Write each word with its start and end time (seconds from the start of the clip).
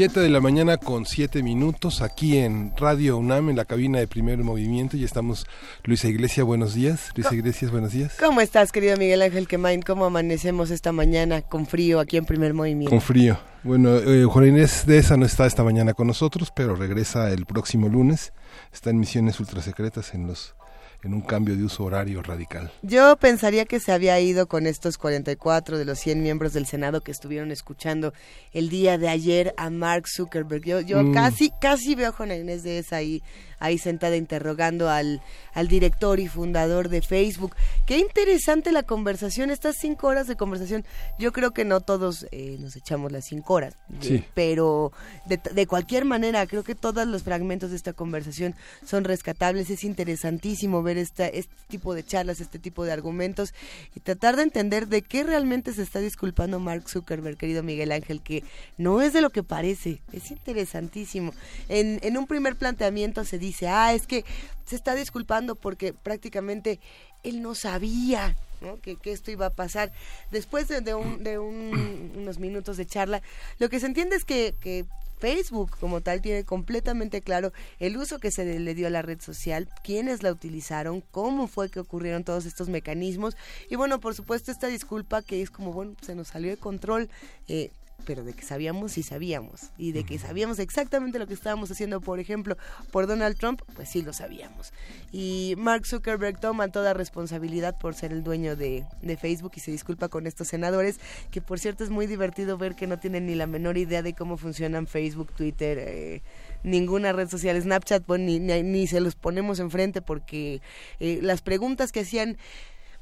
Siete 0.00 0.20
de 0.20 0.30
la 0.30 0.40
mañana 0.40 0.78
con 0.78 1.04
siete 1.04 1.42
minutos 1.42 2.00
aquí 2.00 2.38
en 2.38 2.72
Radio 2.78 3.18
UNAM 3.18 3.50
en 3.50 3.56
la 3.56 3.66
cabina 3.66 3.98
de 3.98 4.08
Primer 4.08 4.38
Movimiento 4.38 4.96
y 4.96 5.04
estamos 5.04 5.46
Luisa 5.84 6.08
Iglesias, 6.08 6.46
buenos 6.46 6.72
días. 6.72 7.10
Luisa 7.14 7.34
Iglesias, 7.34 7.70
buenos 7.70 7.92
días. 7.92 8.16
¿Cómo 8.18 8.40
estás, 8.40 8.72
querido 8.72 8.96
Miguel 8.96 9.20
Ángel 9.20 9.46
Quemain? 9.46 9.82
¿Cómo 9.82 10.06
amanecemos 10.06 10.70
esta 10.70 10.90
mañana 10.90 11.42
con 11.42 11.66
frío 11.66 12.00
aquí 12.00 12.16
en 12.16 12.24
Primer 12.24 12.54
Movimiento? 12.54 12.88
Con 12.88 13.02
frío. 13.02 13.38
Bueno, 13.62 13.94
eh, 13.98 14.24
Juan 14.24 14.46
Inés 14.46 14.86
de 14.86 14.96
esa 14.96 15.18
no 15.18 15.26
está 15.26 15.44
esta 15.44 15.64
mañana 15.64 15.92
con 15.92 16.06
nosotros, 16.06 16.50
pero 16.50 16.76
regresa 16.76 17.30
el 17.30 17.44
próximo 17.44 17.90
lunes. 17.90 18.32
Está 18.72 18.88
en 18.88 19.00
misiones 19.00 19.38
ultrasecretas 19.38 20.14
en 20.14 20.28
los 20.28 20.54
en 21.02 21.14
un 21.14 21.22
cambio 21.22 21.56
de 21.56 21.64
uso 21.64 21.84
horario 21.84 22.22
radical. 22.22 22.70
Yo 22.82 23.16
pensaría 23.16 23.64
que 23.64 23.80
se 23.80 23.92
había 23.92 24.18
ido 24.20 24.46
con 24.48 24.66
estos 24.66 24.98
44 24.98 25.78
de 25.78 25.84
los 25.84 25.98
100 25.98 26.22
miembros 26.22 26.52
del 26.52 26.66
Senado 26.66 27.00
que 27.00 27.10
estuvieron 27.10 27.50
escuchando 27.50 28.12
el 28.52 28.68
día 28.68 28.98
de 28.98 29.08
ayer 29.08 29.54
a 29.56 29.70
Mark 29.70 30.04
Zuckerberg. 30.08 30.64
Yo, 30.64 30.80
yo 30.80 31.02
Mm. 31.02 31.14
casi, 31.14 31.50
casi 31.60 31.94
veo 31.94 32.08
a 32.10 32.12
Juana 32.12 32.36
Inés 32.36 32.62
de 32.62 32.78
esa 32.78 32.96
ahí, 32.96 33.22
ahí 33.60 33.78
sentada 33.78 34.16
interrogando 34.16 34.90
al, 34.90 35.22
al 35.54 35.68
director 35.68 36.18
y 36.18 36.26
fundador 36.26 36.88
de 36.88 37.00
Facebook. 37.02 37.54
Qué 37.86 37.98
interesante 37.98 38.72
la 38.72 38.82
conversación, 38.82 39.50
estas 39.50 39.76
cinco 39.78 40.08
horas 40.08 40.26
de 40.26 40.36
conversación. 40.36 40.84
Yo 41.18 41.32
creo 41.32 41.52
que 41.52 41.64
no 41.64 41.80
todos 41.80 42.26
eh, 42.32 42.56
nos 42.58 42.74
echamos 42.74 43.12
las 43.12 43.26
cinco 43.26 43.54
horas, 43.54 43.76
Sí. 44.00 44.16
eh, 44.16 44.24
pero 44.34 44.92
de, 45.26 45.38
de 45.52 45.66
cualquier 45.66 46.04
manera, 46.04 46.46
creo 46.46 46.64
que 46.64 46.74
todos 46.74 47.06
los 47.06 47.22
fragmentos 47.22 47.70
de 47.70 47.76
esta 47.76 47.92
conversación 47.92 48.54
son 48.84 49.04
rescatables. 49.04 49.70
Es 49.70 49.84
interesantísimo 49.84 50.82
ver 50.82 50.98
esta, 50.98 51.28
este 51.28 51.54
tipo 51.68 51.94
de 51.94 52.04
charlas, 52.04 52.40
este 52.40 52.58
tipo 52.58 52.84
de 52.84 52.92
argumentos 52.92 53.52
y 53.94 54.00
tratar 54.00 54.36
de 54.36 54.42
entender 54.42 54.88
de 54.88 55.02
qué 55.02 55.22
realmente 55.22 55.72
se 55.74 55.82
está 55.82 56.00
disculpando 56.00 56.58
Mark 56.58 56.88
Zuckerberg, 56.88 57.36
querido 57.36 57.62
Miguel 57.62 57.92
Ángel, 57.92 58.22
que 58.22 58.42
no 58.78 59.02
es 59.02 59.12
de 59.12 59.20
lo 59.20 59.30
que 59.30 59.42
parece. 59.42 60.00
Es 60.12 60.30
interesantísimo. 60.30 61.34
En, 61.68 61.98
en 62.02 62.16
un 62.16 62.26
primer 62.26 62.56
planteamiento 62.56 63.24
se 63.24 63.38
dice, 63.38 63.49
ah, 63.68 63.92
es 63.94 64.06
que 64.06 64.24
se 64.64 64.76
está 64.76 64.94
disculpando 64.94 65.54
porque 65.54 65.92
prácticamente 65.92 66.80
él 67.22 67.42
no 67.42 67.54
sabía 67.54 68.36
¿no? 68.60 68.78
Que, 68.80 68.96
que 68.96 69.10
esto 69.12 69.30
iba 69.30 69.46
a 69.46 69.50
pasar. 69.54 69.90
Después 70.30 70.68
de, 70.68 70.82
de 70.82 70.94
un- 70.94 71.22
de 71.24 71.38
un- 71.38 72.12
unos 72.16 72.38
minutos 72.38 72.76
de 72.76 72.84
charla, 72.86 73.22
lo 73.58 73.70
que 73.70 73.80
se 73.80 73.86
entiende 73.86 74.16
es 74.16 74.24
que, 74.26 74.54
que 74.60 74.84
Facebook 75.18 75.70
como 75.80 76.02
tal 76.02 76.20
tiene 76.20 76.44
completamente 76.44 77.22
claro 77.22 77.52
el 77.78 77.96
uso 77.96 78.18
que 78.18 78.30
se 78.30 78.58
le 78.58 78.74
dio 78.74 78.86
a 78.86 78.90
la 78.90 79.00
red 79.02 79.18
social, 79.20 79.66
quiénes 79.82 80.22
la 80.22 80.30
utilizaron, 80.30 81.02
cómo 81.10 81.46
fue 81.46 81.70
que 81.70 81.80
ocurrieron 81.80 82.22
todos 82.24 82.44
estos 82.44 82.68
mecanismos 82.68 83.34
y 83.70 83.76
bueno, 83.76 83.98
por 83.98 84.14
supuesto 84.14 84.50
esta 84.50 84.66
disculpa 84.66 85.22
que 85.22 85.40
es 85.40 85.50
como, 85.50 85.72
bueno, 85.72 85.94
se 86.02 86.14
nos 86.14 86.28
salió 86.28 86.50
de 86.50 86.56
control. 86.58 87.08
eh, 87.48 87.70
pero 88.04 88.24
de 88.24 88.32
que 88.32 88.42
sabíamos 88.42 88.98
y 88.98 89.02
sabíamos 89.02 89.70
y 89.78 89.92
de 89.92 90.04
que 90.04 90.18
sabíamos 90.18 90.58
exactamente 90.58 91.18
lo 91.18 91.26
que 91.26 91.34
estábamos 91.34 91.70
haciendo, 91.70 92.00
por 92.00 92.20
ejemplo, 92.20 92.56
por 92.90 93.06
Donald 93.06 93.36
Trump, 93.36 93.62
pues 93.74 93.88
sí 93.88 94.02
lo 94.02 94.12
sabíamos. 94.12 94.72
Y 95.12 95.54
Mark 95.58 95.86
Zuckerberg 95.86 96.40
toma 96.40 96.68
toda 96.68 96.94
responsabilidad 96.94 97.78
por 97.78 97.94
ser 97.94 98.12
el 98.12 98.22
dueño 98.22 98.56
de, 98.56 98.84
de 99.02 99.16
Facebook 99.16 99.52
y 99.56 99.60
se 99.60 99.70
disculpa 99.70 100.08
con 100.08 100.26
estos 100.26 100.48
senadores, 100.48 101.00
que 101.30 101.40
por 101.40 101.58
cierto 101.58 101.84
es 101.84 101.90
muy 101.90 102.06
divertido 102.06 102.58
ver 102.58 102.74
que 102.74 102.86
no 102.86 102.98
tienen 102.98 103.26
ni 103.26 103.34
la 103.34 103.46
menor 103.46 103.78
idea 103.78 104.02
de 104.02 104.14
cómo 104.14 104.36
funcionan 104.36 104.86
Facebook, 104.86 105.32
Twitter, 105.32 105.78
eh, 105.78 106.22
ninguna 106.62 107.12
red 107.12 107.28
social, 107.28 107.60
Snapchat, 107.60 108.02
pues, 108.04 108.20
ni, 108.20 108.38
ni, 108.38 108.62
ni 108.62 108.86
se 108.86 109.00
los 109.00 109.14
ponemos 109.14 109.60
enfrente 109.60 110.02
porque 110.02 110.60
eh, 110.98 111.20
las 111.22 111.42
preguntas 111.42 111.92
que 111.92 112.00
hacían 112.00 112.36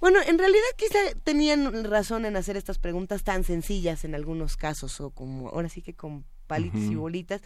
bueno, 0.00 0.18
en 0.26 0.38
realidad 0.38 0.62
quizá 0.76 0.98
tenían 1.24 1.84
razón 1.84 2.24
en 2.24 2.36
hacer 2.36 2.56
estas 2.56 2.78
preguntas 2.78 3.22
tan 3.24 3.44
sencillas 3.44 4.04
en 4.04 4.14
algunos 4.14 4.56
casos, 4.56 5.00
o 5.00 5.10
como 5.10 5.48
ahora 5.48 5.68
sí 5.68 5.82
que 5.82 5.94
con 5.94 6.24
palitos 6.46 6.80
y 6.80 6.94
bolitas, 6.94 7.42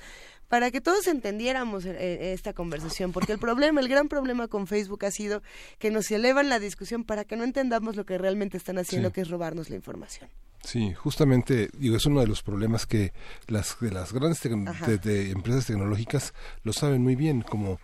para 0.47 0.71
que 0.71 0.81
todos 0.81 1.09
entendiéramos 1.09 1.85
eh, 1.87 1.91
eh, 1.99 2.33
esta 2.35 2.53
conversación, 2.53 3.11
porque 3.11 3.33
el 3.33 3.39
problema, 3.41 3.81
el 3.81 3.89
gran 3.89 4.09
problema 4.09 4.47
con 4.47 4.67
Facebook 4.69 5.05
ha 5.05 5.11
sido 5.11 5.43
que 5.81 5.91
nos 5.91 6.09
elevan 6.13 6.49
la 6.49 6.61
discusión 6.61 7.03
para 7.03 7.25
que 7.25 7.35
no 7.37 7.43
entendamos 7.43 7.97
lo 7.97 8.07
que 8.07 8.17
realmente 8.17 8.59
están 8.59 8.79
haciendo, 8.79 9.09
Sí. 9.09 9.15
que 9.15 9.21
es 9.23 9.29
robarnos 9.31 9.71
la 9.71 9.77
información. 9.77 10.31
Sí, 10.63 10.95
justamente, 10.95 11.69
digo, 11.77 11.97
es 11.97 12.07
uno 12.07 12.21
de 12.21 12.29
los 12.29 12.45
problemas 12.45 12.87
que 12.87 13.13
las, 13.49 13.81
de 13.81 13.91
las 13.91 14.13
grandes 14.13 14.41
de- 14.41 14.99
de 14.99 15.31
empresas 15.33 15.67
tecnológicas 15.67 16.33
lo 16.63 16.73
saben 16.73 17.03
muy 17.03 17.17
bien, 17.17 17.43
como, 17.43 17.81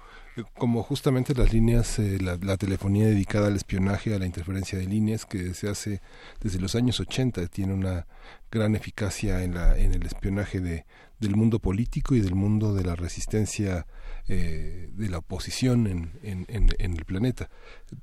como 0.58 0.82
justamente 0.82 1.34
las 1.34 1.52
líneas, 1.52 1.98
eh, 1.98 2.18
la, 2.20 2.56
telefonía 2.56 3.06
dedicada 3.06 3.48
al 3.48 3.56
espionaje, 3.56 4.14
a 4.14 4.18
la 4.18 4.26
interferencia 4.26 4.78
de 4.78 4.86
líneas, 4.86 5.26
que 5.26 5.54
se 5.54 5.68
hace 5.68 6.00
desde 6.40 6.60
los 6.60 6.74
años 6.74 7.00
80, 7.00 7.46
tiene 7.48 7.74
una 7.74 8.06
gran 8.50 8.74
eficacia 8.76 9.42
en, 9.42 9.54
la, 9.54 9.78
en 9.78 9.94
el 9.94 10.04
espionaje 10.06 10.60
de, 10.60 10.84
del 11.20 11.36
mundo 11.36 11.58
político 11.58 12.14
y 12.14 12.20
del 12.20 12.34
mundo 12.34 12.74
de 12.74 12.84
la 12.84 12.94
resistencia 12.96 13.86
eh, 14.28 14.90
de 14.92 15.08
la 15.08 15.18
oposición 15.18 15.86
en, 15.86 16.12
en, 16.22 16.44
en- 16.48 16.74
en 16.78 16.92
el 16.96 17.04
planeta. 17.04 17.48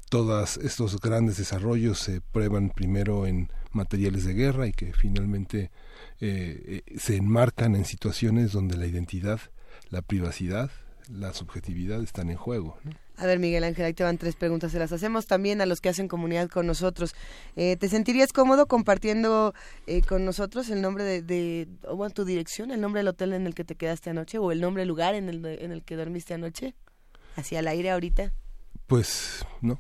Todos 0.09 0.57
estos 0.57 0.99
grandes 0.99 1.37
desarrollos 1.37 1.99
se 1.99 2.21
prueban 2.21 2.69
primero 2.69 3.27
en 3.27 3.49
materiales 3.71 4.25
de 4.25 4.33
guerra 4.33 4.67
y 4.67 4.71
que 4.71 4.93
finalmente 4.93 5.71
eh, 6.21 6.81
eh, 6.87 6.97
se 6.97 7.15
enmarcan 7.17 7.75
en 7.75 7.85
situaciones 7.85 8.51
donde 8.51 8.77
la 8.77 8.87
identidad, 8.87 9.39
la 9.89 10.01
privacidad, 10.01 10.71
la 11.09 11.33
subjetividad 11.33 12.01
están 12.01 12.29
en 12.29 12.37
juego. 12.37 12.77
¿no? 12.83 12.91
A 13.17 13.25
ver, 13.25 13.39
Miguel 13.39 13.63
Ángel, 13.63 13.85
ahí 13.85 13.93
te 13.93 14.03
van 14.03 14.17
tres 14.17 14.35
preguntas. 14.35 14.71
Se 14.71 14.79
las 14.79 14.91
hacemos 14.91 15.25
también 15.25 15.61
a 15.61 15.65
los 15.65 15.79
que 15.79 15.89
hacen 15.89 16.07
comunidad 16.07 16.49
con 16.49 16.67
nosotros. 16.67 17.15
Eh, 17.55 17.77
¿Te 17.77 17.87
sentirías 17.87 18.33
cómodo 18.33 18.67
compartiendo 18.67 19.53
eh, 19.87 20.01
con 20.01 20.25
nosotros 20.25 20.69
el 20.69 20.81
nombre 20.81 21.03
de, 21.03 21.21
de 21.21 21.67
o 21.87 21.95
bueno, 21.95 22.13
tu 22.13 22.25
dirección, 22.25 22.71
el 22.71 22.81
nombre 22.81 22.99
del 22.99 23.07
hotel 23.07 23.33
en 23.33 23.47
el 23.47 23.55
que 23.55 23.63
te 23.63 23.75
quedaste 23.75 24.09
anoche 24.09 24.37
o 24.37 24.51
el 24.51 24.59
nombre 24.59 24.81
del 24.81 24.89
lugar 24.89 25.15
en 25.15 25.29
el, 25.29 25.45
en 25.45 25.71
el 25.71 25.83
que 25.83 25.95
dormiste 25.95 26.33
anoche? 26.33 26.75
Hacia 27.35 27.59
el 27.59 27.67
aire 27.67 27.91
ahorita. 27.91 28.33
Pues 28.87 29.45
no. 29.61 29.79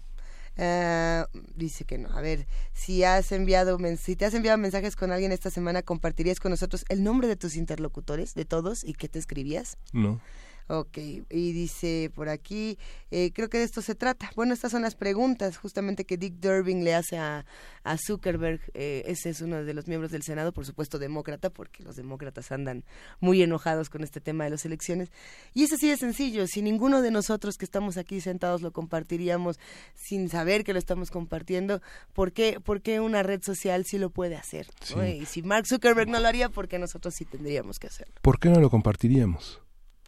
Ah, 0.57 1.27
dice 1.55 1.83
que 1.83 1.97
no. 1.97 2.09
A 2.09 2.21
ver, 2.21 2.47
si 2.73 3.03
has 3.03 3.31
enviado, 3.31 3.77
si 3.97 4.15
te 4.15 4.25
has 4.25 4.33
enviado 4.33 4.57
mensajes 4.57 4.95
con 4.95 5.11
alguien 5.11 5.31
esta 5.31 5.49
semana, 5.49 5.81
¿compartirías 5.81 6.39
con 6.39 6.51
nosotros 6.51 6.85
el 6.89 7.03
nombre 7.03 7.27
de 7.27 7.35
tus 7.35 7.55
interlocutores, 7.55 8.33
de 8.33 8.45
todos, 8.45 8.83
y 8.83 8.93
qué 8.93 9.09
te 9.09 9.19
escribías? 9.19 9.77
No. 9.91 10.21
Ok, 10.67 10.97
y 10.97 11.51
dice 11.51 12.11
por 12.15 12.27
aquí, 12.27 12.79
eh, 13.11 13.31
creo 13.33 13.49
que 13.49 13.59
de 13.59 13.65
esto 13.65 13.83
se 13.83 13.93
trata. 13.93 14.31
Bueno, 14.35 14.53
estas 14.53 14.71
son 14.71 14.81
las 14.81 14.95
preguntas 14.95 15.57
justamente 15.57 16.05
que 16.05 16.17
Dick 16.17 16.35
Durbin 16.39 16.83
le 16.83 16.95
hace 16.95 17.17
a, 17.17 17.45
a 17.83 17.97
Zuckerberg. 17.97 18.59
Eh, 18.73 19.03
ese 19.05 19.29
es 19.29 19.41
uno 19.41 19.63
de 19.63 19.73
los 19.75 19.87
miembros 19.87 20.11
del 20.11 20.23
Senado, 20.23 20.53
por 20.53 20.65
supuesto 20.65 20.97
demócrata, 20.97 21.51
porque 21.51 21.83
los 21.83 21.95
demócratas 21.95 22.51
andan 22.51 22.83
muy 23.19 23.43
enojados 23.43 23.89
con 23.89 24.03
este 24.03 24.21
tema 24.21 24.45
de 24.45 24.49
las 24.49 24.65
elecciones. 24.65 25.11
Y 25.53 25.63
es 25.63 25.71
así 25.71 25.87
de 25.87 25.97
sencillo, 25.97 26.47
si 26.47 26.63
ninguno 26.63 27.03
de 27.03 27.11
nosotros 27.11 27.57
que 27.57 27.65
estamos 27.65 27.97
aquí 27.97 28.19
sentados 28.19 28.63
lo 28.63 28.71
compartiríamos 28.71 29.59
sin 29.93 30.29
saber 30.29 30.63
que 30.63 30.73
lo 30.73 30.79
estamos 30.79 31.11
compartiendo, 31.11 31.79
¿por 32.13 32.31
qué, 32.31 32.59
por 32.59 32.81
qué 32.81 32.99
una 32.99 33.21
red 33.21 33.43
social 33.43 33.85
sí 33.85 33.99
lo 33.99 34.09
puede 34.09 34.35
hacer? 34.35 34.65
¿no? 34.95 35.03
Sí. 35.03 35.09
Y 35.21 35.25
si 35.27 35.43
Mark 35.43 35.67
Zuckerberg 35.67 36.09
no 36.09 36.19
lo 36.19 36.27
haría, 36.27 36.49
¿por 36.49 36.67
qué 36.67 36.79
nosotros 36.79 37.13
sí 37.13 37.25
tendríamos 37.25 37.77
que 37.77 37.85
hacerlo? 37.85 38.15
¿Por 38.23 38.39
qué 38.39 38.49
no 38.49 38.59
lo 38.59 38.71
compartiríamos? 38.71 39.61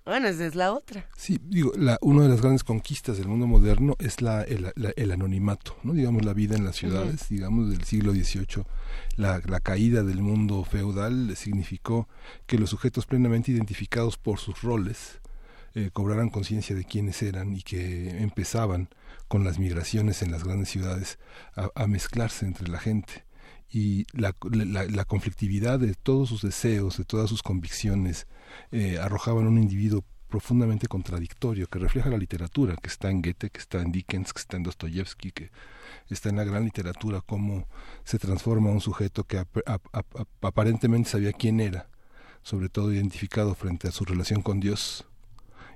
Bueno, 0.07 0.27
esa 0.29 0.45
es 0.45 0.55
la 0.55 0.71
otra. 0.73 1.05
Sí, 1.17 1.37
digo, 1.43 1.73
la, 1.75 1.97
una 2.01 2.23
de 2.23 2.29
las 2.29 2.39
grandes 2.41 2.63
conquistas 2.63 3.17
del 3.17 3.27
mundo 3.27 3.45
moderno 3.45 3.95
es 3.99 4.21
la, 4.21 4.41
el, 4.43 4.71
la- 4.75 4.93
el 4.95 5.11
anonimato, 5.11 5.75
¿no? 5.83 5.93
Digamos, 5.93 6.23
la 6.23 6.33
vida 6.33 6.55
en 6.55 6.63
las 6.63 6.77
ciudades, 6.77 7.27
digamos, 7.29 7.69
del 7.69 7.83
siglo 7.83 8.13
XVIII. 8.13 8.63
La, 9.17 9.41
la 9.45 9.59
caída 9.59 10.03
del 10.03 10.21
mundo 10.21 10.63
feudal 10.63 11.35
significó 11.35 12.07
que 12.45 12.57
los 12.57 12.69
sujetos 12.69 13.05
plenamente 13.05 13.51
identificados 13.51 14.17
por 14.17 14.39
sus 14.39 14.61
roles 14.61 15.19
eh, 15.75 15.89
cobraran 15.91 16.29
conciencia 16.29 16.75
de 16.75 16.85
quiénes 16.85 17.21
eran 17.21 17.53
y 17.53 17.61
que 17.61 18.21
empezaban 18.21 18.87
con 19.27 19.43
las 19.43 19.59
migraciones 19.59 20.21
en 20.21 20.31
las 20.31 20.43
grandes 20.45 20.69
ciudades 20.69 21.19
a, 21.55 21.69
a 21.75 21.85
mezclarse 21.87 22.45
entre 22.45 22.69
la 22.69 22.79
gente 22.79 23.25
y 23.69 24.05
la, 24.13 24.35
la, 24.51 24.85
la 24.85 25.05
conflictividad 25.05 25.79
de 25.79 25.93
todos 25.93 26.29
sus 26.29 26.41
deseos, 26.41 26.97
de 26.97 27.05
todas 27.05 27.29
sus 27.29 27.43
convicciones, 27.43 28.27
eh, 28.71 28.97
arrojaban 28.99 29.47
un 29.47 29.57
individuo 29.57 30.03
profundamente 30.27 30.87
contradictorio, 30.87 31.67
que 31.67 31.79
refleja 31.79 32.09
la 32.09 32.17
literatura, 32.17 32.75
que 32.75 32.89
está 32.89 33.09
en 33.09 33.21
Goethe, 33.21 33.49
que 33.49 33.59
está 33.59 33.81
en 33.81 33.91
Dickens, 33.91 34.33
que 34.33 34.41
está 34.41 34.57
en 34.57 34.63
Dostoyevsky, 34.63 35.31
que 35.31 35.51
está 36.09 36.29
en 36.29 36.35
la 36.35 36.43
gran 36.43 36.65
literatura, 36.65 37.21
cómo 37.21 37.67
se 38.03 38.19
transforma 38.19 38.69
un 38.69 38.81
sujeto 38.81 39.23
que 39.23 39.43
aparentemente 40.41 41.09
sabía 41.09 41.33
quién 41.33 41.59
era, 41.59 41.89
sobre 42.43 42.69
todo 42.69 42.93
identificado 42.93 43.55
frente 43.55 43.87
a 43.87 43.91
su 43.91 44.03
relación 44.03 44.41
con 44.41 44.59
Dios, 44.59 45.05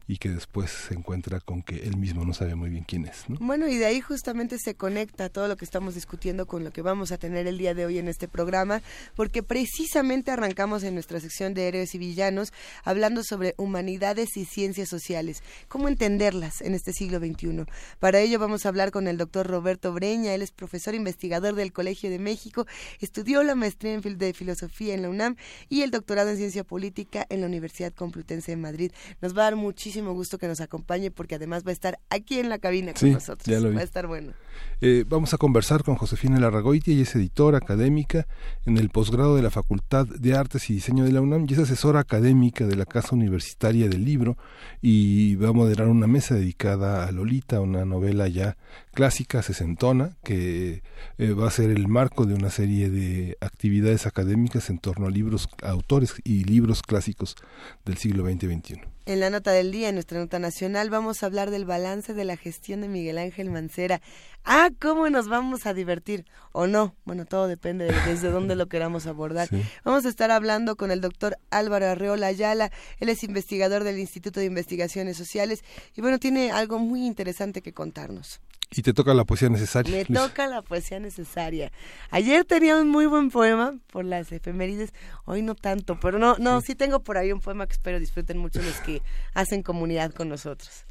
y 0.08 0.18
que 0.18 0.30
después 0.30 0.72
se 0.72 0.94
encuentra 0.94 1.40
con 1.40 1.62
que 1.62 1.84
él 1.84 1.98
mismo 1.98 2.26
no 2.26 2.34
sabe 2.34 2.56
muy 2.56 2.70
bien 2.70 2.84
quién 2.84 3.06
es. 3.06 3.24
Bueno, 3.28 3.68
y 3.68 3.78
de 3.78 3.86
ahí 3.86 4.02
justamente 4.02 4.58
se 4.60 4.76
conecta 4.76 5.30
todo 5.30 5.48
lo 5.48 5.56
que 5.56 5.66
estamos 5.66 5.96
discutiendo 5.96 6.46
con 6.46 6.64
lo 6.64 6.72
que 6.72 6.82
vamos 6.82 7.12
a 7.12 7.18
tener 7.18 7.48
el 7.48 7.58
día 7.58 7.74
de 7.74 7.86
hoy 7.86 7.98
en 7.98 8.08
este 8.08 8.28
programa, 8.28 8.82
porque 9.16 9.44
precisamente 9.44 10.32
arrancamos 10.32 10.84
en 10.84 10.94
nuestra 10.94 11.20
sección 11.20 11.54
de 11.54 11.68
héroes 11.68 11.96
y 11.96 11.98
villanos 11.98 12.52
hablando 12.84 13.24
sobre 13.24 13.54
humanidades 13.58 14.36
y 14.38 14.46
ciencias 14.46 14.90
sociales, 14.90 15.44
cómo 15.68 15.88
entenderlas 15.88 16.62
en 16.62 16.74
este 16.74 16.94
siglo 16.94 17.20
XXI. 17.20 17.66
Para 18.00 18.20
ello 18.20 18.40
vamos 18.40 18.66
a 18.66 18.70
hablar 18.70 18.92
con 18.92 19.08
el 19.08 19.18
doctor 19.18 19.48
Roberto 19.48 19.94
Breña, 19.94 20.34
él 20.34 20.42
es 20.42 20.52
profesor 20.52 20.96
investigador 20.96 21.56
del 21.56 21.72
Colegio 21.72 22.10
de 22.10 22.20
México, 22.20 22.66
estudió 23.00 23.44
la 23.44 23.56
maestría 23.56 23.94
en 23.94 24.02
de 24.02 24.34
filosofía 24.34 24.94
en 24.94 25.04
la 25.04 25.10
UNAM 25.10 25.36
y 25.70 25.84
el 25.84 25.92
doctorado 25.92 26.32
en 26.32 26.38
ciencia 26.38 26.64
política 26.64 27.26
en 27.30 27.42
la 27.42 27.48
Universidad 27.48 27.94
Complutense 27.94 28.52
de 28.52 28.58
Madrid. 28.58 28.92
Nos 29.22 29.38
va 29.38 29.42
a 29.42 29.46
dar 29.46 29.56
muchísimo 29.56 29.91
muchísimo 29.92 30.14
gusto 30.14 30.38
que 30.38 30.48
nos 30.48 30.62
acompañe 30.62 31.12
porque 31.12 31.36
además 31.36 31.66
va 31.66 31.72
a 31.72 31.74
estar 31.74 32.00
aquí 32.10 32.40
en 32.40 32.48
la 32.48 32.60
cabina 32.60 32.94
con 32.94 33.12
nosotros. 33.12 33.76
Va 33.76 33.82
a 33.82 33.84
estar 33.84 34.08
bueno. 34.08 34.32
Eh, 34.80 35.04
vamos 35.06 35.34
a 35.34 35.38
conversar 35.38 35.84
con 35.84 35.96
Josefina 35.96 36.40
Larragoiti, 36.40 36.94
ella 36.94 37.02
es 37.02 37.14
editora 37.16 37.58
académica 37.58 38.26
en 38.66 38.78
el 38.78 38.90
posgrado 38.90 39.36
de 39.36 39.42
la 39.42 39.50
Facultad 39.50 40.08
de 40.08 40.34
Artes 40.34 40.70
y 40.70 40.76
Diseño 40.76 41.04
de 41.04 41.12
la 41.12 41.20
UNAM 41.20 41.46
y 41.48 41.54
es 41.54 41.60
asesora 41.60 42.00
académica 42.00 42.66
de 42.66 42.78
la 42.78 42.86
Casa 42.86 43.16
Universitaria 43.16 43.90
del 43.90 44.06
Libro 44.06 44.38
y 44.82 45.36
va 45.36 45.50
a 45.50 45.54
moderar 45.54 45.90
una 45.90 46.08
mesa 46.08 46.36
dedicada 46.36 47.06
a 47.06 47.12
Lolita, 47.12 47.60
una 47.60 47.84
novela 47.84 48.30
ya 48.30 48.56
clásica, 48.94 49.42
sesentona, 49.42 50.16
que 50.24 50.84
eh, 51.18 51.32
va 51.34 51.48
a 51.50 51.52
ser 51.52 51.70
el 51.70 51.90
marco 51.90 52.26
de 52.26 52.36
una 52.36 52.50
serie 52.50 52.90
de 52.90 53.38
actividades 53.42 54.06
académicas 54.08 54.70
en 54.70 54.80
torno 54.80 55.08
a 55.08 55.12
libros, 55.12 55.50
autores 55.64 56.14
y 56.24 56.46
libros 56.46 56.82
clásicos 56.82 57.36
del 57.84 57.98
siglo 57.98 58.24
XX 58.24 58.44
y 58.44 58.56
XXI. 58.56 58.91
En 59.08 59.20
la 59.20 59.32
nota 59.32 59.52
del 59.52 59.72
día, 59.72 59.90
en 59.90 59.96
nuestra 59.96 60.20
nota 60.20 60.38
nacional, 60.38 60.92
vamos 60.92 61.24
a 61.24 61.26
hablar 61.26 61.50
del 61.50 61.66
balance 61.66 62.14
de 62.14 62.24
la 62.24 62.38
gestión 62.38 62.82
de 62.82 62.88
Miguel 62.88 63.18
Ángel 63.18 63.50
Mancera. 63.50 64.00
Ah, 64.44 64.70
¿cómo 64.80 65.10
nos 65.10 65.28
vamos 65.28 65.66
a 65.66 65.74
divertir? 65.74 66.26
¿O 66.52 66.68
no? 66.68 66.96
Bueno, 67.04 67.26
todo 67.26 67.48
depende 67.48 67.86
de 67.86 68.00
desde 68.02 68.30
dónde 68.30 68.56
lo 68.56 68.68
queramos 68.68 69.08
abordar. 69.08 69.50
Vamos 69.84 70.06
a 70.06 70.10
estar 70.10 70.30
hablando 70.30 70.76
con 70.76 70.92
el 70.92 71.02
doctor 71.02 71.40
Álvaro 71.50 71.88
Arreola 71.88 72.28
Ayala. 72.28 72.72
Él 73.00 73.10
es 73.10 73.24
investigador 73.24 73.84
del 73.84 73.98
Instituto 73.98 74.40
de 74.40 74.46
Investigaciones 74.46 75.18
Sociales 75.18 75.64
y 75.96 76.02
bueno, 76.02 76.20
tiene 76.20 76.52
algo 76.52 76.78
muy 76.78 77.08
interesante 77.08 77.64
que 77.64 77.74
contarnos. 77.74 78.40
Y 78.74 78.84
te 78.84 78.94
toca 78.94 79.14
la 79.14 79.26
poesía 79.26 79.50
necesaria. 79.50 79.94
Me 79.96 80.06
toca 80.06 80.48
la 80.48 80.62
poesía 80.62 81.00
necesaria. 81.00 81.72
Ayer 82.10 82.46
tenía 82.46 82.78
un 82.78 82.90
muy 82.90 83.06
buen 83.06 83.30
poema 83.30 83.76
por 83.92 84.06
las 84.06 84.32
efemérides, 84.32 84.94
hoy 85.26 85.42
no 85.42 85.56
tanto, 85.56 86.00
pero 86.00 86.20
no, 86.20 86.38
no, 86.38 86.62
sí 86.62 86.74
tengo 86.76 87.02
por 87.02 87.18
ahí 87.18 87.34
un 87.34 87.42
poema 87.42 87.68
que 87.68 87.74
espero 87.74 88.00
disfruten 88.00 88.38
mucho 88.38 88.62
los 88.62 88.76
que 88.78 89.02
hacen 89.34 89.62
comunidad 89.62 90.14
con 90.14 90.30
nosotros. 90.30 90.86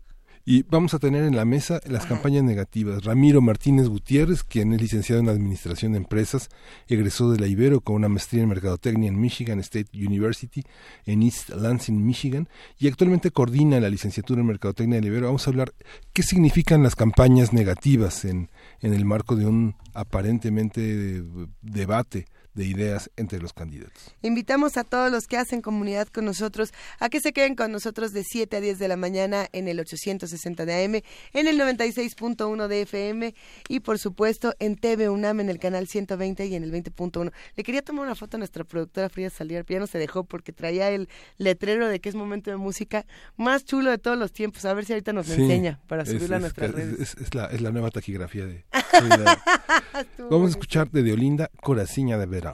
Y 0.44 0.62
vamos 0.62 0.94
a 0.94 0.98
tener 0.98 1.24
en 1.24 1.36
la 1.36 1.44
mesa 1.44 1.80
las 1.86 2.06
campañas 2.06 2.42
negativas. 2.42 3.04
Ramiro 3.04 3.42
Martínez 3.42 3.88
Gutiérrez, 3.88 4.42
quien 4.42 4.72
es 4.72 4.80
licenciado 4.80 5.20
en 5.20 5.28
Administración 5.28 5.92
de 5.92 5.98
Empresas, 5.98 6.48
egresó 6.88 7.30
de 7.30 7.38
la 7.38 7.46
Ibero 7.46 7.82
con 7.82 7.96
una 7.96 8.08
maestría 8.08 8.42
en 8.42 8.48
Mercadotecnia 8.48 9.08
en 9.08 9.20
Michigan 9.20 9.60
State 9.60 9.90
University 9.92 10.64
en 11.04 11.22
East 11.22 11.50
Lansing, 11.50 12.04
Michigan, 12.04 12.48
y 12.78 12.88
actualmente 12.88 13.30
coordina 13.30 13.80
la 13.80 13.90
licenciatura 13.90 14.40
en 14.40 14.46
Mercadotecnia 14.46 14.96
de 14.96 15.02
la 15.02 15.08
Ibero. 15.08 15.26
Vamos 15.26 15.46
a 15.46 15.50
hablar 15.50 15.74
qué 16.14 16.22
significan 16.22 16.82
las 16.82 16.96
campañas 16.96 17.52
negativas 17.52 18.24
en, 18.24 18.50
en 18.80 18.94
el 18.94 19.04
marco 19.04 19.36
de 19.36 19.46
un 19.46 19.76
aparentemente 19.92 21.22
debate 21.60 22.26
de 22.54 22.64
ideas 22.64 23.10
entre 23.16 23.40
los 23.40 23.52
candidatos. 23.52 24.14
Invitamos 24.22 24.76
a 24.76 24.84
todos 24.84 25.10
los 25.10 25.26
que 25.26 25.36
hacen 25.36 25.62
comunidad 25.62 26.08
con 26.08 26.24
nosotros 26.24 26.72
a 26.98 27.08
que 27.08 27.20
se 27.20 27.32
queden 27.32 27.54
con 27.54 27.72
nosotros 27.72 28.12
de 28.12 28.24
7 28.24 28.56
a 28.56 28.60
10 28.60 28.78
de 28.78 28.88
la 28.88 28.96
mañana 28.96 29.48
en 29.52 29.68
el 29.68 29.78
860 29.80 30.64
de 30.64 30.84
AM, 30.84 30.94
en 31.32 31.48
el 31.48 31.58
96.1 31.58 32.66
de 32.66 32.82
FM 32.82 33.34
y 33.68 33.80
por 33.80 33.98
supuesto 33.98 34.54
en 34.58 34.76
TV 34.76 35.08
UNAM 35.08 35.40
en 35.40 35.50
el 35.50 35.58
canal 35.58 35.86
120 35.86 36.46
y 36.46 36.54
en 36.54 36.64
el 36.64 36.72
20.1. 36.72 37.32
Le 37.56 37.62
quería 37.62 37.82
tomar 37.82 38.04
una 38.04 38.14
foto 38.14 38.36
a 38.36 38.38
nuestra 38.38 38.64
productora 38.64 39.08
Frida 39.08 39.30
Salier, 39.30 39.64
pero 39.64 39.76
ya 39.76 39.80
no 39.80 39.86
se 39.86 39.98
dejó 39.98 40.24
porque 40.24 40.52
traía 40.52 40.90
el 40.90 41.08
letrero 41.38 41.88
de 41.88 42.00
que 42.00 42.08
es 42.08 42.14
momento 42.14 42.50
de 42.50 42.56
música 42.56 43.06
más 43.36 43.64
chulo 43.64 43.90
de 43.90 43.98
todos 43.98 44.18
los 44.18 44.32
tiempos. 44.32 44.64
A 44.64 44.74
ver 44.74 44.84
si 44.84 44.92
ahorita 44.92 45.12
nos 45.12 45.28
enseña 45.28 45.80
para 45.86 46.04
subirla 46.04 46.36
a 46.36 46.40
nuestras 46.40 46.70
redes. 46.72 47.16
Es, 47.20 47.34
la, 47.34 47.46
es 47.46 47.60
la 47.60 47.70
nueva 47.70 47.90
taquigrafía 47.90 48.46
de... 48.46 48.64
Vamos 50.30 50.48
a 50.48 50.50
escuchar 50.50 50.90
de 50.90 51.02
Deolinda 51.02 51.50
Coraciña 51.62 52.18
de 52.18 52.26
Verão. 52.26 52.49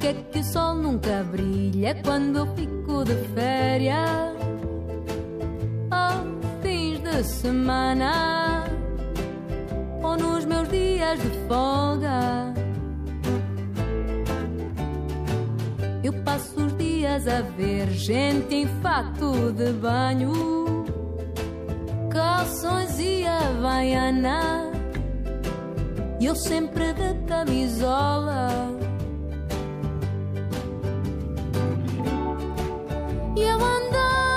Por 0.00 0.14
que 0.14 0.22
que 0.32 0.38
o 0.38 0.44
sol 0.44 0.76
nunca 0.76 1.22
brilha 1.30 1.94
quando 2.02 2.38
eu 2.38 2.46
fico 2.56 3.04
de 3.04 3.14
férias? 3.34 4.34
Aos 5.90 6.22
fins 6.62 7.00
de 7.00 7.22
semana 7.22 8.64
ou 10.02 10.16
nos 10.16 10.46
meus 10.46 10.66
dias 10.70 11.20
de 11.20 11.28
folga? 11.46 12.54
Eu 16.02 16.14
passo 16.24 16.58
os 16.64 16.78
dias 16.78 17.28
a 17.28 17.42
ver 17.42 17.90
gente 17.90 18.54
em 18.54 18.66
fato 18.80 19.52
de 19.52 19.70
banho, 19.72 20.32
calções 22.10 22.98
e 22.98 23.26
havaiana, 23.26 24.72
e 26.18 26.24
eu 26.24 26.34
sempre 26.34 26.94
de 26.94 27.12
camisola. 27.26 28.80
I 33.42 33.56
one 33.56 33.90
day. 33.90 34.29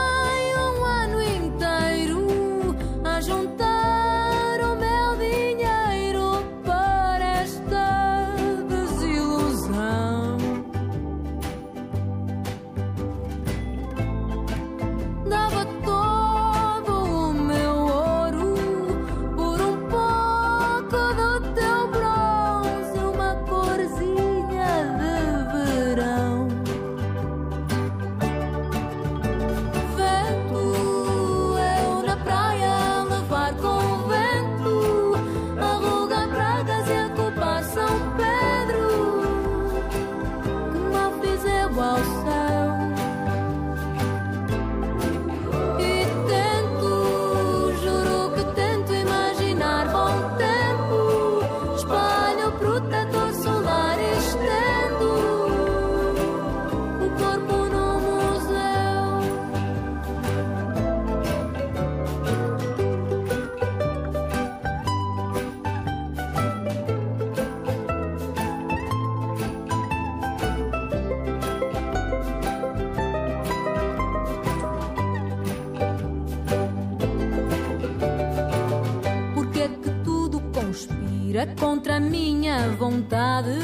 Vontade. 82.93 83.59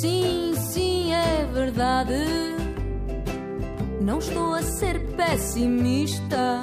Sim, 0.00 0.54
sim, 0.54 1.12
é 1.14 1.46
verdade. 1.52 2.14
Não 4.02 4.18
estou 4.18 4.54
a 4.54 4.62
ser 4.62 5.00
pessimista. 5.16 6.60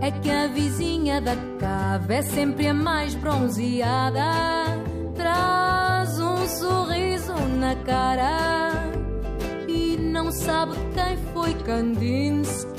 É 0.00 0.10
que 0.10 0.30
a 0.30 0.46
vizinha 0.46 1.20
da 1.20 1.36
cave 1.58 2.14
é 2.14 2.22
sempre 2.22 2.68
a 2.68 2.74
mais 2.74 3.14
bronzeada. 3.14 4.22
Traz 5.14 6.18
um 6.18 6.46
sorriso 6.46 7.34
na 7.58 7.74
cara 7.76 8.70
e 9.68 9.96
não 9.96 10.30
sabe 10.30 10.74
quem 10.94 11.16
foi 11.32 11.52
Kandinsky. 11.64 12.75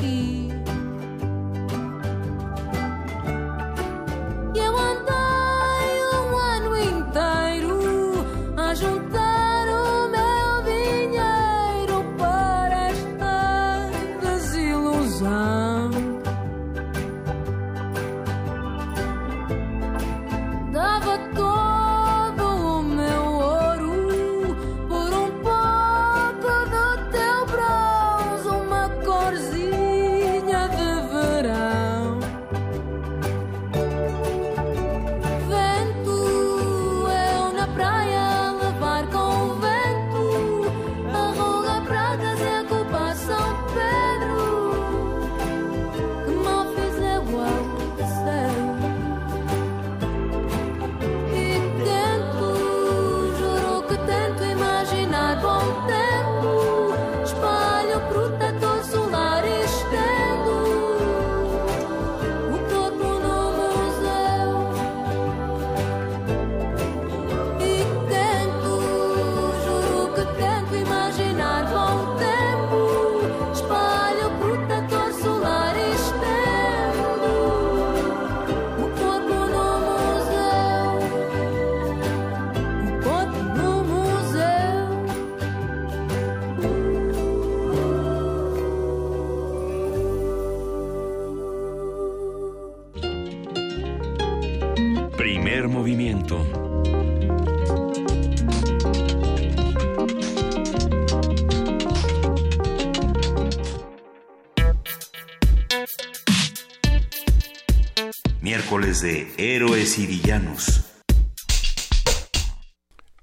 De 109.02 109.28
Héroes 109.38 110.00
y 110.00 110.08
Villanos. 110.08 110.84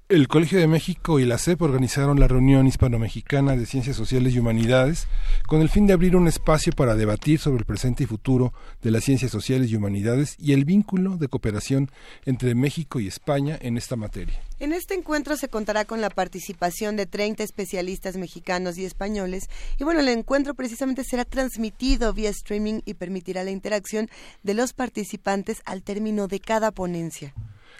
El 0.07 0.29
Colegio 0.29 0.57
de 0.57 0.67
México 0.67 1.19
y 1.19 1.25
la 1.25 1.37
CEP 1.37 1.61
organizaron 1.63 2.19
la 2.19 2.29
reunión 2.29 2.65
hispano-mexicana 2.65 3.57
de 3.57 3.65
Ciencias 3.65 3.97
Sociales 3.97 4.33
y 4.33 4.39
Humanidades 4.39 5.07
con 5.47 5.61
el 5.61 5.69
fin 5.69 5.87
de 5.87 5.93
abrir 5.93 6.15
un 6.15 6.27
espacio 6.27 6.73
para 6.73 6.95
debatir 6.95 7.39
sobre 7.39 7.59
el 7.59 7.65
presente 7.65 8.03
y 8.03 8.07
futuro 8.07 8.53
de 8.81 8.91
las 8.91 9.03
ciencias 9.03 9.31
sociales 9.31 9.69
y 9.69 9.75
humanidades 9.75 10.35
y 10.39 10.53
el 10.53 10.65
vínculo 10.65 11.17
de 11.17 11.27
cooperación 11.27 11.91
entre 12.25 12.55
México 12.55 12.99
y 12.99 13.07
España 13.07 13.57
en 13.61 13.77
esta 13.77 13.95
materia. 13.95 14.39
En 14.59 14.73
este 14.73 14.93
encuentro 14.93 15.35
se 15.37 15.49
contará 15.49 15.85
con 15.85 16.01
la 16.01 16.09
participación 16.09 16.95
de 16.95 17.05
30 17.05 17.43
especialistas 17.43 18.17
mexicanos 18.17 18.77
y 18.77 18.85
españoles 18.85 19.49
y 19.77 19.83
bueno, 19.83 19.99
el 19.99 20.07
encuentro 20.09 20.53
precisamente 20.53 21.03
será 21.03 21.25
transmitido 21.25 22.13
vía 22.13 22.29
streaming 22.29 22.81
y 22.85 22.95
permitirá 22.95 23.43
la 23.43 23.51
interacción 23.51 24.09
de 24.43 24.53
los 24.53 24.73
participantes 24.73 25.61
al 25.65 25.83
término 25.83 26.27
de 26.27 26.39
cada 26.39 26.71
ponencia. 26.71 27.33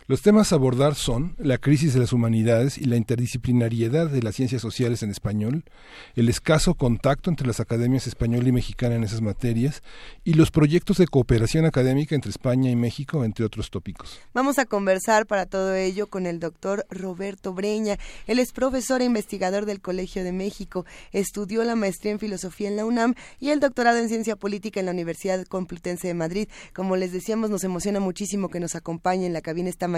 Los 0.08 0.22
temas 0.22 0.52
a 0.52 0.58
abordar 0.58 0.94
son 0.94 1.36
la 1.40 1.58
crisis 1.58 1.96
de 1.96 2.00
las 2.00 2.14
humanidades 2.14 2.78
y 2.78 2.86
la 2.86 2.96
interdisciplinariedad 2.96 4.08
de 4.08 4.22
las 4.22 4.36
ciencias 4.36 4.62
sociales 4.62 5.02
en 5.02 5.10
español, 5.10 5.64
el 6.14 6.30
escaso 6.30 6.76
contacto 6.76 7.32
entre 7.32 7.48
las 7.48 7.60
academias 7.60 8.06
española 8.06 8.48
y 8.48 8.52
mexicana 8.52 8.94
en 8.94 9.04
esas 9.04 9.22
materias 9.22 9.82
y 10.24 10.36
los 10.36 10.52
proyectos 10.52 10.98
de 10.98 11.08
cooperación 11.08 11.66
académica 11.66 12.14
entre 12.14 12.30
España 12.30 12.70
y 12.70 12.76
México, 12.76 13.24
entre 13.24 13.46
otros 13.46 13.72
tópicos. 13.72 14.20
Vamos 14.36 14.60
a 14.60 14.68
conversar 14.68 15.26
para 15.26 15.48
todo 15.48 15.74
ello 15.74 16.06
con 16.06 16.28
el 16.28 16.40
doctor 16.40 16.86
Roberto 16.92 17.56
Breña. 17.56 17.98
Él 18.28 18.38
es 18.38 18.52
profesor 18.52 19.02
e 19.02 19.06
investigador 19.06 19.66
del 19.66 19.82
Colegio 19.82 20.24
de 20.24 20.34
México, 20.34 20.86
estudió 21.14 21.64
la 21.64 21.76
maestría 21.76 22.12
en 22.12 22.20
filosofía 22.20 22.68
en 22.68 22.76
la 22.76 22.86
UNAM 22.86 23.16
y 23.40 23.50
el 23.50 23.60
doctorado 23.60 23.98
en 23.98 24.10
ciencia 24.10 24.36
política 24.36 24.80
en 24.80 24.86
la 24.86 24.92
Universidad 24.92 25.44
Complutense 25.48 26.08
de 26.08 26.14
Madrid. 26.14 26.48
Como 26.76 26.96
les 26.96 27.12
decíamos, 27.12 27.50
nos 27.50 27.64
emociona 27.64 28.00
muchísimo 28.00 28.50
que 28.50 28.60
nos 28.60 28.76
acompañe 28.76 29.26
en 29.26 29.34
la 29.34 29.42
cabina 29.42 29.68
esta. 29.68 29.95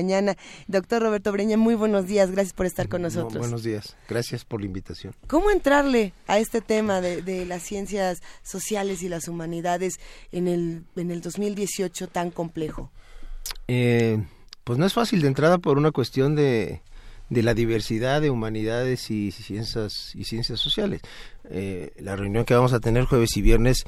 Doctor 0.67 1.01
Roberto 1.01 1.31
Breña, 1.31 1.57
muy 1.57 1.75
buenos 1.75 2.07
días, 2.07 2.31
gracias 2.31 2.53
por 2.53 2.65
estar 2.65 2.87
con 2.87 3.01
nosotros. 3.01 3.33
No, 3.33 3.39
buenos 3.39 3.63
días, 3.63 3.95
gracias 4.07 4.45
por 4.45 4.61
la 4.61 4.67
invitación. 4.67 5.13
¿Cómo 5.27 5.51
entrarle 5.51 6.13
a 6.27 6.39
este 6.39 6.61
tema 6.61 7.01
de, 7.01 7.21
de, 7.21 7.45
las 7.45 7.63
ciencias 7.63 8.21
sociales 8.43 9.01
y 9.01 9.09
las 9.09 9.27
humanidades 9.27 9.99
en 10.31 10.47
el, 10.47 10.83
en 10.95 11.11
el 11.11 11.21
2018 11.21 12.07
tan 12.07 12.31
complejo? 12.31 12.91
Eh, 13.67 14.23
pues 14.63 14.77
no 14.77 14.85
es 14.85 14.93
fácil 14.93 15.21
de 15.21 15.27
entrada 15.27 15.57
por 15.57 15.77
una 15.77 15.91
cuestión 15.91 16.35
de, 16.35 16.81
de 17.29 17.43
la 17.43 17.53
diversidad 17.53 18.21
de 18.21 18.29
humanidades 18.29 19.11
y 19.11 19.31
ciencias 19.31 20.15
y 20.15 20.23
ciencias 20.23 20.59
sociales. 20.59 21.01
Eh, 21.49 21.91
la 21.99 22.15
reunión 22.15 22.45
que 22.45 22.53
vamos 22.53 22.73
a 22.73 22.79
tener 22.79 23.05
jueves 23.05 23.35
y 23.37 23.41
viernes 23.41 23.85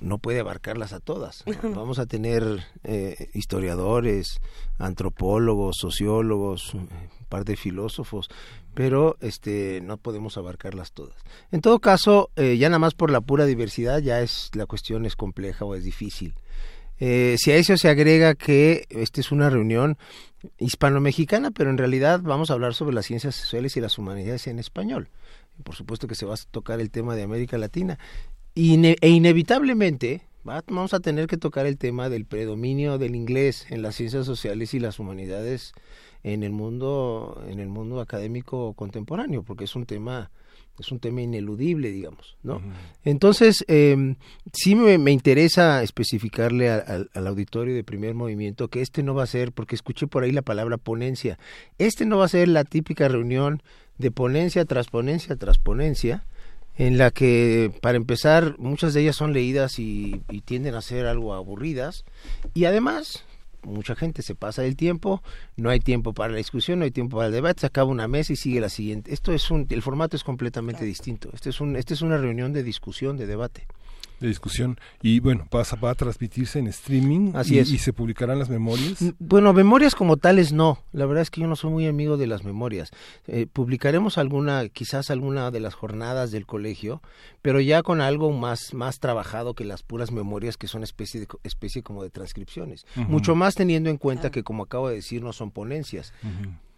no 0.00 0.18
puede 0.18 0.40
abarcarlas 0.40 0.92
a 0.92 1.00
todas. 1.00 1.44
Vamos 1.62 1.98
a 1.98 2.06
tener 2.06 2.64
eh, 2.84 3.28
historiadores, 3.34 4.40
antropólogos, 4.78 5.76
sociólogos, 5.80 6.74
un 6.74 6.88
par 7.28 7.44
de 7.44 7.56
filósofos, 7.56 8.28
pero 8.74 9.16
este 9.20 9.80
no 9.82 9.96
podemos 9.96 10.36
abarcarlas 10.36 10.92
todas. 10.92 11.16
En 11.50 11.60
todo 11.60 11.80
caso, 11.80 12.30
eh, 12.36 12.56
ya 12.58 12.68
nada 12.68 12.78
más 12.78 12.94
por 12.94 13.10
la 13.10 13.20
pura 13.20 13.46
diversidad 13.46 14.00
ya 14.00 14.20
es 14.20 14.50
la 14.54 14.66
cuestión 14.66 15.06
es 15.06 15.16
compleja 15.16 15.64
o 15.64 15.74
es 15.74 15.84
difícil. 15.84 16.34
Eh, 16.98 17.36
si 17.38 17.50
a 17.50 17.56
eso 17.56 17.76
se 17.76 17.88
agrega 17.88 18.34
que 18.34 18.86
esta 18.88 19.20
es 19.20 19.30
una 19.30 19.50
reunión 19.50 19.98
hispano-mexicana, 20.58 21.50
pero 21.50 21.70
en 21.70 21.78
realidad 21.78 22.20
vamos 22.22 22.50
a 22.50 22.54
hablar 22.54 22.74
sobre 22.74 22.94
las 22.94 23.06
ciencias 23.06 23.34
sociales 23.34 23.76
y 23.76 23.80
las 23.80 23.98
humanidades 23.98 24.46
en 24.46 24.58
español. 24.58 25.08
Por 25.62 25.74
supuesto 25.74 26.06
que 26.06 26.14
se 26.14 26.26
va 26.26 26.34
a 26.34 26.38
tocar 26.50 26.80
el 26.80 26.90
tema 26.90 27.14
de 27.16 27.22
América 27.22 27.58
Latina. 27.58 27.98
Ine 28.56 28.96
e 29.02 29.10
inevitablemente 29.10 30.22
¿va? 30.48 30.64
vamos 30.66 30.94
a 30.94 31.00
tener 31.00 31.26
que 31.26 31.36
tocar 31.36 31.66
el 31.66 31.76
tema 31.76 32.08
del 32.08 32.24
predominio 32.24 32.96
del 32.96 33.14
inglés 33.14 33.66
en 33.68 33.82
las 33.82 33.96
ciencias 33.96 34.24
sociales 34.24 34.72
y 34.72 34.80
las 34.80 34.98
humanidades 34.98 35.74
en 36.22 36.42
el 36.42 36.52
mundo 36.52 37.44
en 37.48 37.60
el 37.60 37.68
mundo 37.68 38.00
académico 38.00 38.72
contemporáneo 38.72 39.42
porque 39.42 39.64
es 39.64 39.76
un 39.76 39.84
tema 39.84 40.30
es 40.78 40.90
un 40.90 41.00
tema 41.00 41.20
ineludible 41.20 41.90
digamos 41.90 42.38
no 42.42 42.56
uh 42.56 42.60
-huh. 42.60 42.72
entonces 43.04 43.62
eh, 43.68 44.16
sí 44.54 44.74
me, 44.74 44.96
me, 44.96 45.10
interesa 45.12 45.82
especificarle 45.82 46.70
a, 46.70 46.76
a, 46.76 47.04
al 47.12 47.26
auditorio 47.26 47.74
de 47.74 47.84
primer 47.84 48.14
movimiento 48.14 48.68
que 48.68 48.80
este 48.80 49.02
no 49.02 49.14
va 49.14 49.24
a 49.24 49.26
ser 49.26 49.52
porque 49.52 49.74
escuché 49.74 50.06
por 50.06 50.24
ahí 50.24 50.32
la 50.32 50.40
palabra 50.40 50.78
ponencia 50.78 51.38
este 51.76 52.06
no 52.06 52.16
va 52.16 52.24
a 52.24 52.28
ser 52.28 52.48
la 52.48 52.64
típica 52.64 53.06
reunión 53.06 53.62
de 53.98 54.10
ponencia 54.10 54.64
tras 54.64 54.88
ponencia 54.88 55.36
tras 55.36 55.58
ponencia 55.58 56.24
en 56.76 56.98
la 56.98 57.10
que, 57.10 57.72
para 57.80 57.96
empezar, 57.96 58.56
muchas 58.58 58.94
de 58.94 59.02
ellas 59.02 59.16
son 59.16 59.32
leídas 59.32 59.78
y, 59.78 60.22
y, 60.30 60.40
tienden 60.42 60.74
a 60.74 60.82
ser 60.82 61.06
algo 61.06 61.34
aburridas. 61.34 62.04
Y 62.54 62.66
además, 62.66 63.24
mucha 63.62 63.94
gente 63.94 64.22
se 64.22 64.34
pasa 64.34 64.62
del 64.62 64.76
tiempo, 64.76 65.22
no 65.56 65.70
hay 65.70 65.80
tiempo 65.80 66.12
para 66.12 66.32
la 66.32 66.38
discusión, 66.38 66.78
no 66.78 66.84
hay 66.84 66.90
tiempo 66.90 67.16
para 67.16 67.28
el 67.28 67.32
debate, 67.32 67.60
se 67.60 67.66
acaba 67.66 67.90
una 67.90 68.08
mesa 68.08 68.32
y 68.32 68.36
sigue 68.36 68.60
la 68.60 68.68
siguiente. 68.68 69.12
Esto 69.12 69.32
es 69.32 69.50
un, 69.50 69.66
el 69.68 69.82
formato 69.82 70.16
es 70.16 70.24
completamente 70.24 70.84
distinto. 70.84 71.30
Este 71.32 71.50
es 71.50 71.60
un, 71.60 71.76
este 71.76 71.94
es 71.94 72.02
una 72.02 72.16
reunión 72.16 72.52
de 72.52 72.62
discusión, 72.62 73.16
de 73.16 73.26
debate. 73.26 73.66
De 74.20 74.28
discusión. 74.28 74.78
Y 75.02 75.20
bueno, 75.20 75.46
pasa, 75.50 75.76
va 75.76 75.90
a 75.90 75.94
transmitirse 75.94 76.58
en 76.58 76.66
streaming 76.68 77.32
Así 77.34 77.56
y, 77.56 77.58
es. 77.58 77.70
y 77.70 77.78
se 77.78 77.92
publicarán 77.92 78.38
las 78.38 78.48
memorias. 78.48 79.00
Mm, 79.02 79.08
Bueno, 79.18 79.52
memorias 79.52 79.94
como 79.94 80.16
tales 80.16 80.52
no. 80.52 80.78
La 80.92 81.06
verdad 81.06 81.22
es 81.22 81.30
que 81.30 81.40
yo 81.40 81.46
no 81.46 81.56
soy 81.56 81.70
muy 81.70 81.86
amigo 81.86 82.16
de 82.16 82.26
las 82.26 82.44
memorias. 82.44 82.90
Eh, 83.26 83.46
publicaremos 83.52 84.18
alguna, 84.18 84.68
quizás 84.68 85.10
alguna 85.10 85.50
de 85.50 85.60
las 85.60 85.74
jornadas 85.74 86.30
del 86.30 86.46
colegio, 86.46 87.02
pero 87.42 87.60
ya 87.60 87.82
con 87.82 88.00
algo 88.00 88.32
más, 88.32 88.72
más 88.74 88.98
trabajado 88.98 89.54
que 89.54 89.64
las 89.64 89.82
puras 89.82 90.12
memorias 90.12 90.56
que 90.56 90.66
son 90.68 90.82
especie, 90.82 91.20
de, 91.20 91.28
especie 91.44 91.82
como 91.82 92.02
de 92.02 92.10
transcripciones. 92.10 92.86
Mucho 92.94 93.34
más 93.34 93.54
teniendo 93.54 93.90
en 93.90 93.96
cuenta 93.98 94.30
que, 94.30 94.42
como 94.42 94.64
acabo 94.64 94.88
de 94.88 94.96
decir, 94.96 95.22
no 95.22 95.32
son 95.32 95.50
ponencias. 95.50 96.12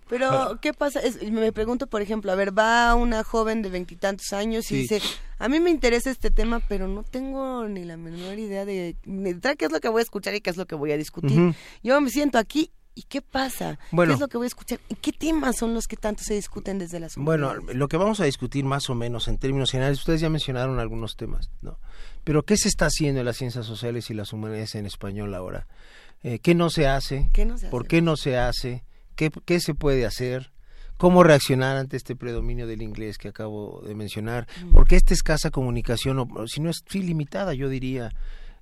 Pero, 0.09 0.59
¿qué 0.61 0.73
pasa? 0.73 1.01
Es- 1.01 1.23
me 1.31 1.53
pregunto, 1.53 1.87
por 1.87 2.03
ejemplo, 2.03 2.33
a 2.33 2.35
ver, 2.35 2.57
va 2.57 2.95
una 2.95 3.23
joven 3.25 3.63
de 3.63 3.71
veintitantos 3.71 4.33
años 4.33 4.71
y 4.73 4.77
dice, 4.77 5.01
a 5.39 5.49
mí 5.49 5.61
me 5.61 5.71
interesa 5.71 6.11
este 6.11 6.31
tema, 6.31 6.61
pero 6.61 6.89
no 6.89 7.03
tengo 7.03 7.67
ni 7.69 7.85
la 7.85 7.97
menor 7.97 8.39
idea 8.39 8.65
de, 8.65 8.97
de 9.05 9.57
qué 9.57 9.65
es 9.67 9.73
lo 9.73 9.81
que 9.81 9.89
voy 9.89 10.01
a 10.01 10.03
escuchar 10.03 10.35
y 10.35 10.41
qué 10.41 10.51
es 10.51 10.57
lo 10.57 10.67
que 10.67 10.75
voy 10.75 10.93
a 10.93 10.97
discutir. 10.97 11.55
Yo 11.83 12.01
me 12.01 12.11
siento 12.11 12.39
aquí 12.39 12.71
y 12.95 13.03
¿qué 13.03 13.23
pasa? 13.23 13.79
Bueno. 13.93 14.11
¿Qué 14.11 14.15
es 14.15 14.21
lo 14.21 14.27
que 14.29 14.39
voy 14.39 14.47
a 14.47 14.49
escuchar? 14.49 14.81
¿Y 14.89 14.97
qué 14.97 15.13
temas 15.13 15.57
son 15.57 15.73
los 15.73 15.87
que 15.87 15.97
tanto 15.97 16.25
se 16.25 16.35
discuten 16.35 16.79
desde 16.79 16.99
las 16.99 17.15
Bueno, 17.17 17.55
lo 17.55 17.87
que 17.87 17.97
vamos 17.97 18.19
a 18.21 18.25
discutir 18.25 18.65
más 18.65 18.91
o 18.91 18.95
menos 18.97 19.29
en 19.29 19.39
términos 19.39 19.71
generales, 19.71 20.01
ustedes 20.01 20.21
ya 20.21 20.29
mencionaron 20.31 20.81
algunos 20.81 21.17
temas, 21.17 21.51
¿no? 21.63 21.79
Pero 22.25 22.43
¿qué 22.45 22.57
se 22.57 22.67
está 22.69 22.87
haciendo 22.87 23.21
en 23.21 23.27
las 23.27 23.37
ciencias 23.37 23.67
sociales 23.67 24.11
y 24.11 24.15
las 24.15 24.33
humanidades 24.33 24.75
en 24.75 24.85
español 24.87 25.35
ahora? 25.35 25.69
Eh, 26.25 26.41
¿Qué 26.41 26.57
no 26.57 26.71
se 26.71 26.89
hace? 26.89 27.31
¿Qué 27.33 27.45
no 27.45 27.57
se 27.59 27.69
¿Por 27.69 27.83
hace? 27.83 27.89
qué 27.89 28.03
no 28.03 28.17
se 28.17 28.37
hace? 28.37 28.83
¿Qué, 29.19 29.33
¿Qué 29.45 29.59
se 29.59 29.75
puede 29.75 30.07
hacer? 30.07 30.53
¿Cómo 30.97 31.25
reaccionar 31.25 31.77
ante 31.77 31.97
este 31.97 32.15
predominio 32.15 32.69
del 32.69 32.83
inglés 32.83 33.19
que 33.19 33.27
acabo 33.27 33.83
de 33.85 33.97
mencionar? 33.97 34.47
Porque 34.73 34.95
esta 34.95 35.13
escasa 35.13 35.51
comunicación, 35.51 36.21
o 36.21 36.47
si 36.47 36.61
no 36.61 36.71
es 36.71 36.85
sí, 36.89 37.03
limitada, 37.03 37.53
yo 37.53 37.69
diría, 37.69 38.13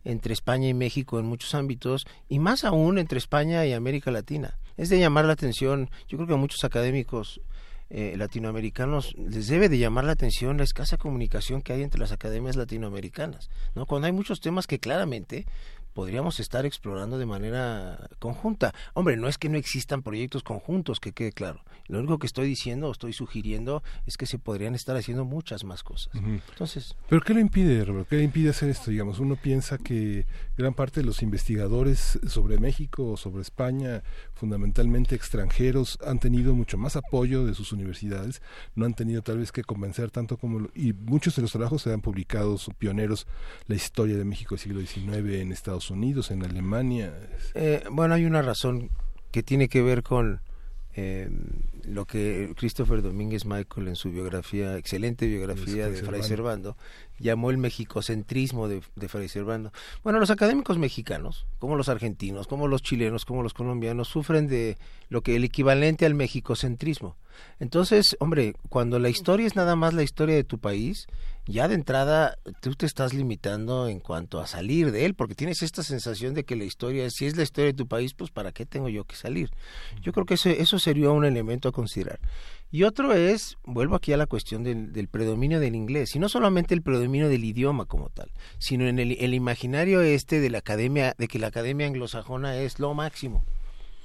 entre 0.02 0.32
España 0.32 0.66
y 0.66 0.72
México 0.72 1.18
en 1.18 1.26
muchos 1.26 1.54
ámbitos, 1.54 2.06
y 2.30 2.38
más 2.38 2.64
aún 2.64 2.96
entre 2.96 3.18
España 3.18 3.66
y 3.66 3.74
América 3.74 4.10
Latina. 4.10 4.56
Es 4.78 4.88
de 4.88 4.98
llamar 4.98 5.26
la 5.26 5.34
atención, 5.34 5.90
yo 6.08 6.16
creo 6.16 6.26
que 6.26 6.34
a 6.34 6.38
muchos 6.38 6.64
académicos 6.64 7.42
eh, 7.88 8.14
latinoamericanos 8.16 9.14
les 9.16 9.46
debe 9.46 9.68
de 9.68 9.78
llamar 9.78 10.04
la 10.04 10.12
atención 10.12 10.56
la 10.56 10.64
escasa 10.64 10.96
comunicación 10.96 11.62
que 11.62 11.72
hay 11.72 11.82
entre 11.82 12.00
las 12.00 12.10
academias 12.12 12.56
latinoamericanas, 12.56 13.48
¿no? 13.76 13.86
Cuando 13.86 14.06
hay 14.06 14.12
muchos 14.12 14.40
temas 14.40 14.66
que 14.66 14.80
claramente 14.80 15.46
podríamos 15.96 16.40
estar 16.40 16.66
explorando 16.66 17.16
de 17.18 17.24
manera 17.24 18.10
conjunta. 18.18 18.74
Hombre, 18.92 19.16
no 19.16 19.28
es 19.28 19.38
que 19.38 19.48
no 19.48 19.56
existan 19.56 20.02
proyectos 20.02 20.42
conjuntos, 20.42 21.00
que 21.00 21.12
quede 21.12 21.32
claro. 21.32 21.64
Lo 21.88 21.98
único 22.00 22.18
que 22.18 22.26
estoy 22.26 22.46
diciendo 22.46 22.88
o 22.88 22.92
estoy 22.92 23.14
sugiriendo 23.14 23.82
es 24.06 24.18
que 24.18 24.26
se 24.26 24.38
podrían 24.38 24.74
estar 24.74 24.94
haciendo 24.96 25.24
muchas 25.24 25.64
más 25.64 25.82
cosas. 25.82 26.10
Entonces, 26.14 26.94
¿Pero 27.08 27.22
qué 27.22 27.32
le 27.32 27.40
impide, 27.40 27.82
Robert? 27.84 28.08
¿Qué 28.08 28.16
le 28.16 28.24
impide 28.24 28.50
hacer 28.50 28.68
esto? 28.68 28.90
Digamos, 28.90 29.20
uno 29.20 29.36
piensa 29.36 29.78
que 29.78 30.26
gran 30.58 30.74
parte 30.74 31.00
de 31.00 31.06
los 31.06 31.22
investigadores 31.22 32.18
sobre 32.28 32.58
México 32.58 33.12
o 33.12 33.16
sobre 33.16 33.40
España, 33.40 34.02
fundamentalmente 34.34 35.14
extranjeros, 35.14 35.98
han 36.06 36.18
tenido 36.18 36.54
mucho 36.54 36.76
más 36.76 36.96
apoyo 36.96 37.46
de 37.46 37.54
sus 37.54 37.72
universidades, 37.72 38.42
no 38.74 38.84
han 38.84 38.92
tenido 38.94 39.22
tal 39.22 39.38
vez 39.38 39.50
que 39.50 39.64
convencer 39.64 40.10
tanto 40.10 40.36
como... 40.36 40.58
lo- 40.60 40.70
y 40.74 40.92
muchos 40.92 41.36
de 41.36 41.42
los 41.42 41.52
trabajos 41.52 41.82
se 41.82 41.92
han 41.92 42.02
publicado, 42.02 42.58
son 42.58 42.74
pioneros, 42.74 43.26
la 43.66 43.76
historia 43.76 44.16
de 44.18 44.24
México 44.26 44.56
del 44.56 44.60
siglo 44.60 44.80
XIX 44.80 45.40
en 45.40 45.52
Estados 45.52 45.85
Unidos, 45.90 46.30
en 46.30 46.44
Alemania. 46.44 47.12
Eh, 47.54 47.84
bueno, 47.90 48.14
hay 48.14 48.24
una 48.24 48.42
razón 48.42 48.90
que 49.30 49.42
tiene 49.42 49.68
que 49.68 49.82
ver 49.82 50.02
con 50.02 50.40
eh, 50.94 51.28
lo 51.84 52.06
que 52.06 52.54
Christopher 52.56 53.02
Domínguez 53.02 53.44
Michael 53.44 53.88
en 53.88 53.96
su 53.96 54.10
biografía, 54.10 54.76
excelente 54.78 55.26
biografía 55.26 55.88
De 55.88 56.02
Fray 56.02 56.22
Servando, 56.22 56.76
llamó 57.18 57.50
el 57.50 57.58
mexicocentrismo 57.58 58.68
de, 58.68 58.82
de 58.94 59.08
Fray 59.08 59.28
Servando. 59.28 59.72
Bueno, 60.02 60.18
los 60.18 60.30
académicos 60.30 60.78
mexicanos, 60.78 61.46
como 61.58 61.76
los 61.76 61.88
argentinos, 61.88 62.46
como 62.46 62.68
los 62.68 62.82
chilenos, 62.82 63.24
como 63.24 63.42
los 63.42 63.54
colombianos, 63.54 64.08
sufren 64.08 64.46
de 64.46 64.78
lo 65.08 65.22
que 65.22 65.36
el 65.36 65.44
equivalente 65.44 66.06
al 66.06 66.14
mexicocentrismo. 66.14 67.16
Entonces, 67.58 68.16
hombre, 68.20 68.54
cuando 68.68 68.98
la 68.98 69.08
historia 69.08 69.46
es 69.46 69.56
nada 69.56 69.76
más 69.76 69.94
la 69.94 70.02
historia 70.02 70.34
de 70.34 70.44
tu 70.44 70.58
país, 70.58 71.06
ya 71.46 71.68
de 71.68 71.74
entrada 71.74 72.38
tú 72.60 72.74
te 72.74 72.86
estás 72.86 73.14
limitando 73.14 73.88
en 73.88 74.00
cuanto 74.00 74.40
a 74.40 74.46
salir 74.46 74.90
de 74.90 75.04
él, 75.04 75.14
porque 75.14 75.34
tienes 75.34 75.62
esta 75.62 75.82
sensación 75.82 76.34
de 76.34 76.44
que 76.44 76.56
la 76.56 76.64
historia, 76.64 77.08
si 77.10 77.26
es 77.26 77.36
la 77.36 77.44
historia 77.44 77.72
de 77.72 77.76
tu 77.76 77.86
país, 77.86 78.14
pues 78.14 78.30
¿para 78.30 78.52
qué 78.52 78.66
tengo 78.66 78.88
yo 78.88 79.04
que 79.04 79.16
salir? 79.16 79.50
Yo 80.02 80.12
creo 80.12 80.26
que 80.26 80.34
eso, 80.34 80.48
eso 80.48 80.78
sería 80.78 81.10
un 81.10 81.24
elemento 81.24 81.68
a 81.68 81.72
considerar. 81.72 82.18
Y 82.70 82.82
otro 82.82 83.14
es, 83.14 83.56
vuelvo 83.64 83.94
aquí 83.94 84.12
a 84.12 84.16
la 84.16 84.26
cuestión 84.26 84.64
del, 84.64 84.92
del 84.92 85.08
predominio 85.08 85.60
del 85.60 85.76
inglés, 85.76 86.16
y 86.16 86.18
no 86.18 86.28
solamente 86.28 86.74
el 86.74 86.82
predominio 86.82 87.28
del 87.28 87.44
idioma 87.44 87.84
como 87.84 88.08
tal, 88.10 88.30
sino 88.58 88.86
en 88.86 88.98
el, 88.98 89.16
el 89.20 89.34
imaginario 89.34 90.02
este 90.02 90.40
de 90.40 90.50
la 90.50 90.58
academia, 90.58 91.14
de 91.16 91.28
que 91.28 91.38
la 91.38 91.46
academia 91.46 91.86
anglosajona 91.86 92.56
es 92.58 92.78
lo 92.78 92.92
máximo. 92.94 93.44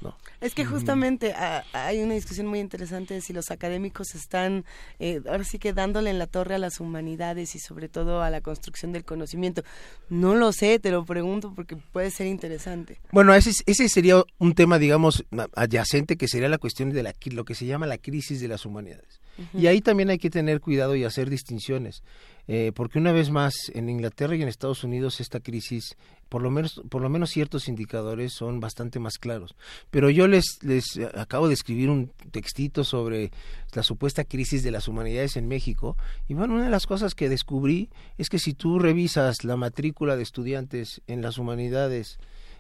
¿No? 0.02 0.18
Es 0.40 0.56
que 0.56 0.66
justamente 0.66 1.34
ah, 1.34 1.64
hay 1.74 2.00
una 2.02 2.14
discusión 2.16 2.48
muy 2.48 2.60
interesante 2.60 3.14
de 3.14 3.22
si 3.22 3.34
los 3.34 3.52
académicos 3.52 4.16
están 4.16 4.66
eh, 5.00 5.22
ahora 5.28 5.44
sí 5.44 5.60
que 5.60 5.74
dándole 5.74 6.10
en 6.10 6.18
la 6.20 6.28
torre 6.28 6.56
a 6.56 6.58
las 6.58 6.80
humanidades 6.80 7.56
y 7.56 7.60
sobre 7.60 7.90
todo 7.90 8.22
a 8.24 8.30
la 8.30 8.42
construcción 8.42 8.92
del 8.92 9.06
conocimiento. 9.06 9.64
No 10.10 10.36
lo 10.36 10.52
sé, 10.52 10.80
te 10.80 10.92
lo 10.92 11.06
pregunto 11.06 11.54
porque 11.56 11.76
puede 11.76 12.12
ser 12.12 12.28
interesante. 12.28 13.00
Bueno, 13.12 13.34
ese, 13.34 13.52
es- 13.52 13.64
ese 13.66 13.88
sería 13.90 14.24
un 14.40 14.54
tema, 14.56 14.80
digamos, 14.80 15.24
adyacente, 15.56 16.18
que 16.18 16.28
sería 16.28 16.50
la 16.50 16.58
cuestión 16.58 16.90
de 16.92 17.04
la, 17.04 17.14
lo 17.32 17.46
que 17.46 17.56
se 17.56 17.66
llama 17.66 17.86
la 17.88 17.98
crisis 17.98 18.42
de 18.42 18.48
las 18.48 18.66
humanidades. 18.66 19.20
Y 19.58 19.66
ahí 19.68 19.82
también 19.82 20.10
hay 20.12 20.20
que 20.20 20.30
tener 20.30 20.60
cuidado 20.62 20.96
y 20.96 21.04
hacer 21.04 21.28
distinciones, 21.30 22.04
eh, 22.48 22.72
porque 22.76 23.00
una 23.00 23.12
vez 23.12 23.32
más, 23.32 23.56
en 23.74 23.90
Inglaterra 23.90 24.36
y 24.36 24.42
en 24.44 24.48
Estados 24.48 24.84
Unidos 24.84 25.20
esta 25.20 25.40
crisis, 25.40 25.96
por 26.32 26.42
lo 26.42 26.50
menos, 26.50 26.82
por 26.88 27.02
lo 27.02 27.10
menos 27.10 27.30
ciertos 27.30 27.68
indicadores 27.68 28.32
son 28.32 28.62
bastante 28.62 29.00
más 29.00 29.18
claros. 29.18 29.54
Pero 29.90 30.10
yo 30.10 30.30
les, 30.30 30.60
les 30.62 30.96
eh, 30.96 31.10
acabo 31.14 31.50
de 31.50 31.54
escribir 31.54 31.90
un 31.90 32.14
textito 32.32 32.86
sobre 32.86 33.32
la 33.74 33.84
supuesta 33.84 34.24
crisis 34.24 34.64
de 34.64 34.72
las 34.72 34.88
humanidades 34.88 35.36
en 35.36 35.50
México, 35.50 35.98
y 36.30 36.34
bueno, 36.34 36.54
una 36.54 36.64
de 36.64 36.70
las 36.70 36.88
cosas 36.88 37.16
que 37.16 37.28
descubrí 37.28 37.90
es 38.18 38.30
que 38.30 38.40
si 38.40 38.54
tú 38.54 38.80
revisas 38.80 39.44
la 39.44 39.58
matrícula 39.58 40.16
de 40.16 40.24
estudiantes 40.24 41.02
en 41.06 41.22
las 41.22 41.38
humanidades, 41.38 42.18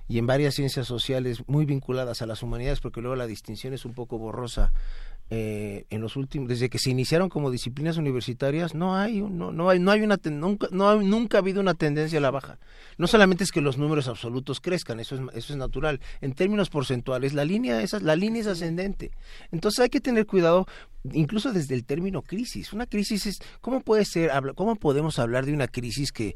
y 0.10 0.17
en 0.17 0.27
varias 0.27 0.55
ciencias 0.55 0.88
sociales 0.88 1.41
muy 1.47 1.65
vinculadas 1.65 2.21
a 2.21 2.25
las 2.25 2.43
humanidades, 2.43 2.81
porque 2.81 2.99
luego 2.99 3.15
la 3.15 3.27
distinción 3.27 3.73
es 3.73 3.86
un 3.86 3.93
poco 3.93 4.17
borrosa. 4.17 4.73
Eh, 5.34 5.86
en 5.89 6.02
los 6.02 6.17
últimos, 6.17 6.50
desde 6.50 6.70
que 6.70 6.78
se 6.78 6.89
iniciaron 6.89 7.30
como 7.30 7.50
disciplinas 7.52 7.96
universitarias, 7.96 8.76
no 8.76 8.98
hay, 8.98 9.22
no, 9.22 9.54
no 9.54 9.70
hay, 9.70 9.80
no 9.80 9.89
hay 9.91 10.02
una, 10.02 10.20
nunca, 10.30 10.67
no 10.72 10.89
hay- 10.89 11.06
nunca 11.08 11.38
ha 11.38 11.39
habido 11.39 11.62
una 11.62 11.74
tendencia 11.74 12.20
a 12.20 12.22
la 12.22 12.32
baja. 12.32 12.60
No 12.98 13.08
solamente 13.08 13.46
es 13.46 13.52
que 13.52 13.62
los 13.62 13.78
números 13.78 14.10
absolutos 14.10 14.60
crezcan, 14.60 15.00
eso 15.00 15.15
es, 15.15 15.22
eso 15.34 15.54
es 15.54 15.58
natural. 15.58 16.02
En 16.20 16.34
términos 16.34 16.70
porcentuales, 16.70 17.34
la 17.34 17.46
línea, 17.46 17.82
esa, 17.82 18.02
la 18.02 18.17
línea 18.17 18.41
es 18.41 18.48
ascendente. 18.48 19.12
Entonces 19.54 19.80
hay 19.80 19.89
que 19.89 20.02
tener 20.02 20.26
cuidado, 20.26 20.67
incluso 21.13 21.54
desde 21.54 21.76
el 21.76 21.86
término 21.86 22.22
crisis. 22.24 22.74
Una 22.74 22.86
crisis 22.86 23.26
es, 23.26 23.39
¿cómo 23.62 23.80
puede 23.80 24.04
ser, 24.04 24.32
cómo 24.56 24.76
podemos 24.76 25.17
hablar 25.17 25.46
de 25.46 25.54
una 25.54 25.70
crisis 25.70 26.12
que 26.12 26.36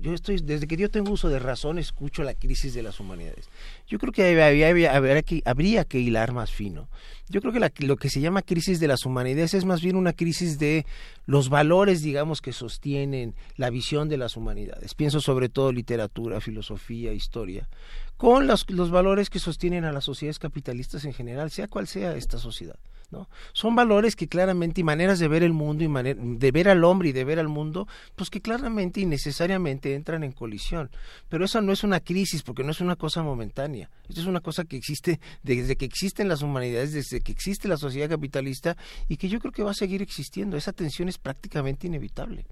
yo 0.00 0.12
estoy 0.14 0.38
desde 0.42 0.66
que 0.66 0.76
yo 0.76 0.90
tengo 0.90 1.12
uso 1.12 1.28
de 1.28 1.38
razón 1.38 1.78
escucho 1.78 2.22
la 2.22 2.34
crisis 2.34 2.74
de 2.74 2.82
las 2.82 3.00
humanidades. 3.00 3.48
Yo 3.86 3.98
creo 3.98 4.12
que 4.12 5.42
habría 5.44 5.84
que 5.84 5.98
hilar 6.00 6.32
más 6.32 6.50
fino. 6.50 6.88
Yo 7.28 7.40
creo 7.40 7.52
que 7.52 7.60
la- 7.60 7.72
lo 7.78 7.96
que 7.96 8.10
se 8.10 8.20
llama 8.20 8.42
crisis 8.42 8.80
de 8.80 8.88
las 8.88 9.04
humanidades 9.04 9.54
es 9.54 9.64
más 9.64 9.82
bien 9.82 9.96
una 9.96 10.12
crisis 10.12 10.58
de 10.58 10.86
los 11.26 11.48
valores, 11.48 12.02
digamos, 12.02 12.40
que 12.40 12.52
sostienen 12.52 13.34
la 13.56 13.70
visión 13.70 14.08
de 14.08 14.16
las 14.16 14.36
humanidades. 14.36 14.94
Pienso 14.94 15.20
sobre 15.20 15.48
todo 15.48 15.72
literatura, 15.72 16.40
filosofía, 16.40 17.12
historia, 17.12 17.68
con 18.16 18.46
los, 18.46 18.68
los 18.70 18.90
valores 18.90 19.30
que 19.30 19.38
sostienen 19.38 19.84
a 19.84 19.92
las 19.92 20.04
sociedades 20.04 20.38
capitalistas 20.38 21.04
en 21.04 21.12
general, 21.12 21.50
sea 21.50 21.68
cual 21.68 21.86
sea 21.86 22.16
esta 22.16 22.38
sociedad. 22.38 22.76
¿No? 23.10 23.28
Son 23.52 23.74
valores 23.74 24.16
que 24.16 24.28
claramente 24.28 24.80
y 24.80 24.84
maneras 24.84 25.18
de 25.18 25.28
ver 25.28 25.42
el 25.42 25.52
mundo 25.52 25.84
y 25.84 25.88
mane- 25.88 26.14
de 26.14 26.50
ver 26.50 26.68
al 26.68 26.84
hombre 26.84 27.08
y 27.10 27.12
de 27.12 27.24
ver 27.24 27.38
al 27.38 27.48
mundo, 27.48 27.86
pues 28.16 28.30
que 28.30 28.40
claramente 28.40 29.00
y 29.00 29.06
necesariamente 29.06 29.94
entran 29.94 30.24
en 30.24 30.32
colisión. 30.32 30.90
Pero 31.28 31.44
esa 31.44 31.60
no 31.60 31.72
es 31.72 31.84
una 31.84 32.00
crisis 32.00 32.42
porque 32.42 32.64
no 32.64 32.70
es 32.70 32.80
una 32.80 32.96
cosa 32.96 33.22
momentánea. 33.22 33.90
Esto 34.08 34.20
es 34.20 34.26
una 34.26 34.40
cosa 34.40 34.64
que 34.64 34.76
existe 34.76 35.20
desde 35.42 35.76
que 35.76 35.84
existen 35.84 36.28
las 36.28 36.42
humanidades, 36.42 36.92
desde 36.92 37.20
que 37.20 37.32
existe 37.32 37.68
la 37.68 37.76
sociedad 37.76 38.08
capitalista 38.08 38.76
y 39.08 39.16
que 39.16 39.28
yo 39.28 39.40
creo 39.40 39.52
que 39.52 39.62
va 39.62 39.70
a 39.70 39.74
seguir 39.74 40.02
existiendo. 40.02 40.56
Esa 40.56 40.72
tensión 40.72 41.08
es 41.08 41.18
prácticamente 41.18 41.86
inevitable. 41.86 42.46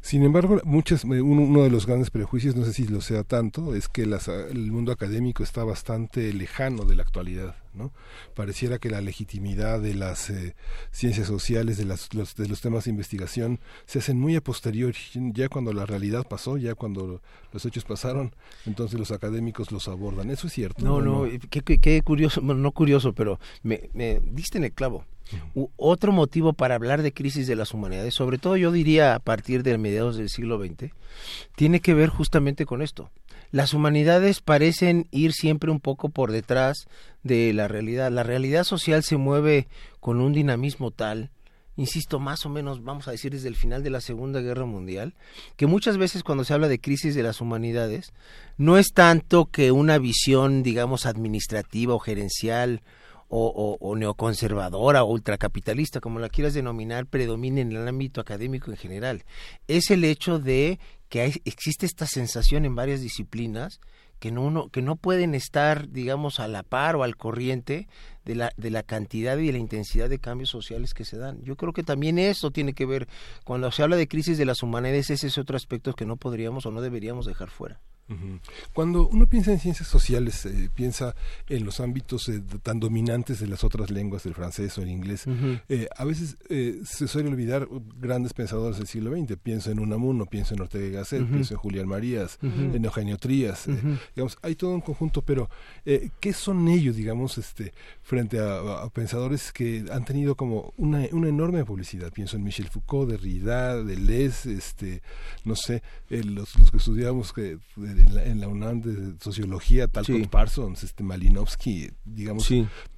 Sin 0.00 0.22
embargo, 0.22 0.60
muchas, 0.64 1.04
eh, 1.04 1.20
uno, 1.20 1.64
de 1.64 1.70
los 1.70 1.86
grandes 1.86 2.10
prejuicios, 2.10 2.54
no 2.54 2.64
sé 2.64 2.72
si 2.72 2.86
lo 2.86 3.00
sea 3.00 3.24
tanto, 3.24 3.74
es 3.74 3.88
que 3.88 4.02
el 4.02 4.70
mundo 4.70 4.92
académico 4.92 5.42
está 5.42 5.64
bastante 5.64 6.32
lejano 6.32 6.84
de 6.84 6.94
la 6.94 7.02
actualidad. 7.02 7.56
¿No? 7.74 7.92
Pareciera 8.34 8.78
que 8.78 8.90
la 8.90 9.00
legitimidad 9.00 9.80
de 9.80 9.94
las 9.94 10.30
eh, 10.30 10.54
ciencias 10.90 11.26
sociales, 11.26 11.76
de, 11.76 11.84
las, 11.84 12.12
los, 12.14 12.34
de 12.36 12.48
los 12.48 12.60
temas 12.60 12.84
de 12.84 12.90
investigación, 12.90 13.60
se 13.86 13.98
hacen 13.98 14.18
muy 14.18 14.36
a 14.36 14.40
posteriori, 14.40 14.98
ya 15.32 15.48
cuando 15.48 15.72
la 15.72 15.86
realidad 15.86 16.26
pasó, 16.28 16.56
ya 16.56 16.74
cuando 16.74 17.20
los 17.52 17.64
hechos 17.64 17.84
pasaron, 17.84 18.34
entonces 18.66 18.98
los 18.98 19.10
académicos 19.10 19.72
los 19.72 19.88
abordan. 19.88 20.30
¿Eso 20.30 20.46
es 20.46 20.52
cierto? 20.52 20.84
No, 20.84 21.00
no, 21.00 21.26
qué, 21.50 21.62
qué, 21.62 22.02
curioso, 22.02 22.40
bueno, 22.40 22.60
no 22.60 22.72
curioso, 22.72 23.12
pero 23.12 23.38
me, 23.62 23.90
me 23.92 24.20
diste 24.24 24.58
en 24.58 24.64
el 24.64 24.72
clavo. 24.72 25.04
otro 25.76 26.12
motivo 26.12 26.52
para 26.52 26.74
hablar 26.74 27.02
de 27.02 27.12
crisis 27.12 27.46
de 27.46 27.56
las 27.56 27.72
humanidades, 27.72 28.14
sobre 28.14 28.38
todo 28.38 28.56
yo 28.56 28.72
diría 28.72 29.14
a 29.14 29.18
partir 29.18 29.62
de 29.62 29.78
mediados 29.78 30.16
del 30.16 30.28
siglo 30.28 30.58
XX, 30.58 30.92
tiene 31.56 31.80
que 31.80 31.94
ver 31.94 32.08
justamente 32.08 32.66
con 32.66 32.82
esto 32.82 33.10
las 33.54 33.72
humanidades 33.72 34.40
parecen 34.40 35.06
ir 35.12 35.32
siempre 35.32 35.70
un 35.70 35.78
poco 35.78 36.08
por 36.08 36.32
detrás 36.32 36.88
de 37.22 37.52
la 37.52 37.68
realidad. 37.68 38.10
La 38.10 38.24
realidad 38.24 38.64
social 38.64 39.04
se 39.04 39.16
mueve 39.16 39.68
con 40.00 40.20
un 40.20 40.32
dinamismo 40.32 40.90
tal, 40.90 41.30
insisto, 41.76 42.18
más 42.18 42.44
o 42.46 42.48
menos, 42.48 42.82
vamos 42.82 43.06
a 43.06 43.12
decir, 43.12 43.30
desde 43.30 43.46
el 43.46 43.54
final 43.54 43.84
de 43.84 43.90
la 43.90 44.00
Segunda 44.00 44.40
Guerra 44.40 44.66
Mundial, 44.66 45.14
que 45.54 45.68
muchas 45.68 45.98
veces 45.98 46.24
cuando 46.24 46.42
se 46.42 46.52
habla 46.52 46.66
de 46.66 46.80
crisis 46.80 47.14
de 47.14 47.22
las 47.22 47.40
humanidades, 47.40 48.12
no 48.56 48.76
es 48.76 48.88
tanto 48.92 49.46
que 49.46 49.70
una 49.70 49.98
visión, 49.98 50.64
digamos, 50.64 51.06
administrativa 51.06 51.94
o 51.94 52.00
gerencial 52.00 52.82
o, 53.28 53.78
o, 53.80 53.96
neoconservadora 53.96 55.04
o 55.04 55.12
ultracapitalista, 55.12 56.00
como 56.00 56.18
la 56.18 56.28
quieras 56.28 56.54
denominar, 56.54 57.06
predomine 57.06 57.60
en 57.60 57.70
el 57.70 57.86
ámbito 57.86 58.20
académico 58.20 58.72
en 58.72 58.76
general. 58.76 59.24
Es 59.68 59.92
el 59.92 60.02
hecho 60.02 60.40
de 60.40 60.80
que 61.14 61.40
existe 61.44 61.86
esta 61.86 62.08
sensación 62.08 62.64
en 62.64 62.74
varias 62.74 63.00
disciplinas 63.00 63.78
que 64.18 64.32
no, 64.32 64.68
que 64.70 64.82
no 64.82 64.96
pueden 64.96 65.36
estar, 65.36 65.88
digamos, 65.88 66.40
a 66.40 66.48
la 66.48 66.64
par 66.64 66.96
o 66.96 67.04
al 67.04 67.16
corriente 67.16 67.86
de 68.24 68.34
la, 68.34 68.50
de 68.56 68.70
la 68.70 68.82
cantidad 68.82 69.38
y 69.38 69.46
de 69.46 69.52
la 69.52 69.58
intensidad 69.58 70.08
de 70.08 70.18
cambios 70.18 70.50
sociales 70.50 70.92
que 70.92 71.04
se 71.04 71.16
dan. 71.16 71.40
Yo 71.44 71.54
creo 71.54 71.72
que 71.72 71.84
también 71.84 72.18
eso 72.18 72.50
tiene 72.50 72.72
que 72.72 72.84
ver, 72.84 73.06
cuando 73.44 73.70
se 73.70 73.84
habla 73.84 73.94
de 73.94 74.08
crisis 74.08 74.38
de 74.38 74.44
las 74.44 74.64
humanidades, 74.64 75.10
ese 75.10 75.28
es 75.28 75.38
otro 75.38 75.56
aspecto 75.56 75.92
que 75.92 76.04
no 76.04 76.16
podríamos 76.16 76.66
o 76.66 76.72
no 76.72 76.80
deberíamos 76.80 77.26
dejar 77.26 77.48
fuera. 77.48 77.80
Cuando 78.74 79.08
uno 79.08 79.26
piensa 79.26 79.52
en 79.52 79.58
ciencias 79.58 79.88
sociales, 79.88 80.44
eh, 80.44 80.68
piensa 80.74 81.14
en 81.48 81.64
los 81.64 81.80
ámbitos 81.80 82.28
eh, 82.28 82.42
tan 82.62 82.78
dominantes 82.78 83.40
de 83.40 83.46
las 83.46 83.64
otras 83.64 83.90
lenguas, 83.90 84.24
del 84.24 84.34
francés 84.34 84.76
o 84.76 84.82
el 84.82 84.90
inglés, 84.90 85.24
eh, 85.68 85.88
a 85.96 86.04
veces 86.04 86.36
se 86.84 87.08
suele 87.08 87.28
olvidar 87.30 87.66
grandes 87.98 88.32
pensadores 88.32 88.78
del 88.78 88.86
siglo 88.86 89.16
XX. 89.16 89.36
Pienso 89.42 89.70
en 89.70 89.78
Unamuno, 89.78 90.26
pienso 90.26 90.54
en 90.54 90.60
Ortega 90.60 90.86
y 90.86 90.90
Gasset, 90.90 91.26
pienso 91.26 91.54
en 91.54 91.60
Julián 91.60 91.88
Marías, 91.88 92.38
en 92.42 92.84
Eugenio 92.84 93.16
Trías. 93.16 93.66
digamos, 94.14 94.38
hay 94.42 94.54
todo 94.54 94.74
un 94.74 94.80
conjunto, 94.80 95.22
pero 95.22 95.48
¿qué 95.84 96.32
son 96.32 96.68
ellos, 96.68 96.96
digamos, 96.96 97.38
este, 97.38 97.72
frente 98.02 98.38
a, 98.38 98.88
pensadores 98.92 99.52
que 99.52 99.84
han 99.90 100.04
tenido 100.04 100.34
como 100.34 100.74
una, 100.76 101.06
una 101.12 101.28
enorme 101.28 101.64
publicidad? 101.64 102.12
Pienso 102.12 102.36
en 102.36 102.44
Michel 102.44 102.68
Foucault, 102.68 103.10
Derrida, 103.10 103.82
Deleuze, 103.82 104.52
este, 104.52 105.02
no 105.44 105.56
sé, 105.56 105.82
los, 106.10 106.58
los 106.58 106.70
que 106.70 106.76
estudiamos 106.76 107.32
que 107.32 107.58
en 107.98 108.40
la, 108.40 108.48
UNAM 108.48 108.80
de 108.80 109.14
sociología, 109.20 109.88
tal 109.88 110.06
como 110.06 110.28
Parsons, 110.28 110.82
este 110.82 111.02
Malinowski, 111.02 111.90
digamos, 112.04 112.48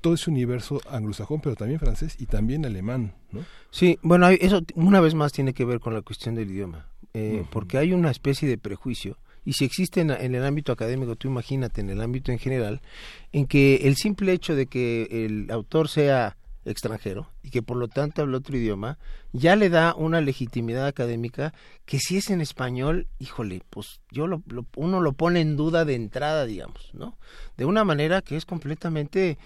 todo 0.01 0.15
ese 0.15 0.31
universo 0.31 0.81
anglosajón, 0.91 1.41
pero 1.41 1.57
también 1.57 1.81
francés 1.81 2.17
y 2.19 2.27
también 2.27 2.65
alemán, 2.65 3.15
¿no? 3.33 3.45
Sí, 3.71 3.99
bueno, 4.03 4.29
eso 4.29 4.63
una 4.75 5.01
vez 5.01 5.15
más 5.15 5.33
tiene 5.33 5.55
que 5.55 5.65
ver 5.65 5.81
con 5.81 5.95
la 5.95 6.03
cuestión 6.03 6.35
del 6.35 6.51
idioma, 6.51 6.87
eh, 7.15 7.45
porque 7.51 7.79
hay 7.79 7.93
una 7.93 8.11
especie 8.11 8.49
de 8.49 8.59
prejuicio 8.59 9.19
y 9.47 9.53
si 9.53 9.65
existe 9.65 10.01
en, 10.01 10.11
el 10.11 10.45
ámbito 10.45 10.73
académico, 10.73 11.15
tú 11.15 11.29
imagínate 11.29 11.81
en 11.81 11.89
el 11.89 12.03
ámbito 12.03 12.33
en 12.33 12.39
general, 12.41 12.83
en 13.33 13.47
que 13.47 13.77
el 13.85 13.95
simple 13.95 14.33
hecho 14.33 14.57
de 14.57 14.67
que 14.67 15.25
el 15.25 15.49
autor 15.53 15.89
sea 15.89 16.37
extranjero 16.67 17.31
y 17.43 17.51
que 17.51 17.63
por 17.63 17.77
lo 17.77 17.89
tanto 17.89 18.23
habla 18.23 18.39
otro 18.39 18.57
idioma, 18.57 18.99
ya 19.33 19.57
le 19.57 19.71
da 19.71 19.95
una 19.95 20.21
legitimidad 20.21 20.87
académica 20.87 21.55
que 21.85 21.99
si 21.99 22.19
es 22.19 22.31
en 22.31 22.41
español, 22.41 23.07
híjole, 23.19 23.63
pues 23.71 24.01
yo 24.11 24.27
lo, 24.27 24.43
uno 24.77 25.01
lo 25.01 25.13
pone 25.13 25.41
en 25.41 25.57
duda 25.57 25.85
de 25.85 25.95
entrada, 25.95 26.45
digamos, 26.45 26.91
¿no? 26.93 27.17
De 27.57 27.65
una 27.65 27.85
manera 27.85 28.21
que 28.21 28.37
es 28.37 28.45
completamente 28.45 29.39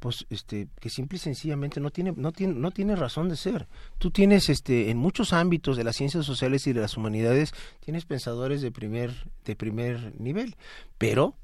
pues 0.00 0.26
este 0.28 0.68
que 0.80 0.90
simple 0.90 1.16
y 1.16 1.18
sencillamente 1.18 1.80
no 1.80 1.90
tiene 1.90 2.12
no 2.14 2.30
tiene 2.30 2.52
no 2.52 2.72
tiene 2.72 2.94
razón 2.94 3.30
de 3.30 3.36
ser. 3.36 3.68
Tú 3.96 4.10
tienes 4.10 4.50
este 4.50 4.90
en 4.90 4.98
muchos 4.98 5.32
ámbitos 5.32 5.78
de 5.78 5.84
las 5.84 5.96
ciencias 5.96 6.26
sociales 6.26 6.66
y 6.66 6.74
de 6.74 6.82
las 6.82 6.98
humanidades 6.98 7.54
tienes 7.80 8.04
pensadores 8.04 8.60
de 8.60 8.70
primer 8.70 9.30
de 9.46 9.56
primer 9.56 10.12
nivel, 10.20 10.56
pero 10.98 11.38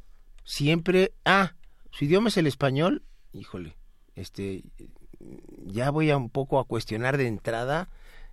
siempre 0.45 1.15
ah, 1.25 1.55
su 1.91 2.05
idioma 2.05 2.29
es 2.29 2.37
el 2.37 2.47
español, 2.47 3.03
híjole, 3.33 3.79
este 4.15 4.63
ya 5.67 5.91
voy 5.91 6.11
a 6.11 6.17
un 6.17 6.31
poco 6.31 6.59
a 6.59 6.65
cuestionar 6.65 7.17
de 7.17 7.27
entrada 7.27 7.89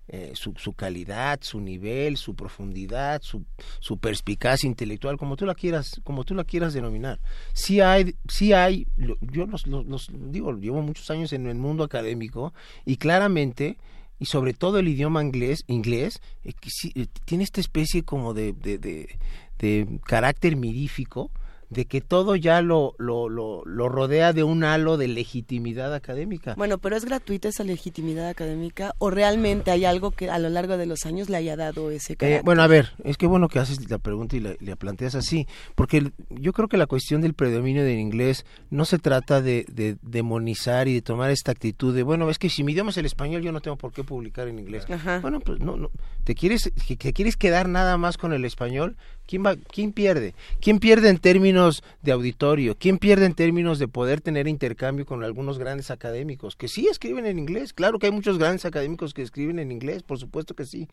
eh, 0.10 0.32
su, 0.36 0.74
calidad, 0.74 1.40
su 1.42 1.60
nivel, 1.60 2.16
su 2.16 2.34
profundidad, 2.34 3.22
su, 3.22 3.44
su, 3.80 3.98
perspicacia 3.98 4.66
intelectual, 4.66 5.18
como 5.18 5.36
tú 5.36 5.46
la 5.46 5.54
quieras, 5.54 6.00
como 6.06 6.24
tú 6.24 6.34
la 6.34 6.46
quieras 6.46 6.74
denominar. 6.74 7.20
Sí 7.52 7.82
hay, 7.82 8.16
sí 8.30 8.54
hay, 8.54 8.88
yo 9.20 9.46
los, 9.48 9.68
los, 9.68 10.10
digo, 10.14 10.54
llevo 10.54 10.82
muchos 10.82 11.12
años 11.12 11.34
en 11.34 11.48
el 11.48 11.56
mundo 11.56 11.84
académico 11.84 12.54
y 12.86 12.96
claramente 12.96 13.78
y 14.18 14.28
sobre 14.28 14.54
todo 14.54 14.80
el 14.80 14.88
idioma 14.88 15.22
inglés, 15.22 15.66
inglés 15.68 16.22
eh, 16.46 16.54
eh, 16.96 17.08
tiene 17.26 17.44
esta 17.44 17.60
especie 17.60 18.04
como 18.04 18.34
de, 18.34 18.54
de, 18.54 18.78
de, 18.78 19.20
de 19.60 20.00
carácter 20.06 20.56
mirífico 20.56 21.32
de 21.70 21.86
que 21.86 22.02
todo 22.02 22.36
ya 22.36 22.62
lo, 22.62 22.96
lo, 22.98 23.28
lo, 23.30 23.64
lo, 23.66 23.90
rodea 23.90 24.32
de 24.32 24.44
un 24.44 24.64
halo 24.64 24.98
de 24.98 25.08
legitimidad 25.08 25.94
académica. 25.94 26.54
Bueno, 26.56 26.78
pero 26.78 26.96
¿es 26.96 27.04
gratuita 27.04 27.50
esa 27.50 27.64
legitimidad 27.64 28.30
académica 28.30 28.96
o 29.00 29.10
realmente 29.10 29.72
hay 29.72 29.84
algo 29.84 30.12
que 30.12 30.30
a 30.30 30.40
lo 30.40 30.50
largo 30.50 30.78
de 30.78 30.86
los 30.86 31.06
años 31.06 31.30
le 31.30 31.38
haya 31.38 31.56
dado 31.58 31.92
ese 31.92 32.14
eh, 32.14 32.16
carácter? 32.16 32.46
bueno, 32.46 32.62
a 32.62 32.68
ver, 32.68 32.94
es 33.04 33.18
que 33.18 33.28
bueno 33.28 33.50
que 33.50 33.60
haces 33.60 33.90
la 33.90 33.98
pregunta 33.98 34.38
y 34.38 34.40
la, 34.40 34.76
planteas 34.78 35.16
así, 35.16 35.48
porque 35.76 36.12
yo 36.30 36.54
creo 36.54 36.68
que 36.68 36.78
la 36.78 36.86
cuestión 36.86 37.22
del 37.22 37.34
predominio 37.34 37.84
del 37.84 38.00
inglés 38.00 38.46
no 38.70 38.86
se 38.86 39.00
trata 39.00 39.42
de, 39.42 39.66
de, 39.70 39.98
demonizar 40.02 40.88
y 40.88 40.94
de 40.94 41.02
tomar 41.02 41.32
esta 41.32 41.52
actitud 41.52 41.94
de, 41.94 42.04
bueno, 42.04 42.30
es 42.30 42.40
que 42.40 42.50
si 42.50 42.64
mi 42.64 42.74
idioma 42.74 42.92
es 42.92 42.98
el 42.98 43.06
español, 43.06 43.42
yo 43.42 43.52
no 43.52 43.60
tengo 43.60 43.76
por 43.78 43.92
qué 43.92 44.04
publicar 44.04 44.48
en 44.48 44.60
inglés. 44.60 44.86
Bueno, 45.22 45.40
pues 45.42 45.60
no, 45.60 45.76
no, 45.76 45.92
¿te 46.24 46.36
quieres, 46.36 46.72
te 46.98 47.14
quieres 47.14 47.36
quedar 47.36 47.68
nada 47.68 47.98
más 47.98 48.18
con 48.18 48.34
el 48.34 48.46
español? 48.46 48.96
¿Quién, 49.28 49.46
va, 49.46 49.56
¿Quién 49.56 49.92
pierde? 49.92 50.34
¿Quién 50.62 50.80
pierde 50.80 51.10
en 51.10 51.18
términos 51.18 51.84
de 52.02 52.14
auditorio? 52.14 52.76
¿Quién 52.80 52.98
pierde 52.98 53.26
en 53.26 53.34
términos 53.34 53.78
de 53.78 53.88
poder 53.88 54.22
tener 54.22 54.48
intercambio 54.48 55.06
con 55.06 55.24
algunos 55.24 55.60
grandes 55.60 55.92
académicos? 55.92 56.56
Que 56.56 56.68
sí 56.68 56.88
escriben 56.88 57.26
en 57.26 57.38
inglés. 57.38 57.74
Claro 57.74 58.00
que 58.00 58.08
hay 58.08 58.12
muchos 58.14 58.38
grandes 58.40 58.66
académicos 58.66 59.14
que 59.14 59.22
escriben 59.22 59.60
en 59.60 59.72
inglés, 59.72 60.02
por 60.02 60.18
supuesto 60.18 60.56
que 60.56 60.66
sí. 60.66 60.88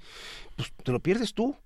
Pues 0.56 0.72
te 0.82 0.92
lo 0.92 0.98
pierdes 1.00 1.32
tú. 1.32 1.56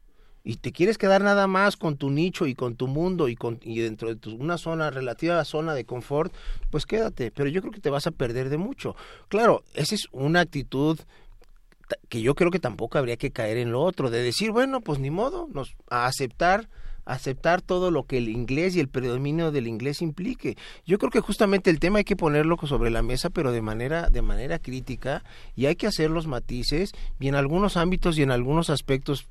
Y 0.44 0.56
te 0.56 0.72
quieres 0.72 0.98
quedar 0.98 1.22
nada 1.22 1.46
más 1.46 1.76
con 1.76 1.96
tu 1.96 2.10
nicho 2.10 2.46
y 2.46 2.54
con 2.54 2.76
tu 2.76 2.86
mundo 2.86 3.28
y, 3.28 3.34
con, 3.34 3.58
y 3.62 3.80
dentro 3.80 4.14
de 4.14 4.30
una 4.30 4.56
zona 4.56 4.90
relativa 4.90 5.44
zona 5.44 5.74
de 5.74 5.84
confort, 5.84 6.32
pues 6.70 6.86
quédate. 6.86 7.30
Pero 7.30 7.48
yo 7.48 7.60
creo 7.60 7.72
que 7.72 7.80
te 7.80 7.90
vas 7.90 8.06
a 8.06 8.12
perder 8.12 8.48
de 8.48 8.56
mucho. 8.56 8.94
Claro, 9.28 9.64
esa 9.74 9.94
es 9.94 10.06
una 10.12 10.40
actitud 10.40 10.98
que 12.08 12.20
yo 12.20 12.34
creo 12.34 12.50
que 12.50 12.58
tampoco 12.58 12.98
habría 12.98 13.16
que 13.16 13.30
caer 13.30 13.56
en 13.58 13.72
lo 13.72 13.80
otro, 13.80 14.10
de 14.10 14.22
decir, 14.22 14.50
bueno, 14.50 14.80
pues 14.80 14.98
ni 14.98 15.10
modo, 15.10 15.48
nos, 15.52 15.74
a 15.90 16.06
aceptar 16.06 16.68
aceptar 17.08 17.62
todo 17.62 17.90
lo 17.90 18.04
que 18.04 18.18
el 18.18 18.28
inglés 18.28 18.76
y 18.76 18.80
el 18.80 18.88
predominio 18.88 19.50
del 19.50 19.66
inglés 19.66 20.02
implique. 20.02 20.58
Yo 20.86 20.98
creo 20.98 21.10
que 21.10 21.20
justamente 21.20 21.70
el 21.70 21.80
tema 21.80 21.98
hay 21.98 22.04
que 22.04 22.16
ponerlo 22.16 22.58
sobre 22.64 22.90
la 22.90 23.02
mesa, 23.02 23.30
pero 23.30 23.50
de 23.50 23.62
manera 23.62 24.10
de 24.10 24.20
manera 24.20 24.58
crítica 24.58 25.24
y 25.56 25.66
hay 25.66 25.76
que 25.76 25.86
hacer 25.86 26.10
los 26.10 26.26
matices 26.26 26.92
y 27.18 27.28
en 27.28 27.34
algunos 27.34 27.78
ámbitos 27.78 28.18
y 28.18 28.22
en 28.22 28.30
algunos 28.30 28.68
aspectos 28.68 29.26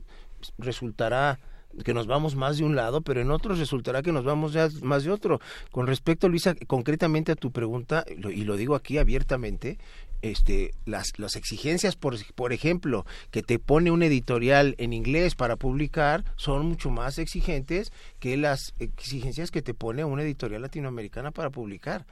resultará 0.57 1.39
que 1.83 1.93
nos 1.93 2.07
vamos 2.07 2.35
más 2.35 2.57
de 2.57 2.63
un 2.63 2.75
lado, 2.75 3.01
pero 3.01 3.21
en 3.21 3.29
otros 3.29 3.59
resultará 3.59 4.01
que 4.01 4.11
nos 4.11 4.23
vamos 4.23 4.53
ya 4.53 4.67
más 4.81 5.03
de 5.03 5.11
otro. 5.11 5.39
Con 5.71 5.85
respecto, 5.85 6.27
Luisa, 6.27 6.55
concretamente 6.65 7.31
a 7.31 7.35
tu 7.35 7.51
pregunta, 7.51 8.03
y 8.07 8.43
lo 8.43 8.55
digo 8.57 8.73
aquí 8.73 8.97
abiertamente, 8.97 9.77
este, 10.21 10.73
las, 10.85 11.17
las 11.17 11.35
exigencias, 11.35 11.95
por, 11.95 12.15
por 12.33 12.53
ejemplo, 12.53 13.05
que 13.31 13.43
te 13.43 13.59
pone 13.59 13.91
un 13.91 14.03
editorial 14.03 14.75
en 14.77 14.93
inglés 14.93 15.35
para 15.35 15.55
publicar 15.55 16.23
son 16.35 16.67
mucho 16.67 16.89
más 16.89 17.17
exigentes 17.17 17.91
que 18.19 18.37
las 18.37 18.73
exigencias 18.79 19.51
que 19.51 19.61
te 19.61 19.73
pone 19.73 20.03
una 20.03 20.23
editorial 20.23 20.61
latinoamericana 20.61 21.31
para 21.31 21.49
publicar. 21.49 22.05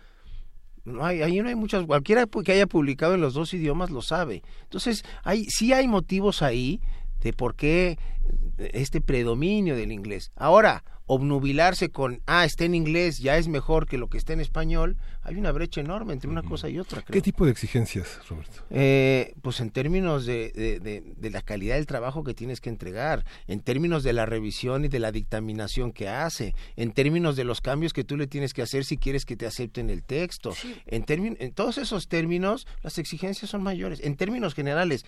No 0.86 1.04
hay, 1.04 1.24
hay 1.24 1.56
muchas, 1.56 1.86
cualquiera 1.86 2.28
que 2.28 2.52
haya 2.52 2.68
publicado 2.68 3.16
en 3.16 3.22
los 3.22 3.34
dos 3.34 3.54
idiomas 3.56 3.90
lo 3.90 4.04
sabe. 4.04 4.44
Entonces, 4.64 5.04
hay, 5.24 5.46
sí 5.46 5.74
hay 5.74 5.88
motivos 5.88 6.44
ahí 6.44 6.80
de 7.22 7.34
por 7.34 7.56
qué 7.56 7.98
este 8.58 9.02
predominio 9.02 9.76
del 9.76 9.92
inglés. 9.92 10.32
Ahora, 10.36 10.84
obnubilarse 11.08 11.90
con, 11.90 12.22
ah, 12.26 12.46
está 12.46 12.66
en 12.66 12.74
inglés, 12.74 13.20
ya 13.20 13.38
es 13.38 13.48
mejor 13.48 13.88
que 13.88 13.98
lo 13.98 14.10
que 14.10 14.18
está 14.18 14.34
en 14.34 14.40
español, 14.40 14.98
hay 15.22 15.36
una 15.36 15.52
brecha 15.52 15.82
enorme 15.82 16.14
entre 16.14 16.30
una 16.30 16.42
cosa 16.42 16.68
y 16.68 16.80
otra. 16.80 17.04
¿Qué 17.04 17.22
tipo 17.22 17.46
de 17.46 17.52
exigencias, 17.52 18.20
Roberto? 18.28 18.64
Eh, 18.72 19.36
pues 19.42 19.60
en 19.60 19.70
términos 19.70 20.26
de, 20.26 20.52
de, 20.82 21.30
la 21.30 21.42
calidad 21.42 21.76
del 21.76 21.86
trabajo 21.86 22.24
que 22.24 22.34
tienes 22.34 22.60
que 22.60 22.70
entregar, 22.70 23.24
en 23.48 23.60
términos 23.60 24.04
de 24.04 24.14
la 24.14 24.26
revisión 24.26 24.86
y 24.86 24.88
de 24.88 25.00
la 25.00 25.12
dictaminación 25.12 25.92
que 25.92 26.10
hace, 26.10 26.56
en 26.76 26.92
términos 26.92 27.36
de 27.36 27.44
los 27.44 27.62
cambios 27.62 27.94
que 27.94 28.04
tú 28.04 28.18
le 28.18 28.26
tienes 28.26 28.54
que 28.54 28.64
hacer 28.64 28.84
si 28.84 28.98
quieres 28.98 29.26
que 29.26 29.36
te 29.36 29.46
acepten 29.46 29.90
el 29.90 30.04
texto. 30.04 30.54
En, 30.88 31.06
en 31.08 31.52
todos 31.54 31.78
esos 31.78 32.08
términos, 32.08 32.68
las 32.82 32.98
exigencias 32.98 33.52
son 33.52 33.62
mayores. 33.62 34.00
En 34.04 34.16
términos 34.16 34.56
generales, 34.56 35.06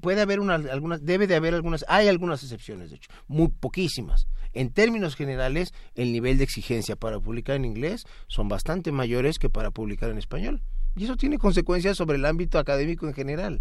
puede 0.00 0.20
haber 0.20 0.40
una, 0.40 0.54
algunas, 0.54 1.04
debe 1.04 1.26
de 1.26 1.36
haber 1.36 1.54
algunas, 1.54 1.84
hay 1.88 2.08
algunas 2.08 2.42
excepciones, 2.42 2.90
de 2.90 2.96
hecho, 2.96 3.10
muy 3.28 3.48
poquísimas. 3.48 4.26
En 4.52 4.70
términos 4.70 5.14
generales, 5.14 5.72
el 5.94 6.12
nivel 6.12 6.38
de 6.38 6.44
exigencia 6.44 6.96
para 6.96 7.20
publicar 7.20 7.56
en 7.56 7.64
inglés 7.64 8.04
son 8.26 8.48
bastante 8.48 8.90
mayores 8.90 9.38
que 9.38 9.48
para 9.48 9.70
publicar 9.70 10.10
en 10.10 10.18
español. 10.18 10.62
Y 10.96 11.04
eso 11.04 11.16
tiene 11.16 11.38
consecuencias 11.38 11.96
sobre 11.96 12.16
el 12.16 12.24
ámbito 12.24 12.58
académico 12.58 13.06
en 13.06 13.14
general 13.14 13.60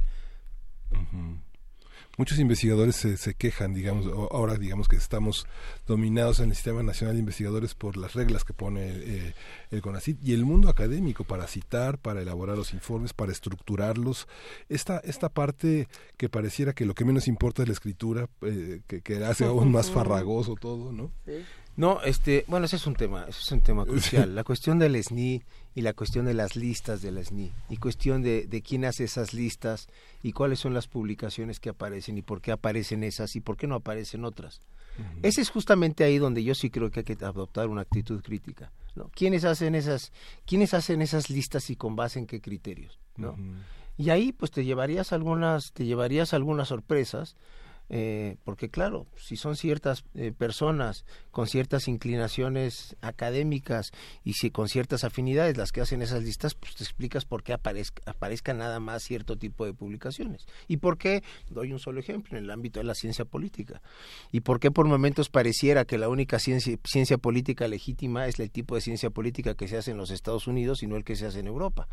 muchos 2.20 2.38
investigadores 2.38 2.98
se, 2.98 3.16
se, 3.16 3.34
quejan, 3.34 3.74
digamos, 3.74 4.06
ahora 4.32 4.56
digamos 4.56 4.90
que 4.90 4.98
estamos 4.98 5.48
dominados 5.88 6.42
en 6.42 6.50
el 6.50 6.56
Sistema 6.56 6.84
Nacional 6.84 7.16
de 7.16 7.22
Investigadores 7.22 7.76
por 7.76 7.96
las 7.96 8.14
reglas 8.14 8.44
que 8.44 8.52
pone 8.52 8.90
eh, 8.90 9.34
el 9.72 9.82
CONACYT 9.82 10.20
y 10.22 10.34
el 10.34 10.44
mundo 10.44 10.68
académico 10.68 11.24
para 11.24 11.48
citar, 11.48 11.98
para 11.98 12.22
elaborar 12.22 12.58
los 12.58 12.74
informes, 12.74 13.14
para 13.14 13.32
estructurarlos. 13.32 14.28
Esta, 14.68 14.98
esta 15.00 15.30
parte 15.30 15.88
que 16.18 16.28
pareciera 16.28 16.74
que 16.74 16.86
lo 16.86 16.94
que 16.94 17.06
menos 17.06 17.30
importa 17.30 17.62
es 17.62 17.70
la 17.70 17.74
escritura, 17.74 18.28
eh, 18.42 18.82
que, 18.86 19.00
que, 19.00 19.24
hace 19.24 19.46
aún 19.46 19.72
más 19.72 19.90
farragoso 19.90 20.56
todo, 20.56 20.92
¿no? 20.92 21.12
No, 21.78 22.02
este, 22.02 22.44
bueno, 22.50 22.66
ese 22.66 22.76
es 22.76 22.86
un 22.86 22.96
tema, 22.96 23.28
ese 23.30 23.40
es 23.40 23.52
un 23.54 23.62
tema 23.62 23.86
crucial. 23.86 24.36
La 24.36 24.44
cuestión 24.44 24.78
del 24.78 25.02
SNI 25.02 25.42
y 25.76 25.82
la 25.82 25.94
cuestión 25.94 26.26
de 26.26 26.34
las 26.34 26.56
listas 26.56 27.02
del 27.02 27.24
SNI 27.24 27.52
y 27.70 27.78
cuestión 27.78 28.22
de, 28.22 28.48
de 28.48 28.62
quién 28.62 28.86
hace 28.86 29.04
esas 29.04 29.34
listas 29.34 29.88
y 30.24 30.32
cuáles 30.32 30.60
son 30.60 30.74
las 30.74 30.88
publicaciones 30.88 31.60
que 31.60 31.70
aparecen 31.70 32.18
y 32.18 32.22
por 32.22 32.42
qué 32.42 32.52
aparecen 32.52 33.04
esas 33.04 33.36
y 33.36 33.42
por 33.42 33.58
qué 33.58 33.68
no 33.68 33.76
aparecen 33.76 34.26
otras. 34.26 34.62
Ese 35.22 35.42
es 35.42 35.50
justamente 35.50 36.04
ahí 36.04 36.18
donde 36.18 36.44
yo 36.44 36.56
sí 36.56 36.70
creo 36.70 36.92
que 36.92 37.02
hay 37.02 37.04
que 37.04 37.24
adoptar 37.24 37.70
una 37.70 37.82
actitud 37.82 38.22
crítica. 38.22 38.72
¿no? 38.96 39.10
¿Quiénes 39.16 39.46
hacen 39.46 39.76
esas, 39.76 40.12
quiénes 40.46 40.74
hacen 40.74 41.02
esas 41.02 41.30
listas 41.30 41.70
y 41.70 41.76
con 41.76 41.96
base 41.96 42.20
en 42.20 42.28
qué 42.28 42.42
criterios? 42.42 43.00
¿no? 43.16 43.38
Y 43.98 44.10
ahí 44.10 44.32
pues 44.32 44.52
te 44.52 44.64
llevarías 44.64 45.14
algunas, 45.14 45.72
te 45.72 45.86
llevarías 45.86 46.34
algunas 46.34 46.70
sorpresas 46.70 47.36
eh, 47.90 48.38
porque 48.44 48.70
claro, 48.70 49.08
si 49.18 49.36
son 49.36 49.56
ciertas 49.56 50.04
eh, 50.14 50.32
personas 50.32 51.06
con 51.32 51.48
ciertas 51.48 51.88
inclinaciones 51.88 52.96
académicas 53.02 53.92
y 54.24 54.34
si 54.34 54.52
con 54.52 54.70
ciertas 54.70 55.04
afinidades 55.04 55.58
las 55.58 55.72
que 55.72 55.82
hacen 55.82 56.02
esas 56.02 56.24
listas, 56.24 56.54
pues 56.54 56.76
te 56.76 56.84
explicas 56.84 57.26
por 57.26 57.42
qué 57.42 57.54
aparezca, 57.54 58.02
aparezca 58.06 58.54
nada 58.54 58.80
más 58.80 59.04
cierto 59.04 59.38
tipo 59.38 59.66
de 59.66 59.74
publicaciones. 59.74 60.46
Y 60.68 60.78
por 60.78 60.98
qué, 60.98 61.24
doy 61.50 61.74
un 61.74 61.80
solo 61.80 62.00
ejemplo, 62.00 62.38
en 62.38 62.44
el 62.44 62.52
ámbito 62.52 62.80
de 62.80 62.84
la 62.84 62.94
ciencia 62.94 63.26
política. 63.26 63.82
Y 64.32 64.42
por 64.42 64.60
qué 64.60 64.70
por 64.70 64.86
momentos 64.86 65.30
pareciera 65.30 65.86
que 65.86 65.98
la 65.98 66.10
única 66.10 66.38
ciencia, 66.38 66.78
ciencia 66.86 67.18
política 67.18 67.68
legítima 67.68 68.28
es 68.28 68.40
el 68.40 68.52
tipo 68.52 68.76
de 68.76 68.82
ciencia 68.82 69.10
política 69.10 69.56
que 69.56 69.68
se 69.68 69.78
hace 69.78 69.92
en 69.92 69.98
los 69.98 70.12
Estados 70.12 70.48
Unidos 70.48 70.84
y 70.84 70.88
no 70.88 70.96
el 70.96 71.04
que 71.04 71.16
se 71.16 71.26
hace 71.26 71.40
en 71.40 71.48
Europa 71.48 71.88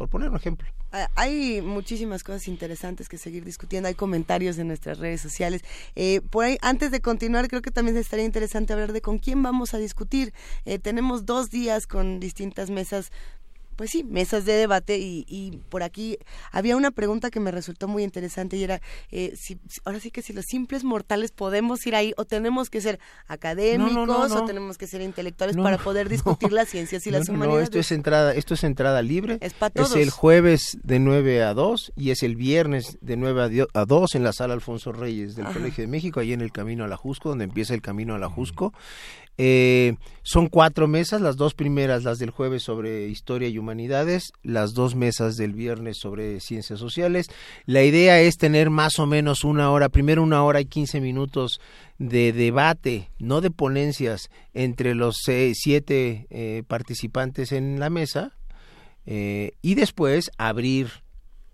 por 0.00 0.08
poner 0.08 0.30
un 0.30 0.36
ejemplo. 0.36 0.66
Ah, 0.92 1.10
hay 1.14 1.60
muchísimas 1.60 2.24
cosas 2.24 2.48
interesantes 2.48 3.06
que 3.06 3.18
seguir 3.18 3.44
discutiendo, 3.44 3.86
hay 3.86 3.94
comentarios 3.94 4.56
en 4.56 4.68
nuestras 4.68 4.96
redes 4.96 5.20
sociales. 5.20 5.62
Eh, 5.94 6.22
por 6.30 6.46
ahí, 6.46 6.56
antes 6.62 6.90
de 6.90 7.02
continuar, 7.02 7.48
creo 7.48 7.60
que 7.60 7.70
también 7.70 7.98
estaría 7.98 8.24
interesante 8.24 8.72
hablar 8.72 8.94
de 8.94 9.02
con 9.02 9.18
quién 9.18 9.42
vamos 9.42 9.74
a 9.74 9.78
discutir. 9.78 10.32
Eh, 10.64 10.78
tenemos 10.78 11.26
dos 11.26 11.50
días 11.50 11.86
con 11.86 12.18
distintas 12.18 12.70
mesas 12.70 13.12
pues 13.80 13.92
sí, 13.92 14.04
mesas 14.04 14.44
de 14.44 14.52
debate 14.52 14.98
y, 14.98 15.24
y, 15.26 15.52
por 15.70 15.82
aquí 15.82 16.18
había 16.52 16.76
una 16.76 16.90
pregunta 16.90 17.30
que 17.30 17.40
me 17.40 17.50
resultó 17.50 17.88
muy 17.88 18.02
interesante 18.02 18.58
y 18.58 18.62
era, 18.62 18.82
eh, 19.10 19.32
si, 19.38 19.58
ahora 19.86 19.98
sí 20.00 20.10
que 20.10 20.20
si 20.20 20.34
los 20.34 20.44
simples 20.44 20.84
mortales 20.84 21.32
podemos 21.32 21.86
ir 21.86 21.94
ahí 21.94 22.12
o 22.18 22.26
tenemos 22.26 22.68
que 22.68 22.82
ser 22.82 23.00
académicos 23.26 24.32
o 24.32 24.44
tenemos 24.44 24.76
que 24.76 24.86
ser 24.86 25.00
intelectuales 25.00 25.56
para 25.56 25.78
poder 25.78 26.10
discutir 26.10 26.52
las 26.52 26.68
ciencias 26.68 27.06
y 27.06 27.10
las 27.10 27.30
humanidades. 27.30 27.54
No, 27.54 27.64
esto 27.64 27.78
es 27.78 27.90
entrada, 27.90 28.34
esto 28.34 28.52
es 28.52 28.64
entrada 28.64 29.00
libre. 29.00 29.38
Es 29.40 29.54
para 29.54 29.70
todos. 29.70 29.92
Es 29.92 29.96
el 29.96 30.10
jueves 30.10 30.76
de 30.82 30.98
9 30.98 31.42
a 31.42 31.54
2 31.54 31.94
y 31.96 32.10
es 32.10 32.22
el 32.22 32.36
viernes 32.36 32.98
de 33.00 33.16
9 33.16 33.66
a 33.72 33.84
2 33.86 34.14
en 34.14 34.24
la 34.24 34.34
sala 34.34 34.52
Alfonso 34.52 34.92
Reyes 34.92 35.36
del 35.36 35.46
Colegio 35.46 35.84
de 35.84 35.88
México, 35.88 36.20
ahí 36.20 36.34
en 36.34 36.42
el 36.42 36.52
camino 36.52 36.84
a 36.84 36.86
la 36.86 36.98
Jusco, 36.98 37.30
donde 37.30 37.44
empieza 37.44 37.72
el 37.72 37.80
camino 37.80 38.14
a 38.14 38.18
la 38.18 38.28
Jusco. 38.28 38.74
Eh, 39.42 39.94
son 40.22 40.48
cuatro 40.48 40.86
mesas, 40.86 41.22
las 41.22 41.38
dos 41.38 41.54
primeras, 41.54 42.04
las 42.04 42.18
del 42.18 42.28
jueves 42.28 42.62
sobre 42.62 43.08
historia 43.08 43.48
y 43.48 43.56
humanidades, 43.56 44.32
las 44.42 44.74
dos 44.74 44.94
mesas 44.94 45.38
del 45.38 45.54
viernes 45.54 45.96
sobre 45.96 46.40
ciencias 46.40 46.78
sociales. 46.78 47.28
La 47.64 47.82
idea 47.82 48.20
es 48.20 48.36
tener 48.36 48.68
más 48.68 48.98
o 48.98 49.06
menos 49.06 49.42
una 49.42 49.70
hora, 49.70 49.88
primero 49.88 50.22
una 50.22 50.44
hora 50.44 50.60
y 50.60 50.66
quince 50.66 51.00
minutos 51.00 51.58
de 51.96 52.34
debate, 52.34 53.08
no 53.18 53.40
de 53.40 53.50
ponencias, 53.50 54.28
entre 54.52 54.94
los 54.94 55.16
siete 55.24 56.26
eh, 56.28 56.62
participantes 56.68 57.52
en 57.52 57.80
la 57.80 57.88
mesa 57.88 58.36
eh, 59.06 59.52
y 59.62 59.74
después 59.74 60.30
abrir 60.36 60.90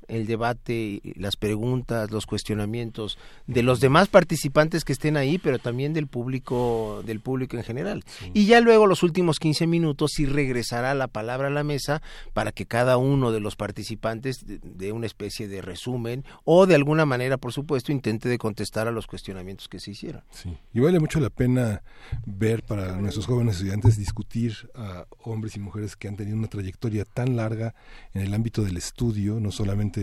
el 0.09 0.27
debate, 0.27 1.01
las 1.17 1.37
preguntas, 1.37 2.11
los 2.11 2.27
cuestionamientos 2.27 3.19
de 3.47 3.63
los 3.63 3.81
demás 3.81 4.09
participantes 4.09 4.85
que 4.85 4.93
estén 4.93 5.17
ahí, 5.17 5.39
pero 5.39 5.59
también 5.59 5.93
del 5.93 6.07
público, 6.07 7.03
del 7.05 7.21
público 7.21 7.57
en 7.57 7.65
general. 7.65 8.05
Y 8.35 8.47
ya 8.47 8.61
luego 8.61 8.87
los 8.87 9.03
últimos 9.03 9.39
15 9.39 9.67
minutos 9.67 10.13
sí 10.15 10.27
regresará 10.27 10.95
la 10.95 11.09
palabra 11.09 11.49
a 11.49 11.51
la 11.51 11.65
mesa 11.65 12.03
para 12.33 12.53
que 12.53 12.67
cada 12.67 12.97
uno 12.97 13.33
de 13.33 13.41
los 13.41 13.57
participantes 13.57 14.45
dé 14.47 14.93
una 14.93 15.07
especie 15.07 15.49
de 15.49 15.63
resumen 15.63 16.25
o 16.45 16.67
de 16.67 16.75
alguna 16.75 17.07
manera, 17.07 17.37
por 17.37 17.53
supuesto, 17.53 17.93
intente 17.93 18.29
de 18.29 18.39
contestar 18.39 18.89
a 18.89 18.93
los 18.93 19.07
cuestionamientos 19.07 19.69
que 19.69 19.81
se 19.81 19.91
hicieron. 19.93 20.23
Sí. 20.31 20.57
Y 20.73 20.81
vale 20.81 21.01
mucho 21.01 21.21
la 21.21 21.31
pena 21.31 21.83
ver 22.25 22.63
para 22.63 22.97
nuestros 22.97 23.27
jóvenes 23.27 23.57
estudiantes 23.57 23.97
discutir 23.97 24.71
a 24.75 25.07
hombres 25.25 25.57
y 25.57 25.61
mujeres 25.61 25.97
que 25.97 26.09
han 26.09 26.17
tenido 26.17 26.37
una 26.37 26.49
trayectoria 26.49 27.05
tan 27.05 27.37
larga 27.37 27.75
en 28.15 28.23
el 28.23 28.35
ámbito 28.35 28.63
del 28.63 28.77
estudio, 28.77 29.41
no 29.41 29.51
solamente 29.51 29.96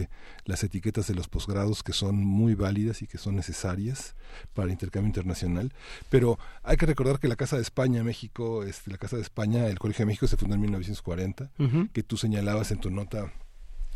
las 0.46 0.64
etiquetas 0.64 1.08
de 1.08 1.16
los 1.16 1.28
posgrados 1.28 1.84
que 1.84 1.94
son 1.94 2.16
muy 2.16 2.56
válidas 2.56 3.02
y 3.02 3.08
que 3.08 3.18
son 3.18 3.36
necesarias 3.36 4.16
para 4.54 4.66
el 4.66 4.72
intercambio 4.72 5.08
internacional, 5.08 5.74
pero 6.10 6.40
hay 6.64 6.78
que 6.78 6.86
recordar 6.86 7.20
que 7.20 7.28
la 7.28 7.36
Casa 7.36 7.56
de 7.56 7.62
España, 7.62 8.04
México, 8.04 8.64
este, 8.64 8.92
la 8.92 8.98
Casa 8.98 9.16
de 9.16 9.22
España, 9.22 9.68
el 9.68 9.80
Colegio 9.80 10.04
de 10.04 10.08
México 10.08 10.28
se 10.28 10.38
fundó 10.38 10.56
en 10.56 10.62
1940, 10.62 11.52
que 11.94 12.04
tú 12.04 12.18
señalabas 12.18 12.72
en 12.72 12.80
tu 12.80 12.90
nota 12.90 13.32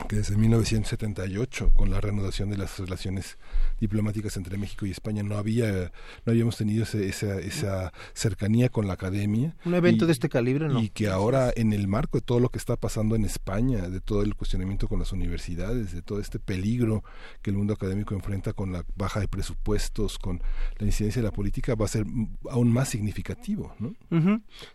que 0.07 0.17
desde 0.17 0.37
1978, 0.37 1.71
con 1.75 1.89
la 1.89 1.99
reanudación 1.99 2.49
de 2.49 2.57
las 2.57 2.77
relaciones 2.79 3.37
diplomáticas 3.79 4.37
entre 4.37 4.57
México 4.57 4.85
y 4.85 4.91
España, 4.91 5.23
no 5.23 5.37
había, 5.37 5.91
no 6.25 6.31
habíamos 6.31 6.57
tenido 6.57 6.83
esa, 6.83 7.39
esa 7.39 7.91
cercanía 8.13 8.69
con 8.69 8.87
la 8.87 8.93
academia. 8.93 9.55
Un 9.65 9.73
evento 9.73 10.05
de 10.05 10.11
este 10.11 10.29
calibre, 10.29 10.67
¿no? 10.67 10.81
Y 10.81 10.89
que 10.89 11.07
ahora, 11.09 11.51
en 11.55 11.73
el 11.73 11.87
marco 11.87 12.19
de 12.19 12.21
todo 12.21 12.39
lo 12.39 12.49
que 12.49 12.57
está 12.57 12.75
pasando 12.75 13.15
en 13.15 13.25
España, 13.25 13.89
de 13.89 13.99
todo 13.99 14.21
el 14.21 14.35
cuestionamiento 14.35 14.87
con 14.87 14.99
las 14.99 15.11
universidades, 15.11 15.91
de 15.91 16.01
todo 16.01 16.19
este 16.19 16.39
peligro 16.39 17.03
que 17.41 17.49
el 17.49 17.57
mundo 17.57 17.73
académico 17.73 18.13
enfrenta 18.13 18.53
con 18.53 18.71
la 18.71 18.85
baja 18.95 19.19
de 19.19 19.27
presupuestos, 19.27 20.19
con 20.19 20.41
la 20.77 20.85
incidencia 20.85 21.21
de 21.21 21.27
la 21.27 21.33
política, 21.33 21.75
va 21.75 21.85
a 21.85 21.89
ser 21.89 22.05
aún 22.49 22.71
más 22.71 22.89
significativo, 22.89 23.75
¿no? 23.79 23.95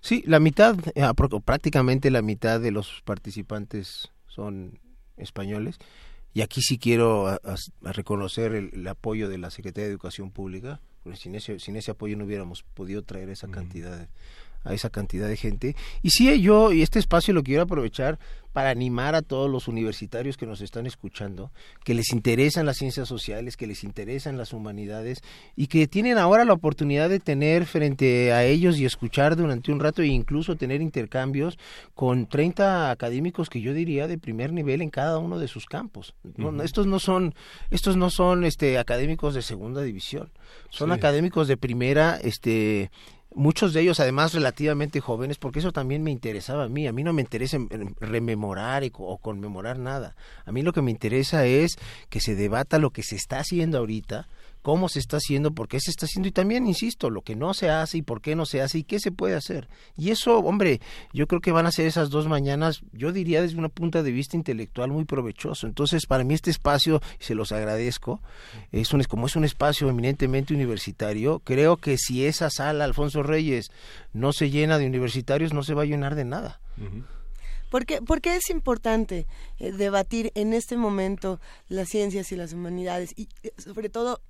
Sí, 0.00 0.22
la 0.26 0.40
mitad, 0.40 0.76
eh, 0.94 1.04
prácticamente 1.44 2.10
la 2.10 2.22
mitad 2.22 2.60
de 2.60 2.70
los 2.70 3.02
participantes 3.04 4.10
son 4.26 4.78
españoles. 5.16 5.78
Y 6.34 6.40
aquí 6.40 6.62
sí 6.62 6.78
quiero 6.78 7.38
reconocer 7.82 8.54
el, 8.54 8.86
apoyo 8.88 9.28
de 9.28 9.38
la 9.38 9.50
Secretaría 9.50 9.86
de 9.86 9.92
Educación 9.92 10.30
Pública, 10.30 10.80
porque 11.02 11.18
sin 11.18 11.34
ese, 11.34 11.58
sin 11.58 11.76
ese 11.76 11.90
apoyo 11.90 12.16
no 12.16 12.24
hubiéramos 12.24 12.62
podido 12.62 13.02
traer 13.02 13.28
esa 13.28 13.48
cantidad 13.48 13.98
de, 13.98 14.08
a 14.64 14.74
esa 14.74 14.90
cantidad 14.90 15.28
de 15.28 15.36
gente. 15.36 15.76
Y 16.02 16.10
sí, 16.10 16.40
yo, 16.40 16.72
y 16.72 16.82
este 16.82 16.98
espacio 16.98 17.34
lo 17.34 17.42
quiero 17.42 17.62
aprovechar 17.62 18.18
para 18.52 18.70
animar 18.70 19.14
a 19.14 19.22
todos 19.22 19.50
los 19.50 19.66
universitarios 19.66 20.36
que 20.36 20.46
nos 20.46 20.60
están 20.60 20.86
escuchando, 20.86 21.50
que 21.84 21.94
les 21.94 22.12
interesan 22.12 22.66
las 22.66 22.76
ciencias 22.76 23.08
sociales, 23.08 23.56
que 23.56 23.66
les 23.66 23.82
interesan 23.82 24.36
las 24.36 24.52
humanidades 24.52 25.22
y 25.56 25.68
que 25.68 25.88
tienen 25.88 26.18
ahora 26.18 26.44
la 26.44 26.52
oportunidad 26.52 27.08
de 27.08 27.18
tener 27.18 27.64
frente 27.64 28.32
a 28.32 28.44
ellos 28.44 28.78
y 28.78 28.84
escuchar 28.84 29.36
durante 29.36 29.72
un 29.72 29.80
rato 29.80 30.02
e 30.02 30.06
incluso 30.06 30.56
tener 30.56 30.82
intercambios 30.82 31.58
con 31.94 32.26
30 32.26 32.90
académicos 32.90 33.48
que 33.48 33.60
yo 33.60 33.72
diría 33.72 34.06
de 34.06 34.18
primer 34.18 34.52
nivel 34.52 34.82
en 34.82 34.90
cada 34.90 35.18
uno 35.18 35.38
de 35.38 35.48
sus 35.48 35.64
campos. 35.64 36.14
estos 36.62 36.86
no 36.86 36.98
son 36.98 37.34
estos 37.70 37.96
no 37.96 38.10
son 38.10 38.44
este 38.44 38.78
académicos 38.78 39.34
de 39.34 39.42
segunda 39.42 39.82
división, 39.82 40.30
son 40.68 40.92
académicos 40.92 41.48
de 41.48 41.56
primera 41.56 42.18
este 42.22 42.90
muchos 43.34 43.72
de 43.72 43.80
ellos 43.80 44.00
además 44.00 44.34
relativamente 44.34 45.00
jóvenes, 45.00 45.38
porque 45.38 45.58
eso 45.58 45.72
también 45.72 46.02
me 46.02 46.10
interesaba 46.10 46.64
a 46.64 46.68
mí. 46.68 46.86
A 46.86 46.92
mí 46.92 47.02
no 47.02 47.12
me 47.12 47.22
interesa 47.22 47.58
rememorar 48.00 48.82
o 48.94 49.18
conmemorar 49.18 49.78
nada. 49.78 50.14
A 50.44 50.52
mí 50.52 50.62
lo 50.62 50.72
que 50.72 50.82
me 50.82 50.90
interesa 50.90 51.46
es 51.46 51.78
que 52.08 52.20
se 52.20 52.34
debata 52.34 52.78
lo 52.78 52.90
que 52.90 53.02
se 53.02 53.16
está 53.16 53.38
haciendo 53.38 53.78
ahorita 53.78 54.28
cómo 54.62 54.88
se 54.88 55.00
está 55.00 55.18
haciendo, 55.18 55.52
por 55.52 55.68
qué 55.68 55.80
se 55.80 55.90
está 55.90 56.06
haciendo 56.06 56.28
y 56.28 56.32
también, 56.32 56.66
insisto, 56.66 57.10
lo 57.10 57.22
que 57.22 57.36
no 57.36 57.52
se 57.52 57.68
hace 57.68 57.98
y 57.98 58.02
por 58.02 58.20
qué 58.22 58.34
no 58.34 58.46
se 58.46 58.62
hace 58.62 58.78
y 58.78 58.84
qué 58.84 59.00
se 59.00 59.12
puede 59.12 59.34
hacer. 59.34 59.68
Y 59.96 60.10
eso, 60.10 60.38
hombre, 60.38 60.80
yo 61.12 61.26
creo 61.26 61.40
que 61.40 61.52
van 61.52 61.66
a 61.66 61.72
ser 61.72 61.86
esas 61.86 62.10
dos 62.10 62.28
mañanas, 62.28 62.82
yo 62.92 63.12
diría 63.12 63.42
desde 63.42 63.58
una 63.58 63.68
punta 63.68 64.02
de 64.02 64.12
vista 64.12 64.36
intelectual 64.36 64.90
muy 64.90 65.04
provechoso. 65.04 65.66
Entonces, 65.66 66.06
para 66.06 66.24
mí 66.24 66.34
este 66.34 66.50
espacio, 66.50 67.02
y 67.20 67.24
se 67.24 67.34
los 67.34 67.52
agradezco, 67.52 68.22
es 68.70 68.92
un, 68.92 69.02
como 69.04 69.26
es 69.26 69.36
un 69.36 69.44
espacio 69.44 69.88
eminentemente 69.88 70.54
universitario, 70.54 71.40
creo 71.40 71.76
que 71.76 71.98
si 71.98 72.24
esa 72.24 72.48
sala, 72.50 72.84
Alfonso 72.84 73.22
Reyes, 73.22 73.70
no 74.12 74.32
se 74.32 74.50
llena 74.50 74.78
de 74.78 74.86
universitarios, 74.86 75.52
no 75.52 75.62
se 75.62 75.74
va 75.74 75.82
a 75.82 75.86
llenar 75.86 76.14
de 76.14 76.24
nada. 76.24 76.60
¿Por 77.72 77.86
qué, 77.86 78.36
es 78.36 78.50
importante 78.50 79.26
eh, 79.58 79.72
debatir 79.72 80.30
en 80.34 80.52
este 80.52 80.76
momento 80.76 81.40
las 81.68 81.88
ciencias 81.88 82.30
y 82.30 82.36
las 82.36 82.52
humanidades? 82.52 83.14
Y 83.16 83.30
eh, 83.42 83.54
sobre 83.56 83.88
todo, 83.88 84.20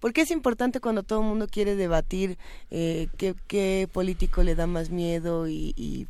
¿por 0.00 0.12
qué 0.12 0.22
es 0.22 0.30
importante 0.30 0.80
cuando 0.80 1.02
todo 1.02 1.20
el 1.20 1.26
mundo 1.26 1.46
quiere 1.48 1.76
debatir 1.76 2.38
eh, 2.70 3.08
qué, 3.16 3.88
político 3.92 4.42
le 4.42 4.54
da 4.54 4.66
más 4.66 4.90
miedo 4.90 5.48
y, 5.48 6.06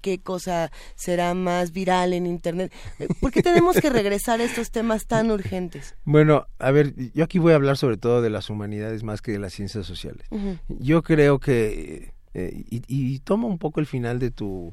qué 0.00 0.18
cosa 0.18 0.70
será 0.94 1.34
más 1.34 1.72
viral 1.72 2.12
en 2.12 2.26
Internet? 2.26 2.72
¿Por 3.20 3.32
qué 3.32 3.42
tenemos 3.42 3.80
que 3.80 3.90
regresar 3.90 4.40
a 4.40 4.44
estos 4.44 4.70
temas 4.70 5.06
tan 5.06 5.30
urgentes? 5.30 5.94
Bueno, 6.04 6.46
a 6.58 6.70
ver, 6.70 6.94
yo 7.14 7.24
aquí 7.24 7.38
voy 7.38 7.52
a 7.52 7.56
hablar 7.56 7.76
sobre 7.76 7.96
todo 7.96 8.22
de 8.22 8.30
las 8.30 8.50
humanidades 8.50 9.02
más 9.02 9.22
que 9.22 9.32
de 9.32 9.38
las 9.38 9.52
ciencias 9.52 9.86
sociales. 9.86 10.26
Yo 10.68 11.02
creo 11.02 11.38
que, 11.38 12.12
y, 12.34 12.82
y 12.88 13.18
tomo 13.20 13.48
un 13.48 13.58
poco 13.58 13.80
el 13.80 13.86
final 13.86 14.18
de 14.18 14.30
tu 14.30 14.72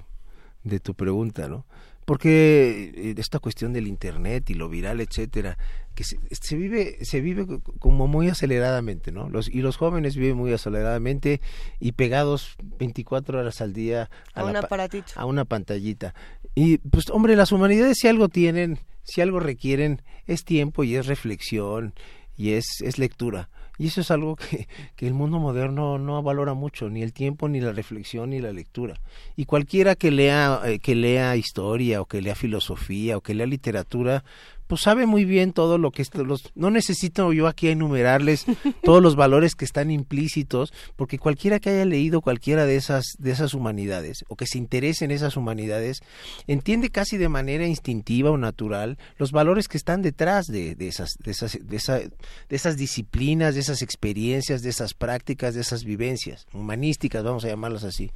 de 0.64 0.80
tu 0.80 0.94
pregunta, 0.94 1.48
¿no? 1.48 1.66
Porque 2.06 2.92
eh, 2.96 3.16
esta 3.18 3.40
cuestión 3.40 3.74
del 3.74 3.88
internet 3.88 4.50
y 4.50 4.54
lo 4.54 4.70
viral, 4.70 5.02
etcétera, 5.02 5.58
que 5.96 6.04
se, 6.04 6.56
vive 6.56 7.04
se 7.04 7.22
vive 7.22 7.46
como 7.80 8.08
muy 8.08 8.30
aceleradamente, 8.30 9.12
¿no? 9.12 9.30
Los 9.30 9.50
y 9.50 9.62
los 9.62 9.78
jóvenes 9.78 10.16
viven 10.16 10.38
muy 10.38 10.54
aceleradamente 10.54 11.42
y 11.80 11.94
pegados 11.94 12.56
24 12.80 13.40
horas 13.40 13.62
al 13.62 13.74
día 13.74 14.10
a, 14.34 14.46
un 14.46 14.56
a 14.56 15.26
una 15.26 15.46
pantallita. 15.46 16.14
Y 16.56 16.78
pues 16.80 17.10
hombre, 17.10 17.36
las 17.36 17.52
humanidades 17.52 17.98
si 18.00 18.08
algo 18.08 18.30
tienen, 18.30 18.80
si 19.04 19.22
algo 19.22 19.40
requieren 19.40 20.02
es 20.28 20.44
tiempo 20.44 20.84
y 20.84 20.96
es 20.96 21.08
reflexión 21.08 21.94
y 22.38 22.52
es 22.54 22.66
es 22.82 22.98
lectura 22.98 23.50
y 23.82 23.88
eso 23.88 24.02
es 24.02 24.12
algo 24.12 24.36
que, 24.36 24.68
que, 24.96 25.08
el 25.08 25.16
mundo 25.16 25.40
moderno 25.40 25.98
no 25.98 26.22
valora 26.22 26.54
mucho, 26.54 26.88
ni 26.92 27.02
el 27.02 27.14
tiempo, 27.14 27.50
ni 27.50 27.60
la 27.60 27.72
reflexión, 27.72 28.30
ni 28.30 28.40
la 28.40 28.54
lectura. 28.54 29.02
Y 29.36 29.46
cualquiera 29.46 29.96
que 29.96 30.12
lea, 30.12 30.62
eh, 30.66 30.78
que 30.78 30.94
lea 30.94 31.36
historia, 31.36 32.00
o 32.00 32.06
que 32.06 32.22
lea 32.22 32.36
filosofía, 32.36 33.18
o 33.18 33.22
que 33.22 33.34
lea 33.34 33.48
literatura, 33.48 34.24
pues 34.72 34.84
sabe 34.84 35.06
muy 35.06 35.26
bien 35.26 35.52
todo 35.52 35.78
lo 35.78 35.92
que 35.92 36.06
los 36.14 36.50
no 36.56 36.72
necesito 36.72 37.34
yo 37.34 37.48
aquí 37.48 37.68
enumerarles 37.68 38.46
todos 38.86 39.04
los 39.04 39.18
valores 39.18 39.54
que 39.54 39.66
están 39.66 39.92
implícitos 39.92 40.72
porque 40.96 41.20
cualquiera 41.20 41.60
que 41.60 41.72
haya 41.72 41.84
leído 41.84 42.22
cualquiera 42.22 42.66
de 42.66 42.78
esas 42.78 43.04
de 43.20 43.32
esas 43.32 43.54
humanidades 43.54 44.24
o 44.30 44.38
que 44.38 44.48
se 44.48 44.58
interese 44.58 45.04
en 45.04 45.12
esas 45.12 45.36
humanidades 45.36 46.00
entiende 46.48 46.90
casi 46.90 47.18
de 47.18 47.28
manera 47.28 47.68
instintiva 47.68 48.32
o 48.32 48.38
natural 48.38 48.98
los 49.18 49.34
valores 49.34 49.68
que 49.68 49.76
están 49.76 50.02
detrás 50.02 50.48
de, 50.48 50.74
de 50.76 50.88
esas 50.88 51.18
de 51.20 51.32
esas 51.32 51.60
de, 51.62 51.76
esa, 51.76 52.00
de 52.00 52.12
esas 52.56 52.78
disciplinas 52.78 53.56
de 53.56 53.60
esas 53.60 53.82
experiencias 53.82 54.62
de 54.62 54.70
esas 54.70 54.94
prácticas 54.94 55.54
de 55.54 55.60
esas 55.60 55.84
vivencias 55.84 56.48
humanísticas 56.54 57.26
vamos 57.26 57.44
a 57.44 57.50
llamarlas 57.50 57.84
así. 57.84 58.10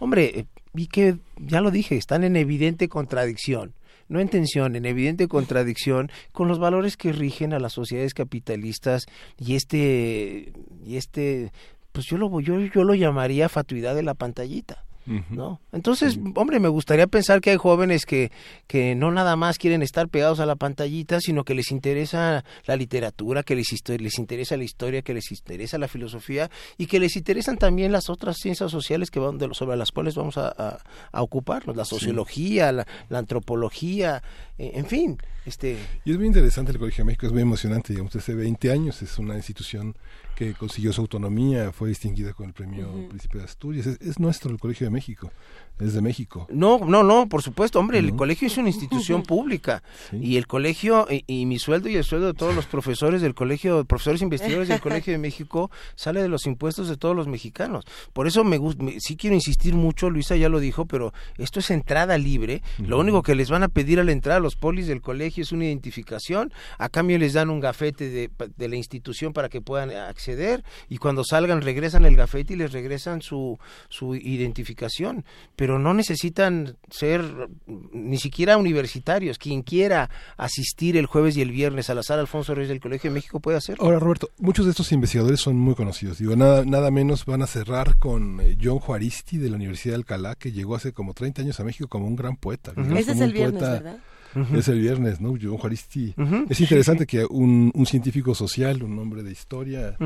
Hombre 0.00 0.40
eh, 0.40 0.46
y 0.74 0.86
que 0.86 1.16
ya 1.38 1.62
lo 1.62 1.70
dije 1.70 1.96
están 1.96 2.24
en 2.24 2.36
evidente 2.36 2.90
contradicción 2.90 3.72
no 4.08 4.20
en 4.20 4.28
tensión, 4.28 4.76
en 4.76 4.86
evidente 4.86 5.28
contradicción 5.28 6.10
con 6.32 6.48
los 6.48 6.58
valores 6.58 6.96
que 6.96 7.12
rigen 7.12 7.52
a 7.52 7.58
las 7.58 7.72
sociedades 7.72 8.14
capitalistas 8.14 9.06
y 9.38 9.54
este 9.56 10.52
y 10.84 10.96
este 10.96 11.52
pues 11.92 12.06
yo 12.06 12.18
lo 12.18 12.40
yo, 12.40 12.58
yo 12.60 12.84
lo 12.84 12.94
llamaría 12.94 13.48
fatuidad 13.48 13.94
de 13.94 14.02
la 14.02 14.14
pantallita. 14.14 14.84
¿No? 15.06 15.60
Entonces, 15.72 16.18
hombre, 16.34 16.60
me 16.60 16.68
gustaría 16.68 17.06
pensar 17.06 17.40
que 17.40 17.50
hay 17.50 17.56
jóvenes 17.56 18.06
que, 18.06 18.32
que 18.66 18.94
no 18.94 19.10
nada 19.10 19.36
más 19.36 19.58
quieren 19.58 19.82
estar 19.82 20.08
pegados 20.08 20.40
a 20.40 20.46
la 20.46 20.56
pantallita, 20.56 21.20
sino 21.20 21.44
que 21.44 21.54
les 21.54 21.70
interesa 21.70 22.44
la 22.66 22.76
literatura, 22.76 23.42
que 23.42 23.54
les, 23.54 23.66
les 23.98 24.18
interesa 24.18 24.56
la 24.56 24.64
historia, 24.64 25.02
que 25.02 25.14
les 25.14 25.30
interesa 25.30 25.78
la 25.78 25.88
filosofía 25.88 26.50
y 26.78 26.86
que 26.86 27.00
les 27.00 27.16
interesan 27.16 27.58
también 27.58 27.92
las 27.92 28.08
otras 28.08 28.36
ciencias 28.38 28.70
sociales 28.70 29.10
que 29.10 29.20
van 29.20 29.38
de, 29.38 29.52
sobre 29.52 29.76
las 29.76 29.90
cuales 29.90 30.14
vamos 30.14 30.38
a, 30.38 30.78
ocuparnos, 31.12 31.76
la 31.76 31.84
sociología, 31.84 32.72
la, 32.72 32.86
antropología, 33.10 34.22
eh, 34.58 34.72
en 34.74 34.86
fin. 34.86 35.18
Este... 35.46 35.78
Y 36.04 36.12
es 36.12 36.18
muy 36.18 36.26
interesante 36.26 36.72
el 36.72 36.78
Colegio 36.78 37.04
de 37.04 37.06
México, 37.06 37.26
es 37.26 37.32
muy 37.32 37.42
emocionante, 37.42 37.92
digamos, 37.92 38.14
hace 38.16 38.34
20 38.34 38.70
años 38.70 39.02
es 39.02 39.18
una 39.18 39.36
institución 39.36 39.96
que 40.34 40.54
consiguió 40.54 40.92
su 40.92 41.00
autonomía, 41.00 41.72
fue 41.72 41.88
distinguida 41.88 42.32
con 42.32 42.46
el 42.46 42.52
premio 42.52 43.08
Príncipe 43.08 43.38
de 43.38 43.44
Asturias. 43.44 43.86
Es, 43.86 44.18
nuestro 44.18 44.50
el 44.50 44.58
Colegio 44.58 44.86
de 44.86 44.90
México, 44.90 45.30
es 45.78 45.94
de 45.94 46.00
México. 46.00 46.46
No, 46.50 46.78
no, 46.78 47.02
no, 47.02 47.28
por 47.28 47.42
supuesto, 47.42 47.80
hombre, 47.80 47.98
el 47.98 48.14
colegio 48.14 48.46
es 48.46 48.56
una 48.58 48.68
institución 48.68 49.22
pública 49.24 49.82
y 50.12 50.36
el 50.36 50.46
colegio 50.46 51.06
y, 51.26 51.46
mi 51.46 51.58
sueldo 51.58 51.88
y 51.88 51.96
el 51.96 52.04
sueldo 52.04 52.28
de 52.28 52.34
todos 52.34 52.54
los 52.54 52.66
profesores 52.66 53.22
del 53.22 53.34
colegio, 53.34 53.84
profesores 53.84 54.22
investigadores 54.22 54.68
del 54.68 54.80
Colegio 54.80 55.12
de 55.12 55.18
México 55.18 55.70
sale 55.94 56.22
de 56.22 56.28
los 56.28 56.46
impuestos 56.46 56.88
de 56.88 56.96
todos 56.96 57.16
los 57.16 57.26
mexicanos. 57.26 57.84
Por 58.12 58.26
eso 58.26 58.44
me, 58.44 58.58
gusta, 58.58 58.84
sí 58.98 59.16
quiero 59.16 59.34
insistir 59.34 59.74
mucho, 59.74 60.10
Luisa 60.10 60.36
ya 60.36 60.48
lo 60.48 60.60
dijo, 60.60 60.86
pero 60.86 61.12
esto 61.38 61.60
es 61.60 61.70
entrada 61.70 62.18
libre. 62.18 62.62
Lo 62.78 62.98
único 62.98 63.22
que 63.22 63.34
les 63.34 63.50
van 63.50 63.62
a 63.62 63.68
pedir 63.68 63.98
a 63.98 64.04
la 64.04 64.12
entrada 64.12 64.38
a 64.38 64.42
los 64.42 64.56
polis 64.56 64.86
del 64.86 65.00
colegio 65.00 65.42
es 65.42 65.52
una 65.52 65.64
identificación, 65.64 66.52
a 66.78 66.88
cambio 66.88 67.18
les 67.18 67.32
dan 67.32 67.50
un 67.50 67.60
gafete 67.60 68.10
de, 68.10 68.30
de 68.56 68.68
la 68.68 68.76
institución 68.76 69.32
para 69.32 69.48
que 69.48 69.60
puedan 69.60 69.90
acceder 69.90 70.64
y 70.88 70.98
cuando 70.98 71.24
salgan 71.24 71.62
regresan 71.62 72.04
el 72.04 72.16
gafete 72.16 72.54
y 72.54 72.56
les 72.56 72.72
regresan 72.72 73.22
su, 73.22 73.58
su 73.88 74.14
identificación. 74.14 75.24
Pero 75.56 75.63
no 75.78 75.94
necesitan 75.94 76.76
ser 76.90 77.48
ni 77.66 78.18
siquiera 78.18 78.56
universitarios. 78.56 79.38
Quien 79.38 79.62
quiera 79.62 80.10
asistir 80.36 80.96
el 80.96 81.06
jueves 81.06 81.36
y 81.36 81.42
el 81.42 81.50
viernes 81.50 81.90
a 81.90 81.94
la 81.94 82.02
sala 82.02 82.20
Alfonso 82.20 82.54
Reyes 82.54 82.68
del 82.68 82.80
Colegio 82.80 83.10
de 83.10 83.14
México 83.14 83.40
puede 83.40 83.56
hacerlo. 83.56 83.84
Ahora, 83.84 83.98
Roberto, 83.98 84.30
muchos 84.38 84.64
de 84.66 84.70
estos 84.70 84.92
investigadores 84.92 85.40
son 85.40 85.56
muy 85.56 85.74
conocidos. 85.74 86.18
Digo, 86.18 86.36
nada, 86.36 86.64
nada 86.64 86.90
menos 86.90 87.24
van 87.24 87.42
a 87.42 87.46
cerrar 87.46 87.98
con 87.98 88.40
eh, 88.40 88.56
John 88.62 88.78
Juaristi 88.78 89.38
de 89.38 89.50
la 89.50 89.56
Universidad 89.56 89.94
de 89.94 89.96
Alcalá, 89.96 90.34
que 90.34 90.52
llegó 90.52 90.74
hace 90.74 90.92
como 90.92 91.14
30 91.14 91.42
años 91.42 91.60
a 91.60 91.64
México 91.64 91.88
como 91.88 92.06
un 92.06 92.16
gran 92.16 92.36
poeta. 92.36 92.72
Ese 92.96 93.12
es 93.12 93.20
el 93.20 93.32
viernes, 93.32 93.62
¿verdad? 93.62 93.98
Es 94.54 94.68
el 94.68 94.80
viernes, 94.80 95.20
¿no? 95.20 95.34
Juaristi. 95.58 96.14
es 96.48 96.60
interesante 96.60 97.06
que 97.06 97.24
un, 97.24 97.70
un, 97.74 97.86
científico 97.86 98.34
social, 98.34 98.82
un 98.82 98.98
hombre 98.98 99.22
de 99.22 99.32
historia, 99.32 99.96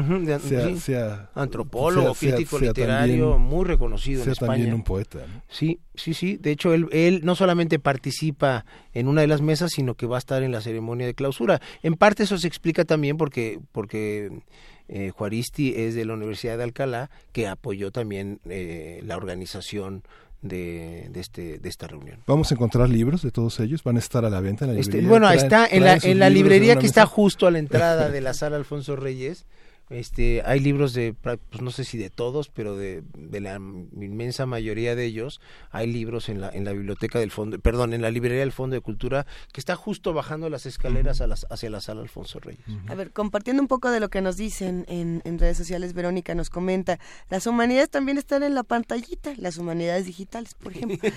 sea, 0.79 1.31
antropólogo, 1.35 2.14
crítico 2.14 2.59
literario, 2.59 3.38
muy 3.38 3.64
reconocido 3.64 4.23
en 4.25 4.31
España. 4.31 4.53
también 4.53 4.75
un 4.75 4.83
poeta. 4.83 5.21
Sí, 5.49 5.81
sí, 5.95 6.14
sí. 6.14 6.37
De 6.37 6.51
hecho, 6.51 6.75
él, 6.75 6.88
él 6.93 7.21
no 7.25 7.35
solamente 7.35 7.79
participa 7.79 8.64
en 8.93 9.09
una 9.09 9.21
de 9.21 9.27
las 9.27 9.41
mesas, 9.41 9.71
sino 9.73 9.95
que 9.95 10.07
va 10.07 10.17
a 10.17 10.19
estar 10.19 10.43
en 10.43 10.53
la 10.53 10.61
ceremonia 10.61 11.07
de 11.07 11.14
clausura. 11.14 11.61
En 11.83 11.95
parte 11.95 12.25
eso 12.25 12.38
se 12.38 12.49
explica 12.49 12.85
también 12.85 13.17
porque, 13.17 13.61
porque 13.73 14.43
eh, 14.88 15.11
Juaristi 15.11 15.75
es 15.77 15.95
de 15.95 16.05
la 16.05 16.14
Universidad 16.14 16.57
de 16.57 16.64
Alcalá, 16.64 17.11
que 17.33 17.47
apoyó 17.47 17.91
también 17.91 18.41
eh, 18.47 19.01
la 19.05 19.17
organización 19.17 20.03
de, 20.42 21.09
de, 21.11 21.20
este, 21.20 21.59
de 21.59 21.68
esta 21.68 21.87
reunión. 21.87 22.20
¿Vamos 22.27 22.51
a 22.51 22.55
encontrar 22.55 22.88
libros 22.88 23.22
de 23.22 23.31
todos 23.31 23.59
ellos? 23.61 23.83
¿Van 23.83 23.96
a 23.96 23.98
estar 23.98 24.24
a 24.24 24.31
la 24.31 24.40
venta 24.40 24.64
en 24.64 24.74
la 24.74 24.81
este, 24.81 24.98
librería? 24.98 25.11
bueno, 25.11 25.31
está 25.31 25.66
en 25.66 25.85
la, 25.85 25.98
en 26.01 26.18
la 26.18 26.31
librería 26.31 26.77
que 26.77 26.87
está 26.87 27.07
justo 27.07 27.46
a 27.46 27.51
la 27.51 27.59
entrada 27.59 28.09
de 28.11 28.20
la 28.20 28.35
sala 28.35 28.57
Alfonso 28.57 28.96
Reyes. 28.96 29.46
Este, 29.90 30.42
hay 30.44 30.61
libros 30.61 30.92
de, 30.92 31.14
pues 31.14 31.62
no 31.62 31.70
sé 31.70 31.85
si 31.85 31.98
de 31.98 32.11
todos, 32.11 32.48
pero 32.48 32.77
de, 32.77 33.03
de, 33.16 33.40
la 33.40 33.55
inmensa 33.55 34.46
mayoría 34.46 34.94
de 34.94 35.05
ellos. 35.05 35.40
Hay 35.70 35.87
libros 35.87 36.29
en 36.29 36.40
la, 36.40 36.51
en 36.51 36.64
la 36.64 36.72
biblioteca 36.72 37.18
del 37.18 37.31
fondo, 37.31 37.59
perdón, 37.59 37.94
en 37.94 38.03
la 38.03 38.11
librería 38.11 38.40
del 38.40 38.53
Fondo 38.53 38.74
de 38.74 38.81
Cultura, 38.81 39.27
que 39.53 39.61
está 39.61 39.77
justo 39.77 40.12
bajando 40.12 40.51
las 40.51 40.66
escaleras 40.66 41.20
a 41.20 41.27
las, 41.27 41.46
hacia 41.51 41.70
la 41.70 41.81
sala 41.81 42.03
Alfonso 42.03 42.38
Reyes. 42.40 42.64
A 42.88 42.94
ver, 42.94 43.12
compartiendo 43.12 43.62
un 43.62 43.68
poco 43.68 43.90
de 43.90 44.01
lo 44.01 44.09
que 44.09 44.20
nos 44.20 44.37
dicen 44.37 44.85
en, 44.88 45.22
en 45.24 45.38
redes 45.38 45.57
sociales, 45.57 45.94
Verónica 45.94 46.35
nos 46.35 46.51
comenta, 46.51 46.98
las 47.31 47.46
humanidades 47.46 47.90
también 47.90 48.18
están 48.18 48.42
en 48.42 48.55
la 48.55 48.64
pantallita, 48.64 49.33
las 49.37 49.59
humanidades 49.59 50.07
digitales, 50.07 50.55
por 50.55 50.72
ejemplo. 50.72 50.98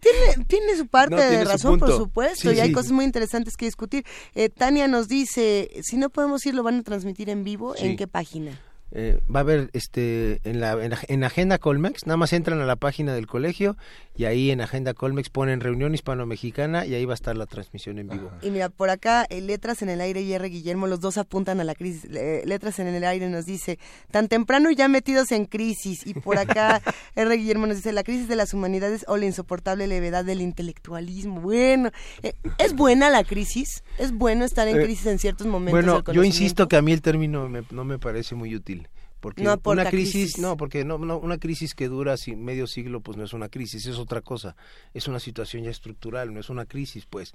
tiene, 0.00 0.44
tiene 0.46 0.76
su 0.76 0.86
parte 0.86 1.16
de 1.16 1.44
razón, 1.44 1.78
por 1.78 1.92
supuesto, 1.96 2.52
y 2.52 2.60
hay 2.60 2.72
cosas 2.72 2.92
muy 2.92 3.04
interesantes 3.04 3.56
que 3.56 3.66
discutir. 3.66 4.04
Eh, 4.34 4.48
Tania 4.48 4.88
nos 4.88 5.08
dice, 5.08 5.70
si 5.82 5.96
no 5.96 6.10
podemos 6.10 6.44
ir, 6.46 6.54
lo 6.54 6.62
van 6.62 6.78
a 6.78 6.82
transmitir 6.82 7.30
en 7.30 7.39
vivo, 7.44 7.74
¿en 7.76 7.96
qué 7.96 8.06
página? 8.06 8.58
Eh, 8.92 9.20
va 9.32 9.40
a 9.40 9.42
haber 9.42 9.70
este 9.72 10.40
en 10.44 10.60
la, 10.60 10.76
en 10.82 11.24
Agenda 11.24 11.58
Colmex, 11.58 12.06
nada 12.06 12.16
más 12.16 12.32
entran 12.32 12.60
a 12.60 12.66
la 12.66 12.76
página 12.76 13.14
del 13.14 13.26
colegio 13.26 13.76
y 14.16 14.24
ahí 14.24 14.50
en 14.50 14.60
Agenda 14.60 14.94
Colmex 14.94 15.30
ponen 15.30 15.60
reunión 15.60 15.94
hispano-mexicana 15.94 16.84
y 16.84 16.94
ahí 16.94 17.04
va 17.04 17.12
a 17.12 17.14
estar 17.14 17.36
la 17.36 17.46
transmisión 17.46 17.98
en 17.98 18.08
vivo. 18.08 18.30
Y 18.42 18.50
mira, 18.50 18.68
por 18.68 18.90
acá 18.90 19.26
eh, 19.30 19.40
Letras 19.40 19.82
en 19.82 19.88
el 19.88 20.00
Aire 20.00 20.22
y 20.22 20.32
R. 20.32 20.48
Guillermo, 20.48 20.86
los 20.86 21.00
dos 21.00 21.18
apuntan 21.18 21.60
a 21.60 21.64
la 21.64 21.74
crisis. 21.74 22.10
letras 22.10 22.78
en 22.80 22.88
el 22.88 23.04
Aire 23.04 23.28
nos 23.30 23.46
dice, 23.46 23.78
tan 24.10 24.28
temprano 24.28 24.70
ya 24.70 24.88
metidos 24.88 25.30
en 25.32 25.46
crisis. 25.46 26.06
Y 26.06 26.14
por 26.14 26.38
acá 26.38 26.82
R. 27.14 27.36
Guillermo 27.36 27.66
nos 27.66 27.76
dice, 27.76 27.92
la 27.92 28.02
crisis 28.02 28.28
de 28.28 28.36
las 28.36 28.52
humanidades 28.52 29.04
o 29.08 29.16
la 29.16 29.26
insoportable 29.26 29.86
levedad 29.86 30.24
del 30.24 30.40
intelectualismo. 30.40 31.40
Bueno, 31.40 31.90
eh, 32.22 32.34
¿es 32.58 32.74
buena 32.74 33.08
la 33.08 33.24
crisis? 33.24 33.84
¿Es 33.98 34.12
bueno 34.12 34.44
estar 34.44 34.66
en 34.68 34.82
crisis 34.82 35.06
en 35.06 35.18
ciertos 35.18 35.46
momentos? 35.46 35.84
Bueno, 35.84 36.12
yo 36.12 36.24
insisto 36.24 36.68
que 36.68 36.76
a 36.76 36.82
mí 36.82 36.92
el 36.92 37.02
término 37.02 37.48
no 37.70 37.84
me 37.84 37.98
parece 37.98 38.34
muy 38.34 38.54
útil 38.54 38.79
porque 39.20 39.42
una 39.42 39.90
crisis, 39.90 40.38
no 40.38 40.56
porque 40.56 40.84
no, 40.84 40.98
no, 40.98 41.18
una 41.18 41.38
crisis 41.38 41.74
que 41.74 41.88
dura 41.88 42.14
medio 42.36 42.66
siglo 42.66 43.00
pues 43.00 43.16
no 43.16 43.24
es 43.24 43.32
una 43.32 43.48
crisis 43.48 43.86
es 43.86 43.98
otra 43.98 44.20
cosa. 44.20 44.56
Es 44.94 45.08
una 45.08 45.20
situación 45.20 45.64
ya 45.64 45.70
estructural 45.70 46.32
no 46.32 46.40
es 46.40 46.50
una 46.50 46.66
crisis 46.66 47.06
pues. 47.06 47.34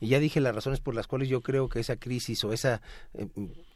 Y 0.00 0.08
ya 0.08 0.18
dije 0.18 0.40
las 0.40 0.54
razones 0.54 0.80
por 0.80 0.94
las 0.94 1.06
cuales 1.06 1.28
yo 1.28 1.40
creo 1.42 1.68
que 1.68 1.80
esa 1.80 1.96
crisis 1.96 2.42
o 2.44 2.52
esa 2.52 2.82
eh, 3.14 3.28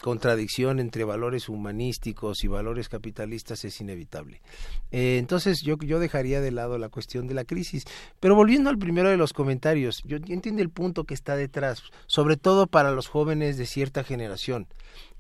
contradicción 0.03 0.81
entre 0.81 1.05
valores 1.05 1.49
humanísticos 1.49 2.43
y 2.45 2.49
valores 2.49 2.89
capitalistas 2.89 3.65
es 3.65 3.81
inevitable. 3.81 4.43
Eh, 4.91 5.19
entonces 5.19 5.63
yo 5.63 5.77
yo 5.79 5.99
dejaría 5.99 6.41
de 6.41 6.51
lado 6.51 6.79
la 6.79 6.89
cuestión 6.89 7.27
de 7.27 7.35
la 7.35 7.45
crisis. 7.45 7.85
Pero 8.21 8.35
volviendo 8.35 8.71
al 8.71 8.79
primero 8.79 9.09
de 9.09 9.17
los 9.17 9.33
comentarios 9.33 10.03
yo 10.05 10.17
entiendo 10.17 10.63
el 10.63 10.71
punto 10.71 11.05
que 11.05 11.15
está 11.15 11.37
detrás 11.37 11.83
sobre 12.07 12.37
todo 12.37 12.67
para 12.67 12.91
los 12.91 13.09
jóvenes 13.09 13.57
de 13.57 13.67
cierta 13.67 14.05
generación 14.05 14.67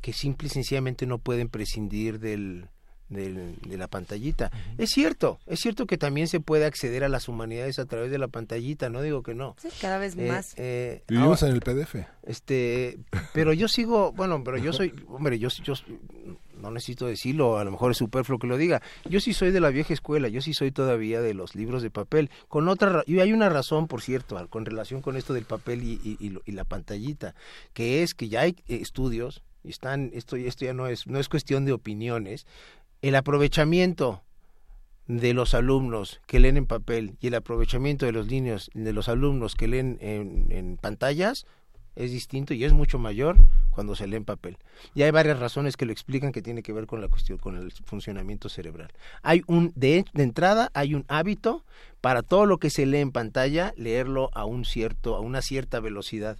que 0.00 0.12
simple 0.12 0.48
y 0.48 0.50
sencillamente 0.50 1.06
no 1.06 1.18
pueden 1.18 1.48
prescindir 1.48 2.20
del, 2.20 2.68
de 3.08 3.76
la 3.76 3.86
pantallita. 3.88 4.50
Es 4.78 4.90
cierto, 4.90 5.38
es 5.46 5.60
cierto 5.60 5.86
que 5.86 5.96
también 5.96 6.26
se 6.28 6.40
puede 6.40 6.64
acceder 6.64 7.04
a 7.04 7.08
las 7.08 7.28
humanidades 7.28 7.78
a 7.78 7.86
través 7.86 8.10
de 8.10 8.18
la 8.18 8.28
pantallita, 8.28 8.88
no 8.90 9.02
digo 9.02 9.22
que 9.22 9.34
no. 9.34 9.54
Sí, 9.60 9.68
cada 9.80 9.98
vez 9.98 10.16
eh, 10.16 10.28
más. 10.28 10.54
Eh, 10.56 11.02
Vivimos 11.08 11.42
en 11.42 11.52
el 11.52 11.60
PDF. 11.60 11.96
Este, 12.24 12.98
pero 13.32 13.52
yo 13.52 13.68
sigo, 13.68 14.12
bueno, 14.12 14.42
pero 14.42 14.58
yo 14.58 14.72
soy, 14.72 14.92
hombre, 15.08 15.38
yo, 15.38 15.48
yo 15.62 15.74
no 16.60 16.70
necesito 16.72 17.06
decirlo, 17.06 17.58
a 17.58 17.64
lo 17.64 17.70
mejor 17.70 17.92
es 17.92 17.98
superfluo 17.98 18.38
que 18.40 18.48
lo 18.48 18.56
diga. 18.56 18.82
Yo 19.08 19.20
sí 19.20 19.32
soy 19.32 19.52
de 19.52 19.60
la 19.60 19.70
vieja 19.70 19.94
escuela, 19.94 20.28
yo 20.28 20.40
sí 20.40 20.52
soy 20.52 20.72
todavía 20.72 21.20
de 21.20 21.34
los 21.34 21.54
libros 21.54 21.82
de 21.82 21.90
papel. 21.90 22.30
Con 22.48 22.68
otra 22.68 23.04
y 23.06 23.20
hay 23.20 23.32
una 23.32 23.48
razón, 23.48 23.86
por 23.86 24.02
cierto, 24.02 24.44
con 24.48 24.64
relación 24.64 25.00
con 25.00 25.16
esto 25.16 25.32
del 25.32 25.44
papel 25.44 25.84
y, 25.84 26.00
y, 26.02 26.38
y 26.44 26.52
la 26.52 26.64
pantallita, 26.64 27.36
que 27.72 28.02
es 28.02 28.14
que 28.14 28.28
ya 28.28 28.40
hay 28.40 28.56
estudios 28.66 29.42
están, 29.70 30.10
esto, 30.14 30.36
esto 30.36 30.64
ya 30.64 30.74
no 30.74 30.86
es, 30.86 31.06
no 31.06 31.18
es 31.18 31.28
cuestión 31.28 31.64
de 31.64 31.72
opiniones, 31.72 32.46
el 33.02 33.14
aprovechamiento 33.14 34.22
de 35.06 35.34
los 35.34 35.54
alumnos 35.54 36.20
que 36.26 36.40
leen 36.40 36.56
en 36.56 36.66
papel 36.66 37.16
y 37.20 37.28
el 37.28 37.34
aprovechamiento 37.34 38.06
de 38.06 38.12
los 38.12 38.26
niños, 38.26 38.70
de 38.74 38.92
los 38.92 39.08
alumnos 39.08 39.54
que 39.54 39.68
leen 39.68 39.98
en, 40.00 40.76
pantallas, 40.78 41.46
es 41.94 42.10
distinto 42.10 42.52
y 42.52 42.64
es 42.64 42.72
mucho 42.72 42.98
mayor 42.98 43.36
cuando 43.70 43.94
se 43.94 44.06
lee 44.06 44.16
en 44.16 44.24
papel. 44.24 44.58
Y 44.94 45.02
hay 45.02 45.10
varias 45.10 45.38
razones 45.38 45.76
que 45.76 45.86
lo 45.86 45.92
explican 45.92 46.32
que 46.32 46.42
tiene 46.42 46.62
que 46.62 46.72
ver 46.72 46.86
con 46.86 47.00
la 47.00 47.08
cuestión, 47.08 47.38
con 47.38 47.56
el 47.56 47.72
funcionamiento 47.72 48.48
cerebral. 48.48 48.92
Hay 49.22 49.42
un, 49.46 49.72
de, 49.76 50.04
de 50.12 50.22
entrada, 50.22 50.70
hay 50.74 50.94
un 50.94 51.04
hábito 51.08 51.64
para 52.00 52.22
todo 52.22 52.44
lo 52.44 52.58
que 52.58 52.70
se 52.70 52.84
lee 52.84 52.98
en 52.98 53.12
pantalla, 53.12 53.72
leerlo 53.76 54.30
a 54.34 54.44
un 54.44 54.64
cierto, 54.64 55.14
a 55.16 55.20
una 55.20 55.40
cierta 55.40 55.80
velocidad 55.80 56.36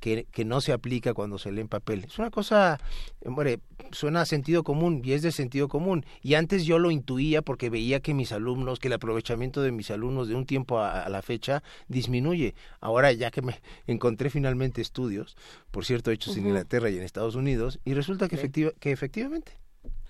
que, 0.00 0.26
que, 0.30 0.44
no 0.44 0.60
se 0.60 0.72
aplica 0.72 1.14
cuando 1.14 1.38
se 1.38 1.52
lee 1.52 1.60
en 1.60 1.68
papel. 1.68 2.04
Es 2.04 2.18
una 2.18 2.30
cosa, 2.30 2.80
hombre, 3.24 3.60
suena 3.92 4.22
a 4.22 4.26
sentido 4.26 4.64
común 4.64 5.02
y 5.04 5.12
es 5.12 5.22
de 5.22 5.32
sentido 5.32 5.68
común. 5.68 6.04
Y 6.22 6.34
antes 6.34 6.64
yo 6.64 6.78
lo 6.78 6.90
intuía 6.90 7.42
porque 7.42 7.70
veía 7.70 8.00
que 8.00 8.14
mis 8.14 8.32
alumnos, 8.32 8.78
que 8.78 8.88
el 8.88 8.94
aprovechamiento 8.94 9.62
de 9.62 9.72
mis 9.72 9.90
alumnos 9.90 10.28
de 10.28 10.34
un 10.34 10.46
tiempo 10.46 10.80
a, 10.80 11.08
la 11.08 11.22
fecha 11.22 11.62
disminuye. 11.88 12.54
Ahora 12.80 13.12
ya 13.12 13.30
que 13.30 13.42
me 13.42 13.60
encontré 13.86 14.30
finalmente 14.30 14.80
estudios, 14.80 15.36
por 15.70 15.84
cierto, 15.84 16.10
hechos 16.10 16.36
en 16.36 16.46
Inglaterra 16.46 16.90
y 16.90 16.96
en 16.96 17.02
Estados 17.02 17.34
Unidos, 17.34 17.78
y 17.84 17.94
resulta 17.94 18.28
que, 18.28 18.36
efectiva, 18.36 18.72
que 18.80 18.92
efectivamente 18.92 19.52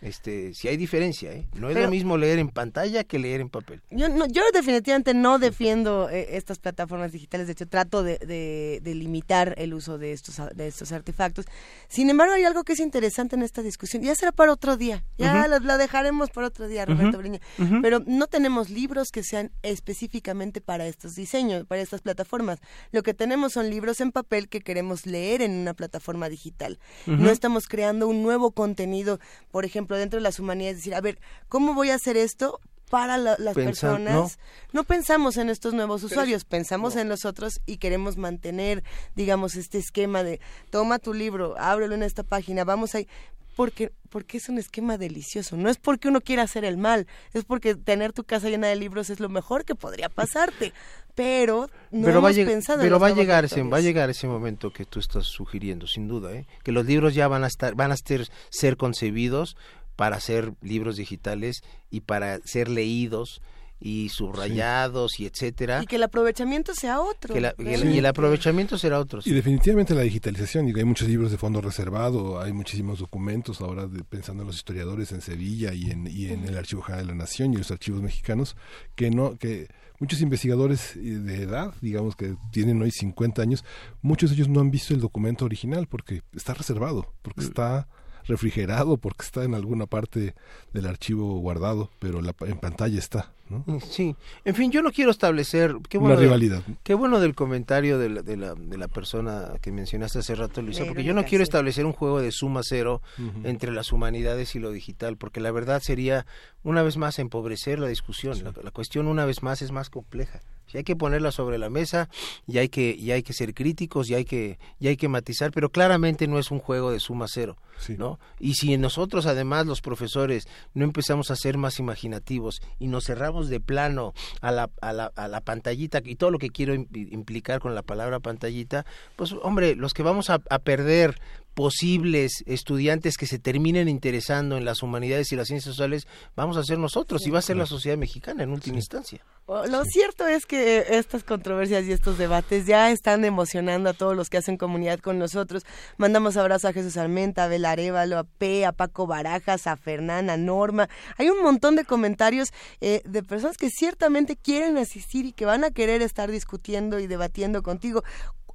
este 0.03 0.55
si 0.55 0.68
hay 0.68 0.76
diferencia 0.76 1.32
¿eh? 1.32 1.46
no 1.55 1.68
es 1.68 1.76
lo 1.76 1.90
mismo 1.90 2.16
leer 2.16 2.38
en 2.38 2.48
pantalla 2.48 3.05
que 3.05 3.18
leer 3.18 3.40
en 3.40 3.48
papel. 3.48 3.82
Yo 3.90 4.09
no, 4.09 4.26
yo 4.26 4.42
definitivamente 4.53 5.14
no 5.14 5.38
defiendo 5.38 6.09
eh, 6.09 6.36
estas 6.36 6.59
plataformas 6.59 7.12
digitales. 7.12 7.46
De 7.46 7.53
hecho 7.53 7.66
trato 7.66 8.03
de, 8.03 8.18
de, 8.18 8.94
limitar 8.94 9.55
el 9.59 9.74
uso 9.74 9.98
de 9.98 10.12
estos 10.12 10.40
de 10.55 10.66
estos 10.66 10.92
artefactos. 10.92 11.46
Sin 11.88 12.11
embargo 12.11 12.34
hay 12.34 12.44
algo 12.44 12.64
que 12.64 12.72
es 12.72 12.80
interesante 12.80 13.36
en 13.36 13.42
esta 13.42 13.62
discusión. 13.62 14.03
Ya 14.03 14.14
será 14.14 14.32
para 14.32 14.53
otro 14.53 14.76
día. 14.76 15.05
Ya 15.18 15.46
la, 15.48 15.78
dejaremos 15.78 16.30
para 16.30 16.48
otro 16.48 16.68
día 16.68 16.84
Roberto 16.86 17.18
Briña 17.18 17.40
pero 17.82 18.03
no 18.07 18.26
tenemos 18.26 18.70
libros 18.70 19.11
que 19.11 19.22
sean 19.22 19.51
específicamente 19.62 20.61
para 20.61 20.86
estos 20.86 21.14
diseños 21.14 21.66
para 21.66 21.80
estas 21.80 22.01
plataformas. 22.01 22.59
Lo 22.92 23.03
que 23.03 23.14
tenemos 23.14 23.53
son 23.53 23.70
libros 23.70 24.01
en 24.01 24.12
papel 24.12 24.48
que 24.48 24.61
queremos 24.61 25.07
leer 25.07 25.42
en 25.42 25.53
una 25.53 25.74
plataforma 25.74 26.28
digital. 26.28 26.78
No 27.07 27.30
estamos 27.30 27.66
creando 27.68 28.09
un 28.09 28.22
nuevo 28.22 28.53
contenido 28.53 29.20
por 29.51 29.64
ejemplo 29.64 29.89
dentro 29.97 30.18
de 30.18 30.22
las 30.22 30.38
humanidades, 30.38 30.78
decir, 30.78 30.95
a 30.95 31.01
ver, 31.01 31.18
¿cómo 31.49 31.74
voy 31.74 31.91
a 31.91 31.95
hacer 31.95 32.16
esto 32.16 32.61
para 32.91 33.16
las 33.16 33.55
personas. 33.55 34.38
¿no? 34.72 34.84
pensamos 34.84 35.38
en 35.38 35.49
estos 35.49 35.72
nuevos 35.72 36.03
usuarios, 36.03 36.45
pensamos 36.45 36.97
en 36.97 37.09
los 37.09 37.24
otros 37.24 37.61
y 37.64 37.78
queremos 37.78 38.18
mantener, 38.18 38.82
digamos, 39.14 39.55
este 39.55 39.78
esquema 39.78 40.22
de 40.24 40.41
toma 40.70 40.99
tu 40.99 41.14
libro, 41.14 41.55
ábrelo 41.59 41.95
en 41.95 42.03
esta 42.03 42.24
página, 42.24 42.64
vamos 42.64 42.95
ahí. 42.95 43.09
Porque, 43.57 43.93
porque 44.09 44.38
es 44.38 44.49
un 44.49 44.59
esquema 44.59 44.97
delicioso. 44.97 45.57
No 45.57 45.68
es 45.68 45.76
porque 45.76 46.09
uno 46.09 46.22
quiera 46.22 46.45
hacer 46.45 46.64
el 46.64 46.78
mal, 46.78 47.07
es 47.34 47.45
porque 47.45 47.74
tener 47.74 48.12
tu 48.12 48.24
casa 48.24 48.49
llena 48.49 48.68
de 48.68 48.76
libros 48.76 49.11
es 49.11 49.20
lo 49.20 49.28
mejor 49.28 49.64
que 49.64 49.74
podría 49.74 50.09
pasarte. 50.09 50.72
Pero 51.14 51.68
no 51.91 52.07
pero 52.07 52.20
hemos 52.20 52.38
va 52.38 52.45
pensado 52.47 52.80
Pero 52.80 52.99
va 52.99 53.09
a 53.09 53.14
llegar 53.14 53.45
ese, 53.45 53.62
va 53.64 53.78
a 53.78 53.80
llegar 53.80 54.09
ese 54.09 54.26
momento 54.26 54.72
que 54.72 54.86
tú 54.86 54.99
estás 54.99 55.26
sugiriendo, 55.26 55.86
sin 55.86 56.09
duda, 56.09 56.32
¿eh? 56.32 56.47
que 56.62 56.72
los 56.72 56.86
libros 56.86 57.12
ya 57.14 57.28
van 57.28 57.45
a 57.45 57.49
estar, 57.49 57.74
van 57.74 57.93
a 57.93 57.97
ser, 57.97 58.28
ser 58.49 58.76
concebidos 58.78 59.57
para 60.01 60.16
hacer 60.16 60.55
libros 60.62 60.96
digitales 60.96 61.61
y 61.90 62.01
para 62.01 62.38
ser 62.46 62.70
leídos 62.70 63.42
y 63.78 64.09
subrayados 64.09 65.20
y 65.20 65.26
etcétera. 65.26 65.82
Y 65.82 65.86
que 65.86 65.96
el 65.96 66.03
aprovechamiento 66.05 66.74
sea 66.74 67.03
otro. 67.03 67.34
y 67.59 67.98
el 67.98 68.07
aprovechamiento 68.07 68.78
será 68.78 68.98
otro. 68.98 69.20
Y 69.26 69.32
definitivamente 69.32 69.94
la 69.94 70.01
digitalización, 70.01 70.64
digo, 70.64 70.78
hay 70.78 70.86
muchos 70.86 71.07
libros 71.07 71.30
de 71.30 71.36
fondo 71.36 71.61
reservado, 71.61 72.40
hay 72.40 72.55
muchísimos 72.55 73.01
documentos 73.01 73.61
ahora 73.61 73.86
pensando 74.09 74.42
en 74.42 74.46
los 74.46 74.57
historiadores 74.57 75.12
en 75.12 75.20
Sevilla 75.20 75.74
y 75.74 75.90
en, 75.90 76.07
y 76.07 76.28
en 76.28 76.46
el 76.46 76.57
Archivo 76.57 76.80
General 76.80 77.07
de 77.07 77.12
la 77.12 77.18
Nación 77.18 77.53
y 77.53 77.59
los 77.59 77.70
archivos 77.70 78.01
mexicanos, 78.01 78.57
que 78.94 79.11
no, 79.11 79.36
que 79.36 79.68
muchos 79.98 80.22
investigadores 80.22 80.96
eh, 80.96 81.01
de 81.01 81.42
edad, 81.42 81.74
digamos 81.82 82.16
que 82.16 82.36
tienen 82.53 82.80
hoy 82.80 82.90
50 82.90 83.42
años, 83.42 83.66
muchos 84.01 84.30
de 84.30 84.36
ellos 84.36 84.48
no 84.48 84.61
han 84.61 84.70
visto 84.70 84.94
el 84.94 85.01
documento 85.01 85.44
original 85.44 85.88
porque 85.88 86.22
está 86.34 86.55
reservado, 86.55 87.12
porque 87.20 87.42
está 87.42 87.86
refrigerado 88.31 88.97
porque 88.97 89.24
está 89.24 89.45
en 89.45 89.55
alguna 89.55 89.87
parte 89.87 90.35
del 90.72 90.87
archivo 90.87 91.39
guardado, 91.41 91.91
pero 91.99 92.22
la, 92.22 92.35
en 92.41 92.59
pantalla 92.59 92.99
está. 92.99 93.33
¿No? 93.51 93.64
Mm, 93.66 93.80
sí, 93.80 94.16
en 94.44 94.55
fin, 94.55 94.70
yo 94.70 94.82
no 94.82 94.92
quiero 94.92 95.11
establecer 95.11 95.76
qué 95.88 95.98
bueno 95.98 96.14
una 96.14 96.22
rivalidad. 96.22 96.62
qué 96.82 96.94
bueno 96.94 97.20
del 97.20 97.34
comentario 97.34 97.98
de 97.98 98.09
la, 98.09 98.22
de 98.22 98.36
la, 98.36 98.55
de 98.55 98.78
la 98.78 98.88
persona 98.88 99.53
que 99.61 99.72
mencionaste 99.72 100.20
hace 100.20 100.34
rato, 100.34 100.62
Luisa, 100.62 100.84
porque 100.86 101.05
yo 101.05 101.14
no 101.14 101.24
quiero 101.24 101.44
establecer 101.44 101.84
un 101.84 101.92
juego 101.92 102.20
de 102.20 102.30
suma 102.32 102.61
cero 102.62 103.03
entre 103.44 103.72
las 103.72 103.92
humanidades 103.92 104.55
y 104.55 104.59
lo 104.59 104.70
digital, 104.70 105.16
porque 105.16 105.40
la 105.40 105.51
verdad 105.51 105.82
sería 105.82 106.26
una 106.62 106.82
vez 106.82 106.96
más 106.96 107.18
empobrecer 107.18 107.78
la 107.78 107.88
discusión. 107.88 108.38
la 108.62 108.70
cuestión 108.70 109.07
una 109.07 109.24
vez 109.24 109.42
más 109.42 109.62
es 109.62 109.72
más 109.72 109.90
compleja. 109.90 110.40
Y 110.72 110.76
hay 110.76 110.84
que 110.84 110.96
ponerla 110.96 111.32
sobre 111.32 111.59
la 111.59 111.68
mesa 111.68 112.09
y 112.46 112.59
hay 112.59 112.68
que 112.68 112.94
y 112.94 113.11
hay 113.11 113.22
que 113.22 113.32
ser 113.32 113.55
críticos 113.55 114.09
y 114.09 114.14
hay 114.14 114.24
que 114.24 114.59
y 114.78 114.88
hay 114.88 114.96
que 114.96 115.09
matizar 115.09 115.51
pero 115.51 115.70
claramente 115.70 116.28
no 116.28 116.38
es 116.38 116.53
un 116.53 116.61
juego 116.61 116.92
de 116.92 117.01
suma 117.01 117.26
cero 117.28 117.57
no 117.98 118.20
y 118.38 118.55
si 118.55 118.76
nosotros 118.76 119.26
además 119.26 119.66
los 119.66 119.80
profesores 119.80 120.46
no 120.74 120.84
empezamos 120.84 121.30
a 121.32 121.36
ser 121.36 121.59
más 121.59 121.80
imaginativos 121.80 122.62
y 122.78 122.86
nos 122.86 123.05
cerramos 123.07 123.39
de 123.49 123.61
plano 123.61 124.12
a 124.41 124.51
la, 124.51 124.70
a 124.80 124.93
la, 124.93 125.07
a 125.16 125.28
la 125.28 125.41
pantallita 125.41 126.01
y 126.05 126.16
todo 126.16 126.30
lo 126.30 126.38
que 126.38 126.51
quiero 126.51 126.74
implicar 126.74 127.61
con 127.61 127.74
la 127.74 127.82
palabra 127.82 128.20
pantallita 128.20 128.84
pues 129.16 129.34
hombre 129.43 129.74
los 129.76 129.95
que 129.95 130.03
vamos 130.03 130.30
a, 130.30 130.41
a 130.51 130.59
perder 130.59 131.18
posibles 131.61 132.42
estudiantes 132.46 133.18
que 133.18 133.26
se 133.26 133.38
terminen 133.38 133.86
interesando 133.86 134.56
en 134.56 134.64
las 134.64 134.82
humanidades 134.82 135.30
y 135.30 135.36
las 135.36 135.48
ciencias 135.48 135.74
sociales, 135.74 136.06
vamos 136.34 136.56
a 136.56 136.64
ser 136.64 136.78
nosotros 136.78 137.26
y 137.26 137.30
va 137.30 137.40
a 137.40 137.42
ser 137.42 137.58
la 137.58 137.66
sociedad 137.66 137.98
mexicana 137.98 138.42
en 138.42 138.48
última 138.48 138.76
instancia. 138.76 139.22
Lo 139.46 139.84
cierto 139.84 140.26
es 140.26 140.46
que 140.46 140.86
estas 140.88 141.22
controversias 141.22 141.84
y 141.84 141.92
estos 141.92 142.16
debates 142.16 142.64
ya 142.64 142.90
están 142.90 143.26
emocionando 143.26 143.90
a 143.90 143.92
todos 143.92 144.16
los 144.16 144.30
que 144.30 144.38
hacen 144.38 144.56
comunidad 144.56 145.00
con 145.00 145.18
nosotros. 145.18 145.66
Mandamos 145.98 146.38
abrazo 146.38 146.68
a 146.68 146.72
Jesús 146.72 146.96
Armenta, 146.96 147.44
a 147.44 147.48
Belarevalo, 147.48 148.16
a 148.16 148.24
P, 148.24 148.64
a 148.64 148.72
Paco 148.72 149.06
Barajas, 149.06 149.66
a 149.66 149.76
Fernán, 149.76 150.30
a 150.30 150.38
Norma. 150.38 150.88
Hay 151.18 151.28
un 151.28 151.42
montón 151.42 151.76
de 151.76 151.84
comentarios 151.84 152.54
eh, 152.80 153.02
de 153.04 153.22
personas 153.22 153.58
que 153.58 153.68
ciertamente 153.68 154.34
quieren 154.34 154.78
asistir 154.78 155.26
y 155.26 155.32
que 155.32 155.44
van 155.44 155.64
a 155.64 155.72
querer 155.72 156.00
estar 156.00 156.30
discutiendo 156.30 157.00
y 157.00 157.06
debatiendo 157.06 157.62
contigo 157.62 158.02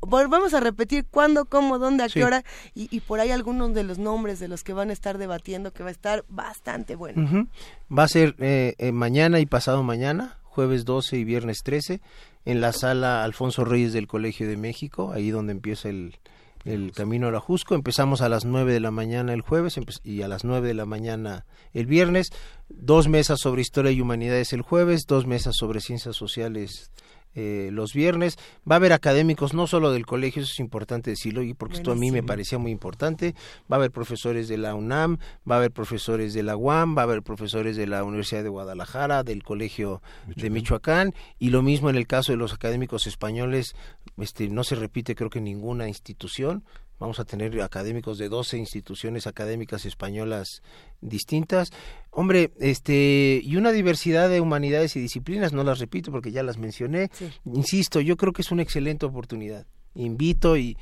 volvemos 0.06 0.54
a 0.54 0.60
repetir 0.60 1.06
cuándo, 1.10 1.46
cómo, 1.46 1.80
dónde, 1.80 2.04
a 2.04 2.10
qué 2.10 2.24
hora 2.24 2.44
y, 2.74 3.00
por 3.02 3.20
ahí 3.20 3.32
algunos 3.32 3.74
de 3.74 3.84
los 3.84 3.98
nombres 3.98 4.40
de 4.40 4.48
los 4.48 4.64
que 4.64 4.74
van 4.74 4.90
a 4.90 4.94
estar 4.94 5.18
debatiendo 5.18 5.72
que 5.72 5.84
va 5.84 5.90
a 5.90 5.92
estar 5.92 6.26
bastante 6.30 6.96
bueno. 6.96 7.48
Va 7.96 8.04
a 8.04 8.08
ser 8.08 8.36
eh, 8.40 8.76
eh, 8.78 8.92
mañana 8.92 9.40
y 9.40 9.46
pasado 9.46 9.84
mañana, 9.84 10.38
jueves 10.44 10.86
12 10.86 11.18
y 11.18 11.24
viernes 11.24 11.64
13, 11.64 12.02
en 12.46 12.62
la 12.62 12.72
sala 12.72 13.24
Alfonso 13.24 13.66
Reyes 13.66 13.94
del 13.94 14.08
Colegio 14.08 14.48
de 14.48 14.58
México, 14.58 15.12
ahí 15.14 15.32
donde 15.32 15.52
empieza 15.52 15.90
el, 15.90 16.16
el 16.66 16.92
Camino 16.92 17.28
a 17.28 17.32
la 17.32 17.40
Jusco. 17.40 17.76
Empezamos 17.76 18.22
a 18.22 18.30
las 18.30 18.44
9 18.46 18.74
de 18.74 18.80
la 18.80 18.92
mañana 18.92 19.34
el 19.34 19.42
jueves 19.42 19.80
y 20.04 20.22
a 20.24 20.28
las 20.28 20.44
9 20.44 20.68
de 20.68 20.74
la 20.74 20.86
mañana 20.86 21.46
el 21.74 21.86
viernes. 21.86 22.32
Dos 22.70 23.08
mesas 23.08 23.40
sobre 23.40 23.62
historia 23.62 23.92
y 23.92 24.02
humanidades 24.02 24.52
el 24.54 24.62
jueves, 24.62 25.06
dos 25.08 25.26
mesas 25.26 25.56
sobre 25.56 25.80
ciencias 25.80 26.16
sociales 26.16 26.92
eh, 27.36 27.70
los 27.72 27.94
viernes. 27.94 28.38
Va 28.70 28.76
a 28.76 28.78
haber 28.78 28.94
académicos 28.94 29.54
no 29.54 29.68
solo 29.68 29.92
del 29.92 30.06
colegio, 30.06 30.42
eso 30.42 30.52
es 30.52 30.60
importante 30.60 31.12
decirlo, 31.12 31.44
y 31.44 31.54
porque 31.54 31.76
esto 31.76 31.92
a 31.92 31.96
mí 31.96 32.12
me 32.12 32.24
parecía 32.24 32.58
muy 32.58 32.72
importante. 32.72 33.36
Va 33.72 33.76
a 33.76 33.80
haber 33.80 33.92
profesores 33.92 34.48
de 34.48 34.58
la 34.58 34.74
UNAM, 34.74 35.18
va 35.50 35.56
a 35.56 35.58
haber 35.60 35.72
profesores 35.72 36.34
de 36.34 36.44
la 36.44 36.56
UAM, 36.56 36.98
va 36.98 37.02
a 37.02 37.04
haber 37.04 37.22
profesores 37.22 37.76
de 37.76 37.88
la 37.88 38.04
Universidad 38.04 38.44
de 38.44 38.50
Guadalajara, 38.50 39.24
del 39.24 39.44
Colegio 39.44 40.02
de 40.36 40.50
Michoacán, 40.50 41.14
y 41.40 41.50
lo 41.50 41.62
mismo 41.62 41.90
en 41.90 41.96
el 41.96 42.08
caso 42.08 42.32
de 42.32 42.38
los 42.38 42.54
académicos 42.54 43.08
españoles, 43.08 43.76
este, 44.18 44.48
no 44.50 44.64
se 44.64 44.76
repite 44.76 45.16
creo 45.16 45.30
que 45.30 45.42
ninguna 45.42 45.88
institución, 45.88 46.64
Vamos 47.00 47.20
a 47.20 47.26
tener 47.26 47.62
académicos 47.62 48.18
de 48.18 48.30
12 48.30 48.58
instituciones 48.58 49.28
académicas 49.28 49.86
españolas 49.86 50.62
distintas. 51.02 51.72
Hombre, 52.10 52.52
este, 52.60 53.42
y 53.44 53.58
una 53.58 53.72
diversidad 53.72 54.30
de 54.30 54.40
humanidades 54.40 54.96
y 54.96 55.02
disciplinas, 55.02 55.52
no 55.52 55.64
las 55.64 55.80
repito 55.80 56.12
porque 56.12 56.32
ya 56.32 56.44
las 56.44 56.58
mencioné. 56.58 57.10
Insisto, 57.46 58.00
yo 58.00 58.16
creo 58.16 58.32
que 58.32 58.42
es 58.42 58.52
una 58.52 58.64
excelente 58.64 59.06
oportunidad. 59.06 59.66
Invito 59.98 60.58
y 60.58 60.78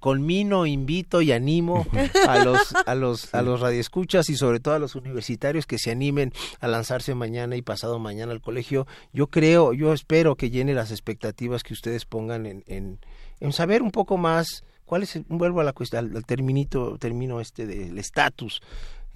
conmino, 0.00 0.66
invito 0.66 1.22
y 1.22 1.30
animo 1.30 1.86
a 2.26 2.44
los 2.44 2.74
a 2.74 2.96
los 2.96 3.32
a 3.32 3.42
los 3.42 3.60
radioescuchas 3.60 4.28
y 4.28 4.34
sobre 4.34 4.58
todo 4.58 4.74
a 4.74 4.80
los 4.80 4.96
universitarios 4.96 5.66
que 5.66 5.78
se 5.78 5.92
animen 5.92 6.32
a 6.58 6.66
lanzarse 6.66 7.14
mañana 7.14 7.54
y 7.54 7.62
pasado 7.62 8.00
mañana 8.00 8.32
al 8.32 8.40
colegio. 8.40 8.88
Yo 9.12 9.28
creo, 9.28 9.72
yo 9.72 9.92
espero 9.92 10.34
que 10.34 10.50
llene 10.50 10.74
las 10.74 10.90
expectativas 10.90 11.62
que 11.62 11.74
ustedes 11.74 12.06
pongan 12.06 12.44
en, 12.44 12.64
en, 12.66 12.98
en 13.38 13.52
saber 13.52 13.82
un 13.82 13.92
poco 13.92 14.16
más 14.16 14.64
¿Cuál 14.86 15.02
es, 15.02 15.16
el, 15.16 15.24
vuelvo 15.28 15.60
a 15.60 15.64
la 15.64 15.72
cuestión, 15.72 16.16
al, 16.16 16.24
terminito, 16.24 16.96
término 16.98 17.40
este 17.40 17.66
del 17.66 17.98
estatus 17.98 18.62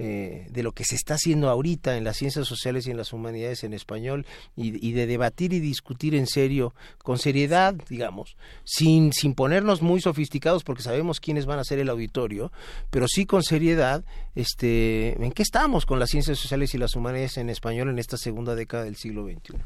eh, 0.02 0.46
de 0.50 0.62
lo 0.62 0.72
que 0.72 0.82
se 0.84 0.94
está 0.94 1.14
haciendo 1.14 1.50
ahorita 1.50 1.98
en 1.98 2.04
las 2.04 2.16
ciencias 2.16 2.46
sociales 2.46 2.86
y 2.86 2.90
en 2.90 2.96
las 2.96 3.12
humanidades 3.12 3.64
en 3.64 3.74
español 3.74 4.24
y, 4.56 4.92
de 4.92 5.06
debatir 5.06 5.52
y 5.52 5.60
discutir 5.60 6.14
en 6.14 6.26
serio, 6.26 6.74
con 7.04 7.18
seriedad, 7.18 7.74
digamos, 7.90 8.38
sin, 8.64 9.12
sin 9.12 9.34
ponernos 9.34 9.82
muy 9.82 10.00
sofisticados 10.00 10.64
porque 10.64 10.82
sabemos 10.82 11.20
quiénes 11.20 11.44
van 11.44 11.58
a 11.58 11.64
ser 11.64 11.80
el 11.80 11.90
auditorio, 11.90 12.50
pero 12.88 13.06
sí 13.08 13.26
con 13.26 13.42
seriedad, 13.42 14.02
este, 14.34 15.22
¿en 15.22 15.32
qué 15.32 15.42
estamos 15.42 15.84
con 15.84 15.98
las 15.98 16.08
ciencias 16.08 16.38
sociales 16.38 16.74
y 16.74 16.78
las 16.78 16.96
humanidades 16.96 17.36
en 17.36 17.50
español 17.50 17.90
en 17.90 17.98
esta 17.98 18.16
segunda 18.16 18.54
década 18.54 18.84
del 18.84 18.96
siglo 18.96 19.26
XXI? 19.26 19.58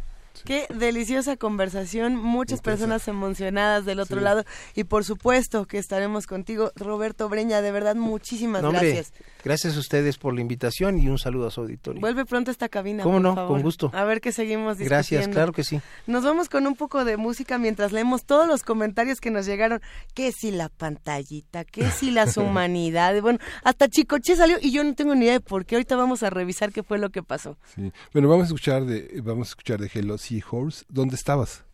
Qué 0.45 0.67
deliciosa 0.75 1.37
conversación, 1.37 2.17
muchas 2.17 2.61
personas 2.61 3.09
emocionadas 3.09 3.85
del 3.85 4.01
otro 4.01 4.21
lado 4.21 4.45
y 4.75 4.85
por 4.85 5.05
supuesto 5.05 5.67
que 5.67 5.79
estaremos 5.79 6.27
contigo, 6.27 6.71
Roberto 6.77 7.29
Breña, 7.29 7.63
de 7.63 7.73
verdad 7.73 7.97
muchísimas 7.97 8.63
gracias. 8.63 9.13
Gracias 9.43 9.77
a 9.77 9.79
ustedes 9.79 10.19
por 10.19 10.35
la 10.35 10.41
invitación 10.41 10.99
y 10.99 11.09
un 11.09 11.19
saludo 11.19 11.47
a 11.47 11.51
su 11.51 11.63
auditorio. 11.63 12.01
Vuelve 12.01 12.25
pronto 12.25 12.51
a 12.51 12.53
esta 12.53 12.69
cabina. 12.69 13.03
¿Cómo 13.03 13.21
no? 13.21 13.35
Con 13.47 13.63
gusto. 13.63 13.91
A 13.95 14.05
ver 14.05 14.21
qué 14.21 14.33
seguimos 14.33 14.79
discutiendo. 14.79 14.95
Gracias, 14.95 15.29
claro 15.29 15.53
que 15.53 15.65
sí. 15.65 15.81
Nos 16.07 16.25
vamos 16.25 16.49
con 16.49 16.67
un 16.67 16.75
poco 16.75 17.05
de 17.05 17.17
música 17.17 17.59
mientras 17.59 17.93
leemos 17.93 18.25
todos 18.25 18.47
los 18.47 18.63
comentarios 18.63 19.21
que 19.21 19.31
nos 19.31 19.47
llegaron. 19.47 19.81
Que 20.15 20.33
si 20.33 20.51
la 20.51 20.69
pantallita, 20.69 21.65
que 21.65 21.91
si 21.91 22.11
las 22.11 22.37
humanidades. 22.39 23.23
Bueno, 23.23 23.39
hasta 23.63 23.89
Chicoche 23.89 24.37
salió 24.37 24.59
y 24.61 24.73
yo 24.73 24.85
no 24.85 24.95
tengo 24.95 25.15
ni 25.15 25.25
idea 25.25 25.35
de 25.35 25.41
por 25.41 25.67
qué. 25.67 25.77
Ahorita 25.77 25.97
vamos 25.97 26.23
a 26.23 26.31
revisar 26.31 26.73
qué 26.73 26.83
fue 26.83 26.99
lo 26.99 27.11
que 27.11 27.23
pasó. 27.23 27.57
Sí. 27.75 27.93
Bueno, 28.13 28.29
vamos 28.29 28.45
a 28.45 28.47
escuchar 28.47 28.85
de, 28.85 29.21
vamos 29.23 29.49
a 29.49 29.51
escuchar 29.51 29.81
de 29.81 29.91
Hello 29.93 30.17
Seahorse. 30.41 30.85
¿Dónde 30.89 31.15
estabas? 31.17 31.65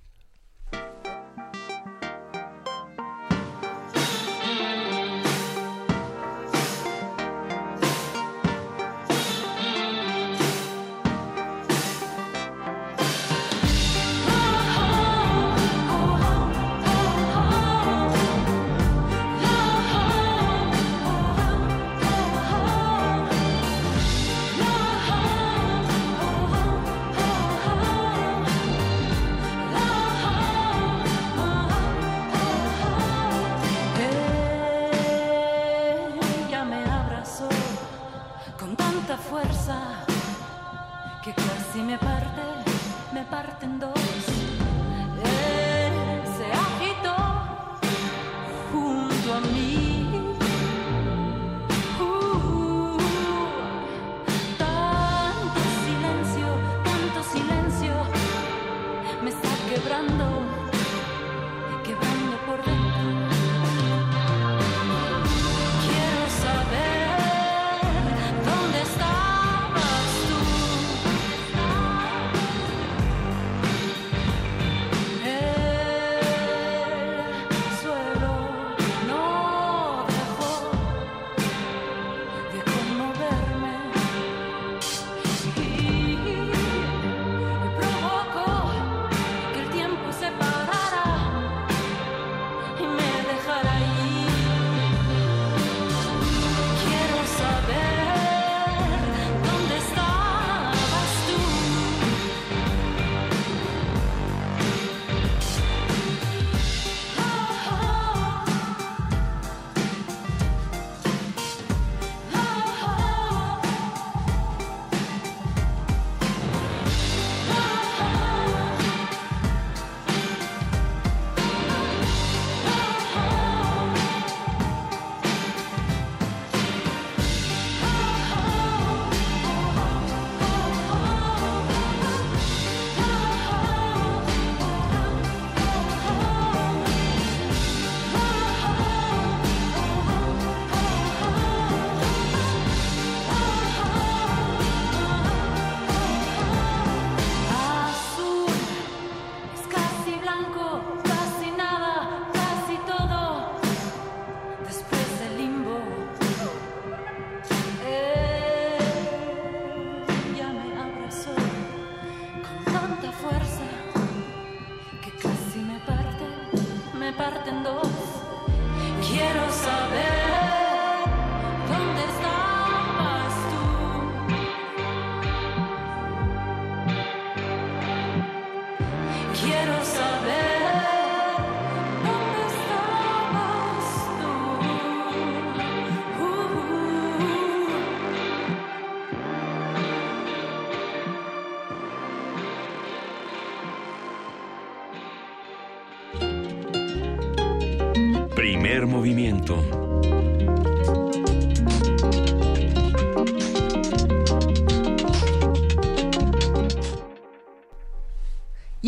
Primer 198.70 198.86
movimiento. 198.86 199.89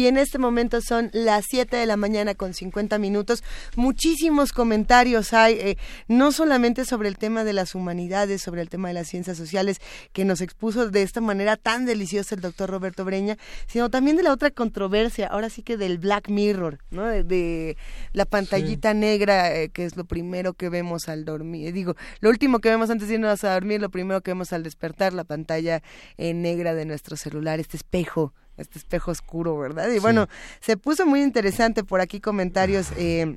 Y 0.03 0.09
en 0.09 0.19
este 0.19 0.39
momento 0.39 0.81
son 0.81 1.11
las 1.13 1.45
7 1.49 1.77
de 1.77 1.87
la 1.87 1.97
mañana 1.97 2.35
con 2.35 2.55
50 2.55 2.99
minutos. 2.99 3.45
Muchísimos 3.77 4.53
comentarios 4.53 5.33
hay, 5.33 5.55
eh, 5.55 5.77
no 6.09 6.33
solamente 6.33 6.85
sobre 6.85 7.09
el 7.09 7.19
tema 7.19 7.45
de 7.45 7.53
las 7.53 7.77
humanidades, 7.77 8.43
sobre 8.43 8.63
el 8.63 8.69
tema 8.69 8.89
de 8.89 8.95
las 8.95 9.07
ciencias 9.07 9.37
sociales, 9.37 9.81
que 10.13 10.25
nos 10.25 10.41
expuso 10.41 10.91
de 10.91 11.03
esta 11.03 11.21
manera 11.21 11.57
tan 11.57 11.87
deliciosa 11.87 12.35
el 12.35 12.41
doctor 12.41 12.69
Roberto 12.69 13.05
Breña, 13.05 13.37
sino 13.69 13.91
también 13.91 14.17
de 14.17 14.25
la 14.25 14.33
otra 14.33 14.51
controversia, 14.51 15.29
ahora 15.29 15.51
sí 15.51 15.63
que 15.63 15.77
del 15.77 15.99
Black 15.99 16.29
Mirror, 16.29 16.81
¿no? 16.91 17.07
De, 17.07 17.77
la 18.13 18.25
pantallita 18.25 18.95
negra, 18.95 19.55
eh, 19.55 19.69
que 19.69 19.85
es 19.85 19.97
lo 19.97 20.05
primero 20.05 20.55
que 20.55 20.69
vemos 20.69 21.09
al 21.09 21.25
dormir. 21.25 21.73
Digo, 21.73 21.95
lo 22.19 22.29
último 22.29 22.59
que 22.59 22.71
vemos 22.71 22.91
antes 22.91 23.07
de 23.07 23.15
irnos 23.15 23.45
a 23.45 23.55
dormir, 23.55 23.81
lo 23.81 23.91
primero 23.91 24.21
que 24.21 24.33
vemos 24.33 24.53
al 24.53 24.65
despertar, 24.65 25.13
la 25.13 25.23
pantalla 25.23 25.81
eh, 26.19 26.35
negra 26.35 26.75
de 26.75 26.87
nuestro 26.87 27.17
celular, 27.17 27.61
este 27.61 27.77
espejo 27.77 28.35
este 28.57 28.79
espejo 28.79 29.11
oscuro, 29.11 29.59
¿verdad? 29.59 29.91
Y 29.91 29.99
bueno, 29.99 30.29
se 30.61 30.77
puso 30.77 31.07
muy 31.07 31.23
interesante 31.23 31.85
por 31.85 32.01
aquí 32.01 32.21
comentarios. 32.21 32.93
Eh, 32.97 33.37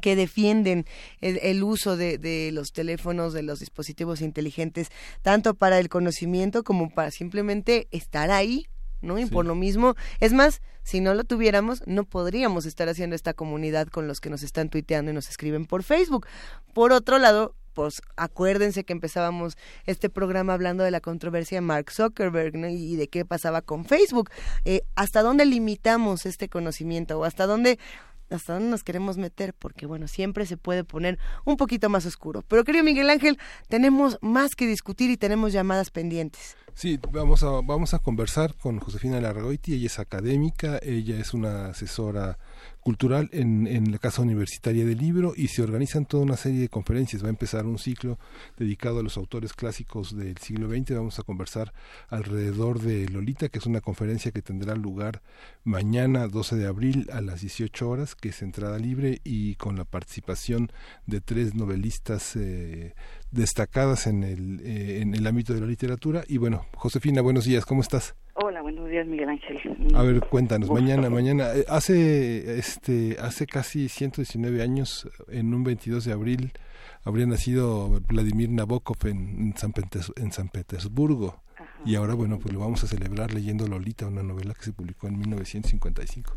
que 0.00 0.16
defienden 0.16 0.86
el, 1.20 1.62
uso 1.62 1.96
de, 1.96 2.50
los 2.52 2.72
teléfonos, 2.72 3.34
de 3.34 3.42
los 3.42 3.60
dispositivos 3.60 4.22
inteligentes, 4.22 4.88
tanto 5.20 5.54
para 5.54 5.78
el 5.78 5.88
conocimiento 5.88 6.64
como 6.64 6.88
para 6.88 7.10
simplemente 7.10 7.88
estar 7.90 8.30
ahí, 8.30 8.66
¿no? 9.02 9.18
Y 9.18 9.26
por 9.26 9.44
lo 9.44 9.54
mismo, 9.54 9.94
es 10.20 10.32
más, 10.32 10.62
si 10.82 11.00
no 11.00 11.12
lo 11.14 11.24
tuviéramos, 11.24 11.82
no 11.86 12.04
podríamos 12.04 12.64
estar 12.64 12.88
haciendo 12.88 13.16
esta 13.16 13.34
comunidad 13.34 13.88
con 13.88 14.06
los 14.06 14.20
que 14.20 14.30
nos 14.30 14.42
están 14.42 14.70
tuiteando 14.70 15.10
y 15.10 15.14
nos 15.14 15.28
escriben 15.28 15.66
por 15.66 15.82
Facebook. 15.82 16.26
Por 16.72 16.92
otro 16.92 17.18
lado, 17.18 17.54
pues 17.72 18.02
acuérdense 18.16 18.84
que 18.84 18.92
empezábamos 18.92 19.56
este 19.86 20.08
programa 20.08 20.54
hablando 20.54 20.84
de 20.84 20.90
la 20.90 21.00
controversia 21.00 21.56
de 21.56 21.62
Mark 21.62 21.90
Zuckerberg 21.90 22.56
y 22.70 22.96
de 22.96 23.08
qué 23.08 23.24
pasaba 23.24 23.62
con 23.62 23.84
Facebook. 23.84 24.30
Eh, 24.64 24.82
¿Hasta 24.94 25.22
dónde 25.22 25.46
limitamos 25.46 26.26
este 26.26 26.48
conocimiento 26.48 27.18
o 27.18 27.24
hasta 27.24 27.46
dónde 27.46 27.78
hasta 28.30 28.54
dónde 28.54 28.70
nos 28.70 28.82
queremos 28.82 29.18
meter, 29.18 29.54
porque 29.54 29.86
bueno, 29.86 30.08
siempre 30.08 30.46
se 30.46 30.56
puede 30.56 30.84
poner 30.84 31.18
un 31.44 31.56
poquito 31.56 31.88
más 31.88 32.06
oscuro. 32.06 32.42
Pero 32.48 32.64
querido 32.64 32.84
Miguel 32.84 33.10
Ángel, 33.10 33.38
tenemos 33.68 34.18
más 34.22 34.54
que 34.54 34.66
discutir 34.66 35.10
y 35.10 35.16
tenemos 35.16 35.52
llamadas 35.52 35.90
pendientes. 35.90 36.56
Sí, 36.74 36.98
vamos 37.10 37.42
a, 37.42 37.60
vamos 37.62 37.92
a 37.92 37.98
conversar 37.98 38.54
con 38.54 38.78
Josefina 38.78 39.20
Larragoiti, 39.20 39.74
ella 39.74 39.86
es 39.86 39.98
académica, 39.98 40.78
ella 40.82 41.18
es 41.18 41.34
una 41.34 41.66
asesora 41.66 42.38
cultural 42.80 43.28
en, 43.32 43.90
la 43.92 43.98
Casa 43.98 44.22
Universitaria 44.22 44.84
del 44.84 44.98
Libro 44.98 45.34
y 45.36 45.48
se 45.48 45.62
organizan 45.62 46.06
toda 46.06 46.24
una 46.24 46.36
serie 46.36 46.60
de 46.60 46.68
conferencias. 46.68 47.22
Va 47.22 47.28
a 47.28 47.30
empezar 47.30 47.66
un 47.66 47.78
ciclo 47.78 48.18
dedicado 48.56 48.98
a 48.98 49.02
los 49.02 49.16
autores 49.16 49.52
clásicos 49.52 50.16
del 50.16 50.38
siglo 50.38 50.68
XX. 50.68 50.96
Vamos 50.96 51.18
a 51.18 51.22
conversar 51.22 51.72
alrededor 52.08 52.80
de 52.80 53.08
Lolita, 53.08 53.48
que 53.48 53.58
es 53.58 53.66
una 53.66 53.80
conferencia 53.80 54.32
que 54.32 54.42
tendrá 54.42 54.74
lugar 54.74 55.22
mañana 55.64 56.26
12 56.26 56.56
de 56.56 56.66
abril 56.66 57.08
a 57.12 57.20
las 57.20 57.40
18 57.40 57.88
horas, 57.88 58.14
que 58.14 58.30
es 58.30 58.42
entrada 58.42 58.78
libre 58.78 59.20
y 59.24 59.54
con 59.56 59.76
la 59.76 59.84
participación 59.84 60.70
de 61.06 61.20
tres 61.20 61.54
novelistas 61.54 62.36
eh, 62.36 62.94
destacadas 63.30 64.06
en 64.06 64.24
el, 64.24 64.60
eh, 64.60 65.00
en 65.02 65.14
el 65.14 65.26
ámbito 65.26 65.54
de 65.54 65.60
la 65.60 65.66
literatura. 65.66 66.24
Y 66.26 66.38
bueno, 66.38 66.66
Josefina, 66.74 67.22
buenos 67.22 67.44
días, 67.44 67.64
¿cómo 67.64 67.82
estás? 67.82 68.14
Hola, 68.34 68.62
buenos 68.62 68.88
días, 68.88 69.06
Miguel 69.06 69.28
Ángel. 69.28 69.58
A 69.94 70.02
ver, 70.02 70.20
cuéntanos, 70.20 70.70
mañana, 70.70 71.10
mañana, 71.10 71.54
eh, 71.54 71.64
hace, 71.68 72.58
este, 72.58 73.16
hace 73.20 73.46
casi 73.46 73.88
119 73.88 74.62
años, 74.62 75.06
en 75.28 75.52
un 75.52 75.64
22 75.64 76.06
de 76.06 76.12
abril, 76.12 76.52
habría 77.04 77.26
nacido 77.26 78.00
Vladimir 78.08 78.48
Nabokov 78.48 79.06
en, 79.06 79.54
San, 79.56 79.72
en 80.16 80.32
San 80.32 80.48
Petersburgo. 80.48 81.42
Y 81.84 81.96
ahora, 81.96 82.14
bueno, 82.14 82.38
pues 82.38 82.54
lo 82.54 82.60
vamos 82.60 82.82
a 82.84 82.86
celebrar 82.86 83.34
leyendo 83.34 83.66
Lolita, 83.66 84.06
una 84.06 84.22
novela 84.22 84.54
que 84.54 84.62
se 84.62 84.72
publicó 84.72 85.08
en 85.08 85.18
1955. 85.18 86.34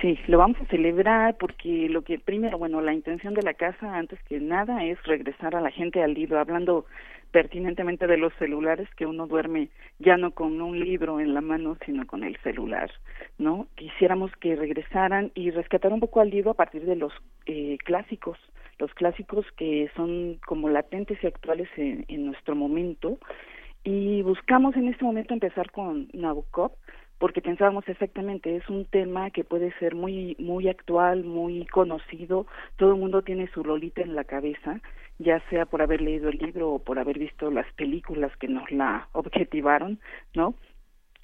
Sí, 0.00 0.18
lo 0.26 0.38
vamos 0.38 0.60
a 0.60 0.66
celebrar 0.66 1.36
porque 1.38 1.88
lo 1.88 2.02
que 2.02 2.18
primero, 2.18 2.58
bueno, 2.58 2.80
la 2.80 2.92
intención 2.92 3.34
de 3.34 3.42
la 3.42 3.54
casa 3.54 3.94
antes 3.96 4.18
que 4.24 4.40
nada 4.40 4.84
es 4.84 5.00
regresar 5.04 5.54
a 5.54 5.60
la 5.60 5.70
gente 5.70 6.02
al 6.02 6.14
libro, 6.14 6.40
hablando 6.40 6.86
pertinentemente 7.32 8.06
de 8.06 8.18
los 8.18 8.32
celulares, 8.34 8.88
que 8.94 9.06
uno 9.06 9.26
duerme 9.26 9.70
ya 9.98 10.16
no 10.16 10.32
con 10.32 10.60
un 10.60 10.78
libro 10.78 11.18
en 11.18 11.34
la 11.34 11.40
mano, 11.40 11.76
sino 11.84 12.06
con 12.06 12.22
el 12.22 12.36
celular, 12.42 12.90
¿no? 13.38 13.66
Quisiéramos 13.74 14.30
que 14.36 14.54
regresaran 14.54 15.32
y 15.34 15.50
rescatar 15.50 15.92
un 15.92 16.00
poco 16.00 16.20
al 16.20 16.30
libro 16.30 16.50
a 16.50 16.54
partir 16.54 16.84
de 16.84 16.94
los 16.94 17.12
eh, 17.46 17.78
clásicos, 17.84 18.38
los 18.78 18.92
clásicos 18.94 19.46
que 19.56 19.90
son 19.96 20.38
como 20.46 20.68
latentes 20.68 21.18
y 21.22 21.26
actuales 21.26 21.68
en, 21.76 22.26
nuestro 22.26 22.54
momento, 22.54 23.18
y 23.82 24.22
buscamos 24.22 24.76
en 24.76 24.88
este 24.88 25.04
momento 25.04 25.32
empezar 25.32 25.70
con 25.70 26.08
Nabokov, 26.12 26.72
porque 27.18 27.40
pensábamos 27.40 27.88
exactamente, 27.88 28.56
es 28.56 28.68
un 28.68 28.84
tema 28.84 29.30
que 29.30 29.44
puede 29.44 29.72
ser 29.78 29.94
muy, 29.94 30.36
muy 30.38 30.68
actual, 30.68 31.24
muy 31.24 31.64
conocido, 31.66 32.46
todo 32.76 32.90
el 32.90 33.00
mundo 33.00 33.22
tiene 33.22 33.48
su 33.54 33.64
Lolita 33.64 34.02
en 34.02 34.14
la 34.14 34.24
cabeza, 34.24 34.80
ya 35.22 35.40
sea 35.48 35.66
por 35.66 35.82
haber 35.82 36.00
leído 36.00 36.28
el 36.28 36.38
libro 36.38 36.72
o 36.72 36.78
por 36.78 36.98
haber 36.98 37.18
visto 37.18 37.50
las 37.50 37.70
películas 37.74 38.36
que 38.38 38.48
nos 38.48 38.70
la 38.70 39.08
objetivaron, 39.12 40.00
¿no? 40.34 40.54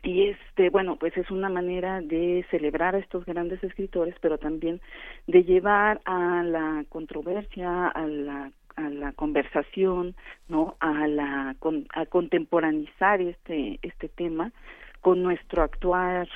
Y 0.03 0.29
este, 0.29 0.71
bueno, 0.71 0.97
pues 0.97 1.17
es 1.17 1.29
una 1.31 1.49
manera 1.49 2.01
de 2.01 2.47
celebrar 2.51 2.95
a 2.95 2.99
estos 2.99 3.25
grandes 3.25 3.63
escritores, 3.65 4.15
pero 4.21 4.39
también 4.39 4.81
de 5.27 5.43
llevar 5.43 6.01
a 6.05 6.43
la 6.45 6.85
controversia, 6.89 7.89
a 7.89 8.07
la 8.07 8.53
a 8.77 8.89
la 8.91 9.11
conversación, 9.13 10.15
¿no? 10.49 10.77
A 10.79 11.09
la 11.09 11.57
a 11.95 12.07
contemporanizar 12.07 13.21
este 13.21 13.81
este 13.83 14.09
tema 14.09 14.53
con 15.01 15.23
nuestro 15.23 15.63
actuar 15.63 16.29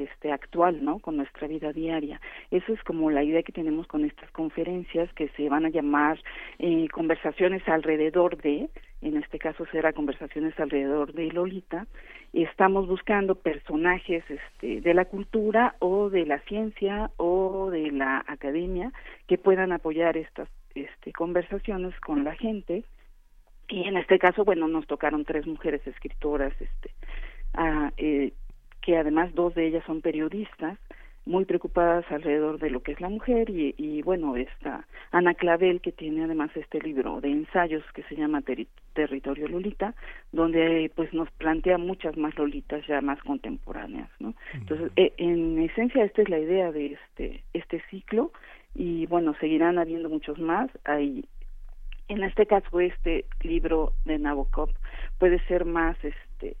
este 0.00 0.32
actual, 0.32 0.84
¿no? 0.84 0.98
Con 0.98 1.16
nuestra 1.16 1.46
vida 1.48 1.72
diaria. 1.72 2.20
Eso 2.50 2.72
es 2.72 2.82
como 2.82 3.10
la 3.10 3.22
idea 3.22 3.42
que 3.42 3.52
tenemos 3.52 3.86
con 3.86 4.04
estas 4.04 4.30
conferencias 4.30 5.12
que 5.14 5.28
se 5.36 5.48
van 5.48 5.66
a 5.66 5.70
llamar 5.70 6.18
eh, 6.58 6.88
conversaciones 6.88 7.66
alrededor 7.68 8.36
de, 8.38 8.70
en 9.02 9.16
este 9.16 9.38
caso 9.38 9.64
será 9.72 9.92
conversaciones 9.92 10.58
alrededor 10.60 11.14
de 11.14 11.32
Lolita. 11.32 11.86
Estamos 12.32 12.86
buscando 12.86 13.34
personajes 13.34 14.22
este, 14.28 14.80
de 14.80 14.94
la 14.94 15.06
cultura 15.06 15.74
o 15.78 16.10
de 16.10 16.26
la 16.26 16.38
ciencia 16.40 17.10
o 17.16 17.70
de 17.70 17.90
la 17.90 18.22
academia 18.26 18.92
que 19.26 19.38
puedan 19.38 19.72
apoyar 19.72 20.16
estas 20.16 20.48
este, 20.74 21.12
conversaciones 21.12 21.98
con 22.00 22.24
la 22.24 22.34
gente. 22.34 22.84
Y 23.68 23.88
en 23.88 23.96
este 23.96 24.18
caso, 24.18 24.44
bueno, 24.44 24.68
nos 24.68 24.86
tocaron 24.86 25.24
tres 25.24 25.46
mujeres 25.46 25.86
escritoras, 25.86 26.52
este, 26.60 26.90
eh, 27.96 28.32
que 28.82 28.96
además 28.96 29.34
dos 29.34 29.54
de 29.54 29.66
ellas 29.66 29.84
son 29.86 30.00
periodistas, 30.00 30.78
muy 31.26 31.44
preocupadas 31.44 32.04
alrededor 32.10 32.58
de 32.58 32.70
lo 32.70 32.82
que 32.82 32.92
es 32.92 33.00
la 33.00 33.08
mujer 33.08 33.50
y, 33.50 33.74
y 33.76 34.02
bueno, 34.02 34.36
esta 34.36 34.86
Ana 35.12 35.34
Clavel 35.34 35.80
que 35.80 35.92
tiene 35.92 36.24
además 36.24 36.50
este 36.54 36.80
libro 36.80 37.20
de 37.20 37.30
ensayos 37.30 37.84
que 37.94 38.02
se 38.04 38.16
llama 38.16 38.42
Territorio 38.94 39.48
Lolita, 39.48 39.94
donde 40.32 40.90
pues 40.94 41.12
nos 41.12 41.30
plantea 41.32 41.78
muchas 41.78 42.16
más 42.16 42.36
Lolitas 42.38 42.86
ya 42.86 43.00
más 43.00 43.20
contemporáneas, 43.22 44.08
¿no? 44.18 44.34
Entonces, 44.54 44.90
e, 44.96 45.12
en 45.18 45.58
esencia 45.60 46.04
esta 46.04 46.22
es 46.22 46.28
la 46.28 46.38
idea 46.38 46.72
de 46.72 46.96
este 46.96 47.44
este 47.52 47.82
ciclo 47.90 48.32
y 48.74 49.06
bueno, 49.06 49.34
seguirán 49.40 49.78
habiendo 49.78 50.08
muchos 50.08 50.38
más. 50.38 50.70
Hay 50.84 51.26
en 52.08 52.22
este 52.24 52.46
caso 52.46 52.80
este 52.80 53.26
libro 53.42 53.92
de 54.04 54.18
Nabokov 54.18 54.70
puede 55.18 55.38
ser 55.46 55.64
más 55.64 55.96
este 56.02 56.56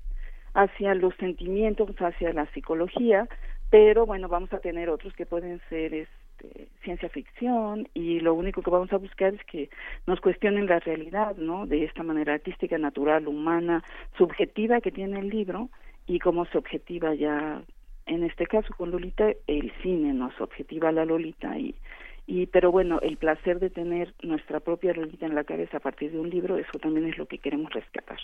hacia 0.54 0.94
los 0.94 1.14
sentimientos, 1.16 1.90
hacia 1.98 2.32
la 2.32 2.46
psicología, 2.46 3.28
pero 3.70 4.04
bueno, 4.04 4.28
vamos 4.28 4.52
a 4.52 4.58
tener 4.58 4.90
otros 4.90 5.14
que 5.14 5.26
pueden 5.26 5.60
ser 5.68 5.94
este, 5.94 6.68
ciencia 6.82 7.08
ficción 7.08 7.88
y 7.94 8.20
lo 8.20 8.34
único 8.34 8.62
que 8.62 8.70
vamos 8.70 8.92
a 8.92 8.98
buscar 8.98 9.34
es 9.34 9.44
que 9.44 9.70
nos 10.06 10.20
cuestionen 10.20 10.66
la 10.66 10.80
realidad, 10.80 11.36
¿no? 11.36 11.66
De 11.66 11.84
esta 11.84 12.02
manera 12.02 12.34
artística, 12.34 12.78
natural, 12.78 13.28
humana, 13.28 13.84
subjetiva 14.18 14.80
que 14.80 14.90
tiene 14.90 15.20
el 15.20 15.28
libro 15.28 15.70
y 16.06 16.18
cómo 16.18 16.46
se 16.46 16.58
objetiva 16.58 17.14
ya, 17.14 17.62
en 18.06 18.24
este 18.24 18.46
caso 18.46 18.74
con 18.76 18.90
Lolita, 18.90 19.30
el 19.46 19.72
cine 19.82 20.12
nos 20.12 20.38
objetiva 20.40 20.90
la 20.90 21.04
Lolita 21.04 21.56
y 21.56 21.76
y 22.26 22.46
pero 22.46 22.70
bueno 22.70 23.00
el 23.00 23.16
placer 23.16 23.58
de 23.58 23.70
tener 23.70 24.14
nuestra 24.22 24.60
propia 24.60 24.92
Lolita 24.92 25.26
en 25.26 25.34
la 25.34 25.44
cabeza 25.44 25.78
a 25.78 25.80
partir 25.80 26.12
de 26.12 26.20
un 26.20 26.30
libro 26.30 26.56
eso 26.56 26.78
también 26.78 27.06
es 27.06 27.18
lo 27.18 27.26
que 27.26 27.38
queremos 27.38 27.72
rescatar. 27.72 28.18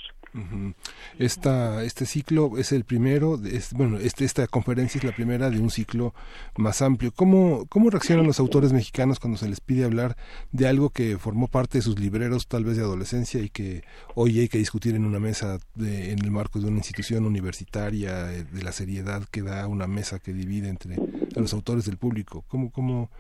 Esta 1.19 1.83
este 1.85 2.07
ciclo 2.07 2.59
es 2.59 2.73
el 2.73 2.85
primero 2.85 3.39
es, 3.45 3.73
bueno 3.73 3.99
este, 3.99 4.25
esta 4.25 4.47
conferencia 4.47 4.99
es 4.99 5.05
la 5.05 5.13
primera 5.13 5.51
de 5.51 5.61
un 5.61 5.71
ciclo 5.71 6.15
más 6.57 6.83
amplio. 6.83 7.13
Cómo 7.15 7.67
cómo 7.69 7.91
reaccionan 7.91 8.27
los 8.27 8.41
autores 8.41 8.73
mexicanos 8.73 9.19
cuando 9.19 9.39
se 9.39 9.49
les 9.49 9.61
pide 9.61 9.85
hablar 9.85 10.17
de 10.53 10.69
algo 10.69 10.91
que 10.91 11.19
formó 11.19 11.49
parte 11.49 11.79
de 11.79 11.83
sus 11.83 11.99
libreros 11.99 12.47
tal 12.49 12.65
vez 12.65 12.77
de 12.77 12.83
adolescencia 12.83 13.41
y 13.41 13.49
que 13.49 13.83
hoy 14.15 14.41
hay 14.41 14.49
que 14.49 14.59
discutir 14.59 14.95
en 14.95 15.05
una 15.05 15.19
mesa 15.19 15.59
de, 15.75 16.13
en 16.13 16.25
el 16.25 16.31
marco 16.31 16.61
de 16.61 16.67
una 16.67 16.79
institución 16.79 17.27
universitaria 17.27 18.33
eh, 18.33 18.45
de 18.45 18.63
la 18.63 18.73
seriedad 18.73 19.23
que 19.31 19.43
da 19.43 19.67
una 19.67 19.87
mesa 19.87 20.19
que 20.19 20.33
divide 20.33 20.69
entre 20.69 20.97
los 21.35 21.53
autores 21.53 21.87
del 21.87 21.97
público 21.97 22.45
cómo 22.49 22.71
cómo 22.71 23.11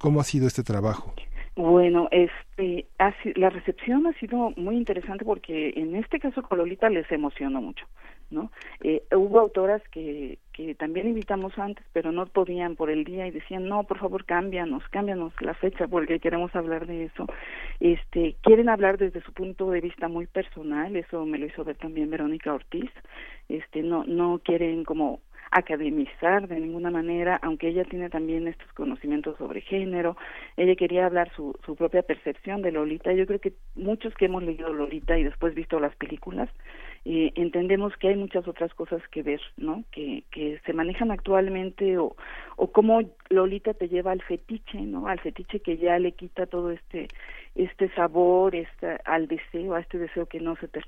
¿Cómo 0.00 0.18
ha 0.20 0.24
sido 0.24 0.46
este 0.46 0.62
trabajo? 0.62 1.12
Bueno, 1.56 2.08
este, 2.10 2.86
la 3.34 3.50
recepción 3.50 4.06
ha 4.06 4.14
sido 4.14 4.54
muy 4.56 4.76
interesante 4.76 5.26
porque 5.26 5.74
en 5.76 5.94
este 5.94 6.18
caso 6.18 6.42
Cololita 6.42 6.88
les 6.88 7.10
emocionó 7.12 7.60
mucho, 7.60 7.84
¿no? 8.30 8.50
Eh, 8.80 9.02
hubo 9.14 9.40
autoras 9.40 9.82
que, 9.90 10.38
que 10.54 10.74
también 10.74 11.06
invitamos 11.06 11.58
antes, 11.58 11.84
pero 11.92 12.12
no 12.12 12.24
podían 12.24 12.76
por 12.76 12.88
el 12.88 13.04
día 13.04 13.26
y 13.26 13.30
decían, 13.30 13.68
no, 13.68 13.82
por 13.84 13.98
favor, 13.98 14.24
cámbianos, 14.24 14.82
cámbianos 14.88 15.34
la 15.42 15.52
fecha 15.52 15.86
porque 15.86 16.18
queremos 16.18 16.56
hablar 16.56 16.86
de 16.86 17.04
eso. 17.04 17.26
Este, 17.78 18.36
quieren 18.40 18.70
hablar 18.70 18.96
desde 18.96 19.20
su 19.20 19.34
punto 19.34 19.70
de 19.70 19.82
vista 19.82 20.08
muy 20.08 20.26
personal, 20.26 20.96
eso 20.96 21.26
me 21.26 21.36
lo 21.36 21.44
hizo 21.44 21.62
ver 21.62 21.76
también 21.76 22.08
Verónica 22.08 22.54
Ortiz. 22.54 22.90
Este, 23.50 23.82
no, 23.82 24.04
no 24.04 24.40
quieren 24.42 24.84
como 24.84 25.20
academizar 25.50 26.46
de 26.46 26.60
ninguna 26.60 26.90
manera, 26.90 27.38
aunque 27.42 27.68
ella 27.68 27.84
tiene 27.84 28.08
también 28.08 28.46
estos 28.46 28.72
conocimientos 28.72 29.36
sobre 29.38 29.60
género, 29.60 30.16
ella 30.56 30.76
quería 30.76 31.06
hablar 31.06 31.30
su, 31.34 31.58
su 31.66 31.74
propia 31.74 32.02
percepción 32.02 32.62
de 32.62 32.72
Lolita. 32.72 33.12
Yo 33.12 33.26
creo 33.26 33.40
que 33.40 33.54
muchos 33.74 34.14
que 34.14 34.26
hemos 34.26 34.42
leído 34.42 34.72
Lolita 34.72 35.18
y 35.18 35.24
después 35.24 35.54
visto 35.54 35.80
las 35.80 35.94
películas, 35.96 36.48
eh, 37.04 37.32
entendemos 37.34 37.96
que 37.96 38.08
hay 38.08 38.16
muchas 38.16 38.46
otras 38.46 38.72
cosas 38.74 39.02
que 39.08 39.22
ver, 39.22 39.40
¿no? 39.56 39.84
Que, 39.90 40.24
que 40.30 40.60
se 40.66 40.72
manejan 40.72 41.10
actualmente 41.10 41.98
o, 41.98 42.14
o 42.56 42.72
cómo 42.72 43.00
Lolita 43.30 43.74
te 43.74 43.88
lleva 43.88 44.12
al 44.12 44.22
fetiche, 44.22 44.80
¿no? 44.82 45.08
Al 45.08 45.18
fetiche 45.18 45.60
que 45.60 45.78
ya 45.78 45.98
le 45.98 46.12
quita 46.12 46.46
todo 46.46 46.70
este 46.70 47.08
este 47.54 47.88
sabor, 47.94 48.54
este, 48.54 48.98
al 49.04 49.26
deseo, 49.26 49.74
a 49.74 49.80
este 49.80 49.98
deseo 49.98 50.26
que 50.26 50.40
no 50.40 50.56
se 50.56 50.68
te 50.68 50.80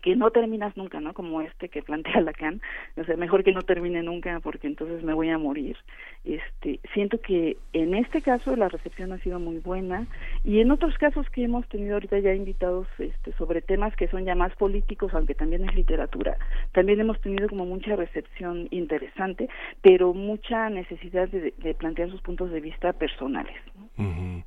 que 0.00 0.16
no 0.16 0.30
terminas 0.30 0.76
nunca, 0.76 1.00
¿no? 1.00 1.14
Como 1.14 1.40
este 1.40 1.68
que 1.68 1.82
plantea 1.82 2.20
Lacan, 2.20 2.60
o 2.96 3.04
sea, 3.04 3.16
mejor 3.16 3.44
que 3.44 3.52
no 3.52 3.62
termine 3.62 4.02
nunca 4.02 4.40
porque 4.40 4.66
entonces 4.66 5.02
me 5.02 5.14
voy 5.14 5.30
a 5.30 5.38
morir. 5.38 5.76
Este, 6.24 6.80
siento 6.92 7.20
que 7.20 7.56
en 7.72 7.94
este 7.94 8.22
caso 8.22 8.56
la 8.56 8.68
recepción 8.68 9.12
ha 9.12 9.18
sido 9.18 9.38
muy 9.38 9.58
buena 9.58 10.06
y 10.44 10.60
en 10.60 10.70
otros 10.70 10.96
casos 10.98 11.28
que 11.30 11.44
hemos 11.44 11.66
tenido 11.68 11.94
ahorita 11.94 12.18
ya 12.18 12.34
invitados 12.34 12.86
este 12.98 13.32
sobre 13.34 13.62
temas 13.62 13.94
que 13.96 14.08
son 14.08 14.24
ya 14.24 14.34
más 14.34 14.54
políticos, 14.56 15.12
aunque 15.14 15.34
también 15.34 15.68
es 15.68 15.74
literatura, 15.74 16.36
también 16.72 17.00
hemos 17.00 17.20
tenido 17.20 17.48
como 17.48 17.64
mucha 17.66 17.96
recepción 17.96 18.68
interesante, 18.70 19.48
pero 19.82 20.14
mucha 20.14 20.70
necesidad 20.70 21.28
de, 21.28 21.74
plantear 21.74 22.10
sus 22.10 22.20
puntos 22.20 22.50
de 22.50 22.60
vista 22.60 22.92
personales. 22.92 23.56
¿no? 23.96 24.44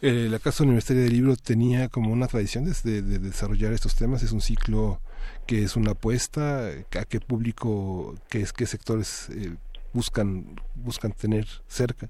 Eh, 0.00 0.28
la 0.30 0.38
Casa 0.38 0.62
Universitaria 0.64 1.02
del 1.04 1.12
Libro 1.12 1.36
tenía 1.36 1.88
como 1.88 2.12
una 2.12 2.28
tradición 2.28 2.64
de, 2.64 3.02
desarrollar 3.02 3.72
estos 3.72 3.94
temas. 3.94 4.22
Es 4.22 4.32
un 4.32 4.40
ciclo 4.40 5.00
que 5.46 5.62
es 5.62 5.76
una 5.76 5.92
apuesta. 5.92 6.68
¿A 6.68 7.04
qué 7.04 7.20
público, 7.20 8.14
qué, 8.28 8.46
qué 8.56 8.66
sectores 8.66 9.28
eh, 9.30 9.54
buscan, 9.92 10.60
buscan 10.74 11.12
tener 11.12 11.46
cerca? 11.66 12.08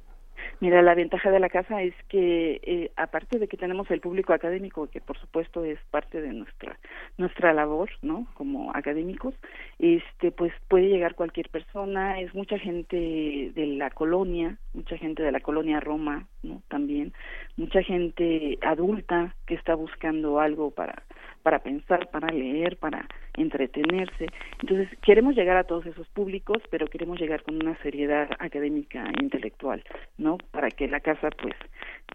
Mira, 0.61 0.82
la 0.82 0.95
ventaja 0.95 1.30
de 1.30 1.40
la 1.40 1.49
casa 1.49 1.82
es 1.82 1.95
que 2.09 2.61
eh, 2.62 2.90
aparte 2.97 3.38
de 3.38 3.49
que 3.49 3.57
tenemos 3.57 3.90
el 3.90 4.01
público 4.01 4.32
académico, 4.32 4.88
que 4.88 5.01
por 5.01 5.18
supuesto 5.18 5.64
es 5.64 5.78
parte 5.90 6.20
de 6.20 6.32
nuestra 6.32 6.78
nuestra 7.18 7.53
labor, 7.53 7.90
¿no? 8.03 8.26
Como 8.34 8.74
académicos, 8.74 9.34
este, 9.78 10.30
pues 10.30 10.53
puede 10.68 10.88
llegar 10.88 11.14
cualquier 11.14 11.49
persona. 11.51 12.20
Es 12.20 12.34
mucha 12.34 12.59
gente 12.59 13.53
de 13.55 13.66
la 13.66 13.90
colonia, 13.90 14.57
mucha 14.72 14.97
gente 14.97 15.22
de 15.22 15.32
la 15.32 15.40
colonia 15.40 15.80
Roma, 15.80 16.26
¿no? 16.42 16.62
También 16.68 17.12
mucha 17.57 17.82
gente 17.82 18.59
adulta 18.62 19.34
que 19.47 19.55
está 19.55 19.74
buscando 19.74 20.40
algo 20.40 20.70
para 20.70 21.03
para 21.45 21.59
pensar, 21.59 22.11
para 22.11 22.32
leer, 22.32 22.78
para 22.78 23.07
entretenerse. 23.36 24.26
Entonces, 24.62 24.88
queremos 25.03 25.36
llegar 25.36 25.59
a 25.59 25.64
todos 25.64 25.84
esos 25.84 26.09
públicos, 26.09 26.57
pero 26.70 26.86
queremos 26.86 27.20
llegar 27.20 27.42
con 27.42 27.57
una 27.57 27.76
seriedad 27.82 28.30
académica 28.38 29.05
e 29.05 29.22
intelectual, 29.22 29.84
¿no? 30.16 30.38
Para 30.51 30.70
que 30.70 30.88
la 30.88 31.01
casa, 31.01 31.28
pues, 31.42 31.55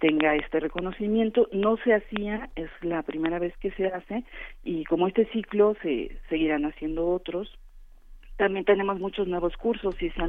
tenga 0.02 0.36
este 0.36 0.60
reconocimiento. 0.60 1.48
No 1.54 1.78
se 1.78 1.94
hacía, 1.94 2.50
es 2.56 2.72
la 2.82 3.04
primera 3.04 3.38
vez 3.38 3.56
que 3.58 3.70
se 3.72 3.86
hace, 3.86 4.24
y 4.64 4.84
como 4.86 5.08
este 5.08 5.26
ciclo 5.28 5.76
se 5.84 6.18
seguirán 6.28 6.66
haciendo 6.66 7.08
otros, 7.08 7.60
también 8.40 8.64
tenemos 8.64 8.98
muchos 9.02 9.28
nuevos 9.28 9.58
cursos 9.58 9.94
si 10.00 10.10
se, 10.12 10.22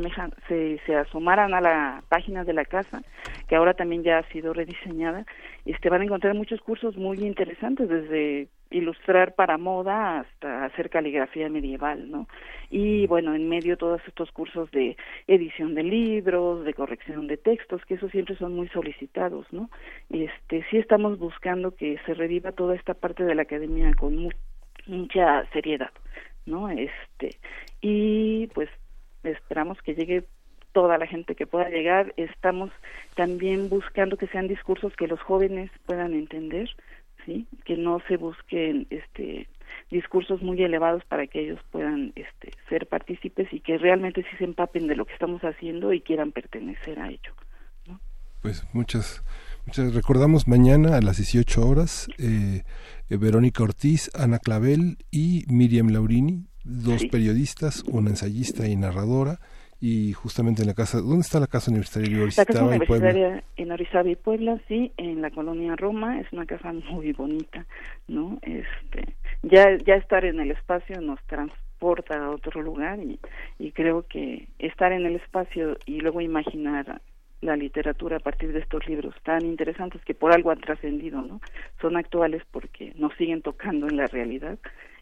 se, 0.48 0.80
se 0.84 0.96
asomaran 0.96 1.54
a 1.54 1.60
la 1.60 2.02
página 2.08 2.42
de 2.42 2.52
la 2.52 2.64
casa 2.64 3.02
que 3.48 3.54
ahora 3.54 3.74
también 3.74 4.02
ya 4.02 4.18
ha 4.18 4.28
sido 4.30 4.52
rediseñada 4.52 5.24
este 5.64 5.88
van 5.88 6.00
a 6.00 6.04
encontrar 6.04 6.34
muchos 6.34 6.60
cursos 6.60 6.96
muy 6.96 7.18
interesantes 7.18 7.88
desde 7.88 8.48
ilustrar 8.72 9.36
para 9.36 9.58
moda 9.58 10.20
hasta 10.20 10.64
hacer 10.64 10.90
caligrafía 10.90 11.48
medieval 11.48 12.10
no 12.10 12.26
y 12.68 13.06
bueno 13.06 13.32
en 13.36 13.48
medio 13.48 13.76
todos 13.76 14.00
estos 14.08 14.32
cursos 14.32 14.68
de 14.72 14.96
edición 15.28 15.76
de 15.76 15.84
libros 15.84 16.64
de 16.64 16.74
corrección 16.74 17.28
de 17.28 17.36
textos 17.36 17.84
que 17.84 17.94
eso 17.94 18.08
siempre 18.08 18.34
son 18.34 18.56
muy 18.56 18.66
solicitados 18.70 19.46
no 19.52 19.70
este 20.10 20.66
sí 20.68 20.78
estamos 20.78 21.16
buscando 21.16 21.76
que 21.76 21.96
se 22.06 22.14
reviva 22.14 22.50
toda 22.50 22.74
esta 22.74 22.94
parte 22.94 23.22
de 23.22 23.36
la 23.36 23.42
academia 23.42 23.94
con 23.94 24.30
mucha 24.88 25.46
seriedad 25.52 25.90
¿no? 26.46 26.68
Este, 26.68 27.38
y 27.80 28.48
pues 28.48 28.68
esperamos 29.22 29.80
que 29.82 29.94
llegue 29.94 30.24
toda 30.72 30.98
la 30.98 31.06
gente 31.06 31.34
que 31.34 31.46
pueda 31.46 31.68
llegar. 31.68 32.14
Estamos 32.16 32.70
también 33.14 33.68
buscando 33.68 34.16
que 34.16 34.28
sean 34.28 34.48
discursos 34.48 34.94
que 34.96 35.06
los 35.06 35.20
jóvenes 35.20 35.70
puedan 35.86 36.14
entender, 36.14 36.70
¿sí? 37.26 37.46
Que 37.64 37.76
no 37.76 38.00
se 38.08 38.16
busquen 38.16 38.86
este 38.90 39.48
discursos 39.90 40.42
muy 40.42 40.62
elevados 40.62 41.04
para 41.04 41.26
que 41.26 41.40
ellos 41.40 41.60
puedan 41.70 42.12
este 42.14 42.52
ser 42.68 42.86
partícipes 42.86 43.52
y 43.52 43.60
que 43.60 43.78
realmente 43.78 44.22
sí 44.22 44.36
se 44.36 44.44
empapen 44.44 44.86
de 44.86 44.96
lo 44.96 45.04
que 45.04 45.12
estamos 45.12 45.42
haciendo 45.42 45.92
y 45.92 46.00
quieran 46.00 46.32
pertenecer 46.32 46.98
a 46.98 47.08
ello. 47.08 47.32
Pues 48.42 48.64
muchas 48.72 49.22
recordamos 49.76 50.48
mañana 50.48 50.96
a 50.96 51.00
las 51.00 51.18
18 51.18 51.66
horas 51.66 52.08
eh, 52.18 52.62
eh, 53.08 53.16
Verónica 53.16 53.62
Ortiz, 53.62 54.10
Ana 54.14 54.38
Clavel 54.38 54.98
y 55.10 55.44
Miriam 55.48 55.88
Laurini, 55.88 56.46
dos 56.64 57.04
periodistas, 57.06 57.82
una 57.86 58.10
ensayista 58.10 58.66
y 58.66 58.76
narradora, 58.76 59.38
y 59.80 60.12
justamente 60.12 60.62
en 60.62 60.68
la 60.68 60.74
casa, 60.74 60.98
¿dónde 60.98 61.22
está 61.22 61.40
la 61.40 61.46
casa 61.46 61.70
universitaria 61.70 62.18
de 62.18 62.26
La 62.26 62.44
casa 62.44 62.64
universitaria 62.64 63.44
en 63.56 63.72
Orizaba 63.72 64.10
y 64.10 64.16
Puebla, 64.16 64.60
sí, 64.68 64.92
en 64.98 65.22
la 65.22 65.30
colonia 65.30 65.74
Roma, 65.74 66.20
es 66.20 66.30
una 66.32 66.44
casa 66.44 66.72
muy 66.72 67.12
bonita, 67.12 67.64
¿no? 68.06 68.38
Este, 68.42 69.14
ya, 69.42 69.78
ya 69.78 69.94
estar 69.94 70.24
en 70.26 70.38
el 70.40 70.50
espacio 70.50 71.00
nos 71.00 71.18
transporta 71.22 72.22
a 72.22 72.30
otro 72.30 72.60
lugar 72.60 72.98
y, 72.98 73.18
y 73.58 73.72
creo 73.72 74.06
que 74.06 74.48
estar 74.58 74.92
en 74.92 75.06
el 75.06 75.16
espacio 75.16 75.78
y 75.86 76.00
luego 76.00 76.20
imaginar 76.20 77.00
la 77.40 77.56
literatura 77.56 78.18
a 78.18 78.20
partir 78.20 78.52
de 78.52 78.60
estos 78.60 78.86
libros 78.86 79.14
tan 79.22 79.44
interesantes 79.44 80.02
que 80.04 80.14
por 80.14 80.32
algo 80.32 80.50
han 80.50 80.60
trascendido, 80.60 81.22
¿no? 81.22 81.40
Son 81.80 81.96
actuales 81.96 82.42
porque 82.50 82.92
nos 82.96 83.14
siguen 83.14 83.42
tocando 83.42 83.88
en 83.88 83.96
la 83.96 84.06
realidad. 84.06 84.58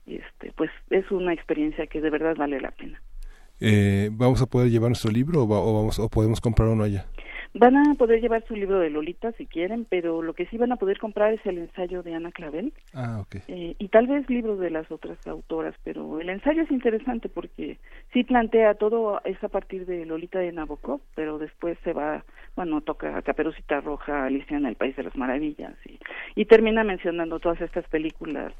Este, 0.06 0.52
pues 0.52 0.70
es 0.90 1.10
una 1.10 1.32
experiencia 1.32 1.86
que 1.86 2.00
de 2.00 2.10
verdad 2.10 2.36
vale 2.36 2.60
la 2.60 2.70
pena. 2.70 3.00
Eh, 3.60 4.10
¿Vamos 4.12 4.40
a 4.40 4.46
poder 4.46 4.70
llevar 4.70 4.90
nuestro 4.90 5.10
libro 5.10 5.42
o, 5.42 5.46
vamos, 5.46 5.98
o 5.98 6.08
podemos 6.08 6.40
comprar 6.40 6.68
uno 6.68 6.84
allá? 6.84 7.06
Van 7.58 7.76
a 7.76 7.94
poder 7.94 8.20
llevar 8.20 8.44
su 8.46 8.54
libro 8.54 8.78
de 8.78 8.88
Lolita 8.88 9.32
si 9.32 9.46
quieren, 9.46 9.84
pero 9.84 10.22
lo 10.22 10.32
que 10.32 10.46
sí 10.46 10.56
van 10.56 10.70
a 10.70 10.76
poder 10.76 10.98
comprar 10.98 11.32
es 11.32 11.44
el 11.44 11.58
ensayo 11.58 12.04
de 12.04 12.14
Ana 12.14 12.30
Clavel. 12.30 12.72
Ah, 12.94 13.24
eh, 13.48 13.74
y 13.76 13.88
tal 13.88 14.06
vez 14.06 14.30
libros 14.30 14.60
de 14.60 14.70
las 14.70 14.88
otras 14.92 15.18
autoras, 15.26 15.74
pero 15.82 16.20
el 16.20 16.28
ensayo 16.28 16.62
es 16.62 16.70
interesante 16.70 17.28
porque 17.28 17.78
sí 18.12 18.22
plantea 18.22 18.74
todo 18.74 19.20
es 19.24 19.42
a 19.42 19.48
partir 19.48 19.86
de 19.86 20.06
Lolita 20.06 20.38
de 20.38 20.52
Nabokov, 20.52 21.00
pero 21.16 21.38
después 21.38 21.76
se 21.82 21.92
va, 21.92 22.24
bueno, 22.54 22.80
toca 22.80 23.20
Caperucita 23.22 23.80
Roja, 23.80 24.26
Alicia 24.26 24.56
en 24.56 24.66
el 24.66 24.76
País 24.76 24.94
de 24.94 25.02
las 25.02 25.16
Maravillas 25.16 25.74
y, 25.84 25.98
y 26.36 26.44
termina 26.44 26.84
mencionando 26.84 27.40
todas 27.40 27.60
estas 27.60 27.86
películas 27.88 28.52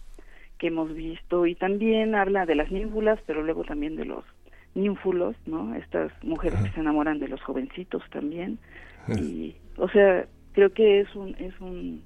que 0.59 0.67
hemos 0.67 0.93
visto 0.93 1.47
y 1.47 1.55
también 1.55 2.17
habla 2.17 2.47
de 2.47 2.57
las 2.57 2.73
ninfulas, 2.73 3.21
pero 3.27 3.45
luego 3.45 3.63
también 3.63 3.95
de 3.95 4.07
los 4.07 4.25
ninfulos, 4.75 5.37
¿no? 5.47 5.75
Estas 5.75 6.13
mujeres 6.23 6.61
que 6.63 6.71
se 6.71 6.81
enamoran 6.81 7.19
de 7.19 7.29
los 7.29 7.41
jovencitos 7.43 8.03
también. 8.11 8.59
Y, 9.17 9.57
o 9.77 9.89
sea, 9.89 10.27
creo 10.53 10.73
que 10.73 11.01
es 11.01 11.15
un, 11.15 11.35
es 11.39 11.59
un, 11.61 12.03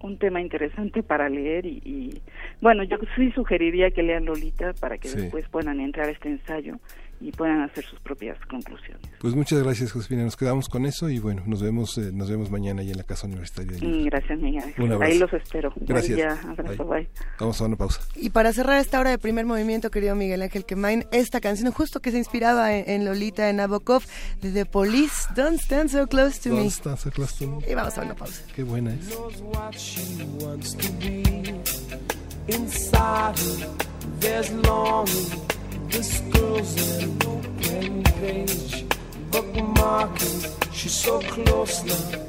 un 0.00 0.18
tema 0.18 0.40
interesante 0.40 1.02
para 1.02 1.28
leer 1.28 1.66
y, 1.66 2.20
bueno, 2.60 2.82
yo 2.84 2.98
sí 3.16 3.32
sugeriría 3.32 3.90
que 3.90 4.02
lean 4.02 4.26
Lolita 4.26 4.72
para 4.74 4.98
que 4.98 5.08
después 5.08 5.48
puedan 5.48 5.80
entrar 5.80 6.08
a 6.08 6.12
este 6.12 6.28
ensayo 6.28 6.78
y 7.24 7.32
puedan 7.32 7.62
hacer 7.62 7.84
sus 7.84 7.98
propias 8.00 8.38
conclusiones. 8.46 9.00
Pues 9.18 9.34
muchas 9.34 9.62
gracias, 9.62 9.92
Josefina. 9.92 10.24
Nos 10.24 10.36
quedamos 10.36 10.68
con 10.68 10.84
eso 10.84 11.08
y 11.08 11.18
bueno, 11.18 11.42
nos 11.46 11.62
vemos 11.62 11.96
eh, 11.96 12.10
nos 12.12 12.28
vemos 12.28 12.50
mañana 12.50 12.82
ahí 12.82 12.90
en 12.90 12.98
la 12.98 13.04
Casa 13.04 13.26
Universitaria. 13.26 13.78
Mm, 13.80 14.04
gracias, 14.04 14.38
Miguel. 14.38 14.74
Ahí 15.00 15.18
los 15.18 15.32
espero. 15.32 15.72
Gracias. 15.76 16.44
abrazo, 16.44 16.84
bye. 16.84 17.08
Vamos 17.40 17.58
a 17.60 17.64
una 17.64 17.76
pausa. 17.76 18.02
Y 18.14 18.28
para 18.28 18.52
cerrar 18.52 18.78
esta 18.78 19.00
hora 19.00 19.08
de 19.10 19.18
primer 19.18 19.46
movimiento, 19.46 19.90
querido 19.90 20.14
Miguel 20.14 20.42
Ángel 20.42 20.66
Kemain, 20.66 21.06
esta 21.12 21.40
canción 21.40 21.72
justo 21.72 22.00
que 22.00 22.10
se 22.10 22.18
inspiraba 22.18 22.74
en, 22.76 23.04
Lolita 23.06 23.46
de 23.46 23.54
Nabokov, 23.54 24.02
de 24.42 24.52
The 24.52 24.66
Police, 24.66 25.28
Don't 25.34 25.58
Stand 25.58 25.88
So 25.88 26.06
Close 26.06 26.40
to 26.42 26.54
Me. 26.54 26.66
Stand 26.66 26.98
so 26.98 27.10
close 27.10 27.34
to 27.38 27.50
me. 27.50 27.70
Y 27.70 27.74
vamos 27.74 27.96
a 27.96 28.02
una 28.02 28.14
pausa. 28.14 28.42
Qué 28.54 28.62
buena 28.62 28.92
es. 28.92 29.14
This 35.88 36.20
girl's 36.32 37.02
an 37.02 37.18
open 37.26 38.02
page, 38.20 38.84
bookmarking. 39.30 40.72
She's 40.72 40.92
so 40.92 41.20
close 41.20 41.84
now. 41.84 42.24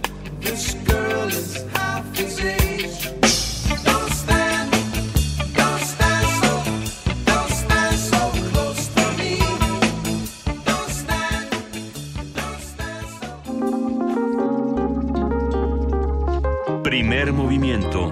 Primer 16.84 17.34
movimiento. 17.34 18.12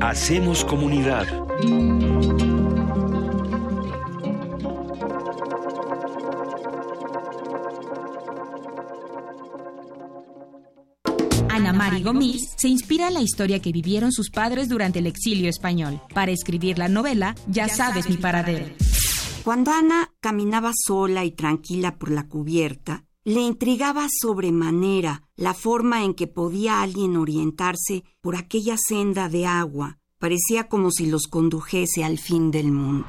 Hacemos 0.00 0.64
comunidad. 0.64 1.28
Mari 11.78 12.02
Gomis 12.02 12.54
se 12.56 12.66
inspira 12.66 13.06
en 13.06 13.14
la 13.14 13.22
historia 13.22 13.60
que 13.60 13.70
vivieron 13.70 14.10
sus 14.10 14.30
padres 14.30 14.68
durante 14.68 14.98
el 14.98 15.06
exilio 15.06 15.48
español 15.48 16.00
para 16.12 16.32
escribir 16.32 16.76
la 16.76 16.88
novela 16.88 17.36
Ya 17.46 17.68
sabes 17.68 18.08
mi 18.08 18.16
paradero. 18.16 18.66
Cuando 19.44 19.70
Ana 19.70 20.10
caminaba 20.18 20.72
sola 20.74 21.24
y 21.24 21.30
tranquila 21.30 21.96
por 21.96 22.10
la 22.10 22.26
cubierta, 22.26 23.04
le 23.22 23.42
intrigaba 23.42 24.08
sobremanera 24.10 25.22
la 25.36 25.54
forma 25.54 26.02
en 26.02 26.14
que 26.14 26.26
podía 26.26 26.82
alguien 26.82 27.16
orientarse 27.16 28.02
por 28.20 28.34
aquella 28.34 28.74
senda 28.76 29.28
de 29.28 29.46
agua. 29.46 29.98
Parecía 30.18 30.66
como 30.66 30.90
si 30.90 31.06
los 31.06 31.28
condujese 31.28 32.02
al 32.02 32.18
fin 32.18 32.50
del 32.50 32.72
mundo. 32.72 33.06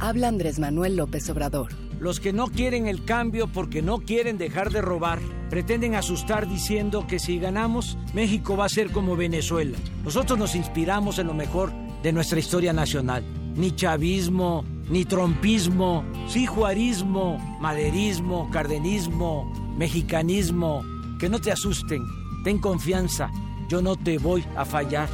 Habla 0.02 0.26
Andrés 0.26 0.58
Manuel 0.58 0.96
López 0.96 1.30
Obrador. 1.30 1.68
Los 2.00 2.18
que 2.18 2.32
no 2.32 2.48
quieren 2.48 2.88
el 2.88 3.04
cambio 3.04 3.46
porque 3.46 3.82
no 3.82 3.98
quieren 3.98 4.36
dejar 4.36 4.72
de 4.72 4.82
robar, 4.82 5.20
pretenden 5.48 5.94
asustar 5.94 6.48
diciendo 6.48 7.06
que 7.06 7.20
si 7.20 7.38
ganamos, 7.38 7.96
México 8.12 8.56
va 8.56 8.64
a 8.64 8.68
ser 8.68 8.90
como 8.90 9.14
Venezuela. 9.14 9.78
Nosotros 10.02 10.36
nos 10.36 10.56
inspiramos 10.56 11.20
en 11.20 11.28
lo 11.28 11.34
mejor 11.34 11.72
de 12.02 12.12
nuestra 12.12 12.40
historia 12.40 12.72
nacional. 12.72 13.22
Ni 13.54 13.76
chavismo, 13.76 14.64
ni 14.90 15.04
trompismo, 15.04 16.04
sí 16.26 16.46
juarismo, 16.46 17.38
maderismo, 17.60 18.50
cardenismo, 18.50 19.52
mexicanismo. 19.78 20.82
Que 21.20 21.28
no 21.28 21.40
te 21.40 21.52
asusten, 21.52 22.02
ten 22.42 22.58
confianza, 22.58 23.30
yo 23.68 23.80
no 23.80 23.94
te 23.94 24.18
voy 24.18 24.44
a 24.56 24.64
fallar. 24.64 25.08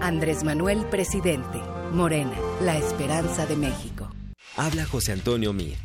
Andrés 0.00 0.42
Manuel, 0.42 0.84
presidente. 0.86 1.60
Morena, 1.92 2.34
la 2.60 2.76
esperanza 2.76 3.46
de 3.46 3.54
México. 3.54 3.93
Habla 4.56 4.86
José 4.86 5.10
Antonio 5.10 5.52
Mir. 5.52 5.76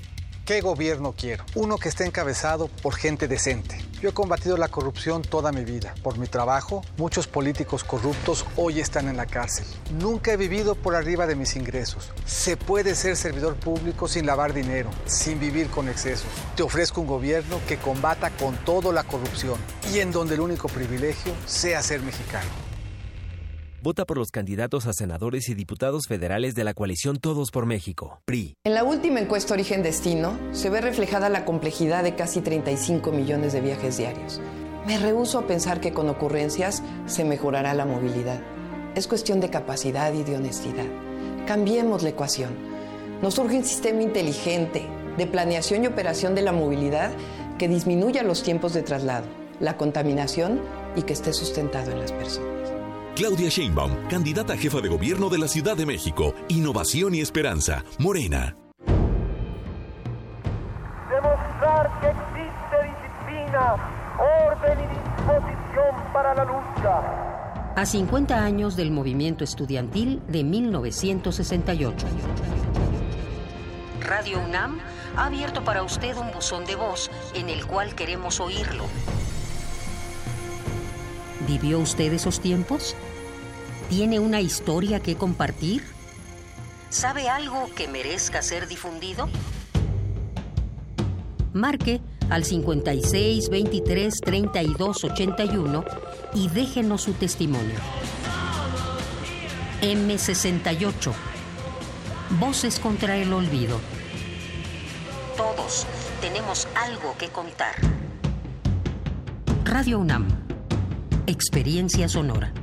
¿Qué 0.46 0.62
gobierno 0.62 1.16
quiero? 1.18 1.44
Uno 1.56 1.78
que 1.78 1.90
esté 1.90 2.06
encabezado 2.06 2.68
por 2.68 2.96
gente 2.96 3.28
decente. 3.28 3.84
Yo 4.00 4.10
he 4.10 4.14
combatido 4.14 4.58
la 4.58 4.68
corrupción 4.68 5.24
toda 5.24 5.52
mi 5.52 5.64
vida. 5.64 5.96
Por 6.04 6.20
mi 6.20 6.28
trabajo, 6.28 6.84
muchos 6.98 7.26
políticos 7.26 7.84
corruptos 7.84 8.46
hoy 8.58 8.80
están 8.80 9.08
en 9.08 9.18
la 9.18 9.26
cárcel. 9.26 9.66
Nunca 10.00 10.34
he 10.34 10.38
vivido 10.38 10.76
por 10.76 10.96
arriba 10.96 11.26
de 11.26 11.36
mis 11.36 11.56
ingresos. 11.56 12.12
Se 12.26 12.58
puede 12.58 12.94
ser 12.94 13.16
servidor 13.16 13.56
público 13.56 14.08
sin 14.08 14.28
lavar 14.28 14.54
dinero, 14.54 14.92
sin 15.06 15.40
vivir 15.40 15.72
con 15.72 15.90
excesos. 15.90 16.30
Te 16.56 16.62
ofrezco 16.62 17.02
un 17.02 17.08
gobierno 17.08 17.60
que 17.68 17.78
combata 17.78 18.30
con 18.30 18.56
todo 18.66 18.92
la 18.92 19.04
corrupción 19.04 19.60
y 19.92 19.98
en 19.98 20.12
donde 20.12 20.36
el 20.36 20.42
único 20.42 20.68
privilegio 20.68 21.34
sea 21.48 21.82
ser 21.82 22.04
mexicano. 22.04 22.69
Vota 23.82 24.06
por 24.06 24.18
los 24.18 24.32
candidatos 24.32 24.88
a 24.88 24.94
senadores 24.94 25.48
y 25.48 25.54
diputados 25.54 26.08
federales 26.08 26.54
de 26.54 26.66
la 26.66 26.74
coalición 26.74 27.18
Todos 27.18 27.50
por 27.50 27.66
México, 27.66 28.22
PRI. 28.26 28.56
En 28.66 28.74
la 28.74 28.84
última 28.84 29.22
encuesta 29.22 29.54
Origen 29.54 29.84
Destino 29.84 30.38
se 30.52 30.70
ve 30.70 30.82
reflejada 30.82 31.30
la 31.30 31.46
complejidad 31.46 32.04
de 32.04 32.14
casi 32.14 32.42
35 32.42 33.14
millones 33.14 33.54
de 33.54 33.62
viajes 33.62 33.96
diarios. 33.96 34.42
Me 34.86 35.00
rehúso 35.00 35.40
a 35.40 35.48
pensar 35.48 35.80
que 35.80 35.94
con 35.94 36.10
ocurrencias 36.10 36.84
se 37.06 37.24
mejorará 37.24 37.74
la 37.74 37.86
movilidad. 37.86 38.42
Es 38.96 39.08
cuestión 39.08 39.40
de 39.40 39.50
capacidad 39.50 40.12
y 40.12 40.24
de 40.24 40.36
honestidad. 40.36 40.88
Cambiemos 41.48 42.04
la 42.04 42.10
ecuación. 42.10 42.58
Nos 43.22 43.38
urge 43.38 43.56
un 43.56 43.66
sistema 43.66 44.02
inteligente 44.02 44.86
de 45.18 45.26
planeación 45.26 45.86
y 45.86 45.88
operación 45.88 46.36
de 46.36 46.42
la 46.42 46.52
movilidad 46.52 47.12
que 47.58 47.70
disminuya 47.70 48.24
los 48.24 48.44
tiempos 48.44 48.74
de 48.74 48.84
traslado, 48.84 49.28
la 49.62 49.78
contaminación 49.78 50.60
y 50.98 51.04
que 51.04 51.14
esté 51.14 51.32
sustentado 51.32 51.92
en 51.92 52.00
las 52.02 52.12
personas. 52.12 52.59
Claudia 53.20 53.50
Sheinbaum, 53.50 54.08
candidata 54.08 54.54
a 54.54 54.58
jefa 54.58 54.80
de 54.80 54.88
gobierno 54.88 55.28
de 55.28 55.38
la 55.38 55.50
Ciudad 55.50 55.76
de 55.76 55.86
México. 55.86 56.34
Innovación 56.48 57.14
y 57.16 57.20
esperanza. 57.20 57.84
Morena. 57.98 58.56
Demostrar 61.10 62.00
que 62.00 62.08
existe 62.08 62.78
disciplina, 62.88 63.76
orden 64.48 64.80
y 64.80 64.88
disposición 64.88 66.14
para 66.14 66.34
la 66.34 66.46
lucha. 66.46 67.74
A 67.76 67.86
50 67.86 68.42
años 68.42 68.78
del 68.78 68.90
movimiento 68.90 69.44
estudiantil 69.44 70.22
de 70.30 70.46
1968. 70.46 72.08
Radio 74.00 74.40
UNAM 74.40 74.80
ha 75.18 75.26
abierto 75.26 75.66
para 75.66 75.84
usted 75.84 76.16
un 76.16 76.32
buzón 76.32 76.64
de 76.64 76.78
voz 76.78 77.12
en 77.34 77.50
el 77.50 77.66
cual 77.66 77.96
queremos 77.96 78.40
oírlo. 78.40 78.86
¿Vivió 81.46 81.80
usted 81.80 82.14
esos 82.14 82.40
tiempos? 82.40 82.96
¿Tiene 83.90 84.20
una 84.20 84.40
historia 84.40 85.00
que 85.00 85.16
compartir? 85.16 85.84
¿Sabe 86.92 87.28
algo 87.28 87.70
que 87.76 87.88
merezca 87.88 88.44
ser 88.44 88.68
difundido? 88.68 89.28
Marque 91.54 92.00
al 92.30 92.46
56 92.46 93.50
23 93.50 94.22
32 94.22 95.04
81 95.04 95.86
y 96.36 96.50
déjenos 96.50 97.02
su 97.02 97.14
testimonio. 97.14 97.76
M68. 99.82 101.12
Voces 102.40 102.80
contra 102.80 103.18
el 103.18 103.34
olvido. 103.34 103.80
Todos 105.36 105.88
tenemos 106.22 106.68
algo 106.76 107.18
que 107.18 107.30
contar. 107.30 107.74
Radio 109.66 109.98
UNAM. 109.98 110.28
Experiencia 111.26 112.08
sonora. 112.08 112.54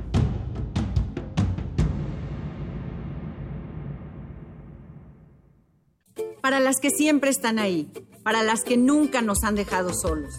Para 6.47 6.61
las 6.61 6.79
que 6.79 6.91
siempre 6.91 7.29
están 7.29 7.59
ahí, 7.59 7.91
para 8.23 8.41
las 8.41 8.63
que 8.63 8.77
nunca 8.77 9.21
nos 9.21 9.43
han 9.43 9.55
dejado 9.55 9.93
solos, 9.93 10.37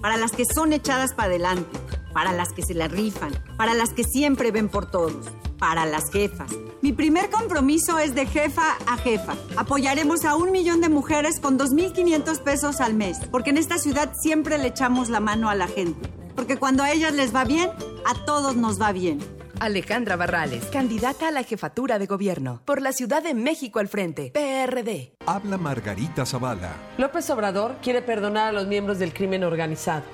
para 0.00 0.16
las 0.16 0.30
que 0.30 0.44
son 0.44 0.72
echadas 0.72 1.12
para 1.12 1.26
adelante, 1.26 1.76
para 2.12 2.32
las 2.32 2.52
que 2.52 2.62
se 2.62 2.72
la 2.72 2.86
rifan, 2.86 3.32
para 3.56 3.74
las 3.74 3.92
que 3.92 4.04
siempre 4.04 4.52
ven 4.52 4.68
por 4.68 4.88
todos, 4.92 5.26
para 5.58 5.86
las 5.86 6.12
jefas. 6.12 6.52
Mi 6.82 6.92
primer 6.92 7.30
compromiso 7.30 7.98
es 7.98 8.14
de 8.14 8.26
jefa 8.26 8.76
a 8.86 8.96
jefa. 8.98 9.34
Apoyaremos 9.56 10.24
a 10.24 10.36
un 10.36 10.52
millón 10.52 10.80
de 10.80 10.88
mujeres 10.88 11.40
con 11.40 11.58
2.500 11.58 12.38
pesos 12.44 12.80
al 12.80 12.94
mes, 12.94 13.18
porque 13.32 13.50
en 13.50 13.58
esta 13.58 13.78
ciudad 13.78 14.12
siempre 14.22 14.56
le 14.56 14.68
echamos 14.68 15.08
la 15.08 15.18
mano 15.18 15.50
a 15.50 15.56
la 15.56 15.66
gente. 15.66 16.08
Porque 16.36 16.58
cuando 16.58 16.84
a 16.84 16.92
ellas 16.92 17.12
les 17.12 17.34
va 17.34 17.42
bien, 17.42 17.70
a 18.06 18.24
todos 18.24 18.54
nos 18.54 18.80
va 18.80 18.92
bien. 18.92 19.18
Alejandra 19.60 20.16
Barrales, 20.16 20.64
candidata 20.72 21.28
a 21.28 21.30
la 21.30 21.42
jefatura 21.42 21.98
de 21.98 22.06
gobierno. 22.06 22.62
Por 22.64 22.80
la 22.80 22.92
Ciudad 22.92 23.22
de 23.22 23.34
México 23.34 23.78
al 23.78 23.88
frente. 23.88 24.30
PRD. 24.32 25.12
Habla 25.26 25.58
Margarita 25.58 26.24
Zavala. 26.24 26.72
López 26.96 27.28
Obrador 27.28 27.76
quiere 27.82 28.00
perdonar 28.00 28.46
a 28.46 28.52
los 28.52 28.66
miembros 28.66 28.98
del 28.98 29.12
crimen 29.12 29.44
organizado. 29.44 30.04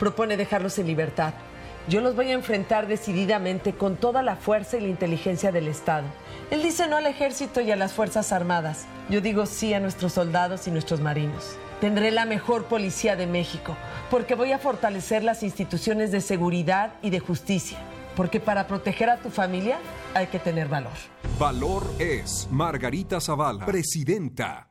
Propone 0.00 0.36
dejarlos 0.36 0.80
en 0.80 0.88
libertad. 0.88 1.34
Yo 1.88 2.00
los 2.00 2.16
voy 2.16 2.32
a 2.32 2.34
enfrentar 2.34 2.88
decididamente 2.88 3.74
con 3.74 3.94
toda 3.94 4.24
la 4.24 4.34
fuerza 4.34 4.76
y 4.76 4.80
la 4.80 4.88
inteligencia 4.88 5.52
del 5.52 5.68
Estado. 5.68 6.08
Él 6.50 6.64
dice 6.64 6.88
no 6.88 6.96
al 6.96 7.06
ejército 7.06 7.60
y 7.60 7.70
a 7.70 7.76
las 7.76 7.92
Fuerzas 7.92 8.32
Armadas. 8.32 8.86
Yo 9.08 9.20
digo 9.20 9.46
sí 9.46 9.72
a 9.72 9.78
nuestros 9.78 10.14
soldados 10.14 10.66
y 10.66 10.72
nuestros 10.72 11.00
marinos. 11.00 11.56
Tendré 11.80 12.10
la 12.10 12.24
mejor 12.24 12.64
policía 12.64 13.14
de 13.14 13.28
México, 13.28 13.76
porque 14.10 14.34
voy 14.34 14.50
a 14.50 14.58
fortalecer 14.58 15.22
las 15.22 15.44
instituciones 15.44 16.10
de 16.10 16.20
seguridad 16.20 16.94
y 17.02 17.10
de 17.10 17.20
justicia. 17.20 17.78
Porque 18.16 18.40
para 18.40 18.66
proteger 18.66 19.10
a 19.10 19.18
tu 19.18 19.30
familia 19.30 19.78
hay 20.14 20.26
que 20.26 20.38
tener 20.38 20.68
valor. 20.68 20.92
Valor 21.38 21.84
es 21.98 22.48
Margarita 22.50 23.20
Zavala, 23.20 23.66
presidenta. 23.66 24.70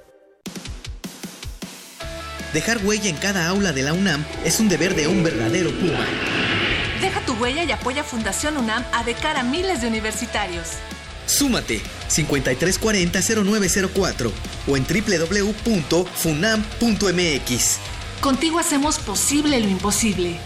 Dejar 2.53 2.79
huella 2.83 3.09
en 3.09 3.15
cada 3.15 3.47
aula 3.47 3.71
de 3.71 3.81
la 3.81 3.93
UNAM 3.93 4.25
es 4.43 4.59
un 4.59 4.67
deber 4.67 4.93
de 4.95 5.07
un 5.07 5.23
verdadero 5.23 5.71
Puma. 5.71 6.05
Deja 6.99 7.21
tu 7.21 7.31
huella 7.33 7.63
y 7.63 7.71
apoya 7.71 8.03
Fundación 8.03 8.57
UNAM 8.57 8.83
a 8.91 9.05
de 9.05 9.13
cara 9.13 9.39
a 9.39 9.43
miles 9.43 9.79
de 9.81 9.87
universitarios. 9.87 10.67
Súmate 11.25 11.81
5340-0904 12.09 14.31
o 14.67 14.75
en 14.75 14.85
www.funam.mx. 14.85 17.77
Contigo 18.19 18.59
hacemos 18.59 18.99
posible 18.99 19.61
lo 19.61 19.69
imposible. 19.69 20.37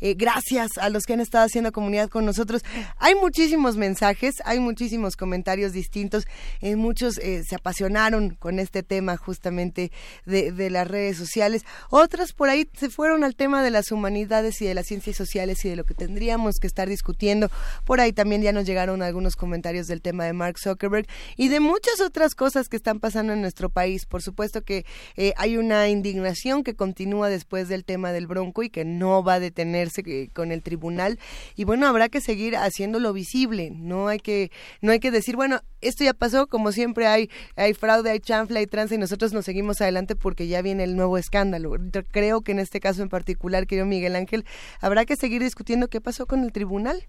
Eh, 0.00 0.14
gracias 0.14 0.78
a 0.78 0.88
los 0.88 1.04
que 1.04 1.12
han 1.12 1.20
estado 1.20 1.44
haciendo 1.44 1.70
comunidad 1.70 2.08
con 2.08 2.24
nosotros. 2.24 2.64
Hay 2.96 3.14
muchísimos 3.14 3.76
mensajes, 3.76 4.36
hay 4.44 4.58
muchísimos 4.58 5.16
comentarios 5.16 5.72
distintos. 5.72 6.26
Eh, 6.60 6.76
muchos 6.76 7.18
eh, 7.18 7.44
se 7.46 7.56
apasionaron 7.56 8.36
con 8.36 8.58
este 8.58 8.82
tema 8.82 9.18
justamente 9.18 9.92
de, 10.24 10.52
de 10.52 10.70
las 10.70 10.88
redes 10.88 11.18
sociales. 11.18 11.64
Otras 11.90 12.32
por 12.32 12.48
ahí 12.48 12.66
se 12.78 12.88
fueron 12.88 13.22
al 13.22 13.36
tema 13.36 13.62
de 13.62 13.70
las 13.70 13.92
humanidades 13.92 14.62
y 14.62 14.66
de 14.66 14.74
las 14.74 14.86
ciencias 14.86 15.16
sociales 15.16 15.62
y 15.64 15.68
de 15.68 15.76
lo 15.76 15.84
que 15.84 15.92
tendríamos 15.92 16.58
que 16.58 16.66
estar 16.66 16.88
discutiendo. 16.88 17.49
Por 17.84 18.00
ahí 18.00 18.12
también 18.12 18.42
ya 18.42 18.52
nos 18.52 18.66
llegaron 18.66 19.02
algunos 19.02 19.36
comentarios 19.36 19.86
del 19.86 20.02
tema 20.02 20.24
de 20.24 20.32
Mark 20.32 20.58
Zuckerberg 20.58 21.06
y 21.36 21.48
de 21.48 21.60
muchas 21.60 22.00
otras 22.00 22.34
cosas 22.34 22.68
que 22.68 22.76
están 22.76 23.00
pasando 23.00 23.32
en 23.32 23.40
nuestro 23.40 23.70
país. 23.70 24.06
Por 24.06 24.22
supuesto 24.22 24.62
que 24.62 24.84
eh, 25.16 25.32
hay 25.36 25.56
una 25.56 25.88
indignación 25.88 26.64
que 26.64 26.74
continúa 26.74 27.28
después 27.28 27.68
del 27.68 27.84
tema 27.84 28.12
del 28.12 28.26
Bronco 28.26 28.62
y 28.62 28.70
que 28.70 28.84
no 28.84 29.22
va 29.22 29.34
a 29.34 29.40
detenerse 29.40 30.02
eh, 30.06 30.28
con 30.32 30.52
el 30.52 30.62
tribunal. 30.62 31.18
Y 31.56 31.64
bueno, 31.64 31.86
habrá 31.86 32.08
que 32.08 32.20
seguir 32.20 32.56
haciéndolo 32.56 33.12
visible. 33.12 33.70
No 33.70 34.08
hay 34.08 34.18
que, 34.18 34.50
no 34.80 34.92
hay 34.92 35.00
que 35.00 35.10
decir, 35.10 35.36
bueno, 35.36 35.60
esto 35.80 36.04
ya 36.04 36.14
pasó, 36.14 36.46
como 36.46 36.72
siempre 36.72 37.06
hay, 37.06 37.30
hay 37.56 37.74
fraude, 37.74 38.10
hay 38.10 38.20
chanfla, 38.20 38.60
hay 38.60 38.66
tranza 38.66 38.94
y 38.94 38.98
nosotros 38.98 39.32
nos 39.32 39.44
seguimos 39.44 39.80
adelante 39.80 40.16
porque 40.16 40.46
ya 40.46 40.62
viene 40.62 40.84
el 40.84 40.96
nuevo 40.96 41.18
escándalo. 41.18 41.72
Creo 42.10 42.42
que 42.42 42.52
en 42.52 42.58
este 42.58 42.80
caso 42.80 43.02
en 43.02 43.08
particular, 43.08 43.66
querido 43.66 43.86
Miguel 43.86 44.16
Ángel, 44.16 44.44
habrá 44.80 45.04
que 45.04 45.16
seguir 45.16 45.42
discutiendo 45.42 45.88
qué 45.88 46.00
pasó 46.00 46.26
con 46.26 46.44
el 46.44 46.52
tribunal. 46.52 47.06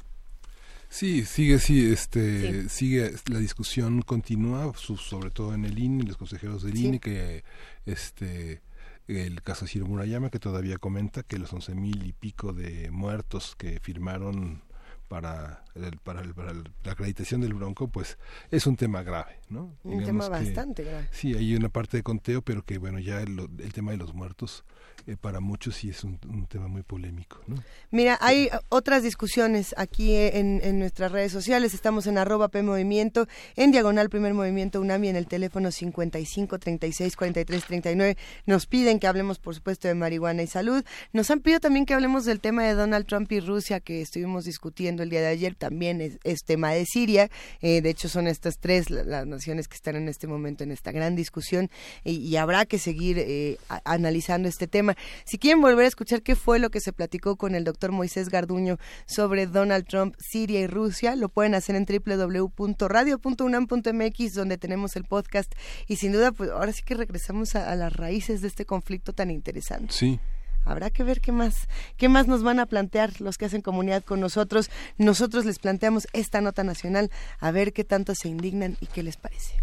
Sí, 0.94 1.24
sigue, 1.24 1.58
sí, 1.60 1.90
este, 1.90 2.68
sigue 2.68 3.14
la 3.30 3.40
discusión 3.40 4.02
continúa, 4.02 4.74
su- 4.76 4.98
sobre 4.98 5.32
todo 5.32 5.54
en 5.54 5.64
el 5.64 5.80
INE, 5.80 6.04
los 6.04 6.18
consejeros 6.18 6.64
del 6.64 6.76
Sí. 6.76 6.86
INE, 6.88 7.00
que 7.00 7.44
este 7.86 8.62
el 9.08 9.42
caso 9.42 9.68
Ciro 9.68 9.86
Murayama, 9.88 10.30
que 10.30 10.40
todavía 10.40 10.78
comenta 10.78 11.24
que 11.24 11.38
los 11.40 11.52
once 11.54 11.74
mil 11.76 12.06
y 12.06 12.12
pico 12.14 12.52
de 12.54 12.92
muertos 12.92 13.56
que 13.58 13.80
firmaron 13.82 14.64
para, 15.08 15.64
el- 15.76 15.98
para, 15.98 16.22
el- 16.22 16.34
para 16.34 16.52
el- 16.52 16.64
la 16.84 16.92
acreditación 16.94 17.42
del 17.42 17.54
Bronco, 17.54 17.88
pues 17.88 18.18
es 18.52 18.68
un 18.68 18.76
tema 18.76 19.04
grave, 19.04 19.40
¿no? 19.50 19.76
Un 19.84 20.00
Digamos 20.00 20.06
tema 20.28 20.40
que- 20.40 20.46
bastante 20.46 20.84
grave. 20.84 21.08
Sí, 21.12 21.34
hay 21.36 21.56
una 21.56 21.70
parte 21.70 21.98
de 21.98 22.04
conteo, 22.04 22.42
pero 22.42 22.64
que 22.64 22.78
bueno, 22.78 23.00
ya 23.00 23.22
el, 23.22 23.40
el 23.60 23.74
tema 23.74 23.92
de 23.92 23.98
los 23.98 24.14
muertos 24.14 24.64
eh, 25.08 25.18
para 25.20 25.40
muchos 25.40 25.78
sí 25.78 25.90
es 25.90 26.04
un, 26.04 26.20
un 26.30 26.46
tema 26.46 26.68
muy 26.68 26.84
polémico, 26.84 27.42
¿no? 27.48 27.56
Mira, 27.90 28.20
hay 28.22 28.50
otras 28.70 29.02
discusiones 29.02 29.74
aquí 29.76 30.12
eh, 30.12 30.38
en, 30.38 30.62
en 30.64 30.78
nuestras 30.78 31.12
redes 31.12 31.32
sociales. 31.32 31.74
Estamos 31.74 32.06
en 32.06 32.20
arroba 32.20 32.50
P 32.50 32.62
Movimiento, 32.62 33.28
en 33.56 33.72
diagonal 33.72 34.10
Primer 34.12 34.36
Movimiento 34.36 34.80
UNAMI, 34.80 35.10
en 35.10 35.16
el 35.16 35.26
teléfono 35.26 35.72
55 35.72 36.60
36 36.60 37.16
43 37.16 37.66
39. 37.66 38.18
Nos 38.46 38.68
piden 38.68 39.00
que 39.00 39.08
hablemos, 39.08 39.40
por 39.40 39.56
supuesto, 39.56 39.88
de 39.88 39.96
marihuana 39.96 40.44
y 40.44 40.48
salud. 40.48 40.84
Nos 41.14 41.32
han 41.32 41.40
pedido 41.40 41.60
también 41.62 41.88
que 41.88 41.96
hablemos 41.96 42.26
del 42.26 42.40
tema 42.40 42.64
de 42.66 42.76
Donald 42.76 43.08
Trump 43.08 43.32
y 43.32 43.40
Rusia, 43.40 43.80
que 43.80 44.02
estuvimos 44.02 44.46
discutiendo 44.46 45.02
el 45.02 45.10
día 45.10 45.22
de 45.22 45.28
ayer. 45.28 45.56
También 45.62 46.02
es, 46.24 46.40
tema 46.44 46.72
de 46.72 46.88
Siria. 46.88 47.30
Eh, 47.62 47.82
de 47.82 47.92
hecho, 47.92 48.10
son 48.10 48.26
estas 48.28 48.58
tres 48.60 48.90
la- 48.90 49.04
las 49.04 49.28
naciones 49.28 49.68
que 49.68 49.76
están 49.76 49.96
en 49.96 50.10
este 50.10 50.26
momento 50.26 50.64
en 50.64 50.72
esta 50.72 50.92
gran 50.92 51.16
discusión 51.16 51.70
y, 52.04 52.14
y 52.18 52.36
habrá 52.38 52.66
que 52.66 52.80
seguir 52.80 53.20
eh, 53.20 53.58
analizando 53.86 54.50
este 54.50 54.66
tema. 54.68 54.96
Si 55.24 55.38
quieren 55.38 55.62
volver 55.62 55.86
a 55.86 55.88
escuchar 55.88 56.24
qué 56.24 56.36
fue 56.36 56.58
lo 56.58 56.72
que 56.72 56.80
se 56.82 56.94
platicó 56.94 57.36
con 57.36 57.54
el 57.54 57.64
doctor 57.64 57.92
Moisés 57.92 58.30
Garduño 58.30 58.80
sobre 59.06 59.46
Donald 59.46 59.86
Trump, 59.86 60.16
Siria 60.18 60.62
y 60.62 60.68
Rusia, 60.68 61.16
lo 61.16 61.30
pueden 61.30 61.54
hacer 61.54 61.76
en 61.76 61.86
www.radio.unam.mx 61.86 64.34
donde 64.34 64.58
tenemos 64.58 64.96
el 64.96 65.04
podcast 65.06 65.54
y 65.88 65.98
sin 65.98 66.12
duda 66.12 66.32
pues 66.32 66.50
ahora 66.50 66.74
sí 66.74 66.82
que 66.84 66.96
regresamos 66.96 67.56
a, 67.56 67.72
a 67.72 67.76
las 67.76 67.94
raíces 67.94 68.42
de 68.42 68.48
este 68.48 68.66
conflicto 68.66 69.14
tan 69.14 69.30
interesante. 69.30 69.94
Sí. 69.94 70.20
Habrá 70.64 70.90
que 70.90 71.04
ver 71.04 71.22
qué 71.22 71.32
más, 71.32 71.68
qué 71.98 72.10
más 72.10 72.28
nos 72.28 72.44
van 72.44 72.60
a 72.60 72.66
plantear 72.66 73.20
los 73.20 73.38
que 73.38 73.46
hacen 73.46 73.62
comunidad 73.62 74.04
con 74.04 74.20
nosotros. 74.20 74.70
Nosotros 74.98 75.46
les 75.46 75.60
planteamos 75.60 76.08
esta 76.14 76.42
nota 76.42 76.64
nacional, 76.64 77.12
a 77.40 77.52
ver 77.52 77.74
qué 77.74 77.84
tanto 77.84 78.16
se 78.16 78.28
indignan 78.28 78.78
y 78.80 78.88
qué 78.88 79.04
les 79.04 79.18
parece. 79.18 79.56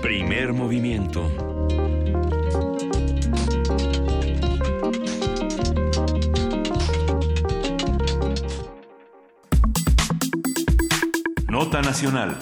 Primer 0.00 0.52
movimiento. 0.52 1.30
Nota 11.48 11.82
nacional. 11.82 12.36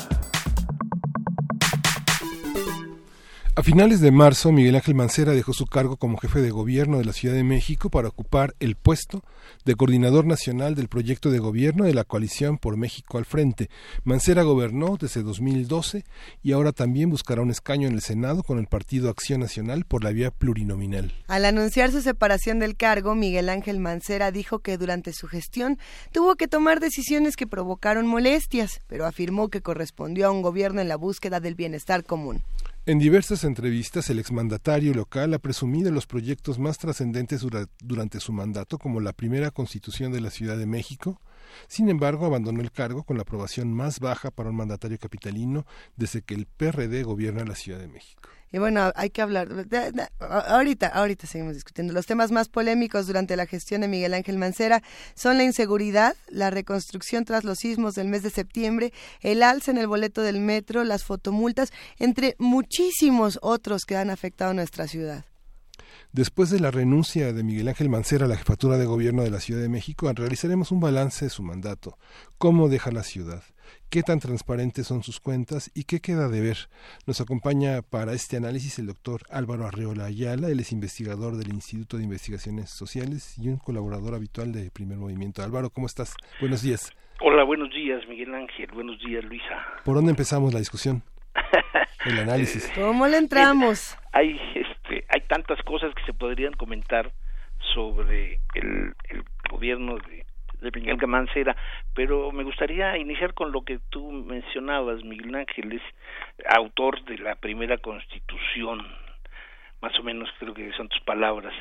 A 3.54 3.62
finales 3.62 4.00
de 4.00 4.10
marzo, 4.10 4.50
Miguel 4.50 4.76
Ángel 4.76 4.94
Mancera 4.94 5.32
dejó 5.32 5.52
su 5.52 5.66
cargo 5.66 5.98
como 5.98 6.16
jefe 6.16 6.40
de 6.40 6.50
gobierno 6.50 6.96
de 6.96 7.04
la 7.04 7.12
Ciudad 7.12 7.34
de 7.34 7.44
México 7.44 7.90
para 7.90 8.08
ocupar 8.08 8.54
el 8.60 8.76
puesto 8.76 9.22
de 9.66 9.74
coordinador 9.74 10.24
nacional 10.24 10.74
del 10.74 10.88
proyecto 10.88 11.30
de 11.30 11.38
gobierno 11.38 11.84
de 11.84 11.92
la 11.92 12.04
coalición 12.04 12.56
por 12.56 12.78
México 12.78 13.18
al 13.18 13.26
frente. 13.26 13.68
Mancera 14.04 14.42
gobernó 14.42 14.96
desde 14.98 15.22
2012 15.22 16.02
y 16.42 16.52
ahora 16.52 16.72
también 16.72 17.10
buscará 17.10 17.42
un 17.42 17.50
escaño 17.50 17.88
en 17.88 17.92
el 17.92 18.00
Senado 18.00 18.42
con 18.42 18.58
el 18.58 18.68
Partido 18.68 19.10
Acción 19.10 19.40
Nacional 19.40 19.84
por 19.84 20.02
la 20.02 20.12
vía 20.12 20.30
plurinominal. 20.30 21.12
Al 21.26 21.44
anunciar 21.44 21.90
su 21.90 22.00
separación 22.00 22.58
del 22.58 22.74
cargo, 22.74 23.14
Miguel 23.14 23.50
Ángel 23.50 23.80
Mancera 23.80 24.30
dijo 24.30 24.60
que 24.60 24.78
durante 24.78 25.12
su 25.12 25.28
gestión 25.28 25.78
tuvo 26.10 26.36
que 26.36 26.48
tomar 26.48 26.80
decisiones 26.80 27.36
que 27.36 27.46
provocaron 27.46 28.06
molestias, 28.06 28.80
pero 28.86 29.04
afirmó 29.04 29.50
que 29.50 29.60
correspondió 29.60 30.28
a 30.28 30.30
un 30.30 30.40
gobierno 30.40 30.80
en 30.80 30.88
la 30.88 30.96
búsqueda 30.96 31.38
del 31.38 31.54
bienestar 31.54 32.02
común. 32.02 32.42
En 32.84 32.98
diversas 32.98 33.44
entrevistas, 33.44 34.10
el 34.10 34.18
exmandatario 34.18 34.92
local 34.92 35.32
ha 35.34 35.38
presumido 35.38 35.92
los 35.92 36.08
proyectos 36.08 36.58
más 36.58 36.78
trascendentes 36.78 37.40
dura- 37.42 37.68
durante 37.78 38.18
su 38.18 38.32
mandato, 38.32 38.76
como 38.76 38.98
la 38.98 39.12
primera 39.12 39.52
constitución 39.52 40.10
de 40.12 40.20
la 40.20 40.30
Ciudad 40.30 40.56
de 40.56 40.66
México. 40.66 41.20
Sin 41.68 41.88
embargo, 41.88 42.26
abandonó 42.26 42.60
el 42.60 42.72
cargo 42.72 43.04
con 43.04 43.16
la 43.16 43.22
aprobación 43.22 43.72
más 43.72 44.00
baja 44.00 44.32
para 44.32 44.50
un 44.50 44.56
mandatario 44.56 44.98
capitalino 44.98 45.64
desde 45.96 46.22
que 46.22 46.34
el 46.34 46.46
PRD 46.46 47.04
gobierna 47.04 47.44
la 47.44 47.54
Ciudad 47.54 47.78
de 47.78 47.86
México. 47.86 48.28
Y 48.52 48.58
bueno, 48.58 48.92
hay 48.94 49.08
que 49.10 49.22
hablar. 49.22 49.48
ahorita, 50.20 50.88
ahorita 50.88 51.26
seguimos 51.26 51.54
discutiendo. 51.54 51.94
Los 51.94 52.06
temas 52.06 52.30
más 52.30 52.48
polémicos 52.48 53.06
durante 53.06 53.34
la 53.34 53.46
gestión 53.46 53.80
de 53.80 53.88
Miguel 53.88 54.12
Ángel 54.12 54.36
Mancera 54.36 54.82
son 55.14 55.38
la 55.38 55.44
inseguridad, 55.44 56.16
la 56.28 56.50
reconstrucción 56.50 57.24
tras 57.24 57.44
los 57.44 57.58
sismos 57.58 57.94
del 57.94 58.08
mes 58.08 58.22
de 58.22 58.30
septiembre, 58.30 58.92
el 59.20 59.42
alza 59.42 59.70
en 59.70 59.78
el 59.78 59.86
boleto 59.86 60.20
del 60.20 60.38
metro, 60.38 60.84
las 60.84 61.02
fotomultas, 61.02 61.72
entre 61.98 62.36
muchísimos 62.38 63.38
otros 63.40 63.84
que 63.86 63.96
han 63.96 64.10
afectado 64.10 64.50
a 64.50 64.54
nuestra 64.54 64.86
ciudad. 64.86 65.24
Después 66.12 66.50
de 66.50 66.60
la 66.60 66.70
renuncia 66.70 67.32
de 67.32 67.42
Miguel 67.42 67.68
Ángel 67.68 67.88
Mancera 67.88 68.26
a 68.26 68.28
la 68.28 68.36
jefatura 68.36 68.76
de 68.76 68.84
gobierno 68.84 69.22
de 69.22 69.30
la 69.30 69.40
Ciudad 69.40 69.62
de 69.62 69.70
México, 69.70 70.12
realizaremos 70.12 70.70
un 70.70 70.80
balance 70.80 71.24
de 71.24 71.30
su 71.30 71.42
mandato, 71.42 71.96
cómo 72.36 72.68
deja 72.68 72.90
la 72.90 73.02
ciudad, 73.02 73.42
qué 73.92 74.02
tan 74.02 74.20
transparentes 74.20 74.86
son 74.86 75.02
sus 75.02 75.20
cuentas 75.20 75.70
y 75.74 75.84
qué 75.84 76.00
queda 76.00 76.28
de 76.28 76.40
ver. 76.40 76.56
Nos 77.06 77.20
acompaña 77.20 77.82
para 77.82 78.14
este 78.14 78.38
análisis 78.38 78.78
el 78.78 78.86
doctor 78.86 79.20
Álvaro 79.30 79.66
Arreola 79.66 80.06
Ayala, 80.06 80.48
él 80.48 80.60
es 80.60 80.72
investigador 80.72 81.36
del 81.36 81.50
Instituto 81.52 81.98
de 81.98 82.04
Investigaciones 82.04 82.70
Sociales 82.70 83.36
y 83.38 83.48
un 83.48 83.58
colaborador 83.58 84.14
habitual 84.14 84.50
de 84.50 84.70
Primer 84.70 84.96
Movimiento. 84.96 85.42
Álvaro, 85.42 85.68
¿cómo 85.68 85.86
estás? 85.86 86.16
Buenos 86.40 86.62
días. 86.62 86.90
Hola, 87.20 87.44
buenos 87.44 87.68
días, 87.68 88.00
Miguel 88.08 88.34
Ángel. 88.34 88.70
Buenos 88.72 88.98
días, 88.98 89.22
Luisa. 89.24 89.62
¿Por 89.84 89.94
dónde 89.94 90.12
empezamos 90.12 90.54
la 90.54 90.60
discusión? 90.60 91.02
El 92.06 92.18
análisis. 92.18 92.72
¿Cómo 92.74 93.06
le 93.06 93.18
entramos? 93.18 93.98
Hay, 94.12 94.40
este, 94.54 95.04
hay 95.10 95.20
tantas 95.28 95.60
cosas 95.64 95.94
que 95.94 96.02
se 96.06 96.14
podrían 96.14 96.54
comentar 96.54 97.12
sobre 97.74 98.40
el, 98.54 98.94
el 99.10 99.22
gobierno 99.50 99.96
de, 99.96 100.24
de 100.62 100.70
Miguel 100.70 101.06
Mancera, 101.06 101.56
pero 101.94 102.32
me 102.32 102.44
gustaría 102.44 102.96
iniciar 102.96 103.34
con 103.34 103.52
lo 103.52 103.62
que 103.62 103.80
tú 103.90 104.10
mencionabas, 104.10 105.04
Miguel 105.04 105.34
Ángel, 105.34 105.72
es 105.72 105.82
autor 106.48 107.04
de 107.04 107.18
la 107.18 107.34
primera 107.34 107.78
constitución, 107.78 108.86
más 109.80 109.98
o 109.98 110.02
menos 110.02 110.30
creo 110.38 110.54
que 110.54 110.72
son 110.72 110.88
tus 110.88 111.00
palabras, 111.00 111.54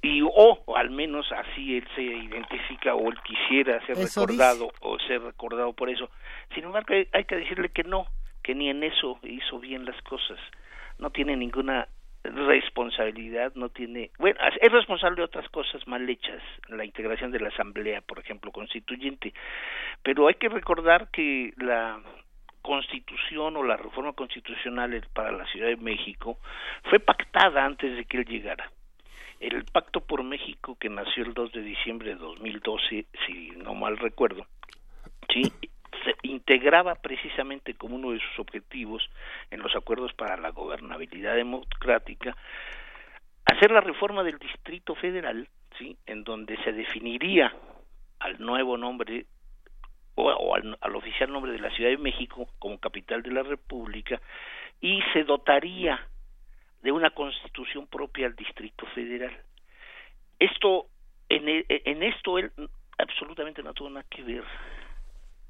y 0.00 0.20
o, 0.22 0.76
al 0.76 0.90
menos 0.90 1.30
así 1.30 1.76
él 1.76 1.86
se 1.94 2.02
identifica 2.02 2.94
o 2.94 3.08
él 3.08 3.18
quisiera 3.22 3.84
ser 3.86 3.96
recordado 3.96 4.72
o 4.80 4.98
ser 4.98 5.22
recordado 5.22 5.72
por 5.72 5.88
eso. 5.90 6.10
Sin 6.54 6.64
embargo, 6.64 6.92
hay 7.12 7.24
que 7.24 7.36
decirle 7.36 7.68
que 7.68 7.84
no, 7.84 8.06
que 8.42 8.54
ni 8.54 8.68
en 8.68 8.82
eso 8.82 9.20
hizo 9.22 9.60
bien 9.60 9.84
las 9.84 10.00
cosas. 10.02 10.38
No 10.98 11.10
tiene 11.10 11.36
ninguna 11.36 11.86
responsabilidad, 12.24 13.52
no 13.54 13.68
tiene, 13.68 14.10
bueno, 14.18 14.38
es 14.60 14.72
responsable 14.72 15.16
de 15.16 15.24
otras 15.24 15.48
cosas 15.50 15.86
mal 15.88 16.08
hechas, 16.08 16.42
la 16.68 16.84
integración 16.84 17.30
de 17.32 17.40
la 17.40 17.48
asamblea, 17.48 18.00
por 18.00 18.18
ejemplo, 18.18 18.52
constituyente, 18.52 19.34
pero 20.02 20.28
hay 20.28 20.34
que 20.34 20.48
recordar 20.48 21.08
que 21.10 21.52
la 21.56 22.00
constitución 22.62 23.56
o 23.56 23.64
la 23.64 23.76
reforma 23.76 24.12
constitucional 24.12 25.04
para 25.12 25.32
la 25.32 25.44
Ciudad 25.46 25.66
de 25.66 25.76
México 25.76 26.38
fue 26.84 27.00
pactada 27.00 27.64
antes 27.64 27.96
de 27.96 28.04
que 28.04 28.18
él 28.18 28.24
llegara. 28.24 28.70
El 29.40 29.64
Pacto 29.64 30.00
por 30.00 30.22
México 30.22 30.76
que 30.78 30.88
nació 30.88 31.24
el 31.24 31.34
2 31.34 31.50
de 31.50 31.62
diciembre 31.62 32.10
de 32.10 32.14
2012, 32.14 33.06
si 33.26 33.50
no 33.56 33.74
mal 33.74 33.98
recuerdo, 33.98 34.46
sí, 35.28 35.42
se 36.04 36.14
integraba 36.22 36.94
precisamente 36.96 37.74
como 37.74 37.96
uno 37.96 38.12
de 38.12 38.20
sus 38.20 38.38
objetivos 38.38 39.08
en 39.50 39.60
los 39.60 39.74
acuerdos 39.76 40.12
para 40.14 40.36
la 40.36 40.50
gobernabilidad 40.50 41.34
democrática 41.36 42.36
hacer 43.44 43.70
la 43.70 43.80
reforma 43.80 44.22
del 44.22 44.38
Distrito 44.38 44.94
Federal, 44.94 45.48
sí, 45.78 45.96
en 46.06 46.24
donde 46.24 46.56
se 46.64 46.72
definiría 46.72 47.52
al 48.20 48.40
nuevo 48.40 48.76
nombre 48.76 49.26
o, 50.14 50.54
al, 50.54 50.78
al 50.80 50.96
oficial 50.96 51.32
nombre 51.32 51.52
de 51.52 51.58
la 51.58 51.70
Ciudad 51.70 51.90
de 51.90 51.98
México 51.98 52.48
como 52.58 52.78
capital 52.78 53.22
de 53.22 53.32
la 53.32 53.42
República 53.42 54.20
y 54.80 55.00
se 55.12 55.24
dotaría 55.24 56.06
de 56.82 56.92
una 56.92 57.10
constitución 57.10 57.86
propia 57.86 58.26
al 58.26 58.36
Distrito 58.36 58.86
Federal. 58.86 59.36
Esto, 60.38 60.86
en, 61.28 61.48
e, 61.48 61.64
en 61.68 62.02
esto 62.02 62.38
él 62.38 62.50
absolutamente 62.98 63.62
no 63.62 63.72
tuvo 63.72 63.90
nada 63.90 64.06
que 64.10 64.22
ver. 64.22 64.44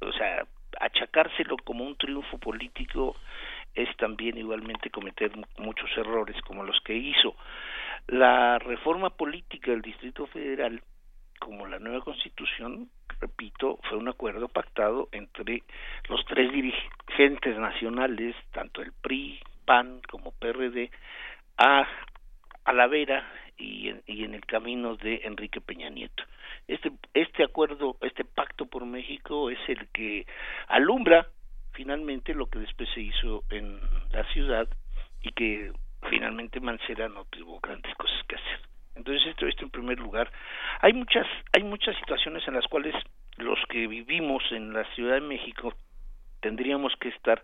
O 0.02 0.12
sea, 0.12 0.46
achacárselo 0.80 1.56
como 1.58 1.84
un 1.84 1.96
triunfo 1.96 2.38
político 2.38 3.16
es 3.74 3.94
también 3.96 4.36
igualmente 4.36 4.90
cometer 4.90 5.32
muchos 5.58 5.90
errores 5.96 6.40
como 6.42 6.64
los 6.64 6.80
que 6.80 6.94
hizo. 6.94 7.36
La 8.08 8.58
reforma 8.58 9.10
política 9.10 9.70
del 9.70 9.82
Distrito 9.82 10.26
Federal, 10.26 10.82
como 11.38 11.66
la 11.66 11.78
nueva 11.78 12.04
constitución, 12.04 12.90
repito, 13.20 13.78
fue 13.88 13.98
un 13.98 14.08
acuerdo 14.08 14.48
pactado 14.48 15.08
entre 15.12 15.62
los 16.08 16.24
tres 16.26 16.52
dirigentes 16.52 17.56
nacionales, 17.56 18.34
tanto 18.52 18.82
el 18.82 18.92
PRI, 18.92 19.40
PAN 19.64 20.00
como 20.10 20.32
PRD, 20.32 20.90
a, 21.58 21.86
a 22.64 22.72
la 22.72 22.86
vera 22.88 23.24
y 23.62 23.88
en, 23.88 24.02
y 24.06 24.24
en 24.24 24.34
el 24.34 24.44
camino 24.44 24.96
de 24.96 25.20
Enrique 25.24 25.60
Peña 25.60 25.88
Nieto. 25.88 26.24
Este, 26.66 26.90
este 27.14 27.44
acuerdo, 27.44 27.96
este 28.00 28.24
pacto 28.24 28.66
por 28.66 28.84
México 28.84 29.50
es 29.50 29.58
el 29.68 29.88
que 29.88 30.26
alumbra 30.68 31.28
finalmente 31.72 32.34
lo 32.34 32.46
que 32.46 32.58
después 32.58 32.88
se 32.94 33.00
hizo 33.00 33.44
en 33.50 33.80
la 34.10 34.24
ciudad 34.32 34.68
y 35.22 35.32
que 35.32 35.72
finalmente 36.10 36.60
Mancera 36.60 37.08
no 37.08 37.24
tuvo 37.26 37.60
grandes 37.60 37.94
cosas 37.94 38.20
que 38.28 38.36
hacer. 38.36 38.60
Entonces 38.94 39.26
esto, 39.28 39.46
esto 39.46 39.64
en 39.64 39.70
primer 39.70 39.98
lugar. 39.98 40.30
Hay 40.80 40.92
muchas, 40.92 41.26
hay 41.52 41.62
muchas 41.62 41.96
situaciones 41.96 42.46
en 42.46 42.54
las 42.54 42.66
cuales 42.66 42.94
los 43.36 43.58
que 43.68 43.86
vivimos 43.86 44.42
en 44.50 44.72
la 44.72 44.84
Ciudad 44.94 45.14
de 45.14 45.20
México 45.22 45.72
tendríamos 46.40 46.92
que 47.00 47.08
estar 47.08 47.42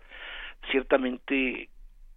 ciertamente 0.69 1.69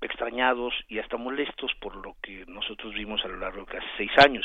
extrañados 0.02 0.74
y 0.88 0.98
hasta 0.98 1.16
molestos 1.16 1.72
por 1.80 1.96
lo 1.96 2.16
que 2.22 2.44
nosotros 2.46 2.94
vimos 2.94 3.24
a 3.24 3.28
lo 3.28 3.36
largo 3.38 3.60
de 3.60 3.72
casi 3.72 3.86
seis 3.96 4.10
años. 4.24 4.44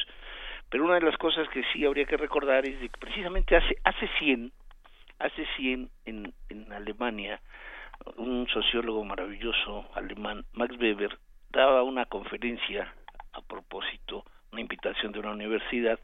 Pero 0.70 0.86
una 0.86 0.95
de 0.95 1.01
las 1.01 1.18
cosas 1.18 1.47
que 1.49 1.64
sí 1.72 1.86
habría 1.86 2.05
que 2.05 2.18
recordar 2.18 2.66
es 2.66 2.78
que 2.80 2.89
precisamente 2.99 3.55
hace 3.55 3.78
hace 3.84 4.08
100, 4.20 4.51
hace 5.20 5.45
100 5.58 5.89
en, 6.05 6.34
en 6.49 6.74
Alemania, 6.74 7.39
un 8.18 8.47
sociólogo 8.47 9.03
maravilloso 9.03 9.89
alemán, 9.95 10.45
Max 10.53 10.76
Weber, 10.80 11.18
daba 11.49 11.84
una 11.84 12.05
conferencia 12.05 12.93
a 13.34 13.41
propósito, 13.41 14.26
una 14.51 14.62
invitación 14.62 15.12
de 15.12 15.20
una 15.20 15.32
universidad, 15.32 15.99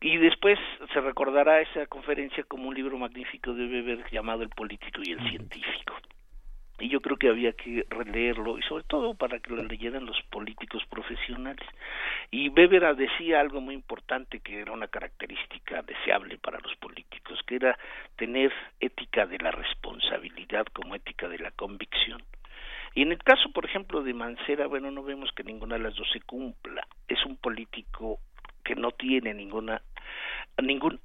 y 0.00 0.18
después 0.18 0.58
se 0.92 1.00
recordará 1.00 1.62
esa 1.62 1.86
conferencia 1.86 2.44
como 2.44 2.68
un 2.68 2.74
libro 2.74 2.98
magnífico 2.98 3.54
de 3.54 3.66
Weber 3.66 4.10
llamado 4.10 4.42
El 4.42 4.50
político 4.50 5.00
y 5.02 5.12
el 5.12 5.30
científico 5.30 5.94
y 6.78 6.88
yo 6.88 7.00
creo 7.00 7.16
que 7.16 7.28
había 7.28 7.52
que 7.52 7.86
releerlo 7.88 8.58
y 8.58 8.62
sobre 8.62 8.84
todo 8.84 9.14
para 9.14 9.38
que 9.38 9.50
lo 9.54 9.62
leyeran 9.62 10.06
los 10.06 10.20
políticos 10.30 10.82
profesionales. 10.90 11.66
Y 12.30 12.48
Weber 12.48 12.96
decía 12.96 13.40
algo 13.40 13.60
muy 13.60 13.74
importante 13.74 14.40
que 14.40 14.60
era 14.60 14.72
una 14.72 14.88
característica 14.88 15.82
deseable 15.82 16.36
para 16.38 16.58
los 16.60 16.74
políticos 16.76 17.40
que 17.46 17.56
era 17.56 17.78
tener 18.16 18.52
ética 18.80 19.26
de 19.26 19.38
la 19.38 19.52
responsabilidad 19.52 20.66
como 20.72 20.94
ética 20.94 21.28
de 21.28 21.38
la 21.38 21.52
convicción. 21.52 22.22
Y 22.94 23.02
en 23.02 23.12
el 23.12 23.18
caso 23.18 23.50
por 23.52 23.64
ejemplo 23.64 24.02
de 24.02 24.14
Mancera 24.14 24.66
bueno 24.66 24.90
no 24.90 25.02
vemos 25.04 25.30
que 25.32 25.44
ninguna 25.44 25.76
de 25.76 25.84
las 25.84 25.94
dos 25.94 26.08
se 26.12 26.20
cumpla. 26.20 26.86
Es 27.06 27.24
un 27.24 27.36
político 27.36 28.18
que 28.64 28.74
no 28.74 28.90
tiene 28.90 29.32
ninguna 29.32 29.80
ningún 30.60 31.00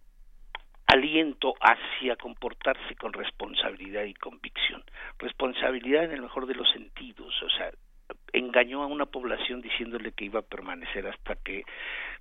aliento 0.89 1.53
hacia 1.61 2.15
comportarse 2.15 2.95
con 2.95 3.13
responsabilidad 3.13 4.05
y 4.05 4.15
convicción. 4.15 4.83
Responsabilidad 5.19 6.05
en 6.05 6.13
el 6.13 6.21
mejor 6.23 6.47
de 6.47 6.55
los 6.55 6.69
sentidos, 6.71 7.33
o 7.43 7.49
sea, 7.49 7.71
engañó 8.33 8.81
a 8.81 8.87
una 8.87 9.05
población 9.05 9.61
diciéndole 9.61 10.13
que 10.13 10.25
iba 10.25 10.39
a 10.39 10.49
permanecer 10.49 11.05
hasta 11.07 11.35
que 11.35 11.63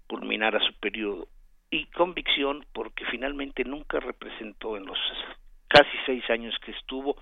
culminara 0.06 0.60
su 0.60 0.74
periodo. 0.74 1.28
Y 1.70 1.86
convicción 1.86 2.66
porque 2.72 3.06
finalmente 3.06 3.64
nunca 3.64 4.00
representó 4.00 4.76
en 4.76 4.84
los 4.84 4.98
casi 5.68 5.96
seis 6.04 6.28
años 6.28 6.54
que 6.64 6.72
estuvo 6.72 7.16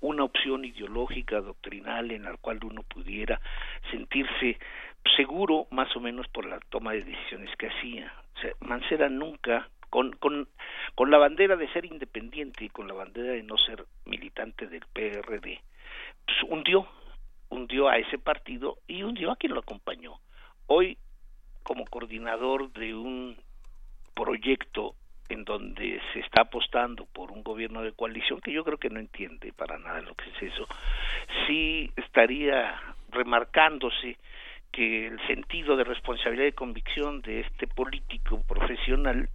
una 0.00 0.24
opción 0.24 0.64
ideológica, 0.64 1.40
doctrinal, 1.40 2.10
en 2.10 2.24
la 2.24 2.36
cual 2.36 2.60
uno 2.62 2.82
pudiera 2.82 3.40
sentirse 3.90 4.58
seguro 5.16 5.66
más 5.70 5.94
o 5.96 6.00
menos 6.00 6.28
por 6.28 6.46
la 6.46 6.60
toma 6.70 6.92
de 6.92 7.02
decisiones 7.02 7.54
que 7.56 7.68
hacía. 7.68 8.12
O 8.36 8.40
sea, 8.40 8.52
Mancera 8.60 9.08
nunca 9.08 9.68
con, 9.92 10.12
con, 10.12 10.48
con 10.94 11.10
la 11.10 11.18
bandera 11.18 11.54
de 11.54 11.70
ser 11.74 11.84
independiente 11.84 12.64
y 12.64 12.70
con 12.70 12.88
la 12.88 12.94
bandera 12.94 13.34
de 13.34 13.42
no 13.42 13.58
ser 13.58 13.84
militante 14.06 14.66
del 14.66 14.86
PRD, 14.90 15.60
pues 16.24 16.38
hundió, 16.48 16.88
hundió 17.50 17.90
a 17.90 17.98
ese 17.98 18.16
partido 18.16 18.78
y 18.88 19.02
hundió 19.02 19.30
a 19.30 19.36
quien 19.36 19.52
lo 19.52 19.60
acompañó. 19.60 20.14
Hoy, 20.66 20.96
como 21.62 21.84
coordinador 21.84 22.72
de 22.72 22.94
un 22.94 23.36
proyecto 24.14 24.94
en 25.28 25.44
donde 25.44 26.00
se 26.14 26.20
está 26.20 26.44
apostando 26.44 27.04
por 27.04 27.30
un 27.30 27.42
gobierno 27.42 27.82
de 27.82 27.92
coalición 27.92 28.40
que 28.40 28.50
yo 28.50 28.64
creo 28.64 28.78
que 28.78 28.88
no 28.88 28.98
entiende 28.98 29.52
para 29.52 29.76
nada 29.76 30.00
lo 30.00 30.14
que 30.14 30.30
es 30.30 30.54
eso, 30.54 30.66
sí 31.46 31.92
estaría 31.96 32.80
remarcándose 33.10 34.16
que 34.70 35.08
el 35.08 35.20
sentido 35.26 35.76
de 35.76 35.84
responsabilidad 35.84 36.46
y 36.46 36.52
convicción 36.52 37.20
de 37.20 37.40
este 37.40 37.66
político 37.66 38.42
profesional 38.48 39.28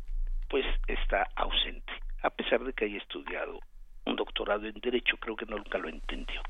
pues 0.50 0.66
está 0.88 1.28
ausente, 1.36 1.93
a 2.24 2.30
pesar 2.30 2.64
de 2.64 2.74
que 2.74 2.86
haya 2.86 2.98
estudiado 2.98 3.60
un 4.06 4.16
doctorado 4.16 4.66
en 4.66 4.80
Derecho, 4.80 5.18
creo 5.18 5.36
que 5.36 5.45
nunca 5.45 5.78
lo 5.78 5.89
entendió. 5.89 6.41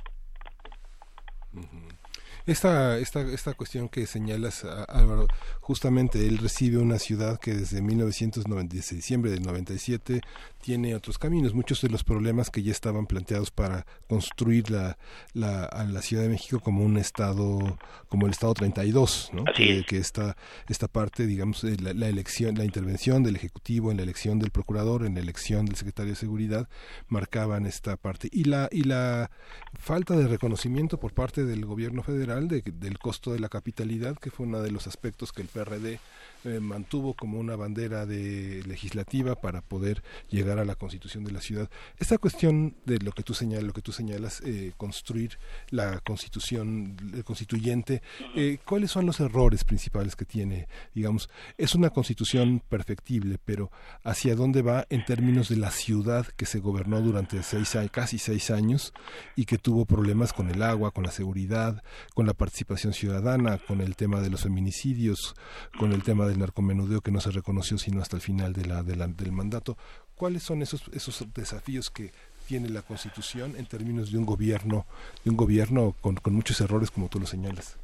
Esta, 2.48 2.98
esta, 2.98 3.22
esta 3.22 3.54
cuestión 3.56 3.90
que 3.90 4.08
señalas, 4.08 4.64
Álvaro, 4.64 5.28
justamente 5.60 6.26
él 6.26 6.38
recibe 6.38 6.78
una 6.78 6.98
ciudad 6.98 7.42
que 7.42 7.54
desde 7.54 7.82
1996, 7.82 8.98
diciembre 8.98 9.32
del 9.32 9.44
97 9.44 10.22
tiene 10.62 10.96
otros 10.96 11.18
caminos. 11.18 11.54
Muchos 11.54 11.82
de 11.82 11.90
los 11.90 12.06
problemas 12.06 12.50
que 12.50 12.64
ya 12.64 12.72
estaban 12.72 13.06
planteados 13.06 13.52
para 13.52 13.86
construir 14.08 14.72
la, 14.72 14.98
la, 15.34 15.66
a 15.66 15.84
la 15.84 16.02
Ciudad 16.02 16.24
de 16.24 16.30
México 16.30 16.62
como 16.62 16.84
un 16.84 16.96
estado, 16.96 17.78
como 18.08 18.28
el 18.28 18.32
estado 18.32 18.54
32, 18.54 19.32
¿no? 19.34 19.44
que, 19.54 19.84
que 19.86 19.98
esta, 19.98 20.38
esta 20.70 20.88
parte, 20.88 21.28
digamos, 21.28 21.66
la, 21.66 21.94
la, 21.94 22.08
elección, 22.08 22.56
la 22.56 22.64
intervención 22.64 23.24
del 23.24 23.36
Ejecutivo 23.36 23.92
en 23.92 23.98
la 23.98 24.04
elección 24.04 24.40
del 24.40 24.52
Procurador, 24.52 25.06
en 25.06 25.16
la 25.16 25.20
elección 25.20 25.66
del 25.66 25.76
Secretario 25.76 26.14
de 26.14 26.18
Seguridad, 26.18 26.70
marcaban 27.10 27.66
esta 27.66 27.98
parte. 27.98 28.30
Y 28.32 28.46
la, 28.46 28.70
y 28.72 28.84
la 28.84 29.32
falta 29.78 30.16
de 30.16 30.28
reconocimiento 30.28 30.98
por 30.98 31.14
parte 31.14 31.44
del 31.44 31.66
gobierno 31.66 32.04
federal 32.04 32.37
de, 32.42 32.62
del 32.62 33.00
costo 33.00 33.34
de 33.34 33.40
la 33.40 33.50
capitalidad, 33.50 34.18
que 34.18 34.32
fue 34.32 34.46
uno 34.46 34.62
de 34.62 34.72
los 34.72 34.88
aspectos 34.88 35.32
que 35.32 35.42
el 35.42 35.48
PRD 35.48 36.00
eh, 36.48 36.62
mantuvo 36.62 37.14
como 37.14 37.40
una 37.40 37.58
bandera 37.58 38.06
de 38.06 38.64
legislativa 38.66 39.36
para 39.36 39.62
poder 39.62 40.02
llegar 40.30 40.60
a 40.60 40.66
la 40.66 40.76
constitución 40.76 41.26
de 41.26 41.34
la 41.34 41.42
ciudad. 41.42 41.70
Esta 41.98 42.18
cuestión 42.18 42.76
de 42.86 43.00
lo 43.00 43.12
que 43.12 43.24
tú 43.24 43.34
señalas, 43.34 43.66
lo 43.66 43.74
que 43.74 43.82
tú 43.82 43.92
señalas, 43.92 44.42
eh, 44.46 44.72
construir 44.78 45.38
la 45.72 46.00
constitución 46.00 46.96
constituyente, 47.26 48.02
eh, 48.36 48.60
¿cuáles 48.64 48.92
son 48.92 49.06
los 49.06 49.20
errores 49.20 49.66
principales 49.66 50.16
que 50.16 50.24
tiene? 50.24 50.68
Digamos, 50.96 51.30
es 51.58 51.76
una 51.76 51.90
constitución 51.90 52.62
perfectible, 52.70 53.40
pero 53.44 53.70
¿hacia 54.04 54.36
dónde 54.36 54.62
va 54.62 54.86
en 54.90 55.04
términos 55.04 55.50
de 55.50 55.58
la 55.58 55.72
ciudad 55.72 56.28
que 56.28 56.46
se 56.46 56.60
gobernó 56.60 57.02
durante 57.02 57.44
seis, 57.44 57.76
casi 57.92 58.20
seis 58.20 58.52
años 58.52 58.94
y 59.36 59.46
que 59.46 59.58
tuvo 59.58 59.86
problemas 59.86 60.32
con 60.32 60.50
el 60.50 60.62
agua, 60.64 60.92
con 60.92 61.04
la 61.04 61.12
seguridad, 61.12 61.84
con 62.14 62.26
la 62.26 62.34
participación 62.34 62.94
ciudadana, 62.94 63.58
con 63.58 63.82
el 63.82 63.96
tema 63.98 64.22
de 64.22 64.30
los 64.30 64.44
feminicidios, 64.44 65.36
con 65.78 65.92
el 65.92 66.04
tema 66.04 66.26
del 66.38 66.46
narcomenudeo 66.46 67.02
que 67.02 67.12
no 67.12 67.20
se 67.20 67.32
reconoció 67.32 67.78
sino 67.78 68.02
hasta 68.02 68.16
el 68.16 68.22
final 68.22 68.54
de 68.54 68.66
la, 68.66 68.84
del 68.84 69.32
mandato. 69.32 69.76
¿Cuáles 70.16 70.44
son 70.44 70.62
esos, 70.62 70.88
esos 70.90 71.34
desafíos 71.34 71.90
que 71.90 72.12
tiene 72.48 72.70
la 72.70 72.82
Constitución 72.82 73.56
en 73.58 73.66
términos 73.66 74.12
de 74.12 74.18
un 74.18 74.26
gobierno, 74.26 74.86
de 75.24 75.32
un 75.32 75.38
gobierno 75.38 75.94
con, 76.02 76.16
con 76.16 76.34
muchos 76.34 76.62
errores 76.62 76.92
como 76.92 77.10
tú 77.10 77.20
lo 77.20 77.26
señalas? 77.26 77.80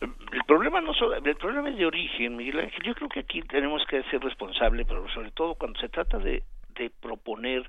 El 0.00 0.44
problema 0.46 0.80
no 0.80 0.94
solo, 0.94 1.16
el 1.16 1.36
problema 1.36 1.68
es 1.68 1.76
de 1.76 1.84
origen, 1.84 2.36
Miguel 2.36 2.60
Ángel. 2.60 2.82
Yo 2.84 2.94
creo 2.94 3.08
que 3.08 3.20
aquí 3.20 3.42
tenemos 3.42 3.82
que 3.86 4.02
ser 4.04 4.22
responsables, 4.22 4.86
pero 4.86 5.06
sobre 5.12 5.30
todo 5.32 5.54
cuando 5.56 5.78
se 5.78 5.88
trata 5.88 6.18
de, 6.18 6.42
de 6.74 6.90
proponer 6.90 7.68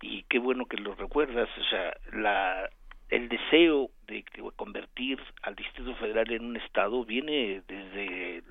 y 0.00 0.22
qué 0.24 0.38
bueno 0.38 0.66
que 0.66 0.76
lo 0.76 0.94
recuerdas, 0.94 1.48
o 1.58 1.64
sea, 1.70 1.92
la 2.12 2.68
el 3.12 3.28
deseo 3.28 3.90
de, 4.06 4.24
convertir 4.56 5.20
al 5.42 5.54
Distrito 5.54 5.94
Federal 5.96 6.32
en 6.32 6.46
un 6.46 6.56
estado 6.56 7.04
viene 7.04 7.62
desde 7.68 8.42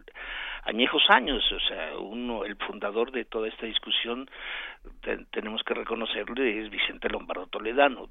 añejos 0.64 1.04
años, 1.10 1.44
o 1.52 1.60
sea, 1.60 1.98
uno, 1.98 2.46
el 2.46 2.56
fundador 2.56 3.12
de 3.12 3.26
toda 3.26 3.48
esta 3.48 3.66
discusión, 3.66 4.30
tenemos 5.32 5.64
que 5.64 5.74
reconocerle, 5.74 6.62
es 6.62 6.70
Vicente 6.70 7.10
Lombardo 7.10 7.48
Toledano. 7.48 8.08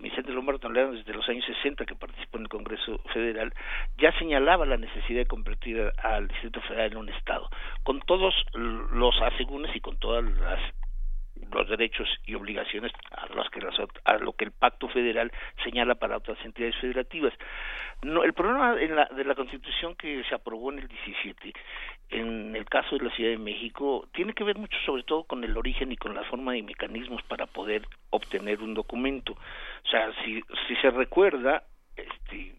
Vicente 0.00 0.32
Lombardo 0.32 0.60
Toledano, 0.60 0.92
desde 0.92 1.12
los 1.12 1.28
años 1.28 1.44
60 1.44 1.84
que 1.86 1.94
participó 1.94 2.38
en 2.38 2.44
el 2.44 2.48
Congreso 2.48 2.98
Federal, 3.12 3.52
ya 3.98 4.12
señalaba 4.18 4.66
la 4.66 4.76
necesidad 4.76 5.20
de 5.20 5.26
convertir 5.26 5.92
al 6.02 6.28
Distrito 6.28 6.60
Federal 6.62 6.92
en 6.92 6.98
un 6.98 7.08
Estado, 7.10 7.48
con 7.82 8.00
todos 8.00 8.34
los 8.54 9.20
asegúnes 9.22 9.74
y 9.74 9.80
con 9.80 9.96
todas 9.98 10.24
las 10.24 10.60
los 11.54 11.68
derechos 11.68 12.08
y 12.26 12.34
obligaciones 12.34 12.92
a 13.10 13.26
los 13.34 13.48
que 13.50 13.60
a 14.04 14.18
lo 14.18 14.32
que 14.32 14.44
el 14.44 14.52
pacto 14.52 14.88
federal 14.88 15.32
señala 15.62 15.94
para 15.94 16.18
otras 16.18 16.38
entidades 16.44 16.76
federativas. 16.76 17.32
No, 18.02 18.22
el 18.22 18.34
problema 18.34 18.80
en 18.80 18.96
la, 18.96 19.06
de 19.06 19.24
la 19.24 19.34
Constitución 19.34 19.94
que 19.94 20.22
se 20.24 20.34
aprobó 20.34 20.72
en 20.72 20.80
el 20.80 20.88
17, 20.88 21.52
en 22.10 22.54
el 22.54 22.66
caso 22.66 22.98
de 22.98 23.04
la 23.04 23.14
Ciudad 23.14 23.30
de 23.30 23.38
México, 23.38 24.06
tiene 24.12 24.34
que 24.34 24.44
ver 24.44 24.58
mucho 24.58 24.76
sobre 24.84 25.04
todo 25.04 25.24
con 25.24 25.42
el 25.44 25.56
origen 25.56 25.90
y 25.92 25.96
con 25.96 26.14
la 26.14 26.24
forma 26.24 26.56
y 26.56 26.62
mecanismos 26.62 27.22
para 27.22 27.46
poder 27.46 27.86
obtener 28.10 28.60
un 28.60 28.74
documento. 28.74 29.32
O 29.32 29.88
sea, 29.88 30.12
si, 30.24 30.42
si 30.68 30.76
se 30.76 30.90
recuerda, 30.90 31.62
este, 31.96 32.54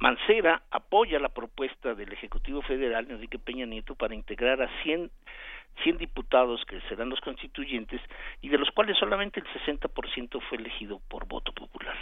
Mancera 0.00 0.62
apoya 0.70 1.18
la 1.18 1.28
propuesta 1.28 1.94
del 1.94 2.12
Ejecutivo 2.12 2.62
Federal, 2.62 3.10
Enrique 3.10 3.38
Peña 3.38 3.66
Nieto, 3.66 3.96
para 3.96 4.14
integrar 4.14 4.62
a 4.62 4.82
100 4.82 5.10
100 5.82 5.98
diputados 5.98 6.64
que 6.66 6.80
serán 6.88 7.08
los 7.08 7.20
constituyentes 7.20 8.00
y 8.40 8.48
de 8.48 8.58
los 8.58 8.70
cuales 8.70 8.96
solamente 8.98 9.40
el 9.40 9.46
60% 9.46 10.40
fue 10.48 10.58
elegido 10.58 11.00
por 11.08 11.26
voto 11.26 11.52
popular. 11.52 11.96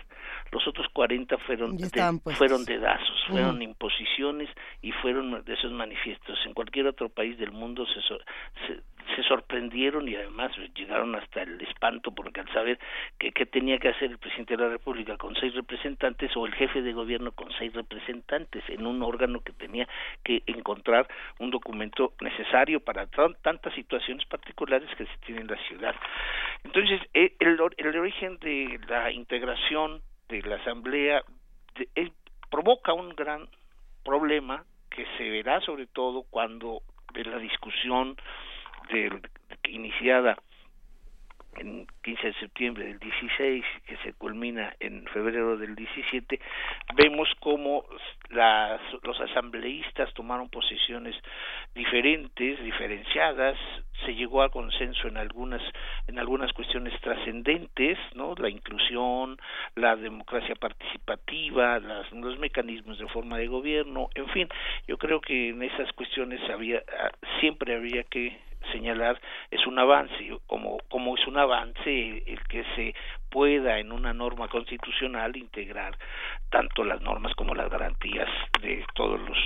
Los 0.53 0.67
otros 0.67 0.87
40 0.93 1.37
fueron 1.39 1.77
de, 1.77 1.89
fueron 2.37 2.65
dedazos, 2.65 3.25
fueron 3.29 3.63
imposiciones 3.63 4.49
y 4.83 4.93
fueron 4.93 5.45
de 5.45 5.55
esos 5.55 5.73
manifiestos. 5.73 6.39
En 6.47 6.55
cualquier 6.55 6.87
otro 6.87 7.09
país 7.09 7.37
del 7.39 7.53
mundo 7.53 7.85
se, 7.87 8.01
se, 8.03 8.83
se 9.15 9.23
sorprendieron 9.23 10.09
y 10.09 10.17
además 10.17 10.53
llegaron 10.75 11.15
hasta 11.15 11.43
el 11.43 11.61
espanto 11.61 12.13
porque 12.13 12.41
al 12.41 12.53
saber 12.53 12.79
que 13.19 13.33
qué 13.33 13.47
tenía 13.47 13.79
que 13.79 13.89
hacer 13.89 14.11
el 14.11 14.19
presidente 14.19 14.57
de 14.57 14.63
la 14.63 14.71
República 14.71 15.17
con 15.17 15.35
seis 15.37 15.55
representantes 15.55 16.37
o 16.37 16.47
el 16.47 16.55
jefe 16.55 16.83
de 16.83 16.93
gobierno 16.93 17.33
con 17.33 17.51
seis 17.59 17.73
representantes 17.73 18.63
en 18.69 18.87
un 18.87 19.03
órgano 19.03 19.41
que 19.41 19.53
tenía 19.53 19.89
que 20.25 20.43
encontrar 20.47 21.09
un 21.39 21.51
documento 21.51 22.15
necesario 22.21 22.81
para 22.81 23.07
tantas 23.07 23.66
situaciones 23.75 24.25
particulares 24.27 24.89
que 24.97 25.07
se 25.07 25.17
tienen 25.25 25.43
en 25.43 25.57
la 25.57 25.69
ciudad. 25.69 25.95
Entonces, 26.65 27.01
eh, 27.15 27.35
el, 27.39 27.59
el 27.77 27.99
origen 27.99 28.39
de 28.39 28.81
la 28.89 29.11
integración 29.11 30.03
de 30.29 30.43
la 30.43 30.57
Asamblea 30.57 31.23
provoca 32.51 32.93
un 32.93 33.11
gran 33.11 33.49
problema 34.05 34.65
que 34.91 35.07
se 35.19 35.29
verá 35.31 35.61
sobre 35.61 35.87
todo 35.87 36.25
cuando 36.31 36.81
de 37.13 37.25
la 37.25 37.39
discusión 37.39 38.17
del, 38.91 39.21
iniciada 39.65 40.37
en 41.59 41.87
15 42.03 42.27
de 42.27 42.35
septiembre 42.35 42.87
del 42.87 42.99
16, 42.99 43.65
que 43.87 43.97
se 43.99 44.13
culmina 44.15 44.75
en 44.81 45.05
febrero 45.07 45.57
del 45.57 45.75
17, 45.75 46.41
vemos 46.95 47.29
cómo 47.41 47.85
las, 48.31 48.81
los 49.03 49.21
asambleístas 49.21 50.13
tomaron 50.15 50.49
posiciones 50.49 51.15
diferentes, 51.75 52.63
diferenciadas, 52.63 53.57
se 54.05 54.15
llegó 54.15 54.43
a 54.43 54.51
consenso 54.51 55.09
en 55.09 55.17
algunas 55.17 55.63
en 56.07 56.19
algunas 56.19 56.53
cuestiones 56.53 56.99
trascendentes, 57.01 57.99
¿no? 58.15 58.35
La 58.37 58.49
inclusión, 58.49 59.39
la 59.75 59.97
democracia 59.97 60.55
participativa, 60.55 61.79
las, 61.81 62.11
los 62.13 62.39
mecanismos 62.39 62.99
de 62.99 63.09
forma 63.09 63.39
de 63.39 63.47
gobierno, 63.47 64.09
en 64.15 64.29
fin, 64.29 64.49
yo 64.87 64.99
creo 64.99 65.21
que 65.21 65.51
en 65.51 65.63
esas 65.63 65.93
cuestiones 65.93 66.41
había 66.51 66.83
siempre 67.41 67.75
había 67.75 68.05
que 68.05 68.46
señalar 68.73 69.21
es 69.51 69.67
un 69.67 69.79
avance, 69.79 70.39
como, 70.47 70.79
como 70.89 71.17
es 71.17 71.27
un 71.27 71.39
avance 71.39 72.23
el, 72.27 72.41
que 72.49 72.65
se 72.75 72.95
pueda 73.31 73.79
en 73.79 73.93
una 73.93 74.13
norma 74.13 74.49
constitucional 74.49 75.37
integrar 75.37 75.97
tanto 76.51 76.85
las 76.85 77.01
normas 77.01 77.35
como 77.35 77.55
las 77.55 77.71
garantías 77.71 78.29
de 78.61 78.85
todos 78.95 79.21
los 79.21 79.39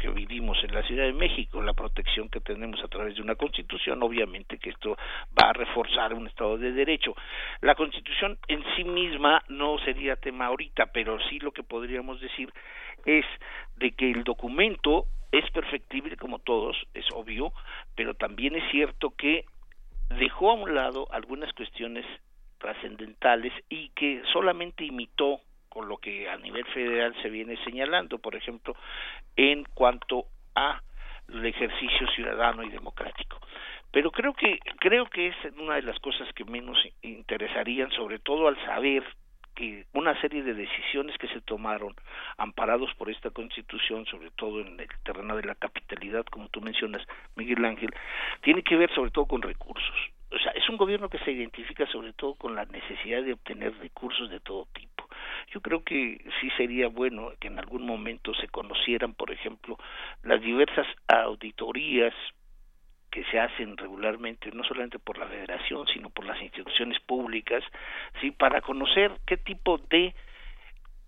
que 0.00 0.08
vivimos 0.08 0.56
en 0.64 0.74
la 0.74 0.82
Ciudad 0.82 1.04
de 1.04 1.12
México, 1.12 1.60
la 1.60 1.74
protección 1.74 2.30
que 2.30 2.40
tenemos 2.40 2.82
a 2.82 2.88
través 2.88 3.14
de 3.16 3.22
una 3.22 3.34
constitución, 3.34 4.02
obviamente 4.02 4.58
que 4.58 4.70
esto 4.70 4.96
va 5.38 5.50
a 5.50 5.52
reforzar 5.52 6.14
un 6.14 6.26
Estado 6.26 6.56
de 6.56 6.72
Derecho. 6.72 7.14
La 7.60 7.74
constitución 7.74 8.38
en 8.48 8.64
sí 8.74 8.84
misma 8.84 9.42
no 9.48 9.78
sería 9.80 10.16
tema 10.16 10.46
ahorita, 10.46 10.86
pero 10.86 11.18
sí 11.28 11.38
lo 11.38 11.52
que 11.52 11.62
podríamos 11.62 12.18
decir 12.20 12.50
es 13.04 13.26
de 13.76 13.92
que 13.92 14.10
el 14.10 14.24
documento 14.24 15.04
es 15.32 15.48
perfectible 15.50 16.16
como 16.16 16.38
todos, 16.38 16.76
es 16.94 17.06
obvio, 17.12 17.52
pero 17.94 18.14
también 18.14 18.56
es 18.56 18.70
cierto 18.70 19.10
que 19.10 19.44
dejó 20.18 20.50
a 20.50 20.54
un 20.54 20.74
lado 20.74 21.06
algunas 21.10 21.52
cuestiones 21.52 22.04
trascendentales 22.58 23.52
y 23.68 23.90
que 23.90 24.22
solamente 24.32 24.84
imitó 24.84 25.40
con 25.68 25.88
lo 25.88 25.98
que 25.98 26.28
a 26.28 26.36
nivel 26.36 26.64
federal 26.66 27.14
se 27.22 27.30
viene 27.30 27.56
señalando, 27.64 28.18
por 28.18 28.34
ejemplo, 28.34 28.74
en 29.36 29.64
cuanto 29.72 30.26
a 30.54 30.82
el 31.28 31.46
ejercicio 31.46 32.08
ciudadano 32.08 32.64
y 32.64 32.70
democrático. 32.70 33.38
Pero 33.92 34.10
creo 34.10 34.34
que 34.34 34.58
creo 34.78 35.06
que 35.06 35.28
es 35.28 35.36
una 35.58 35.76
de 35.76 35.82
las 35.82 35.98
cosas 36.00 36.28
que 36.34 36.44
menos 36.44 36.76
interesarían, 37.02 37.90
sobre 37.92 38.18
todo 38.18 38.48
al 38.48 38.56
saber 38.64 39.04
que 39.60 39.84
una 39.92 40.18
serie 40.22 40.42
de 40.42 40.54
decisiones 40.54 41.18
que 41.18 41.28
se 41.28 41.42
tomaron 41.42 41.94
amparados 42.38 42.94
por 42.94 43.10
esta 43.10 43.28
constitución, 43.28 44.06
sobre 44.06 44.30
todo 44.30 44.62
en 44.62 44.80
el 44.80 44.88
terreno 45.04 45.36
de 45.36 45.44
la 45.44 45.54
capitalidad, 45.54 46.24
como 46.24 46.48
tú 46.48 46.62
mencionas, 46.62 47.06
Miguel 47.36 47.62
Ángel, 47.66 47.90
tiene 48.40 48.62
que 48.62 48.76
ver 48.76 48.90
sobre 48.94 49.10
todo 49.10 49.26
con 49.26 49.42
recursos. 49.42 49.94
O 50.32 50.38
sea, 50.38 50.52
es 50.52 50.66
un 50.70 50.78
gobierno 50.78 51.10
que 51.10 51.18
se 51.18 51.32
identifica 51.32 51.86
sobre 51.88 52.14
todo 52.14 52.36
con 52.36 52.54
la 52.54 52.64
necesidad 52.64 53.22
de 53.22 53.34
obtener 53.34 53.76
recursos 53.80 54.30
de 54.30 54.40
todo 54.40 54.66
tipo. 54.72 55.06
Yo 55.52 55.60
creo 55.60 55.84
que 55.84 56.24
sí 56.40 56.48
sería 56.56 56.88
bueno 56.88 57.32
que 57.38 57.48
en 57.48 57.58
algún 57.58 57.84
momento 57.84 58.32
se 58.32 58.48
conocieran, 58.48 59.12
por 59.12 59.30
ejemplo, 59.30 59.76
las 60.22 60.40
diversas 60.40 60.86
auditorías 61.06 62.14
que 63.10 63.24
se 63.24 63.38
hacen 63.38 63.76
regularmente 63.76 64.50
no 64.52 64.64
solamente 64.64 64.98
por 64.98 65.18
la 65.18 65.26
federación 65.26 65.86
sino 65.88 66.10
por 66.10 66.24
las 66.24 66.40
instituciones 66.40 67.00
públicas 67.00 67.62
sí 68.20 68.30
para 68.30 68.60
conocer 68.60 69.12
qué 69.26 69.36
tipo 69.36 69.78
de 69.90 70.14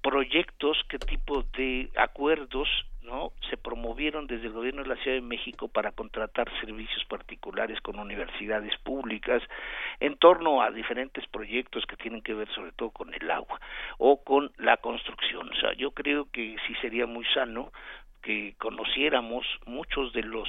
proyectos, 0.03 0.79
qué 0.89 0.99
tipo 0.99 1.45
de 1.57 1.89
acuerdos 1.97 2.69
no 3.03 3.33
se 3.51 3.57
promovieron 3.57 4.27
desde 4.27 4.47
el 4.47 4.53
gobierno 4.53 4.83
de 4.83 4.89
la 4.89 4.97
Ciudad 4.97 5.17
de 5.17 5.23
México 5.23 5.69
para 5.69 5.93
contratar 5.93 6.49
servicios 6.61 7.05
particulares 7.07 7.81
con 7.81 7.99
universidades 7.99 8.77
públicas 8.79 9.43
en 10.01 10.17
torno 10.19 10.63
a 10.63 10.71
diferentes 10.71 11.27
proyectos 11.29 11.85
que 11.87 11.97
tienen 11.97 12.23
que 12.23 12.35
ver 12.35 12.49
sobre 12.55 12.73
todo 12.73 12.91
con 12.91 13.13
el 13.13 13.31
agua 13.31 13.61
o 13.99 14.23
con 14.23 14.53
la 14.59 14.77
construcción. 14.77 15.51
O 15.51 15.55
sea, 15.57 15.73
yo 15.75 15.91
creo 15.93 16.31
que 16.31 16.57
sí 16.67 16.75
sería 16.81 17.07
muy 17.07 17.25
sano 17.35 17.73
que 18.23 18.55
conociéramos 18.59 19.45
muchos 19.67 20.13
de 20.13 20.23
los 20.23 20.49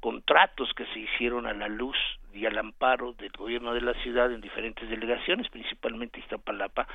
contratos 0.00 0.72
que 0.74 0.86
se 0.86 1.00
hicieron 1.00 1.46
a 1.46 1.52
la 1.52 1.68
luz 1.68 1.96
y 2.32 2.46
al 2.46 2.58
amparo 2.58 3.12
del 3.14 3.32
gobierno 3.32 3.72
de 3.72 3.80
la 3.80 3.94
ciudad 4.02 4.32
en 4.32 4.40
diferentes 4.40 4.88
delegaciones, 4.88 5.48
principalmente 5.48 6.20
Iztapalapa, 6.20 6.86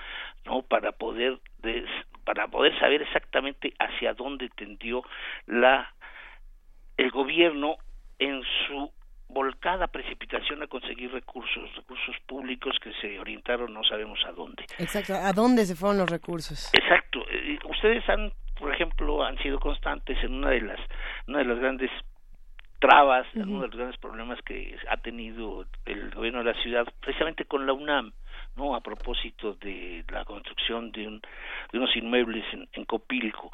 no 0.45 0.61
para 0.61 0.91
poder 0.91 1.39
para 2.23 2.47
poder 2.47 2.77
saber 2.80 3.01
exactamente 3.01 3.73
hacia 3.80 4.14
dónde 4.14 4.49
tendió 4.49 5.03
la 5.47 5.93
el 6.97 7.10
gobierno 7.11 7.77
en 8.19 8.43
su 8.68 8.91
volcada 9.30 9.88
precipitación 9.88 10.61
a 10.64 10.68
conseguir 10.68 11.11
recursos, 11.11 11.73
recursos 11.76 12.15
públicos 12.27 12.76
que 12.84 12.91
se 12.93 13.19
orientaron 13.19 13.73
no 13.73 13.84
sabemos 13.84 14.19
a 14.27 14.31
dónde. 14.31 14.65
Exacto, 14.77 15.14
¿a 15.14 15.31
dónde 15.34 15.65
se 15.65 15.76
fueron 15.76 15.99
los 15.99 16.10
recursos? 16.10 16.69
Exacto, 16.73 17.19
eh, 17.31 17.57
ustedes 17.69 18.07
han 18.10 18.31
por 18.60 18.73
ejemplo, 18.73 19.23
han 19.23 19.38
sido 19.40 19.60
constantes 19.60 20.22
en 20.23 20.34
una 20.36 20.49
de 20.49 20.61
las 20.61 20.80
una 21.27 21.40
de 21.40 21.45
las 21.45 21.60
grandes 21.60 21.91
trabas, 22.80 23.27
uno 23.36 23.61
de 23.61 23.68
los 23.68 23.76
grandes 23.76 23.98
problemas 23.98 24.41
que 24.41 24.77
ha 24.90 24.98
tenido 24.98 25.65
el 25.86 26.11
gobierno 26.11 26.40
de 26.40 26.53
la 26.53 26.61
ciudad, 26.61 26.88
precisamente 27.02 27.45
con 27.45 27.65
la 27.65 27.73
UNAM, 27.73 28.14
no 28.56 28.76
a 28.76 28.81
propósito 28.81 29.53
de 29.56 30.06
la 30.10 30.23
construcción 30.23 30.91
de, 30.91 31.07
un, 31.07 31.22
de 31.72 31.77
unos 31.77 31.95
inmuebles 31.95 32.45
en, 32.53 32.68
en 32.72 32.86
Copilco. 32.86 33.52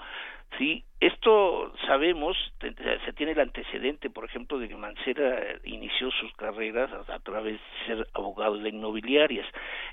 Sí, 0.57 0.83
esto 1.01 1.73
sabemos, 1.85 2.37
se 2.59 3.13
tiene 3.13 3.33
el 3.33 3.39
antecedente, 3.39 4.09
por 4.09 4.23
ejemplo, 4.23 4.57
de 4.57 4.69
que 4.69 4.77
Mancera 4.77 5.59
inició 5.65 6.09
sus 6.11 6.31
carreras 6.33 6.89
a, 7.09 7.19
través 7.19 7.59
de 7.59 7.85
ser 7.85 8.07
abogado 8.13 8.57
de 8.57 8.69
inmobiliarias. 8.69 9.45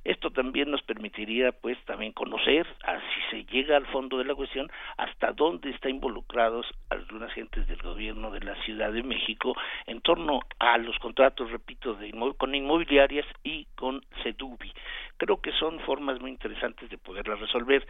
Esto 0.05 0.31
también 0.31 0.71
nos 0.71 0.83
permitiría, 0.83 1.51
pues, 1.51 1.77
también 1.87 2.13
conocer, 2.13 2.67
si 3.15 3.31
se 3.31 3.45
llega 3.53 3.77
al 3.77 3.87
fondo 3.87 4.19
de 4.19 4.25
la 4.25 4.35
cuestión, 4.37 4.71
hasta 4.97 5.33
dónde 5.33 5.71
están 5.71 5.91
involucrados 5.91 6.67
algunas 6.89 7.33
gentes 7.33 7.67
del 7.67 7.83
gobierno 7.83 8.31
de 8.31 8.41
la 8.41 8.55
Ciudad 8.63 8.93
de 8.93 9.03
México 9.03 9.57
en 9.87 10.01
torno 10.03 10.41
a 10.61 10.79
los 10.79 10.97
contratos, 11.01 11.51
repito, 11.51 11.95
de 11.95 12.13
con 12.39 12.55
inmobiliarias 12.55 13.27
y 13.43 13.67
con 13.75 14.05
Sedubi. 14.23 14.73
Creo 15.17 15.41
que 15.41 15.53
son 15.53 15.79
formas 15.81 16.21
muy 16.21 16.31
interesantes 16.31 16.89
de 16.91 16.99
poderlas 16.99 17.41
resolver. 17.41 17.87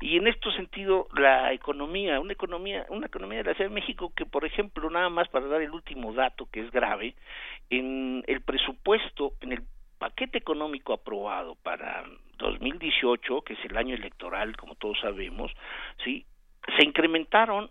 Y 0.00 0.16
en 0.16 0.26
este 0.26 0.50
sentido, 0.52 1.08
la 1.14 1.52
economía, 1.52 2.20
una 2.20 2.32
economía, 2.32 2.49
una 2.56 3.06
economía 3.06 3.38
de 3.38 3.44
la 3.44 3.54
Ciudad 3.54 3.70
de 3.70 3.74
México 3.74 4.12
que, 4.14 4.26
por 4.26 4.44
ejemplo, 4.44 4.88
nada 4.90 5.08
más 5.08 5.28
para 5.28 5.46
dar 5.46 5.62
el 5.62 5.70
último 5.70 6.12
dato 6.12 6.46
que 6.50 6.60
es 6.60 6.70
grave, 6.70 7.14
en 7.68 8.24
el 8.26 8.40
presupuesto, 8.42 9.34
en 9.40 9.52
el 9.52 9.62
paquete 9.98 10.38
económico 10.38 10.92
aprobado 10.92 11.56
para 11.56 12.04
2018, 12.38 13.42
que 13.42 13.52
es 13.52 13.64
el 13.64 13.76
año 13.76 13.94
electoral, 13.94 14.56
como 14.56 14.74
todos 14.74 14.98
sabemos, 15.00 15.52
sí, 16.04 16.24
se 16.78 16.84
incrementaron 16.84 17.70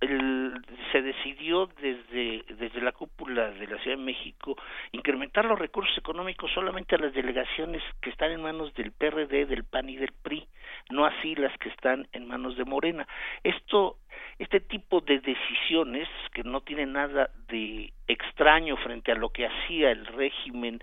el, 0.00 0.52
se 0.92 1.02
decidió 1.02 1.66
desde, 1.80 2.44
desde 2.54 2.80
la 2.80 2.92
cúpula 2.92 3.50
de 3.50 3.66
la 3.66 3.78
Ciudad 3.78 3.96
de 3.96 4.02
México 4.02 4.56
incrementar 4.92 5.44
los 5.44 5.58
recursos 5.58 5.96
económicos 5.96 6.50
solamente 6.52 6.94
a 6.94 6.98
las 6.98 7.14
delegaciones 7.14 7.82
que 8.00 8.10
están 8.10 8.30
en 8.32 8.42
manos 8.42 8.74
del 8.74 8.92
PRD, 8.92 9.46
del 9.46 9.64
PAN 9.64 9.88
y 9.88 9.96
del 9.96 10.12
PRI, 10.22 10.46
no 10.90 11.04
así 11.06 11.34
las 11.34 11.56
que 11.58 11.68
están 11.70 12.06
en 12.12 12.26
manos 12.28 12.56
de 12.56 12.64
Morena. 12.64 13.06
Esto, 13.42 13.96
este 14.38 14.60
tipo 14.60 15.00
de 15.00 15.20
decisiones 15.20 16.08
que 16.32 16.42
no 16.42 16.60
tienen 16.60 16.92
nada 16.92 17.30
de 17.48 17.92
extraño 18.06 18.76
frente 18.76 19.12
a 19.12 19.16
lo 19.16 19.30
que 19.30 19.46
hacía 19.46 19.90
el 19.90 20.06
régimen 20.06 20.80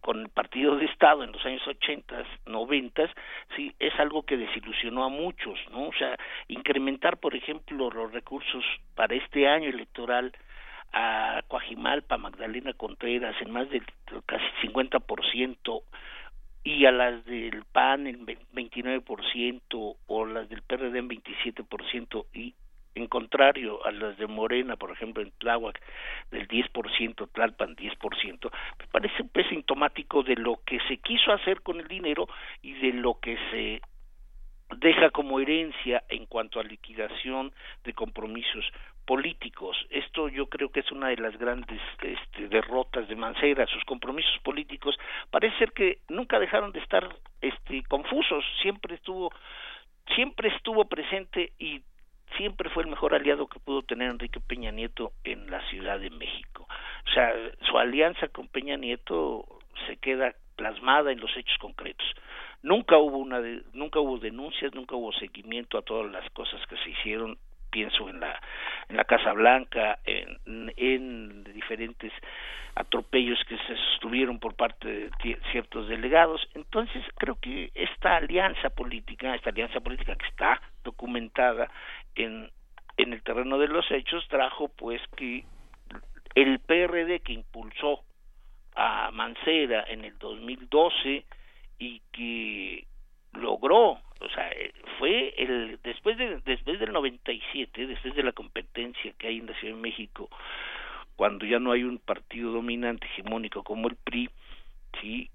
con 0.00 0.20
el 0.20 0.28
partido 0.28 0.76
de 0.76 0.86
Estado 0.86 1.24
en 1.24 1.32
los 1.32 1.44
años 1.44 1.66
80, 1.66 2.24
90, 2.46 3.10
sí, 3.56 3.74
es 3.78 3.92
algo 3.98 4.24
que 4.24 4.36
desilusionó 4.36 5.04
a 5.04 5.08
muchos, 5.08 5.58
¿no? 5.70 5.88
O 5.88 5.92
sea, 5.92 6.16
incrementar, 6.48 7.18
por 7.18 7.34
ejemplo, 7.34 7.90
los 7.90 8.12
recursos 8.12 8.64
para 8.94 9.14
este 9.14 9.46
año 9.46 9.68
electoral 9.68 10.32
a 10.92 11.42
Coajimalpa, 11.48 12.18
Magdalena 12.18 12.72
Contreras 12.74 13.34
en 13.40 13.50
más 13.50 13.68
del 13.70 13.84
casi 14.26 14.44
50% 14.66 15.82
y 16.64 16.84
a 16.84 16.92
las 16.92 17.24
del 17.24 17.64
PAN 17.72 18.06
en 18.06 18.26
29% 18.26 19.96
o 20.06 20.26
las 20.26 20.48
del 20.48 20.62
PRD 20.62 20.98
en 20.98 21.08
27% 21.08 22.26
y 22.32 22.54
en 22.94 23.06
contrario 23.06 23.84
a 23.86 23.92
las 23.92 24.16
de 24.18 24.26
Morena, 24.26 24.76
por 24.76 24.90
ejemplo, 24.90 25.22
en 25.22 25.30
Tláhuac, 25.38 25.80
del 26.30 26.46
10%, 26.48 27.28
Tlalpan 27.32 27.76
10%, 27.76 28.50
me 28.78 28.86
parece 28.86 29.24
pues 29.24 29.46
sintomático 29.48 30.22
de 30.22 30.36
lo 30.36 30.60
que 30.64 30.78
se 30.88 30.98
quiso 30.98 31.32
hacer 31.32 31.62
con 31.62 31.80
el 31.80 31.88
dinero 31.88 32.28
y 32.62 32.72
de 32.74 32.92
lo 32.92 33.18
que 33.20 33.36
se 33.50 33.80
deja 34.78 35.10
como 35.10 35.40
herencia 35.40 36.02
en 36.08 36.26
cuanto 36.26 36.60
a 36.60 36.64
liquidación 36.64 37.52
de 37.84 37.92
compromisos 37.92 38.64
políticos. 39.04 39.76
Esto 39.90 40.28
yo 40.28 40.46
creo 40.46 40.70
que 40.70 40.80
es 40.80 40.90
una 40.92 41.08
de 41.08 41.16
las 41.16 41.36
grandes 41.36 41.80
este, 42.02 42.48
derrotas 42.48 43.08
de 43.08 43.16
Mancera. 43.16 43.66
Sus 43.66 43.84
compromisos 43.84 44.38
políticos 44.42 44.96
parece 45.30 45.58
ser 45.58 45.72
que 45.72 45.98
nunca 46.08 46.38
dejaron 46.38 46.72
de 46.72 46.80
estar 46.80 47.08
este, 47.40 47.82
confusos. 47.84 48.44
Siempre 48.62 48.94
estuvo 48.94 49.30
siempre 50.16 50.48
estuvo 50.48 50.84
presente 50.86 51.52
y 51.58 51.80
siempre 52.36 52.70
fue 52.70 52.84
el 52.84 52.90
mejor 52.90 53.14
aliado 53.14 53.46
que 53.46 53.60
pudo 53.60 53.82
tener 53.82 54.10
Enrique 54.10 54.40
Peña 54.40 54.70
Nieto 54.70 55.12
en 55.24 55.50
la 55.50 55.60
Ciudad 55.68 55.98
de 56.00 56.10
México. 56.10 56.66
O 57.06 57.10
sea, 57.12 57.32
su 57.62 57.78
alianza 57.78 58.28
con 58.28 58.48
Peña 58.48 58.76
Nieto 58.76 59.44
se 59.86 59.96
queda 59.96 60.34
plasmada 60.56 61.12
en 61.12 61.20
los 61.20 61.36
hechos 61.36 61.58
concretos. 61.58 62.06
Nunca 62.62 62.96
hubo 62.96 63.18
una 63.18 63.40
nunca 63.72 63.98
hubo 63.98 64.18
denuncias, 64.18 64.72
nunca 64.74 64.94
hubo 64.94 65.12
seguimiento 65.12 65.78
a 65.78 65.82
todas 65.82 66.10
las 66.12 66.28
cosas 66.30 66.64
que 66.66 66.76
se 66.76 66.90
hicieron 66.90 67.36
pienso 67.72 68.08
en 68.08 68.20
la 68.20 68.40
en 68.92 68.98
la 68.98 69.04
Casa 69.04 69.32
Blanca, 69.32 69.98
en, 70.04 70.72
en 70.76 71.44
diferentes 71.44 72.12
atropellos 72.74 73.42
que 73.48 73.56
se 73.56 73.76
sostuvieron 73.76 74.38
por 74.38 74.54
parte 74.54 74.86
de 74.86 75.40
ciertos 75.50 75.88
delegados. 75.88 76.46
Entonces, 76.54 77.02
creo 77.16 77.38
que 77.40 77.70
esta 77.74 78.16
alianza 78.16 78.68
política, 78.68 79.34
esta 79.34 79.48
alianza 79.48 79.80
política 79.80 80.14
que 80.14 80.26
está 80.26 80.60
documentada 80.84 81.70
en, 82.14 82.50
en 82.98 83.12
el 83.14 83.22
terreno 83.22 83.58
de 83.58 83.68
los 83.68 83.90
hechos, 83.90 84.28
trajo 84.28 84.68
pues 84.68 85.00
que 85.16 85.44
el 86.34 86.60
PRD 86.60 87.20
que 87.20 87.32
impulsó 87.32 88.00
a 88.74 89.10
Mancera 89.10 89.84
en 89.88 90.04
el 90.04 90.18
2012 90.18 91.24
y 91.78 92.02
que 92.12 92.86
logró 93.32 94.00
o 94.24 94.28
sea, 94.30 94.48
eh, 94.50 94.72
fue 94.98 95.34
el 95.36 95.78
después 95.82 96.16
de 96.16 96.40
después 96.44 96.78
del 96.78 96.92
97, 96.92 97.86
después 97.86 98.14
de 98.14 98.22
la 98.22 98.32
competencia 98.32 99.12
que 99.18 99.28
hay 99.28 99.38
en 99.38 99.46
la 99.46 99.54
Ciudad 99.58 99.74
de 99.74 99.80
México, 99.80 100.28
cuando 101.16 101.44
ya 101.44 101.58
no 101.58 101.72
hay 101.72 101.82
un 101.82 101.98
partido 101.98 102.52
dominante 102.52 103.06
hegemónico 103.06 103.62
como 103.62 103.88
el 103.88 103.96
PRI, 103.96 104.30
sí, 105.00 105.30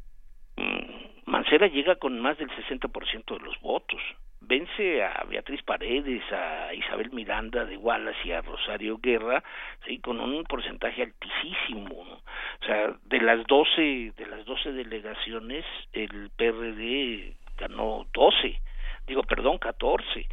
mm, 0.56 1.32
Mancera 1.32 1.68
llega 1.68 1.96
con 1.96 2.20
más 2.20 2.38
del 2.38 2.50
60% 2.50 3.38
de 3.38 3.46
los 3.46 3.60
votos. 3.62 4.02
Vence 4.40 5.04
a 5.04 5.26
Beatriz 5.28 5.62
Paredes, 5.64 6.24
a 6.32 6.74
Isabel 6.74 7.12
Miranda 7.12 7.66
de 7.66 7.76
Wallace 7.76 8.20
y 8.24 8.32
a 8.32 8.42
Rosario 8.42 8.98
Guerra, 8.98 9.44
sí, 9.86 10.00
con 10.00 10.20
un 10.22 10.44
porcentaje 10.44 11.04
altísimo. 11.04 12.22
O 12.62 12.66
sea, 12.66 12.96
de 13.04 13.22
las 13.22 13.46
12 13.46 14.14
de 14.16 14.26
las 14.28 14.46
12 14.46 14.72
delegaciones 14.72 15.66
el 15.92 16.30
PRD 16.38 17.34
ganó 17.58 18.06
12 18.14 18.62
digo, 19.08 19.24
perdón, 19.24 19.58
14. 19.58 20.28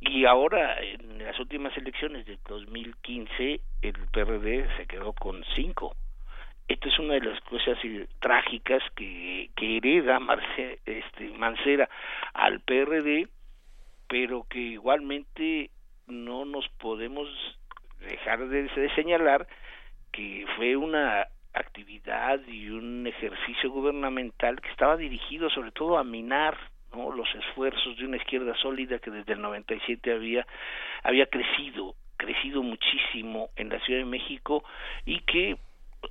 Y 0.00 0.24
ahora, 0.24 0.80
en 0.80 1.18
las 1.18 1.38
últimas 1.38 1.76
elecciones 1.76 2.24
de 2.26 2.38
2015, 2.48 3.60
el 3.82 3.94
PRD 4.12 4.68
se 4.76 4.86
quedó 4.86 5.12
con 5.12 5.44
5. 5.54 5.94
Esta 6.68 6.88
es 6.88 6.98
una 6.98 7.14
de 7.14 7.20
las 7.20 7.40
cosas 7.42 7.78
trágicas 8.20 8.82
que, 8.94 9.50
hereda 9.56 10.20
Marce, 10.20 10.80
este, 10.84 11.30
Mancera 11.30 11.88
al 12.34 12.60
PRD, 12.60 13.28
pero 14.06 14.46
que 14.48 14.58
igualmente 14.58 15.70
no 16.06 16.44
nos 16.44 16.68
podemos 16.78 17.28
dejar 18.00 18.48
de, 18.48 18.64
de 18.64 18.94
señalar 18.94 19.46
que 20.12 20.46
fue 20.56 20.76
una 20.76 21.26
actividad 21.54 22.40
y 22.46 22.70
un 22.70 23.06
ejercicio 23.06 23.70
gubernamental 23.70 24.60
que 24.60 24.70
estaba 24.70 24.96
dirigido 24.96 25.50
sobre 25.50 25.72
todo 25.72 25.98
a 25.98 26.04
minar 26.04 26.56
¿no? 26.94 27.12
los 27.12 27.28
esfuerzos 27.34 27.96
de 27.96 28.04
una 28.04 28.16
izquierda 28.16 28.54
sólida 28.56 28.98
que 28.98 29.10
desde 29.10 29.32
el 29.34 29.40
97 29.40 30.12
había 30.12 30.46
había 31.02 31.26
crecido 31.26 31.94
crecido 32.16 32.62
muchísimo 32.62 33.50
en 33.56 33.68
la 33.68 33.78
Ciudad 33.80 34.00
de 34.00 34.06
México 34.06 34.64
y 35.06 35.20
que 35.20 35.56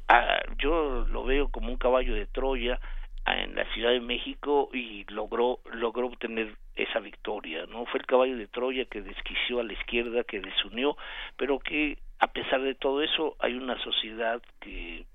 ah, 0.07 0.39
yo 0.57 1.05
lo 1.09 1.23
veo 1.23 1.49
como 1.49 1.69
un 1.69 1.77
caballo 1.77 2.15
de 2.15 2.25
Troya 2.27 2.79
en 3.25 3.55
la 3.55 3.65
Ciudad 3.73 3.91
de 3.91 3.99
México 3.99 4.69
y 4.73 5.03
logró 5.09 5.59
logró 5.73 6.07
obtener 6.07 6.55
esa 6.75 6.99
victoria 6.99 7.65
no 7.67 7.85
fue 7.85 7.99
el 7.99 8.05
caballo 8.05 8.37
de 8.37 8.47
Troya 8.47 8.85
que 8.85 9.01
desquició 9.01 9.59
a 9.59 9.63
la 9.63 9.73
izquierda 9.73 10.23
que 10.23 10.39
desunió 10.39 10.95
pero 11.35 11.59
que 11.59 11.97
a 12.19 12.27
pesar 12.27 12.61
de 12.61 12.75
todo 12.75 13.01
eso 13.01 13.35
hay 13.39 13.53
una 13.53 13.77
sociedad 13.83 14.41
que 14.61 15.05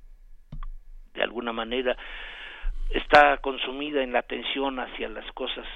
de 1.15 1.23
alguna 1.23 1.53
manera 1.53 1.97
está 2.95 3.39
consumida 3.39 4.03
en 4.03 4.13
la 4.13 4.21
atención 4.21 4.79
hacia 4.79 5.09
las 5.09 5.31
cosas 5.33 5.67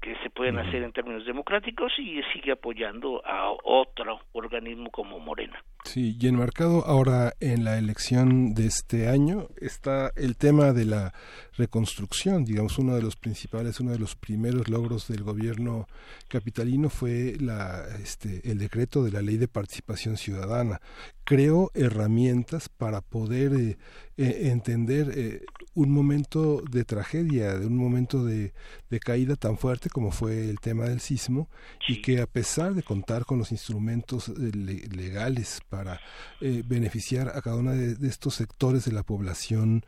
que 0.00 0.14
se 0.22 0.30
pueden 0.30 0.58
hacer 0.58 0.82
en 0.82 0.92
términos 0.92 1.26
democráticos 1.26 1.92
y 1.98 2.20
sigue 2.32 2.52
apoyando 2.52 3.20
a 3.26 3.50
otro 3.64 4.20
organismo 4.32 4.90
como 4.90 5.18
Morena. 5.18 5.62
Sí, 5.84 6.16
y 6.20 6.28
enmarcado 6.28 6.84
ahora 6.86 7.32
en 7.40 7.64
la 7.64 7.78
elección 7.78 8.54
de 8.54 8.66
este 8.66 9.08
año 9.08 9.48
está 9.60 10.10
el 10.16 10.36
tema 10.36 10.72
de 10.72 10.84
la 10.84 11.12
reconstrucción, 11.58 12.44
digamos, 12.44 12.78
uno 12.78 12.94
de 12.94 13.02
los 13.02 13.16
principales, 13.16 13.80
uno 13.80 13.90
de 13.90 13.98
los 13.98 14.14
primeros 14.14 14.68
logros 14.68 15.08
del 15.08 15.24
gobierno 15.24 15.88
capitalino 16.28 16.88
fue 16.88 17.36
la, 17.40 17.84
este, 18.02 18.48
el 18.50 18.58
decreto 18.58 19.02
de 19.02 19.10
la 19.10 19.20
ley 19.20 19.36
de 19.36 19.48
participación 19.48 20.16
ciudadana. 20.16 20.80
Creó 21.24 21.70
herramientas 21.74 22.68
para 22.68 23.02
poder 23.02 23.52
eh, 23.52 23.76
eh, 24.16 24.48
entender 24.50 25.12
eh, 25.14 25.44
un 25.74 25.90
momento 25.90 26.62
de 26.70 26.84
tragedia, 26.84 27.58
de 27.58 27.66
un 27.66 27.76
momento 27.76 28.24
de, 28.24 28.54
de, 28.88 29.00
caída 29.00 29.36
tan 29.36 29.58
fuerte 29.58 29.90
como 29.90 30.10
fue 30.10 30.48
el 30.48 30.58
tema 30.58 30.84
del 30.84 31.00
sismo 31.00 31.48
y 31.86 32.00
que 32.02 32.20
a 32.20 32.26
pesar 32.26 32.74
de 32.74 32.82
contar 32.82 33.24
con 33.24 33.38
los 33.38 33.52
instrumentos 33.52 34.28
legales 34.28 35.60
para 35.68 36.00
beneficiar 36.40 37.28
a 37.28 37.42
cada 37.42 37.56
uno 37.56 37.72
de, 37.72 38.08
estos 38.08 38.34
sectores 38.34 38.84
de 38.84 38.92
la 38.92 39.02
población 39.02 39.84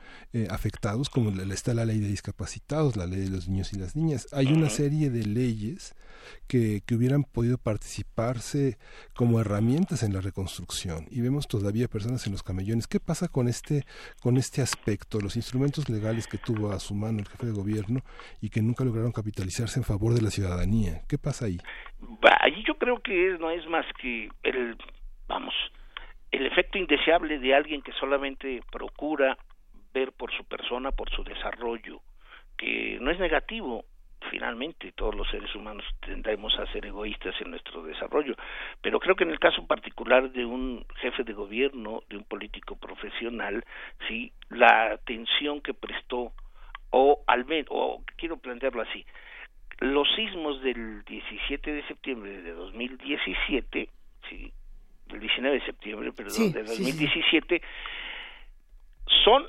afectados, 0.49 1.11
como 1.11 1.31
la, 1.31 1.55
está 1.61 1.75
la 1.75 1.85
ley 1.85 1.99
de 1.99 2.09
discapacitados, 2.09 2.97
la 2.97 3.07
ley 3.07 3.21
de 3.21 3.31
los 3.31 3.47
niños 3.47 3.75
y 3.75 3.79
las 3.79 3.95
niñas. 3.95 4.29
Hay 4.33 4.47
una 4.47 4.71
serie 4.71 5.11
de 5.11 5.27
leyes 5.27 5.95
que, 6.49 6.81
que 6.87 6.95
hubieran 6.95 7.23
podido 7.25 7.59
participarse 7.59 8.79
como 9.15 9.41
herramientas 9.41 10.03
en 10.03 10.15
la 10.15 10.23
reconstrucción 10.23 11.07
y 11.11 11.21
vemos 11.21 11.49
todavía 11.49 11.87
personas 11.87 12.27
en 12.27 12.33
los 12.33 12.43
camellones. 12.43 12.87
¿Qué 12.87 12.99
pasa 12.99 13.29
con 13.29 13.47
este, 13.47 13.85
con 14.23 14.39
este 14.39 14.63
aspecto, 14.63 15.21
los 15.21 15.37
instrumentos 15.37 15.91
legales 15.91 16.27
que 16.27 16.39
tuvo 16.39 16.73
a 16.73 16.81
su 16.81 16.95
mano 16.95 17.19
el 17.19 17.29
jefe 17.29 17.47
de 17.47 17.53
gobierno 17.53 18.01
y 18.41 18.49
que 18.49 18.63
nunca 18.63 18.83
lograron 18.83 19.13
capitalizarse 19.13 19.79
en 19.79 19.85
favor 19.85 20.15
de 20.15 20.23
la 20.23 20.31
ciudadanía? 20.31 21.03
¿Qué 21.11 21.19
pasa 21.19 21.45
ahí? 21.45 21.59
Allí 22.41 22.65
yo 22.67 22.79
creo 22.79 23.03
que 23.03 23.37
no 23.39 23.51
es 23.51 23.67
más 23.69 23.85
que 24.01 24.31
el, 24.45 24.79
vamos, 25.29 25.55
el 26.31 26.47
efecto 26.47 26.79
indeseable 26.79 27.39
de 27.39 27.55
alguien 27.55 27.83
que 27.83 27.93
solamente 27.93 28.63
procura 28.73 29.37
ver 29.93 30.13
por 30.13 30.33
su 30.33 30.45
persona, 30.45 30.93
por 30.93 31.11
su 31.11 31.25
desarrollo, 31.25 32.01
que 32.57 32.99
no 33.01 33.11
es 33.11 33.19
negativo, 33.19 33.85
finalmente 34.29 34.93
todos 34.93 35.15
los 35.15 35.29
seres 35.31 35.55
humanos 35.55 35.85
tendremos 36.01 36.59
a 36.59 36.71
ser 36.73 36.85
egoístas 36.87 37.35
en 37.41 37.51
nuestro 37.51 37.83
desarrollo, 37.83 38.35
pero 38.83 39.01
creo 39.01 39.17
que 39.17 39.25
en 39.25 39.31
el 39.31 39.39
caso 39.39 39.67
particular 39.67 40.31
de 40.31 40.45
un 40.45 40.85
jefe 40.97 41.25
de 41.25 41.33
gobierno, 41.33 42.03
de 42.09 42.17
un 42.19 42.25
político 42.25 42.77
profesional, 42.77 43.65
sí, 44.09 44.33
la 44.51 44.93
atención 44.93 45.61
que 45.61 45.75
prestó 45.75 46.33
o 46.91 47.23
al 47.27 47.45
menos, 47.47 47.69
o 47.71 48.03
quiero 48.17 48.37
plantearlo 48.37 48.83
así, 48.83 49.05
los 49.79 50.09
sismos 50.15 50.61
del 50.63 51.05
17 51.05 51.73
de 51.73 51.87
septiembre 51.87 52.43
de 52.43 52.53
2017, 52.53 53.89
sí, 54.29 54.53
del 55.07 55.21
19 55.21 55.59
de 55.59 55.65
septiembre, 55.65 56.13
perdón, 56.13 56.53
de 56.53 56.63
2017, 56.63 57.63
son 59.25 59.49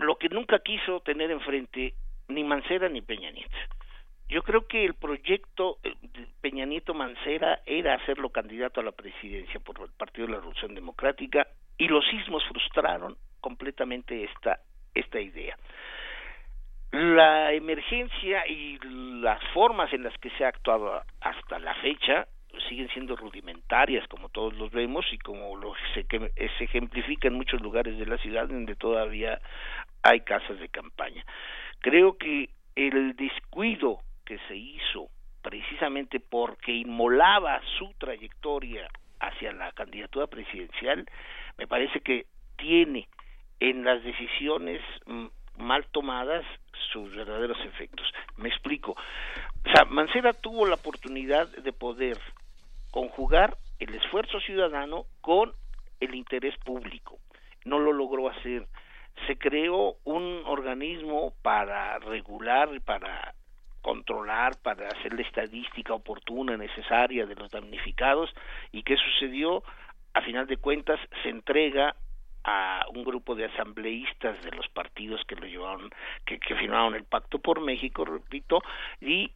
lo 0.00 0.16
que 0.16 0.28
nunca 0.28 0.58
quiso 0.60 1.00
tener 1.00 1.30
enfrente 1.30 1.94
ni 2.28 2.44
Mancera 2.44 2.88
ni 2.88 3.02
Peña 3.02 3.30
Nieto. 3.30 3.56
Yo 4.28 4.42
creo 4.42 4.66
que 4.66 4.84
el 4.84 4.94
proyecto 4.94 5.78
eh, 5.82 5.94
Peña 6.40 6.64
Nieto 6.64 6.94
Mancera 6.94 7.60
era 7.66 7.94
hacerlo 7.94 8.30
candidato 8.30 8.80
a 8.80 8.84
la 8.84 8.92
presidencia 8.92 9.60
por 9.60 9.80
el 9.80 9.90
Partido 9.96 10.26
de 10.26 10.32
la 10.32 10.38
Revolución 10.38 10.74
Democrática 10.74 11.46
y 11.76 11.88
los 11.88 12.06
sismos 12.08 12.44
frustraron 12.48 13.16
completamente 13.40 14.24
esta 14.24 14.60
esta 14.94 15.20
idea. 15.20 15.56
La 16.92 17.52
emergencia 17.52 18.46
y 18.48 18.78
las 19.20 19.40
formas 19.52 19.92
en 19.92 20.02
las 20.02 20.16
que 20.18 20.30
se 20.30 20.44
ha 20.44 20.48
actuado 20.48 21.02
hasta 21.20 21.58
la 21.58 21.74
fecha 21.76 22.26
siguen 22.68 22.88
siendo 22.88 23.16
rudimentarias 23.16 24.06
como 24.08 24.28
todos 24.28 24.54
los 24.54 24.70
vemos 24.70 25.04
y 25.12 25.18
como 25.18 25.56
lo 25.56 25.74
se, 25.94 26.04
se 26.04 26.64
ejemplifica 26.64 27.28
en 27.28 27.34
muchos 27.34 27.60
lugares 27.60 27.98
de 27.98 28.06
la 28.06 28.18
ciudad 28.18 28.48
donde 28.48 28.74
todavía 28.76 29.40
hay 30.02 30.20
casas 30.20 30.58
de 30.58 30.68
campaña. 30.68 31.24
Creo 31.80 32.16
que 32.16 32.50
el 32.76 33.14
descuido 33.16 34.00
que 34.24 34.38
se 34.48 34.56
hizo 34.56 35.08
precisamente 35.42 36.20
porque 36.20 36.72
inmolaba 36.72 37.60
su 37.78 37.92
trayectoria 37.98 38.88
hacia 39.20 39.52
la 39.52 39.72
candidatura 39.72 40.26
presidencial, 40.26 41.06
me 41.58 41.66
parece 41.66 42.00
que 42.00 42.26
tiene 42.56 43.08
en 43.58 43.84
las 43.84 44.02
decisiones 44.02 44.80
mm, 45.06 45.26
mal 45.58 45.86
tomadas 45.92 46.44
sus 46.92 47.14
verdaderos 47.14 47.58
efectos. 47.64 48.06
Me 48.36 48.48
explico. 48.48 48.92
O 48.92 49.70
sea, 49.72 49.84
Mancera 49.84 50.32
tuvo 50.32 50.66
la 50.66 50.76
oportunidad 50.76 51.48
de 51.48 51.72
poder 51.72 52.18
conjugar 52.90 53.56
el 53.78 53.94
esfuerzo 53.94 54.40
ciudadano 54.40 55.06
con 55.20 55.52
el 56.00 56.14
interés 56.14 56.56
público. 56.58 57.18
No 57.64 57.78
lo 57.78 57.92
logró 57.92 58.28
hacer. 58.28 58.66
Se 59.26 59.36
creó 59.36 59.96
un 60.04 60.42
organismo 60.46 61.34
para 61.42 61.98
regular, 61.98 62.68
para 62.82 63.34
controlar, 63.82 64.60
para 64.62 64.88
hacer 64.88 65.14
la 65.14 65.22
estadística 65.22 65.94
oportuna, 65.94 66.56
necesaria 66.56 67.26
de 67.26 67.34
los 67.34 67.50
damnificados. 67.50 68.30
¿Y 68.72 68.82
qué 68.82 68.96
sucedió? 68.96 69.62
A 70.14 70.22
final 70.22 70.46
de 70.46 70.56
cuentas, 70.56 70.98
se 71.22 71.28
entrega 71.28 71.94
a 72.44 72.86
un 72.94 73.04
grupo 73.04 73.34
de 73.34 73.44
asambleístas 73.46 74.42
de 74.42 74.50
los 74.52 74.66
partidos 74.68 75.22
que 75.26 75.36
lo 75.36 75.46
llevaron, 75.46 75.90
que, 76.24 76.38
que 76.38 76.54
firmaron 76.54 76.94
el 76.94 77.04
pacto 77.04 77.38
por 77.38 77.60
México, 77.60 78.04
repito, 78.04 78.62
y 79.00 79.30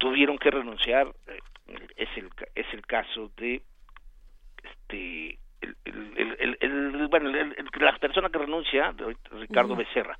tuvieron 0.00 0.38
que 0.38 0.50
renunciar 0.50 1.06
eh, 1.28 1.38
es 1.96 2.08
el 2.16 2.30
es 2.54 2.66
el 2.72 2.84
caso 2.86 3.30
de 3.36 3.62
este 4.64 5.38
el, 5.60 5.76
el, 5.84 6.56
el, 6.60 7.08
bueno 7.08 7.28
la 7.28 7.98
persona 7.98 8.30
que 8.30 8.38
renuncia 8.38 8.94
Ricardo 9.32 9.76
Becerra. 9.76 10.16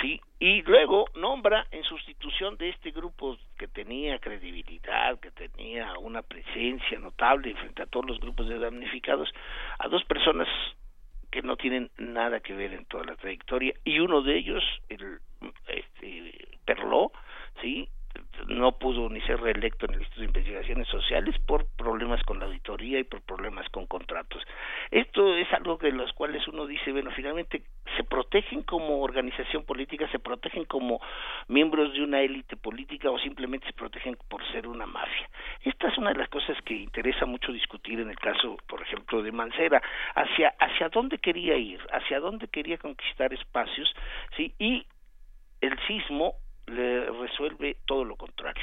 Sí 0.00 0.20
y 0.38 0.62
luego 0.62 1.06
nombra 1.14 1.66
en 1.70 1.82
sustitución 1.84 2.58
de 2.58 2.68
este 2.68 2.90
grupo 2.90 3.38
que 3.58 3.68
tenía 3.68 4.18
credibilidad 4.18 5.18
que 5.18 5.30
tenía 5.30 5.98
una 5.98 6.22
presencia 6.22 6.98
notable 6.98 7.54
frente 7.54 7.82
a 7.82 7.86
todos 7.86 8.06
los 8.06 8.20
grupos 8.20 8.48
de 8.48 8.58
damnificados 8.58 9.32
a 9.78 9.88
dos 9.88 10.04
personas 10.04 10.48
que 11.30 11.40
no 11.42 11.56
tienen 11.56 11.90
nada 11.96 12.40
que 12.40 12.54
ver 12.54 12.74
en 12.74 12.84
toda 12.84 13.04
la 13.04 13.16
trayectoria 13.16 13.72
y 13.84 13.98
uno 13.98 14.20
de 14.20 14.36
ellos 14.36 14.62
el 14.90 15.20
este 15.68 16.48
Perló 16.66 17.12
sí 17.62 17.88
no 18.60 18.72
pudo 18.72 19.08
ni 19.08 19.20
ser 19.22 19.40
reelecto 19.40 19.86
en 19.86 19.94
el 19.94 20.00
Instituto 20.00 20.20
de 20.20 20.26
Investigaciones 20.26 20.88
Sociales 20.88 21.34
por 21.46 21.66
problemas 21.76 22.22
con 22.24 22.38
la 22.38 22.44
auditoría 22.44 22.98
y 22.98 23.04
por 23.04 23.22
problemas 23.22 23.68
con 23.70 23.86
contratos. 23.86 24.42
Esto 24.90 25.34
es 25.34 25.50
algo 25.52 25.76
de 25.78 25.92
los 25.92 26.12
cuales 26.12 26.46
uno 26.46 26.66
dice, 26.66 26.92
bueno, 26.92 27.10
finalmente 27.16 27.62
se 27.96 28.04
protegen 28.04 28.62
como 28.62 29.00
organización 29.02 29.64
política, 29.64 30.08
se 30.12 30.18
protegen 30.18 30.66
como 30.66 31.00
miembros 31.48 31.94
de 31.94 32.02
una 32.02 32.20
élite 32.20 32.56
política 32.56 33.10
o 33.10 33.18
simplemente 33.18 33.66
se 33.66 33.72
protegen 33.72 34.16
por 34.28 34.44
ser 34.52 34.66
una 34.66 34.86
mafia. 34.86 35.28
Esta 35.64 35.88
es 35.88 35.96
una 35.96 36.12
de 36.12 36.18
las 36.18 36.28
cosas 36.28 36.56
que 36.62 36.74
interesa 36.74 37.24
mucho 37.24 37.52
discutir 37.52 37.98
en 37.98 38.10
el 38.10 38.18
caso, 38.18 38.58
por 38.68 38.82
ejemplo, 38.82 39.22
de 39.22 39.32
Mancera, 39.32 39.82
hacia 40.14 40.54
hacia 40.60 40.90
dónde 40.90 41.18
quería 41.18 41.56
ir, 41.56 41.80
hacia 41.92 42.20
dónde 42.20 42.48
quería 42.48 42.76
conquistar 42.76 43.32
espacios, 43.32 43.92
sí, 44.36 44.54
y 44.58 44.84
el 45.60 45.78
sismo 45.86 46.34
le 46.70 47.10
resuelve 47.10 47.76
todo 47.86 48.04
lo 48.04 48.16
contrario. 48.16 48.62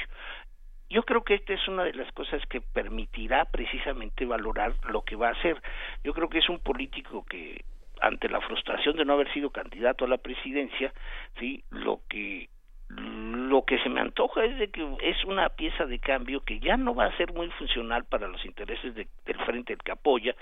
Yo 0.90 1.02
creo 1.02 1.22
que 1.22 1.34
esta 1.34 1.52
es 1.52 1.68
una 1.68 1.84
de 1.84 1.92
las 1.92 2.10
cosas 2.12 2.40
que 2.46 2.60
permitirá 2.60 3.44
precisamente 3.44 4.24
valorar 4.24 4.72
lo 4.88 5.02
que 5.02 5.16
va 5.16 5.28
a 5.28 5.32
hacer. 5.32 5.60
Yo 6.02 6.14
creo 6.14 6.28
que 6.30 6.38
es 6.38 6.48
un 6.48 6.60
político 6.60 7.26
que 7.26 7.64
ante 8.00 8.28
la 8.28 8.40
frustración 8.40 8.96
de 8.96 9.04
no 9.04 9.14
haber 9.14 9.32
sido 9.32 9.50
candidato 9.50 10.04
a 10.04 10.08
la 10.08 10.18
presidencia, 10.18 10.92
sí, 11.38 11.64
lo 11.70 12.00
que 12.08 12.48
lo 12.88 13.64
que 13.66 13.78
se 13.80 13.90
me 13.90 14.00
antoja 14.00 14.44
es 14.44 14.58
de 14.58 14.70
que 14.70 14.96
es 15.02 15.22
una 15.24 15.50
pieza 15.50 15.84
de 15.84 15.98
cambio 15.98 16.40
que 16.40 16.58
ya 16.58 16.78
no 16.78 16.94
va 16.94 17.04
a 17.04 17.16
ser 17.18 17.34
muy 17.34 17.50
funcional 17.50 18.04
para 18.04 18.28
los 18.28 18.42
intereses 18.46 18.94
del 18.94 19.38
frente 19.44 19.76
que 19.76 19.92
apoya, 19.92 20.34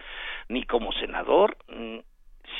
ni 0.49 0.63
como 0.63 0.93
senador, 0.93 1.57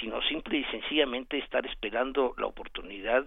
sino 0.01 0.21
simple 0.23 0.59
y 0.59 0.65
sencillamente 0.65 1.39
estar 1.39 1.65
esperando 1.67 2.35
la 2.39 2.47
oportunidad 2.47 3.25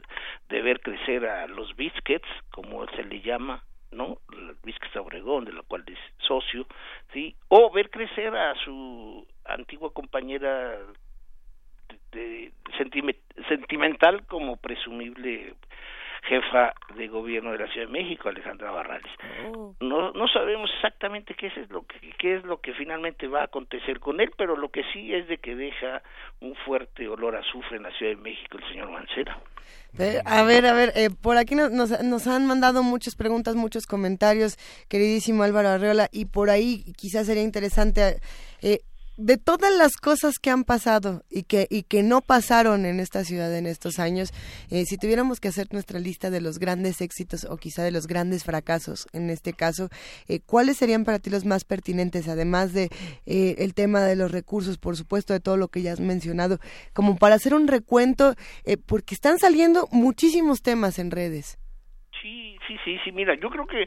de 0.49 0.61
ver 0.61 0.81
crecer 0.81 1.25
a 1.25 1.47
los 1.47 1.75
biscuits, 1.75 2.27
como 2.51 2.85
se 2.87 3.03
le 3.03 3.21
llama, 3.21 3.63
¿no? 3.91 4.17
Biscuits 4.63 4.93
de 4.93 4.99
Obregón, 4.99 5.45
de 5.45 5.53
la 5.53 5.63
cual 5.63 5.83
es 5.87 5.99
socio, 6.19 6.67
¿sí? 7.13 7.35
O 7.47 7.71
ver 7.71 7.89
crecer 7.89 8.35
a 8.35 8.55
su 8.63 9.25
antigua 9.45 9.91
compañera 9.93 10.77
de 12.11 12.51
sentimental 13.47 14.25
como 14.25 14.57
presumible 14.57 15.53
jefa 16.23 16.73
de 16.95 17.07
gobierno 17.07 17.51
de 17.51 17.59
la 17.59 17.67
Ciudad 17.71 17.87
de 17.87 17.93
México, 17.93 18.29
Alejandra 18.29 18.71
Barrales. 18.71 19.11
Oh. 19.53 19.75
No, 19.79 20.11
no 20.11 20.27
sabemos 20.27 20.69
exactamente 20.75 21.35
qué 21.35 21.47
es 21.47 21.69
lo 21.69 21.83
que 21.83 21.99
qué 22.17 22.35
es 22.35 22.43
lo 22.43 22.59
que 22.59 22.73
finalmente 22.73 23.27
va 23.27 23.41
a 23.41 23.45
acontecer 23.45 23.99
con 23.99 24.19
él, 24.19 24.31
pero 24.37 24.55
lo 24.55 24.69
que 24.69 24.83
sí 24.93 25.13
es 25.13 25.27
de 25.27 25.37
que 25.37 25.55
deja 25.55 26.01
un 26.41 26.55
fuerte 26.55 27.07
olor 27.07 27.35
a 27.35 27.39
azufre 27.39 27.77
en 27.77 27.83
la 27.83 27.91
Ciudad 27.91 28.15
de 28.15 28.21
México 28.21 28.57
el 28.57 28.67
señor 28.69 28.91
Mancera. 28.91 29.39
Eh, 29.97 30.21
a 30.23 30.43
ver, 30.43 30.65
a 30.65 30.73
ver, 30.73 30.93
eh, 30.95 31.09
por 31.09 31.37
aquí 31.37 31.55
nos, 31.55 31.71
nos, 31.71 32.27
han 32.27 32.45
mandado 32.45 32.83
muchas 32.83 33.15
preguntas, 33.15 33.55
muchos 33.55 33.87
comentarios, 33.87 34.57
queridísimo 34.87 35.43
Álvaro 35.43 35.69
Arreola, 35.69 36.09
y 36.11 36.25
por 36.25 36.49
ahí 36.49 36.83
quizás 36.95 37.25
sería 37.25 37.43
interesante 37.43 38.19
eh, 38.61 38.79
de 39.19 39.37
todas 39.37 39.75
las 39.75 39.97
cosas 39.97 40.39
que 40.39 40.49
han 40.49 40.63
pasado 40.63 41.23
y 41.29 41.43
que, 41.43 41.67
y 41.69 41.83
que 41.83 42.03
no 42.03 42.21
pasaron 42.21 42.85
en 42.85 43.01
esta 43.01 43.25
ciudad 43.25 43.53
en 43.55 43.67
estos 43.67 43.99
años, 43.99 44.31
eh, 44.71 44.85
si 44.85 44.97
tuviéramos 44.97 45.41
que 45.41 45.49
hacer 45.49 45.67
nuestra 45.71 45.99
lista 45.99 46.29
de 46.29 46.39
los 46.39 46.57
grandes 46.57 47.01
éxitos 47.01 47.43
o 47.43 47.57
quizá 47.57 47.83
de 47.83 47.91
los 47.91 48.07
grandes 48.07 48.45
fracasos 48.45 49.07
en 49.11 49.29
este 49.29 49.51
caso, 49.51 49.89
eh, 50.29 50.39
¿cuáles 50.39 50.77
serían 50.77 51.03
para 51.03 51.19
ti 51.19 51.29
los 51.29 51.43
más 51.43 51.65
pertinentes, 51.65 52.29
además 52.29 52.71
de 52.71 52.89
eh, 53.25 53.55
el 53.57 53.73
tema 53.73 54.03
de 54.03 54.15
los 54.15 54.31
recursos, 54.31 54.77
por 54.77 54.95
supuesto, 54.95 55.33
de 55.33 55.41
todo 55.41 55.57
lo 55.57 55.67
que 55.67 55.81
ya 55.81 55.91
has 55.91 55.99
mencionado, 55.99 56.59
como 56.93 57.17
para 57.17 57.35
hacer 57.35 57.53
un 57.53 57.67
recuento, 57.67 58.35
porque 58.87 59.15
están 59.15 59.37
saliendo 59.37 59.87
muchísimos 59.91 60.61
temas 60.61 60.97
en 60.97 61.11
redes? 61.11 61.59
Sí, 62.21 62.57
sí, 62.67 62.77
sí, 62.85 62.97
sí, 63.03 63.11
mira, 63.11 63.35
yo 63.35 63.49
creo 63.49 63.67
que 63.67 63.85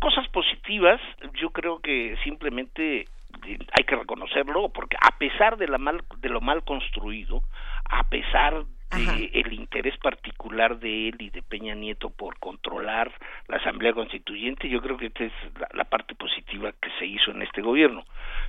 cosas 0.00 0.28
positivas, 0.28 1.00
yo 1.40 1.50
creo 1.50 1.80
que 1.80 2.14
simplemente 2.22 3.06
hay 3.46 3.84
que 3.84 3.96
reconocerlo 3.96 4.68
porque 4.70 4.96
a 5.00 5.18
pesar 5.18 5.56
de 5.56 5.68
la 5.68 5.78
mal 5.78 6.02
de 6.18 6.28
lo 6.28 6.40
mal 6.40 6.64
construido 6.64 7.42
a 7.84 8.08
pesar 8.08 8.64
de 8.96 9.30
el 9.34 9.52
interés 9.52 9.96
particular 9.98 10.78
de 10.78 11.08
él 11.08 11.16
y 11.18 11.30
de 11.30 11.42
Peña 11.42 11.74
Nieto 11.74 12.10
por 12.10 12.38
controlar 12.38 13.12
la 13.48 13.56
Asamblea 13.56 13.92
Constituyente, 13.92 14.68
yo 14.68 14.80
creo 14.80 14.96
que 14.96 15.06
esta 15.06 15.24
es 15.24 15.32
la, 15.72 15.84
parte 15.84 16.14
positiva 16.14 16.72
que 16.80 16.90
se 16.98 17.06
hizo 17.06 17.30
en 17.32 17.42
este 17.42 17.60
gobierno. 17.60 18.04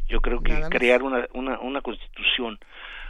Yo 0.08 0.22
creo 0.22 0.42
que 0.42 0.54
crear 0.70 1.04
una, 1.04 1.28
una, 1.34 1.60
una 1.60 1.82
constitución. 1.82 2.60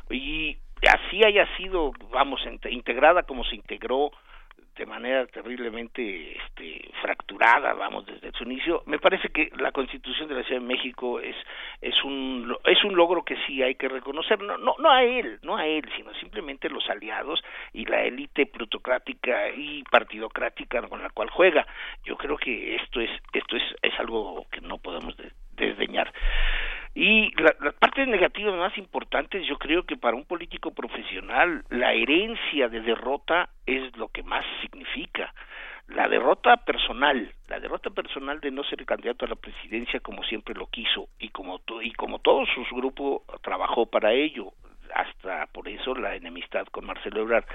Y 0.09 0.57
así 0.87 1.23
haya 1.25 1.45
sido, 1.57 1.91
vamos, 2.11 2.41
integrada 2.69 3.23
como 3.23 3.43
se 3.43 3.55
integró 3.55 4.11
de 4.77 4.85
manera 4.85 5.25
terriblemente 5.27 6.37
este, 6.37 6.89
fracturada, 7.01 7.73
vamos, 7.73 8.05
desde 8.05 8.31
su 8.33 8.43
inicio. 8.43 8.83
Me 8.85 8.99
parece 8.99 9.29
que 9.29 9.49
la 9.57 9.71
Constitución 9.71 10.27
de 10.27 10.35
la 10.35 10.43
Ciudad 10.43 10.61
de 10.61 10.67
México 10.67 11.19
es 11.19 11.35
es 11.81 12.03
un 12.03 12.55
es 12.65 12.83
un 12.83 12.95
logro 12.95 13.23
que 13.23 13.37
sí 13.45 13.61
hay 13.63 13.75
que 13.75 13.87
reconocer, 13.87 14.41
no 14.41 14.57
no 14.57 14.75
no 14.79 14.91
a 14.91 15.03
él, 15.03 15.39
no 15.43 15.57
a 15.57 15.65
él, 15.65 15.83
sino 15.95 16.13
simplemente 16.15 16.69
los 16.69 16.89
aliados 16.89 17.41
y 17.73 17.85
la 17.85 18.03
élite 18.03 18.45
plutocrática 18.45 19.49
y 19.49 19.83
partidocrática 19.83 20.81
con 20.87 21.01
la 21.01 21.09
cual 21.09 21.29
juega. 21.29 21.65
Yo 22.03 22.17
creo 22.17 22.37
que 22.37 22.75
esto 22.75 22.99
es 22.99 23.11
esto 23.33 23.55
es 23.55 23.63
es 23.81 23.99
algo 23.99 24.45
que 24.51 24.61
no 24.61 24.77
podemos 24.77 25.15
desdeñar. 25.55 26.11
Y 26.97 27.29
las 27.41 27.73
partes 27.75 28.07
negativas 28.07 28.55
más 28.55 28.77
importantes, 28.77 29.45
yo 29.45 29.57
creo 29.57 29.83
que 29.83 29.97
para 29.97 30.15
un 30.15 30.23
político 30.23 30.71
profesional, 30.71 31.65
la 31.69 31.91
herencia 31.91 32.69
de 32.69 32.79
derrota 32.79 33.49
es 33.65 33.95
lo 33.97 34.07
que 34.07 34.23
más 34.23 34.45
significa. 34.61 35.33
La 35.89 36.07
derrota 36.07 36.55
personal, 36.55 37.29
la 37.49 37.59
derrota 37.59 37.89
personal 37.89 38.39
de 38.39 38.49
no 38.49 38.63
ser 38.63 38.85
candidato 38.85 39.25
a 39.25 39.27
la 39.27 39.35
presidencia 39.35 39.99
como 39.99 40.23
siempre 40.23 40.55
lo 40.55 40.67
quiso 40.67 41.09
y 41.19 41.29
como, 41.29 41.59
y 41.81 41.91
como 41.91 42.19
todo 42.19 42.45
su 42.45 42.63
grupo 42.73 43.25
trabajó 43.41 43.85
para 43.87 44.13
ello, 44.13 44.53
hasta 44.95 45.47
por 45.47 45.67
eso 45.67 45.95
la 45.95 46.15
enemistad 46.15 46.65
con 46.67 46.85
Marcelo 46.85 47.21
Ebrard. 47.21 47.45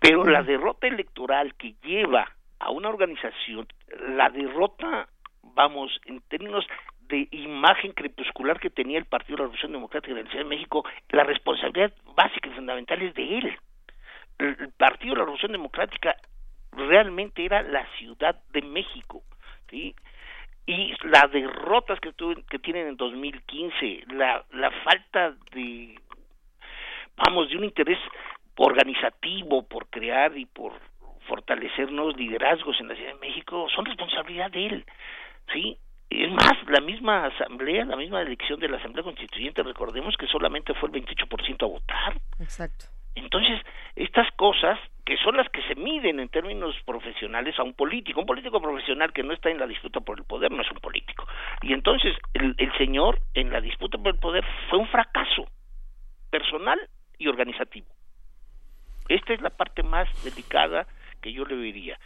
Pero 0.00 0.24
la 0.24 0.44
derrota 0.44 0.86
electoral 0.86 1.54
que 1.56 1.74
lleva 1.82 2.30
a 2.60 2.70
una 2.70 2.90
organización, 2.90 3.66
la 4.10 4.30
derrota, 4.30 5.08
vamos, 5.42 6.00
en 6.04 6.20
términos 6.28 6.64
de 7.08 7.28
imagen 7.30 7.92
crepuscular 7.92 8.58
que 8.60 8.70
tenía 8.70 8.98
el 8.98 9.04
Partido 9.04 9.36
de 9.36 9.42
la 9.42 9.44
Revolución 9.44 9.72
Democrática 9.72 10.14
de 10.14 10.22
la 10.22 10.30
Ciudad 10.30 10.44
de 10.44 10.50
México, 10.50 10.84
la 11.10 11.24
responsabilidad 11.24 11.92
básica 12.14 12.48
y 12.48 12.52
fundamental 12.52 13.02
es 13.02 13.14
de 13.14 13.38
él. 13.38 13.58
El 14.38 14.72
Partido 14.76 15.14
de 15.14 15.18
la 15.18 15.24
Revolución 15.24 15.52
Democrática 15.52 16.16
realmente 16.72 17.44
era 17.44 17.62
la 17.62 17.86
Ciudad 17.98 18.36
de 18.52 18.62
México, 18.62 19.22
¿sí? 19.70 19.94
Y 20.66 20.94
las 21.06 21.30
derrotas 21.30 22.00
que, 22.00 22.12
que 22.50 22.58
tienen 22.58 22.88
en 22.88 22.96
2015, 22.96 24.04
la, 24.08 24.44
la 24.50 24.70
falta 24.82 25.34
de, 25.52 25.94
vamos, 27.16 27.48
de 27.48 27.56
un 27.56 27.64
interés 27.64 27.98
organizativo 28.56 29.62
por 29.66 29.88
crear 29.88 30.36
y 30.36 30.46
por 30.46 30.72
fortalecer 31.28 31.90
nuevos 31.92 32.16
liderazgos 32.16 32.80
en 32.80 32.88
la 32.88 32.94
Ciudad 32.94 33.12
de 33.14 33.20
México, 33.20 33.68
son 33.74 33.84
responsabilidad 33.84 34.50
de 34.50 34.66
él, 34.66 34.84
¿sí? 35.52 35.78
Es 36.08 36.30
más, 36.30 36.54
la 36.68 36.80
misma 36.80 37.26
asamblea, 37.26 37.84
la 37.84 37.96
misma 37.96 38.22
elección 38.22 38.60
de 38.60 38.68
la 38.68 38.76
asamblea 38.76 39.02
constituyente, 39.02 39.62
recordemos 39.62 40.16
que 40.16 40.26
solamente 40.26 40.72
fue 40.74 40.88
el 40.88 41.04
28% 41.04 41.62
a 41.62 41.66
votar. 41.66 42.20
Exacto. 42.38 42.86
Entonces, 43.16 43.60
estas 43.96 44.30
cosas, 44.36 44.78
que 45.04 45.16
son 45.16 45.36
las 45.36 45.48
que 45.48 45.62
se 45.62 45.74
miden 45.74 46.20
en 46.20 46.28
términos 46.28 46.76
profesionales 46.84 47.58
a 47.58 47.64
un 47.64 47.74
político, 47.74 48.20
un 48.20 48.26
político 48.26 48.60
profesional 48.60 49.12
que 49.12 49.22
no 49.22 49.32
está 49.32 49.50
en 49.50 49.58
la 49.58 49.66
disputa 49.66 50.00
por 50.00 50.18
el 50.18 50.24
poder 50.24 50.52
no 50.52 50.62
es 50.62 50.70
un 50.70 50.78
político. 50.78 51.26
Y 51.62 51.72
entonces, 51.72 52.14
el, 52.34 52.54
el 52.58 52.72
señor 52.76 53.20
en 53.34 53.50
la 53.50 53.60
disputa 53.60 53.98
por 53.98 54.14
el 54.14 54.20
poder 54.20 54.44
fue 54.70 54.78
un 54.78 54.88
fracaso 54.88 55.46
personal 56.30 56.78
y 57.18 57.26
organizativo. 57.26 57.86
Esta 59.08 59.32
es 59.32 59.40
la 59.40 59.50
parte 59.50 59.82
más 59.82 60.08
delicada 60.22 60.86
que 61.20 61.32
yo 61.32 61.44
le 61.44 61.56
diría 61.56 61.98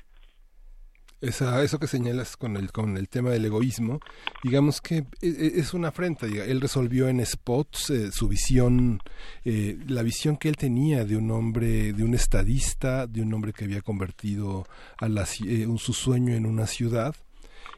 esa, 1.21 1.63
eso 1.63 1.79
que 1.79 1.87
señalas 1.87 2.37
con 2.37 2.57
el, 2.57 2.73
con 2.73 2.97
el 2.97 3.09
tema 3.09 3.31
del 3.31 3.45
egoísmo, 3.45 4.01
digamos 4.43 4.81
que 4.81 4.99
e, 5.21 5.29
e, 5.29 5.61
es 5.61 5.75
una 5.75 5.89
afrenta. 5.89 6.27
Él 6.27 6.61
resolvió 6.61 7.09
en 7.09 7.25
spots 7.25 7.91
eh, 7.91 8.13
su 8.13 8.29
visión, 8.29 9.01
eh, 9.45 9.79
la 9.87 10.03
visión 10.03 10.37
que 10.37 10.49
él 10.49 10.57
tenía 10.57 11.05
de 11.05 11.17
un 11.17 11.31
hombre, 11.31 11.93
de 11.93 12.05
un 12.05 12.15
estadista, 12.15 13.07
de 13.07 13.23
un 13.23 13.33
hombre 13.35 13.53
que 13.53 13.65
había 13.65 13.83
convertido 13.83 14.67
a 14.99 15.09
la, 15.09 15.27
eh, 15.47 15.67
un, 15.67 15.79
su 15.79 15.93
sueño 15.93 16.35
en 16.35 16.47
una 16.47 16.67
ciudad 16.67 17.15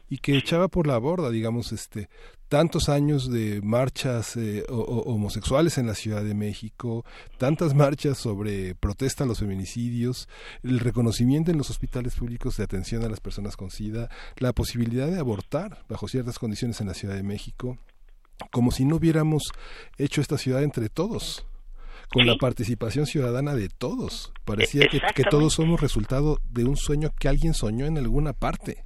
y 0.09 0.17
que 0.19 0.37
echaba 0.37 0.67
por 0.67 0.87
la 0.87 0.97
borda, 0.97 1.29
digamos, 1.29 1.71
este, 1.71 2.09
tantos 2.53 2.87
años 2.87 3.31
de 3.31 3.61
marchas 3.63 4.35
eh, 4.35 4.63
homosexuales 4.69 5.79
en 5.79 5.87
la 5.87 5.95
Ciudad 5.95 6.23
de 6.23 6.35
México, 6.35 7.03
tantas 7.39 7.73
marchas 7.73 8.19
sobre 8.19 8.75
protesta 8.75 9.23
a 9.23 9.27
los 9.27 9.39
feminicidios, 9.39 10.29
el 10.61 10.79
reconocimiento 10.79 11.49
en 11.49 11.57
los 11.57 11.71
hospitales 11.71 12.13
públicos 12.13 12.55
de 12.57 12.63
atención 12.63 13.03
a 13.03 13.09
las 13.09 13.21
personas 13.21 13.57
con 13.57 13.71
SIDA, 13.71 14.07
la 14.37 14.53
posibilidad 14.53 15.07
de 15.07 15.17
abortar 15.17 15.83
bajo 15.89 16.07
ciertas 16.07 16.37
condiciones 16.37 16.79
en 16.79 16.85
la 16.85 16.93
Ciudad 16.93 17.15
de 17.15 17.23
México, 17.23 17.79
como 18.51 18.69
si 18.69 18.85
no 18.85 18.97
hubiéramos 18.97 19.51
hecho 19.97 20.21
esta 20.21 20.37
ciudad 20.37 20.61
entre 20.61 20.89
todos 20.89 21.47
con 22.11 22.27
la 22.27 22.35
participación 22.35 23.07
ciudadana 23.07 23.55
de 23.55 23.69
todos. 23.69 24.31
Parecía 24.45 24.87
que, 24.89 25.01
que, 25.15 25.23
todos 25.23 25.55
somos 25.55 25.81
resultado 25.81 26.39
de 26.51 26.65
un 26.65 26.77
sueño 26.77 27.09
que 27.17 27.29
alguien 27.29 27.55
soñó 27.55 27.87
en 27.87 27.97
alguna 27.97 28.33
parte. 28.33 28.85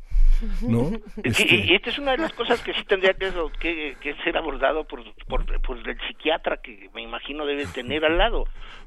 ¿No? 0.61 0.91
Este 1.23 1.55
y, 1.55 1.73
esta 1.73 1.89
es 1.89 1.99
una 1.99 2.11
de 2.11 2.19
las 2.19 2.33
cosas 2.33 2.61
que 2.61 2.73
sí 2.73 2.83
tendría 2.85 3.13
que, 3.13 3.97
que, 3.99 4.13
ser 4.23 4.37
abordado 4.37 4.85
por, 4.85 5.03
por, 5.25 5.77
el 5.87 5.99
psiquiatra 6.07 6.57
que 6.57 6.89
me 6.93 7.01
imagino 7.01 7.45
debe 7.45 7.65
tener 7.67 8.05
al 8.05 8.17
lado, 8.17 8.45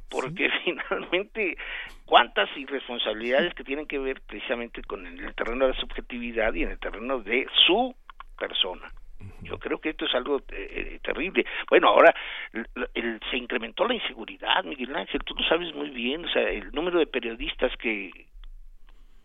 porque 0.08 0.48
finalmente 0.64 1.56
cuántas 2.04 2.48
irresponsabilidades 2.56 3.54
que 3.54 3.64
tienen 3.64 3.86
que 3.86 3.98
ver 3.98 4.20
precisamente 4.22 4.82
con 4.82 5.06
el 5.06 5.34
terreno 5.34 5.66
de 5.66 5.74
la 5.74 5.80
subjetividad 5.80 6.54
y 6.54 6.62
en 6.62 6.70
el 6.70 6.78
terreno 6.78 7.20
de 7.20 7.46
su 7.66 7.94
persona. 8.38 8.90
Yo 9.42 9.58
creo 9.58 9.78
que 9.78 9.90
esto 9.90 10.06
es 10.06 10.14
algo 10.14 10.38
eh, 10.38 10.94
eh, 10.94 11.00
terrible. 11.02 11.44
Bueno, 11.68 11.88
ahora 11.88 12.14
se 13.30 13.36
incrementó 13.36 13.86
la 13.86 13.94
inseguridad, 13.94 14.64
Miguel 14.64 14.94
Ángel, 14.96 15.20
tú 15.24 15.34
lo 15.34 15.44
sabes 15.46 15.74
muy 15.74 15.90
bien, 15.90 16.24
o 16.24 16.28
sea, 16.28 16.42
el 16.48 16.70
número 16.72 16.98
de 16.98 17.06
periodistas 17.06 17.72
que 17.76 18.10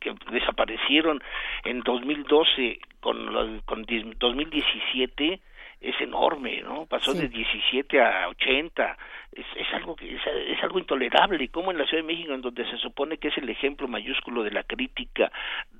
que 0.05 0.31
desaparecieron 0.31 1.21
en 1.63 1.81
2012 1.81 2.79
con, 2.99 3.61
con 3.65 3.85
2017 3.85 5.39
es 5.81 6.01
enorme, 6.01 6.61
¿no? 6.61 6.85
Pasó 6.85 7.13
de 7.13 7.27
17 7.27 8.01
a 8.01 8.29
80. 8.29 8.97
Es, 9.33 9.45
es 9.55 9.73
algo 9.73 9.95
que 9.95 10.15
es, 10.15 10.21
es, 10.47 10.63
algo 10.63 10.79
intolerable. 10.79 11.49
Como 11.49 11.71
en 11.71 11.77
la 11.77 11.85
Ciudad 11.85 12.03
de 12.03 12.07
México, 12.07 12.33
en 12.33 12.41
donde 12.41 12.65
se 12.69 12.77
supone 12.77 13.17
que 13.17 13.27
es 13.27 13.37
el 13.37 13.49
ejemplo 13.49 13.87
mayúsculo 13.87 14.43
de 14.43 14.51
la 14.51 14.63
crítica, 14.63 15.31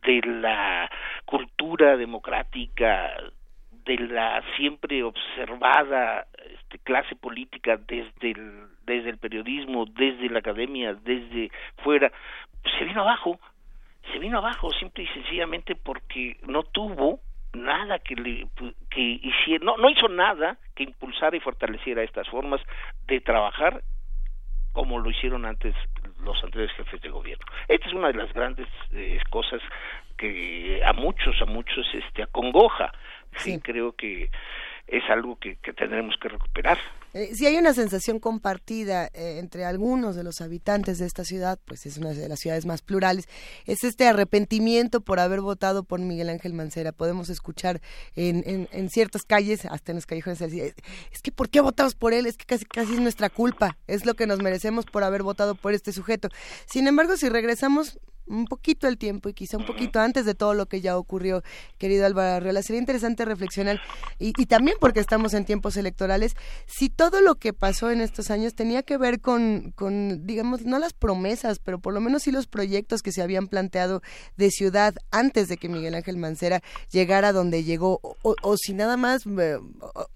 de 0.04 0.22
la 0.22 0.90
cultura 1.26 1.98
democrática, 1.98 3.14
de 3.86 3.98
la 3.98 4.44
siempre 4.58 5.04
observada 5.04 6.28
este, 6.54 6.80
clase 6.80 7.16
política 7.16 7.78
desde 7.78 8.32
el, 8.32 8.68
desde 8.86 9.12
el 9.12 9.18
periodismo, 9.18 9.86
desde 9.86 10.30
la 10.30 10.40
academia, 10.40 10.94
desde 10.94 11.52
fuera, 11.84 12.12
se 12.78 12.86
vino 12.86 13.02
abajo 13.02 13.40
se 14.12 14.20
vino 14.20 14.38
abajo 14.38 14.72
simple 14.74 15.04
y 15.04 15.08
sencillamente 15.08 15.76
porque 15.76 16.38
no 16.48 16.64
tuvo 16.64 17.20
nada 17.54 18.00
que 18.00 18.16
le 18.16 18.48
que 18.90 19.02
hiciera 19.02 19.64
no 19.64 19.78
no 19.78 19.90
hizo 19.90 20.10
nada 20.10 20.58
que 20.76 20.84
impulsara 20.84 21.38
y 21.38 21.40
fortaleciera 21.40 22.04
estas 22.04 22.28
formas 22.28 22.62
de 23.08 23.22
trabajar 23.22 23.82
como 24.76 25.00
lo 25.00 25.10
hicieron 25.10 25.46
antes 25.46 25.74
los 26.20 26.44
anteriores 26.44 26.76
jefes 26.76 27.02
de 27.02 27.10
gobierno. 27.10 27.46
Esta 27.70 27.88
es 27.88 27.94
una 27.94 28.08
de 28.10 28.16
las 28.16 28.34
grandes 28.34 28.68
eh, 28.92 29.20
cosas 29.30 29.62
que 30.18 30.82
a 30.86 30.92
muchos, 30.92 31.42
a 31.42 31.46
muchos 31.46 31.88
este 31.94 32.24
acongoja. 32.24 32.92
Sí, 33.38 33.60
creo 33.62 33.94
que 33.94 34.30
es 34.88 35.04
algo 35.10 35.38
que, 35.40 35.58
que 35.58 35.74
tendremos 35.74 36.16
que 36.22 36.30
recuperar. 36.30 36.78
Eh, 37.14 37.34
si 37.34 37.46
hay 37.46 37.56
una 37.56 37.74
sensación 37.74 38.20
compartida 38.20 39.08
eh, 39.14 39.38
entre 39.40 39.64
algunos 39.66 40.16
de 40.16 40.24
los 40.24 40.42
habitantes 40.42 41.00
de 41.00 41.06
esta 41.06 41.24
ciudad, 41.24 41.58
pues 41.66 41.86
es 41.86 41.98
una 41.98 42.10
de 42.10 42.28
las 42.28 42.40
ciudades 42.40 42.66
más 42.66 42.82
plurales, 42.82 43.28
es 43.66 43.84
este 43.84 44.06
arrepentimiento 44.06 45.02
por 45.02 45.20
haber 45.20 45.42
votado 45.42 45.84
por 45.84 46.00
Miguel 46.00 46.30
Ángel 46.30 46.54
Mancera. 46.54 46.92
Podemos 46.92 47.30
escuchar 47.30 47.82
en, 48.16 48.44
en, 48.46 48.68
en 48.72 48.90
ciertas 48.90 49.24
calles, 49.24 49.66
hasta 49.66 49.92
en 49.92 49.96
los 49.96 50.06
callejones, 50.06 50.40
decir, 50.40 50.76
es 51.12 51.22
que 51.22 51.32
¿por 51.32 51.50
qué 51.50 51.62
votamos 51.62 51.96
por 51.96 52.14
él? 52.14 52.26
Es 52.26 52.38
que 52.38 52.46
casi, 52.46 52.66
casi 52.66 52.94
es 52.96 53.00
nuestra 53.00 53.30
culpa, 53.30 53.78
es 53.88 54.06
lo 54.06 54.14
que 54.16 54.28
nos 54.28 54.42
merecemos 54.42 54.86
por 54.86 55.04
haber 55.04 55.24
votado 55.24 55.56
por 55.56 55.74
este 55.74 55.94
sujeto. 55.94 56.28
Sin 56.66 56.88
embargo, 56.88 57.16
si 57.16 57.30
regresamos 57.30 57.98
un 58.28 58.46
poquito 58.46 58.88
el 58.88 58.98
tiempo 58.98 59.30
y 59.30 59.34
quizá 59.34 59.58
un 59.58 59.66
poquito 59.66 60.00
antes 60.00 60.26
de 60.26 60.36
todo 60.36 60.54
lo 60.54 60.66
que 60.66 60.82
ya 60.82 60.98
ocurrió, 60.98 61.44
querido 61.78 62.06
Álvaro 62.06 62.36
Arreola. 62.36 62.62
Sería 62.64 62.80
interesante 62.80 63.26
reflexionar, 63.26 63.80
y, 64.20 64.34
y, 64.38 64.46
también 64.46 64.78
porque 64.80 65.00
estamos 65.00 65.34
en 65.34 65.46
tiempos 65.46 65.78
electorales, 65.78 66.36
si 66.66 66.90
todo 66.90 67.22
lo 67.22 67.36
que 67.36 67.54
pasó 67.54 67.92
en 67.92 68.02
estos 68.02 68.32
años 68.32 68.56
tenía 68.56 68.84
que 68.84 68.98
ver 68.98 69.22
con, 69.22 69.72
con, 69.76 70.26
digamos, 70.26 70.66
no 70.66 70.80
las 70.80 70.94
promesas, 70.94 71.60
pero 71.60 71.80
por 71.80 71.94
lo 71.94 72.02
menos 72.02 72.24
sí 72.24 72.32
los 72.32 72.48
proyectos 72.48 73.02
que 73.02 73.12
se 73.12 73.22
habían 73.22 73.48
planteado 73.48 74.02
de 74.38 74.50
ciudad 74.50 74.96
antes 75.12 75.48
de 75.48 75.58
que 75.58 75.70
Miguel 75.70 75.96
Ángel 75.96 76.18
Mancera 76.18 76.62
llegara 76.92 77.32
donde 77.32 77.64
llegó, 77.64 78.00
o, 78.02 78.36
o 78.42 78.58
si 78.58 78.74
nada 78.74 78.98
más, 78.98 79.24
eh, 79.26 79.58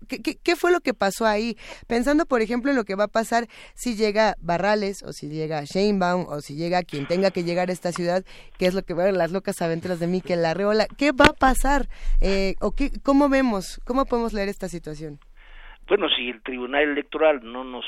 ¿qué, 0.07 0.22
qué, 0.22 0.36
qué 0.36 0.56
fue 0.56 0.72
lo 0.72 0.81
que 0.81 0.94
pasó 0.94 1.26
ahí? 1.26 1.57
Pensando, 1.88 2.26
por 2.26 2.41
ejemplo, 2.41 2.72
en 2.72 2.77
lo 2.77 2.86
que 2.86 2.95
va 2.95 3.06
a 3.06 3.07
pasar 3.07 3.48
si 3.76 3.95
llega 3.95 4.36
Barrales, 4.41 5.03
o 5.03 5.14
si 5.14 5.27
llega 5.27 5.64
Sheinbaum, 5.64 6.26
o 6.27 6.41
si 6.41 6.56
llega 6.56 6.84
quien 6.84 7.07
tenga 7.07 7.31
que 7.31 7.44
llegar 7.44 7.69
a 7.69 7.73
esta 7.73 7.91
ciudad 7.91 7.99
ciudad, 8.00 8.24
que 8.58 8.66
es 8.66 8.74
lo 8.74 8.84
que 8.84 8.94
van 8.94 9.18
las 9.18 9.32
locas 9.32 9.62
aventuras 9.62 10.00
de 10.00 10.08
Miquel 10.08 10.46
Arreola. 10.46 10.88
¿Qué 10.98 11.12
va 11.12 11.26
a 11.26 11.34
pasar? 11.34 11.88
Eh, 12.22 12.56
¿O 12.62 12.72
qué, 12.72 12.92
cómo 13.04 13.28
vemos? 13.28 13.82
¿Cómo 13.86 14.06
podemos 14.06 14.34
leer 14.34 14.48
esta 14.48 14.70
situación? 14.70 15.20
Bueno, 15.90 16.08
si 16.08 16.30
el 16.30 16.42
Tribunal 16.44 16.84
Electoral 16.84 17.40
no 17.44 17.64
nos 17.64 17.86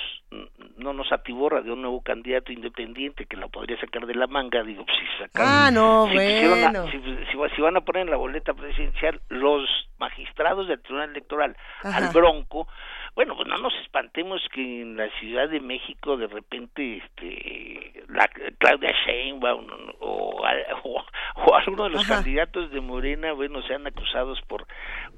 no 0.78 0.92
nos 0.92 1.12
atiborra 1.12 1.62
de 1.62 1.72
un 1.72 1.84
nuevo 1.84 2.02
candidato 2.02 2.52
independiente 2.52 3.28
que 3.28 3.38
lo 3.38 3.50
podría 3.50 3.80
sacar 3.80 4.08
de 4.08 4.16
la 4.16 4.26
manga, 4.26 4.64
digo, 4.64 4.84
pues 4.86 4.98
si 5.00 5.24
sacan, 5.24 5.46
ah, 5.48 5.70
no, 5.72 6.08
si, 6.08 6.16
bueno. 6.16 6.88
si, 6.90 7.00
si, 7.00 7.56
si, 7.56 7.62
van 7.62 7.78
a 7.78 7.82
poner 7.82 8.04
en 8.04 8.10
la 8.10 8.18
boleta 8.18 8.54
presidencial 8.56 9.22
los 9.30 9.70
magistrados 10.00 10.68
del 10.68 10.82
Tribunal 10.82 11.12
Electoral 11.12 11.56
Ajá. 11.84 11.98
al 11.98 12.12
Bronco, 12.12 12.68
bueno, 13.16 13.36
pues 13.36 13.48
no 13.48 13.58
nos 13.58 13.74
espantemos 13.82 14.42
que 14.54 14.82
en 14.82 14.96
la 14.96 15.10
Ciudad 15.20 15.50
de 15.50 15.60
México 15.60 16.18
de 16.18 16.28
repente 16.28 16.98
este 16.98 18.04
la 18.08 18.28
Claudia 18.58 18.94
Sheinbaum 19.06 19.68
o, 20.00 20.42
o, 20.84 21.06
o 21.36 21.56
alguno 21.56 21.84
de 21.86 21.90
los 21.92 22.04
Ajá. 22.04 22.16
candidatos 22.16 22.72
de 22.72 22.82
Morena, 22.82 23.34
bueno, 23.34 23.62
sean 23.64 23.86
acusados 23.86 24.42
por 24.48 24.66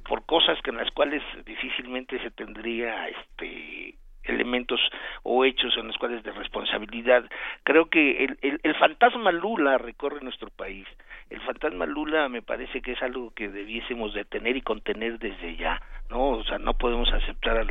por 0.08 0.26
cosas 0.26 0.60
que 0.64 0.72
en 0.72 0.78
las 0.78 0.92
cuales 0.92 1.22
difícilmente 1.46 2.20
se 2.22 2.32
tendría 2.32 3.08
este 3.10 3.96
elementos 4.24 4.80
o 5.24 5.46
hechos 5.46 5.76
en 5.78 5.88
los 5.88 5.98
cuales 5.98 6.24
de 6.24 6.32
responsabilidad. 6.32 7.24
Creo 7.64 7.90
que 7.90 8.24
el, 8.24 8.38
el, 8.42 8.60
el, 8.64 8.76
fantasma 8.76 9.32
Lula 9.32 9.78
recorre 9.78 10.22
nuestro 10.22 10.50
país. 10.50 10.88
El 11.30 11.42
fantasma 11.42 11.86
Lula 11.86 12.30
me 12.30 12.42
parece 12.42 12.82
que 12.82 12.94
es 12.94 13.02
algo 13.02 13.32
que 13.32 13.50
debiésemos 13.50 14.14
detener 14.14 14.58
y 14.58 14.62
contener 14.62 15.20
desde 15.20 15.56
ya, 15.56 15.82
¿no? 16.10 16.30
O 16.30 16.44
sea, 16.44 16.58
no 16.60 16.74
podemos 16.74 17.12
aceptar 17.12 17.66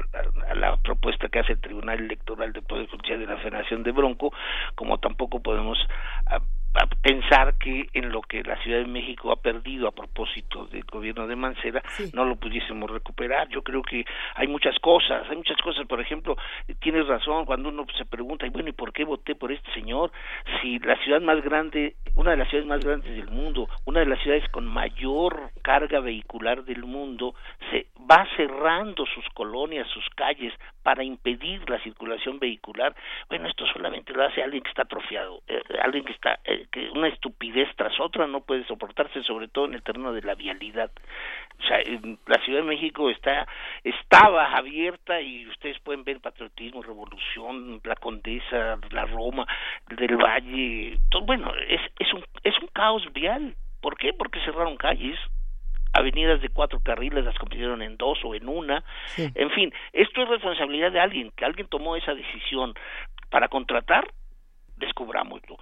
a, 0.48 0.54
la 0.54 0.76
propuesta 0.78 1.28
que 1.28 1.40
hace 1.40 1.52
el 1.52 1.60
Tribunal 1.60 2.00
Electoral 2.00 2.52
de 2.52 2.62
Poder 2.62 2.88
Judicial 2.88 3.20
de 3.20 3.26
la 3.26 3.36
Federación 3.38 3.82
de 3.82 3.92
Bronco, 3.92 4.32
como 4.74 4.98
tampoco 4.98 5.40
podemos 5.40 5.78
a, 6.26 6.38
a 6.74 6.86
pensar 6.86 7.54
que 7.58 7.88
en 7.92 8.10
lo 8.10 8.22
que 8.22 8.42
la 8.42 8.56
Ciudad 8.62 8.78
de 8.78 8.86
México 8.86 9.30
ha 9.30 9.36
perdido 9.36 9.88
a 9.88 9.92
propósito 9.92 10.66
del 10.66 10.84
gobierno 10.84 11.26
de 11.26 11.36
Mancera 11.36 11.82
sí. 11.88 12.10
no 12.14 12.24
lo 12.24 12.36
pudiésemos 12.36 12.90
recuperar. 12.90 13.48
Yo 13.48 13.62
creo 13.62 13.82
que 13.82 14.04
hay 14.34 14.48
muchas 14.48 14.78
cosas, 14.78 15.28
hay 15.28 15.36
muchas 15.36 15.58
cosas, 15.58 15.86
por 15.86 16.00
ejemplo, 16.00 16.36
tienes 16.80 17.06
razón 17.06 17.44
cuando 17.44 17.68
uno 17.68 17.86
se 17.96 18.04
pregunta, 18.04 18.46
y 18.46 18.50
bueno, 18.50 18.70
¿y 18.70 18.72
por 18.72 18.92
qué 18.92 19.04
voté 19.04 19.34
por 19.34 19.52
este 19.52 19.70
señor? 19.72 20.12
Si 20.60 20.78
la 20.78 20.96
ciudad 21.02 21.20
más 21.20 21.42
grande, 21.42 21.96
una 22.14 22.32
de 22.32 22.36
las 22.38 22.48
ciudades 22.48 22.68
más 22.68 22.84
grandes 22.84 23.14
del 23.14 23.30
mundo, 23.30 23.68
una 23.84 24.00
de 24.00 24.06
las 24.06 24.20
ciudades 24.22 24.48
con 24.50 24.66
mayor 24.66 25.50
carga 25.62 26.00
vehicular 26.00 26.64
del 26.64 26.84
mundo, 26.84 27.34
se 27.70 27.86
va 28.10 28.26
cerrando 28.36 29.04
sus 29.06 29.28
colonias, 29.34 29.86
sus 29.88 30.08
calles 30.10 30.52
para 30.82 31.04
impedir 31.04 31.68
la 31.68 31.80
circulación 31.82 32.38
vehicular. 32.38 32.94
Bueno, 33.28 33.48
esto 33.48 33.66
solamente 33.66 34.12
lo 34.12 34.24
hace 34.24 34.42
alguien 34.42 34.62
que 34.62 34.70
está 34.70 34.82
atrofiado, 34.82 35.42
eh, 35.46 35.62
alguien 35.82 36.04
que 36.04 36.12
está 36.12 36.40
eh, 36.44 36.61
que 36.70 36.90
una 36.90 37.08
estupidez 37.08 37.68
tras 37.76 37.98
otra 38.00 38.26
no 38.26 38.40
puede 38.40 38.64
soportarse, 38.66 39.22
sobre 39.22 39.48
todo 39.48 39.66
en 39.66 39.74
el 39.74 39.82
terreno 39.82 40.12
de 40.12 40.22
la 40.22 40.34
vialidad. 40.34 40.90
O 41.58 41.62
sea, 41.66 41.78
la 42.26 42.42
Ciudad 42.44 42.60
de 42.60 42.66
México 42.66 43.10
está 43.10 43.46
estaba 43.84 44.56
abierta 44.56 45.20
y 45.20 45.46
ustedes 45.48 45.78
pueden 45.80 46.04
ver 46.04 46.20
patriotismo, 46.20 46.82
revolución, 46.82 47.80
la 47.84 47.96
Condesa, 47.96 48.78
la 48.90 49.04
Roma, 49.06 49.46
del 49.88 50.16
Valle, 50.16 50.98
todo, 51.10 51.22
bueno, 51.24 51.52
es 51.68 51.80
es 51.98 52.12
un 52.12 52.24
es 52.42 52.58
un 52.60 52.68
caos 52.68 53.02
vial. 53.12 53.54
¿Por 53.80 53.96
qué? 53.96 54.12
Porque 54.12 54.40
cerraron 54.44 54.76
calles, 54.76 55.18
avenidas 55.92 56.40
de 56.40 56.48
cuatro 56.48 56.80
carriles 56.80 57.24
las 57.24 57.38
convirtieron 57.38 57.82
en 57.82 57.96
dos 57.96 58.18
o 58.24 58.34
en 58.34 58.48
una. 58.48 58.84
Sí. 59.06 59.30
En 59.34 59.50
fin, 59.50 59.72
esto 59.92 60.22
es 60.22 60.28
responsabilidad 60.28 60.92
de 60.92 61.00
alguien, 61.00 61.32
que 61.36 61.44
alguien 61.44 61.68
tomó 61.68 61.96
esa 61.96 62.14
decisión 62.14 62.74
para 63.30 63.48
contratar, 63.48 64.08
descubrámoslo. 64.76 65.58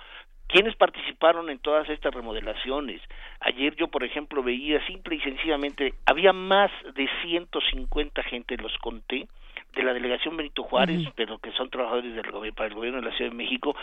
¿Quiénes 0.51 0.75
participaron 0.75 1.49
en 1.49 1.61
todas 1.61 1.89
estas 1.89 2.13
remodelaciones? 2.13 3.01
Ayer 3.41 3.77
yo, 3.77 3.87
por 3.87 4.03
ejemplo, 4.03 4.43
veía 4.43 4.85
simple 4.87 5.15
y 5.15 5.21
sencillamente, 5.21 5.95
había 6.07 6.33
más 6.33 6.73
de 6.95 7.09
150 7.23 8.23
gente, 8.25 8.57
los 8.57 8.77
conté, 8.79 9.29
de 9.77 9.83
la 9.85 9.93
delegación 9.93 10.37
Benito 10.37 10.65
Juárez, 10.65 11.03
-huh. 11.03 11.13
pero 11.15 11.39
que 11.39 11.53
son 11.53 11.71
trabajadores 11.71 12.17
del 12.17 12.29
gobierno, 12.33 12.57
para 12.57 12.69
el 12.69 12.75
gobierno 12.75 13.01
de 13.01 13.09
la 13.09 13.17
Ciudad 13.17 13.31
de 13.31 13.37
México, 13.37 13.77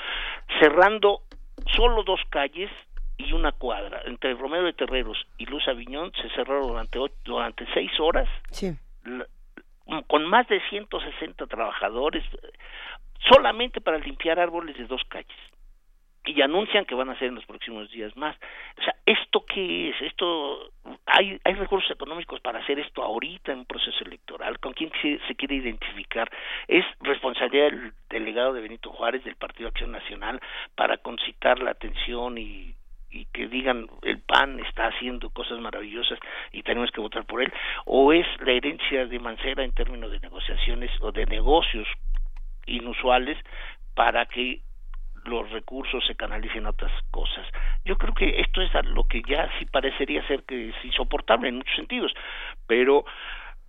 cerrando 0.60 1.22
solo 1.78 2.04
dos 2.04 2.20
calles 2.30 2.70
y 3.18 3.32
una 3.32 3.54
cuadra. 3.54 4.02
Entre 4.06 4.34
Romero 4.34 4.66
de 4.66 4.74
Terreros 4.74 5.18
y 5.38 5.46
Luz 5.46 5.66
Aviñón 5.70 6.12
se 6.22 6.30
cerraron 6.32 6.68
durante, 6.68 7.00
ocho, 7.00 7.16
durante 7.24 7.66
seis 7.74 7.92
horas. 8.02 8.28
Sí. 8.52 8.76
Con 10.08 10.26
más 10.26 10.46
de 10.50 10.60
160 10.70 11.48
trabajadores, 11.48 12.26
solamente 13.32 13.80
para 13.80 14.00
limpiar 14.00 14.38
árboles 14.38 14.78
de 14.78 14.86
dos 14.86 15.02
calles 15.08 15.38
y 16.28 16.42
anuncian 16.42 16.86
que 16.86 16.96
van 16.96 17.10
a 17.10 17.14
hacer 17.14 17.30
en 17.30 17.36
los 17.36 17.46
próximos 17.46 17.90
días 17.92 18.16
más. 18.18 18.36
O 18.80 18.84
sea, 18.84 18.96
¿esto 19.06 19.46
qué 19.46 19.90
es? 19.90 20.02
Esto 20.02 20.72
hay 21.06 21.40
hay 21.44 21.54
recursos 21.54 21.90
económicos 21.92 22.40
para 22.42 22.60
hacer 22.60 22.80
esto 22.80 23.04
ahorita 23.04 23.54
en 23.54 23.60
un 23.60 23.66
proceso 23.66 24.04
electoral. 24.04 24.60
¿Con 24.60 24.74
quién 24.74 24.92
se, 25.02 25.20
se 25.28 25.36
quiere 25.36 25.56
identificar? 25.56 26.30
Es 26.68 26.86
responsabilidad 27.02 27.72
del 27.72 27.94
delegado 28.10 28.54
de 28.54 28.62
Benito 28.62 28.92
Juárez 28.92 29.24
del 29.24 29.36
Partido 29.36 29.70
Acción 29.70 29.92
Nacional 29.92 30.40
para 30.76 30.98
concitar 30.98 31.60
la 31.60 31.72
atención 31.72 32.38
y 32.38 32.76
y 33.10 33.26
que 33.28 33.48
digan 33.48 33.88
el 34.02 34.20
PAN 34.20 34.60
está 34.60 34.88
haciendo 34.88 35.30
cosas 35.30 35.60
maravillosas 35.60 36.20
y 36.52 36.64
tenemos 36.64 36.92
que 36.92 37.00
votar 37.00 37.26
por 37.26 37.42
él 37.42 37.52
o 37.86 38.12
es 38.12 38.28
la 38.42 38.52
herencia 38.52 39.06
de 39.06 39.20
Mancera 39.20 39.64
en 39.64 39.72
términos 39.72 40.12
de 40.12 40.20
negociaciones 40.20 40.92
o 41.00 41.14
de 41.14 41.26
negocios 41.26 41.88
inusuales 42.66 43.38
para 43.96 44.26
que 44.26 44.60
los 45.28 45.50
recursos 45.52 46.06
se 46.06 46.16
canalicen 46.16 46.66
a 46.66 46.72
otras 46.72 46.92
cosas. 47.12 47.46
Yo 47.86 47.98
creo 47.98 48.14
que 48.14 48.42
esto 48.42 48.62
es 48.62 48.72
lo 48.86 49.04
que 49.04 49.22
ya 49.28 49.50
sí 49.60 49.66
parecería 49.66 50.26
ser 50.28 50.44
que 50.44 50.70
es 50.70 50.76
insoportable 50.86 51.50
en 51.50 51.58
muchos 51.58 51.76
sentidos, 51.76 52.14
pero 52.66 53.06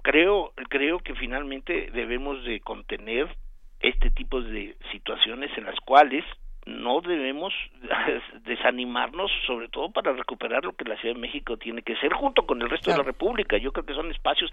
creo 0.03 0.53
creo 0.69 1.01
que 1.01 1.15
finalmente 1.15 1.91
debemos 1.93 2.45
de 2.45 2.61
contener 2.61 3.29
este 3.81 4.11
tipo 4.11 4.41
de 4.41 4.77
situaciones 4.93 5.51
en 5.57 5.65
las 5.65 5.79
cuales 5.81 6.25
no 6.69 7.01
debemos 7.01 7.55
desanimarnos, 8.45 9.31
sobre 9.47 9.69
todo 9.69 9.91
para 9.91 10.13
recuperar 10.13 10.65
lo 10.65 10.73
que 10.73 10.85
la 10.85 10.97
Ciudad 10.97 11.15
de 11.15 11.21
México 11.21 11.57
tiene 11.57 11.83
que 11.83 11.97
ser 11.97 12.13
junto 12.13 12.47
con 12.47 12.61
el 12.61 12.69
resto 12.69 12.87
claro. 12.87 13.03
de 13.03 13.07
la 13.07 13.13
República. 13.13 13.57
Yo 13.57 13.73
creo 13.73 13.87
que 13.87 13.95
son 13.95 14.11
espacios 14.11 14.51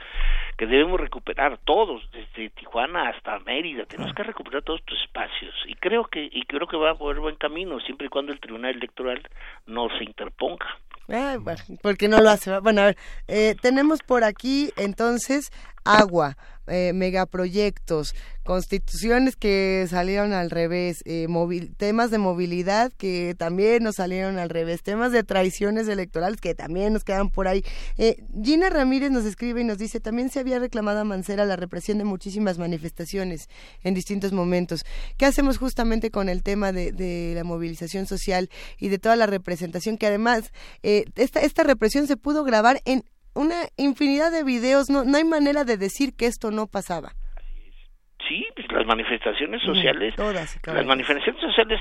que 0.57 0.65
debemos 0.65 0.99
recuperar 0.99 1.57
todos, 1.65 2.09
desde 2.11 2.49
Tijuana 2.51 3.09
hasta 3.09 3.39
Mérida. 3.39 3.85
Tenemos 3.85 4.13
que 4.13 4.23
recuperar 4.23 4.63
todos 4.63 4.79
estos 4.79 4.99
espacios 5.01 5.53
y 5.67 5.75
creo 5.75 6.05
que 6.05 6.29
y 6.31 6.43
creo 6.43 6.67
que 6.67 6.77
va 6.77 6.91
a 6.91 6.95
poder 6.95 7.19
buen 7.19 7.35
camino 7.35 7.79
siempre 7.81 8.07
y 8.07 8.09
cuando 8.09 8.31
el 8.31 8.39
Tribunal 8.39 8.75
Electoral 8.75 9.21
no 9.65 9.89
se 9.97 10.03
interponga. 10.03 10.67
Eh, 11.07 11.37
bueno, 11.39 11.61
porque 11.83 12.07
no 12.07 12.21
lo 12.21 12.29
hace. 12.29 12.57
Bueno, 12.59 12.81
a 12.81 12.85
ver, 12.85 12.97
eh, 13.27 13.55
tenemos 13.61 14.01
por 14.01 14.23
aquí 14.23 14.71
entonces 14.75 15.51
agua, 15.83 16.35
eh, 16.67 16.91
megaproyectos, 16.93 18.15
constituciones 18.43 19.35
que 19.35 19.87
salieron 19.89 20.33
al 20.33 20.51
revés, 20.51 21.01
eh, 21.05 21.27
temas 21.77 22.11
de 22.11 22.19
movilidad 22.19 22.91
que 22.93 23.35
también 23.37 23.83
nos 23.83 23.95
salieron 23.95 24.37
al 24.37 24.49
revés, 24.49 24.83
temas 24.83 25.11
de 25.11 25.23
traiciones 25.23 25.87
electorales 25.87 26.39
que 26.39 26.53
también 26.53 26.93
nos 26.93 27.03
quedan 27.03 27.29
por 27.29 27.47
ahí. 27.47 27.63
Eh, 27.97 28.23
Gina 28.43 28.69
Ramírez 28.69 29.11
nos 29.11 29.25
escribe 29.25 29.61
y 29.61 29.63
nos 29.63 29.77
dice, 29.77 29.99
también 29.99 30.29
se 30.29 30.39
había 30.39 30.59
reclamado 30.59 30.99
a 30.99 31.03
Mancera 31.03 31.45
la 31.45 31.55
represión 31.55 31.97
de 31.97 32.03
muchísimas 32.03 32.57
manifestaciones 32.57 33.49
en 33.83 33.93
distintos 33.93 34.31
momentos. 34.31 34.85
¿Qué 35.17 35.25
hacemos 35.25 35.57
justamente 35.57 36.11
con 36.11 36.29
el 36.29 36.43
tema 36.43 36.71
de, 36.71 37.33
la 37.35 37.43
movilización 37.43 38.05
social 38.05 38.49
y 38.77 38.89
de 38.89 38.99
toda 38.99 39.15
la 39.15 39.25
representación 39.25 39.97
que 39.97 40.07
además 40.07 40.51
eh, 40.83 41.05
esta, 41.15 41.41
esta 41.41 41.63
represión 41.63 42.07
se 42.07 42.17
pudo 42.17 42.43
grabar 42.43 42.81
en 42.85 43.03
una 43.35 43.55
infinidad 43.77 44.31
de 44.31 44.43
videos, 44.43 44.89
no, 44.89 45.03
no 45.03 45.17
hay 45.17 45.23
manera 45.23 45.63
de 45.63 45.77
decir 45.77 46.15
que 46.17 46.25
esto 46.25 46.51
no 46.51 46.67
pasaba. 46.67 47.11
Sí, 48.27 48.45
pues 48.55 48.67
las 48.71 48.87
manifestaciones 48.87 49.61
sociales, 49.61 50.15
las 50.17 50.85
manifestaciones 50.85 51.41
sociales 51.41 51.79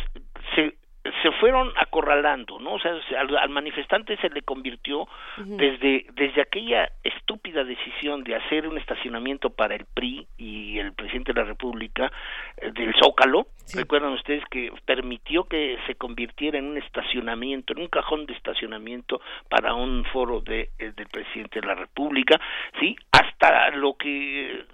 se 0.55 0.77
se 1.23 1.31
fueron 1.33 1.71
acorralando, 1.77 2.59
¿no? 2.59 2.75
O 2.75 2.79
sea, 2.79 2.93
al, 3.19 3.49
manifestante 3.51 4.17
se 4.19 4.31
le 4.31 4.43
convirtió 4.43 5.07
desde 5.37 6.07
desde 6.15 6.41
aquella 6.41 6.91
estúpida 7.03 7.63
decisión 7.63 8.25
de 8.25 8.37
hacer 8.37 8.67
un 8.67 8.79
estacionamiento 8.79 9.51
para 9.51 9.75
el 9.75 9.85
PRI 9.85 10.27
y 10.39 10.79
el 10.79 10.95
presidente 10.95 11.33
de 11.33 11.41
la 11.41 11.47
República 11.47 12.11
eh, 12.57 12.71
del 12.73 12.95
Zócalo. 12.95 13.49
Recuerdan 13.75 14.13
ustedes 14.13 14.45
que 14.51 14.73
permitió 14.87 15.45
que 15.45 15.79
se 15.87 15.95
convirtiera 15.95 16.59
en 16.59 16.67
un 16.67 16.79
estacionamiento, 16.79 17.75
en 17.75 17.81
un 17.81 17.89
cajón 17.89 18.25
de 18.27 18.33
estacionamiento 18.35 19.21
para 19.49 19.75
un 19.75 20.05
foro 20.07 20.41
de, 20.41 20.71
eh, 20.79 20.93
del 20.97 21.09
presidente 21.09 21.61
de 21.61 21.67
la 21.67 21.75
República, 21.75 22.41
sí, 22.81 22.97
hasta 23.13 23.71
lo 23.71 23.95
que 23.97 24.65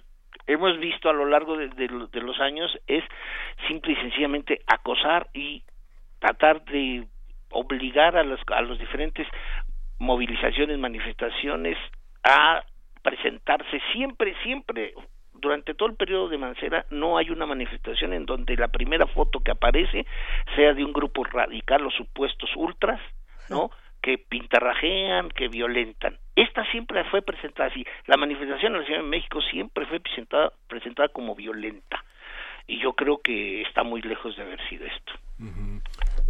hemos 0.47 0.77
visto 0.79 1.09
a 1.09 1.13
lo 1.13 1.25
largo 1.25 1.57
de, 1.57 1.69
de, 1.69 2.21
los 2.21 2.39
años 2.39 2.77
es 2.87 3.03
simple 3.67 3.93
y 3.93 3.95
sencillamente 3.97 4.61
acosar 4.67 5.27
y 5.33 5.63
tratar 6.21 6.63
de 6.65 7.05
obligar 7.49 8.15
a 8.15 8.23
los, 8.23 8.39
a 8.47 8.61
los 8.61 8.79
diferentes 8.79 9.27
movilizaciones, 9.99 10.79
manifestaciones 10.79 11.77
a 12.23 12.63
presentarse 13.01 13.81
siempre, 13.91 14.35
siempre 14.43 14.93
durante 15.33 15.73
todo 15.73 15.89
el 15.89 15.95
periodo 15.95 16.29
de 16.29 16.37
Mancera 16.37 16.85
no 16.91 17.17
hay 17.17 17.31
una 17.31 17.45
manifestación 17.45 18.13
en 18.13 18.25
donde 18.25 18.55
la 18.55 18.67
primera 18.67 19.07
foto 19.07 19.39
que 19.39 19.51
aparece 19.51 20.05
sea 20.55 20.73
de 20.73 20.85
un 20.85 20.93
grupo 20.93 21.23
radical, 21.23 21.81
los 21.81 21.95
supuestos 21.95 22.49
ultras, 22.55 23.01
¿no? 23.49 23.71
que 24.01 24.17
pintarrajean, 24.17 25.29
que 25.29 25.47
violentan. 25.47 26.17
Esta 26.35 26.65
siempre 26.71 27.03
fue 27.05 27.21
presentada 27.21 27.69
así. 27.69 27.85
La 28.07 28.17
manifestación 28.17 28.73
en 28.73 28.81
la 28.81 28.85
Ciudad 28.85 29.01
de 29.01 29.07
México 29.07 29.41
siempre 29.41 29.85
fue 29.85 29.99
presentada, 29.99 30.51
presentada 30.67 31.09
como 31.09 31.35
violenta. 31.35 32.03
Y 32.67 32.79
yo 32.79 32.93
creo 32.93 33.21
que 33.21 33.61
está 33.61 33.83
muy 33.83 34.01
lejos 34.01 34.35
de 34.35 34.43
haber 34.43 34.67
sido 34.69 34.85
esto. 34.85 35.13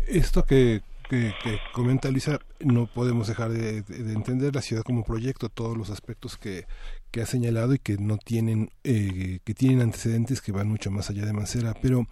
Esto 0.07 0.45
que, 0.45 0.81
que, 1.09 1.33
comenta 1.73 2.09
Lisa, 2.09 2.39
no 2.59 2.87
podemos 2.87 3.27
dejar 3.27 3.51
de, 3.51 3.83
entender 4.13 4.55
la 4.55 4.61
ciudad 4.61 4.83
como 4.83 5.03
proyecto, 5.03 5.49
todos 5.49 5.77
los 5.77 5.89
aspectos 5.89 6.37
que, 6.37 6.65
que 7.11 7.21
ha 7.21 7.25
señalado 7.25 7.73
y 7.73 7.79
que 7.79 7.97
no 7.97 8.17
tienen, 8.17 8.69
eh, 8.83 9.39
que 9.43 9.53
tienen 9.53 9.81
antecedentes 9.81 10.41
que 10.41 10.51
van 10.51 10.67
mucho 10.67 10.91
más 10.91 11.09
allá 11.09 11.25
de 11.25 11.33
Mancera. 11.33 11.75
Pero 11.81 12.07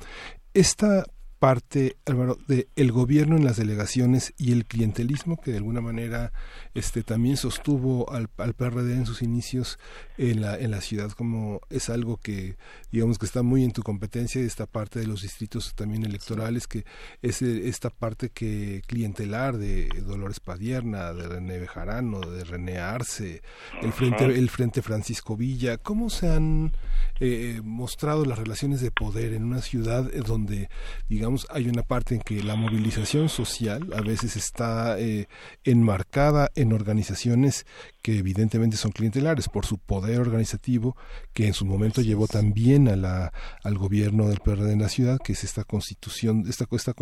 esta 0.53 1.05
parte, 1.39 1.95
Álvaro, 2.05 2.37
de 2.47 2.67
el 2.75 2.91
gobierno 2.91 3.37
en 3.37 3.45
las 3.45 3.55
delegaciones 3.55 4.33
y 4.37 4.51
el 4.51 4.65
clientelismo 4.65 5.39
que 5.39 5.51
de 5.51 5.57
alguna 5.57 5.79
manera 5.79 6.33
este 6.73 7.01
también 7.01 7.37
sostuvo 7.37 8.11
al, 8.11 8.29
al 8.37 8.53
PRD 8.53 8.93
en 8.93 9.05
sus 9.05 9.21
inicios 9.21 9.79
en 10.17 10.41
la, 10.41 10.57
en 10.57 10.71
la 10.71 10.81
ciudad 10.81 11.11
como 11.11 11.61
es 11.69 11.89
algo 11.89 12.17
que 12.17 12.57
digamos 12.91 13.17
que 13.17 13.25
está 13.25 13.41
muy 13.41 13.63
en 13.63 13.71
tu 13.71 13.83
competencia 13.83 14.41
esta 14.41 14.65
parte 14.65 14.99
de 14.99 15.07
los 15.07 15.21
distritos 15.21 15.73
también 15.75 16.05
electorales 16.05 16.67
que 16.67 16.83
es 17.21 17.41
eh, 17.41 17.69
esta 17.69 17.89
parte 17.89 18.29
que 18.29 18.81
clientelar 18.85 19.57
de 19.57 19.87
Dolores 20.05 20.41
Padierna, 20.41 21.13
de 21.13 21.27
René 21.27 21.59
Bejarano, 21.59 22.19
de 22.19 22.43
René 22.43 22.79
Arce, 22.79 23.41
el 23.81 23.93
frente, 23.93 24.25
el 24.25 24.49
frente 24.49 24.81
Francisco 24.81 25.37
Villa, 25.37 25.77
cómo 25.77 26.09
se 26.09 26.29
han 26.29 26.73
eh, 27.19 27.61
mostrado 27.63 28.25
las 28.25 28.39
relaciones 28.39 28.81
de 28.81 28.91
poder 28.91 29.33
en 29.33 29.43
una 29.43 29.61
ciudad 29.61 30.11
donde 30.25 30.69
digamos 31.07 31.28
hay 31.49 31.68
una 31.68 31.84
parte 31.84 32.15
en 32.15 32.22
que 32.22 32.41
la 32.43 32.56
movilización 32.56 33.30
social 33.30 33.91
a 33.95 34.01
veces 34.01 34.35
está 34.35 34.99
eh, 34.99 35.27
enmarcada 35.64 36.51
en 36.56 36.73
organizaciones 36.73 37.65
que 38.01 38.17
evidentemente 38.17 38.77
son 38.77 38.91
clientelares 38.91 39.49
por 39.49 39.65
su 39.65 39.77
poder 39.77 40.19
organizativo 40.19 40.95
que 41.34 41.47
en 41.47 41.53
su 41.53 41.65
momento 41.65 42.01
llevó 42.01 42.27
también 42.27 42.88
a 42.88 42.95
la, 42.95 43.34
al 43.63 43.77
gobierno 43.77 44.27
del 44.30 44.39
PRD 44.39 44.71
en 44.71 44.81
la 44.81 44.89
ciudad, 44.89 45.19
que 45.23 45.34
es 45.34 45.43
esta 45.43 45.63
constitución, 45.63 46.45
esta, 46.47 46.65
esta 46.71 46.93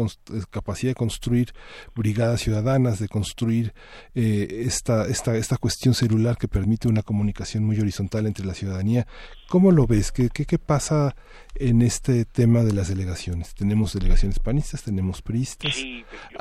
capacidad 0.50 0.92
de 0.92 0.96
construir 0.96 1.54
brigadas 1.96 2.42
ciudadanas, 2.42 3.00
de 3.00 3.08
construir 3.08 3.74
eh, 4.16 4.64
esta, 4.66 5.06
esta, 5.08 5.36
esta 5.38 5.58
cuestión 5.58 5.94
celular 5.94 6.38
que 6.38 6.48
permite 6.48 6.88
una 6.88 7.04
comunicación 7.04 7.64
muy 7.64 7.80
horizontal 7.80 8.26
entre 8.26 8.46
la 8.46 8.54
ciudadanía. 8.54 9.08
¿Cómo 9.50 9.72
lo 9.72 9.86
ves? 9.86 10.12
¿Qué, 10.12 10.30
qué, 10.30 10.46
qué 10.46 10.58
pasa 10.58 11.16
en 11.56 11.82
este 11.82 12.26
tema 12.26 12.64
de 12.64 12.74
las 12.74 12.88
delegaciones? 12.88 13.54
Tenemos 13.54 13.94
delegaciones 13.94 14.40
panistas, 14.40 14.84
tenemos 14.84 15.22
priistas. 15.22 15.76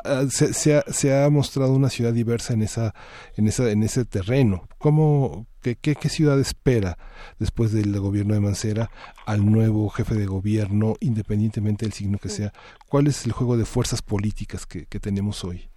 Ah, 0.03 0.25
se, 0.29 0.53
se, 0.53 0.75
ha, 0.75 0.83
se 0.91 1.15
ha 1.15 1.29
mostrado 1.29 1.73
una 1.73 1.89
ciudad 1.89 2.11
diversa 2.11 2.53
en, 2.53 2.63
esa, 2.63 2.93
en, 3.35 3.47
esa, 3.47 3.69
en 3.69 3.83
ese 3.83 4.03
terreno 4.03 4.46
¿Cómo, 4.77 5.45
qué, 5.61 5.75
qué, 5.75 6.09
ciudad 6.09 6.39
espera 6.39 6.97
después 7.39 7.73
del 7.73 7.99
gobierno 7.99 8.33
de 8.33 8.39
Mancera 8.39 8.89
al 9.25 9.45
nuevo 9.49 9.89
jefe 9.89 10.15
de 10.15 10.25
gobierno, 10.25 10.95
independientemente 11.01 11.85
del 11.85 11.93
signo 11.93 12.17
que 12.17 12.29
sea? 12.29 12.51
¿Cuál 12.89 13.07
es 13.07 13.25
el 13.25 13.31
juego 13.31 13.57
de 13.57 13.65
fuerzas 13.65 14.01
políticas 14.01 14.65
que, 14.65 14.85
tenemos 14.99 15.43
hoy? 15.43 15.67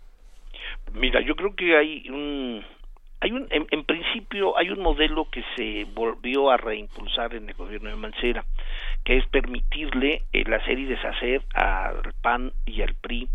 Mira, 0.94 1.20
yo 1.20 1.34
creo 1.36 1.54
que 1.54 1.76
hay 1.76 2.08
un, 2.08 2.62
hay 3.20 3.32
un, 3.32 3.46
en, 3.50 3.84
principio 3.84 4.56
hay 4.56 4.70
un 4.70 4.80
modelo 4.80 5.28
que 5.30 5.44
se 5.56 5.84
volvió 5.92 6.50
a 6.50 6.56
reimpulsar 6.56 7.34
en 7.34 7.48
el 7.48 7.54
gobierno 7.54 7.90
de 7.90 7.96
Mancera, 7.96 8.44
que 9.04 9.16
es 9.16 9.26
permitirle 9.26 10.22
el 10.32 10.52
hacer 10.52 10.78
y 10.78 10.84
deshacer 10.86 11.42
al 11.54 12.14
PAN 12.22 12.52
y 12.66 12.82
al 12.82 12.94
PRI 12.94 13.28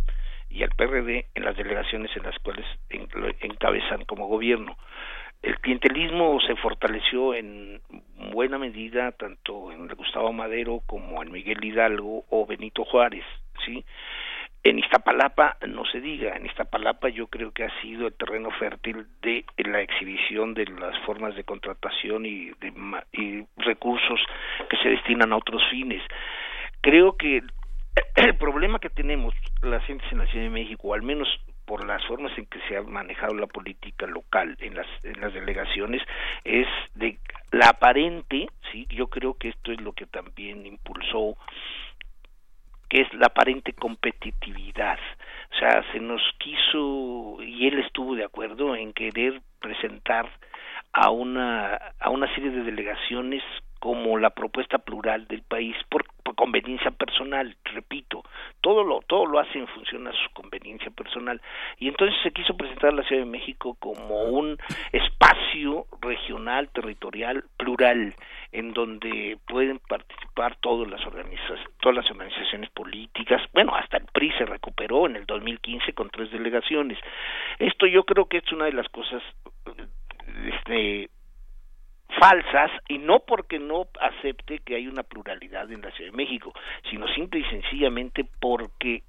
y 0.49 0.63
al 0.63 0.69
PRD 0.69 1.25
en 1.35 1.43
las 1.43 1.57
delegaciones 1.57 2.15
en 2.15 2.23
las 2.23 2.37
cuales 2.39 2.65
encabezan 2.89 4.05
como 4.05 4.27
gobierno. 4.27 4.77
El 5.45 5.59
clientelismo 5.59 6.41
se 6.41 6.55
fortaleció 6.55 7.35
en 7.35 7.79
buena 8.31 8.57
medida 8.57 9.11
tanto 9.11 9.71
en 9.71 9.87
Gustavo 9.89 10.33
Madero 10.33 10.81
como 10.87 11.21
en 11.21 11.31
Miguel 11.31 11.63
Hidalgo 11.63 12.25
o 12.31 12.47
Benito 12.47 12.83
Juárez, 12.83 13.23
¿sí? 13.63 13.85
En 14.63 14.79
Iztapalapa 14.79 15.57
no 15.67 15.85
se 15.85 16.01
diga, 16.01 16.35
en 16.35 16.47
Iztapalapa 16.47 17.09
yo 17.09 17.27
creo 17.27 17.51
que 17.51 17.63
ha 17.63 17.81
sido 17.81 18.07
el 18.07 18.15
terreno 18.15 18.49
fértil 18.57 19.05
de 19.21 19.45
la 19.57 19.81
exhibición 19.81 20.55
de 20.55 20.65
las 20.65 20.97
formas 21.05 21.35
de 21.35 21.43
contratación 21.43 22.25
y, 22.25 22.49
de, 22.59 22.73
y 23.13 23.45
recursos 23.57 24.19
que 24.67 24.77
se 24.77 24.89
destinan 24.89 25.31
a 25.31 25.37
otros 25.37 25.61
fines. 25.69 26.01
Creo 26.81 27.17
que 27.17 27.43
el 28.15 28.35
problema 28.39 28.79
que 28.79 28.89
tenemos 28.89 29.35
las 29.61 29.85
gentes 29.85 30.11
en 30.11 30.17
la 30.17 30.25
Ciudad 30.25 30.45
de 30.45 30.49
México, 30.49 30.91
al 30.95 31.03
menos 31.03 31.27
por 31.65 31.85
las 31.85 32.05
formas 32.05 32.37
en 32.37 32.45
que 32.45 32.59
se 32.67 32.77
ha 32.77 32.81
manejado 32.81 33.33
la 33.33 33.47
política 33.47 34.05
local 34.07 34.55
en 34.59 34.75
las 34.75 34.87
en 35.03 35.19
las 35.19 35.33
delegaciones 35.33 36.01
es 36.43 36.67
de 36.93 37.17
la 37.51 37.69
aparente 37.69 38.47
sí 38.71 38.87
yo 38.89 39.07
creo 39.07 39.35
que 39.35 39.49
esto 39.49 39.71
es 39.71 39.81
lo 39.81 39.93
que 39.93 40.05
también 40.05 40.65
impulsó 40.65 41.35
que 42.89 43.01
es 43.01 43.13
la 43.15 43.27
aparente 43.27 43.73
competitividad. 43.73 44.99
O 45.51 45.57
sea 45.57 45.83
se 45.91 45.99
nos 45.99 46.21
quiso 46.37 47.37
y 47.41 47.67
él 47.67 47.79
estuvo 47.79 48.15
de 48.15 48.25
acuerdo 48.25 48.75
en 48.75 48.93
querer 48.93 49.41
presentar 49.59 50.29
a 50.95 51.09
una 51.09 51.75
a 51.99 52.09
una 52.09 52.33
serie 52.33 52.51
de 52.51 52.63
delegaciones 52.63 53.43
como 53.79 54.17
la 54.17 54.29
propuesta 54.29 54.79
plural 54.79 55.27
del 55.27 55.43
país 55.43 55.75
por, 55.89 56.05
conveniencia 56.35 56.91
personal, 56.91 57.55
repito, 57.63 58.23
todo 58.59 58.83
lo 58.83 58.99
todo 59.07 59.25
lo 59.25 59.39
hace 59.39 59.57
en 59.57 59.67
función 59.67 60.07
a 60.07 60.11
su 60.11 60.33
conveniencia 60.33 60.91
personal 60.91 61.41
y 61.77 61.87
entonces 61.87 62.17
se 62.23 62.31
quiso 62.31 62.57
presentar 62.57 62.93
la 62.93 63.03
Ciudad 63.03 63.21
de 63.21 63.29
México 63.29 63.77
como 63.79 64.23
un 64.23 64.57
espacio 64.91 65.85
regional, 66.01 66.69
territorial, 66.69 67.45
plural 67.57 68.15
en 68.51 68.73
donde 68.73 69.37
pueden 69.47 69.79
participar 69.79 70.57
todas 70.57 70.89
las 70.89 71.05
organizaciones, 71.05 71.65
todas 71.79 71.95
las 71.95 72.11
organizaciones 72.11 72.69
políticas, 72.71 73.41
bueno, 73.53 73.75
hasta 73.75 73.97
el 73.97 74.05
PRI 74.11 74.31
se 74.37 74.45
recuperó 74.45 75.05
en 75.05 75.15
el 75.15 75.25
2015 75.25 75.93
con 75.93 76.09
tres 76.09 76.31
delegaciones. 76.31 76.97
Esto 77.59 77.85
yo 77.85 78.03
creo 78.03 78.25
que 78.25 78.37
es 78.37 78.51
una 78.51 78.65
de 78.65 78.73
las 78.73 78.89
cosas 78.89 79.21
este 80.47 81.09
falsas 82.19 82.71
y 82.87 82.97
no 82.97 83.19
porque 83.19 83.59
no 83.59 83.87
acepte 83.99 84.59
que 84.59 84.75
hay 84.75 84.87
una 84.87 85.03
pluralidad 85.03 85.71
en 85.71 85.81
la 85.81 85.91
Ciudad 85.91 86.11
de 86.11 86.17
México, 86.17 86.53
sino 86.89 87.07
simple 87.09 87.39
y 87.39 87.43
sencillamente 87.45 88.25
porque 88.39 89.03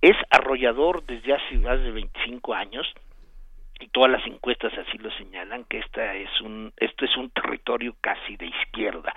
es 0.00 0.16
arrollador 0.30 1.04
desde 1.04 1.34
hace 1.34 1.58
más 1.58 1.80
de 1.80 1.90
25 1.90 2.54
años 2.54 2.86
y 3.80 3.88
todas 3.88 4.10
las 4.10 4.26
encuestas 4.26 4.72
así 4.78 4.98
lo 4.98 5.10
señalan 5.12 5.64
que 5.64 5.78
esta 5.78 6.14
es 6.14 6.40
un 6.40 6.72
esto 6.76 7.04
es 7.04 7.16
un 7.16 7.30
territorio 7.30 7.96
casi 8.00 8.36
de 8.36 8.46
izquierda. 8.46 9.14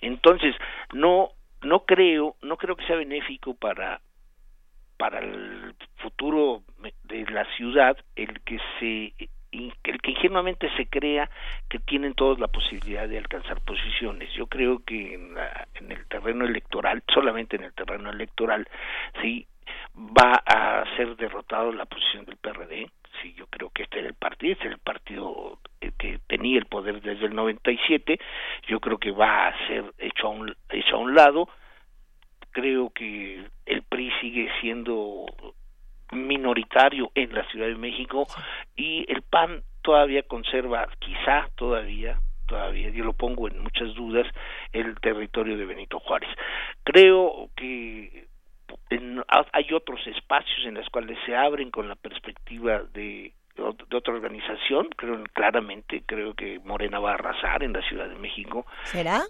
Entonces 0.00 0.54
no 0.92 1.30
no 1.62 1.84
creo 1.84 2.36
no 2.42 2.56
creo 2.56 2.76
que 2.76 2.86
sea 2.86 2.96
benéfico 2.96 3.54
para 3.54 4.00
para 4.96 5.18
el 5.18 5.74
futuro 5.96 6.62
de 7.04 7.24
la 7.30 7.44
ciudad 7.56 7.96
el 8.14 8.40
que 8.42 8.58
se 8.78 9.28
el 9.84 10.00
que 10.00 10.10
ingenuamente 10.10 10.70
se 10.76 10.86
crea 10.86 11.30
que 11.68 11.78
tienen 11.78 12.14
todos 12.14 12.38
la 12.38 12.48
posibilidad 12.48 13.08
de 13.08 13.18
alcanzar 13.18 13.60
posiciones. 13.60 14.32
Yo 14.34 14.46
creo 14.46 14.82
que 14.84 15.14
en, 15.14 15.34
en 15.74 15.92
el 15.92 16.06
terreno 16.06 16.44
electoral, 16.44 17.02
solamente 17.12 17.56
en 17.56 17.64
el 17.64 17.72
terreno 17.72 18.10
electoral, 18.10 18.68
sí 19.22 19.46
va 19.96 20.42
a 20.46 20.84
ser 20.96 21.16
derrotado 21.16 21.72
la 21.72 21.86
posición 21.86 22.24
del 22.24 22.36
PRD. 22.36 22.90
Sí, 23.22 23.34
yo 23.34 23.46
creo 23.46 23.70
que 23.70 23.84
este 23.84 24.00
era 24.00 24.08
el 24.08 24.14
partido, 24.14 24.52
este 24.52 24.66
era 24.66 24.74
el 24.74 24.80
partido 24.80 25.58
que 25.98 26.18
tenía 26.26 26.58
el 26.58 26.66
poder 26.66 27.00
desde 27.00 27.26
el 27.26 27.34
97. 27.34 28.18
Yo 28.68 28.80
creo 28.80 28.98
que 28.98 29.12
va 29.12 29.48
a 29.48 29.66
ser 29.66 29.84
hecho 29.98 30.26
a 30.26 30.30
un, 30.30 30.54
hecho 30.70 30.96
a 30.96 30.98
un 30.98 31.14
lado. 31.14 31.48
Creo 32.50 32.90
que 32.90 33.44
el 33.66 33.82
PRI 33.82 34.12
sigue 34.20 34.50
siendo 34.60 35.26
minoritario 36.12 37.10
en 37.14 37.34
la 37.34 37.44
Ciudad 37.50 37.66
de 37.66 37.74
México 37.74 38.26
y 38.76 39.10
el 39.10 39.22
PAN 39.22 39.62
todavía 39.82 40.22
conserva, 40.22 40.88
quizá 40.98 41.48
todavía, 41.56 42.18
todavía, 42.46 42.90
yo 42.90 43.04
lo 43.04 43.12
pongo 43.12 43.48
en 43.48 43.60
muchas 43.60 43.94
dudas, 43.94 44.26
el 44.72 44.94
territorio 45.00 45.56
de 45.56 45.66
Benito 45.66 46.00
Juárez. 46.00 46.30
Creo 46.84 47.50
que 47.56 48.26
hay 49.52 49.72
otros 49.72 50.06
espacios 50.06 50.66
en 50.66 50.74
los 50.74 50.88
cuales 50.88 51.18
se 51.26 51.36
abren 51.36 51.70
con 51.70 51.88
la 51.88 51.94
perspectiva 51.94 52.82
de 52.92 53.32
de 53.56 53.96
otra 53.96 54.14
organización, 54.14 54.88
creo 54.96 55.22
claramente, 55.32 56.02
creo 56.06 56.34
que 56.34 56.58
Morena 56.64 56.98
va 56.98 57.12
a 57.12 57.14
arrasar 57.14 57.62
en 57.62 57.72
la 57.72 57.82
Ciudad 57.82 58.08
de 58.08 58.16
México. 58.16 58.66
¿Será? 58.84 59.22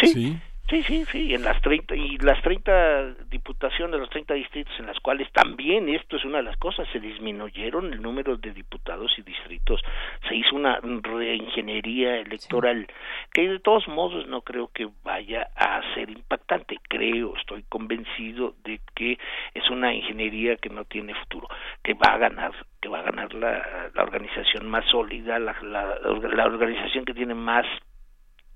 sí. 0.00 0.06
Sí, 0.06 0.38
sí, 0.84 1.04
sí, 1.12 1.34
en 1.34 1.42
las 1.42 1.60
30 1.60 1.94
y 1.94 2.16
las 2.18 2.40
30 2.42 3.26
diputaciones, 3.28 4.00
los 4.00 4.08
30 4.08 4.34
distritos 4.34 4.72
en 4.78 4.86
las 4.86 4.98
cuales 5.00 5.30
también 5.32 5.88
esto 5.88 6.16
es 6.16 6.24
una 6.24 6.38
de 6.38 6.44
las 6.44 6.56
cosas, 6.56 6.88
se 6.92 7.00
disminuyeron 7.00 7.92
el 7.92 8.00
número 8.00 8.36
de 8.36 8.52
diputados 8.52 9.12
y 9.18 9.22
distritos, 9.22 9.82
se 10.26 10.34
hizo 10.34 10.56
una 10.56 10.80
reingeniería 10.80 12.16
electoral 12.16 12.86
que 13.32 13.48
de 13.48 13.58
todos 13.60 13.86
modos 13.88 14.26
no 14.26 14.40
creo 14.40 14.70
que 14.72 14.88
vaya 15.02 15.48
a 15.54 15.82
ser 15.94 16.08
impactante, 16.08 16.78
creo, 16.88 17.36
estoy 17.36 17.64
convencido 17.68 18.54
de 18.64 18.80
que 18.94 19.18
es 19.52 19.68
una 19.70 19.92
ingeniería 19.92 20.56
que 20.56 20.70
no 20.70 20.84
tiene 20.84 21.14
futuro, 21.14 21.48
que 21.82 21.94
va 21.94 22.14
a 22.14 22.18
ganar 22.18 22.52
que 22.80 22.88
va 22.88 22.98
a 23.00 23.02
ganar 23.02 23.32
la, 23.32 23.90
la 23.94 24.02
organización 24.02 24.68
más 24.68 24.84
sólida, 24.90 25.38
la, 25.38 25.56
la, 25.62 25.98
la 26.34 26.44
organización 26.44 27.06
que 27.06 27.14
tiene 27.14 27.34
más 27.34 27.64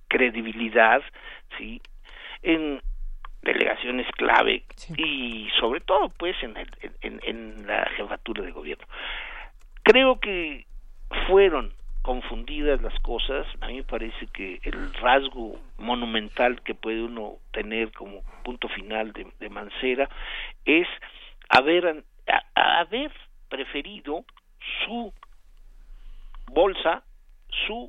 credibilidad, 0.09 1.03
sí, 1.57 1.81
en 2.43 2.81
delegaciones 3.43 4.07
clave 4.13 4.65
y 4.97 5.49
sobre 5.61 5.81
todo 5.81 6.09
pues 6.11 6.37
en, 6.43 6.57
en, 7.03 7.21
en 7.23 7.67
la 7.67 7.87
jefatura 7.97 8.43
de 8.43 8.53
gobierno. 8.53 8.87
Creo 9.83 10.21
que 10.21 10.67
fueron 11.27 11.73
confundidas 12.03 12.81
las 12.81 12.99
cosas, 13.01 13.47
a 13.61 13.67
mí 13.67 13.77
me 13.77 13.85
parece 13.85 14.27
que 14.29 14.61
el 14.63 14.95
rasgo 14.95 15.61
monumental 15.77 16.63
que 16.63 16.75
puede 16.75 17.03
uno 17.03 17.37
tener 17.53 17.93
como 17.93 18.23
punto 18.45 18.69
final 18.69 19.13
de, 19.13 19.27
de 19.39 19.49
Mancera 19.51 20.09
es 20.65 20.89
haber, 21.51 22.05
haber 22.55 23.13
preferido 23.51 24.25
su 24.85 25.13
bolsa, 26.47 27.03
su 27.67 27.89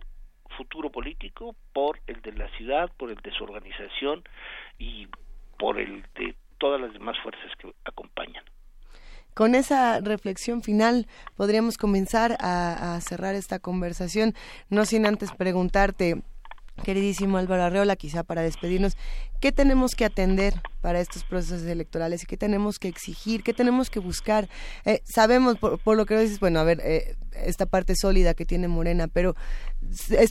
futuro 0.59 0.89
político 0.91 1.55
por 1.71 2.01
el 2.07 2.21
de 2.21 2.33
la 2.33 2.49
ciudad, 2.57 2.91
por 2.97 3.09
el 3.09 3.15
de 3.17 3.31
su 3.31 3.45
organización 3.45 4.23
y 4.77 5.07
por 5.57 5.79
el 5.79 6.03
de 6.15 6.35
todas 6.57 6.81
las 6.81 6.91
demás 6.91 7.15
fuerzas 7.23 7.49
que 7.57 7.73
acompañan. 7.85 8.43
Con 9.33 9.55
esa 9.55 10.01
reflexión 10.01 10.61
final 10.61 11.07
podríamos 11.37 11.77
comenzar 11.77 12.35
a, 12.41 12.95
a 12.95 13.01
cerrar 13.01 13.35
esta 13.35 13.59
conversación, 13.59 14.33
no 14.69 14.83
sin 14.83 15.05
antes 15.05 15.31
preguntarte, 15.31 16.21
queridísimo 16.79 17.37
Álvaro 17.37 17.63
Arreola, 17.63 17.95
quizá 17.95 18.23
para 18.23 18.41
despedirnos, 18.41 18.97
¿qué 19.39 19.51
tenemos 19.51 19.95
que 19.95 20.05
atender 20.05 20.53
para 20.81 20.99
estos 20.99 21.23
procesos 21.23 21.63
electorales 21.63 22.23
y 22.23 22.25
qué 22.25 22.37
tenemos 22.37 22.79
que 22.79 22.87
exigir, 22.87 23.43
qué 23.43 23.53
tenemos 23.53 23.89
que 23.89 23.99
buscar? 23.99 24.49
Eh, 24.85 25.01
sabemos, 25.05 25.57
por, 25.57 25.97
lo 25.97 26.05
que 26.05 26.17
dices, 26.17 26.39
bueno, 26.39 26.59
a 26.59 26.63
ver, 26.63 26.81
eh, 26.83 27.15
esta 27.43 27.65
parte 27.65 27.95
sólida 27.95 28.33
que 28.33 28.45
tiene 28.45 28.67
Morena, 28.67 29.07
pero 29.07 29.35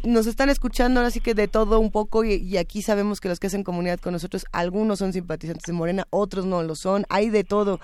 nos 0.04 0.26
están 0.26 0.50
escuchando 0.50 1.00
ahora 1.00 1.10
sí 1.10 1.20
que 1.20 1.34
de 1.34 1.48
todo 1.48 1.80
un 1.80 1.90
poco 1.90 2.24
y, 2.24 2.56
aquí 2.56 2.82
sabemos 2.82 3.20
que 3.20 3.28
los 3.28 3.38
que 3.38 3.46
hacen 3.46 3.64
comunidad 3.64 3.98
con 3.98 4.12
nosotros, 4.12 4.44
algunos 4.52 4.98
son 4.98 5.12
simpatizantes 5.12 5.64
de 5.66 5.72
Morena, 5.72 6.06
otros 6.10 6.44
no 6.44 6.62
lo 6.62 6.74
son, 6.74 7.04
hay 7.08 7.30
de 7.30 7.44
todo. 7.44 7.80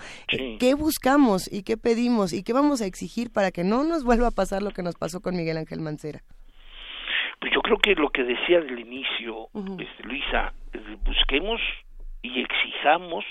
¿Qué 0.59 0.73
buscamos 0.73 1.51
y 1.51 1.63
qué 1.63 1.77
pedimos 1.77 2.33
y 2.33 2.43
qué 2.43 2.53
vamos 2.53 2.81
a 2.81 2.85
exigir 2.85 3.31
para 3.31 3.51
que 3.51 3.63
no 3.63 3.83
nos 3.83 4.03
vuelva 4.03 4.27
a 4.27 4.31
pasar 4.31 4.61
lo 4.61 4.71
que 4.71 4.83
nos 4.83 4.95
pasó 4.95 5.21
con 5.21 5.35
Miguel 5.35 5.57
Ángel 5.57 5.81
Mancera? 5.81 6.23
Pues 7.39 7.53
yo 7.53 7.61
creo 7.61 7.77
que 7.77 7.95
lo 7.95 8.09
que 8.09 8.23
decía 8.23 8.59
del 8.61 8.79
inicio, 8.79 9.47
este, 9.79 10.03
Luisa, 10.03 10.53
busquemos 11.03 11.61
y 12.21 12.41
exijamos 12.41 13.25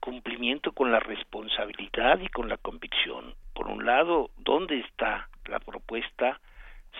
cumplimiento 0.00 0.72
con 0.72 0.92
la 0.92 1.00
responsabilidad 1.00 2.20
y 2.20 2.28
con 2.28 2.48
la 2.48 2.58
convicción. 2.58 3.34
Por 3.54 3.68
un 3.68 3.86
lado, 3.86 4.30
¿dónde 4.36 4.80
está 4.80 5.28
la 5.46 5.60
propuesta 5.60 6.40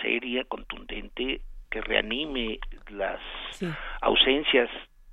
seria, 0.00 0.44
contundente, 0.44 1.42
que 1.70 1.80
reanime 1.82 2.58
las 2.88 3.20
ausencias 4.00 4.70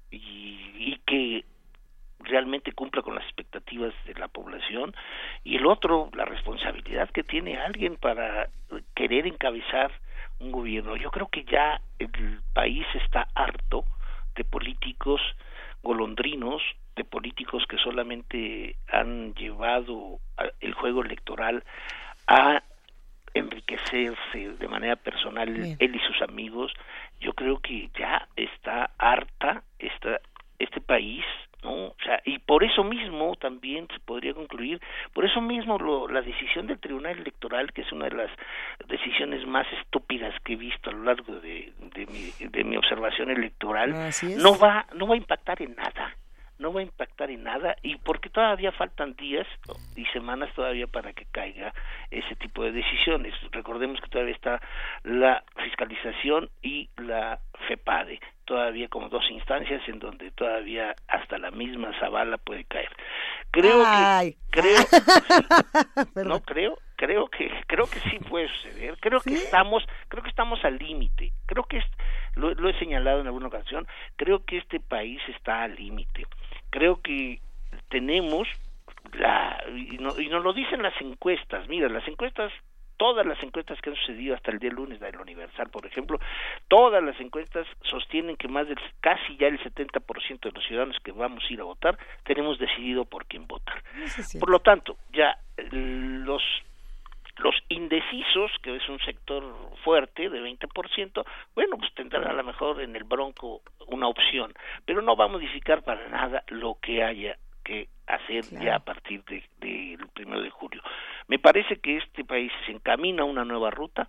y, 0.09 0.71
y, 0.77 1.01
que 1.05 1.43
realmente 2.19 2.71
cumpla 2.71 3.01
con 3.01 3.15
las 3.15 3.25
expectativas 3.25 3.93
de 4.05 4.13
la 4.13 4.29
población? 4.29 4.95
Y 5.43 5.57
el 5.57 5.65
otro, 5.65 6.09
la 6.13 6.25
responsabilidad 6.25 7.09
que 7.09 7.23
tiene 7.23 7.57
alguien 7.57 7.97
para 7.97 8.47
querer 8.95 9.27
encabezar 9.27 9.91
un 10.41 10.51
gobierno. 10.51 10.95
Yo 10.95 11.11
creo 11.11 11.27
que 11.27 11.43
ya 11.43 11.81
el 11.99 12.09
país 12.53 12.85
está 12.95 13.27
harto 13.35 13.85
de 14.35 14.43
políticos 14.43 15.21
golondrinos, 15.83 16.61
de 16.95 17.03
políticos 17.03 17.63
que 17.67 17.77
solamente 17.77 18.75
han 18.91 19.33
llevado 19.35 20.19
el 20.59 20.73
juego 20.73 21.03
electoral 21.03 21.63
a 22.27 22.63
enriquecerse 23.33 24.53
de 24.59 24.67
manera 24.67 24.95
personal 24.95 25.75
él 25.79 25.95
y 25.95 25.99
sus 25.99 26.21
amigos. 26.21 26.73
Yo 27.19 27.33
creo 27.33 27.59
que 27.59 27.89
ya 27.97 28.27
está 28.35 28.91
harta 28.97 29.63
esta, 29.79 30.19
este 30.59 30.81
país 30.81 31.23
¿no? 31.63 31.87
O 31.87 31.95
sea, 32.03 32.21
y 32.25 32.39
por 32.39 32.63
eso 32.63 32.83
mismo 32.83 33.35
también 33.35 33.87
se 33.93 33.99
podría 33.99 34.33
concluir, 34.33 34.81
por 35.13 35.25
eso 35.25 35.41
mismo 35.41 35.77
lo, 35.77 36.07
la 36.07 36.21
decisión 36.21 36.67
del 36.67 36.79
Tribunal 36.79 37.19
Electoral, 37.19 37.71
que 37.73 37.81
es 37.81 37.91
una 37.91 38.05
de 38.05 38.15
las 38.15 38.31
decisiones 38.87 39.45
más 39.47 39.67
estúpidas 39.81 40.33
que 40.43 40.53
he 40.53 40.55
visto 40.57 40.89
a 40.89 40.93
lo 40.93 41.03
largo 41.03 41.35
de, 41.35 41.73
de, 41.93 42.05
mi, 42.07 42.47
de 42.47 42.63
mi 42.63 42.77
observación 42.77 43.29
electoral, 43.29 43.93
no 44.37 44.57
va, 44.57 44.85
no 44.95 45.07
va 45.07 45.13
a 45.13 45.17
impactar 45.17 45.61
en 45.61 45.75
nada 45.75 46.15
no 46.61 46.71
va 46.71 46.79
a 46.79 46.83
impactar 46.83 47.31
en 47.31 47.43
nada 47.43 47.75
y 47.81 47.97
porque 47.97 48.29
todavía 48.29 48.71
faltan 48.71 49.15
días 49.15 49.47
y 49.95 50.05
semanas 50.07 50.53
todavía 50.55 50.87
para 50.87 51.11
que 51.13 51.25
caiga 51.25 51.73
ese 52.11 52.35
tipo 52.35 52.63
de 52.63 52.71
decisiones. 52.71 53.33
Recordemos 53.51 53.99
que 53.99 54.07
todavía 54.07 54.35
está 54.35 54.61
la 55.03 55.43
fiscalización 55.57 56.49
y 56.61 56.89
la 56.97 57.39
FEPADE 57.67 58.19
todavía 58.45 58.89
como 58.89 59.07
dos 59.09 59.23
instancias 59.31 59.81
en 59.87 59.99
donde 59.99 60.29
todavía 60.31 60.93
hasta 61.07 61.37
la 61.37 61.51
misma 61.51 61.97
Zavala 61.99 62.37
puede 62.37 62.65
caer. 62.65 62.89
Creo 63.51 63.83
que 63.83 64.35
creo 64.49 64.79
no 66.25 66.41
creo 66.41 66.77
creo 66.97 67.27
que 67.29 67.49
creo 67.67 67.87
que 67.87 67.99
sí 68.01 68.19
puede 68.19 68.49
suceder. 68.49 68.97
Creo 68.99 69.21
que 69.21 69.33
estamos 69.33 69.83
creo 70.09 70.21
que 70.21 70.29
estamos 70.29 70.63
al 70.65 70.77
límite. 70.77 71.31
Creo 71.45 71.63
que 71.63 71.81
lo, 72.35 72.53
lo 72.53 72.69
he 72.69 72.77
señalado 72.77 73.21
en 73.21 73.27
alguna 73.27 73.47
ocasión. 73.47 73.87
Creo 74.17 74.43
que 74.45 74.57
este 74.57 74.79
país 74.79 75.21
está 75.29 75.63
al 75.63 75.75
límite. 75.75 76.25
Creo 76.71 77.01
que 77.01 77.39
tenemos 77.89 78.47
la 79.13 79.63
y, 79.75 79.97
no, 79.99 80.19
y 80.19 80.27
nos 80.29 80.43
lo 80.43 80.53
dicen 80.53 80.81
las 80.81 80.99
encuestas. 80.99 81.67
Mira, 81.67 81.87
las 81.89 82.07
encuestas 82.07 82.51
todas 83.01 83.25
las 83.25 83.41
encuestas 83.41 83.81
que 83.81 83.89
han 83.89 83.95
sucedido 83.95 84.35
hasta 84.35 84.51
el 84.51 84.59
día 84.59 84.69
lunes 84.69 84.99
del 84.99 85.19
Universal, 85.19 85.71
por 85.71 85.87
ejemplo, 85.87 86.19
todas 86.67 87.03
las 87.03 87.19
encuestas 87.19 87.65
sostienen 87.81 88.37
que 88.37 88.47
más 88.47 88.67
del 88.67 88.77
casi 88.99 89.35
ya 89.37 89.47
el 89.47 89.59
70% 89.59 90.39
de 90.39 90.51
los 90.51 90.63
ciudadanos 90.67 90.97
que 91.03 91.11
vamos 91.11 91.43
a 91.43 91.51
ir 91.51 91.61
a 91.61 91.63
votar 91.63 91.97
tenemos 92.25 92.59
decidido 92.59 93.05
por 93.05 93.25
quién 93.25 93.47
votar. 93.47 93.81
por 94.39 94.51
lo 94.51 94.59
tanto, 94.59 94.97
ya 95.11 95.35
los 95.71 96.43
los 97.41 97.55
indecisos, 97.69 98.51
que 98.61 98.75
es 98.75 98.87
un 98.89 98.99
sector 98.99 99.43
fuerte 99.83 100.29
de 100.29 100.41
20%, 100.41 101.25
bueno, 101.55 101.77
pues 101.77 101.93
tendrán 101.93 102.27
a 102.27 102.33
lo 102.33 102.43
mejor 102.43 102.81
en 102.81 102.95
el 102.95 103.03
Bronco 103.03 103.61
una 103.87 104.07
opción, 104.07 104.53
pero 104.85 105.01
no 105.01 105.15
va 105.15 105.25
a 105.25 105.29
modificar 105.29 105.83
para 105.83 106.07
nada 106.09 106.43
lo 106.47 106.77
que 106.81 107.03
haya 107.03 107.37
que 107.63 107.89
hacer 108.07 108.43
ya 108.59 108.75
a 108.75 108.79
partir 108.79 109.23
del 109.25 109.43
de, 109.59 109.97
primero 110.13 110.41
de 110.41 110.49
julio. 110.49 110.81
Me 111.27 111.39
parece 111.39 111.77
que 111.77 111.97
este 111.97 112.23
país 112.23 112.51
se 112.65 112.71
encamina 112.71 113.23
a 113.23 113.25
una 113.25 113.45
nueva 113.45 113.69
ruta 113.69 114.07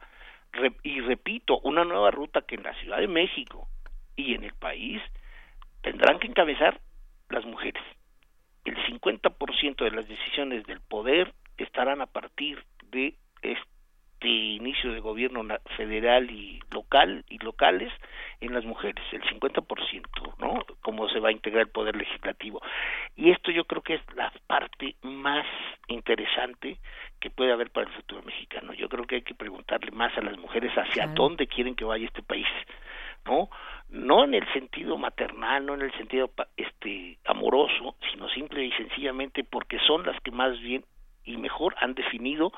y 0.82 1.00
repito, 1.00 1.60
una 1.60 1.84
nueva 1.84 2.10
ruta 2.10 2.42
que 2.42 2.56
en 2.56 2.62
la 2.62 2.74
Ciudad 2.74 2.98
de 2.98 3.08
México 3.08 3.68
y 4.16 4.34
en 4.34 4.44
el 4.44 4.54
país 4.54 5.00
tendrán 5.80 6.18
que 6.18 6.26
encabezar 6.26 6.80
las 7.30 7.44
mujeres. 7.44 7.82
El 8.64 8.76
50% 8.76 9.84
de 9.84 9.90
las 9.90 10.06
decisiones 10.06 10.64
del 10.66 10.80
poder 10.80 11.32
estarán 11.56 12.00
a 12.00 12.06
partir 12.06 12.64
de 12.92 13.16
este 13.42 14.28
inicio 14.28 14.92
de 14.92 15.00
gobierno 15.00 15.42
federal 15.76 16.30
y 16.30 16.62
local 16.70 17.24
y 17.28 17.38
locales 17.38 17.92
en 18.40 18.54
las 18.54 18.64
mujeres, 18.64 19.04
el 19.10 19.22
50%, 19.22 20.34
¿no? 20.38 20.64
Cómo 20.80 21.08
se 21.08 21.18
va 21.18 21.30
a 21.30 21.32
integrar 21.32 21.62
el 21.62 21.70
poder 21.70 21.96
legislativo. 21.96 22.60
Y 23.16 23.30
esto 23.30 23.50
yo 23.50 23.64
creo 23.64 23.82
que 23.82 23.94
es 23.94 24.02
la 24.14 24.32
parte 24.46 24.94
más 25.02 25.44
interesante 25.88 26.78
que 27.18 27.30
puede 27.30 27.52
haber 27.52 27.70
para 27.70 27.88
el 27.88 27.94
futuro 27.94 28.22
mexicano. 28.22 28.72
Yo 28.74 28.88
creo 28.88 29.06
que 29.06 29.16
hay 29.16 29.22
que 29.22 29.34
preguntarle 29.34 29.90
más 29.90 30.16
a 30.16 30.22
las 30.22 30.38
mujeres 30.38 30.72
hacia 30.76 31.08
dónde 31.08 31.46
quieren 31.48 31.74
que 31.74 31.84
vaya 31.84 32.06
este 32.06 32.22
país, 32.22 32.46
¿no? 33.24 33.48
No 33.88 34.24
en 34.24 34.34
el 34.34 34.52
sentido 34.52 34.96
maternal, 34.98 35.66
no 35.66 35.74
en 35.74 35.82
el 35.82 35.92
sentido 35.94 36.30
este 36.56 37.18
amoroso, 37.24 37.96
sino 38.12 38.28
simple 38.28 38.64
y 38.64 38.72
sencillamente 38.72 39.44
porque 39.44 39.78
son 39.80 40.06
las 40.06 40.20
que 40.20 40.30
más 40.30 40.58
bien 40.60 40.84
y 41.24 41.36
mejor 41.36 41.74
han 41.80 41.94
definido 41.94 42.52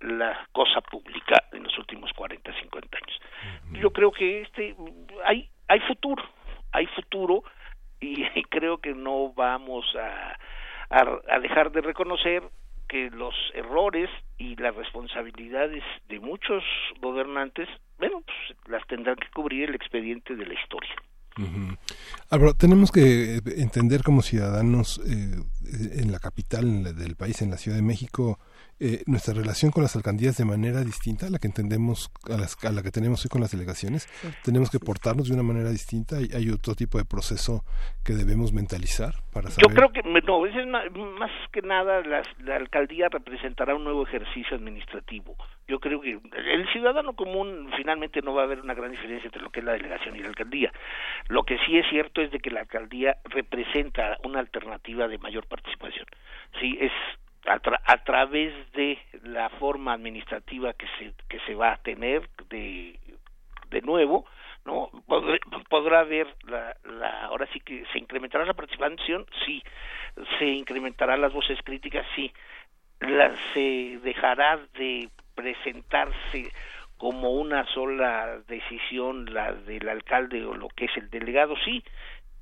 la 0.00 0.48
cosa 0.52 0.80
pública 0.80 1.44
en 1.52 1.64
los 1.64 1.76
últimos 1.78 2.12
40, 2.12 2.52
50 2.60 2.98
años. 2.98 3.20
Yo 3.80 3.90
creo 3.90 4.12
que 4.12 4.42
este 4.42 4.74
hay 5.24 5.48
hay 5.68 5.80
futuro, 5.80 6.22
hay 6.72 6.86
futuro 6.86 7.42
y, 8.00 8.24
creo 8.50 8.78
que 8.78 8.94
no 8.94 9.32
vamos 9.32 9.84
a, 9.96 10.36
a, 10.90 11.38
dejar 11.40 11.72
de 11.72 11.80
reconocer 11.80 12.42
que 12.88 13.10
los 13.10 13.34
errores 13.54 14.10
y 14.36 14.56
las 14.56 14.74
responsabilidades 14.74 15.82
de 16.08 16.20
muchos 16.20 16.62
gobernantes, 17.00 17.68
bueno, 17.98 18.22
pues 18.24 18.58
las 18.68 18.86
tendrán 18.86 19.16
que 19.16 19.28
cubrir 19.34 19.70
el 19.70 19.74
expediente 19.74 20.36
de 20.36 20.46
la 20.46 20.54
historia. 20.54 20.94
Álvaro, 22.30 22.54
tenemos 22.54 22.92
que 22.92 23.40
entender 23.56 24.04
como 24.04 24.22
ciudadanos 24.22 25.00
eh, 25.04 26.00
en 26.00 26.12
la 26.12 26.20
capital 26.20 26.96
del 26.96 27.16
país, 27.16 27.42
en 27.42 27.50
la 27.50 27.56
Ciudad 27.56 27.76
de 27.76 27.82
México, 27.82 28.38
eh, 28.80 29.02
nuestra 29.06 29.34
relación 29.34 29.70
con 29.70 29.82
las 29.82 29.94
alcaldías 29.96 30.36
de 30.36 30.44
manera 30.44 30.82
distinta 30.82 31.26
a 31.26 31.30
la 31.30 31.38
que 31.38 31.46
entendemos, 31.46 32.10
a, 32.28 32.36
las, 32.36 32.62
a 32.64 32.72
la 32.72 32.82
que 32.82 32.90
tenemos 32.90 33.24
hoy 33.24 33.28
con 33.28 33.40
las 33.40 33.52
delegaciones. 33.52 34.08
Tenemos 34.42 34.70
que 34.70 34.78
portarnos 34.78 35.28
de 35.28 35.34
una 35.34 35.42
manera 35.42 35.70
distinta. 35.70 36.16
Hay, 36.16 36.28
hay, 36.34 36.50
otro 36.50 36.74
tipo 36.74 36.98
de 36.98 37.04
proceso 37.04 37.64
que 38.04 38.14
debemos 38.14 38.52
mentalizar 38.52 39.14
para 39.32 39.50
saber. 39.50 39.68
Yo 39.68 39.74
creo 39.74 39.92
que, 39.92 40.02
no, 40.02 40.46
es 40.46 40.66
más, 40.66 40.84
más 41.18 41.30
que 41.52 41.62
nada 41.62 42.02
la, 42.02 42.22
la 42.40 42.56
alcaldía 42.56 43.08
representará 43.08 43.74
un 43.74 43.84
nuevo 43.84 44.06
ejercicio 44.06 44.56
administrativo. 44.56 45.36
Yo 45.66 45.80
creo 45.80 46.00
que 46.00 46.10
el 46.10 46.68
ciudadano 46.72 47.14
común 47.14 47.70
finalmente 47.76 48.20
no 48.20 48.34
va 48.34 48.42
a 48.42 48.44
haber 48.44 48.60
una 48.60 48.74
gran 48.74 48.90
diferencia 48.90 49.26
entre 49.26 49.40
lo 49.40 49.50
que 49.50 49.60
es 49.60 49.66
la 49.66 49.72
delegación 49.72 50.14
y 50.16 50.20
la 50.20 50.28
alcaldía. 50.28 50.72
Lo 51.28 51.44
que 51.44 51.58
sí 51.66 51.78
es 51.78 51.86
cierto 51.88 52.20
es 52.20 52.30
de 52.30 52.40
que 52.40 52.50
la 52.50 52.60
alcaldía 52.60 53.16
representa 53.24 54.18
una 54.24 54.40
alternativa 54.40 55.08
de 55.08 55.18
mayor 55.18 55.46
participación. 55.46 56.06
Sí, 56.60 56.76
es 56.80 56.92
a, 57.46 58.04
través 58.04 58.52
de 58.72 58.98
la 59.22 59.50
forma 59.50 59.92
administrativa 59.92 60.72
que 60.72 60.86
se 60.98 61.12
que 61.28 61.40
se 61.40 61.54
va 61.54 61.72
a 61.72 61.76
tener 61.76 62.28
de 62.48 62.98
de 63.70 63.82
nuevo 63.82 64.26
no 64.64 64.90
podrá 65.68 66.00
haber 66.00 66.26
la, 66.44 66.74
la 66.84 67.26
ahora 67.26 67.46
sí 67.52 67.60
que 67.60 67.84
se 67.92 67.98
incrementará 67.98 68.44
la 68.44 68.54
participación 68.54 69.26
sí. 69.44 69.62
Se 70.38 70.46
incrementará 70.46 71.16
las 71.16 71.32
voces 71.32 71.58
críticas 71.62 72.06
sí. 72.16 72.32
La, 73.00 73.34
se 73.52 73.98
dejará 74.02 74.58
de 74.78 75.10
presentarse 75.34 76.50
como 76.96 77.32
una 77.32 77.66
sola 77.74 78.38
decisión 78.48 79.26
la 79.34 79.52
del 79.52 79.88
alcalde 79.88 80.44
o 80.46 80.54
lo 80.54 80.68
que 80.68 80.86
es 80.86 80.96
el 80.96 81.10
delegado 81.10 81.56
sí. 81.64 81.84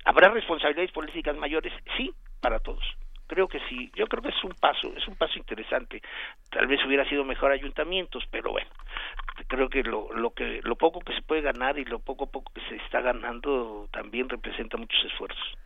Habrá 0.05 0.29
responsabilidades 0.29 0.91
políticas 0.91 1.35
mayores 1.35 1.73
sí 1.97 2.13
para 2.39 2.59
todos 2.59 2.83
creo 3.27 3.47
que 3.47 3.59
sí, 3.69 3.91
yo 3.95 4.07
creo 4.07 4.21
que 4.21 4.29
es 4.29 4.43
un 4.43 4.53
paso, 4.53 4.93
es 4.95 5.07
un 5.07 5.15
paso 5.15 5.37
interesante. 5.37 6.01
Tal 6.49 6.67
vez 6.67 6.83
hubiera 6.85 7.07
sido 7.07 7.23
mejor 7.23 7.51
ayuntamientos, 7.51 8.23
pero 8.29 8.51
bueno, 8.51 8.69
creo 9.47 9.69
que 9.69 9.83
lo, 9.83 10.11
lo 10.13 10.31
que 10.31 10.61
lo 10.63 10.75
poco 10.75 10.99
que 10.99 11.13
se 11.13 11.21
puede 11.21 11.41
ganar 11.41 11.77
y 11.79 11.85
lo 11.85 11.99
poco 11.99 12.25
a 12.25 12.31
poco 12.31 12.51
que 12.53 12.61
se 12.69 12.75
está 12.75 13.01
ganando 13.01 13.87
también 13.91 14.29
representa 14.29 14.77
muchos 14.77 15.03
esfuerzos. 15.05 15.57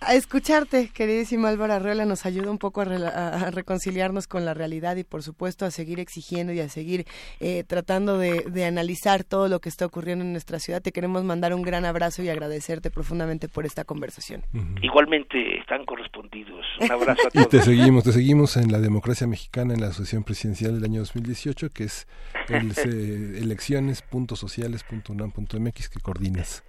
A 0.00 0.14
escucharte, 0.14 0.88
queridísimo 0.88 1.46
Álvaro 1.46 1.74
Arreola, 1.74 2.06
nos 2.06 2.24
ayuda 2.24 2.50
un 2.50 2.56
poco 2.56 2.80
a, 2.80 3.50
reconciliarnos 3.50 4.26
con 4.26 4.46
la 4.46 4.54
realidad 4.54 4.96
y, 4.96 5.04
por 5.04 5.22
supuesto, 5.22 5.66
a 5.66 5.70
seguir 5.70 6.00
exigiendo 6.00 6.54
y 6.54 6.60
a 6.60 6.70
seguir 6.70 7.04
eh, 7.38 7.64
tratando 7.64 8.16
de, 8.16 8.64
analizar 8.64 9.24
todo 9.24 9.48
lo 9.48 9.60
que 9.60 9.68
está 9.68 9.84
ocurriendo 9.84 10.24
en 10.24 10.32
nuestra 10.32 10.58
ciudad. 10.58 10.80
Te 10.80 10.90
queremos 10.90 11.22
mandar 11.22 11.52
un 11.52 11.60
gran 11.60 11.84
abrazo 11.84 12.22
y 12.22 12.30
agradecerte 12.30 12.90
profundamente 12.90 13.50
por 13.50 13.66
esta 13.66 13.84
conversación. 13.84 14.42
Igualmente 14.80 15.58
están 15.58 15.84
correspondidos. 15.84 16.64
Un 16.80 16.90
abrazo 16.90 17.26
a 17.26 17.30
todos. 17.30 17.46
Y 17.46 17.50
te 17.50 17.60
seguimos, 17.60 18.04
te 18.04 18.12
seguimos 18.12 18.56
en 18.56 18.72
la 18.72 18.78
democracia 18.78 19.26
mexicana 19.26 19.74
en 19.74 19.82
la 19.82 19.88
Asociación 19.88 20.24
Presidencial 20.24 20.76
del 20.76 20.84
año 20.84 21.00
2018, 21.00 21.74
que 21.74 21.84
es 21.84 22.08
el, 22.48 22.70
eh, 22.86 23.40
elecciones.sociales.unam.mx 23.42 25.88
que 25.90 26.00
coordinas. 26.00 26.64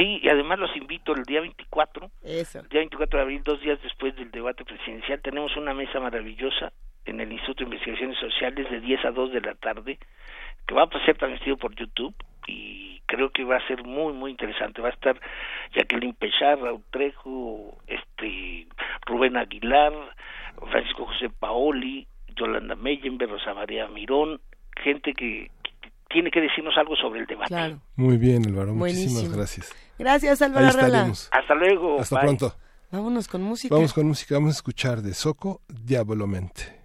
Sí, 0.00 0.18
y 0.22 0.28
además 0.30 0.58
los 0.58 0.74
invito 0.76 1.14
el 1.14 1.24
día 1.24 1.42
24, 1.42 2.10
el 2.22 2.68
día 2.70 2.80
24 2.80 3.18
de 3.18 3.22
abril, 3.22 3.42
dos 3.44 3.60
días 3.60 3.78
después 3.82 4.16
del 4.16 4.30
debate 4.30 4.64
presidencial, 4.64 5.20
tenemos 5.20 5.54
una 5.58 5.74
mesa 5.74 6.00
maravillosa 6.00 6.72
en 7.04 7.20
el 7.20 7.30
Instituto 7.30 7.58
de 7.58 7.64
Investigaciones 7.64 8.18
Sociales 8.18 8.70
de 8.70 8.80
10 8.80 9.04
a 9.04 9.10
2 9.10 9.32
de 9.32 9.40
la 9.42 9.54
tarde, 9.56 9.98
que 10.66 10.74
va 10.74 10.84
a 10.84 11.04
ser 11.04 11.18
transmitido 11.18 11.58
por 11.58 11.74
YouTube 11.74 12.14
y 12.46 13.02
creo 13.04 13.28
que 13.28 13.44
va 13.44 13.56
a 13.56 13.66
ser 13.66 13.84
muy, 13.84 14.14
muy 14.14 14.30
interesante. 14.30 14.80
Va 14.80 14.88
a 14.88 14.92
estar 14.92 15.20
Jacqueline 15.74 16.14
Pechar, 16.14 16.58
Raúl 16.58 16.82
Trejo, 16.90 17.76
este, 17.86 18.68
Rubén 19.04 19.36
Aguilar, 19.36 19.92
Francisco 20.70 21.04
José 21.04 21.28
Paoli, 21.28 22.06
Yolanda 22.36 22.74
Meyenberg, 22.74 23.32
Rosa 23.32 23.52
María 23.52 23.86
Mirón, 23.88 24.40
gente 24.82 25.12
que, 25.12 25.50
tiene 26.10 26.30
que 26.30 26.40
decirnos 26.40 26.74
algo 26.76 26.96
sobre 26.96 27.20
el 27.20 27.26
debate. 27.26 27.48
Claro. 27.48 27.80
Muy 27.96 28.16
bien, 28.16 28.46
Álvaro. 28.46 28.74
Muchísimas 28.74 29.32
gracias. 29.32 29.72
Gracias, 29.98 30.42
Álvaro 30.42 30.66
Hasta 30.66 31.54
luego. 31.54 32.00
Hasta 32.00 32.20
pronto. 32.20 32.54
Vámonos 32.90 33.28
con 33.28 33.42
música. 33.42 33.74
Vamos 33.74 33.92
con 33.92 34.06
música. 34.06 34.34
Vamos 34.34 34.50
a 34.50 34.56
escuchar 34.56 35.00
de 35.00 35.14
Soco, 35.14 35.62
Diabolamente. 35.68 36.80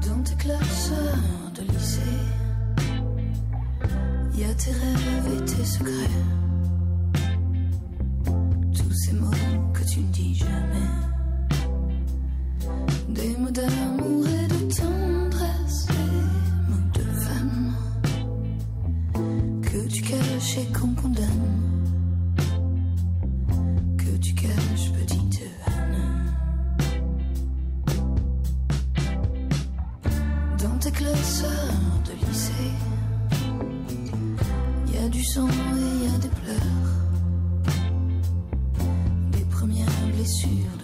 Dans 0.00 0.24
tes 0.24 0.36
classes 0.36 0.92
de 1.54 1.62
lycée, 1.62 2.00
y 4.36 4.42
a 4.42 4.54
tes 4.54 4.72
rêves 4.72 5.26
et 5.36 5.44
tes 5.44 5.64
secrets. 5.64 6.10
Tous 8.74 8.92
ces 8.92 9.12
mots 9.12 9.30
que 9.72 9.84
tu 9.84 10.00
ne 10.00 10.12
dis 10.12 10.34
jamais. 10.34 10.89
Des 13.14 13.36
mots 13.36 13.50
d'amour 13.50 14.24
et 14.26 14.46
de 14.46 14.74
tendresse, 14.74 15.86
des 15.88 16.22
mots 16.70 16.90
de 16.94 17.02
femme. 17.20 17.74
Que 19.62 19.88
tu 19.88 20.02
caches 20.02 20.58
et 20.58 20.66
qu'on 20.72 20.94
condamne, 20.94 21.50
que 23.98 24.16
tu 24.18 24.34
caches, 24.34 24.92
petite 24.92 25.42
Anne. 25.66 26.34
Dans 30.62 30.78
tes 30.78 30.92
classeurs 30.92 32.00
de 32.06 32.12
lycée, 32.26 32.72
il 34.86 34.94
y 34.94 34.98
a 34.98 35.08
du 35.08 35.24
sang 35.24 35.48
et 35.48 35.52
il 35.78 36.04
y 36.04 36.14
a 36.14 36.18
des 36.18 36.28
pleurs, 36.28 36.90
les 39.32 39.44
premières 39.46 40.06
blessures 40.14 40.79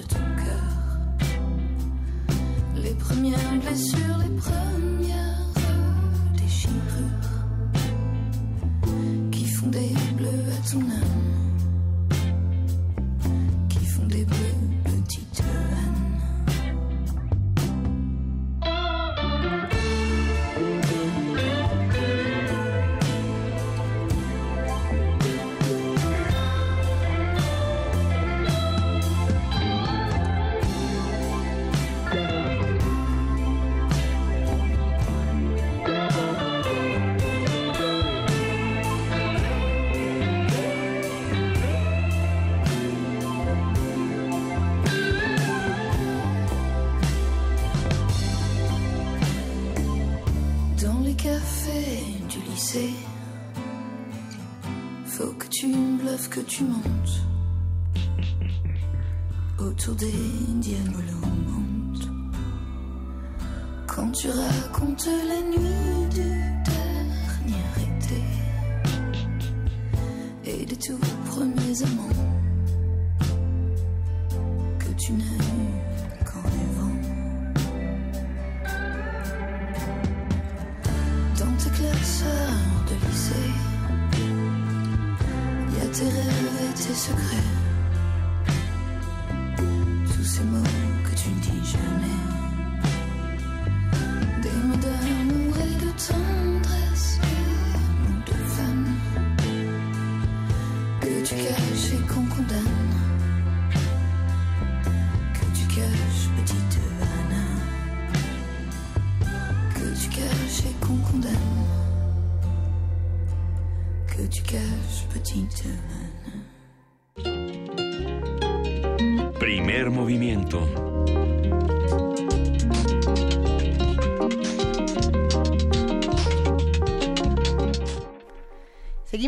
premières 3.17 3.61
blessures, 3.63 4.19
les 4.19 4.37
premières 4.37 5.55
déchirures 6.37 6.73
qui 9.33 9.47
font 9.47 9.69
des 9.69 9.95
bleus 10.17 10.29
à 10.53 10.71
ton 10.71 10.81
âme, 10.81 11.16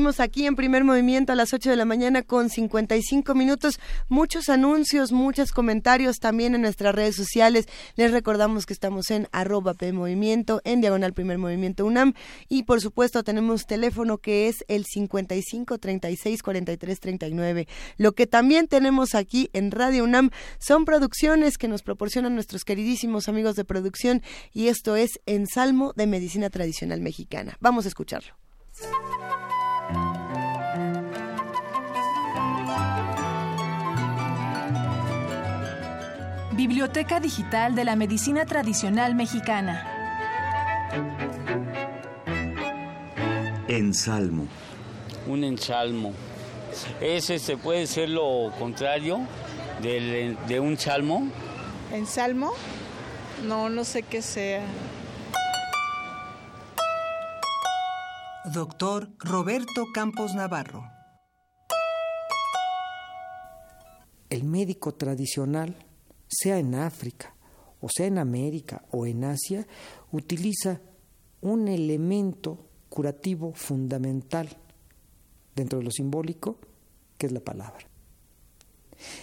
Aquí 0.08 0.46
en 0.46 0.56
primer 0.56 0.84
movimiento 0.84 1.32
a 1.32 1.36
las 1.36 1.52
8 1.52 1.68
de 1.68 1.76
la 1.76 1.84
mañana 1.84 2.22
con 2.22 2.48
55 2.48 3.34
minutos. 3.34 3.78
Muchos 4.08 4.48
anuncios, 4.48 5.12
muchos 5.12 5.52
comentarios 5.52 6.16
también 6.16 6.54
en 6.54 6.62
nuestras 6.62 6.94
redes 6.94 7.14
sociales. 7.14 7.66
Les 7.94 8.10
recordamos 8.10 8.64
que 8.64 8.72
estamos 8.72 9.10
en 9.10 9.28
arroba 9.32 9.74
PMovimiento, 9.74 10.62
en 10.64 10.80
diagonal 10.80 11.12
primer 11.12 11.36
movimiento 11.36 11.84
UNAM. 11.84 12.14
Y 12.48 12.62
por 12.62 12.80
supuesto 12.80 13.22
tenemos 13.22 13.66
teléfono 13.66 14.16
que 14.16 14.48
es 14.48 14.64
el 14.68 14.86
55 14.86 15.76
36 15.76 16.42
43 16.42 17.00
39. 17.00 17.68
Lo 17.98 18.12
que 18.12 18.26
también 18.26 18.66
tenemos 18.66 19.14
aquí 19.14 19.50
en 19.52 19.70
Radio 19.70 20.04
UNAM 20.04 20.30
son 20.58 20.86
producciones 20.86 21.58
que 21.58 21.68
nos 21.68 21.82
proporcionan 21.82 22.34
nuestros 22.34 22.64
queridísimos 22.64 23.28
amigos 23.28 23.56
de 23.56 23.66
producción. 23.66 24.22
Y 24.54 24.68
esto 24.68 24.96
es 24.96 25.20
Ensalmo 25.26 25.92
de 25.94 26.06
Medicina 26.06 26.48
Tradicional 26.48 27.02
Mexicana. 27.02 27.58
Vamos 27.60 27.84
a 27.84 27.88
escucharlo. 27.88 28.32
Biblioteca 36.72 37.18
Digital 37.18 37.74
de 37.74 37.82
la 37.82 37.96
Medicina 37.96 38.44
Tradicional 38.44 39.14
Mexicana. 39.14 39.86
Ensalmo. 43.68 44.46
Un 45.26 45.44
ensalmo. 45.44 46.12
Ese 47.00 47.38
se 47.38 47.56
puede 47.56 47.86
ser 47.86 48.10
lo 48.10 48.52
contrario 48.58 49.20
del- 49.80 50.36
de 50.46 50.60
un 50.60 50.76
salmo. 50.76 51.28
¿Ensalmo? 51.90 52.52
No, 53.46 53.70
no 53.70 53.82
sé 53.84 54.02
qué 54.02 54.20
sea. 54.20 54.60
Doctor 58.52 59.08
Roberto 59.20 59.86
Campos 59.94 60.34
Navarro. 60.34 60.84
El 64.28 64.44
médico 64.44 64.92
tradicional, 64.94 65.74
sea 66.28 66.58
en 66.58 66.74
África, 66.74 67.34
o 67.80 67.88
sea 67.88 68.06
en 68.06 68.18
América 68.18 68.84
o 68.90 69.06
en 69.06 69.24
Asia, 69.24 69.66
utiliza 70.12 70.80
un 71.40 71.68
elemento 71.68 72.66
curativo 72.88 73.52
fundamental 73.54 74.48
dentro 75.54 75.78
de 75.78 75.84
lo 75.84 75.90
simbólico, 75.90 76.58
que 77.16 77.26
es 77.26 77.32
la 77.32 77.40
palabra. 77.40 77.86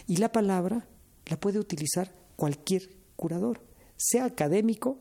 Y 0.07 0.18
la 0.18 0.32
palabra 0.32 0.88
la 1.27 1.40
puede 1.40 1.60
utilizar 1.60 2.14
cualquier 2.36 2.90
curador, 3.15 3.61
sea 3.98 4.26
académico 4.26 4.99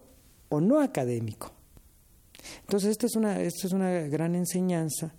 o 0.49 0.61
no 0.61 0.81
académico. 0.81 1.53
Entonces, 2.61 2.91
esta 2.91 3.07
es 3.07 3.17
una, 3.17 3.41
esta 3.41 3.67
es 3.67 3.73
una 3.73 3.91
gran 4.03 4.35
enseñanza 4.35 5.15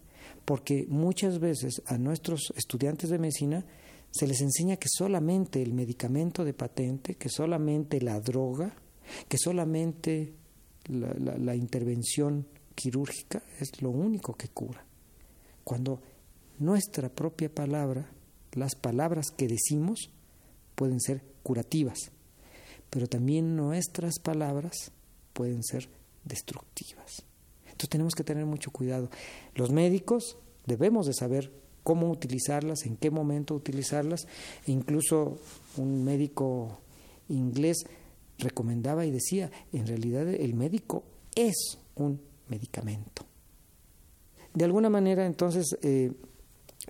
porque 0.45 0.85
muchas 0.87 1.39
veces 1.39 1.81
a 1.87 1.97
nuestros 1.97 2.53
estudiantes 2.55 3.09
de 3.09 3.17
medicina 3.17 3.65
se 4.15 4.27
les 4.27 4.39
enseña 4.39 4.77
que 4.77 4.87
solamente 4.87 5.61
el 5.61 5.73
medicamento 5.73 6.45
de 6.45 6.53
patente, 6.53 7.15
que 7.15 7.27
solamente 7.27 7.99
la 7.99 8.21
droga, 8.21 8.73
que 9.27 9.37
solamente 9.37 10.33
la, 10.87 11.53
intervención 11.53 12.47
quirúrgica 12.75 13.43
es 13.59 13.81
lo 13.81 13.89
único 13.89 14.33
que 14.35 14.47
cura. 14.47 14.85
Cuando 15.65 16.01
nuestra 16.59 17.09
propia 17.09 17.53
palabra, 17.53 18.09
las 18.53 18.75
palabras 18.75 19.31
que 19.35 19.49
decimos, 19.49 20.09
pueden 20.75 21.01
ser 21.01 21.21
curativas, 21.43 22.11
pero 22.89 23.07
también 23.07 23.57
nuestras 23.57 24.19
palabras 24.19 24.93
pueden 25.33 25.61
ser 25.61 25.89
destructivas. 26.23 27.25
Entonces 27.65 27.89
tenemos 27.89 28.15
que 28.15 28.23
tener 28.23 28.45
mucho 28.45 28.71
cuidado. 28.71 29.09
Los 29.55 29.71
médicos 29.71 30.37
debemos 30.65 31.05
de 31.05 31.13
saber 31.13 31.64
cómo 31.85 32.09
utilizarlas, 32.09 32.85
en 32.87 32.97
qué 32.97 33.11
momento 33.11 33.53
utilizarlas. 33.53 34.27
E 34.65 34.71
incluso 34.71 35.37
un 35.77 36.03
médico 36.03 36.81
inglés 37.29 37.85
recomendaba 38.39 39.05
y 39.05 39.11
decía, 39.11 39.51
en 39.71 39.85
realidad 39.85 40.27
el 40.27 40.55
médico 40.55 41.03
es 41.35 41.77
un 41.93 42.19
medicamento. 42.49 43.23
De 44.53 44.65
alguna 44.65 44.89
manera, 44.89 45.27
entonces, 45.27 45.77
eh, 45.83 46.11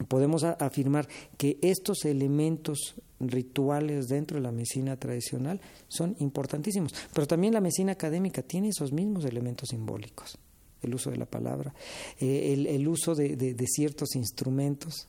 podemos 0.07 0.43
afirmar 0.45 1.07
que 1.37 1.57
estos 1.61 2.05
elementos 2.05 2.95
rituales 3.19 4.07
dentro 4.07 4.37
de 4.37 4.43
la 4.43 4.51
medicina 4.51 4.97
tradicional 4.97 5.59
son 5.89 6.15
importantísimos, 6.19 6.93
pero 7.13 7.27
también 7.27 7.53
la 7.53 7.61
medicina 7.61 7.91
académica 7.91 8.43
tiene 8.43 8.69
esos 8.69 8.93
mismos 8.93 9.25
elementos 9.25 9.69
simbólicos, 9.69 10.37
el 10.85 10.95
uso 10.95 11.11
de 11.11 11.17
la 11.17 11.25
palabra, 11.25 11.73
eh, 12.19 12.53
el, 12.67 12.87
uso 12.87 13.15
de, 13.15 13.55
ciertos 13.67 14.15
instrumentos 14.15 15.07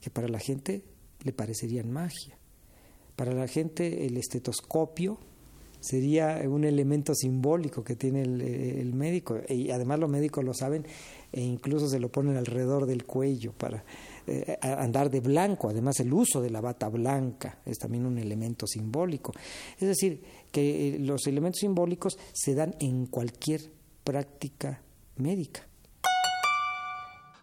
que 0.00 0.10
para 0.10 0.28
la 0.28 0.38
gente 0.38 0.84
le 1.22 1.32
parecerían 1.32 1.90
magia. 1.90 2.36
Para 3.16 3.32
la 3.32 3.48
gente 3.48 4.06
el 4.06 4.16
estetoscopio 4.16 5.18
sería 5.80 6.42
un 6.48 6.64
elemento 6.64 7.14
simbólico 7.14 7.84
que 7.84 7.96
tiene 7.96 8.22
el, 8.22 8.40
el 8.40 8.94
médico 8.94 9.40
y 9.48 9.70
además 9.70 9.98
los 10.00 10.10
médicos 10.10 10.44
lo 10.44 10.54
saben 10.54 10.84
e 11.32 11.40
incluso 11.40 11.88
se 11.88 12.00
lo 12.00 12.10
ponen 12.10 12.36
alrededor 12.36 12.86
del 12.86 13.04
cuello 13.04 13.52
para 13.52 13.84
eh, 14.26 14.58
andar 14.60 15.10
de 15.10 15.20
blanco. 15.20 15.68
Además 15.68 16.00
el 16.00 16.12
uso 16.12 16.40
de 16.40 16.50
la 16.50 16.60
bata 16.60 16.88
blanca 16.88 17.60
es 17.64 17.78
también 17.78 18.06
un 18.06 18.18
elemento 18.18 18.66
simbólico. 18.66 19.32
Es 19.78 19.88
decir, 19.88 20.22
que 20.50 20.88
eh, 20.88 20.98
los 20.98 21.26
elementos 21.26 21.60
simbólicos 21.60 22.18
se 22.32 22.54
dan 22.54 22.74
en 22.80 23.06
cualquier 23.06 23.60
práctica 24.04 24.82
médica. 25.18 25.68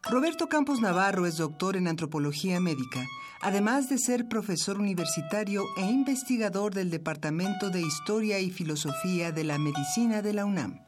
Roberto 0.07 0.47
Campos 0.47 0.81
Navarro 0.81 1.25
es 1.25 1.37
doctor 1.37 1.75
en 1.75 1.87
antropología 1.87 2.59
médica, 2.59 3.03
además 3.41 3.89
de 3.89 3.97
ser 3.97 4.27
profesor 4.27 4.79
universitario 4.79 5.63
e 5.77 5.81
investigador 5.81 6.75
del 6.75 6.91
Departamento 6.91 7.71
de 7.71 7.81
Historia 7.81 8.39
y 8.39 8.51
Filosofía 8.51 9.31
de 9.31 9.43
la 9.43 9.57
Medicina 9.57 10.21
de 10.21 10.33
la 10.33 10.45
UNAM. 10.45 10.85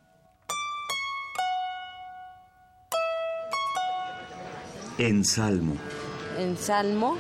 Ensalmo. 4.99 5.76
En 6.38 6.55
Salmo, 6.57 7.18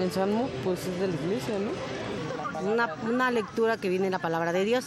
en 0.00 0.10
Salmo, 0.10 0.48
pues 0.64 0.86
es 0.86 1.00
de 1.00 1.08
la 1.08 1.14
iglesia, 1.14 1.54
¿no? 1.58 2.70
Una, 2.70 2.94
una 3.08 3.30
lectura 3.32 3.76
que 3.76 3.88
viene 3.88 4.04
de 4.04 4.10
la 4.10 4.18
palabra 4.20 4.52
de 4.52 4.64
Dios. 4.64 4.84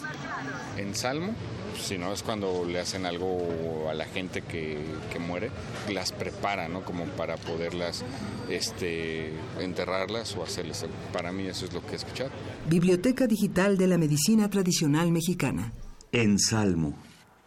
En 0.77 0.95
Salmo, 0.95 1.33
si 1.77 1.97
no 1.97 2.13
es 2.13 2.23
cuando 2.23 2.65
le 2.65 2.79
hacen 2.79 3.05
algo 3.05 3.87
a 3.89 3.93
la 3.93 4.05
gente 4.05 4.41
que, 4.41 4.77
que 5.11 5.19
muere, 5.19 5.51
las 5.91 6.11
prepara, 6.11 6.67
¿no? 6.67 6.83
Como 6.83 7.05
para 7.05 7.37
poderlas 7.37 8.03
este, 8.49 9.33
enterrarlas 9.59 10.35
o 10.35 10.43
hacerles. 10.43 10.83
algo. 10.83 10.95
Para 11.13 11.31
mí 11.31 11.47
eso 11.47 11.65
es 11.65 11.73
lo 11.73 11.85
que 11.85 11.93
he 11.93 11.95
escuchado. 11.95 12.31
Biblioteca 12.69 13.27
Digital 13.27 13.77
de 13.77 13.87
la 13.87 13.97
Medicina 13.97 14.49
Tradicional 14.49 15.11
Mexicana. 15.11 15.73
Ensalmo. 16.11 16.95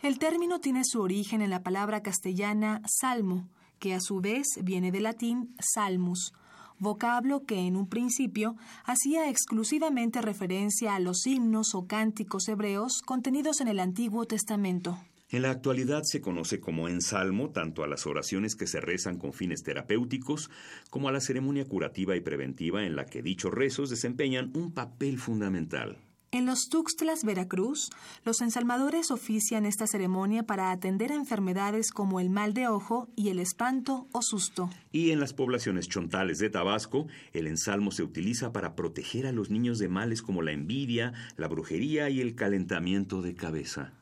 El 0.02 0.18
término 0.18 0.60
tiene 0.60 0.82
su 0.84 1.00
origen 1.00 1.42
en 1.42 1.50
la 1.50 1.62
palabra 1.62 2.02
castellana 2.02 2.82
salmo, 2.86 3.48
que 3.78 3.94
a 3.94 4.00
su 4.00 4.20
vez 4.20 4.46
viene 4.62 4.92
del 4.92 5.04
latín 5.04 5.54
salmus, 5.58 6.32
vocablo 6.78 7.44
que 7.44 7.66
en 7.66 7.76
un 7.76 7.88
principio 7.88 8.56
hacía 8.84 9.28
exclusivamente 9.28 10.22
referencia 10.22 10.94
a 10.94 11.00
los 11.00 11.26
himnos 11.26 11.74
o 11.74 11.86
cánticos 11.86 12.48
hebreos 12.48 13.02
contenidos 13.04 13.60
en 13.60 13.68
el 13.68 13.80
Antiguo 13.80 14.26
Testamento. 14.26 14.98
En 15.30 15.42
la 15.42 15.50
actualidad 15.50 16.04
se 16.04 16.22
conoce 16.22 16.58
como 16.58 16.88
ensalmo 16.88 17.50
tanto 17.50 17.84
a 17.84 17.86
las 17.86 18.06
oraciones 18.06 18.56
que 18.56 18.66
se 18.66 18.80
rezan 18.80 19.18
con 19.18 19.34
fines 19.34 19.62
terapéuticos 19.62 20.50
como 20.88 21.08
a 21.08 21.12
la 21.12 21.20
ceremonia 21.20 21.66
curativa 21.66 22.16
y 22.16 22.20
preventiva 22.20 22.86
en 22.86 22.96
la 22.96 23.04
que 23.04 23.22
dichos 23.22 23.52
rezos 23.52 23.90
desempeñan 23.90 24.50
un 24.54 24.72
papel 24.72 25.18
fundamental. 25.18 25.98
En 26.30 26.44
los 26.44 26.68
Tuxtlas, 26.68 27.24
Veracruz, 27.24 27.88
los 28.22 28.42
ensalmadores 28.42 29.10
ofician 29.10 29.64
esta 29.64 29.86
ceremonia 29.86 30.42
para 30.42 30.70
atender 30.70 31.10
a 31.10 31.14
enfermedades 31.14 31.90
como 31.90 32.20
el 32.20 32.28
mal 32.28 32.52
de 32.52 32.68
ojo 32.68 33.08
y 33.16 33.30
el 33.30 33.38
espanto 33.38 34.08
o 34.12 34.20
susto. 34.20 34.68
Y 34.92 35.10
en 35.10 35.20
las 35.20 35.32
poblaciones 35.32 35.88
chontales 35.88 36.38
de 36.38 36.50
Tabasco, 36.50 37.06
el 37.32 37.46
ensalmo 37.46 37.92
se 37.92 38.02
utiliza 38.02 38.52
para 38.52 38.76
proteger 38.76 39.26
a 39.26 39.32
los 39.32 39.48
niños 39.48 39.78
de 39.78 39.88
males 39.88 40.20
como 40.20 40.42
la 40.42 40.52
envidia, 40.52 41.14
la 41.38 41.48
brujería 41.48 42.10
y 42.10 42.20
el 42.20 42.34
calentamiento 42.34 43.22
de 43.22 43.34
cabeza. 43.34 43.94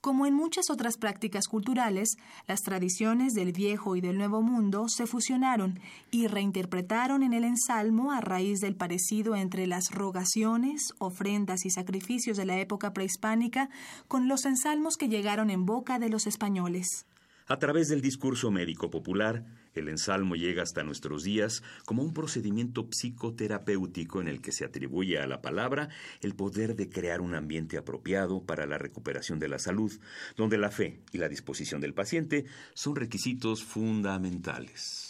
Como 0.00 0.24
en 0.24 0.32
muchas 0.32 0.70
otras 0.70 0.96
prácticas 0.96 1.46
culturales, 1.46 2.16
las 2.48 2.62
tradiciones 2.62 3.34
del 3.34 3.52
viejo 3.52 3.96
y 3.96 4.00
del 4.00 4.16
nuevo 4.16 4.40
mundo 4.40 4.88
se 4.88 5.06
fusionaron 5.06 5.78
y 6.10 6.26
reinterpretaron 6.26 7.22
en 7.22 7.34
el 7.34 7.44
ensalmo 7.44 8.10
a 8.10 8.22
raíz 8.22 8.60
del 8.60 8.76
parecido 8.76 9.36
entre 9.36 9.66
las 9.66 9.90
rogaciones, 9.90 10.94
ofrendas 10.98 11.66
y 11.66 11.70
sacrificios 11.70 12.38
de 12.38 12.46
la 12.46 12.58
época 12.58 12.94
prehispánica 12.94 13.68
con 14.08 14.26
los 14.26 14.46
ensalmos 14.46 14.96
que 14.96 15.10
llegaron 15.10 15.50
en 15.50 15.66
boca 15.66 15.98
de 15.98 16.08
los 16.08 16.26
españoles. 16.26 17.04
A 17.46 17.58
través 17.58 17.88
del 17.88 18.00
discurso 18.00 18.50
médico 18.50 18.90
popular, 18.90 19.44
el 19.74 19.88
ensalmo 19.88 20.34
llega 20.34 20.62
hasta 20.62 20.82
nuestros 20.82 21.22
días 21.22 21.62
como 21.84 22.02
un 22.02 22.12
procedimiento 22.12 22.88
psicoterapéutico 22.90 24.20
en 24.20 24.28
el 24.28 24.40
que 24.40 24.52
se 24.52 24.64
atribuye 24.64 25.18
a 25.18 25.26
la 25.26 25.40
palabra 25.40 25.88
el 26.20 26.34
poder 26.34 26.76
de 26.76 26.88
crear 26.88 27.20
un 27.20 27.34
ambiente 27.34 27.78
apropiado 27.78 28.44
para 28.44 28.66
la 28.66 28.78
recuperación 28.78 29.38
de 29.38 29.48
la 29.48 29.58
salud, 29.58 29.92
donde 30.36 30.58
la 30.58 30.70
fe 30.70 31.00
y 31.12 31.18
la 31.18 31.28
disposición 31.28 31.80
del 31.80 31.94
paciente 31.94 32.44
son 32.74 32.96
requisitos 32.96 33.64
fundamentales. 33.64 35.09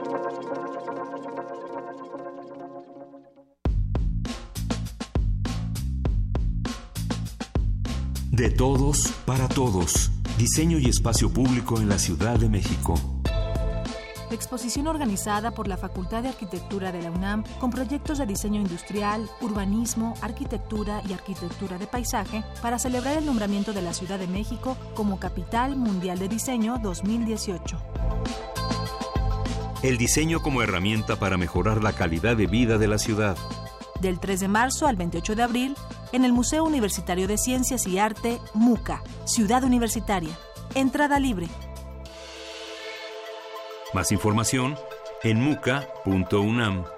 De 8.41 8.49
todos, 8.49 9.09
para 9.27 9.47
todos. 9.47 10.09
Diseño 10.39 10.79
y 10.79 10.89
espacio 10.89 11.31
público 11.31 11.77
en 11.77 11.87
la 11.87 11.99
Ciudad 11.99 12.39
de 12.39 12.49
México. 12.49 12.95
Exposición 14.31 14.87
organizada 14.87 15.51
por 15.51 15.67
la 15.67 15.77
Facultad 15.77 16.23
de 16.23 16.29
Arquitectura 16.29 16.91
de 16.91 17.03
la 17.03 17.11
UNAM 17.11 17.43
con 17.59 17.69
proyectos 17.69 18.17
de 18.17 18.25
diseño 18.25 18.59
industrial, 18.59 19.29
urbanismo, 19.41 20.15
arquitectura 20.21 21.03
y 21.07 21.13
arquitectura 21.13 21.77
de 21.77 21.85
paisaje 21.85 22.43
para 22.63 22.79
celebrar 22.79 23.15
el 23.15 23.27
nombramiento 23.27 23.73
de 23.73 23.83
la 23.83 23.93
Ciudad 23.93 24.17
de 24.17 24.25
México 24.25 24.75
como 24.95 25.19
Capital 25.19 25.75
Mundial 25.75 26.17
de 26.17 26.27
Diseño 26.27 26.79
2018. 26.81 27.77
El 29.83 29.99
diseño 29.99 30.41
como 30.41 30.63
herramienta 30.63 31.17
para 31.17 31.37
mejorar 31.37 31.83
la 31.83 31.93
calidad 31.93 32.35
de 32.35 32.47
vida 32.47 32.79
de 32.79 32.87
la 32.87 32.97
ciudad. 32.97 33.37
Del 33.99 34.19
3 34.19 34.39
de 34.39 34.47
marzo 34.47 34.87
al 34.87 34.95
28 34.95 35.35
de 35.35 35.43
abril, 35.43 35.75
en 36.11 36.25
el 36.25 36.33
Museo 36.33 36.63
Universitario 36.63 37.27
de 37.27 37.37
Ciencias 37.37 37.87
y 37.87 37.99
Arte, 37.99 38.39
MUCA, 38.53 39.03
Ciudad 39.25 39.63
Universitaria. 39.63 40.37
Entrada 40.75 41.19
libre. 41.19 41.47
Más 43.93 44.11
información 44.11 44.77
en 45.23 45.41
muca.unam.mx. 45.41 46.91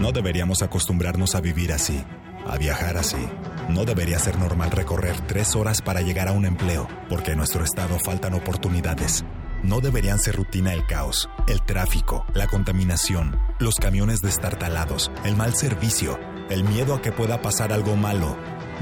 No 0.00 0.12
deberíamos 0.12 0.62
acostumbrarnos 0.62 1.34
a 1.34 1.40
vivir 1.40 1.72
así, 1.72 2.04
a 2.46 2.56
viajar 2.56 2.96
así. 2.96 3.28
No 3.68 3.84
debería 3.84 4.18
ser 4.20 4.38
normal 4.38 4.70
recorrer 4.70 5.20
tres 5.26 5.56
horas 5.56 5.82
para 5.82 6.02
llegar 6.02 6.28
a 6.28 6.32
un 6.32 6.46
empleo, 6.46 6.86
porque 7.08 7.32
en 7.32 7.38
nuestro 7.38 7.64
estado 7.64 7.98
faltan 7.98 8.34
oportunidades. 8.34 9.24
No 9.62 9.80
deberían 9.80 10.18
ser 10.18 10.36
rutina 10.36 10.72
el 10.72 10.86
caos, 10.86 11.28
el 11.48 11.62
tráfico, 11.62 12.24
la 12.32 12.46
contaminación, 12.46 13.38
los 13.58 13.74
camiones 13.74 14.20
destartalados, 14.20 15.10
el 15.24 15.36
mal 15.36 15.54
servicio, 15.54 16.18
el 16.48 16.62
miedo 16.64 16.94
a 16.94 17.02
que 17.02 17.10
pueda 17.10 17.42
pasar 17.42 17.72
algo 17.72 17.96
malo. 17.96 18.36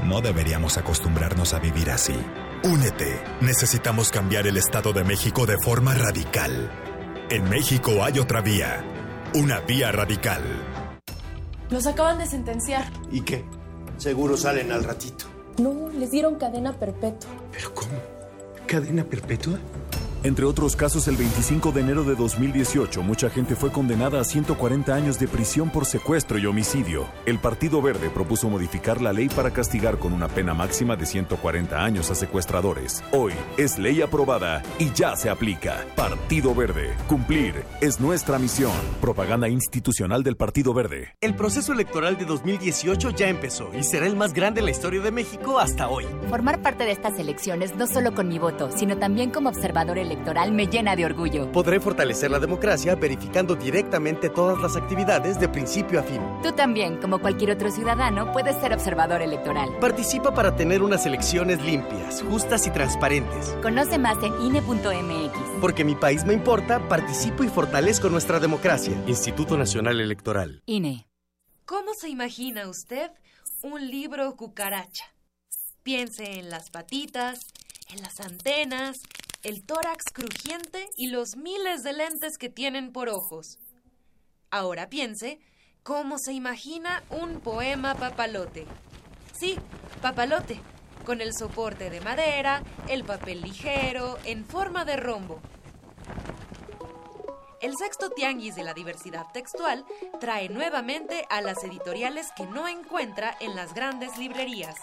No 0.05 0.21
deberíamos 0.21 0.77
acostumbrarnos 0.77 1.53
a 1.53 1.59
vivir 1.59 1.89
así. 1.89 2.15
Únete. 2.63 3.19
Necesitamos 3.41 4.11
cambiar 4.11 4.45
el 4.45 4.57
Estado 4.57 4.93
de 4.93 5.03
México 5.03 5.45
de 5.45 5.57
forma 5.57 5.95
radical. 5.95 6.71
En 7.29 7.49
México 7.49 8.03
hay 8.03 8.19
otra 8.19 8.41
vía. 8.41 8.85
Una 9.33 9.59
vía 9.61 9.91
radical. 9.91 10.41
Los 11.69 11.87
acaban 11.87 12.19
de 12.19 12.27
sentenciar. 12.27 12.85
¿Y 13.11 13.21
qué? 13.21 13.43
Seguro 13.97 14.37
salen 14.37 14.71
al 14.71 14.83
ratito. 14.83 15.25
No, 15.57 15.89
les 15.89 16.11
dieron 16.11 16.35
cadena 16.35 16.73
perpetua. 16.73 17.31
¿Pero 17.51 17.73
cómo? 17.73 17.91
¿Cadena 18.67 19.03
perpetua? 19.03 19.57
Entre 20.27 20.43
otros 20.43 20.75
casos, 20.75 21.07
el 21.07 21.15
25 21.15 21.71
de 21.71 21.79
enero 21.79 22.03
de 22.03 22.13
2018, 22.13 23.01
mucha 23.01 23.29
gente 23.29 23.55
fue 23.55 23.71
condenada 23.71 24.19
a 24.19 24.25
140 24.25 24.93
años 24.93 25.17
de 25.19 25.27
prisión 25.29 25.69
por 25.69 25.85
secuestro 25.85 26.37
y 26.37 26.45
homicidio. 26.45 27.07
El 27.25 27.39
Partido 27.39 27.81
Verde 27.81 28.09
propuso 28.09 28.49
modificar 28.49 28.99
la 28.99 29.13
ley 29.13 29.29
para 29.29 29.51
castigar 29.51 29.99
con 29.99 30.11
una 30.11 30.27
pena 30.27 30.53
máxima 30.53 30.97
de 30.97 31.05
140 31.05 31.81
años 31.81 32.11
a 32.11 32.15
secuestradores. 32.15 33.05
Hoy 33.13 33.31
es 33.55 33.79
ley 33.79 34.01
aprobada 34.01 34.63
y 34.79 34.91
ya 34.91 35.15
se 35.15 35.29
aplica. 35.29 35.85
Partido 35.95 36.53
Verde. 36.53 36.93
Cumplir 37.07 37.63
es 37.79 38.01
nuestra 38.01 38.37
misión. 38.37 38.73
Propaganda 38.99 39.47
institucional 39.47 40.23
del 40.23 40.35
Partido 40.35 40.73
Verde. 40.73 41.15
El 41.21 41.35
proceso 41.35 41.71
electoral 41.71 42.17
de 42.17 42.25
2018 42.25 43.11
ya 43.11 43.29
empezó 43.29 43.73
y 43.73 43.81
será 43.81 44.05
el 44.05 44.17
más 44.17 44.33
grande 44.33 44.59
en 44.59 44.65
la 44.65 44.71
historia 44.71 44.99
de 44.99 45.11
México 45.11 45.57
hasta 45.57 45.87
hoy. 45.87 46.05
Formar 46.27 46.61
parte 46.61 46.83
de 46.83 46.91
estas 46.91 47.17
elecciones 47.17 47.77
no 47.77 47.87
solo 47.87 48.13
con 48.13 48.27
mi 48.27 48.39
voto, 48.39 48.71
sino 48.75 48.97
también 48.97 49.31
como 49.31 49.47
observador 49.47 49.97
electoral 49.97 50.16
me 50.51 50.67
llena 50.67 50.95
de 50.95 51.05
orgullo. 51.05 51.51
Podré 51.51 51.79
fortalecer 51.79 52.31
la 52.31 52.39
democracia 52.39 52.95
verificando 52.95 53.55
directamente 53.55 54.29
todas 54.29 54.59
las 54.59 54.75
actividades 54.75 55.39
de 55.39 55.47
principio 55.47 55.99
a 55.99 56.03
fin. 56.03 56.21
Tú 56.43 56.51
también, 56.51 56.97
como 56.97 57.19
cualquier 57.19 57.51
otro 57.51 57.71
ciudadano, 57.71 58.31
puedes 58.31 58.55
ser 58.57 58.73
observador 58.73 59.21
electoral. 59.21 59.69
Participa 59.79 60.33
para 60.33 60.55
tener 60.55 60.81
unas 60.81 61.05
elecciones 61.05 61.61
limpias, 61.63 62.23
justas 62.23 62.67
y 62.67 62.71
transparentes. 62.71 63.55
Conoce 63.61 63.97
más 63.97 64.17
en 64.23 64.33
INE.mx. 64.41 65.37
Porque 65.61 65.83
mi 65.83 65.95
país 65.95 66.25
me 66.25 66.33
importa, 66.33 66.87
participo 66.87 67.43
y 67.43 67.47
fortalezco 67.47 68.09
nuestra 68.09 68.39
democracia. 68.39 68.93
Instituto 69.07 69.57
Nacional 69.57 69.99
Electoral. 69.99 70.61
INE. 70.65 71.07
¿Cómo 71.65 71.93
se 71.93 72.09
imagina 72.09 72.67
usted 72.67 73.11
un 73.61 73.89
libro 73.89 74.35
cucaracha? 74.35 75.05
Piense 75.83 76.39
en 76.39 76.49
las 76.49 76.69
patitas, 76.69 77.39
en 77.89 78.01
las 78.01 78.19
antenas, 78.19 79.01
el 79.43 79.63
tórax 79.63 80.05
crujiente 80.13 80.89
y 80.95 81.07
los 81.07 81.35
miles 81.35 81.83
de 81.83 81.93
lentes 81.93 82.37
que 82.37 82.49
tienen 82.49 82.91
por 82.91 83.09
ojos. 83.09 83.59
Ahora 84.49 84.89
piense 84.89 85.39
cómo 85.83 86.17
se 86.17 86.33
imagina 86.33 87.03
un 87.09 87.39
poema 87.39 87.95
papalote. 87.95 88.65
Sí, 89.39 89.57
papalote, 90.01 90.59
con 91.05 91.21
el 91.21 91.33
soporte 91.33 91.89
de 91.89 92.01
madera, 92.01 92.63
el 92.89 93.03
papel 93.03 93.41
ligero, 93.41 94.17
en 94.25 94.45
forma 94.45 94.85
de 94.85 94.97
rombo. 94.97 95.39
El 97.61 97.75
sexto 97.75 98.09
tianguis 98.11 98.55
de 98.55 98.63
la 98.63 98.73
diversidad 98.73 99.25
textual 99.33 99.85
trae 100.19 100.47
nuevamente 100.49 101.25
a 101.29 101.41
las 101.41 101.63
editoriales 101.63 102.27
que 102.35 102.45
no 102.45 102.67
encuentra 102.67 103.35
en 103.39 103.55
las 103.55 103.73
grandes 103.73 104.17
librerías. 104.17 104.75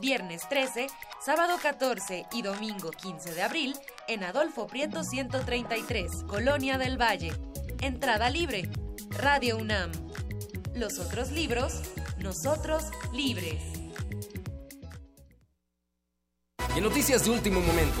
Viernes 0.00 0.48
13, 0.48 0.86
sábado 1.20 1.58
14 1.60 2.26
y 2.32 2.42
domingo 2.42 2.90
15 2.90 3.34
de 3.34 3.42
abril 3.42 3.76
en 4.08 4.24
Adolfo 4.24 4.66
Prieto 4.66 5.04
133, 5.04 6.24
Colonia 6.26 6.78
del 6.78 7.00
Valle. 7.00 7.32
Entrada 7.80 8.30
libre. 8.30 8.68
Radio 9.10 9.58
UNAM. 9.58 9.92
Los 10.74 10.98
otros 10.98 11.30
libros, 11.30 11.82
nosotros 12.18 12.84
libres. 13.12 13.62
Y 16.74 16.80
noticias 16.80 17.24
de 17.24 17.30
último 17.30 17.60
momento, 17.60 18.00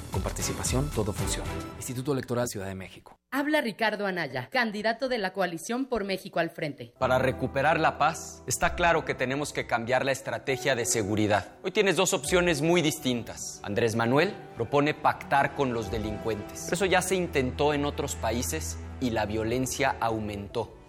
Con 0.11 0.21
participación 0.21 0.89
todo 0.89 1.13
funciona. 1.13 1.49
Instituto 1.77 2.11
Electoral 2.11 2.47
Ciudad 2.47 2.67
de 2.67 2.75
México. 2.75 3.17
Habla 3.31 3.61
Ricardo 3.61 4.05
Anaya, 4.05 4.49
candidato 4.51 5.07
de 5.07 5.17
la 5.17 5.31
coalición 5.31 5.85
por 5.85 6.03
México 6.03 6.39
al 6.39 6.49
frente. 6.49 6.93
Para 6.99 7.17
recuperar 7.17 7.79
la 7.79 7.97
paz, 7.97 8.43
está 8.45 8.75
claro 8.75 9.05
que 9.05 9.15
tenemos 9.15 9.53
que 9.53 9.67
cambiar 9.67 10.03
la 10.03 10.11
estrategia 10.11 10.75
de 10.75 10.85
seguridad. 10.85 11.55
Hoy 11.63 11.71
tienes 11.71 11.95
dos 11.95 12.13
opciones 12.13 12.61
muy 12.61 12.81
distintas. 12.81 13.61
Andrés 13.63 13.95
Manuel 13.95 14.33
propone 14.55 14.93
pactar 14.93 15.55
con 15.55 15.73
los 15.73 15.89
delincuentes. 15.89 16.63
Pero 16.65 16.75
eso 16.75 16.85
ya 16.85 17.01
se 17.01 17.15
intentó 17.15 17.73
en 17.73 17.85
otros 17.85 18.15
países 18.15 18.77
y 18.99 19.11
la 19.11 19.25
violencia 19.25 19.95
aumentó. 20.01 20.80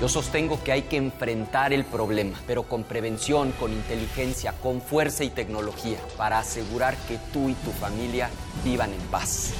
Yo 0.00 0.08
sostengo 0.08 0.62
que 0.64 0.72
hay 0.72 0.82
que 0.82 0.96
enfrentar 0.96 1.72
el 1.72 1.84
problema, 1.84 2.40
pero 2.46 2.64
con 2.64 2.82
prevención, 2.82 3.52
con 3.52 3.72
inteligencia, 3.72 4.52
con 4.52 4.80
fuerza 4.80 5.22
y 5.22 5.30
tecnología, 5.30 5.98
para 6.16 6.40
asegurar 6.40 6.96
que 7.06 7.18
tú 7.32 7.48
y 7.48 7.54
tu 7.54 7.70
familia 7.70 8.28
vivan 8.64 8.92
en 8.92 9.00
paz. 9.02 9.52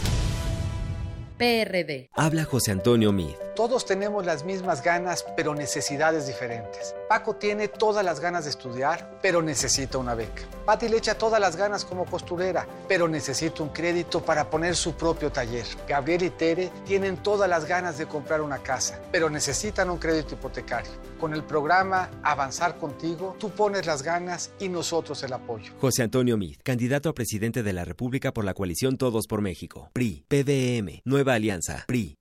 PRD. 1.42 2.08
Habla 2.14 2.44
José 2.44 2.70
Antonio 2.70 3.10
Mid. 3.10 3.34
Todos 3.56 3.84
tenemos 3.84 4.24
las 4.24 4.44
mismas 4.44 4.80
ganas, 4.80 5.26
pero 5.36 5.56
necesidades 5.56 6.28
diferentes. 6.28 6.94
Paco 7.08 7.34
tiene 7.34 7.66
todas 7.66 8.04
las 8.04 8.20
ganas 8.20 8.44
de 8.44 8.50
estudiar, 8.50 9.18
pero 9.20 9.42
necesita 9.42 9.98
una 9.98 10.14
beca. 10.14 10.42
Pati 10.64 10.88
le 10.88 10.98
echa 10.98 11.18
todas 11.18 11.40
las 11.40 11.56
ganas 11.56 11.84
como 11.84 12.06
costurera, 12.06 12.66
pero 12.88 13.08
necesita 13.08 13.62
un 13.62 13.70
crédito 13.70 14.24
para 14.24 14.48
poner 14.48 14.76
su 14.76 14.94
propio 14.94 15.32
taller. 15.32 15.66
Gabriel 15.88 16.22
y 16.22 16.30
Tere 16.30 16.70
tienen 16.86 17.16
todas 17.16 17.50
las 17.50 17.66
ganas 17.66 17.98
de 17.98 18.06
comprar 18.06 18.40
una 18.40 18.58
casa, 18.58 19.00
pero 19.10 19.28
necesitan 19.28 19.90
un 19.90 19.98
crédito 19.98 20.34
hipotecario. 20.34 20.92
Con 21.20 21.34
el 21.34 21.42
programa 21.44 22.10
Avanzar 22.22 22.78
Contigo, 22.78 23.36
tú 23.38 23.50
pones 23.50 23.84
las 23.84 24.02
ganas 24.02 24.52
y 24.60 24.68
nosotros 24.68 25.22
el 25.24 25.32
apoyo. 25.32 25.72
José 25.80 26.04
Antonio 26.04 26.36
Mid, 26.36 26.56
candidato 26.62 27.08
a 27.10 27.14
presidente 27.14 27.62
de 27.62 27.72
la 27.72 27.84
República 27.84 28.32
por 28.32 28.44
la 28.44 28.54
coalición 28.54 28.96
Todos 28.96 29.26
por 29.26 29.42
México. 29.42 29.90
PRI, 29.92 30.24
PDM, 30.28 31.02
Nueva 31.04 31.31
Alianza, 31.34 31.84
PRI. 31.86 32.16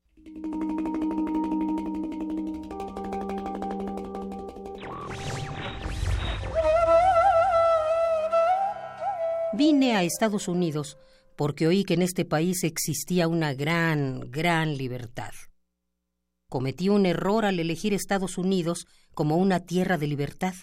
Vine 9.53 9.95
a 9.95 10.03
Estados 10.03 10.47
Unidos 10.47 10.97
porque 11.35 11.67
oí 11.67 11.83
que 11.83 11.95
en 11.95 12.01
este 12.01 12.23
país 12.23 12.63
existía 12.63 13.27
una 13.27 13.53
gran, 13.53 14.31
gran 14.31 14.77
libertad. 14.77 15.31
Cometí 16.49 16.89
un 16.89 17.05
error 17.05 17.45
al 17.45 17.59
elegir 17.59 17.93
Estados 17.93 18.37
Unidos 18.37 18.85
como 19.13 19.37
una 19.37 19.61
tierra 19.61 19.97
de 19.97 20.07
libertad, 20.07 20.53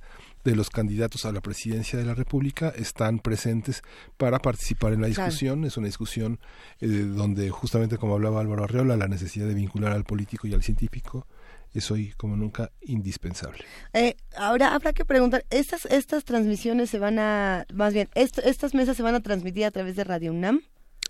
de 0.44 0.56
los 0.56 0.70
candidatos 0.70 1.24
a 1.24 1.30
la 1.32 1.40
presidencia 1.40 1.98
de 1.98 2.04
la 2.04 2.14
República 2.14 2.70
están 2.76 3.20
presentes 3.20 3.82
para 4.16 4.38
participar 4.40 4.92
en 4.92 5.00
la 5.02 5.08
Claro. 5.08 5.24
discusión. 5.30 5.64
Es 5.64 5.76
una 5.76 5.86
discusión 5.86 6.40
eh, 6.80 6.86
donde 6.88 7.48
justamente 7.50 7.96
como 7.96 8.14
hablaba 8.14 8.40
Álvaro 8.40 8.64
Arreola, 8.64 8.96
la 8.96 9.06
necesidad 9.06 9.46
de 9.46 9.54
vincular 9.54 9.92
al 9.92 10.02
político 10.04 10.46
y 10.48 10.54
al 10.54 10.62
científico 10.64 11.26
es 11.74 11.90
hoy 11.90 12.12
como 12.16 12.36
nunca 12.36 12.70
indispensable. 12.80 13.64
Eh, 13.92 14.16
ahora 14.36 14.74
habrá 14.74 14.92
que 14.92 15.04
preguntar, 15.04 15.44
¿estas, 15.48 15.86
estas 15.86 16.24
transmisiones 16.24 16.90
se 16.90 16.98
van 16.98 17.18
a, 17.18 17.64
más 17.72 17.94
bien, 17.94 18.08
est- 18.14 18.40
estas 18.44 18.74
mesas 18.74 18.96
se 18.96 19.02
van 19.02 19.14
a 19.14 19.20
transmitir 19.22 19.64
a 19.64 19.70
través 19.70 19.96
de 19.96 20.04
Radio 20.04 20.32
UNAM? 20.32 20.60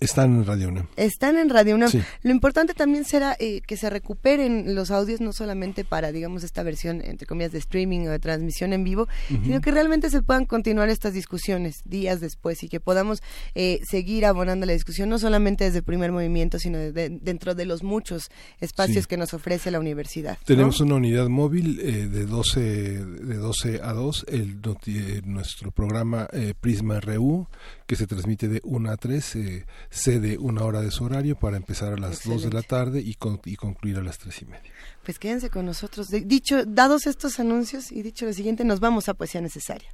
Están 0.00 0.34
en 0.34 0.44
Radio 0.46 0.68
UNAM. 0.68 0.86
Están 0.96 1.36
en 1.36 1.48
Radio 1.48 1.76
UNAM. 1.76 1.88
Sí. 1.90 2.00
Lo 2.22 2.32
importante 2.32 2.74
también 2.74 3.04
será 3.04 3.36
eh, 3.38 3.60
que 3.64 3.76
se 3.76 3.88
recuperen 3.88 4.74
los 4.74 4.90
audios, 4.90 5.20
no 5.20 5.32
solamente 5.32 5.84
para, 5.84 6.10
digamos, 6.10 6.42
esta 6.42 6.64
versión, 6.64 7.00
entre 7.02 7.24
comillas, 7.26 7.52
de 7.52 7.58
streaming 7.58 8.08
o 8.08 8.10
de 8.10 8.18
transmisión 8.18 8.72
en 8.72 8.82
vivo, 8.82 9.06
sino 9.28 9.60
que 9.60 9.70
realmente 9.70 10.10
se 10.10 10.20
puedan 10.22 10.44
continuar 10.44 10.88
estas 10.88 11.14
discusiones 11.14 11.82
días 11.84 12.20
después 12.20 12.64
y 12.64 12.68
que 12.68 12.80
podamos 12.80 13.22
eh, 13.54 13.78
seguir 13.88 14.26
abonando 14.26 14.66
la 14.66 14.72
discusión, 14.72 15.08
no 15.08 15.20
solamente 15.20 15.64
desde 15.64 15.78
el 15.78 15.84
primer 15.84 16.10
movimiento, 16.10 16.58
sino 16.58 16.78
de- 16.78 16.90
de- 16.90 17.18
dentro 17.22 17.54
de 17.54 17.64
los 17.64 17.84
muchos 17.84 18.28
espacios 18.60 19.04
Sí. 19.04 19.08
que 19.08 19.16
nos 19.16 19.34
ofrece 19.34 19.70
la 19.70 19.78
universidad. 19.78 20.32
¿no? 20.40 20.44
Tenemos 20.46 20.80
una 20.80 20.96
unidad 20.96 21.28
móvil 21.28 21.78
eh, 21.80 22.08
de 22.08 22.26
12 22.26 22.60
de 22.60 23.36
12 23.36 23.80
a 23.82 23.92
2, 23.92 24.24
el, 24.28 24.58
eh, 24.86 25.20
nuestro 25.24 25.70
programa 25.70 26.28
eh, 26.32 26.54
Prisma 26.60 26.98
RU, 26.98 27.46
que 27.86 27.96
se 27.96 28.06
transmite 28.06 28.48
de 28.48 28.60
1 28.64 28.90
a 28.90 28.96
3, 28.96 29.36
eh, 29.36 29.66
cede 29.90 30.38
una 30.38 30.64
hora 30.64 30.80
de 30.80 30.90
su 30.90 31.04
horario 31.04 31.38
para 31.38 31.56
empezar 31.56 31.92
a 31.92 31.96
las 31.96 32.24
2 32.24 32.42
de 32.44 32.50
la 32.52 32.60
Excelente. 32.60 32.68
tarde 32.68 33.00
y, 33.00 33.14
con- 33.14 33.40
y 33.44 33.56
concluir 33.56 33.98
a 33.98 34.02
las 34.02 34.18
3 34.18 34.42
y 34.42 34.44
media. 34.46 34.70
Pues 35.04 35.18
quédense 35.18 35.50
con 35.50 35.66
nosotros. 35.66 36.08
De- 36.08 36.20
dicho, 36.20 36.64
dados 36.64 37.06
estos 37.06 37.40
anuncios 37.40 37.90
y 37.92 38.02
dicho 38.02 38.24
lo 38.26 38.32
siguiente, 38.32 38.64
nos 38.64 38.80
vamos 38.80 39.08
a 39.08 39.14
Poesía 39.14 39.40
Necesaria. 39.40 39.88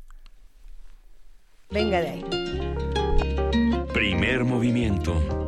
Venga 1.70 2.00
de 2.00 2.08
ahí. 2.08 2.24
Primer 3.92 4.44
movimiento. 4.44 5.46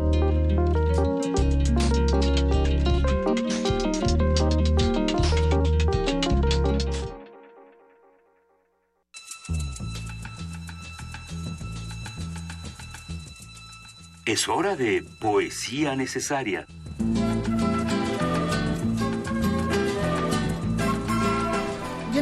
Es 14.31 14.47
hora 14.49 14.77
de 14.77 15.03
poesía 15.19 15.97
necesaria. 15.97 16.65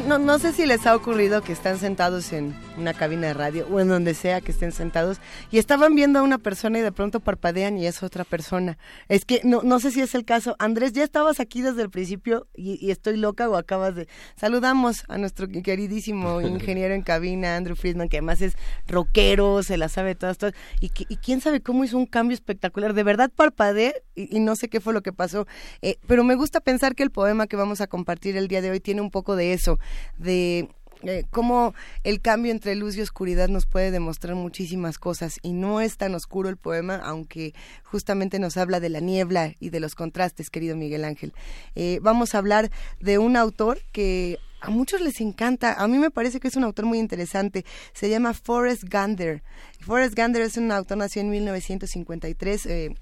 no, 0.07 0.19
no 0.19 0.39
sé 0.39 0.55
si 0.55 0.65
les 0.65 0.87
ha 0.87 0.97
ocurrido 0.97 1.43
que 1.43 1.53
están 1.53 1.79
sentados 1.79 2.33
en 2.33 2.55
una 2.79 2.95
cabina 2.95 3.29
de 3.29 3.35
radio 3.35 3.67
o 3.71 3.81
en 3.81 3.89
donde 3.89 4.15
sea 4.15 4.41
que 4.41 4.53
estén 4.53 4.73
sentados 4.73 5.19
y 5.51 5.59
estaban 5.59 5.95
viendo 5.95 6.19
a 6.19 6.23
una 6.23 6.39
persona 6.39 6.79
y 6.79 6.83
de 6.83 6.93
pronto 6.93 7.21
parpadean 7.21 7.79
y 7.79 7.87
es 7.87 8.03
otra 8.03 8.25
persona. 8.25 8.79
Es 9.09 9.25
que 9.25 9.41
no, 9.45 9.63
no 9.63 9.81
sé 9.81 9.91
si 9.91 10.01
es 10.01 10.15
el 10.15 10.25
caso. 10.25 10.57
Andrés, 10.59 10.93
ya 10.93 11.05
estabas 11.05 11.41
aquí 11.41 11.63
desde 11.63 11.83
el 11.83 11.91
principio 11.91 12.47
y, 12.55 12.91
estoy 12.91 13.17
loca 13.17 13.49
o 13.49 13.57
acabas 13.57 13.95
de... 13.95 14.09
Saludamos 14.37 15.05
a 15.09 15.19
nuestro 15.19 15.49
queridísimo 15.49 16.41
ingeniero 16.43 16.95
en 16.95 17.03
cabina, 17.03 17.57
Andrew 17.57 17.77
Friedman, 17.77 18.09
que 18.09 18.19
además 18.19 18.41
es 18.41 18.55
rockero, 18.87 19.63
se 19.63 19.77
la 19.77 19.89
sabe 19.89 20.15
todas, 20.15 20.39
todas. 20.39 20.55
Y, 20.81 20.91
y 21.09 21.17
quién 21.17 21.41
sabe 21.41 21.61
cómo 21.61 21.85
hizo 21.85 21.99
un 21.99 22.07
cambio 22.07 22.35
espectacular. 22.35 22.95
De 22.95 23.03
verdad 23.03 23.31
parpadeé 23.35 24.03
y, 24.15 24.41
no 24.41 24.57
sé 24.57 24.69
qué 24.69 24.81
fue 24.81 24.93
lo 24.93 25.03
que 25.03 25.13
pasó. 25.13 25.47
Eh, 25.83 25.97
pero 26.07 26.25
me 26.25 26.35
gusta 26.35 26.61
pensar 26.61 26.95
que 26.95 27.03
el 27.03 27.11
poema 27.11 27.47
que 27.47 27.57
vamos 27.57 27.81
a 27.81 27.87
compartir 27.87 28.37
el 28.37 28.49
día 28.49 28.63
de 28.63 28.71
hoy 28.71 28.81
tiene 28.81 29.01
un 29.01 29.11
poco 29.11 29.37
de 29.37 29.53
eso 29.53 29.79
de 30.17 30.69
eh, 31.03 31.25
cómo 31.31 31.75
el 32.03 32.20
cambio 32.20 32.51
entre 32.51 32.75
luz 32.75 32.97
y 32.97 33.01
oscuridad 33.01 33.49
nos 33.49 33.66
puede 33.66 33.91
demostrar 33.91 34.35
muchísimas 34.35 34.99
cosas 34.99 35.39
y 35.43 35.53
no 35.53 35.81
es 35.81 35.97
tan 35.97 36.15
oscuro 36.15 36.49
el 36.49 36.57
poema, 36.57 36.97
aunque 36.97 37.55
justamente 37.85 38.39
nos 38.39 38.57
habla 38.57 38.81
de 38.81 38.89
la 38.89 39.01
niebla 39.01 39.55
y 39.61 39.70
de 39.70 39.81
los 39.81 39.95
contrastes, 39.95 40.51
querido 40.51 40.77
Miguel 40.77 41.05
Ángel. 41.05 41.33
Eh, 41.75 42.01
vamos 42.03 42.35
a 42.35 42.39
hablar 42.39 42.70
de 43.01 43.19
un 43.19 43.37
autor 43.37 43.81
que 43.93 44.39
a 44.61 44.70
muchos 44.70 45.01
les 45.01 45.20
encanta, 45.20 45.75
a 45.75 45.87
mí 45.87 45.99
me 45.99 46.11
parece 46.11 46.41
que 46.41 46.49
es 46.49 46.57
un 46.57 46.65
autor 46.65 46.85
muy 46.85 46.99
interesante, 46.99 47.65
se 47.93 48.11
llama 48.11 48.35
Forrest 48.35 48.83
Gander. 48.85 49.43
Forrest 49.81 50.15
Gander 50.15 50.43
es 50.43 50.57
un 50.57 50.73
autor 50.73 50.99
nació 50.99 51.23
en 51.23 51.31
1953. 51.31 52.66
Eh, 52.66 52.95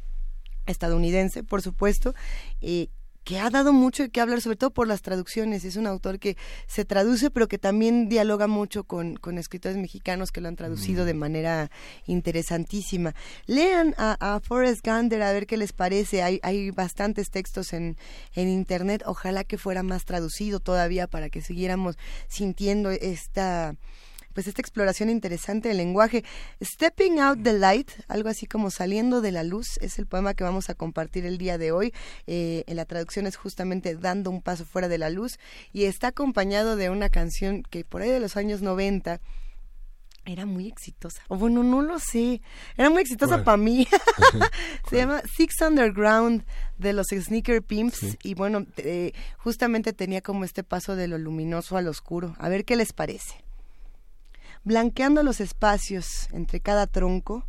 estadounidense, 0.67 1.45
por 1.45 1.63
supuesto, 1.63 2.15
eh, 2.61 2.89
que 3.27 3.41
ha 3.41 3.51
dado 3.51 3.73
mucho 3.73 4.09
que 4.09 4.21
hablar, 4.21 4.41
sobre 4.41 4.57
todo 4.57 4.71
por 4.71 4.87
las 4.87 5.03
traducciones. 5.03 5.65
Es 5.65 5.75
un 5.75 5.89
autor 5.89 6.21
que 6.21 6.37
se 6.69 6.85
traduce, 6.85 7.29
pero 7.29 7.49
que 7.49 7.59
también 7.59 8.09
dialoga 8.09 8.47
mucho 8.47 8.85
con, 8.85 9.19
escritores 9.37 9.77
mexicanos 9.77 10.31
que 10.31 10.41
lo 10.41 10.47
han 10.47 10.55
traducido 10.55 11.05
de 11.05 11.13
manera 11.13 11.73
interesantísima. 12.07 13.17
Lean 13.47 13.97
a, 13.99 14.39
Forrest 14.45 14.87
Gander 14.87 15.23
a 15.23 15.33
ver 15.33 15.49
qué 15.49 15.57
les 15.57 15.73
parece. 15.73 16.23
Hay, 16.23 16.39
hay 16.45 16.71
bastantes 16.71 17.31
textos 17.31 17.73
en, 17.73 17.97
en 18.37 18.49
Internet. 18.49 19.03
Ojalá 19.07 19.43
que 19.43 19.59
fuera 19.59 19.83
más 19.83 20.05
traducido 20.05 20.61
todavía 20.61 21.09
para 21.09 21.29
que 21.29 21.43
siguiéramos 21.43 21.99
sintiendo 22.29 22.93
esta 22.93 23.75
pues 24.37 24.49
esta 24.49 24.61
exploración 24.61 25.09
interesante 25.09 25.69
del 25.69 25.79
lenguaje. 25.79 26.23
Stepping 26.63 27.21
Out 27.21 27.43
the 27.43 27.55
Light, 27.55 27.91
algo 28.07 28.29
así 28.29 28.45
como 28.45 28.71
saliendo 28.71 29.23
de 29.23 29.33
la 29.33 29.43
luz, 29.43 29.79
es 29.81 29.99
el 29.99 30.07
poema 30.07 30.35
que 30.35 30.45
vamos 30.45 30.69
a 30.69 30.75
compartir 30.75 31.25
el 31.25 31.39
día 31.39 31.57
de 31.57 31.73
hoy. 31.73 31.95
Eh, 32.27 32.63
en 32.67 32.77
la 32.77 32.85
traducción 32.85 33.27
es 33.27 33.37
justamente 33.37 33.97
dando 33.97 34.29
un 34.31 34.43
paso 34.43 34.67
fuera 34.67 34.89
de 34.89 34.99
la 34.99 35.09
luz 35.09 35.39
y 35.73 35.85
está 35.85 36.09
acompañado 36.09 36.77
de 36.77 36.91
una 36.91 37.09
canción 37.09 37.63
que 37.63 37.83
por 37.87 38.03
ahí 38.03 38.11
de 38.11 38.21
los 38.21 38.37
años 38.37 38.61
90 38.61 39.23
era 40.27 40.45
muy 40.45 40.69
exitosa. 40.69 41.23
O 41.29 41.37
bueno, 41.37 41.63
no 41.63 41.81
lo 41.81 41.99
sé. 41.99 42.43
Era 42.77 42.91
muy 42.91 43.01
exitosa 43.01 43.43
para 43.43 43.57
mí. 43.57 43.89
Se 44.91 44.97
llama 44.97 45.23
Six 45.35 45.63
Underground 45.63 46.45
de 46.77 46.93
los 46.93 47.07
Sneaker 47.07 47.63
Pimps. 47.63 48.19
Y 48.23 48.35
bueno, 48.35 48.67
justamente 49.39 49.95
tenía 49.95 50.21
como 50.21 50.45
este 50.45 50.63
paso 50.63 50.95
de 50.95 51.09
lo 51.09 51.17
luminoso 51.17 51.79
al 51.79 51.89
oscuro. 51.89 52.37
A 52.39 52.51
ver 52.51 52.67
qué 52.67 52.77
les 52.77 52.93
parece 52.93 53.46
blanqueando 54.67 55.23
los 55.23 55.41
espacios 55.41 56.29
entre 56.33 56.61
cada 56.61 56.89
tronco, 56.89 57.47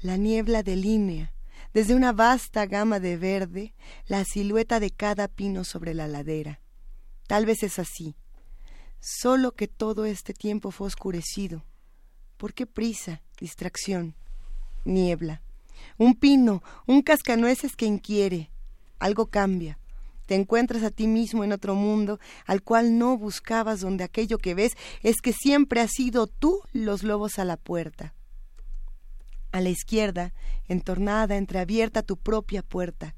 la 0.00 0.16
niebla 0.16 0.62
delinea, 0.62 1.34
desde 1.74 1.96
una 1.96 2.12
vasta 2.12 2.66
gama 2.66 3.00
de 3.00 3.16
verde, 3.16 3.74
la 4.06 4.24
silueta 4.24 4.78
de 4.78 4.90
cada 4.90 5.26
pino 5.26 5.64
sobre 5.64 5.92
la 5.92 6.06
ladera. 6.06 6.60
Tal 7.26 7.46
vez 7.46 7.64
es 7.64 7.80
así, 7.80 8.14
solo 9.00 9.56
que 9.56 9.66
todo 9.66 10.04
este 10.04 10.34
tiempo 10.34 10.70
fue 10.70 10.86
oscurecido. 10.86 11.64
¿Por 12.36 12.54
qué 12.54 12.64
prisa, 12.66 13.22
distracción, 13.40 14.14
niebla? 14.84 15.42
Un 15.98 16.14
pino, 16.14 16.62
un 16.86 17.02
cascanueces 17.02 17.74
que 17.74 17.86
inquiere, 17.86 18.52
algo 19.00 19.26
cambia, 19.26 19.80
te 20.32 20.36
encuentras 20.36 20.82
a 20.82 20.90
ti 20.90 21.08
mismo 21.08 21.44
en 21.44 21.52
otro 21.52 21.74
mundo 21.74 22.18
al 22.46 22.62
cual 22.62 22.96
no 22.96 23.18
buscabas 23.18 23.80
donde 23.80 24.02
aquello 24.02 24.38
que 24.38 24.54
ves 24.54 24.72
es 25.02 25.20
que 25.20 25.34
siempre 25.34 25.82
has 25.82 25.90
sido 25.90 26.26
tú 26.26 26.62
los 26.72 27.02
lobos 27.02 27.38
a 27.38 27.44
la 27.44 27.58
puerta. 27.58 28.14
A 29.50 29.60
la 29.60 29.68
izquierda, 29.68 30.32
entornada, 30.68 31.36
entreabierta 31.36 32.02
tu 32.02 32.16
propia 32.16 32.62
puerta. 32.62 33.14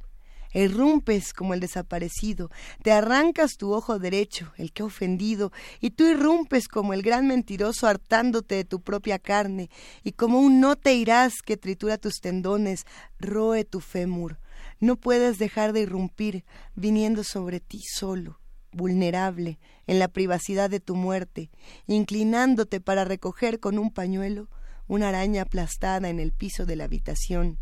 Irrumpes 0.54 1.32
como 1.32 1.54
el 1.54 1.60
desaparecido, 1.60 2.50
te 2.82 2.90
arrancas 2.90 3.52
tu 3.56 3.72
ojo 3.72 4.00
derecho, 4.00 4.52
el 4.56 4.72
que 4.72 4.82
ha 4.82 4.86
ofendido, 4.86 5.52
y 5.80 5.90
tú 5.90 6.08
irrumpes 6.08 6.66
como 6.66 6.94
el 6.94 7.02
gran 7.02 7.28
mentiroso 7.28 7.86
hartándote 7.86 8.56
de 8.56 8.64
tu 8.64 8.80
propia 8.80 9.20
carne, 9.20 9.70
y 10.02 10.10
como 10.10 10.40
un 10.40 10.58
no 10.58 10.74
te 10.74 10.94
irás 10.94 11.34
que 11.44 11.56
tritura 11.56 11.96
tus 11.96 12.14
tendones, 12.14 12.86
roe 13.20 13.64
tu 13.64 13.78
fémur. 13.78 14.40
No 14.85 14.97
puedes 14.97 15.39
dejar 15.39 15.73
de 15.73 15.81
irrumpir 15.81 16.44
viniendo 16.74 17.24
sobre 17.24 17.59
ti 17.59 17.81
solo, 17.81 18.39
vulnerable, 18.70 19.59
en 19.86 19.98
la 19.98 20.09
privacidad 20.09 20.69
de 20.69 20.78
tu 20.78 20.94
muerte, 20.94 21.51
inclinándote 21.86 22.82
para 22.82 23.06
recoger 23.06 23.61
con 23.61 23.78
un 23.78 23.90
pañuelo 23.90 24.51
una 24.86 25.09
araña 25.09 25.40
aplastada 25.40 26.11
en 26.11 26.20
el 26.20 26.32
piso 26.32 26.66
de 26.66 26.77
la 26.77 26.85
habitación, 26.85 27.59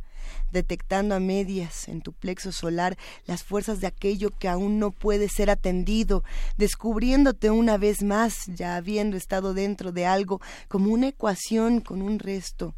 detectando 0.51 1.15
a 1.15 1.21
medias 1.21 1.87
en 1.87 2.01
tu 2.01 2.13
plexo 2.13 2.51
solar 2.51 2.99
las 3.25 3.45
fuerzas 3.45 3.81
de 3.81 3.87
aquello 3.87 4.37
que 4.37 4.49
aún 4.49 4.81
no 4.81 4.91
puede 4.91 5.29
ser 5.29 5.49
atendido, 5.49 6.25
descubriéndote 6.57 7.53
una 7.53 7.77
vez 7.77 8.03
más, 8.03 8.35
ya 8.49 8.75
habiendo 8.75 9.17
estado 9.17 9.55
dentro 9.55 9.93
de 9.93 10.07
algo, 10.07 10.41
como 10.67 10.93
una 10.93 11.07
ecuación 11.07 11.83
con 11.83 12.03
un 12.03 12.19
resto, 12.19 12.75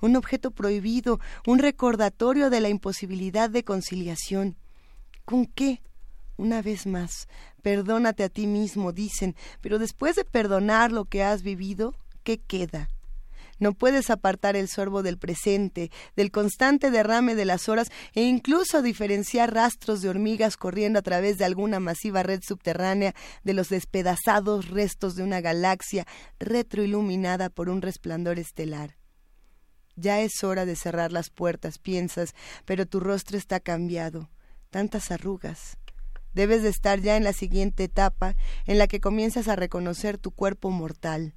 un 0.00 0.16
objeto 0.16 0.50
prohibido, 0.50 1.20
un 1.46 1.58
recordatorio 1.58 2.50
de 2.50 2.60
la 2.60 2.68
imposibilidad 2.68 3.50
de 3.50 3.64
conciliación. 3.64 4.56
¿Con 5.24 5.46
qué? 5.46 5.82
Una 6.36 6.62
vez 6.62 6.86
más, 6.86 7.28
perdónate 7.62 8.22
a 8.22 8.28
ti 8.28 8.46
mismo, 8.46 8.92
dicen, 8.92 9.34
pero 9.60 9.78
después 9.78 10.14
de 10.14 10.24
perdonar 10.24 10.92
lo 10.92 11.04
que 11.04 11.24
has 11.24 11.42
vivido, 11.42 11.94
¿qué 12.22 12.38
queda? 12.38 12.88
No 13.58 13.72
puedes 13.72 14.08
apartar 14.10 14.54
el 14.54 14.68
sorbo 14.68 15.02
del 15.02 15.18
presente, 15.18 15.90
del 16.14 16.30
constante 16.30 16.90
derrame 16.90 17.34
de 17.34 17.44
las 17.44 17.68
horas 17.68 17.88
e 18.14 18.22
incluso 18.22 18.82
diferenciar 18.82 19.52
rastros 19.52 20.00
de 20.00 20.08
hormigas 20.08 20.56
corriendo 20.56 21.00
a 21.00 21.02
través 21.02 21.38
de 21.38 21.44
alguna 21.44 21.80
masiva 21.80 22.22
red 22.22 22.40
subterránea 22.46 23.14
de 23.42 23.54
los 23.54 23.68
despedazados 23.68 24.68
restos 24.68 25.16
de 25.16 25.24
una 25.24 25.40
galaxia 25.40 26.06
retroiluminada 26.38 27.50
por 27.50 27.68
un 27.68 27.82
resplandor 27.82 28.38
estelar. 28.38 28.97
Ya 30.00 30.20
es 30.20 30.44
hora 30.44 30.64
de 30.64 30.76
cerrar 30.76 31.10
las 31.10 31.28
puertas, 31.28 31.78
piensas, 31.78 32.34
pero 32.64 32.86
tu 32.86 33.00
rostro 33.00 33.36
está 33.36 33.58
cambiado. 33.58 34.30
Tantas 34.70 35.10
arrugas. 35.10 35.76
Debes 36.34 36.62
de 36.62 36.68
estar 36.68 37.00
ya 37.00 37.16
en 37.16 37.24
la 37.24 37.32
siguiente 37.32 37.84
etapa 37.84 38.36
en 38.66 38.78
la 38.78 38.86
que 38.86 39.00
comienzas 39.00 39.48
a 39.48 39.56
reconocer 39.56 40.16
tu 40.16 40.30
cuerpo 40.30 40.70
mortal 40.70 41.34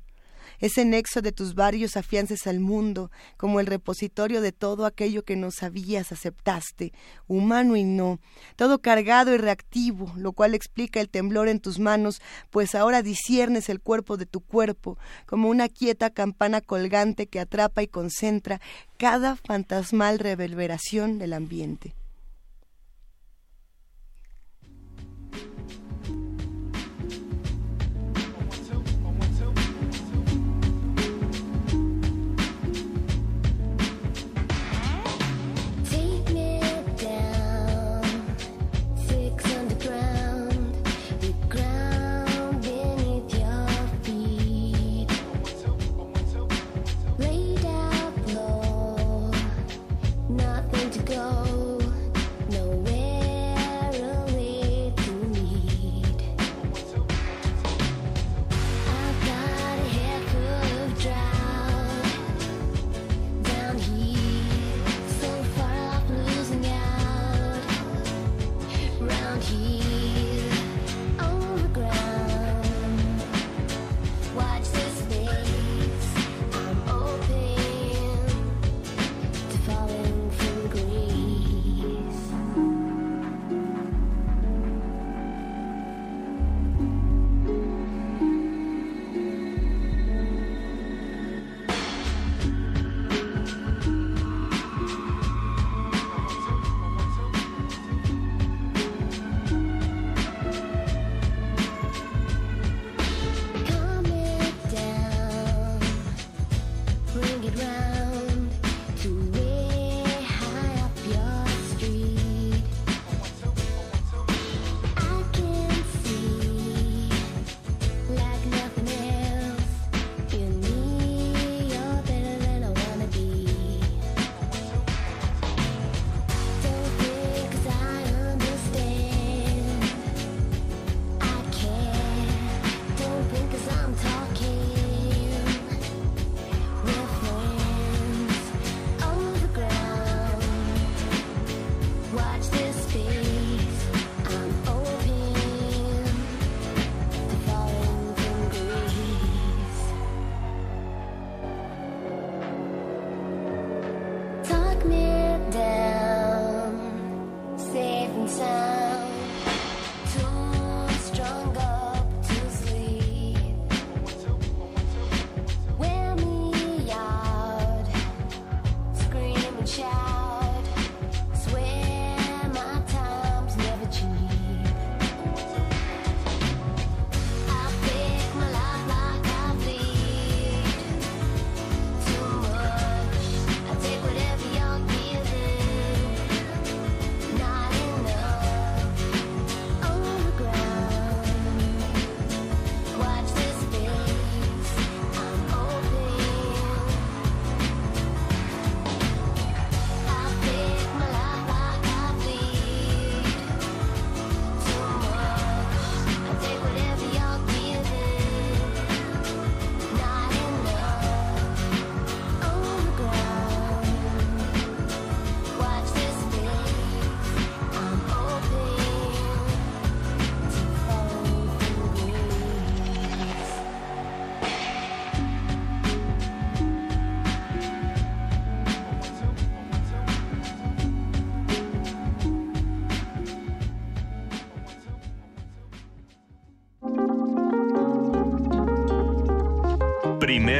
ese 0.61 0.85
nexo 0.85 1.21
de 1.21 1.31
tus 1.33 1.55
varios 1.55 1.97
afiances 1.97 2.47
al 2.47 2.59
mundo, 2.59 3.11
como 3.35 3.59
el 3.59 3.65
repositorio 3.65 4.39
de 4.41 4.51
todo 4.51 4.85
aquello 4.85 5.23
que 5.23 5.35
no 5.35 5.51
sabías, 5.51 6.11
aceptaste, 6.11 6.93
humano 7.27 7.75
y 7.75 7.83
no, 7.83 8.19
todo 8.55 8.79
cargado 8.79 9.33
y 9.33 9.37
reactivo, 9.37 10.13
lo 10.15 10.31
cual 10.31 10.55
explica 10.55 11.01
el 11.01 11.09
temblor 11.09 11.49
en 11.49 11.59
tus 11.59 11.79
manos, 11.79 12.21
pues 12.49 12.75
ahora 12.75 13.01
disiernes 13.01 13.67
el 13.67 13.81
cuerpo 13.81 14.15
de 14.15 14.25
tu 14.25 14.39
cuerpo, 14.39 14.97
como 15.25 15.49
una 15.49 15.67
quieta 15.67 16.11
campana 16.11 16.61
colgante 16.61 17.27
que 17.27 17.39
atrapa 17.39 17.83
y 17.83 17.87
concentra 17.87 18.61
cada 18.97 19.35
fantasmal 19.35 20.19
reverberación 20.19 21.19
del 21.19 21.33
ambiente. 21.33 21.95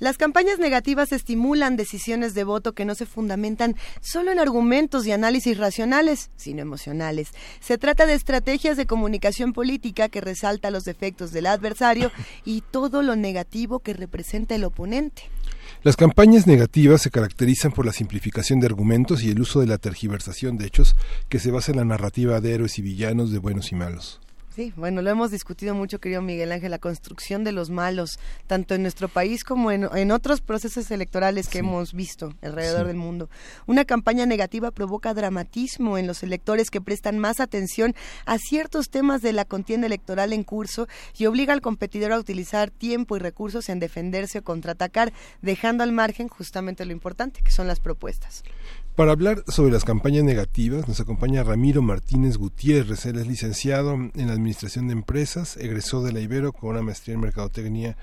Las 0.00 0.16
campañas 0.16 0.60
negativas 0.60 1.10
estimulan 1.10 1.76
decisiones 1.76 2.32
de 2.34 2.44
voto 2.44 2.72
que 2.72 2.84
no 2.84 2.94
se 2.94 3.04
fundamentan 3.04 3.74
solo 4.00 4.30
en 4.30 4.38
argumentos 4.38 5.04
y 5.06 5.12
análisis 5.12 5.58
racionales, 5.58 6.30
sino 6.36 6.62
emocionales. 6.62 7.30
Se 7.60 7.78
trata 7.78 8.06
de 8.06 8.14
estrategias 8.14 8.76
de 8.76 8.86
comunicación 8.86 9.52
política 9.52 10.08
que 10.08 10.20
resalta 10.20 10.70
los 10.70 10.84
defectos 10.84 11.32
del 11.32 11.46
adversario 11.46 12.12
y 12.44 12.62
todo 12.70 13.02
lo 13.02 13.16
negativo 13.16 13.80
que 13.80 13.92
representa 13.92 14.54
el 14.54 14.64
oponente. 14.64 15.24
Las 15.82 15.96
campañas 15.96 16.46
negativas 16.46 17.02
se 17.02 17.10
caracterizan 17.10 17.72
por 17.72 17.84
la 17.84 17.92
simplificación 17.92 18.60
de 18.60 18.66
argumentos 18.66 19.24
y 19.24 19.30
el 19.30 19.40
uso 19.40 19.60
de 19.60 19.66
la 19.66 19.78
tergiversación 19.78 20.58
de 20.58 20.66
hechos 20.66 20.94
que 21.28 21.40
se 21.40 21.50
basa 21.50 21.72
en 21.72 21.78
la 21.78 21.84
narrativa 21.84 22.40
de 22.40 22.54
héroes 22.54 22.78
y 22.78 22.82
villanos, 22.82 23.32
de 23.32 23.38
buenos 23.38 23.72
y 23.72 23.74
malos. 23.74 24.20
Sí, 24.58 24.72
bueno, 24.74 25.02
lo 25.02 25.10
hemos 25.10 25.30
discutido 25.30 25.72
mucho, 25.72 26.00
querido 26.00 26.20
Miguel 26.20 26.50
Ángel, 26.50 26.72
la 26.72 26.80
construcción 26.80 27.44
de 27.44 27.52
los 27.52 27.70
malos, 27.70 28.18
tanto 28.48 28.74
en 28.74 28.82
nuestro 28.82 29.06
país 29.06 29.44
como 29.44 29.70
en, 29.70 30.10
otros 30.10 30.40
procesos 30.40 30.90
electorales 30.90 31.46
que 31.46 31.58
hemos 31.58 31.92
visto 31.92 32.34
alrededor 32.42 32.88
del 32.88 32.96
mundo. 32.96 33.30
Una 33.68 33.84
campaña 33.84 34.26
negativa 34.26 34.72
provoca 34.72 35.14
dramatismo 35.14 35.96
en 35.96 36.08
los 36.08 36.24
electores 36.24 36.70
que 36.70 36.80
prestan 36.80 37.20
más 37.20 37.38
atención 37.38 37.94
a 38.26 38.38
ciertos 38.38 38.90
temas 38.90 39.22
de 39.22 39.32
la 39.32 39.44
contienda 39.44 39.86
electoral 39.86 40.32
en 40.32 40.42
curso 40.42 40.88
y 41.16 41.26
obliga 41.26 41.52
al 41.52 41.60
competidor 41.60 42.10
a 42.10 42.18
utilizar 42.18 42.72
tiempo 42.72 43.14
y 43.14 43.20
recursos 43.20 43.68
en 43.68 43.78
defenderse 43.78 44.40
o 44.40 44.42
contraatacar, 44.42 45.12
dejando 45.40 45.84
al 45.84 45.92
margen 45.92 46.26
justamente 46.26 46.84
lo 46.84 46.90
importante, 46.90 47.42
que 47.44 47.52
son 47.52 47.68
las 47.68 47.78
propuestas. 47.78 48.42
Para 48.98 49.12
hablar 49.12 49.44
sobre 49.46 49.70
las 49.70 49.84
campañas 49.84 50.24
negativas 50.24 50.88
nos 50.88 50.98
acompaña 50.98 51.44
Ramiro 51.44 51.82
Martínez 51.82 52.36
Gutiérrez. 52.36 53.06
Él 53.06 53.20
es 53.20 53.28
licenciado 53.28 53.94
en 53.94 54.28
Administración 54.28 54.88
de 54.88 54.94
Empresas, 54.94 55.56
egresó 55.56 56.02
de 56.02 56.10
la 56.10 56.18
Ibero 56.18 56.52
con 56.52 56.70
una 56.70 56.82
maestría 56.82 57.14
en 57.14 57.20
Mercadotecnia 57.20 57.96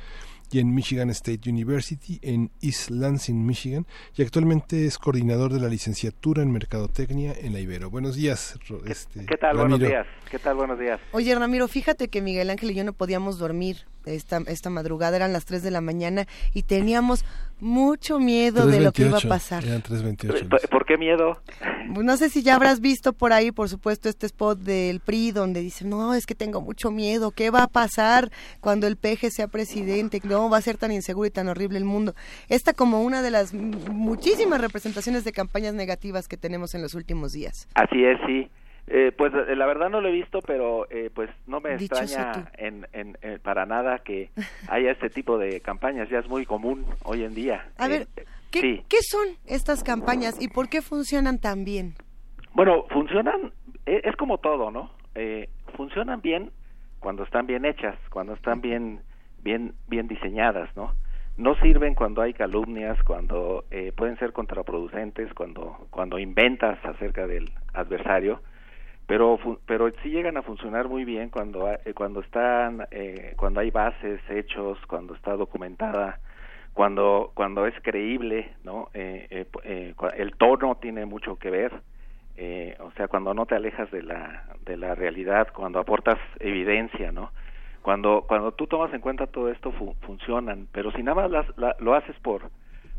y 0.52 0.60
en 0.60 0.74
Michigan 0.74 1.10
State 1.10 1.50
University 1.50 2.20
en 2.22 2.52
East 2.62 2.90
Lansing, 2.90 3.46
Michigan, 3.46 3.86
y 4.16 4.22
actualmente 4.22 4.86
es 4.86 4.98
coordinador 4.98 5.54
de 5.54 5.60
la 5.60 5.68
licenciatura 5.68 6.42
en 6.42 6.52
Mercadotecnia 6.52 7.34
en 7.38 7.54
la 7.54 7.60
Ibero. 7.60 7.90
Buenos 7.90 8.16
días, 8.16 8.58
este, 8.86 9.26
¿Qué 9.26 9.38
tal? 9.38 9.58
Buenos 9.58 9.80
días. 9.80 10.06
¿Qué 10.30 10.40
tal? 10.40 10.56
Buenos 10.56 10.80
días. 10.80 11.00
Oye, 11.12 11.34
Ramiro, 11.36 11.68
fíjate 11.68 12.08
que 12.08 12.22
Miguel 12.22 12.50
Ángel 12.50 12.72
y 12.72 12.76
yo 12.76 12.84
no 12.84 12.94
podíamos 12.94 13.38
dormir 13.38 13.86
esta, 14.06 14.42
esta 14.48 14.70
madrugada, 14.70 15.16
eran 15.16 15.34
las 15.34 15.46
3 15.46 15.64
de 15.64 15.72
la 15.72 15.82
mañana 15.82 16.28
y 16.54 16.64
teníamos 16.64 17.26
mucho 17.60 18.20
miedo 18.20 18.68
de 18.68 18.82
lo 18.82 18.92
que 18.92 19.04
iba 19.04 19.18
a 19.18 19.22
pasar. 19.22 19.64
Eran 19.64 19.82
3.28. 19.82 20.70
¿Por, 20.70 20.86
qué 20.86 20.98
miedo? 20.98 21.42
No 21.88 22.18
sé 22.18 22.30
si 22.30 22.44
ya 22.44 22.56
habrás 22.56 22.82
visto 22.82 23.14
por 23.14 23.32
ahí, 23.34 23.52
por 23.52 23.70
supuesto, 23.70 24.10
este 24.10 24.26
spot 24.26 24.60
del 24.60 25.00
PRI 25.00 25.32
donde 25.32 25.62
dicen, 25.62 25.90
no, 25.90 26.14
es 26.14 26.26
que 26.26 26.36
tengo 26.36 26.62
mucho 26.62 26.92
miedo, 26.92 27.32
¿qué 27.32 27.50
va 27.50 27.64
a 27.64 27.68
pasar 27.68 28.30
cuando 28.60 28.88
el 28.88 28.98
peje 28.98 29.32
sea 29.32 29.48
presidente? 29.48 30.20
No, 30.24 30.35
va 30.50 30.58
a 30.58 30.62
ser 30.62 30.78
tan 30.78 30.92
inseguro 30.92 31.28
y 31.28 31.32
tan 31.32 31.48
horrible 31.48 31.78
el 31.78 31.86
mundo. 31.86 32.14
Esta 32.50 32.74
como 32.74 33.02
una 33.02 33.22
de 33.22 33.32
las 33.32 33.54
muchísimas 33.54 34.62
representaciones 34.62 35.24
de 35.24 35.32
campañas 35.32 35.74
negativas 35.74 36.28
que 36.28 36.38
tenemos 36.38 36.76
en 36.76 36.82
los 36.82 36.94
últimos 36.94 37.34
días. 37.34 37.68
Así 37.76 38.04
es, 38.04 38.20
sí. 38.28 38.50
Eh, 38.88 39.12
pues 39.18 39.34
eh, 39.34 39.56
la 39.56 39.66
verdad 39.66 39.90
no 39.90 40.00
lo 40.00 40.10
he 40.10 40.12
visto, 40.12 40.40
pero 40.46 40.88
eh, 40.92 41.10
pues 41.14 41.30
no 41.48 41.60
me 41.60 41.74
extraña 41.74 42.52
en, 42.58 42.86
en, 42.94 43.18
para 43.42 43.66
nada 43.66 44.00
que 44.00 44.30
haya 44.68 44.92
este 44.92 45.10
tipo 45.10 45.40
de 45.40 45.60
campañas. 45.62 46.10
Ya 46.10 46.20
es 46.20 46.28
muy 46.28 46.46
común 46.46 46.86
hoy 47.04 47.24
en 47.24 47.34
día. 47.34 47.68
A 47.78 47.88
ver, 47.88 48.08
¿qué, 48.52 48.84
¿qué 48.88 48.98
son 49.02 49.28
estas 49.48 49.84
campañas 49.84 50.40
y 50.40 50.50
por 50.50 50.70
qué 50.70 50.82
funcionan 50.82 51.40
tan 51.40 51.66
bien? 51.66 51.96
Bueno, 52.54 52.86
funcionan, 52.92 53.52
es 53.86 54.16
como 54.18 54.38
todo, 54.38 54.72
¿no? 54.72 54.92
funcionan 55.78 56.22
bien 56.22 56.52
cuando 57.00 57.24
están 57.24 57.46
bien 57.46 57.66
hechas, 57.66 57.96
cuando 58.10 58.34
están 58.34 58.62
bien, 58.62 59.00
bien, 59.46 59.76
bien 59.88 60.10
diseñadas, 60.10 60.76
¿no? 60.76 60.92
no 61.38 61.56
sirven 61.56 61.96
cuando 61.96 62.22
hay 62.22 62.34
calumnias, 62.34 63.02
cuando 63.04 63.66
eh, 63.72 63.92
pueden 63.96 64.18
ser 64.18 64.32
contraproducentes, 64.32 65.34
cuando 65.34 65.88
cuando 65.90 66.18
inventas 66.18 66.78
acerca 66.86 67.28
del 67.28 67.52
adversario, 67.74 68.42
pero 69.06 69.38
pero 69.66 69.92
sí 70.02 70.10
llegan 70.10 70.38
a 70.38 70.44
funcionar 70.44 70.88
muy 70.88 71.04
bien 71.04 71.30
cuando 71.30 71.70
eh, 71.70 71.94
cuando 71.94 72.22
están 72.22 72.88
eh, 72.92 73.34
cuando 73.36 73.60
hay 73.60 73.70
bases, 73.70 74.22
hechos, 74.30 74.78
cuando 74.88 75.14
está 75.14 75.36
documentada, 75.36 76.20
cuando 76.74 77.32
cuando 77.34 77.66
es 77.66 77.76
creíble, 77.82 78.54
no 78.64 78.90
el 78.94 80.34
tono 80.38 80.76
tiene 80.76 81.06
mucho 81.06 81.38
que 81.38 81.50
ver, 81.50 81.74
o 82.80 82.92
sea 82.92 83.10
cuando 83.10 83.34
no 83.34 83.46
te 83.46 83.56
alejas 83.56 83.92
de 83.92 84.04
la 84.04 84.46
de 84.66 84.78
la 84.78 84.96
realidad, 84.96 85.50
cuando 85.54 85.80
aportas 85.80 86.20
evidencia, 86.40 87.12
no 87.12 87.32
cuando 87.86 88.26
cuando 88.28 88.52
tú 88.52 88.66
tomas 88.66 88.92
en 88.96 89.00
cuenta 89.00 89.28
todo 89.28 89.52
esto 89.52 89.72
funcionan 90.02 90.68
pero 90.72 90.92
si 90.94 91.04
nada 91.04 91.28
más 91.28 91.46
lo 91.80 91.94
haces 91.94 92.16
por 92.24 92.50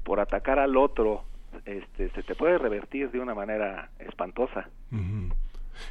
por 0.04 0.20
atacar 0.20 0.60
al 0.60 0.76
otro 0.76 1.24
este 1.64 2.08
se 2.10 2.22
te 2.22 2.36
puede 2.36 2.56
revertir 2.56 3.10
de 3.10 3.18
una 3.18 3.34
manera 3.34 3.90
espantosa. 3.98 4.68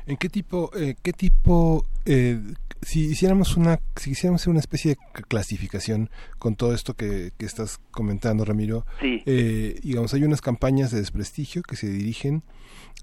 ¿En 0.08 0.18
qué 0.18 0.30
tipo, 0.30 0.72
eh, 0.76 0.96
qué 1.04 1.14
tipo, 1.14 1.86
eh, 2.06 2.40
si 2.82 3.02
hiciéramos 3.02 3.58
una, 3.58 3.80
si 3.96 4.12
hiciéramos 4.12 4.48
una 4.48 4.60
especie 4.60 4.92
de 4.96 5.24
clasificación 5.28 6.10
con 6.40 6.56
todo 6.56 6.74
esto 6.74 6.94
que, 6.94 7.32
que 7.38 7.46
estás 7.46 7.80
comentando, 7.92 8.46
Ramiro, 8.46 8.86
sí. 9.00 9.22
eh, 9.26 9.80
digamos, 9.84 10.14
hay 10.14 10.24
unas 10.24 10.42
campañas 10.42 10.92
de 10.92 11.00
desprestigio 11.00 11.62
que 11.62 11.76
se 11.76 11.88
dirigen 11.88 12.44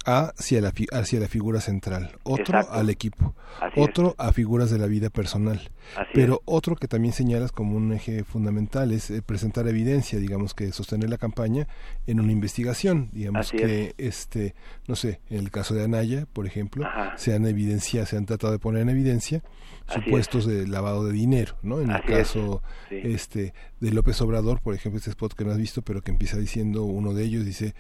hacia 0.05 0.61
la, 0.61 0.73
hacia 0.93 1.21
la 1.21 1.29
figura 1.29 1.61
central, 1.61 2.19
otro 2.25 2.59
al 2.71 2.91
equipo, 2.91 3.35
otro 3.77 4.15
a 4.19 4.33
figuras 4.33 4.71
de 4.71 4.79
la 4.79 4.87
vida 4.87 5.11
personal, 5.11 5.71
pero 6.13 6.43
otro 6.45 6.75
que 6.77 6.89
también 6.89 7.13
señalas 7.13 7.53
como 7.53 7.77
un 7.77 7.93
eje 7.93 8.25
fundamental 8.25 8.91
es 8.91 9.11
eh, 9.11 9.23
presentar 9.23 9.69
evidencia, 9.69 10.19
digamos 10.19 10.55
que 10.55 10.73
sostener 10.73 11.09
la 11.09 11.19
campaña 11.19 11.69
en 12.07 12.21
una 12.21 12.33
investigación, 12.33 13.11
digamos 13.13 13.53
que 13.53 13.95
este, 13.99 14.55
no 14.89 14.97
sé, 14.97 15.21
en 15.31 15.39
el 15.39 15.51
caso 15.51 15.75
de 15.75 15.85
Anaya, 15.85 16.27
por 16.33 16.47
ejemplo, 16.47 16.85
se 17.17 17.35
han 17.35 17.47
evidenciado, 17.47 18.07
se 18.07 18.17
han 18.17 18.27
tratado 18.27 18.53
de 18.53 18.59
poner 18.59 18.83
en 18.83 18.89
evidencia 18.89 19.43
supuestos 19.87 20.47
de 20.47 20.67
lavado 20.67 21.05
de 21.05 21.13
dinero, 21.13 21.57
¿no? 21.63 21.81
En 21.81 21.91
el 21.91 22.03
caso 22.03 22.63
este 22.91 23.55
de 23.81 23.91
López 23.91 24.21
Obrador, 24.21 24.61
por 24.61 24.75
ejemplo, 24.75 24.99
este 24.99 25.11
spot 25.11 25.35
que 25.35 25.45
no 25.45 25.53
has 25.53 25.59
visto, 25.59 25.83
pero 25.83 26.03
que 26.03 26.11
empieza 26.11 26.39
diciendo 26.39 26.85
uno 26.85 27.15
de 27.15 27.25
ellos 27.25 27.45
dice, 27.45 27.75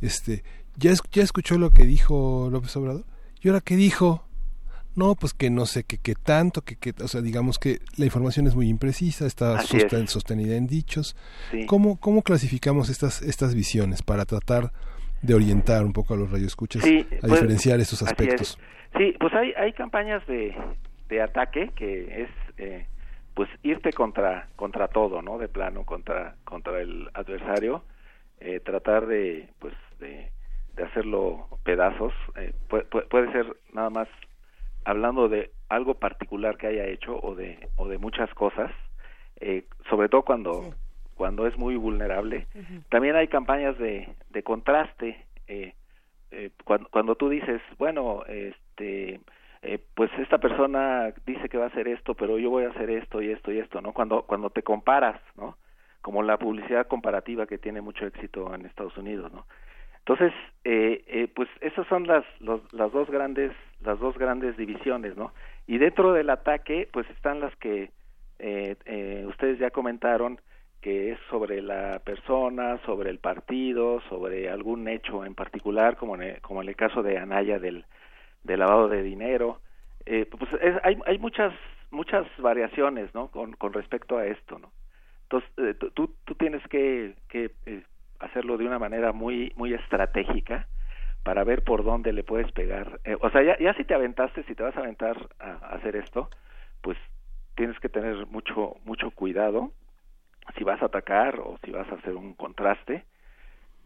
este 0.00 0.42
¿Ya, 0.78 0.92
¿Ya 1.10 1.22
escuchó 1.22 1.58
lo 1.58 1.70
que 1.70 1.84
dijo 1.84 2.48
López 2.52 2.76
Obrador? 2.76 3.04
¿Y 3.42 3.48
ahora 3.48 3.60
qué 3.60 3.76
dijo? 3.76 4.24
No, 4.94 5.14
pues 5.14 5.32
que 5.32 5.50
no 5.50 5.66
sé 5.66 5.84
qué 5.84 6.14
tanto, 6.14 6.62
que, 6.62 6.76
que, 6.76 6.92
o 7.02 7.08
sea, 7.08 7.20
digamos 7.20 7.58
que 7.58 7.78
la 7.96 8.04
información 8.04 8.46
es 8.48 8.56
muy 8.56 8.68
imprecisa, 8.68 9.26
está 9.26 9.60
sostenida 9.60 10.56
en 10.56 10.66
dichos. 10.66 11.16
¿Cómo, 11.66 12.00
¿Cómo 12.00 12.22
clasificamos 12.22 12.90
estas, 12.90 13.22
estas 13.22 13.54
visiones 13.54 14.02
para 14.02 14.24
tratar 14.24 14.72
de 15.22 15.34
orientar 15.34 15.84
un 15.84 15.92
poco 15.92 16.14
a 16.14 16.16
los 16.16 16.30
radioescuchas 16.30 16.84
a 16.84 16.86
pues, 16.86 17.32
diferenciar 17.32 17.78
estos 17.78 18.02
aspectos? 18.02 18.58
Sí, 18.96 19.14
pues 19.20 19.32
hay, 19.34 19.52
hay 19.52 19.72
campañas 19.72 20.26
de, 20.26 20.56
de 21.08 21.22
ataque 21.22 21.70
que 21.76 22.22
es 22.22 22.30
eh, 22.56 22.86
pues 23.34 23.48
irte 23.62 23.92
contra 23.92 24.48
contra 24.56 24.88
todo, 24.88 25.22
¿no? 25.22 25.38
De 25.38 25.48
plano 25.48 25.84
contra 25.84 26.34
contra 26.44 26.80
el 26.80 27.08
adversario, 27.14 27.84
eh, 28.40 28.60
tratar 28.60 29.06
de 29.06 29.48
pues 29.60 29.74
de 30.00 30.32
de 30.78 30.84
hacerlo 30.84 31.48
pedazos. 31.64 32.14
Eh, 32.36 32.54
puede, 33.10 33.32
ser 33.32 33.56
nada 33.72 33.90
más 33.90 34.08
hablando 34.84 35.28
de 35.28 35.50
algo 35.68 35.94
particular 35.94 36.56
que 36.56 36.68
haya 36.68 36.86
hecho 36.86 37.18
o 37.20 37.34
de, 37.34 37.68
o 37.76 37.88
de 37.88 37.98
muchas 37.98 38.32
cosas, 38.34 38.70
eh, 39.40 39.64
sobre 39.90 40.08
todo 40.08 40.22
cuando, 40.22 40.72
cuando 41.14 41.46
es 41.46 41.58
muy 41.58 41.76
vulnerable. 41.76 42.46
También 42.88 43.16
hay 43.16 43.28
campañas 43.28 43.76
de, 43.78 44.08
de 44.30 44.42
contraste. 44.42 45.26
Eh, 45.48 45.74
cuando, 46.64 46.88
cuando 46.90 47.16
tú 47.16 47.28
dices, 47.28 47.60
bueno, 47.78 48.22
este, 48.28 49.20
pues 49.94 50.10
esta 50.18 50.38
persona 50.38 51.12
dice 51.26 51.48
que 51.48 51.58
va 51.58 51.64
a 51.64 51.68
hacer 51.68 51.88
esto, 51.88 52.14
pero 52.14 52.38
yo 52.38 52.50
voy 52.50 52.64
a 52.64 52.70
hacer 52.70 52.90
esto 52.90 53.20
y 53.20 53.30
esto 53.30 53.50
y 53.50 53.58
esto, 53.58 53.80
¿no? 53.80 53.92
Cuando, 53.92 54.22
cuando 54.22 54.50
te 54.50 54.62
comparas, 54.62 55.20
¿no? 55.36 55.56
Como 56.02 56.22
la 56.22 56.38
publicidad 56.38 56.86
comparativa 56.86 57.46
que 57.46 57.58
tiene 57.58 57.80
mucho 57.80 58.06
éxito 58.06 58.54
en 58.54 58.66
Estados 58.66 58.96
Unidos, 58.96 59.32
¿no? 59.32 59.46
Entonces, 60.08 60.32
eh, 60.64 61.04
eh, 61.06 61.28
pues 61.34 61.50
esas 61.60 61.86
son 61.86 62.06
las, 62.06 62.24
las 62.40 62.92
dos 62.92 63.10
grandes 63.10 63.52
las 63.82 64.00
dos 64.00 64.16
grandes 64.16 64.56
divisiones, 64.56 65.18
¿no? 65.18 65.32
Y 65.66 65.76
dentro 65.76 66.14
del 66.14 66.30
ataque, 66.30 66.88
pues 66.90 67.08
están 67.10 67.40
las 67.40 67.54
que 67.56 67.90
eh, 68.38 69.24
ustedes 69.28 69.58
ya 69.58 69.70
comentaron, 69.70 70.40
que 70.80 71.12
es 71.12 71.18
sobre 71.28 71.60
la 71.60 71.98
persona, 71.98 72.80
sobre 72.86 73.10
el 73.10 73.18
partido, 73.18 74.00
sobre 74.08 74.48
algún 74.48 74.88
hecho 74.88 75.26
en 75.26 75.34
particular, 75.34 75.98
como 75.98 76.14
en 76.14 76.22
el, 76.22 76.40
como 76.40 76.62
en 76.62 76.70
el 76.70 76.74
caso 76.74 77.02
de 77.02 77.18
Anaya 77.18 77.58
del, 77.58 77.84
lavado 78.44 78.88
de 78.88 79.02
dinero. 79.02 79.60
pues 80.06 80.50
hay, 80.84 80.98
hay 81.04 81.18
muchas 81.18 81.52
muchas 81.90 82.26
variaciones, 82.38 83.14
¿no? 83.14 83.28
Con, 83.28 83.54
respecto 83.74 84.16
a 84.16 84.26
esto, 84.26 84.58
¿no? 84.58 84.72
Entonces, 85.24 85.78
tú, 85.94 86.14
tú 86.24 86.34
tienes 86.34 86.66
que, 86.68 87.14
que 87.28 87.50
hacerlo 88.18 88.56
de 88.56 88.66
una 88.66 88.78
manera 88.78 89.12
muy 89.12 89.52
muy 89.56 89.74
estratégica 89.74 90.66
para 91.22 91.44
ver 91.44 91.62
por 91.62 91.84
dónde 91.84 92.12
le 92.12 92.22
puedes 92.22 92.50
pegar. 92.52 93.00
Eh, 93.04 93.16
o 93.20 93.30
sea, 93.30 93.42
ya, 93.42 93.58
ya 93.58 93.74
si 93.74 93.84
te 93.84 93.94
aventaste, 93.94 94.44
si 94.44 94.54
te 94.54 94.62
vas 94.62 94.76
a 94.76 94.80
aventar 94.80 95.16
a, 95.38 95.74
hacer 95.74 95.96
esto, 95.96 96.30
pues 96.80 96.96
tienes 97.54 97.78
que 97.80 97.88
tener 97.88 98.26
mucho 98.26 98.76
mucho 98.84 99.10
cuidado 99.10 99.72
si 100.56 100.64
vas 100.64 100.80
a 100.82 100.86
atacar 100.86 101.40
o 101.40 101.58
si 101.64 101.70
vas 101.70 101.90
a 101.90 101.96
hacer 101.96 102.14
un 102.14 102.34
contraste, 102.34 103.04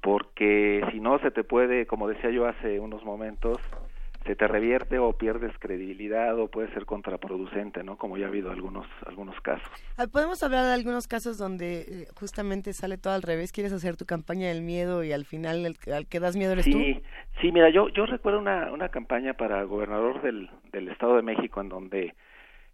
porque 0.01 0.85
si 0.93 1.01
no 1.01 1.19
se 1.19 1.31
te 1.31 1.43
puede, 1.45 1.87
como 1.87 2.09
decía 2.09 2.31
yo 2.31 2.47
hace 2.47 2.79
unos 2.79 3.05
momentos, 3.05 3.59
se 4.25 4.37
te 4.37 4.47
revierte 4.47 4.99
o 4.99 5.13
pierdes 5.13 5.53
credibilidad 5.59 6.39
o 6.39 6.49
puede 6.49 6.73
ser 6.73 6.87
contraproducente, 6.87 7.83
¿no? 7.83 7.97
Como 7.97 8.17
ya 8.17 8.27
ha 8.27 8.29
habido 8.29 8.51
algunos 8.51 8.87
algunos 9.07 9.41
casos. 9.41 9.69
Ah, 9.97 10.07
Podemos 10.11 10.43
hablar 10.43 10.65
de 10.67 10.75
algunos 10.75 11.09
casos 11.09 11.39
donde 11.39 11.81
eh, 11.81 12.07
justamente 12.19 12.73
sale 12.73 12.99
todo 12.99 13.15
al 13.15 13.23
revés, 13.23 13.53
quieres 13.53 13.73
hacer 13.73 13.97
tu 13.97 14.07
campaña 14.07 14.49
del 14.49 14.63
miedo 14.63 15.05
y 15.05 15.13
al 15.13 15.25
final 15.25 15.67
el, 15.67 15.93
al 15.93 16.07
que 16.07 16.21
das 16.21 16.37
miedo 16.37 16.53
eres 16.53 16.65
sí, 16.65 16.73
tú. 16.73 17.03
Sí, 17.41 17.53
mira, 17.53 17.71
yo 17.71 17.89
yo 17.89 18.07
recuerdo 18.07 18.39
una 18.39 18.73
una 18.73 18.89
campaña 18.91 19.35
para 19.35 19.63
gobernador 19.65 20.23
del 20.23 20.51
del 20.73 20.89
Estado 20.89 21.17
de 21.17 21.23
México 21.23 21.61
en 21.61 21.69
donde 21.69 22.15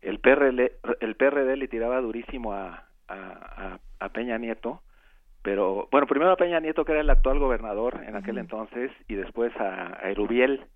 el 0.01 0.21
PRD, 0.21 0.73
el 1.01 1.17
PRD 1.17 1.57
le 1.57 1.69
tiraba 1.69 2.01
durísimo 2.01 2.53
a, 2.53 2.85
a, 3.09 3.79
a 3.99 4.09
Peña 4.11 4.39
Nieto 4.39 4.83
pero 5.43 5.89
bueno, 5.91 6.07
primero 6.07 6.33
a 6.33 6.37
Peña 6.37 6.61
Nieto, 6.61 6.85
que 6.85 6.93
era 6.93 7.01
el 7.01 7.09
actual 7.09 7.39
gobernador 7.39 8.01
en 8.07 8.17
aquel 8.17 8.37
entonces, 8.37 8.91
y 9.07 9.15
después 9.15 9.55
a, 9.57 9.97
a 9.99 10.11
Erubiel, 10.11 10.67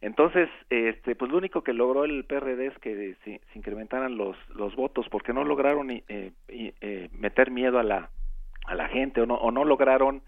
entonces, 0.00 0.48
este, 0.68 1.14
pues 1.16 1.30
lo 1.30 1.38
único 1.38 1.62
que 1.62 1.72
logró 1.72 2.04
el 2.04 2.24
PRD 2.24 2.66
es 2.66 2.78
que 2.78 3.16
se, 3.24 3.40
incrementaran 3.54 4.16
los, 4.16 4.36
los 4.54 4.74
votos, 4.76 5.06
porque 5.10 5.32
no 5.32 5.44
lograron 5.44 5.90
eh, 5.90 6.02
eh, 6.48 7.08
meter 7.12 7.50
miedo 7.50 7.78
a 7.78 7.82
la, 7.82 8.10
a 8.66 8.74
la 8.74 8.88
gente 8.88 9.22
o 9.22 9.26
no, 9.26 9.36
o 9.36 9.50
no 9.50 9.64
lograron 9.64 10.22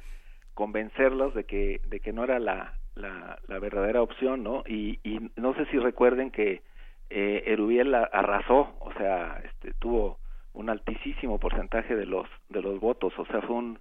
convencerlos 0.55 1.35
de 1.35 1.45
que, 1.45 1.81
de 1.87 2.01
que 2.01 2.13
no 2.13 2.25
era 2.25 2.39
la, 2.39 2.75
la, 2.95 3.39
la 3.47 3.59
verdadera 3.59 4.03
opción, 4.03 4.43
¿no? 4.43 4.65
Y, 4.67 5.01
y 5.05 5.31
no 5.37 5.55
sé 5.55 5.67
si 5.67 5.79
recuerden 5.79 6.31
que 6.31 6.63
eh, 7.11 7.45
Erubiel 7.47 7.95
arrasó, 7.95 8.75
o 8.81 8.93
sea, 8.97 9.41
este, 9.45 9.73
tuvo 9.79 10.19
un 10.53 10.71
altísimo 10.71 11.39
porcentaje 11.39 11.95
de 11.95 12.07
los, 12.07 12.27
de 12.49 12.63
los 12.63 12.81
votos, 12.81 13.13
o 13.19 13.25
sea, 13.27 13.41
fue 13.43 13.57
un, 13.57 13.79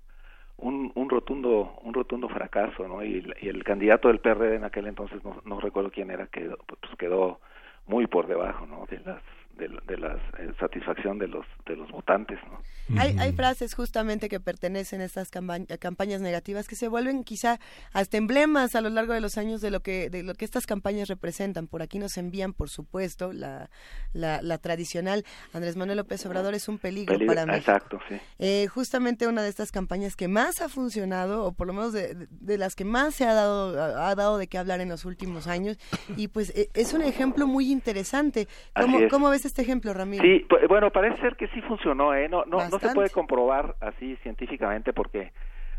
un, 0.58 0.92
un 0.95 1.10
rotundo 1.10 1.74
un 1.84 1.94
rotundo 1.94 2.27
fracaso 2.30 2.88
no 2.88 3.03
y, 3.03 3.24
el 3.42 3.64
candidato 3.64 4.08
del 4.08 4.19
PRD 4.19 4.56
en 4.56 4.64
aquel 4.64 4.88
entonces 4.88 5.24
no, 5.24 5.42
no 5.45 5.60
recuerdo 5.60 5.92
quién 5.92 6.11
era 6.11 6.27
quedó 6.27 6.58
pues 6.66 6.80
quedó 6.98 7.40
muy 7.86 8.08
por 8.08 8.27
debajo 8.27 8.66
no 8.66 8.86
de 8.90 9.00
las 9.06 9.22
de, 9.58 9.98
la 9.98 10.16
eh, 10.40 10.52
satisfacción 10.60 11.18
de 11.18 11.27
los 11.27 11.45
de 11.66 11.76
los 11.76 11.90
votantes 11.92 12.40
¿no? 12.50 12.61
hay, 13.00 13.18
hay 13.19 13.34
frases 13.34 13.74
justamente 13.74 14.30
que 14.30 14.40
pertenecen 14.40 15.02
a 15.02 15.06
estas 15.06 15.30
campañas 15.30 16.22
negativas 16.22 16.68
que 16.68 16.76
se 16.76 16.88
vuelven 16.88 17.24
quizá 17.24 17.60
hasta 17.94 18.18
emblemas 18.18 18.76
a 18.76 18.82
lo 18.82 18.90
largo 18.90 19.14
de 19.14 19.22
los 19.22 19.38
años 19.38 19.61
de 19.61 19.72
lo 19.72 19.82
que 19.82 20.10
de 20.10 20.24
lo 20.24 20.34
que 20.36 20.45
estas 20.45 20.66
campañas 20.66 21.10
representan. 21.10 21.68
Por 21.68 21.82
aquí 21.82 22.00
nos 22.00 22.18
envían 22.18 22.53
por 22.53 22.69
supuesto 22.69 23.34
la, 23.34 23.69
la, 24.14 24.58
tradicional. 24.58 25.26
Andrés 25.53 25.76
Manuel 25.76 25.98
López 25.98 26.26
Obrador 26.26 26.53
es 26.53 26.68
un 26.68 26.77
peligro, 26.77 27.18
para 27.26 27.45
México. 27.45 27.72
exacto 27.72 28.00
sí. 28.08 28.16
Eh, 28.40 28.68
justamente 28.68 29.27
una 29.27 29.42
de 29.42 29.50
estas 29.50 29.72
campañas 29.72 30.16
que 30.16 30.27
más 30.27 30.61
ha 30.61 30.69
funcionado 30.69 31.45
o 31.45 31.52
por 31.52 31.68
lo 31.68 31.74
menos 31.74 31.94
de, 31.94 32.27
de, 32.30 32.58
las 32.58 32.76
que 32.76 32.86
más 32.86 33.16
se 33.16 33.26
ha 33.26 33.34
dado 33.34 34.02
ha, 34.02 34.16
dado 34.16 34.38
de 34.38 34.48
qué 34.48 34.58
hablar 34.58 34.82
en 34.82 34.90
los 34.90 35.06
últimos 35.06 35.48
años. 35.48 35.77
Y 36.16 36.30
pues 36.30 36.52
e, 36.56 36.69
es 36.74 36.94
un 36.94 37.02
ejemplo 37.02 37.48
muy 37.48 37.72
interesante. 37.72 38.48
¿Cómo, 38.76 39.00
¿cómo 39.10 39.30
ves 39.30 39.45
este 39.48 39.61
ejemplo, 39.64 39.93
Ramiro? 39.93 40.24
Sí, 40.24 40.45
pues, 40.48 40.67
bueno, 40.67 40.92
parece 40.92 41.19
ser 41.22 41.35
que 41.35 41.48
sí 41.50 41.61
funcionó, 41.61 42.14
¿eh? 42.14 42.30
No, 42.30 42.45
no, 42.45 42.69
no 42.69 42.80
se 42.80 42.93
puede 42.93 43.09
comprobar 43.09 43.76
así 43.82 44.16
científicamente 44.17 44.93
porque 44.93 45.32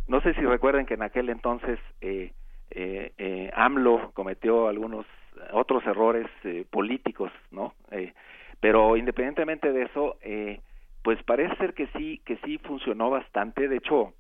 no 0.06 0.20
sé 0.22 0.34
si 0.34 0.40
recuerden 0.40 0.86
que 0.86 0.94
en 0.94 1.02
aquel 1.02 1.28
entonces 1.28 1.78
eh, 2.00 2.32
eh, 2.70 3.12
eh 3.18 3.50
AMLO 3.54 4.10
cometió 4.12 4.68
algunos 4.68 5.06
otros 5.52 5.84
errores 5.86 6.26
eh, 6.44 6.64
políticos, 6.70 7.30
¿no? 7.50 7.74
Eh, 7.90 8.12
pero 8.60 8.96
independientemente 8.96 9.72
de 9.72 9.82
eso, 9.82 10.16
eh, 10.22 10.60
pues 11.02 11.22
parece 11.22 11.54
ser 11.56 11.74
que 11.74 11.86
sí, 11.96 12.20
que 12.24 12.36
sí 12.38 12.58
funcionó 12.58 13.10
bastante. 13.10 13.68
De 13.68 13.76
hecho, 13.76 14.14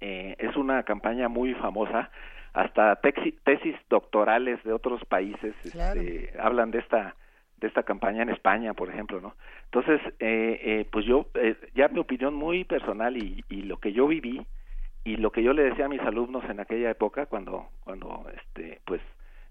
eh, 0.00 0.36
es 0.38 0.56
una 0.56 0.82
campaña 0.82 1.28
muy 1.28 1.54
famosa. 1.54 2.10
Hasta 2.52 2.96
tesis 2.96 3.76
doctorales 3.88 4.62
de 4.62 4.74
otros 4.74 5.02
países 5.06 5.54
este, 5.64 6.34
hablan 6.38 6.70
de 6.70 6.80
esta 6.80 7.14
de 7.62 7.68
esta 7.68 7.84
campaña 7.84 8.22
en 8.22 8.28
España, 8.28 8.74
por 8.74 8.90
ejemplo, 8.90 9.20
¿no? 9.20 9.34
Entonces, 9.64 10.00
eh, 10.18 10.60
eh, 10.62 10.86
pues 10.90 11.06
yo, 11.06 11.26
eh, 11.34 11.56
ya 11.74 11.88
mi 11.88 12.00
opinión 12.00 12.34
muy 12.34 12.64
personal 12.64 13.16
y, 13.16 13.42
y 13.48 13.62
lo 13.62 13.78
que 13.78 13.92
yo 13.92 14.06
viví 14.06 14.44
y 15.04 15.16
lo 15.16 15.30
que 15.30 15.42
yo 15.42 15.52
le 15.52 15.62
decía 15.62 15.86
a 15.86 15.88
mis 15.88 16.00
alumnos 16.00 16.44
en 16.50 16.60
aquella 16.60 16.90
época, 16.90 17.26
cuando, 17.26 17.68
cuando, 17.84 18.26
este, 18.36 18.80
pues, 18.84 19.00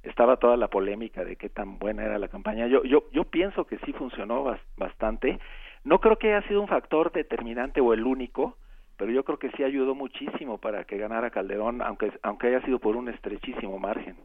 estaba 0.03 0.37
toda 0.37 0.57
la 0.57 0.67
polémica 0.67 1.23
de 1.23 1.35
qué 1.35 1.49
tan 1.49 1.79
buena 1.79 2.03
era 2.03 2.19
la 2.19 2.27
campaña, 2.27 2.67
yo, 2.67 2.83
yo, 2.83 3.05
yo 3.11 3.23
pienso 3.25 3.65
que 3.65 3.77
sí 3.79 3.93
funcionó 3.93 4.57
bastante. 4.77 5.39
No 5.83 5.99
creo 5.99 6.17
que 6.17 6.33
haya 6.33 6.47
sido 6.47 6.61
un 6.61 6.67
factor 6.67 7.11
determinante 7.11 7.81
o 7.81 7.93
el 7.93 8.05
único, 8.05 8.57
pero 8.97 9.11
yo 9.11 9.23
creo 9.23 9.39
que 9.39 9.51
sí 9.51 9.63
ayudó 9.63 9.95
muchísimo 9.95 10.57
para 10.57 10.83
que 10.83 10.97
ganara 10.97 11.29
Calderón, 11.31 11.81
aunque, 11.81 12.11
aunque 12.23 12.47
haya 12.47 12.61
sido 12.65 12.79
por 12.79 12.95
un 12.95 13.09
estrechísimo 13.09 13.79
margen. 13.79 14.15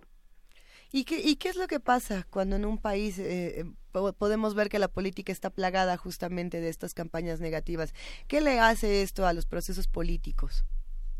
¿Y 0.97 1.05
qué, 1.05 1.17
¿Y 1.23 1.37
qué 1.37 1.51
es 1.51 1.57
lo 1.57 1.67
que 1.67 1.79
pasa 1.79 2.25
cuando 2.31 2.57
en 2.57 2.65
un 2.65 2.79
país 2.79 3.19
eh, 3.19 3.65
podemos 4.19 4.55
ver 4.55 4.71
que 4.71 4.79
la 4.79 4.89
política 4.89 5.31
está 5.31 5.51
plagada 5.51 5.99
justamente 5.99 6.59
de 6.59 6.71
estas 6.71 6.95
campañas 6.95 7.39
negativas? 7.39 7.93
¿Qué 8.29 8.41
le 8.41 8.61
hace 8.61 9.03
esto 9.03 9.27
a 9.27 9.35
los 9.35 9.45
procesos 9.45 9.89
políticos? 9.89 10.65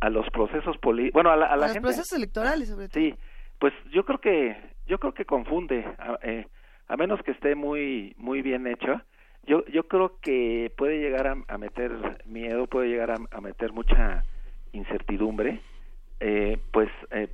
A 0.01 0.09
los 0.09 0.27
procesos 0.31 0.79
políticos, 0.79 1.13
bueno, 1.13 1.31
a 1.31 1.37
la, 1.37 1.47
a 1.49 1.57
los 1.59 1.77
procesos 1.77 2.13
electorales 2.15 2.71
sobre 2.71 2.89
todo. 2.89 3.03
Sí, 3.03 3.15
pues 3.59 3.75
yo 3.93 4.07
creo 4.07 4.19
que 4.19 4.57
yo 4.87 4.99
creo 4.99 5.13
que 5.13 5.27
confunde, 5.27 5.85
a, 5.99 6.19
eh, 6.23 6.47
a 6.89 6.97
menos 6.97 7.21
que 7.23 7.33
esté 7.33 7.55
muy 7.55 8.15
muy 8.17 8.41
bien 8.41 8.67
hecho. 8.67 9.03
Yo 9.47 9.63
yo 9.67 9.89
creo 9.89 10.19
que 10.23 10.73
puede 10.75 11.01
llegar 11.01 11.37
a, 11.49 11.59
meter 11.59 12.25
miedo, 12.25 12.67
puede 12.67 12.89
llegar 12.89 13.11
a, 13.11 13.41
meter 13.43 13.75
mucha 13.75 14.25
incertidumbre, 14.73 15.61
eh, 16.21 16.57
pues, 16.73 16.89
eh, 17.11 17.29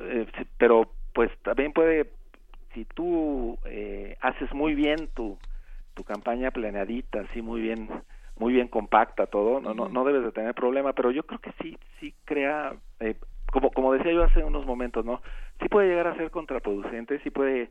eh 0.00 0.26
pero 0.56 0.90
pues 1.14 1.30
también 1.42 1.72
puede, 1.72 2.10
si 2.74 2.84
tú 2.84 3.58
eh, 3.64 4.16
haces 4.20 4.52
muy 4.52 4.74
bien 4.74 5.08
tu, 5.14 5.38
tu 5.94 6.04
campaña 6.04 6.50
planeadita, 6.50 7.20
así 7.20 7.40
muy 7.40 7.62
bien, 7.62 7.88
muy 8.36 8.52
bien 8.52 8.68
compacta 8.68 9.26
todo, 9.26 9.60
no, 9.60 9.72
no, 9.72 9.88
no 9.88 10.04
debes 10.04 10.24
de 10.24 10.32
tener 10.32 10.54
problema, 10.54 10.92
pero 10.92 11.10
yo 11.12 11.22
creo 11.22 11.38
que 11.38 11.52
sí, 11.62 11.78
sí 12.00 12.14
crea, 12.24 12.74
eh, 13.00 13.14
como, 13.50 13.70
como 13.70 13.92
decía 13.92 14.12
yo 14.12 14.24
hace 14.24 14.42
unos 14.44 14.66
momentos, 14.66 15.04
¿no? 15.04 15.22
Sí 15.62 15.68
puede 15.68 15.88
llegar 15.88 16.08
a 16.08 16.16
ser 16.16 16.30
contraproducente, 16.30 17.20
sí 17.20 17.30
puede, 17.30 17.70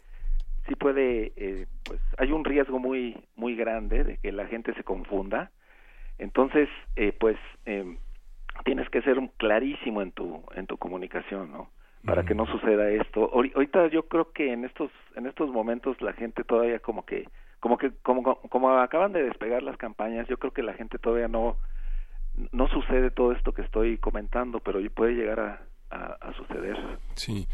sí 0.68 0.76
puede, 0.76 1.34
eh, 1.36 1.68
pues 1.84 2.00
hay 2.18 2.32
un 2.32 2.46
riesgo 2.46 2.80
muy, 2.80 3.16
muy 3.36 3.56
grande 3.56 4.06
de 4.06 4.18
que 4.18 4.32
la 4.32 4.48
gente 4.48 4.74
se 4.74 4.86
confunda, 4.86 5.52
entonces, 6.18 6.70
eh, 6.96 7.12
pues, 7.20 7.38
eh, 7.66 7.98
tienes 8.64 8.90
que 8.90 9.02
ser 9.02 9.18
clarísimo 9.38 10.02
en 10.02 10.12
tu, 10.12 10.44
en 10.56 10.68
tu 10.68 10.78
comunicación, 10.78 11.52
¿no? 11.52 11.70
Para 12.06 12.24
que 12.24 12.36
no 12.36 12.46
suceda 12.46 12.90
esto. 12.90 13.30
Ahorita 13.34 13.88
yo 13.88 14.08
creo 14.08 14.32
que 14.32 14.52
en 14.52 14.66
estos 14.66 14.92
en 15.16 15.26
estos 15.26 15.50
momentos 15.50 16.02
la 16.02 16.14
gente 16.14 16.44
todavía 16.44 16.80
como 16.80 17.06
que 17.06 17.28
como 17.60 17.78
que 17.78 17.92
como 18.02 18.36
como 18.36 18.78
acaban 18.78 19.14
de 19.14 19.24
despegar 19.24 19.64
las 19.64 19.78
campañas, 19.78 20.28
yo 20.28 20.38
creo 20.38 20.52
que 20.52 20.64
la 20.64 20.74
gente 20.74 20.98
todavía 20.98 21.28
no 21.28 21.58
no 22.52 22.68
sucede 22.68 23.12
todo 23.12 23.32
esto 23.32 23.54
que 23.54 23.62
estoy 23.62 23.98
comentando, 23.98 24.60
pero 24.60 24.80
puede 24.90 25.14
llegar 25.14 25.40
a, 25.40 25.62
a, 25.92 26.34
suceder. 26.34 26.76
Sí, 27.16 27.48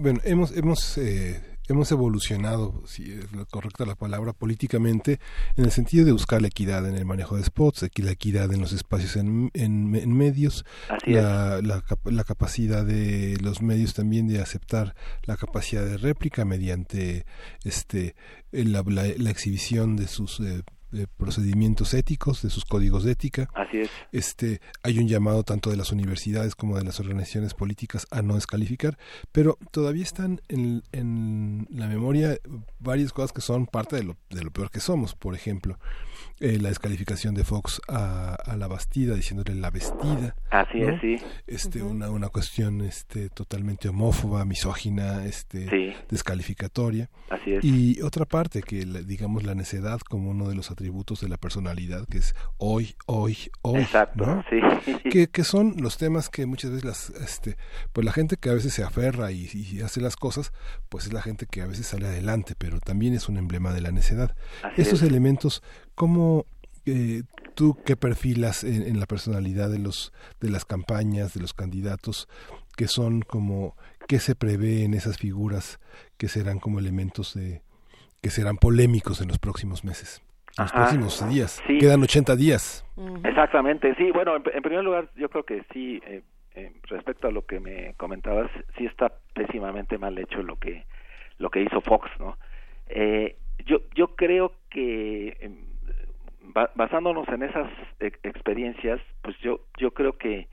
bueno, 0.00 0.20
hemos 0.24 0.56
hemos 0.56 0.96
eh, 0.98 1.51
hemos 1.68 1.90
evolucionado, 1.92 2.82
si 2.86 3.12
es 3.12 3.26
correcta 3.50 3.86
la 3.86 3.94
palabra, 3.94 4.32
políticamente, 4.32 5.20
en 5.56 5.64
el 5.64 5.70
sentido 5.70 6.04
de 6.04 6.12
buscar 6.12 6.42
la 6.42 6.48
equidad 6.48 6.88
en 6.88 6.96
el 6.96 7.04
manejo 7.04 7.36
de 7.36 7.44
spots, 7.44 7.88
la 7.96 8.10
equidad 8.10 8.52
en 8.52 8.60
los 8.60 8.72
espacios 8.72 9.16
en, 9.16 9.50
en, 9.54 10.16
medios, 10.16 10.64
la, 11.06 11.60
la, 11.62 12.24
capacidad 12.24 12.84
de 12.84 13.38
los 13.40 13.62
medios 13.62 13.94
también 13.94 14.28
de 14.28 14.40
aceptar 14.40 14.94
la 15.24 15.36
capacidad 15.36 15.84
de 15.84 15.96
réplica 15.96 16.44
mediante 16.44 17.26
este 17.64 18.14
la, 18.52 18.82
la 18.82 19.30
exhibición 19.30 19.96
de 19.96 20.08
sus 20.08 20.40
eh, 20.40 20.62
de 20.92 21.06
procedimientos 21.06 21.94
éticos, 21.94 22.42
de 22.42 22.50
sus 22.50 22.64
códigos 22.64 23.04
de 23.04 23.12
ética. 23.12 23.48
Así 23.54 23.78
es. 23.78 23.90
Este, 24.12 24.60
hay 24.82 24.98
un 24.98 25.08
llamado 25.08 25.42
tanto 25.42 25.70
de 25.70 25.76
las 25.76 25.90
universidades 25.90 26.54
como 26.54 26.76
de 26.76 26.84
las 26.84 27.00
organizaciones 27.00 27.54
políticas 27.54 28.06
a 28.10 28.22
no 28.22 28.34
descalificar, 28.34 28.98
pero 29.32 29.58
todavía 29.70 30.02
están 30.02 30.40
en, 30.48 30.82
en 30.92 31.66
la 31.70 31.88
memoria 31.88 32.36
varias 32.78 33.12
cosas 33.12 33.32
que 33.32 33.40
son 33.40 33.66
parte 33.66 33.96
de 33.96 34.04
lo, 34.04 34.16
de 34.30 34.44
lo 34.44 34.50
peor 34.50 34.70
que 34.70 34.80
somos. 34.80 35.14
Por 35.14 35.34
ejemplo, 35.34 35.78
eh, 36.40 36.58
la 36.60 36.70
descalificación 36.70 37.34
de 37.34 37.44
Fox 37.44 37.80
a, 37.88 38.34
a, 38.34 38.56
la 38.56 38.66
Bastida, 38.66 39.14
diciéndole 39.14 39.54
la 39.54 39.70
vestida. 39.70 40.34
Así 40.50 40.80
es, 40.80 41.00
sí. 41.00 41.16
Este, 41.46 41.82
una, 41.82 42.10
una 42.10 42.28
cuestión 42.28 42.80
este, 42.80 43.28
totalmente 43.28 43.88
homófoba, 43.88 44.44
misógina, 44.44 45.24
este, 45.24 45.94
descalificatoria. 46.08 47.10
Así 47.30 47.52
es. 47.54 47.64
Y 47.64 48.02
otra 48.02 48.24
parte, 48.24 48.62
que 48.62 48.84
digamos 48.84 49.44
la 49.44 49.54
necedad 49.54 50.00
como 50.00 50.30
uno 50.30 50.48
de 50.48 50.56
los 50.56 50.70
atributos 50.70 50.81
de 50.82 51.28
la 51.28 51.36
personalidad, 51.36 52.06
que 52.06 52.18
es 52.18 52.34
hoy, 52.58 52.96
hoy, 53.06 53.36
hoy. 53.62 53.80
Exacto, 53.80 54.44
sí. 54.50 54.56
Que, 55.10 55.28
que 55.28 55.44
son 55.44 55.76
los 55.78 55.98
temas 55.98 56.28
que 56.28 56.46
muchas 56.46 56.70
veces 56.70 56.84
las, 56.84 57.10
este, 57.10 57.56
pues 57.92 58.04
la 58.04 58.12
gente 58.12 58.36
que 58.36 58.50
a 58.50 58.54
veces 58.54 58.72
se 58.72 58.82
aferra 58.82 59.30
y, 59.30 59.80
hace 59.84 60.00
las 60.00 60.16
cosas, 60.16 60.52
pues 60.88 61.06
es 61.06 61.12
la 61.12 61.22
gente 61.22 61.46
que 61.46 61.62
a 61.62 61.66
veces 61.66 61.86
sale 61.86 62.06
adelante, 62.06 62.54
pero 62.56 62.80
también 62.80 63.14
es 63.14 63.28
un 63.28 63.36
emblema 63.36 63.72
de 63.72 63.80
la 63.80 63.92
necedad. 63.92 64.34
Estos 64.76 65.02
elementos 65.02 65.62
¿Cómo 65.94 66.46
eh, 66.86 67.22
tú 67.54 67.78
qué 67.84 67.96
perfilas 67.96 68.64
en, 68.64 68.98
la 68.98 69.06
personalidad 69.06 69.70
de 69.70 69.78
los 69.78 70.12
de 70.40 70.50
las 70.50 70.64
campañas, 70.64 71.34
de 71.34 71.40
los 71.40 71.52
candidatos, 71.54 72.28
que 72.76 72.88
son 72.88 73.22
como 73.22 73.76
qué 74.08 74.18
se 74.18 74.34
prevé 74.34 74.84
en 74.84 74.94
esas 74.94 75.18
figuras 75.18 75.78
que 76.16 76.28
serán 76.28 76.58
como 76.58 76.78
elementos 76.78 77.34
de 77.34 77.62
que 78.20 78.30
serán 78.30 78.56
polémicos 78.56 79.20
en 79.20 79.28
los 79.28 79.38
próximos 79.38 79.84
meses? 79.84 80.22
En 80.58 80.64
los 80.64 80.72
próximos 80.72 81.28
días. 81.30 81.62
Quedan 81.66 82.02
80 82.02 82.36
días. 82.36 82.84
Exactamente, 83.24 83.94
sí. 83.94 84.10
Bueno, 84.10 84.36
en, 84.36 84.62
primer 84.62 84.84
lugar, 84.84 85.08
yo 85.16 85.28
creo 85.28 85.44
que 85.44 85.64
sí, 85.72 86.00
eh, 86.06 86.22
eh, 86.54 86.72
respecto 86.84 87.28
a 87.28 87.30
lo 87.30 87.46
que 87.46 87.58
me 87.58 87.94
comentabas, 87.94 88.50
sí 88.76 88.84
está 88.84 89.12
pésimamente 89.34 89.96
mal 89.96 90.18
hecho 90.18 90.42
lo 90.42 90.56
que 90.56 90.84
lo 91.38 91.50
que 91.50 91.62
hizo 91.62 91.80
Fox, 91.80 92.10
¿no? 92.18 92.36
Eh, 92.88 93.36
yo 93.64 93.80
yo 93.94 94.14
creo 94.16 94.52
que 94.70 95.36
em, 95.40 95.56
basándonos 96.74 97.26
en 97.28 97.42
esas 97.42 97.70
e, 98.00 98.12
experiencias, 98.22 99.00
pues 99.22 99.36
yo 99.38 99.60
yo 99.78 99.92
creo 99.92 100.18
que 100.18 100.48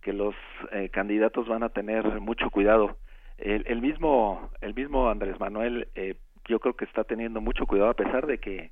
que 0.00 0.12
los 0.12 0.34
eh, 0.72 0.88
candidatos 0.90 1.46
van 1.46 1.62
a 1.62 1.68
tener 1.68 2.04
mucho 2.20 2.50
cuidado. 2.50 2.96
El, 3.38 3.64
el 3.66 3.80
mismo 3.80 4.50
el 4.60 4.74
mismo 4.74 5.10
Andrés 5.10 5.38
Manuel 5.38 5.88
eh, 5.94 6.14
yo 6.46 6.58
creo 6.60 6.74
que 6.74 6.84
está 6.84 7.04
teniendo 7.04 7.40
mucho 7.40 7.66
cuidado 7.66 7.90
a 7.90 7.94
pesar 7.94 8.26
de 8.26 8.38
que 8.38 8.70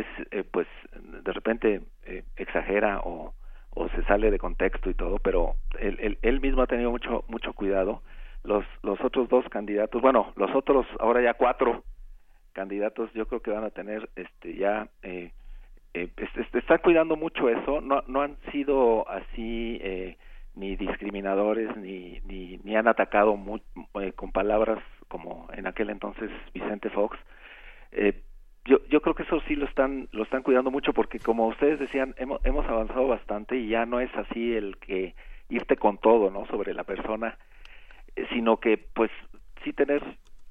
es 0.00 0.06
eh, 0.30 0.44
pues 0.50 0.66
de 1.24 1.32
repente 1.32 1.80
exagera 2.36 3.00
o, 3.00 3.34
o 3.70 3.88
se 3.88 4.02
sale 4.04 4.30
de 4.30 4.38
contexto 4.38 4.90
y 4.90 4.94
todo, 4.94 5.18
pero 5.18 5.54
él, 5.78 5.96
él, 6.00 6.18
él 6.22 6.40
mismo 6.40 6.62
ha 6.62 6.66
tenido 6.66 6.90
mucho 6.90 7.24
mucho 7.28 7.52
cuidado. 7.52 8.02
Los 8.42 8.64
los 8.82 9.00
otros 9.00 9.28
dos 9.28 9.48
candidatos, 9.48 10.02
bueno, 10.02 10.32
los 10.36 10.54
otros 10.54 10.86
ahora 11.00 11.22
ya 11.22 11.34
cuatro 11.34 11.82
candidatos 12.52 13.12
yo 13.14 13.26
creo 13.26 13.40
que 13.40 13.50
van 13.50 13.64
a 13.64 13.70
tener 13.70 14.08
este 14.16 14.54
ya 14.54 14.88
eh, 15.02 15.32
eh, 15.94 16.08
están 16.52 16.78
cuidando 16.78 17.16
mucho 17.16 17.48
eso, 17.48 17.80
no, 17.80 18.02
no 18.06 18.22
han 18.22 18.36
sido 18.52 19.08
así 19.08 19.78
eh, 19.80 20.16
ni 20.54 20.76
discriminadores 20.76 21.74
ni, 21.76 22.20
ni, 22.24 22.58
ni 22.64 22.76
han 22.76 22.88
atacado 22.88 23.36
muy, 23.36 23.62
eh, 24.00 24.12
con 24.12 24.32
palabras 24.32 24.78
como 25.08 25.48
en 25.52 25.66
aquel 25.66 25.90
entonces 25.90 26.30
Vicente 26.52 26.90
Fox, 26.90 27.18
eh, 27.92 28.22
yo, 28.64 28.78
yo 28.88 29.00
creo 29.00 29.14
que 29.14 29.24
eso 29.24 29.40
sí 29.46 29.56
lo 29.56 29.66
están 29.66 30.08
lo 30.12 30.24
están 30.24 30.42
cuidando 30.42 30.70
mucho 30.70 30.92
porque 30.92 31.18
como 31.18 31.46
ustedes 31.48 31.78
decían 31.78 32.14
hemos, 32.18 32.44
hemos 32.44 32.66
avanzado 32.66 33.08
bastante 33.08 33.56
y 33.56 33.68
ya 33.68 33.84
no 33.86 34.00
es 34.00 34.14
así 34.16 34.54
el 34.54 34.76
que 34.78 35.14
irte 35.48 35.76
con 35.76 35.98
todo 35.98 36.30
no 36.30 36.46
sobre 36.46 36.72
la 36.72 36.84
persona 36.84 37.36
eh, 38.16 38.26
sino 38.32 38.58
que 38.58 38.78
pues 38.78 39.10
sí 39.62 39.72
tener 39.72 40.02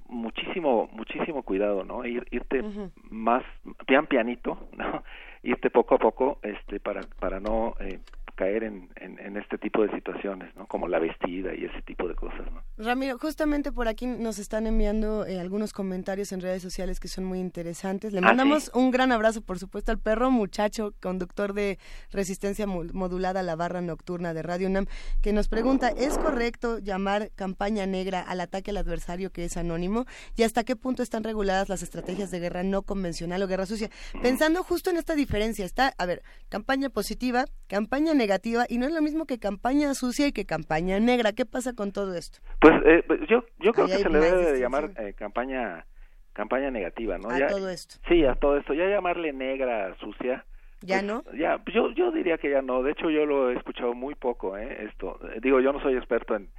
muchísimo 0.08 0.90
muchísimo 0.92 1.42
cuidado 1.43 1.83
no 1.83 2.06
Ir, 2.06 2.25
irte 2.30 2.64
más 3.09 3.43
pian 3.88 4.06
pianito 4.06 4.67
no 4.77 5.03
irte 5.42 5.69
poco 5.72 5.95
a 5.95 6.00
poco 6.00 6.40
este 6.43 6.80
para 6.80 7.01
para 7.19 7.40
no 7.40 7.74
eh, 7.80 8.00
caer 8.36 8.64
en, 8.64 8.90
en, 8.95 9.38
este 9.38 9.58
tipo 9.58 9.84
de 9.84 9.92
situaciones, 9.92 10.56
¿no? 10.56 10.68
Como 10.68 10.88
la 10.88 11.00
vestida 11.00 11.53
y 11.53 11.66
ese 11.66 11.82
tipo 11.84 12.08
de 12.08 12.16
cosas, 12.16 12.52
¿no? 12.52 12.64
Ramiro, 12.78 13.18
justamente 13.20 13.72
por 13.72 13.88
aquí 13.88 14.08
nos 14.08 14.40
están 14.40 14.66
enviando 14.66 15.26
eh, 15.26 15.40
algunos 15.40 15.74
comentarios 15.74 16.32
en 16.32 16.42
redes 16.42 16.62
sociales 16.62 17.00
que 17.00 17.08
son 17.08 17.26
muy 17.26 17.40
interesantes. 17.40 18.12
Le 18.12 18.20
ah, 18.20 18.22
mandamos 18.22 18.72
un 18.74 18.90
gran 18.92 19.12
abrazo, 19.12 19.42
por 19.42 19.60
supuesto, 19.60 19.92
al 19.92 20.00
perro 20.00 20.32
muchacho, 20.32 20.94
conductor 21.00 21.53
de 21.53 21.78
resistencia 22.12 22.66
modulada 22.66 23.42
a 23.42 23.44
la 23.44 23.56
barra 23.56 23.82
nocturna 23.82 24.34
de 24.34 24.42
Radio 24.42 24.68
UNAM, 24.68 24.88
que 25.22 25.34
nos 25.34 25.48
pregunta, 25.48 25.90
¿es 25.90 26.18
correcto 26.18 26.80
llamar 26.80 27.32
campaña 27.36 27.86
negra 27.86 28.22
al 28.22 28.42
ataque 28.42 28.72
al 28.72 28.78
adversario 28.78 29.32
que 29.32 29.45
es 29.45 29.58
anónimo? 29.58 30.06
¿Y 30.36 30.44
hasta 30.44 30.64
qué 30.64 30.76
punto 30.76 31.03
están 31.03 31.24
reguladas 31.24 31.70
las 31.70 31.84
estrategias 31.84 32.32
de 32.32 32.40
guerra 32.40 32.64
no 32.64 32.82
convencional 32.82 33.44
o 33.44 33.48
guerra 33.48 33.68
sucia? 33.68 33.90
Pensando 34.22 34.64
justo 34.64 34.90
en 34.90 34.98
esta 34.98 35.14
diferencia, 35.16 35.66
está, 35.66 35.94
a 35.98 36.06
ver, 36.06 36.24
campaña 36.50 36.90
positiva, 36.90 37.45
campaña 37.68 38.14
negra 38.14 38.23
negativa 38.24 38.66
y 38.69 38.77
no 38.77 38.85
es 38.85 38.93
lo 38.93 39.02
mismo 39.02 39.26
que 39.26 39.38
campaña 39.38 39.93
sucia 39.93 40.27
y 40.27 40.32
que 40.32 40.45
campaña 40.45 41.00
negra. 41.00 41.34
¿Qué 41.34 41.45
pasa 41.45 41.74
con 41.74 41.92
todo 41.92 42.16
esto? 42.16 42.40
Pues 42.60 42.74
eh, 42.85 43.03
yo, 43.30 43.43
yo 43.60 43.72
creo 43.74 43.88
que 43.88 43.98
se 43.98 44.10
le 44.10 44.19
debe 44.19 44.52
de 44.53 44.60
llamar 44.60 44.92
eh, 44.98 45.14
campaña 45.14 45.85
campaña 46.34 46.72
negativa, 46.72 47.18
¿no? 47.18 47.30
A 47.30 47.48
todo 47.48 47.69
esto. 47.69 47.95
Sí, 48.08 48.26
a 48.26 48.35
todo 48.35 48.58
esto. 48.58 48.74
Ya 48.74 48.88
llamarle 48.88 49.34
negra, 49.34 49.95
sucia. 50.00 50.45
¿Ya 50.82 51.00
pues, 51.00 51.03
no? 51.06 51.24
Ya, 51.38 51.61
yo, 51.74 51.92
yo 51.92 52.11
diría 52.11 52.38
que 52.38 52.50
ya 52.50 52.61
no. 52.61 52.82
De 52.82 52.92
hecho, 52.92 53.10
yo 53.10 53.26
lo 53.26 53.52
he 53.52 53.56
escuchado 53.56 53.93
muy 53.93 54.16
poco, 54.16 54.58
¿eh? 54.58 54.88
Esto. 54.90 55.19
Digo, 55.42 55.61
yo 55.61 55.72
no 55.72 55.80
soy 55.82 55.95
experto 55.95 56.35
en, 56.35 56.50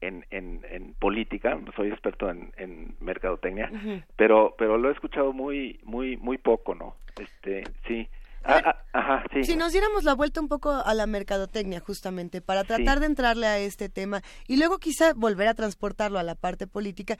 en, 0.00 0.24
en, 0.30 0.60
en 0.68 0.94
política, 0.94 1.58
soy 1.76 1.88
experto 1.88 2.28
en, 2.28 2.52
en 2.56 2.96
mercadotecnia, 3.00 3.70
pero, 4.16 4.54
pero 4.58 4.76
lo 4.76 4.88
he 4.88 4.92
escuchado 4.92 5.32
muy, 5.32 5.78
muy, 5.84 6.16
muy 6.16 6.38
poco, 6.38 6.74
¿no? 6.74 6.96
Este, 7.18 7.64
sí. 7.86 8.08
Ah, 8.44 8.76
ah, 8.92 9.24
si 9.42 9.56
nos 9.56 9.72
diéramos 9.72 10.04
la 10.04 10.14
vuelta 10.14 10.40
un 10.40 10.48
poco 10.48 10.70
a 10.72 10.94
la 10.94 11.06
mercadotecnia, 11.06 11.80
justamente, 11.80 12.40
para 12.40 12.64
tratar 12.64 13.00
de 13.00 13.06
entrarle 13.06 13.46
a 13.46 13.58
este 13.58 13.88
tema 13.88 14.22
y 14.48 14.56
luego 14.56 14.78
quizá 14.78 15.12
volver 15.14 15.48
a 15.48 15.54
transportarlo 15.54 16.18
a 16.18 16.22
la 16.22 16.34
parte 16.34 16.66
política, 16.66 17.18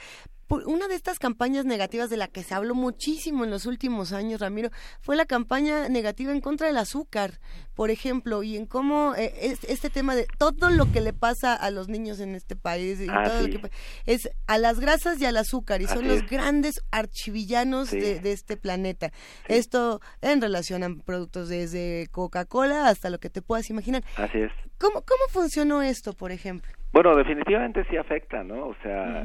una 0.61 0.89
de 0.89 0.95
estas 0.95 1.19
campañas 1.19 1.65
negativas 1.65 2.11
de 2.11 2.17
la 2.17 2.29
que 2.29 2.43
se 2.43 2.55
habló 2.55 2.75
muchísimo 2.75 3.45
en 3.45 3.51
los 3.51 3.67
últimos 3.67 4.13
años, 4.13 4.41
Ramiro, 4.41 4.71
fue 5.01 5.17
la 5.17 5.25
campaña 5.25 5.89
negativa 5.89 6.33
en 6.33 6.41
contra 6.41 6.67
del 6.67 6.77
azúcar, 6.77 7.33
por 7.75 7.91
ejemplo, 7.91 8.43
y 8.43 8.57
en 8.57 8.67
cómo 8.67 9.15
eh, 9.17 9.33
este 9.69 9.91
tema 9.91 10.15
de 10.15 10.27
todo 10.39 10.71
lo 10.71 10.91
que 10.93 11.01
le 11.01 11.13
pasa 11.13 11.55
a 11.55 11.71
los 11.71 11.89
niños 11.89 12.21
en 12.21 12.35
este 12.35 12.57
país 12.57 13.01
y 13.01 13.09
ah, 13.09 13.23
todo 13.25 13.43
lo 13.43 13.49
que 13.49 13.71
es 14.07 14.31
a 14.47 14.59
las 14.59 14.81
grasas 14.81 15.21
y 15.21 15.25
al 15.25 15.37
azúcar 15.37 15.81
y 15.81 15.87
son 15.87 16.07
los 16.07 16.29
grandes 16.29 16.81
archivillanos 16.91 17.91
de, 17.91 18.21
este 18.33 18.57
planeta. 18.57 19.11
Esto 19.49 20.01
en 20.21 20.41
relación 20.41 20.83
a 20.83 20.89
productos 21.05 21.49
desde 21.49 22.07
Coca-Cola 22.11 22.89
hasta 22.89 23.11
lo 23.11 23.19
que 23.19 23.31
te 23.31 23.43
puedas 23.43 23.69
imaginar. 23.71 24.03
Así 24.17 24.39
es. 24.39 24.53
¿Cómo, 24.79 25.03
cómo 25.03 25.23
funcionó 25.31 25.83
esto, 25.83 26.13
por 26.13 26.33
ejemplo? 26.33 26.71
Bueno, 26.93 27.17
definitivamente 27.17 27.85
sí 27.89 27.97
afecta, 27.97 28.43
¿no? 28.43 28.67
O 28.67 28.77
sea, 28.83 29.25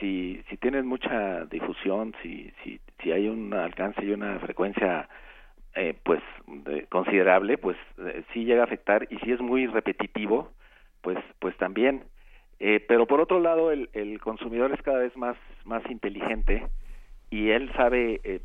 si, 0.00 0.42
si 0.48 0.56
tienes 0.56 0.84
mucha 0.84 1.44
difusión, 1.46 2.14
si, 2.22 2.52
si, 2.62 2.80
si 3.02 3.12
hay 3.12 3.28
un 3.28 3.52
alcance 3.54 4.04
y 4.04 4.10
una 4.12 4.38
frecuencia 4.38 5.08
eh, 5.74 5.94
pues 6.02 6.20
considerable, 6.88 7.58
pues 7.58 7.76
eh, 7.98 8.24
sí 8.32 8.44
llega 8.44 8.62
a 8.62 8.64
afectar 8.64 9.06
y 9.10 9.18
si 9.18 9.32
es 9.32 9.40
muy 9.40 9.66
repetitivo, 9.66 10.50
pues 11.02 11.18
pues 11.38 11.56
también. 11.56 12.04
Eh, 12.60 12.84
pero 12.88 13.06
por 13.06 13.20
otro 13.20 13.38
lado, 13.38 13.70
el, 13.70 13.88
el 13.92 14.20
consumidor 14.20 14.72
es 14.72 14.82
cada 14.82 14.98
vez 14.98 15.16
más 15.16 15.36
más 15.64 15.88
inteligente 15.90 16.66
y 17.30 17.50
él 17.50 17.70
sabe, 17.74 18.20
eh, 18.24 18.40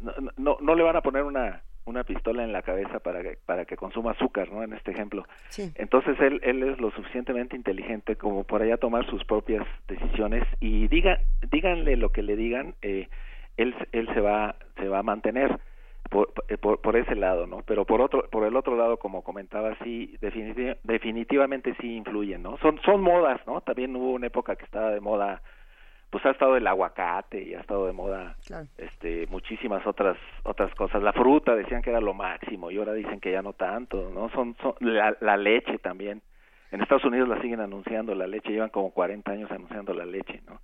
no, 0.00 0.12
no, 0.36 0.56
no 0.60 0.74
le 0.74 0.82
van 0.82 0.96
a 0.96 1.02
poner 1.02 1.22
una 1.22 1.62
una 1.86 2.04
pistola 2.04 2.44
en 2.44 2.52
la 2.52 2.62
cabeza 2.62 2.98
para 2.98 3.22
que, 3.22 3.38
para 3.46 3.64
que 3.64 3.76
consuma 3.76 4.10
azúcar, 4.10 4.50
¿no? 4.52 4.62
En 4.62 4.72
este 4.72 4.90
ejemplo. 4.90 5.24
Entonces 5.76 6.18
él, 6.20 6.40
él 6.42 6.62
es 6.64 6.80
lo 6.80 6.90
suficientemente 6.90 7.56
inteligente 7.56 8.16
como 8.16 8.44
para 8.44 8.66
ya 8.66 8.76
tomar 8.76 9.08
sus 9.08 9.24
propias 9.24 9.66
decisiones 9.88 10.42
y 10.60 10.88
diga, 10.88 11.20
díganle 11.50 11.96
lo 11.96 12.10
que 12.10 12.22
le 12.22 12.36
digan, 12.36 12.74
eh, 12.82 13.08
él, 13.56 13.74
él 13.92 14.08
se 14.12 14.20
va, 14.20 14.56
se 14.76 14.88
va 14.88 14.98
a 14.98 15.02
mantener 15.04 15.58
por, 16.10 16.32
por, 16.60 16.80
por, 16.80 16.96
ese 16.96 17.14
lado, 17.14 17.46
¿no? 17.46 17.62
Pero 17.62 17.84
por 17.84 18.00
otro, 18.00 18.28
por 18.30 18.44
el 18.44 18.56
otro 18.56 18.76
lado, 18.76 18.98
como 18.98 19.22
comentaba, 19.22 19.76
sí, 19.82 20.16
definitivamente 20.20 21.74
sí 21.80 21.96
influyen, 21.96 22.42
¿no? 22.42 22.58
Son, 22.58 22.80
son 22.82 23.00
modas, 23.00 23.40
¿no? 23.46 23.60
También 23.60 23.94
hubo 23.96 24.12
una 24.12 24.26
época 24.26 24.56
que 24.56 24.64
estaba 24.64 24.90
de 24.90 25.00
moda 25.00 25.42
pues 26.16 26.24
ha 26.24 26.30
estado 26.30 26.56
el 26.56 26.66
aguacate 26.66 27.42
y 27.42 27.52
ha 27.52 27.60
estado 27.60 27.86
de 27.86 27.92
moda 27.92 28.36
este 28.78 29.26
muchísimas 29.26 29.86
otras 29.86 30.16
otras 30.44 30.74
cosas. 30.74 31.02
La 31.02 31.12
fruta 31.12 31.54
decían 31.54 31.82
que 31.82 31.90
era 31.90 32.00
lo 32.00 32.14
máximo 32.14 32.70
y 32.70 32.78
ahora 32.78 32.94
dicen 32.94 33.20
que 33.20 33.32
ya 33.32 33.42
no 33.42 33.52
tanto 33.52 34.10
no 34.14 34.30
son, 34.30 34.56
son 34.62 34.72
la, 34.80 35.14
la 35.20 35.36
leche 35.36 35.76
también. 35.76 36.22
En 36.72 36.80
Estados 36.80 37.04
Unidos 37.04 37.28
la 37.28 37.38
siguen 37.42 37.60
anunciando 37.60 38.14
la 38.14 38.26
leche 38.26 38.50
llevan 38.50 38.70
como 38.70 38.92
40 38.92 39.30
años 39.30 39.50
anunciando 39.50 39.92
la 39.92 40.06
leche 40.06 40.40
no 40.48 40.58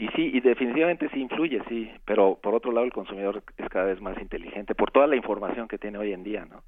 y 0.00 0.08
sí 0.16 0.30
y 0.32 0.40
definitivamente 0.40 1.08
sí 1.12 1.20
influye 1.20 1.60
sí 1.68 1.90
pero 2.06 2.36
por 2.42 2.54
otro 2.54 2.72
lado 2.72 2.86
el 2.86 2.92
consumidor 2.92 3.42
es 3.58 3.68
cada 3.68 3.84
vez 3.84 4.00
más 4.00 4.18
inteligente 4.18 4.74
por 4.74 4.90
toda 4.90 5.06
la 5.06 5.16
información 5.16 5.68
que 5.68 5.78
tiene 5.78 5.98
hoy 5.98 6.12
en 6.12 6.24
día 6.24 6.46
no 6.46 6.62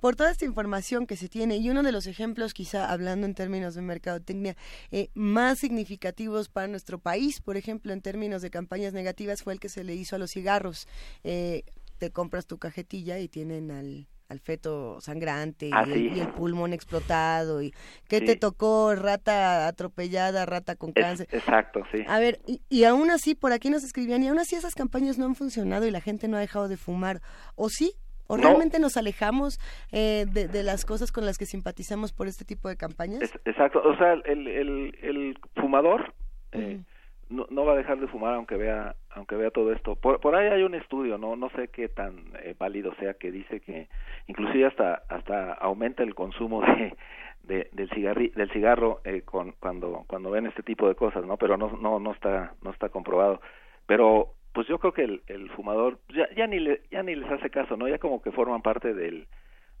por 0.00 0.16
toda 0.16 0.30
esta 0.30 0.44
información 0.44 1.06
que 1.06 1.16
se 1.16 1.28
tiene 1.28 1.56
y 1.56 1.70
uno 1.70 1.82
de 1.82 1.90
los 1.90 2.06
ejemplos, 2.06 2.54
quizá 2.54 2.92
hablando 2.92 3.26
en 3.26 3.34
términos 3.34 3.74
de 3.74 3.82
mercadotecnia, 3.82 4.56
eh, 4.92 5.10
más 5.14 5.58
significativos 5.58 6.48
para 6.48 6.68
nuestro 6.68 7.00
país, 7.00 7.40
por 7.40 7.56
ejemplo, 7.56 7.92
en 7.92 8.00
términos 8.00 8.40
de 8.40 8.50
campañas 8.50 8.92
negativas, 8.92 9.42
fue 9.42 9.54
el 9.54 9.58
que 9.58 9.68
se 9.68 9.82
le 9.82 9.96
hizo 9.96 10.14
a 10.14 10.20
los 10.20 10.30
cigarros. 10.30 10.86
Eh, 11.24 11.64
te 11.98 12.12
compras 12.12 12.46
tu 12.46 12.58
cajetilla 12.58 13.18
y 13.18 13.26
tienen 13.26 13.72
al, 13.72 14.06
al 14.28 14.40
feto 14.40 15.00
sangrante 15.00 15.70
ah, 15.72 15.84
y, 15.86 16.20
el, 16.20 16.28
pulmón 16.28 16.72
explotado 16.72 17.62
y 17.62 17.72
qué 18.08 18.20
te 18.20 18.36
tocó 18.36 18.94
rata 18.94 19.66
atropellada 19.66 20.44
rata 20.44 20.76
con 20.76 20.92
cáncer. 20.92 21.26
exacto 21.32 21.82
sí. 21.92 22.04
A 22.06 22.18
ver 22.18 22.38
y, 22.46 22.60
y, 22.68 22.84
aún 22.84 23.10
así 23.10 23.34
por 23.34 23.52
aquí 23.52 23.70
nos 23.70 23.84
escribían 23.84 24.22
y 24.22 24.28
aún 24.28 24.38
así 24.38 24.54
esas 24.54 24.74
campañas 24.74 25.18
no 25.18 25.24
han 25.24 25.34
funcionado 25.34 25.86
y 25.86 25.90
la 25.90 26.00
gente 26.00 26.28
no 26.28 26.36
ha 26.36 26.40
dejado 26.40 26.68
de 26.68 26.76
fumar 26.76 27.20
o 27.56 27.68
sí 27.68 27.92
¿O 28.30 28.36
realmente 28.36 28.78
nos 28.78 28.98
alejamos 28.98 29.58
eh, 29.90 30.26
de, 30.30 30.62
las 30.62 30.84
cosas 30.84 31.12
con 31.12 31.24
las 31.24 31.38
que 31.38 31.46
simpatizamos 31.46 32.12
por 32.12 32.28
este 32.28 32.44
tipo 32.44 32.68
de 32.68 32.76
campañas? 32.76 33.22
exacto, 33.46 33.80
o 33.82 33.96
sea, 33.96 34.12
el, 34.12 34.46
el, 34.46 34.94
el 35.00 35.38
fumador 35.56 36.12
eh, 36.52 36.82
no, 37.30 37.46
no, 37.50 37.64
va 37.64 37.72
a 37.72 37.76
dejar 37.76 37.98
de 37.98 38.08
fumar 38.08 38.34
aunque 38.34 38.56
vea 38.56 38.94
aunque 39.10 39.36
vea 39.36 39.50
todo 39.50 39.72
esto. 39.72 39.96
Por, 39.96 40.20
por 40.20 40.34
ahí 40.34 40.48
hay 40.48 40.62
un 40.62 40.74
estudio, 40.74 41.18
no 41.18 41.36
no 41.36 41.50
sé 41.50 41.68
qué 41.68 41.88
tan 41.88 42.32
eh, 42.42 42.54
válido 42.58 42.94
sea 42.96 43.14
que 43.14 43.30
dice 43.30 43.60
que 43.60 43.88
inclusive 44.26 44.66
hasta 44.66 45.02
hasta 45.08 45.52
aumenta 45.54 46.02
el 46.02 46.14
consumo 46.14 46.62
de, 46.62 46.96
de 47.42 47.68
del 47.72 47.90
cigarri, 47.90 48.28
del 48.30 48.50
cigarro 48.50 49.00
con, 49.24 49.52
cuando 49.60 50.04
cuando 50.06 50.30
ven 50.30 50.46
este 50.46 50.62
tipo 50.62 50.88
de 50.88 50.94
cosas, 50.94 51.24
¿no? 51.24 51.36
Pero 51.36 51.56
no 51.56 51.76
no 51.80 51.98
no 51.98 52.12
está 52.12 52.54
no 52.62 52.70
está 52.70 52.88
comprobado. 52.88 53.40
Pero 53.86 54.34
pues 54.52 54.66
yo 54.66 54.78
creo 54.78 54.92
que 54.92 55.04
el, 55.04 55.22
el 55.28 55.50
fumador 55.50 55.98
ya, 56.08 56.28
ya 56.34 56.46
ni 56.46 56.58
le, 56.58 56.82
ya 56.90 57.02
ni 57.02 57.14
les 57.14 57.30
hace 57.30 57.50
caso, 57.50 57.76
¿no? 57.76 57.86
Ya 57.86 57.98
como 57.98 58.20
que 58.22 58.32
forman 58.32 58.62
parte 58.62 58.92
del, 58.92 59.28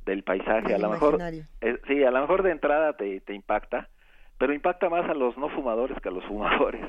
del 0.04 0.22
paisaje. 0.22 0.74
a 0.74 0.78
lo 0.78 0.90
mejor, 0.90 1.18
eh, 1.20 1.78
sí, 1.86 2.04
a 2.04 2.10
lo 2.10 2.20
mejor 2.20 2.42
de 2.42 2.52
entrada 2.52 2.92
te, 2.96 3.20
te 3.20 3.34
impacta, 3.34 3.88
pero 4.38 4.52
impacta 4.52 4.88
más 4.88 5.08
a 5.10 5.14
los 5.14 5.36
no 5.36 5.48
fumadores 5.48 6.00
que 6.00 6.08
a 6.08 6.12
los 6.12 6.24
fumadores. 6.24 6.86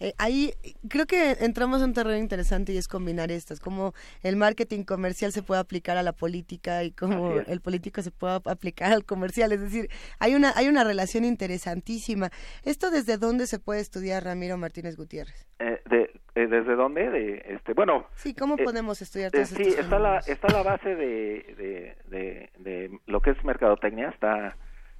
Eh, 0.00 0.12
ahí 0.18 0.52
creo 0.88 1.06
que 1.06 1.32
entramos 1.40 1.80
en 1.80 1.88
un 1.88 1.94
terreno 1.94 2.18
interesante 2.18 2.72
y 2.72 2.76
es 2.76 2.88
combinar 2.88 3.30
estas, 3.30 3.60
como 3.60 3.94
el 4.22 4.36
marketing 4.36 4.84
comercial 4.84 5.32
se 5.32 5.42
puede 5.42 5.60
aplicar 5.60 5.96
a 5.96 6.02
la 6.02 6.12
política 6.12 6.84
y 6.84 6.90
como 6.90 7.40
el 7.40 7.60
político 7.60 8.02
se 8.02 8.10
puede 8.10 8.40
aplicar 8.44 8.92
al 8.92 9.04
comercial, 9.04 9.52
es 9.52 9.60
decir, 9.60 9.88
hay 10.18 10.34
una 10.34 10.52
hay 10.56 10.68
una 10.68 10.84
relación 10.84 11.24
interesantísima. 11.24 12.30
¿Esto 12.64 12.90
desde 12.90 13.18
dónde 13.18 13.46
se 13.46 13.58
puede 13.58 13.80
estudiar, 13.80 14.24
Ramiro 14.24 14.56
Martínez 14.56 14.96
Gutiérrez? 14.96 15.46
Eh, 15.58 15.80
de, 15.88 16.10
eh, 16.34 16.46
¿Desde 16.46 16.76
dónde? 16.76 17.08
De, 17.10 17.42
este, 17.48 17.72
bueno. 17.72 18.06
Sí, 18.14 18.34
¿cómo 18.34 18.56
podemos 18.56 19.00
estudiar 19.00 19.30
Sí, 19.46 19.74
está 19.78 19.98
la, 19.98 20.18
está 20.18 20.48
la 20.52 20.62
base 20.62 20.94
de, 20.94 21.96
de, 22.08 22.50
de, 22.58 23.00
lo 23.06 23.20
que 23.20 23.30
es 23.30 23.44
mercadotecnia, 23.44 24.08
está, 24.08 24.56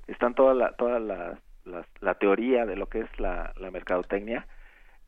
están 0.07 0.34
toda 0.34 0.55
la, 0.55 0.73
toda 0.73 0.99
la, 0.99 1.39
la, 2.00 2.15
teoría 2.15 2.65
de 2.65 2.76
lo 2.76 2.89
que 2.89 3.00
es 3.00 3.20
la, 3.20 3.52
la 3.58 3.70
mercadotecnia 3.70 4.47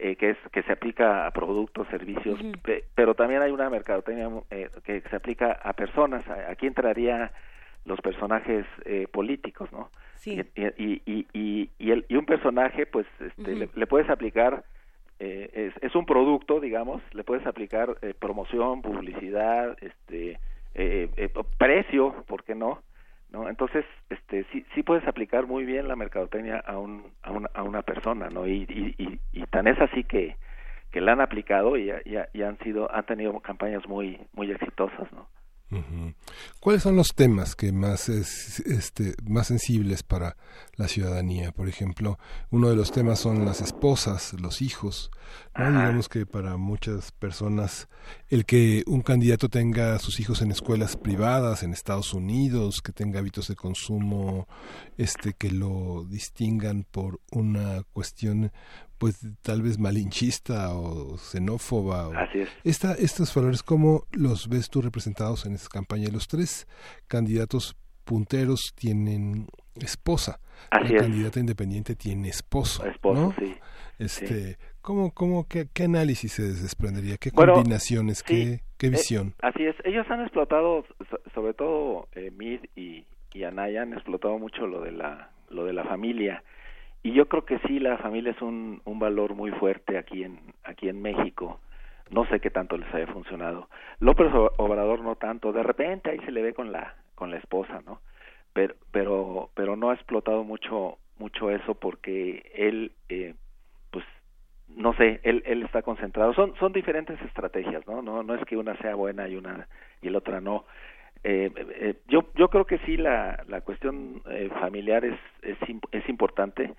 eh, 0.00 0.14
que 0.14 0.30
es 0.30 0.38
que 0.52 0.62
se 0.62 0.72
aplica 0.72 1.26
a 1.26 1.32
productos, 1.32 1.88
servicios, 1.88 2.38
pero 2.94 3.14
también 3.14 3.42
hay 3.42 3.50
una 3.50 3.68
mercadotecnia 3.68 4.30
eh, 4.50 4.70
que 4.84 5.00
se 5.00 5.16
aplica 5.16 5.52
a 5.52 5.72
personas. 5.72 6.22
Aquí 6.48 6.68
entraría 6.68 7.32
los 7.84 8.00
personajes 8.00 8.64
eh, 8.84 9.08
políticos, 9.10 9.72
¿no? 9.72 9.90
Sí. 10.14 10.40
Y, 10.54 10.72
y, 10.76 11.02
y, 11.32 11.70
y, 11.78 11.90
el, 11.90 12.06
y 12.08 12.16
un 12.16 12.26
personaje, 12.26 12.86
pues, 12.86 13.06
este, 13.18 13.68
le, 13.74 13.86
puedes 13.86 14.08
aplicar 14.08 14.64
es, 15.18 15.72
es, 15.80 15.94
un 15.96 16.06
producto, 16.06 16.60
digamos, 16.60 17.02
le 17.12 17.24
puedes 17.24 17.44
aplicar 17.44 17.96
promoción, 18.20 18.82
publicidad, 18.82 19.76
este, 19.80 20.38
precio, 21.58 22.24
¿por 22.28 22.44
qué 22.44 22.54
no? 22.54 22.82
¿No? 23.30 23.48
Entonces, 23.48 23.84
este, 24.10 24.44
sí, 24.52 24.64
sí 24.74 24.82
puedes 24.82 25.06
aplicar 25.06 25.46
muy 25.46 25.64
bien 25.64 25.88
la 25.88 25.96
mercadotecnia 25.96 26.58
a, 26.66 26.78
un, 26.78 27.04
a, 27.22 27.32
una, 27.32 27.50
a 27.54 27.62
una 27.62 27.82
persona, 27.82 28.28
¿no? 28.30 28.46
Y, 28.46 28.62
y, 28.68 29.20
y, 29.32 29.46
tan 29.46 29.66
es 29.66 29.80
así 29.80 30.04
que, 30.04 30.36
que 30.90 31.00
la 31.00 31.12
han 31.12 31.20
aplicado 31.20 31.76
y, 31.76 31.92
y, 32.04 32.42
han 32.42 32.58
sido, 32.58 32.92
han 32.94 33.04
tenido 33.04 33.38
campañas 33.40 33.86
muy, 33.88 34.18
muy 34.32 34.50
exitosas, 34.50 35.12
¿no? 35.12 35.26
¿Cuáles 36.60 36.82
son 36.82 36.96
los 36.96 37.08
temas 37.14 37.54
que 37.54 37.72
más 37.72 38.08
es, 38.08 38.60
este, 38.60 39.14
más 39.24 39.48
sensibles 39.48 40.02
para 40.02 40.36
la 40.76 40.88
ciudadanía? 40.88 41.52
Por 41.52 41.68
ejemplo, 41.68 42.18
uno 42.50 42.70
de 42.70 42.76
los 42.76 42.90
temas 42.90 43.18
son 43.18 43.44
las 43.44 43.60
esposas, 43.60 44.32
los 44.40 44.62
hijos. 44.62 45.10
Digamos 45.54 46.08
que 46.08 46.24
para 46.24 46.56
muchas 46.56 47.12
personas 47.12 47.88
el 48.28 48.46
que 48.46 48.82
un 48.86 49.02
candidato 49.02 49.50
tenga 49.50 49.94
a 49.94 49.98
sus 49.98 50.20
hijos 50.20 50.40
en 50.40 50.50
escuelas 50.50 50.96
privadas 50.96 51.62
en 51.62 51.74
Estados 51.74 52.14
Unidos, 52.14 52.80
que 52.80 52.92
tenga 52.92 53.18
hábitos 53.18 53.48
de 53.48 53.56
consumo, 53.56 54.48
este, 54.96 55.34
que 55.34 55.50
lo 55.50 56.06
distingan 56.08 56.86
por 56.90 57.20
una 57.30 57.82
cuestión 57.92 58.52
pues 58.98 59.20
tal 59.42 59.62
vez 59.62 59.78
malinchista 59.78 60.74
o 60.74 61.16
xenófoba. 61.16 62.10
Así 62.20 62.40
es. 62.40 62.48
Esta, 62.64 62.94
estos 62.94 63.34
valores, 63.34 63.62
¿cómo 63.62 64.04
los 64.12 64.48
ves 64.48 64.68
tú 64.68 64.82
representados 64.82 65.46
en 65.46 65.54
esta 65.54 65.68
campaña? 65.68 66.08
Los 66.12 66.28
tres 66.28 66.66
candidatos 67.06 67.76
punteros 68.04 68.74
tienen 68.74 69.46
esposa. 69.76 70.40
Así 70.70 70.94
La 70.94 71.02
candidata 71.02 71.38
independiente 71.38 71.94
tiene 71.94 72.28
esposo. 72.28 72.84
Esposo, 72.84 73.32
sí. 73.38 73.54
Este, 73.98 74.58
¿cómo, 74.80 75.12
cómo, 75.12 75.46
qué, 75.48 75.66
qué, 75.72 75.84
análisis 75.84 76.32
se 76.32 76.42
desprendería? 76.42 77.16
¿Qué 77.16 77.30
combinaciones? 77.30 78.22
qué, 78.22 78.60
qué, 78.76 78.86
eh, 78.88 78.90
visión? 78.90 79.34
así 79.42 79.64
es. 79.64 79.76
Ellos 79.84 80.06
han 80.10 80.22
explotado, 80.22 80.84
sobre 81.34 81.54
todo 81.54 82.08
eh, 82.12 82.30
Mid 82.36 82.60
y, 82.76 83.04
y 83.32 83.44
Anaya, 83.44 83.82
han 83.82 83.92
explotado 83.92 84.38
mucho 84.38 84.66
lo 84.66 84.82
de 84.82 84.92
la, 84.92 85.30
lo 85.50 85.64
de 85.64 85.72
la 85.72 85.84
familia 85.84 86.42
y 87.02 87.12
yo 87.12 87.28
creo 87.28 87.44
que 87.44 87.58
sí 87.60 87.78
la 87.78 87.98
familia 87.98 88.32
es 88.32 88.42
un, 88.42 88.82
un 88.84 88.98
valor 88.98 89.34
muy 89.34 89.50
fuerte 89.52 89.98
aquí 89.98 90.24
en 90.24 90.38
aquí 90.64 90.88
en 90.88 91.00
México. 91.00 91.60
No 92.10 92.26
sé 92.26 92.40
qué 92.40 92.50
tanto 92.50 92.76
les 92.76 92.92
haya 92.94 93.06
funcionado. 93.08 93.68
López 94.00 94.32
Obrador 94.56 95.00
no 95.00 95.16
tanto. 95.16 95.52
De 95.52 95.62
repente 95.62 96.10
ahí 96.10 96.18
se 96.20 96.32
le 96.32 96.42
ve 96.42 96.54
con 96.54 96.72
la 96.72 96.94
con 97.14 97.30
la 97.30 97.36
esposa 97.38 97.82
no 97.86 98.00
pero 98.52 98.74
pero 98.90 99.50
pero 99.54 99.76
no 99.76 99.90
ha 99.90 99.94
explotado 99.94 100.42
mucho 100.42 100.98
mucho 101.18 101.50
eso 101.50 101.74
porque 101.74 102.50
él 102.54 102.92
eh, 103.08 103.34
pues 103.90 104.04
no 104.68 104.94
sé 104.94 105.20
él 105.22 105.42
él 105.46 105.62
está 105.62 105.82
concentrado. 105.82 106.34
Son 106.34 106.54
son 106.56 106.72
diferentes 106.72 107.20
estrategias 107.22 107.86
no 107.86 108.02
no 108.02 108.22
no 108.22 108.34
es 108.34 108.44
que 108.46 108.56
una 108.56 108.76
sea 108.78 108.94
buena 108.94 109.28
y 109.28 109.36
una 109.36 109.68
y 110.02 110.10
la 110.10 110.18
otra 110.18 110.40
no 110.40 110.64
eh, 111.24 111.50
eh, 111.56 111.94
yo 112.08 112.30
yo 112.34 112.48
creo 112.48 112.64
que 112.64 112.78
sí 112.80 112.96
la 112.96 113.44
la 113.48 113.60
cuestión 113.62 114.22
eh, 114.30 114.48
familiar 114.60 115.04
es 115.04 115.18
es, 115.42 115.58
es 115.92 116.08
importante 116.08 116.74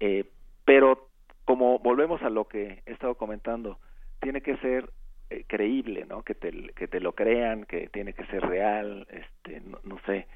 eh, 0.00 0.24
pero 0.64 1.08
como 1.44 1.78
volvemos 1.78 2.22
a 2.22 2.30
lo 2.30 2.46
que 2.46 2.82
he 2.86 2.92
estado 2.92 3.14
comentando, 3.16 3.78
tiene 4.20 4.40
que 4.40 4.56
ser 4.58 4.90
eh, 5.30 5.44
creíble, 5.46 6.06
¿no? 6.08 6.22
Que 6.22 6.34
te, 6.34 7.00
lo 7.00 7.12
crean, 7.12 7.64
que 7.64 7.88
tiene 7.88 8.12
que 8.12 8.26
ser 8.26 8.42
real, 8.42 9.06
este, 9.10 9.62
no, 9.84 9.98
sé, 10.06 10.26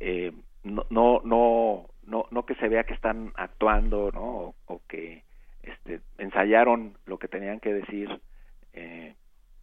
eh, 0.00 0.32
no, 0.62 0.84
no, 0.90 1.20
no, 1.24 1.86
no, 2.06 2.26
no 2.30 2.46
que 2.46 2.54
se 2.56 2.68
vea 2.68 2.84
que 2.84 2.94
están 2.94 3.32
actuando, 3.36 4.10
¿no? 4.12 4.54
O, 4.66 4.82
que 4.88 5.22
este, 5.62 6.00
ensayaron 6.18 6.96
lo 7.06 7.18
que 7.18 7.28
tenían 7.28 7.60
que 7.60 7.72
decir, 7.74 8.20
eh, 8.72 9.14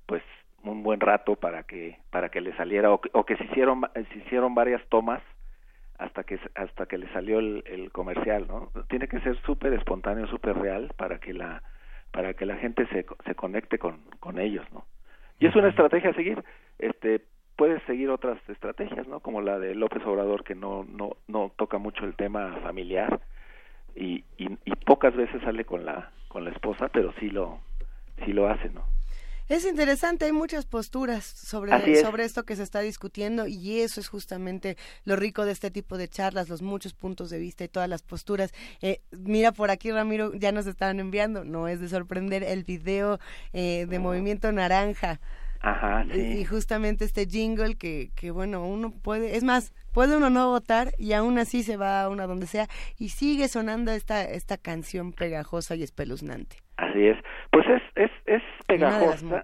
pues 0.06 0.24
un 0.64 0.84
buen 0.84 1.00
rato 1.00 1.36
para 1.36 1.64
que 1.64 1.98
para 2.10 2.30
que 2.30 2.42
le 2.42 2.56
saliera 2.56 2.92
o 2.92 3.02
que, 3.02 3.10
o 3.14 3.26
que 3.26 3.38
se 3.38 3.46
hicieron 3.46 3.82
se 3.94 4.18
hicieron 4.18 4.56
varias 4.56 4.82
tomas 4.90 5.22
hasta 5.98 6.24
que 6.24 6.40
hasta 6.56 6.86
que 6.86 6.98
le 6.98 7.12
salió 7.14 7.40
el, 7.40 7.64
el 7.66 7.92
comercial 7.92 8.48
no 8.48 8.72
tiene 8.90 9.08
que 9.08 9.20
ser 9.22 9.36
súper 9.42 9.74
espontáneo 9.74 10.28
súper 10.28 10.58
real 10.58 10.92
para 10.98 11.20
que 11.20 11.34
la 11.34 11.64
para 12.12 12.34
que 12.34 12.46
la 12.46 12.58
gente 12.58 12.86
se, 12.88 13.06
se 13.26 13.36
conecte 13.36 13.80
con, 13.80 14.02
con 14.20 14.40
ellos 14.40 14.66
no 14.72 14.86
y 15.42 15.48
es 15.48 15.56
una 15.56 15.70
estrategia 15.70 16.12
a 16.12 16.14
seguir. 16.14 16.42
Este 16.78 17.20
puedes 17.56 17.82
seguir 17.84 18.10
otras 18.10 18.38
estrategias 18.48 19.08
no 19.08 19.20
como 19.20 19.42
la 19.42 19.60
de 19.60 19.76
López 19.76 20.06
Obrador 20.06 20.44
que 20.44 20.56
no 20.56 20.86
no 20.88 21.18
no 21.28 21.52
toca 21.58 21.78
mucho 21.80 22.06
el 22.06 22.16
tema 22.16 22.58
familiar 22.64 23.20
y, 23.96 24.24
y, 24.38 24.58
y 24.66 24.76
pocas 24.86 25.16
veces 25.16 25.42
sale 25.42 25.66
con 25.66 25.84
la 25.84 26.12
con 26.28 26.44
la 26.44 26.52
esposa 26.52 26.90
pero 26.90 27.12
sí 27.20 27.30
lo 27.30 27.60
sí 28.24 28.34
lo 28.34 28.48
hace 28.48 28.70
no 28.70 28.86
es 29.50 29.66
interesante, 29.66 30.26
hay 30.26 30.32
muchas 30.32 30.66
posturas 30.66 31.26
sobre, 31.26 32.02
sobre 32.02 32.24
esto 32.24 32.44
que 32.44 32.56
se 32.56 32.64
está 32.64 32.80
discutiendo 32.80 33.48
y 33.48 33.82
eso 33.82 34.00
es 34.00 34.08
justamente 34.08 34.78
lo 35.04 35.16
rico 35.16 35.46
de 35.46 35.52
este 35.52 35.72
tipo 35.72 35.98
de 35.98 36.08
charlas, 36.08 36.50
los 36.50 36.62
muchos 36.62 36.94
puntos 36.94 37.30
de 37.30 37.40
vista 37.40 37.64
y 37.64 37.68
todas 37.68 37.90
las 37.90 38.02
posturas. 38.02 38.54
Eh, 38.82 39.02
mira, 39.12 39.52
por 39.52 39.72
aquí 39.72 39.92
Ramiro 39.92 40.34
ya 40.34 40.52
nos 40.52 40.68
estaban 40.68 41.00
enviando, 41.00 41.44
no 41.44 41.68
es 41.68 41.80
de 41.80 41.90
sorprender, 41.90 42.44
el 42.44 42.64
video 42.64 43.20
eh, 43.54 43.86
de 43.90 44.00
Movimiento 44.00 44.52
Naranja. 44.52 45.20
Ajá, 45.60 46.06
sí. 46.12 46.20
Y, 46.20 46.46
justamente 46.46 47.06
este 47.06 47.28
jingle 47.28 47.76
que, 47.76 48.12
que, 48.16 48.32
bueno, 48.32 48.66
uno 48.66 48.92
puede, 48.92 49.36
es 49.36 49.44
más, 49.44 49.74
puede 49.94 50.18
uno 50.18 50.30
no 50.30 50.50
votar 50.50 50.90
y 50.98 51.14
aún 51.14 51.38
así 51.38 51.64
se 51.64 51.78
va 51.78 52.04
a 52.04 52.10
una 52.10 52.28
donde 52.28 52.46
sea 52.46 52.68
y 52.98 53.10
sigue 53.10 53.48
sonando 53.48 53.92
esta, 53.92 54.24
esta 54.24 54.58
canción 54.58 55.14
pegajosa 55.14 55.76
y 55.76 55.84
espeluznante. 55.84 56.58
Así 56.78 57.08
es. 57.08 57.18
Pues 57.52 57.66
es, 57.68 57.82
es, 57.96 58.12
es 58.26 58.44
pegajosa. 58.68 59.42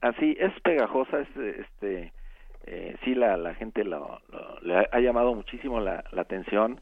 Así, 0.00 0.36
es 0.38 0.52
pegajosa, 0.62 1.20
es, 1.20 1.36
este, 1.36 2.12
eh, 2.66 2.96
sí, 3.04 3.14
la, 3.14 3.36
la 3.36 3.54
gente 3.54 3.84
lo, 3.84 4.20
le 4.62 4.88
ha, 4.90 5.00
llamado 5.00 5.34
muchísimo 5.34 5.80
la, 5.80 6.04
la 6.12 6.22
atención, 6.22 6.80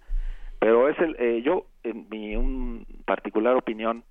pero 0.58 0.88
es 0.88 0.98
el, 0.98 1.16
eh, 1.18 1.42
yo, 1.42 1.66
en 1.82 2.06
mi 2.10 2.36
un 2.36 2.86
particular 3.06 3.56
opinión, 3.56 4.04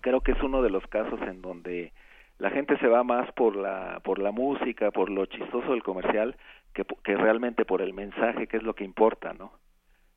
creo 0.00 0.20
que 0.20 0.32
es 0.32 0.42
uno 0.42 0.62
de 0.62 0.70
los 0.70 0.86
casos 0.86 1.20
en 1.22 1.42
donde 1.42 1.92
la 2.38 2.50
gente 2.50 2.76
se 2.78 2.88
va 2.88 3.04
más 3.04 3.30
por 3.32 3.56
la, 3.56 4.00
por 4.04 4.18
la 4.18 4.32
música, 4.32 4.90
por 4.90 5.10
lo 5.10 5.26
chistoso 5.26 5.70
del 5.70 5.82
comercial, 5.82 6.36
que, 6.74 7.16
realmente 7.16 7.64
por 7.64 7.80
el 7.80 7.94
mensaje, 7.94 8.46
que 8.46 8.56
es 8.56 8.62
lo 8.62 8.74
que 8.74 8.84
importa, 8.84 9.32
¿no? 9.32 9.52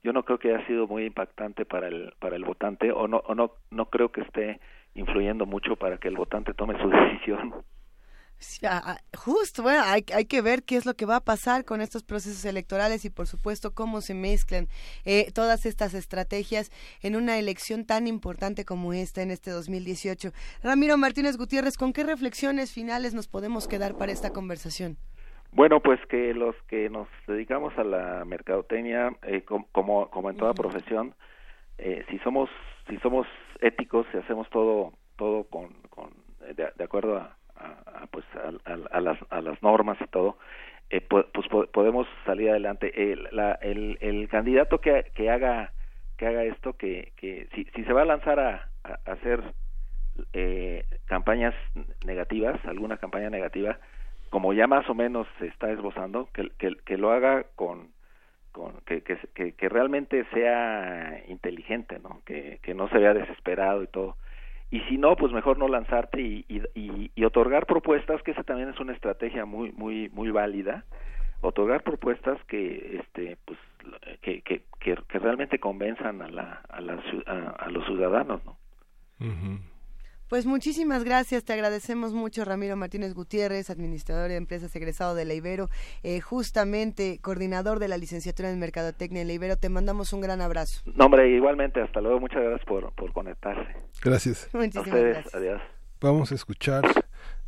Yo 0.03 0.13
no 0.13 0.23
creo 0.23 0.39
que 0.39 0.53
haya 0.53 0.65
sido 0.67 0.87
muy 0.87 1.05
impactante 1.05 1.65
para 1.65 1.87
el, 1.87 2.13
para 2.19 2.35
el 2.35 2.43
votante, 2.43 2.91
o 2.91 3.07
no, 3.07 3.17
o 3.17 3.35
no, 3.35 3.53
no 3.71 3.89
creo 3.89 4.11
que 4.11 4.21
esté 4.21 4.59
influyendo 4.95 5.45
mucho 5.45 5.75
para 5.75 5.97
que 5.97 6.07
el 6.07 6.15
votante 6.15 6.53
tome 6.53 6.79
su 6.81 6.89
decisión. 6.89 7.53
Justo, 9.17 9.63
bueno, 9.63 9.81
hay, 9.83 10.05
hay, 10.13 10.25
que 10.25 10.41
ver 10.41 10.63
qué 10.63 10.77
es 10.77 10.85
lo 10.85 10.93
que 10.93 11.07
va 11.07 11.17
a 11.17 11.23
pasar 11.23 11.65
con 11.65 11.81
estos 11.81 12.03
procesos 12.03 12.45
electorales 12.45 13.03
y 13.03 13.09
por 13.09 13.25
supuesto 13.25 13.73
cómo 13.73 13.99
se 13.99 14.13
mezclan 14.13 14.67
eh, 15.05 15.31
todas 15.33 15.65
estas 15.65 15.95
estrategias 15.95 16.71
en 17.01 17.15
una 17.15 17.39
elección 17.39 17.83
tan 17.85 18.05
importante 18.05 18.63
como 18.63 18.93
esta 18.93 19.23
en 19.23 19.31
este 19.31 19.49
2018. 19.49 20.33
Ramiro 20.61 20.97
Martínez 20.97 21.35
Gutiérrez, 21.35 21.77
¿con 21.77 21.93
qué 21.93 22.03
reflexiones 22.03 22.71
finales 22.71 23.15
nos 23.15 23.27
podemos 23.27 23.67
quedar 23.67 23.97
para 23.97 24.11
esta 24.11 24.29
conversación? 24.29 24.97
Bueno, 25.51 25.79
pues 25.79 25.99
que 26.07 26.33
los 26.33 26.55
que 26.67 26.89
nos 26.89 27.07
dedicamos 27.25 27.77
a 27.77 27.83
la 27.83 28.25
mercadotecnia, 28.25 29.15
eh, 29.23 29.43
como, 29.43 30.09
como 30.09 30.29
en 30.29 30.37
toda 30.37 30.53
profesión, 30.53 31.13
eh, 31.77 32.05
si 32.09 32.19
somos 32.19 32.49
si 32.89 32.97
somos 32.97 33.27
éticos, 33.61 34.05
si 34.11 34.17
hacemos 34.17 34.49
todo 34.49 34.93
todo 35.17 35.45
con, 35.45 35.73
con 35.89 36.09
de, 36.55 36.83
acuerdo 36.83 37.17
a, 37.17 37.35
pues 38.11 38.25
a, 38.35 38.99
las, 39.01 39.17
a 39.29 39.41
las 39.41 39.61
normas 39.63 39.97
y 39.99 40.07
todo, 40.07 40.37
eh, 40.89 41.01
pues, 41.01 41.25
podemos 41.73 42.07
salir 42.25 42.49
adelante. 42.49 43.11
El, 43.11 43.27
la, 43.31 43.53
el, 43.53 43.97
el 43.99 44.29
candidato 44.29 44.79
que, 44.79 45.11
que 45.15 45.29
haga 45.29 45.71
que 46.17 46.25
haga 46.25 46.43
esto, 46.43 46.73
que, 46.73 47.13
que 47.15 47.47
si, 47.53 47.65
si 47.75 47.83
se 47.83 47.93
va 47.93 48.01
a 48.01 48.05
lanzar 48.05 48.39
a, 48.39 48.69
a 48.83 49.11
hacer 49.11 49.43
eh, 50.33 50.83
campañas 51.05 51.53
negativas, 52.05 52.59
alguna 52.65 52.97
campaña 52.97 53.29
negativa, 53.29 53.77
como 54.29 54.53
ya 54.53 54.67
más 54.67 54.89
o 54.89 54.95
menos 54.95 55.27
se 55.39 55.47
está 55.47 55.71
esbozando, 55.71 56.29
que, 56.33 56.97
lo 56.97 57.11
haga 57.11 57.45
con 57.55 57.89
que, 58.85 59.01
que, 59.01 59.53
que, 59.53 59.69
realmente 59.69 60.25
sea 60.33 61.23
inteligente, 61.27 61.99
¿no? 61.99 62.21
Que, 62.25 62.59
no 62.75 62.89
se 62.89 62.97
vea 62.97 63.13
desesperado 63.13 63.83
y 63.83 63.87
todo. 63.87 64.15
Y 64.69 64.81
si 64.81 64.97
no, 64.97 65.15
pues 65.15 65.31
mejor 65.31 65.57
no 65.57 65.67
lanzarte 65.67 66.21
y, 66.21 66.45
y, 66.49 67.11
y, 67.15 67.23
otorgar 67.25 67.65
propuestas, 67.65 68.21
que 68.23 68.31
esa 68.31 68.43
también 68.43 68.69
es 68.69 68.79
una 68.79 68.93
estrategia 68.93 69.45
muy 69.45 69.71
muy 69.71 70.09
muy 70.09 70.29
válida, 70.31 70.83
otorgar 71.41 71.83
propuestas 71.83 72.43
que 72.45 72.99
este 72.99 73.37
pues 73.45 73.59
que, 74.21 74.41
que, 74.41 74.63
que, 74.79 75.19
realmente 75.19 75.59
convenzan 75.59 76.21
a 76.21 76.27
la 76.27 76.61
a, 76.67 76.81
la, 76.81 77.01
a, 77.57 77.69
los 77.69 77.85
ciudadanos, 77.85 78.41
¿no? 78.45 78.57
Pues 80.29 80.45
muchísimas 80.45 81.05
gracias, 81.05 81.45
te 81.45 81.53
agradecemos 81.53 82.13
mucho 82.13 82.43
Ramiro 82.43 82.75
Martínez 82.75 83.13
Gutiérrez, 83.13 83.69
administrador 83.69 84.27
de 84.29 84.35
empresas 84.35 84.75
egresado 84.75 85.15
de 85.15 85.23
la 85.23 85.33
Ibero, 85.33 85.69
eh, 86.03 86.19
justamente 86.19 87.19
coordinador 87.21 87.79
de 87.79 87.87
la 87.87 87.97
licenciatura 87.97 88.51
en 88.51 88.59
Mercadotecnia 88.59 89.21
en 89.21 89.27
la 89.27 89.33
Ibero, 89.33 89.55
te 89.55 89.69
mandamos 89.69 90.11
un 90.11 90.19
gran 90.19 90.41
abrazo. 90.41 90.81
No, 90.95 91.05
hombre, 91.05 91.29
igualmente, 91.29 91.81
hasta 91.81 92.01
luego, 92.01 92.19
muchas 92.19 92.41
gracias 92.41 92.65
por, 92.67 92.91
por 92.93 93.13
conectarse. 93.13 93.71
Gracias. 94.03 94.49
Muchísimas 94.51 94.87
a 94.87 94.89
ustedes, 94.89 95.13
gracias. 95.13 95.35
adiós. 95.35 95.61
Vamos 96.01 96.31
a 96.33 96.35
escuchar 96.35 96.83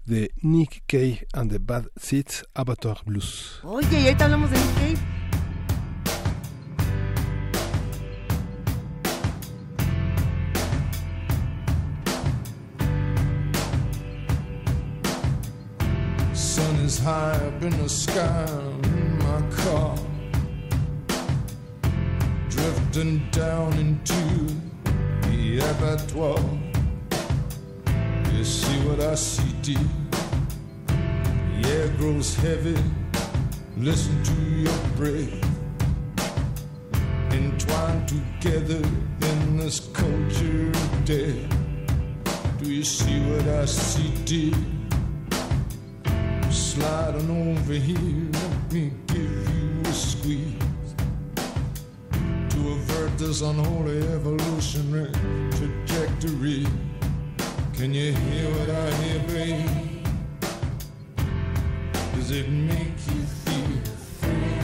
de 0.06 0.32
Nick 0.42 0.84
Cave 0.88 1.28
and 1.34 1.52
the 1.52 1.60
Bad 1.60 1.88
Seeds 1.98 2.46
Avatar 2.54 2.98
Blues. 3.06 3.60
Oye, 3.64 4.00
y 4.00 4.06
ahorita 4.06 4.24
hablamos 4.26 4.52
de 4.52 4.58
Nick 4.58 4.76
Cave. 4.76 5.19
Is 16.90 16.98
high 16.98 17.36
up 17.48 17.62
in 17.62 17.76
the 17.84 17.88
sky 17.88 18.46
in 18.84 19.18
my 19.20 19.42
car. 19.62 19.96
Drifting 22.50 23.30
down 23.30 23.74
into 23.78 24.24
the 25.28 25.60
abattoir. 25.70 26.44
You 28.34 28.44
see 28.44 28.78
what 28.88 29.00
I 29.02 29.14
see, 29.14 29.52
dear? 29.62 29.90
The 30.88 31.70
air 31.76 31.90
grows 32.00 32.36
heavy. 32.38 32.78
Listen 33.78 34.24
to 34.24 34.38
your 34.66 34.82
breath. 34.98 35.46
Entwined 37.32 38.08
together 38.16 38.84
in 39.30 39.58
this 39.58 39.80
culture 39.94 40.70
of 40.70 41.06
death. 41.06 41.50
Do 42.58 42.66
you 42.74 42.84
see 42.84 43.20
what 43.30 43.48
I 43.48 43.66
see, 43.66 44.10
dear? 44.26 44.79
Slide 46.80 47.16
on 47.16 47.30
over 47.58 47.74
here, 47.74 48.32
let 48.32 48.72
me 48.72 48.94
give 49.08 49.20
you 49.20 49.82
a 49.84 49.92
squeeze 49.92 50.54
to 52.52 52.70
avert 52.72 53.18
this 53.18 53.42
unholy 53.42 53.98
evolutionary 53.98 55.12
trajectory. 55.52 56.66
Can 57.74 57.94
you 57.94 58.14
hear 58.14 58.50
what 58.52 58.70
I 58.70 58.92
hear, 58.94 59.20
babe? 59.28 60.06
Does 62.16 62.32
it 62.32 62.48
make 62.48 62.96
you 63.12 63.24
feel 63.44 63.82
free? 64.22 64.62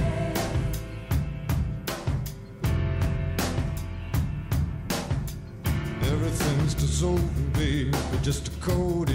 Everything's 6.04 6.76
dissolving, 6.76 7.50
babe, 7.56 7.94
but 8.10 8.22
just 8.22 8.48
a 8.48 8.52
code 8.62 9.10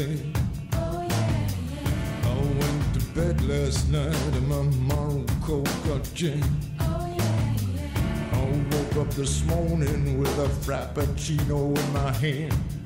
across 0.00 0.32
the 0.70 0.80
lane. 0.98 1.20
I 2.22 2.34
went 2.58 2.94
to 2.94 3.00
bed 3.14 3.40
last 3.42 3.88
night 3.90 4.14
and 4.34 4.48
my 4.48 4.62
Morocco 4.94 5.62
got 5.88 6.14
jammed. 6.14 6.44
I 6.78 8.62
woke 8.72 9.06
up 9.06 9.14
this 9.14 9.44
morning 9.46 10.18
with 10.18 10.38
a 10.38 10.48
frappuccino 10.64 11.76
in 11.76 11.92
my 11.92 12.12
hand. 12.12 12.79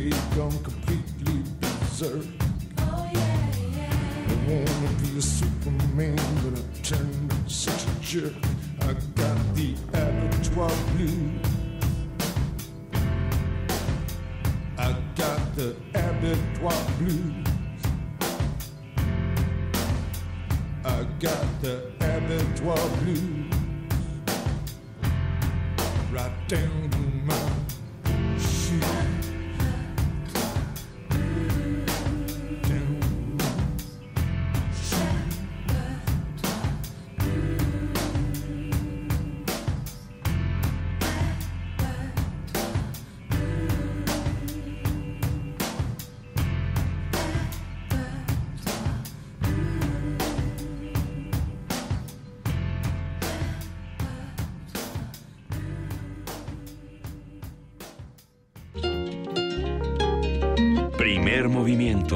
become 0.00 0.50
completely 0.64 1.42
berserk. 1.60 2.41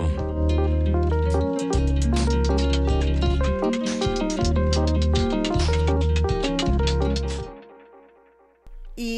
Movimiento. 0.02 0.25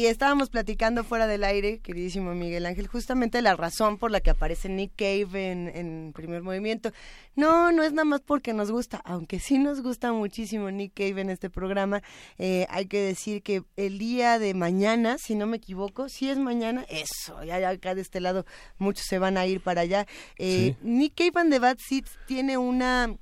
Estábamos 0.09 0.49
platicando 0.49 1.03
fuera 1.03 1.27
del 1.27 1.43
aire, 1.43 1.79
queridísimo 1.79 2.33
Miguel 2.33 2.65
Ángel, 2.65 2.87
justamente 2.87 3.41
la 3.41 3.55
razón 3.55 3.97
por 3.97 4.11
la 4.11 4.19
que 4.21 4.29
aparece 4.29 4.69
Nick 4.69 4.93
Cave 4.95 5.51
en, 5.51 5.67
en 5.73 6.11
primer 6.13 6.41
movimiento. 6.41 6.91
No, 7.35 7.71
no 7.71 7.83
es 7.83 7.93
nada 7.93 8.05
más 8.05 8.21
porque 8.21 8.53
nos 8.53 8.71
gusta, 8.71 9.01
aunque 9.05 9.39
sí 9.39 9.57
nos 9.57 9.81
gusta 9.81 10.11
muchísimo 10.11 10.69
Nick 10.71 10.93
Cave 10.93 11.21
en 11.21 11.29
este 11.29 11.49
programa. 11.49 12.01
Eh, 12.37 12.65
hay 12.69 12.87
que 12.87 13.01
decir 13.01 13.41
que 13.41 13.63
el 13.75 13.97
día 13.97 14.39
de 14.39 14.53
mañana, 14.53 15.17
si 15.17 15.35
no 15.35 15.47
me 15.47 15.57
equivoco, 15.57 16.09
si 16.09 16.29
es 16.29 16.37
mañana, 16.37 16.85
eso, 16.89 17.43
ya, 17.43 17.59
ya 17.59 17.69
acá 17.69 17.95
de 17.95 18.01
este 18.01 18.19
lado 18.19 18.45
muchos 18.77 19.05
se 19.05 19.19
van 19.19 19.37
a 19.37 19.45
ir 19.45 19.61
para 19.61 19.81
allá. 19.81 20.07
Eh, 20.37 20.75
Nick 20.81 21.15
Cave 21.15 21.31
and 21.35 21.51
the 21.51 21.59
Bad 21.59 21.77
Seeds 21.79 22.17
tiene 22.27 22.57
una... 22.57 23.15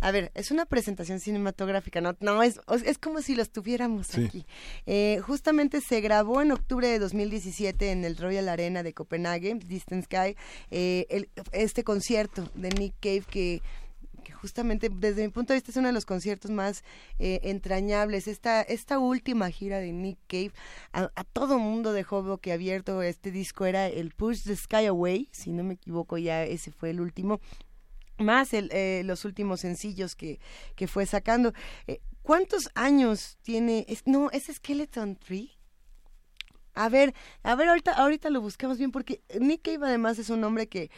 A 0.00 0.10
ver, 0.10 0.30
es 0.34 0.50
una 0.50 0.66
presentación 0.66 1.20
cinematográfica, 1.20 2.00
no, 2.00 2.14
no 2.20 2.42
es, 2.42 2.60
es 2.84 2.98
como 2.98 3.22
si 3.22 3.34
lo 3.34 3.42
estuviéramos 3.42 4.08
Sí. 4.08 4.24
aquí. 4.26 4.46
Eh, 4.84 5.20
justamente 5.26 5.80
se 5.80 6.00
grabó 6.00 6.42
en 6.42 6.52
octubre 6.52 6.86
de 6.86 6.98
2017 6.98 7.90
en 7.92 8.04
el 8.04 8.16
Royal 8.16 8.48
Arena 8.48 8.82
de 8.82 8.92
Copenhague, 8.92 9.54
Distance 9.54 10.04
Sky, 10.04 10.36
eh, 10.70 11.06
el- 11.08 11.30
este 11.52 11.82
concierto 11.82 12.48
de 12.54 12.68
Nick 12.70 12.94
Cave 13.00 13.24
que, 13.30 13.62
que 14.22 14.32
justamente 14.32 14.90
desde 14.92 15.22
mi 15.22 15.28
punto 15.32 15.52
de 15.52 15.58
vista 15.58 15.70
es 15.70 15.76
uno 15.76 15.86
de 15.88 15.94
los 15.94 16.04
conciertos 16.04 16.50
más 16.50 16.82
eh, 17.18 17.40
entrañables. 17.44 18.26
Esta, 18.28 18.60
esta 18.62 18.98
última 18.98 19.50
gira 19.50 19.78
de 19.78 19.92
Nick 19.92 20.18
Cave 20.26 20.52
a, 20.92 21.10
a 21.14 21.24
todo 21.24 21.58
mundo 21.58 21.92
dejó 21.92 22.36
que 22.38 22.52
abierto 22.52 23.02
este 23.02 23.30
disco 23.30 23.64
era 23.66 23.86
el 23.86 24.10
Push 24.12 24.42
the 24.44 24.56
Sky 24.56 24.86
Away, 24.86 25.28
si 25.32 25.52
no 25.52 25.62
me 25.64 25.74
equivoco 25.74 26.18
ya 26.18 26.42
ese 26.44 26.70
fue 26.72 26.90
el 26.90 27.00
último 27.00 27.40
más 28.18 28.54
el, 28.54 28.70
eh, 28.72 29.02
los 29.04 29.24
últimos 29.24 29.60
sencillos 29.60 30.16
que, 30.16 30.40
que 30.74 30.88
fue 30.88 31.06
sacando. 31.06 31.52
Eh, 31.86 32.00
¿Cuántos 32.22 32.70
años 32.74 33.38
tiene? 33.42 33.84
Es, 33.88 34.06
no, 34.06 34.30
es 34.30 34.46
Skeleton 34.52 35.16
Tree. 35.16 35.52
A 36.74 36.90
ver, 36.90 37.14
a 37.42 37.54
ver, 37.54 37.68
ahorita, 37.68 37.92
ahorita 37.92 38.28
lo 38.28 38.42
buscamos 38.42 38.76
bien 38.76 38.92
porque 38.92 39.22
Nick 39.40 39.62
Cave 39.62 39.86
además 39.86 40.18
es 40.18 40.28
un 40.28 40.44
hombre 40.44 40.68
que 40.68 40.90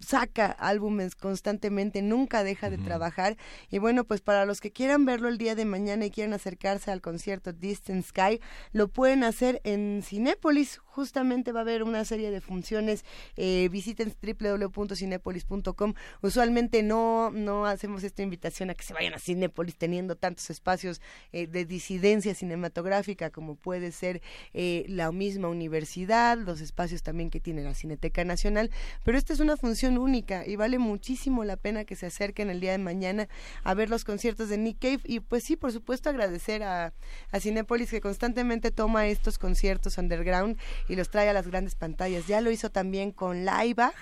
saca 0.00 0.46
álbumes 0.46 1.14
constantemente, 1.14 2.02
nunca 2.02 2.44
deja 2.44 2.70
de 2.70 2.78
trabajar. 2.78 3.36
Y 3.70 3.78
bueno, 3.78 4.04
pues 4.04 4.20
para 4.20 4.46
los 4.46 4.60
que 4.60 4.72
quieran 4.72 5.04
verlo 5.04 5.28
el 5.28 5.38
día 5.38 5.54
de 5.54 5.64
mañana 5.64 6.06
y 6.06 6.10
quieran 6.10 6.34
acercarse 6.34 6.90
al 6.90 7.00
concierto 7.00 7.52
Distant 7.52 8.04
Sky, 8.04 8.40
lo 8.72 8.88
pueden 8.88 9.24
hacer 9.24 9.60
en 9.64 10.02
Cinépolis. 10.02 10.78
Justamente 10.78 11.52
va 11.52 11.60
a 11.60 11.62
haber 11.62 11.82
una 11.82 12.04
serie 12.04 12.30
de 12.30 12.40
funciones. 12.40 13.04
Eh, 13.36 13.68
visiten 13.70 14.14
www.cinepolis.com. 14.20 15.94
Usualmente 16.22 16.82
no, 16.82 17.30
no 17.30 17.66
hacemos 17.66 18.02
esta 18.02 18.22
invitación 18.22 18.70
a 18.70 18.74
que 18.74 18.84
se 18.84 18.94
vayan 18.94 19.14
a 19.14 19.18
Cinépolis 19.18 19.76
teniendo 19.76 20.16
tantos 20.16 20.48
espacios 20.50 21.00
eh, 21.32 21.46
de 21.46 21.64
disidencia 21.64 22.34
cinematográfica 22.34 23.30
como 23.30 23.56
puede 23.56 23.92
ser 23.92 24.22
eh, 24.54 24.84
la 24.88 25.12
misma 25.12 25.48
universidad, 25.48 26.38
los 26.38 26.60
espacios 26.60 27.02
también 27.02 27.30
que 27.30 27.40
tiene 27.40 27.62
la 27.62 27.74
Cineteca 27.74 28.24
Nacional. 28.24 28.70
Pero 29.04 29.18
esta 29.18 29.32
es 29.32 29.40
una 29.40 29.56
función 29.56 29.75
única 29.84 30.46
y 30.46 30.56
vale 30.56 30.78
muchísimo 30.78 31.44
la 31.44 31.56
pena 31.56 31.84
que 31.84 31.96
se 31.96 32.06
acerquen 32.06 32.50
el 32.50 32.60
día 32.60 32.72
de 32.72 32.78
mañana 32.78 33.28
a 33.62 33.74
ver 33.74 33.90
los 33.90 34.04
conciertos 34.04 34.48
de 34.48 34.58
Nick 34.58 34.78
Cave 34.80 35.00
y 35.04 35.20
pues 35.20 35.44
sí, 35.44 35.56
por 35.56 35.72
supuesto 35.72 36.10
agradecer 36.10 36.62
a, 36.62 36.92
a 37.30 37.40
Cinépolis 37.40 37.90
que 37.90 38.00
constantemente 38.00 38.70
toma 38.70 39.06
estos 39.06 39.38
conciertos 39.38 39.98
underground 39.98 40.58
y 40.88 40.96
los 40.96 41.10
trae 41.10 41.28
a 41.28 41.32
las 41.32 41.46
grandes 41.46 41.74
pantallas. 41.74 42.26
Ya 42.26 42.40
lo 42.40 42.50
hizo 42.50 42.70
también 42.70 43.12
con 43.12 43.44
Laibach 43.44 43.94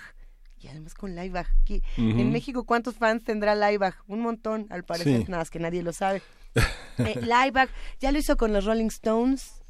y 0.65 0.69
además 0.69 0.95
con 0.95 1.15
Laibach. 1.15 1.49
Aquí, 1.63 1.83
En 1.97 2.33
México, 2.33 2.65
¿cuántos 2.65 2.97
fans 2.97 3.23
tendrá 3.25 3.55
Laibach? 3.55 3.97
Un 4.07 4.21
montón, 4.21 4.67
al 4.71 4.85
parecer, 4.85 5.29
nada 5.29 5.43
más 5.43 5.51
que 5.51 5.59
nadie 5.59 5.83
lo 5.83 5.93
sabe. 5.93 6.23
eh, 6.99 7.21
Laibach 7.21 7.69
ya 8.01 8.13
lo 8.13 8.19
hizo 8.19 8.37
con 8.37 8.53
los 8.53 8.65
Rolling 8.65 8.87
Stones, 8.87 9.64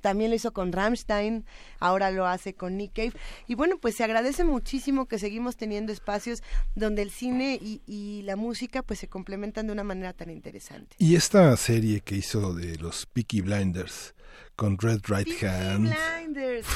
también 0.00 0.30
lo 0.30 0.36
hizo 0.36 0.52
con 0.52 0.72
Rammstein, 0.72 1.44
ahora 1.78 2.10
lo 2.10 2.26
hace 2.26 2.54
con 2.54 2.76
Nick 2.76 2.92
Cave. 2.94 3.12
Y 3.46 3.54
bueno, 3.54 3.78
pues 3.78 3.94
se 3.94 4.04
agradece 4.04 4.44
muchísimo 4.44 5.06
que 5.06 5.18
seguimos 5.18 5.56
teniendo 5.56 5.92
espacios 5.92 6.42
donde 6.74 7.02
el 7.02 7.10
cine 7.10 7.58
y, 7.60 7.82
y, 7.86 8.22
la 8.22 8.36
música 8.36 8.82
pues 8.82 8.98
se 8.98 9.08
complementan 9.08 9.66
de 9.66 9.72
una 9.72 9.84
manera 9.84 10.12
tan 10.12 10.30
interesante. 10.30 10.96
Y 10.98 11.16
esta 11.16 11.56
serie 11.56 12.00
que 12.00 12.16
hizo 12.16 12.54
de 12.54 12.76
los 12.76 13.06
Peaky 13.06 13.40
Blinders 13.40 14.14
con 14.60 14.76
Red 14.76 15.00
Right 15.08 15.42
Hand. 15.42 15.88
Blinders. 15.88 16.66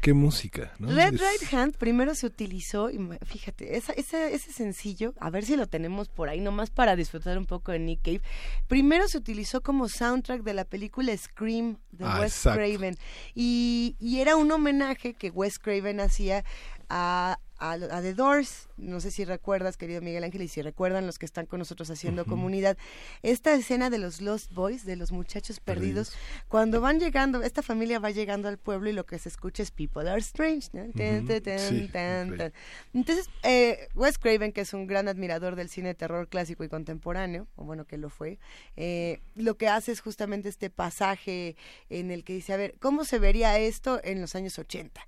Qué 0.00 0.14
música, 0.14 0.72
¿no? 0.78 0.88
Red 0.88 1.12
Es- 1.12 1.20
Right 1.20 1.52
Hand 1.52 1.76
primero 1.76 2.14
se 2.14 2.24
utilizó, 2.24 2.88
y 2.88 2.98
fíjate, 3.26 3.76
esa, 3.76 3.92
esa- 3.92 4.28
ese 4.30 4.50
sencillo, 4.50 5.12
a 5.20 5.28
ver 5.28 5.44
si 5.44 5.54
lo 5.54 5.66
tenemos 5.66 6.08
por 6.08 6.30
ahí, 6.30 6.40
nomás 6.40 6.70
para 6.70 6.96
disfrutar 6.96 7.36
un 7.36 7.44
poco 7.44 7.70
de 7.70 7.80
Nick 7.80 8.00
Cave. 8.02 8.22
Primero 8.66 9.08
se 9.08 9.18
utilizó 9.18 9.60
como 9.60 9.90
soundtrack 9.90 10.42
de 10.42 10.54
la 10.54 10.64
película 10.64 11.14
Scream 11.14 11.76
de 11.92 12.06
Ah, 12.06 12.16
Wes 12.20 12.32
exacto. 12.34 12.60
Craven. 12.60 12.96
Y, 13.34 13.94
y 14.00 14.20
era 14.20 14.34
un 14.36 14.50
homenaje 14.50 15.12
que 15.12 15.28
Wes 15.28 15.58
Craven 15.58 16.00
hacía 16.00 16.46
a, 16.88 17.38
a, 17.58 17.72
a 17.72 18.02
The 18.02 18.14
Doors. 18.14 18.68
No 18.76 19.00
sé 19.00 19.10
si 19.10 19.24
recuerdas, 19.24 19.76
querido 19.76 20.00
Miguel 20.00 20.24
Ángel, 20.24 20.42
y 20.42 20.48
si 20.48 20.62
recuerdan 20.62 21.06
los 21.06 21.18
que 21.18 21.26
están 21.26 21.46
con 21.46 21.58
nosotros 21.58 21.90
haciendo 21.90 22.22
Ujú. 22.22 22.30
comunidad, 22.30 22.76
esta 23.22 23.54
escena 23.54 23.90
de 23.90 23.98
los 23.98 24.20
Lost 24.20 24.52
Boys, 24.52 24.84
de 24.84 24.96
los 24.96 25.10
muchachos 25.12 25.60
perdidos, 25.60 26.12
cuando 26.48 26.80
van 26.80 27.00
llegando, 27.00 27.42
esta 27.42 27.62
familia 27.62 27.98
va 27.98 28.10
llegando 28.10 28.48
al 28.48 28.58
pueblo 28.58 28.88
y 28.88 28.92
lo 28.92 29.04
que 29.06 29.18
se 29.18 29.28
escucha 29.28 29.62
es 29.62 29.70
People 29.70 30.08
Are 30.08 30.20
Strange. 30.20 30.68
¿no? 30.72 30.92
Tan, 30.92 31.26
tan, 31.26 31.42
tan, 31.42 31.58
Sí, 31.58 31.88
tan, 31.92 32.36
tan. 32.36 32.52
Entonces, 32.94 33.28
eh, 33.42 33.88
Wes 33.94 34.18
Craven, 34.18 34.52
que 34.52 34.60
es 34.60 34.72
un 34.72 34.86
gran 34.86 35.08
admirador 35.08 35.56
del 35.56 35.68
cine 35.68 35.88
de 35.88 35.94
terror 35.94 36.28
clásico 36.28 36.64
y 36.64 36.68
contemporáneo, 36.68 37.46
o 37.56 37.64
bueno, 37.64 37.84
que 37.84 37.98
lo 37.98 38.10
fue, 38.10 38.38
eh, 38.76 39.20
lo 39.34 39.56
que 39.56 39.68
hace 39.68 39.92
es 39.92 40.00
justamente 40.00 40.48
este 40.48 40.70
pasaje 40.70 41.56
en 41.90 42.10
el 42.10 42.22
que 42.24 42.34
dice, 42.34 42.52
a 42.52 42.56
ver, 42.56 42.74
¿cómo 42.78 43.04
se 43.04 43.18
vería 43.18 43.58
esto 43.58 44.00
en 44.04 44.20
los 44.20 44.34
años 44.34 44.58
80? 44.58 45.00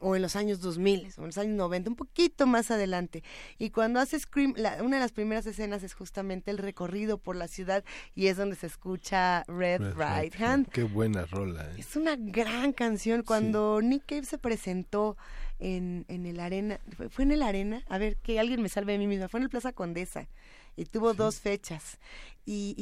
O 0.00 0.16
en 0.16 0.22
los 0.22 0.36
años 0.36 0.60
2000 0.60 1.08
o 1.16 1.20
en 1.22 1.26
los 1.26 1.38
años 1.38 1.56
90, 1.56 1.90
un 1.90 1.96
poquito 1.96 2.46
más 2.46 2.70
adelante. 2.70 3.22
Y 3.58 3.70
cuando 3.70 4.00
hace 4.00 4.18
Scream, 4.18 4.54
la- 4.56 4.82
una 4.82 4.96
de 4.96 5.00
las 5.02 5.12
primeras 5.12 5.46
escenas 5.46 5.82
es 5.82 5.94
justamente 5.94 6.50
el 6.50 6.58
recorrido 6.58 7.18
por 7.18 7.36
la 7.36 7.48
ciudad 7.48 7.84
y 8.14 8.26
es 8.28 8.36
donde 8.36 8.56
se 8.56 8.66
escucha 8.66 9.44
Red, 9.48 9.80
Red 9.80 9.94
Right 10.22 10.40
Hand. 10.40 10.68
Qué 10.70 10.82
buena 10.84 11.24
rola. 11.26 11.64
¿eh? 11.70 11.76
Es 11.78 11.96
una 11.96 12.16
gran 12.16 12.72
canción. 12.72 13.22
Cuando 13.22 13.80
Nick 13.82 14.04
Cave 14.06 14.24
se 14.24 14.38
presentó 14.38 15.16
en, 15.58 16.04
en 16.08 16.26
el 16.26 16.40
Arena, 16.40 16.78
¿fue, 16.96 17.08
fue 17.08 17.24
en 17.24 17.32
el 17.32 17.42
Arena? 17.42 17.82
A 17.88 17.98
ver, 17.98 18.16
que 18.16 18.38
alguien 18.38 18.62
me 18.62 18.68
salve 18.68 18.92
de 18.92 18.98
mí 18.98 19.06
misma. 19.06 19.28
Fue 19.28 19.38
en 19.40 19.44
el 19.44 19.50
Plaza 19.50 19.72
Condesa 19.72 20.28
y 20.76 20.84
tuvo 20.84 21.12
dos 21.14 21.40
fechas. 21.40 21.98
Y, 22.46 22.74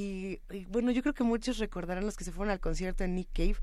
y- 0.51 0.55
y, 0.55 0.65
bueno, 0.67 0.91
yo 0.91 1.03
creo 1.03 1.15
que 1.15 1.25
muchos 1.25 1.59
recordarán 1.59 2.05
los 2.05 2.17
que 2.17 2.25
se 2.25 2.31
fueron 2.33 2.53
al 2.53 2.61
concierto 2.61 3.03
de 3.03 3.09
Nick 3.09 3.29
Cave 3.33 3.57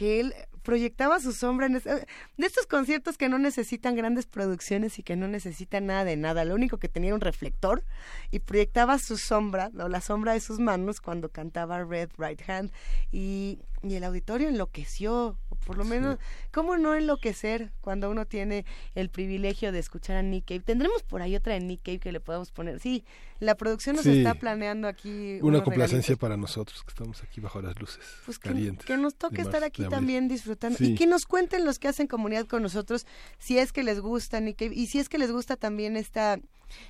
que 0.00 0.18
él 0.18 0.34
proyectaba 0.62 1.20
su 1.20 1.34
sombra 1.34 1.66
en 1.66 1.74
de 1.74 2.06
estos 2.38 2.66
conciertos 2.66 3.18
que 3.18 3.28
no 3.28 3.38
necesitan 3.38 3.96
grandes 3.96 4.24
producciones 4.24 4.98
y 4.98 5.02
que 5.02 5.14
no 5.14 5.28
necesitan 5.28 5.84
nada 5.84 6.06
de 6.06 6.16
nada, 6.16 6.46
lo 6.46 6.54
único 6.54 6.78
que 6.78 6.88
tenía 6.88 7.14
un 7.14 7.20
reflector 7.20 7.84
y 8.30 8.38
proyectaba 8.38 8.98
su 8.98 9.18
sombra 9.18 9.70
o 9.78 9.88
la 9.88 10.00
sombra 10.00 10.32
de 10.32 10.40
sus 10.40 10.58
manos 10.58 11.02
cuando 11.02 11.28
cantaba 11.28 11.84
Red 11.84 12.12
Right 12.16 12.40
Hand. 12.48 12.72
Y, 13.12 13.58
el 13.82 14.04
auditorio 14.04 14.48
enloqueció, 14.48 15.36
por 15.66 15.76
lo 15.78 15.84
menos, 15.84 16.18
¿cómo 16.52 16.76
no 16.78 16.94
enloquecer 16.94 17.70
cuando 17.80 18.10
uno 18.10 18.26
tiene 18.26 18.64
el 18.94 19.08
privilegio 19.10 19.72
de 19.72 19.78
escuchar 19.78 20.16
a 20.16 20.22
Nick 20.22 20.46
Cave? 20.46 20.60
Tendremos 20.60 21.02
por 21.02 21.22
ahí 21.22 21.36
otra 21.36 21.54
de 21.54 21.60
Nick 21.60 21.82
Cave 21.82 21.98
que 22.00 22.12
le 22.12 22.20
podamos 22.20 22.50
poner. 22.50 22.80
Sí, 22.80 23.04
la 23.38 23.54
producción 23.54 23.96
nos 23.96 24.04
Sí. 24.04 24.18
está 24.18 24.34
planeando 24.34 24.88
aquí 24.88 25.38
Una 25.42 25.62
complacencia 25.62 26.14
regalitos. 26.14 26.18
para 26.18 26.36
nosotros 26.36 26.82
que 26.82 26.88
estamos 26.90 27.22
aquí 27.22 27.40
bajo 27.40 27.60
las 27.62 27.78
luces 27.78 28.04
Pues 28.24 28.38
que, 28.38 28.48
calientes. 28.48 28.86
que 28.86 28.96
nos 28.96 29.14
toque 29.14 29.42
estar 29.42 29.62
aquí 29.64 29.84
también 29.88 30.28
disfrutando 30.28 30.78
Sí. 30.78 30.92
y 30.92 30.94
que 30.94 31.06
nos 31.06 31.24
cuenten 31.26 31.64
los 31.64 31.78
que 31.78 31.88
hacen 31.88 32.06
comunidad 32.06 32.46
con 32.46 32.62
nosotros 32.62 33.06
si 33.38 33.58
es 33.58 33.72
que 33.72 33.82
les 33.84 34.00
gusta 34.00 34.40
Nick 34.40 34.56
Cave, 34.58 34.74
y 34.74 34.86
si 34.86 34.98
es 34.98 35.08
que 35.08 35.18
les 35.18 35.30
gusta 35.30 35.56
también 35.56 35.96
esta 35.96 36.38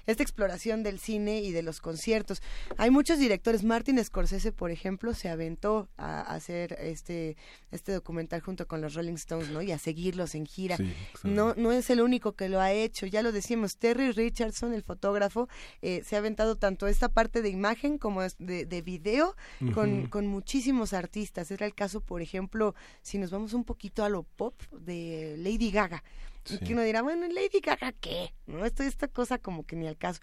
esta 0.07 0.23
exploración 0.23 0.83
del 0.83 0.99
cine 0.99 1.41
y 1.41 1.53
de 1.53 1.63
los 1.63 1.81
conciertos. 1.81 2.43
Hay 2.77 2.91
muchos 2.91 3.19
directores, 3.19 3.65
Martin 3.65 4.03
Scorsese, 4.05 4.53
por 4.53 4.71
ejemplo, 4.71 5.15
se 5.15 5.29
aventó 5.29 5.89
a 5.97 6.21
hacer 6.21 6.77
este 6.81 7.37
este 7.71 7.93
documental 7.93 8.41
junto 8.41 8.67
con 8.67 8.81
los 8.81 8.95
Rolling 8.95 9.15
Stones, 9.15 9.51
¿no? 9.51 9.63
Y 9.63 9.73
a 9.73 9.79
seguirlos 9.79 10.35
en 10.35 10.47
gira. 10.47 10.77
Sí, 10.77 10.95
no 11.25 11.55
no 11.57 11.73
es 11.73 11.91
el 11.91 12.01
único 12.01 12.33
que 12.33 12.49
lo 12.49 12.61
ha 12.61 12.73
hecho, 12.73 13.07
ya 13.07 13.23
lo 13.23 13.33
decíamos, 13.33 13.77
Terry 13.77 14.13
Richardson, 14.13 14.73
el 14.73 14.83
fotógrafo, 14.83 15.49
eh, 15.83 16.03
se 16.05 16.17
ha 16.17 16.19
aventado 16.19 16.57
tanto 16.57 16.87
esta 16.87 17.09
parte 17.09 17.43
de 17.43 17.49
imagen 17.51 17.99
como 17.99 18.23
de, 18.23 18.67
de 18.67 18.83
video 18.83 19.37
con, 19.75 20.07
con 20.07 20.27
muchísimos 20.27 20.93
artistas. 20.93 21.51
Era 21.51 21.67
el 21.67 21.75
caso, 21.75 22.01
por 22.01 22.23
ejemplo, 22.23 22.75
si 23.03 23.19
nos 23.19 23.31
vamos 23.31 23.53
un 23.53 23.65
poquito 23.65 24.05
a 24.05 24.09
lo 24.09 24.23
pop 24.23 24.61
de 24.73 25.37
Lady 25.39 25.71
Gaga. 25.71 26.03
Y 26.49 26.59
que 26.59 26.73
uno 26.73 26.83
dirá, 26.83 27.03
bueno, 27.03 27.27
¿Lady 27.29 27.61
Gaga 27.63 27.93
qué? 27.93 28.35
¿No? 28.47 28.65
Esto, 28.65 28.83
esta 28.83 29.09
cosa 29.09 29.39
como 29.39 29.65
que 29.65 29.77
ni 29.77 29.87
al 29.87 29.97
caso. 29.97 30.21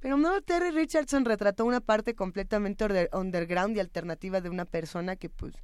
Pero 0.00 0.18
no, 0.18 0.40
Terry 0.42 0.70
Richardson 0.70 1.24
retrató 1.24 1.64
una 1.64 1.80
parte 1.80 2.14
completamente 2.14 2.84
underground 3.12 3.76
y 3.76 3.80
alternativa 3.80 4.40
de 4.40 4.50
una 4.50 4.64
persona 4.64 5.16
que, 5.16 5.30
pues, 5.30 5.54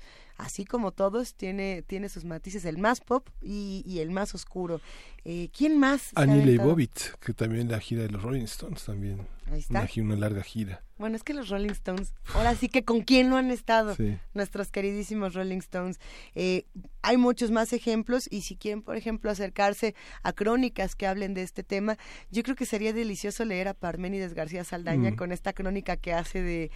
así 0.42 0.64
como 0.64 0.92
todos, 0.92 1.34
tiene, 1.34 1.82
tiene 1.86 2.08
sus 2.08 2.24
matices, 2.24 2.64
el 2.64 2.78
más 2.78 3.00
pop 3.00 3.28
y, 3.40 3.82
y 3.86 4.00
el 4.00 4.10
más 4.10 4.34
oscuro. 4.34 4.80
Eh, 5.24 5.48
¿Quién 5.56 5.78
más? 5.78 6.10
Annie? 6.16 6.44
Leibovitz, 6.44 7.14
que 7.20 7.32
también 7.32 7.68
la 7.70 7.78
gira 7.78 8.02
de 8.02 8.08
los 8.10 8.22
Rolling 8.22 8.42
Stones 8.44 8.84
también. 8.84 9.26
Ahí 9.50 9.60
está. 9.60 9.88
Una, 9.96 10.04
una 10.04 10.16
larga 10.16 10.42
gira. 10.42 10.82
Bueno, 10.98 11.16
es 11.16 11.22
que 11.24 11.34
los 11.34 11.48
Rolling 11.48 11.70
Stones, 11.70 12.14
ahora 12.34 12.54
sí 12.54 12.68
que 12.68 12.84
con 12.84 13.02
quién 13.02 13.28
no 13.28 13.36
han 13.36 13.50
estado, 13.50 13.94
Sí. 13.96 14.16
nuestros 14.34 14.70
queridísimos 14.70 15.34
Rolling 15.34 15.58
Stones. 15.58 15.98
Eh, 16.34 16.64
hay 17.02 17.16
muchos 17.16 17.50
más 17.50 17.72
ejemplos 17.72 18.26
y 18.30 18.42
si 18.42 18.56
quieren, 18.56 18.82
por 18.82 18.96
ejemplo, 18.96 19.30
acercarse 19.30 19.94
a 20.22 20.32
crónicas 20.32 20.94
que 20.94 21.06
hablen 21.06 21.34
de 21.34 21.42
este 21.42 21.62
tema, 21.64 21.98
yo 22.30 22.42
creo 22.42 22.54
que 22.56 22.66
sería 22.66 22.92
delicioso 22.92 23.44
leer 23.44 23.68
a 23.68 23.74
Parménides 23.74 24.34
García 24.34 24.64
Saldaña 24.64 25.12
Mm. 25.12 25.16
con 25.16 25.32
esta 25.32 25.52
crónica 25.52 25.96
que 25.96 26.12
hace 26.12 26.40
de, 26.42 26.70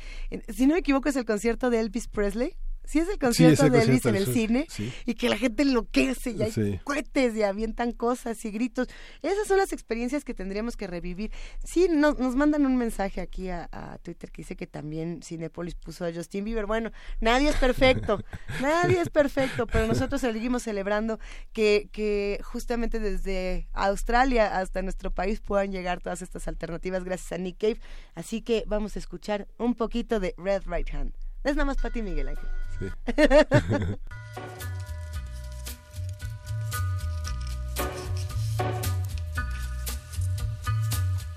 si 0.53 0.67
no 0.67 0.75
me 0.75 0.81
equivoco, 0.81 1.09
es 1.09 1.17
el 1.17 1.25
concierto 1.25 1.71
de 1.71 1.81
Elvis 1.81 2.09
Presley. 2.09 2.55
Sí 2.87 3.01
es 3.01 3.09
el 3.09 3.19
concierto 3.19 3.65
de 3.65 3.71
concierto 3.71 3.91
Elvis 3.91 4.07
en 4.07 4.17
el 4.17 4.35
cine 4.35 4.67
sí. 4.71 4.93
y 5.05 5.15
que 5.15 5.29
la 5.29 5.37
gente 5.37 5.63
enloquece 5.63 6.31
y 6.31 6.43
hay 6.43 6.81
cohetes 6.85 7.35
y 7.37 7.43
avientan 7.43 7.93
cosas 7.93 8.43
y 8.45 8.51
gritos. 8.51 8.89
Esas 9.23 9.47
son 9.47 9.59
las 9.59 9.73
experiencias 9.73 10.25
que 10.25 10.35
tendríamos 10.35 10.77
que 10.77 10.87
revivir. 10.87 11.31
Sí, 11.65 11.89
nos, 11.91 12.19
nos 12.19 12.37
mandan 12.37 12.65
un 12.67 12.77
mensaje 12.77 13.21
aquí 13.21 13.51
a, 13.51 13.69
a 13.73 13.99
Twitter 13.99 14.31
que 14.31 14.43
dice 14.43 14.57
que 14.57 14.67
también 14.67 15.21
Cinepolis 15.23 15.75
puso 15.75 16.05
a 16.05 16.13
Justin 16.13 16.45
Bieber. 16.45 16.67
Bueno, 16.67 16.93
nadie 17.21 17.49
es 17.49 17.57
perfecto, 17.57 18.23
nadie 18.61 19.01
es 19.01 19.11
perfecto, 19.11 19.67
pero 19.67 19.87
nosotros 19.87 20.21
seguimos 20.21 20.63
celebrando 20.63 21.19
que, 21.53 21.89
que 21.93 22.41
justamente 22.43 23.01
desde 23.01 23.69
Australia 23.73 24.59
hasta 24.59 24.83
nuestro 24.83 25.11
país 25.11 25.41
puedan 25.41 25.73
llegar 25.73 26.01
todas 26.01 26.23
estas 26.23 26.49
alternativas 26.49 27.05
gracias 27.05 27.33
a 27.33 27.39
Nick 27.39 27.59
Cave. 27.59 27.81
Así 28.15 28.43
que 28.43 28.65
vamos 28.67 28.97
a 28.97 28.99
escuchar 28.99 29.49
un 29.59 29.75
poquito 29.75 30.21
de 30.21 30.35
Red 30.39 30.63
Right 30.67 30.93
Hand. 30.95 31.26
Es 31.47 31.55
nada 31.55 31.67
más 31.67 31.77
para 31.77 31.91
ti, 31.91 32.03
Miguel 32.03 32.27
Ángel. 32.27 32.49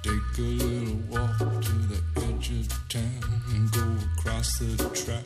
Take 0.02 0.40
a 0.40 0.42
little 0.42 0.98
walk 1.12 1.38
to 1.38 1.74
the 1.88 2.02
edge 2.24 2.50
of 2.50 2.90
town 2.90 3.22
and 3.52 3.72
go 3.72 3.86
across 4.18 4.58
the 4.58 4.90
track 4.96 5.26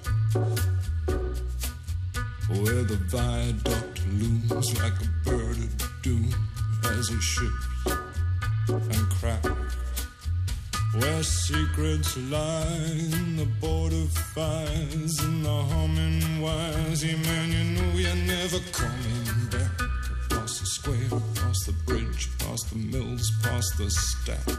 where 2.49 2.83
the 2.83 2.97
viaduct 3.07 4.05
looms 4.07 4.81
like 4.81 4.99
a 4.99 5.07
bird 5.23 5.57
of 5.59 6.01
doom 6.01 6.29
as 6.91 7.09
it 7.09 7.21
ships 7.21 7.67
and 8.67 9.09
cracks. 9.11 9.82
Where 10.99 11.23
secrets 11.23 12.15
lie 12.17 12.91
in 13.13 13.35
the 13.35 13.47
border 13.59 14.05
fires 14.35 15.19
and 15.21 15.43
the 15.43 15.49
humming 15.49 16.39
wires. 16.39 17.03
Yeah, 17.03 17.15
man, 17.15 17.51
you 17.51 17.63
know 17.81 17.97
you're 17.97 18.15
never 18.27 18.59
coming 18.71 19.49
back. 19.49 19.81
Across 20.25 20.59
the 20.59 20.65
square, 20.67 21.19
across 21.35 21.65
the 21.65 21.73
bridge, 21.87 22.29
past 22.37 22.69
the 22.69 22.75
mills, 22.75 23.31
past 23.41 23.75
the 23.79 23.89
stacks. 23.89 24.57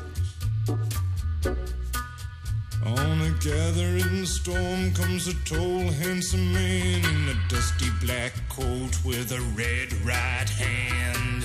On 2.85 3.21
a 3.23 3.31
gathering 3.41 4.27
storm 4.27 4.93
comes 4.93 5.29
a 5.29 5.35
tall, 5.45 5.89
handsome 6.03 6.53
man 6.53 7.05
in 7.05 7.29
a 7.29 7.49
dusty 7.49 7.91
black 8.05 8.33
coat 8.49 8.99
with 9.05 9.31
a 9.31 9.41
red 9.55 9.93
right 10.05 10.49
hand. 10.49 11.45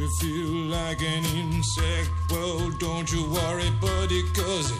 You 0.00 0.08
feel 0.08 0.70
like 0.70 1.02
an 1.02 1.26
insect. 1.26 2.10
Well, 2.30 2.70
don't 2.78 3.12
you 3.12 3.22
worry, 3.22 3.68
buddy, 3.82 4.22
cause 4.32 4.72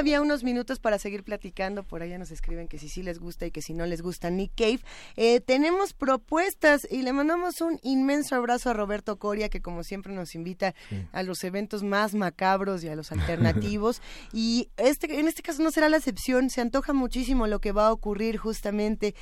todavía 0.00 0.22
unos 0.22 0.44
minutos 0.44 0.78
para 0.78 0.98
seguir 0.98 1.24
platicando. 1.24 1.82
Por 1.82 2.00
allá 2.00 2.16
nos 2.16 2.30
escriben 2.30 2.68
que 2.68 2.78
si 2.78 2.88
sí 2.88 3.02
les 3.02 3.18
gusta 3.18 3.44
y 3.44 3.50
que 3.50 3.60
si 3.60 3.74
no 3.74 3.84
les 3.84 4.00
gusta 4.00 4.30
Nick 4.30 4.52
Cave. 4.56 4.80
Eh, 5.16 5.40
tenemos 5.40 5.92
propuestas 5.92 6.88
y 6.90 7.02
le 7.02 7.12
mandamos 7.12 7.60
un 7.60 7.78
inmenso 7.82 8.34
abrazo 8.34 8.70
a 8.70 8.72
Roberto 8.72 9.18
Coria, 9.18 9.50
que 9.50 9.60
como 9.60 9.84
siempre 9.84 10.14
nos 10.14 10.34
invita 10.34 10.74
a 11.12 11.22
los 11.22 11.44
eventos 11.44 11.82
más 11.82 12.14
macabros 12.14 12.82
y 12.82 12.88
a 12.88 12.96
los 12.96 13.12
alternativos. 13.12 14.00
y 14.32 14.70
este, 14.78 15.20
en 15.20 15.28
este 15.28 15.42
caso 15.42 15.62
no 15.62 15.70
será 15.70 15.90
la 15.90 15.98
excepción. 15.98 16.48
Se 16.48 16.62
antoja 16.62 16.94
muchísimo 16.94 17.46
lo 17.46 17.60
que 17.60 17.72
va 17.72 17.88
a 17.88 17.92
ocurrir 17.92 18.38
justamente 18.38 19.14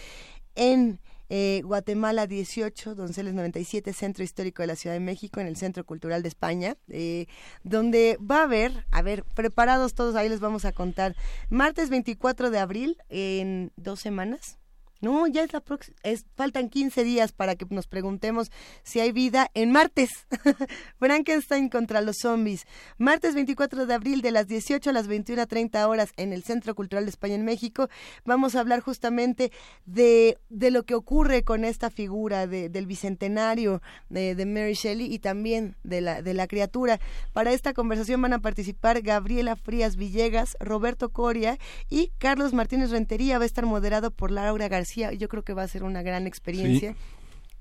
en 0.54 1.00
eh, 1.28 1.62
Guatemala 1.64 2.26
18, 2.26 2.94
Donceles 2.94 3.34
97, 3.34 3.92
Centro 3.92 4.24
Histórico 4.24 4.62
de 4.62 4.68
la 4.68 4.76
Ciudad 4.76 4.94
de 4.94 5.00
México, 5.00 5.40
en 5.40 5.46
el 5.46 5.56
Centro 5.56 5.84
Cultural 5.84 6.22
de 6.22 6.28
España, 6.28 6.76
eh, 6.88 7.26
donde 7.64 8.18
va 8.18 8.40
a 8.40 8.44
haber, 8.44 8.86
a 8.90 9.02
ver, 9.02 9.24
preparados 9.34 9.94
todos, 9.94 10.14
ahí 10.14 10.28
les 10.28 10.40
vamos 10.40 10.64
a 10.64 10.72
contar, 10.72 11.16
martes 11.50 11.90
24 11.90 12.50
de 12.50 12.58
abril, 12.58 12.96
en 13.08 13.72
dos 13.76 14.00
semanas, 14.00 14.58
no, 15.00 15.28
ya 15.28 15.44
es 15.44 15.52
la 15.52 15.60
próxima. 15.60 15.96
Faltan 16.34 16.70
15 16.70 17.04
días 17.04 17.30
para 17.30 17.54
que 17.54 17.66
nos 17.70 17.86
preguntemos 17.86 18.50
si 18.82 18.98
hay 18.98 19.12
vida 19.12 19.48
en 19.54 19.70
martes. 19.70 20.26
Frankenstein 20.98 21.68
contra 21.68 22.00
los 22.00 22.16
zombies. 22.18 22.66
Martes 22.98 23.34
24 23.34 23.86
de 23.86 23.94
abril 23.94 24.22
de 24.22 24.32
las 24.32 24.48
18 24.48 24.90
a 24.90 24.92
las 24.92 25.08
21.30 25.08 25.86
horas 25.86 26.12
en 26.16 26.32
el 26.32 26.42
Centro 26.42 26.74
Cultural 26.74 27.04
de 27.04 27.10
España 27.10 27.36
en 27.36 27.44
México. 27.44 27.88
Vamos 28.24 28.56
a 28.56 28.60
hablar 28.60 28.80
justamente 28.80 29.52
de, 29.86 30.36
de 30.48 30.72
lo 30.72 30.82
que 30.82 30.96
ocurre 30.96 31.44
con 31.44 31.64
esta 31.64 31.90
figura 31.90 32.48
de, 32.48 32.68
del 32.68 32.86
bicentenario 32.86 33.80
de, 34.08 34.34
de, 34.34 34.46
Mary 34.46 34.74
Shelley 34.74 35.12
y 35.12 35.20
también 35.20 35.76
de 35.84 36.00
la, 36.00 36.22
de 36.22 36.34
la 36.34 36.48
criatura. 36.48 36.98
Para 37.32 37.52
esta 37.52 37.72
conversación 37.72 38.20
van 38.20 38.32
a 38.32 38.40
participar 38.40 39.02
Gabriela 39.02 39.54
Frías 39.54 39.94
Villegas, 39.96 40.56
Roberto 40.58 41.10
Coria 41.10 41.56
y 41.88 42.10
Carlos 42.18 42.52
Martínez 42.52 42.90
Rentería. 42.90 43.38
Va 43.38 43.44
a 43.44 43.46
estar 43.46 43.64
moderado 43.64 44.10
por 44.10 44.32
Laura 44.32 44.66
García 44.66 44.87
yo 44.94 45.28
creo 45.28 45.42
que 45.42 45.54
va 45.54 45.62
a 45.62 45.68
ser 45.68 45.84
una 45.84 46.02
gran 46.02 46.26
experiencia. 46.26 46.94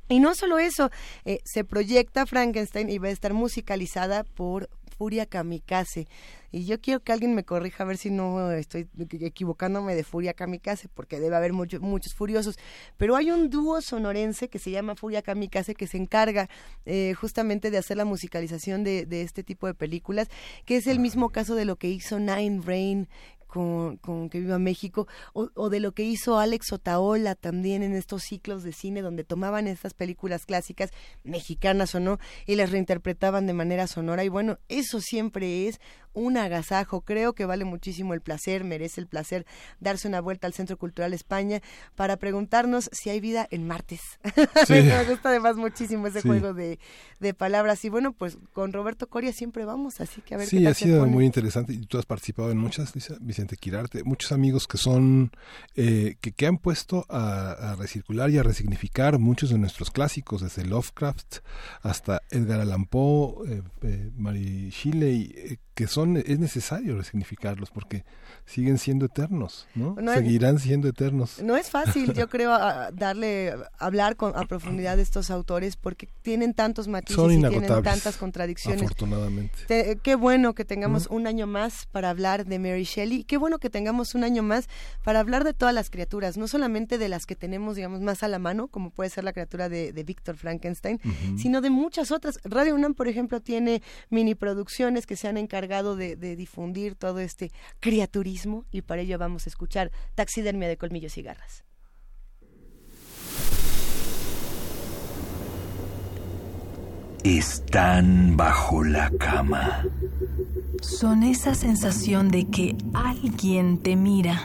Y 0.10 0.20
no 0.20 0.36
solo 0.36 0.58
eso, 0.58 0.90
eh, 1.26 1.40
se 1.44 1.64
proyecta 1.66 2.26
Frankenstein 2.26 2.90
y 2.90 2.98
va 2.98 3.10
a 3.10 3.12
estar 3.12 3.34
musicalizada 3.34 4.24
por 4.24 4.70
Furia 4.98 5.26
Kamikaze. 5.26 6.08
Y 6.50 6.66
yo 6.66 6.80
quiero 6.80 7.02
que 7.02 7.12
alguien 7.12 7.36
me 7.36 7.44
corrija 7.44 7.84
a 7.84 7.88
ver 7.88 7.98
si 7.98 8.10
no 8.10 8.52
estoy 8.52 8.88
equivocándome 9.20 9.96
de 9.96 10.06
Furia 10.06 10.34
Kamikaze, 10.34 10.88
porque 10.88 11.20
debe 11.20 11.36
haber 11.36 11.52
muchos 11.52 12.14
furiosos. 12.16 12.58
Pero 12.96 13.18
hay 13.18 13.32
un 13.32 13.50
dúo 13.50 13.82
sonorense 13.82 14.48
que 14.48 14.58
se 14.58 14.72
llama 14.72 14.96
Furia 14.96 15.22
Kamikaze 15.22 15.76
que 15.76 15.88
se 15.88 15.98
encarga 15.98 16.50
eh, 16.86 17.14
justamente 17.14 17.70
de 17.70 17.78
hacer 17.78 17.98
la 17.98 18.06
musicalización 18.06 18.86
de, 18.86 19.06
de, 19.06 19.24
este 19.24 19.44
tipo 19.44 19.68
de 19.68 19.74
películas, 19.74 20.30
que 20.66 20.78
es 20.78 20.88
el 20.88 21.00
mismo 21.00 21.30
caso 21.30 21.54
de 21.54 21.66
lo 21.66 21.76
que 21.76 21.90
hizo 21.90 22.18
Nine 22.18 22.62
Rain, 22.66 23.10
con, 23.48 23.98
Que 24.30 24.40
Viva 24.40 24.60
México, 24.60 25.08
o, 25.34 25.70
de 25.70 25.80
lo 25.80 25.94
que 25.94 26.04
hizo 26.04 26.38
Alex 26.38 26.72
Otaola 26.74 27.36
también 27.36 27.84
en 27.84 27.94
estos 27.94 28.24
ciclos 28.24 28.64
de 28.64 28.74
cine 28.74 29.02
donde 29.02 29.24
tomaban 29.24 29.68
estas 29.68 29.94
películas 29.94 30.46
clásicas, 30.46 30.92
mexicanas 31.24 31.96
o 31.96 32.00
no, 32.00 32.20
y 32.46 32.56
las 32.56 32.72
reinterpretaban 32.72 33.48
de 33.48 33.54
manera 33.54 33.88
sonora. 33.88 34.24
Y 34.24 34.30
bueno, 34.30 34.60
eso 34.68 35.00
siempre 35.02 35.68
es 35.68 35.80
un 36.18 36.38
agasajo. 36.38 37.02
Creo 37.02 37.34
que 37.34 37.46
vale 37.46 37.64
muchísimo 37.64 38.14
el 38.14 38.22
placer, 38.22 38.64
merece 38.64 39.00
el 39.00 39.08
placer 39.08 39.46
darse 39.80 40.08
una 40.08 40.20
vuelta 40.20 40.48
al 40.48 40.54
Centro 40.54 40.78
Cultural 40.78 41.14
España 41.14 41.62
para 41.96 42.18
preguntarnos 42.18 42.90
si 42.92 43.10
hay 43.10 43.20
vida 43.20 43.48
en 43.52 43.68
martes. 43.68 44.02
Me 44.70 45.04
gusta 45.06 45.30
además 45.30 45.58
muchísimo 45.58 46.08
ese 46.08 46.22
juego 46.22 46.54
de, 46.54 46.80
palabras. 47.38 47.86
Y 47.86 47.90
bueno, 47.90 48.14
pues 48.14 48.38
con 48.52 48.74
Roberto 48.74 49.08
Coria 49.08 49.32
siempre 49.32 49.66
vamos, 49.66 50.02
así 50.02 50.22
que 50.22 50.34
a 50.34 50.38
ver 50.38 50.48
sí, 50.48 50.66
ha 50.66 50.74
sido 50.74 51.06
muy 51.06 51.26
interesante 51.26 51.74
y 51.74 51.86
tú 51.86 52.00
has 52.00 52.06
participado 52.06 52.52
en 52.52 52.58
muchas, 52.58 52.94
Vicente 53.38 53.56
Quirarte, 53.56 54.04
muchos 54.04 54.32
amigos 54.32 54.68
que 54.68 54.80
son, 54.80 55.32
eh, 55.76 56.16
que, 56.22 56.32
que 56.32 56.48
han 56.48 56.58
puesto 56.58 57.06
a, 57.08 57.76
recircular 57.78 58.32
y 58.32 58.40
a 58.40 58.44
resignificar 58.44 59.20
muchos 59.20 59.52
de 59.52 59.60
nuestros 59.60 59.92
clásicos, 59.92 60.42
desde 60.42 60.66
Lovecraft 60.66 61.38
hasta 61.84 62.24
Edgar 62.32 62.62
Allan 62.62 62.86
Poe, 62.86 63.48
eh, 63.48 63.62
eh, 63.84 64.10
Mary 64.18 64.72
Shelley, 64.72 65.34
eh, 65.36 65.58
que 65.76 65.86
son 65.86 66.18
es 66.18 66.40
necesario 66.40 66.98
resignificarlos 66.98 67.70
porque 67.70 68.04
siguen 68.46 68.80
siendo 68.80 69.06
eternos, 69.06 69.68
¿no? 69.76 69.96
Seguirán 70.12 70.58
siendo 70.58 70.88
eternos. 70.88 71.40
No 71.44 71.56
es 71.56 71.70
fácil, 71.70 72.14
yo 72.14 72.28
creo, 72.30 72.50
darle, 72.94 73.54
hablar 73.78 74.16
con, 74.16 74.36
a 74.36 74.46
profundidad 74.46 74.98
de 74.98 75.04
estos 75.04 75.30
autores 75.30 75.76
porque 75.76 76.10
tienen 76.24 76.56
tantos 76.56 76.88
matices 76.88 77.24
y 77.32 77.40
tienen 77.42 77.84
tantas 77.84 78.18
contradicciones. 78.18 78.82
Afortunadamente. 78.82 80.00
qué 80.02 80.16
bueno 80.16 80.56
que 80.56 80.66
tengamos 80.66 81.06
un 81.12 81.28
año 81.28 81.46
más 81.46 81.86
para 81.92 82.10
hablar 82.10 82.48
de 82.48 82.58
Mary 82.58 82.86
Shelley, 82.86 83.24
qué 83.28 83.38
bueno 83.38 83.60
que 83.60 83.70
tengamos 83.70 84.16
un 84.16 84.24
año 84.24 84.42
más 84.42 84.68
para 85.04 85.20
hablar 85.20 85.44
de 85.44 85.54
todas 85.54 85.74
las 85.74 85.90
criaturas, 85.90 86.38
no 86.38 86.48
solamente 86.48 86.98
de 86.98 87.10
las 87.10 87.26
que 87.26 87.36
tenemos, 87.36 87.76
digamos, 87.76 88.02
más 88.02 88.24
a 88.24 88.28
la 88.28 88.40
mano, 88.40 88.68
como 88.68 88.90
puede 88.90 89.10
ser 89.10 89.24
la 89.24 89.34
criatura 89.34 89.70
de, 89.70 89.94
de 89.94 90.04
Víctor 90.04 90.38
Frankenstein, 90.38 91.00
sino 91.38 91.62
de 91.62 91.70
muchas 91.70 92.12
otras. 92.12 92.40
Radio 92.44 92.74
UNAM, 92.76 92.96
por 92.96 93.08
ejemplo, 93.08 93.42
tiene 93.42 93.82
mini 94.10 94.36
producciones 94.36 95.06
que 95.06 95.16
se 95.16 95.28
han 95.28 95.38
encargado 95.38 95.96
de, 95.96 96.16
difundir 96.16 96.96
todo 96.96 97.20
este 97.20 97.52
criaturismo 97.80 98.66
y 98.72 98.82
para 98.82 99.02
ello 99.02 99.18
vamos 99.18 99.46
a 99.46 99.50
escuchar 99.50 99.92
Taxidermia 100.16 100.68
de 100.68 100.78
Colmillos 100.78 101.18
y 101.18 101.22
Garras. 101.22 101.64
Están 107.24 108.38
bajo 108.38 108.84
la 108.84 109.12
cama. 109.20 109.86
Son 110.82 111.24
esa 111.24 111.56
sensación 111.56 112.30
de 112.30 112.48
que 112.48 112.76
alguien 112.94 113.80
te 113.80 113.96
mira. 113.96 114.44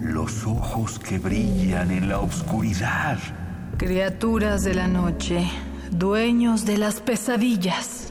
Los 0.00 0.46
ojos 0.46 0.98
que 0.98 1.18
brillan 1.18 1.90
en 1.90 2.08
la 2.08 2.20
oscuridad. 2.20 3.18
Criaturas 3.76 4.64
de 4.64 4.74
la 4.74 4.88
noche, 4.88 5.48
dueños 5.90 6.64
de 6.64 6.78
las 6.78 7.00
pesadillas. 7.00 8.08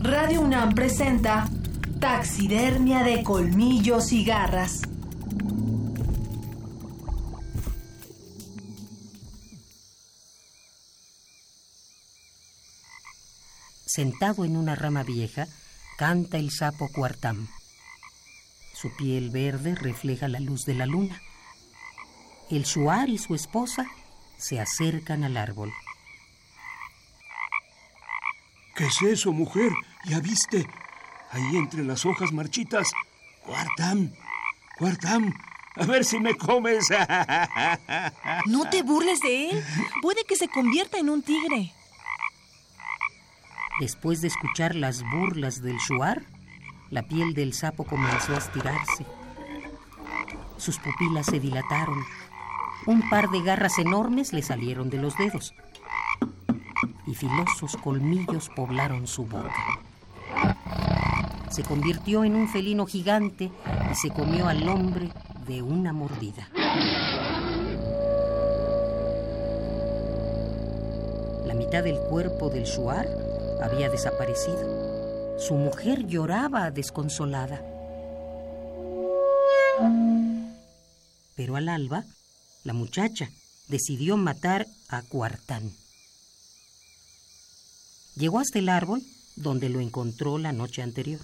Radio 0.00 0.42
UNAM 0.42 0.74
presenta 0.74 1.48
Taxidermia 1.98 3.02
de 3.02 3.22
colmillos 3.22 4.12
y 4.12 4.24
garras. 4.24 4.82
Sentado 13.94 14.44
en 14.44 14.56
una 14.56 14.74
rama 14.74 15.04
vieja, 15.04 15.46
canta 15.96 16.36
el 16.36 16.50
sapo 16.50 16.88
cuartam. 16.88 17.46
Su 18.72 18.90
piel 18.96 19.30
verde 19.30 19.76
refleja 19.76 20.26
la 20.26 20.40
luz 20.40 20.64
de 20.64 20.74
la 20.74 20.84
luna. 20.84 21.22
El 22.50 22.64
shuar 22.64 23.08
y 23.08 23.18
su 23.18 23.36
esposa 23.36 23.86
se 24.36 24.58
acercan 24.58 25.22
al 25.22 25.36
árbol. 25.36 25.72
¿Qué 28.74 28.86
es 28.86 29.00
eso, 29.02 29.32
mujer? 29.32 29.70
¿Ya 30.06 30.18
viste? 30.18 30.66
Ahí 31.30 31.56
entre 31.56 31.84
las 31.84 32.04
hojas 32.04 32.32
marchitas. 32.32 32.90
Cuartam, 33.46 34.10
Cuartam, 34.76 35.32
a 35.76 35.86
ver 35.86 36.04
si 36.04 36.18
me 36.18 36.36
comes. 36.36 36.88
No 38.46 38.68
te 38.68 38.82
burles 38.82 39.20
de 39.20 39.50
él. 39.50 39.64
Puede 40.02 40.24
que 40.24 40.34
se 40.34 40.48
convierta 40.48 40.98
en 40.98 41.10
un 41.10 41.22
tigre. 41.22 41.72
Después 43.80 44.20
de 44.20 44.28
escuchar 44.28 44.76
las 44.76 45.02
burlas 45.10 45.60
del 45.60 45.78
shuar, 45.78 46.22
la 46.90 47.02
piel 47.02 47.34
del 47.34 47.52
sapo 47.54 47.84
comenzó 47.84 48.34
a 48.34 48.38
estirarse. 48.38 49.04
Sus 50.58 50.78
pupilas 50.78 51.26
se 51.26 51.40
dilataron. 51.40 52.04
Un 52.86 53.08
par 53.10 53.30
de 53.30 53.42
garras 53.42 53.78
enormes 53.78 54.32
le 54.32 54.42
salieron 54.42 54.90
de 54.90 54.98
los 54.98 55.16
dedos 55.16 55.54
y 57.06 57.14
filosos 57.14 57.76
colmillos 57.76 58.48
poblaron 58.54 59.06
su 59.06 59.26
boca. 59.26 59.80
Se 61.50 61.62
convirtió 61.62 62.24
en 62.24 62.34
un 62.34 62.48
felino 62.48 62.86
gigante 62.86 63.50
y 63.90 63.94
se 63.94 64.10
comió 64.10 64.48
al 64.48 64.68
hombre 64.68 65.10
de 65.46 65.62
una 65.62 65.92
mordida. 65.92 66.48
La 71.44 71.54
mitad 71.54 71.82
del 71.84 71.98
cuerpo 72.08 72.50
del 72.50 72.64
Shuar 72.64 73.06
había 73.64 73.88
desaparecido. 73.88 75.38
Su 75.38 75.54
mujer 75.54 76.06
lloraba 76.06 76.70
desconsolada. 76.70 77.60
Pero 81.34 81.56
al 81.56 81.68
alba, 81.68 82.04
la 82.62 82.72
muchacha 82.72 83.28
decidió 83.68 84.16
matar 84.16 84.66
a 84.88 85.02
Cuartán. 85.02 85.72
Llegó 88.16 88.38
hasta 88.38 88.60
el 88.60 88.68
árbol 88.68 89.02
donde 89.36 89.68
lo 89.68 89.80
encontró 89.80 90.38
la 90.38 90.52
noche 90.52 90.82
anterior. 90.82 91.20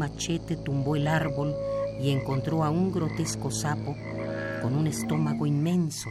machete 0.00 0.56
tumbó 0.56 0.96
el 0.96 1.06
árbol 1.06 1.54
y 2.00 2.10
encontró 2.10 2.64
a 2.64 2.70
un 2.70 2.90
grotesco 2.90 3.50
sapo 3.50 3.94
con 4.62 4.74
un 4.74 4.86
estómago 4.86 5.46
inmenso. 5.46 6.08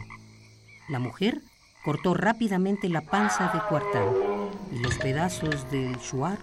La 0.88 1.00
mujer 1.00 1.42
cortó 1.84 2.14
rápidamente 2.14 2.88
la 2.88 3.00
panza 3.00 3.50
de 3.54 3.60
Cuartán 3.68 4.08
y 4.72 4.78
los 4.78 4.96
pedazos 4.98 5.70
del 5.70 5.96
shuar 5.98 6.38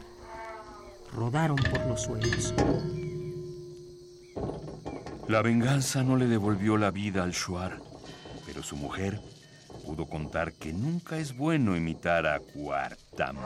rodaron 1.14 1.58
por 1.58 1.86
los 1.86 2.04
suelos. 2.04 2.54
La 5.28 5.42
venganza 5.42 6.04
no 6.04 6.16
le 6.16 6.28
devolvió 6.28 6.78
la 6.78 6.92
vida 6.92 7.24
al 7.24 7.32
shuar, 7.32 7.80
pero 8.46 8.64
su 8.64 8.76
mujer 8.76 9.20
pudo 9.86 10.06
contar 10.06 10.54
que 10.54 10.74
nunca 10.74 11.18
es 11.18 11.36
bueno 11.36 11.76
imitar 11.76 12.26
a 12.26 12.40
Cuartam. 12.40 13.38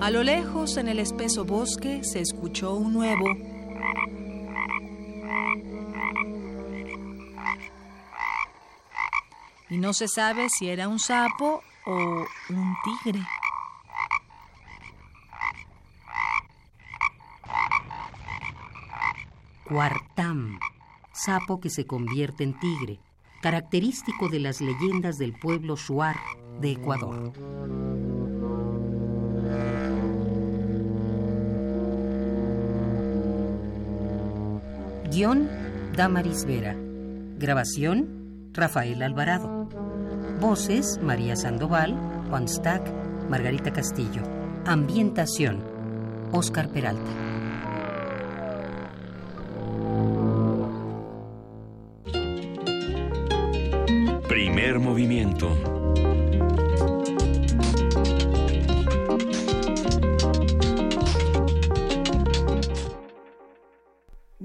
A 0.00 0.10
lo 0.10 0.22
lejos, 0.22 0.76
en 0.76 0.88
el 0.88 0.98
espeso 0.98 1.44
bosque, 1.44 2.02
se 2.04 2.20
escuchó 2.20 2.74
un 2.74 2.92
nuevo. 2.92 3.26
Y 9.70 9.78
no 9.78 9.92
se 9.92 10.08
sabe 10.08 10.48
si 10.50 10.68
era 10.68 10.88
un 10.88 10.98
sapo 10.98 11.62
o 11.86 12.26
un 12.48 12.76
tigre. 12.84 13.20
Cuartam, 19.64 20.58
sapo 21.12 21.60
que 21.60 21.70
se 21.70 21.86
convierte 21.86 22.42
en 22.42 22.58
tigre, 22.58 22.98
característico 23.40 24.28
de 24.28 24.40
las 24.40 24.60
leyendas 24.60 25.16
del 25.16 25.32
pueblo 25.32 25.76
Shuar 25.76 26.16
de 26.60 26.72
Ecuador. 26.72 27.32
Guión, 35.12 35.48
Damaris 35.96 36.44
Vera. 36.44 36.76
Grabación, 37.38 38.19
Rafael 38.52 39.02
Alvarado. 39.02 39.68
Voces, 40.40 40.98
María 41.02 41.36
Sandoval, 41.36 41.96
Juan 42.28 42.48
Stack, 42.48 42.82
Margarita 43.28 43.72
Castillo. 43.72 44.22
Ambientación, 44.66 45.62
Oscar 46.32 46.68
Peralta. 46.68 47.10
Primer 54.28 54.78
movimiento. 54.78 55.79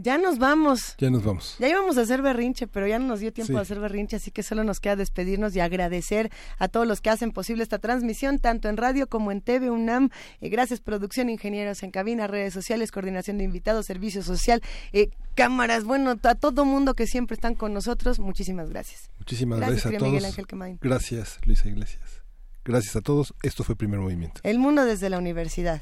Ya 0.06 0.19
nos 0.19 0.38
vamos. 0.38 0.95
Ya 1.00 1.09
nos 1.09 1.24
vamos. 1.24 1.56
Ya 1.58 1.67
íbamos 1.67 1.98
a 1.98 2.01
hacer 2.01 2.22
berrinche, 2.22 2.67
pero 2.67 2.85
ya 2.85 3.00
no 3.00 3.08
nos 3.08 3.22
dio 3.22 3.34
tiempo 3.34 3.53
de 3.53 3.61
hacer 3.61 3.80
berrinche, 3.80 4.17
así 4.17 4.30
que 4.30 4.43
solo 4.43 4.64
nos 4.64 4.80
queda 4.80 4.95
despedirnos 4.95 5.56
y 5.56 5.61
agradecer 5.61 6.32
a 6.59 6.67
todos 6.67 6.85
los 6.85 7.01
que 7.01 7.09
hacen 7.09 7.32
posible 7.32 7.64
esta 7.64 7.80
transmisión, 7.80 8.38
tanto 8.38 8.69
en 8.69 8.77
radio 8.77 9.08
como 9.08 9.32
en 9.32 9.42
TV 9.42 9.72
UNAM. 9.72 10.11
Eh, 10.42 10.50
gracias, 10.50 10.80
producción, 10.80 11.27
ingenieros 11.32 11.82
en 11.82 11.90
cabina, 11.90 12.27
redes 12.27 12.53
sociales, 12.53 12.92
coordinación 12.92 13.40
de 13.40 13.45
invitados, 13.45 13.88
servicio 13.88 14.22
social, 14.22 14.61
eh, 14.93 15.09
cámaras, 15.34 15.85
bueno, 15.85 16.14
a 16.22 16.35
todo 16.35 16.66
mundo 16.66 16.93
que 16.93 17.08
siempre 17.08 17.34
están 17.34 17.56
con 17.56 17.74
nosotros. 17.74 18.19
Muchísimas 18.19 18.69
gracias. 18.69 19.09
Muchísimas 19.17 19.59
gracias, 19.59 19.88
a 19.88 19.90
todos. 19.90 20.03
Miguel 20.03 20.25
Ángel 20.25 20.45
Quemain. 20.45 20.77
Gracias, 20.84 21.40
Luisa 21.45 21.67
Iglesias. 21.67 22.22
Gracias 22.64 22.95
a 22.95 23.01
todos. 23.01 23.34
Esto 23.42 23.64
fue 23.64 23.75
Primer 23.75 24.00
Movimiento. 24.00 24.40
El 24.43 24.59
mundo 24.59 24.85
desde 24.85 25.09
la 25.09 25.17
universidad. 25.17 25.82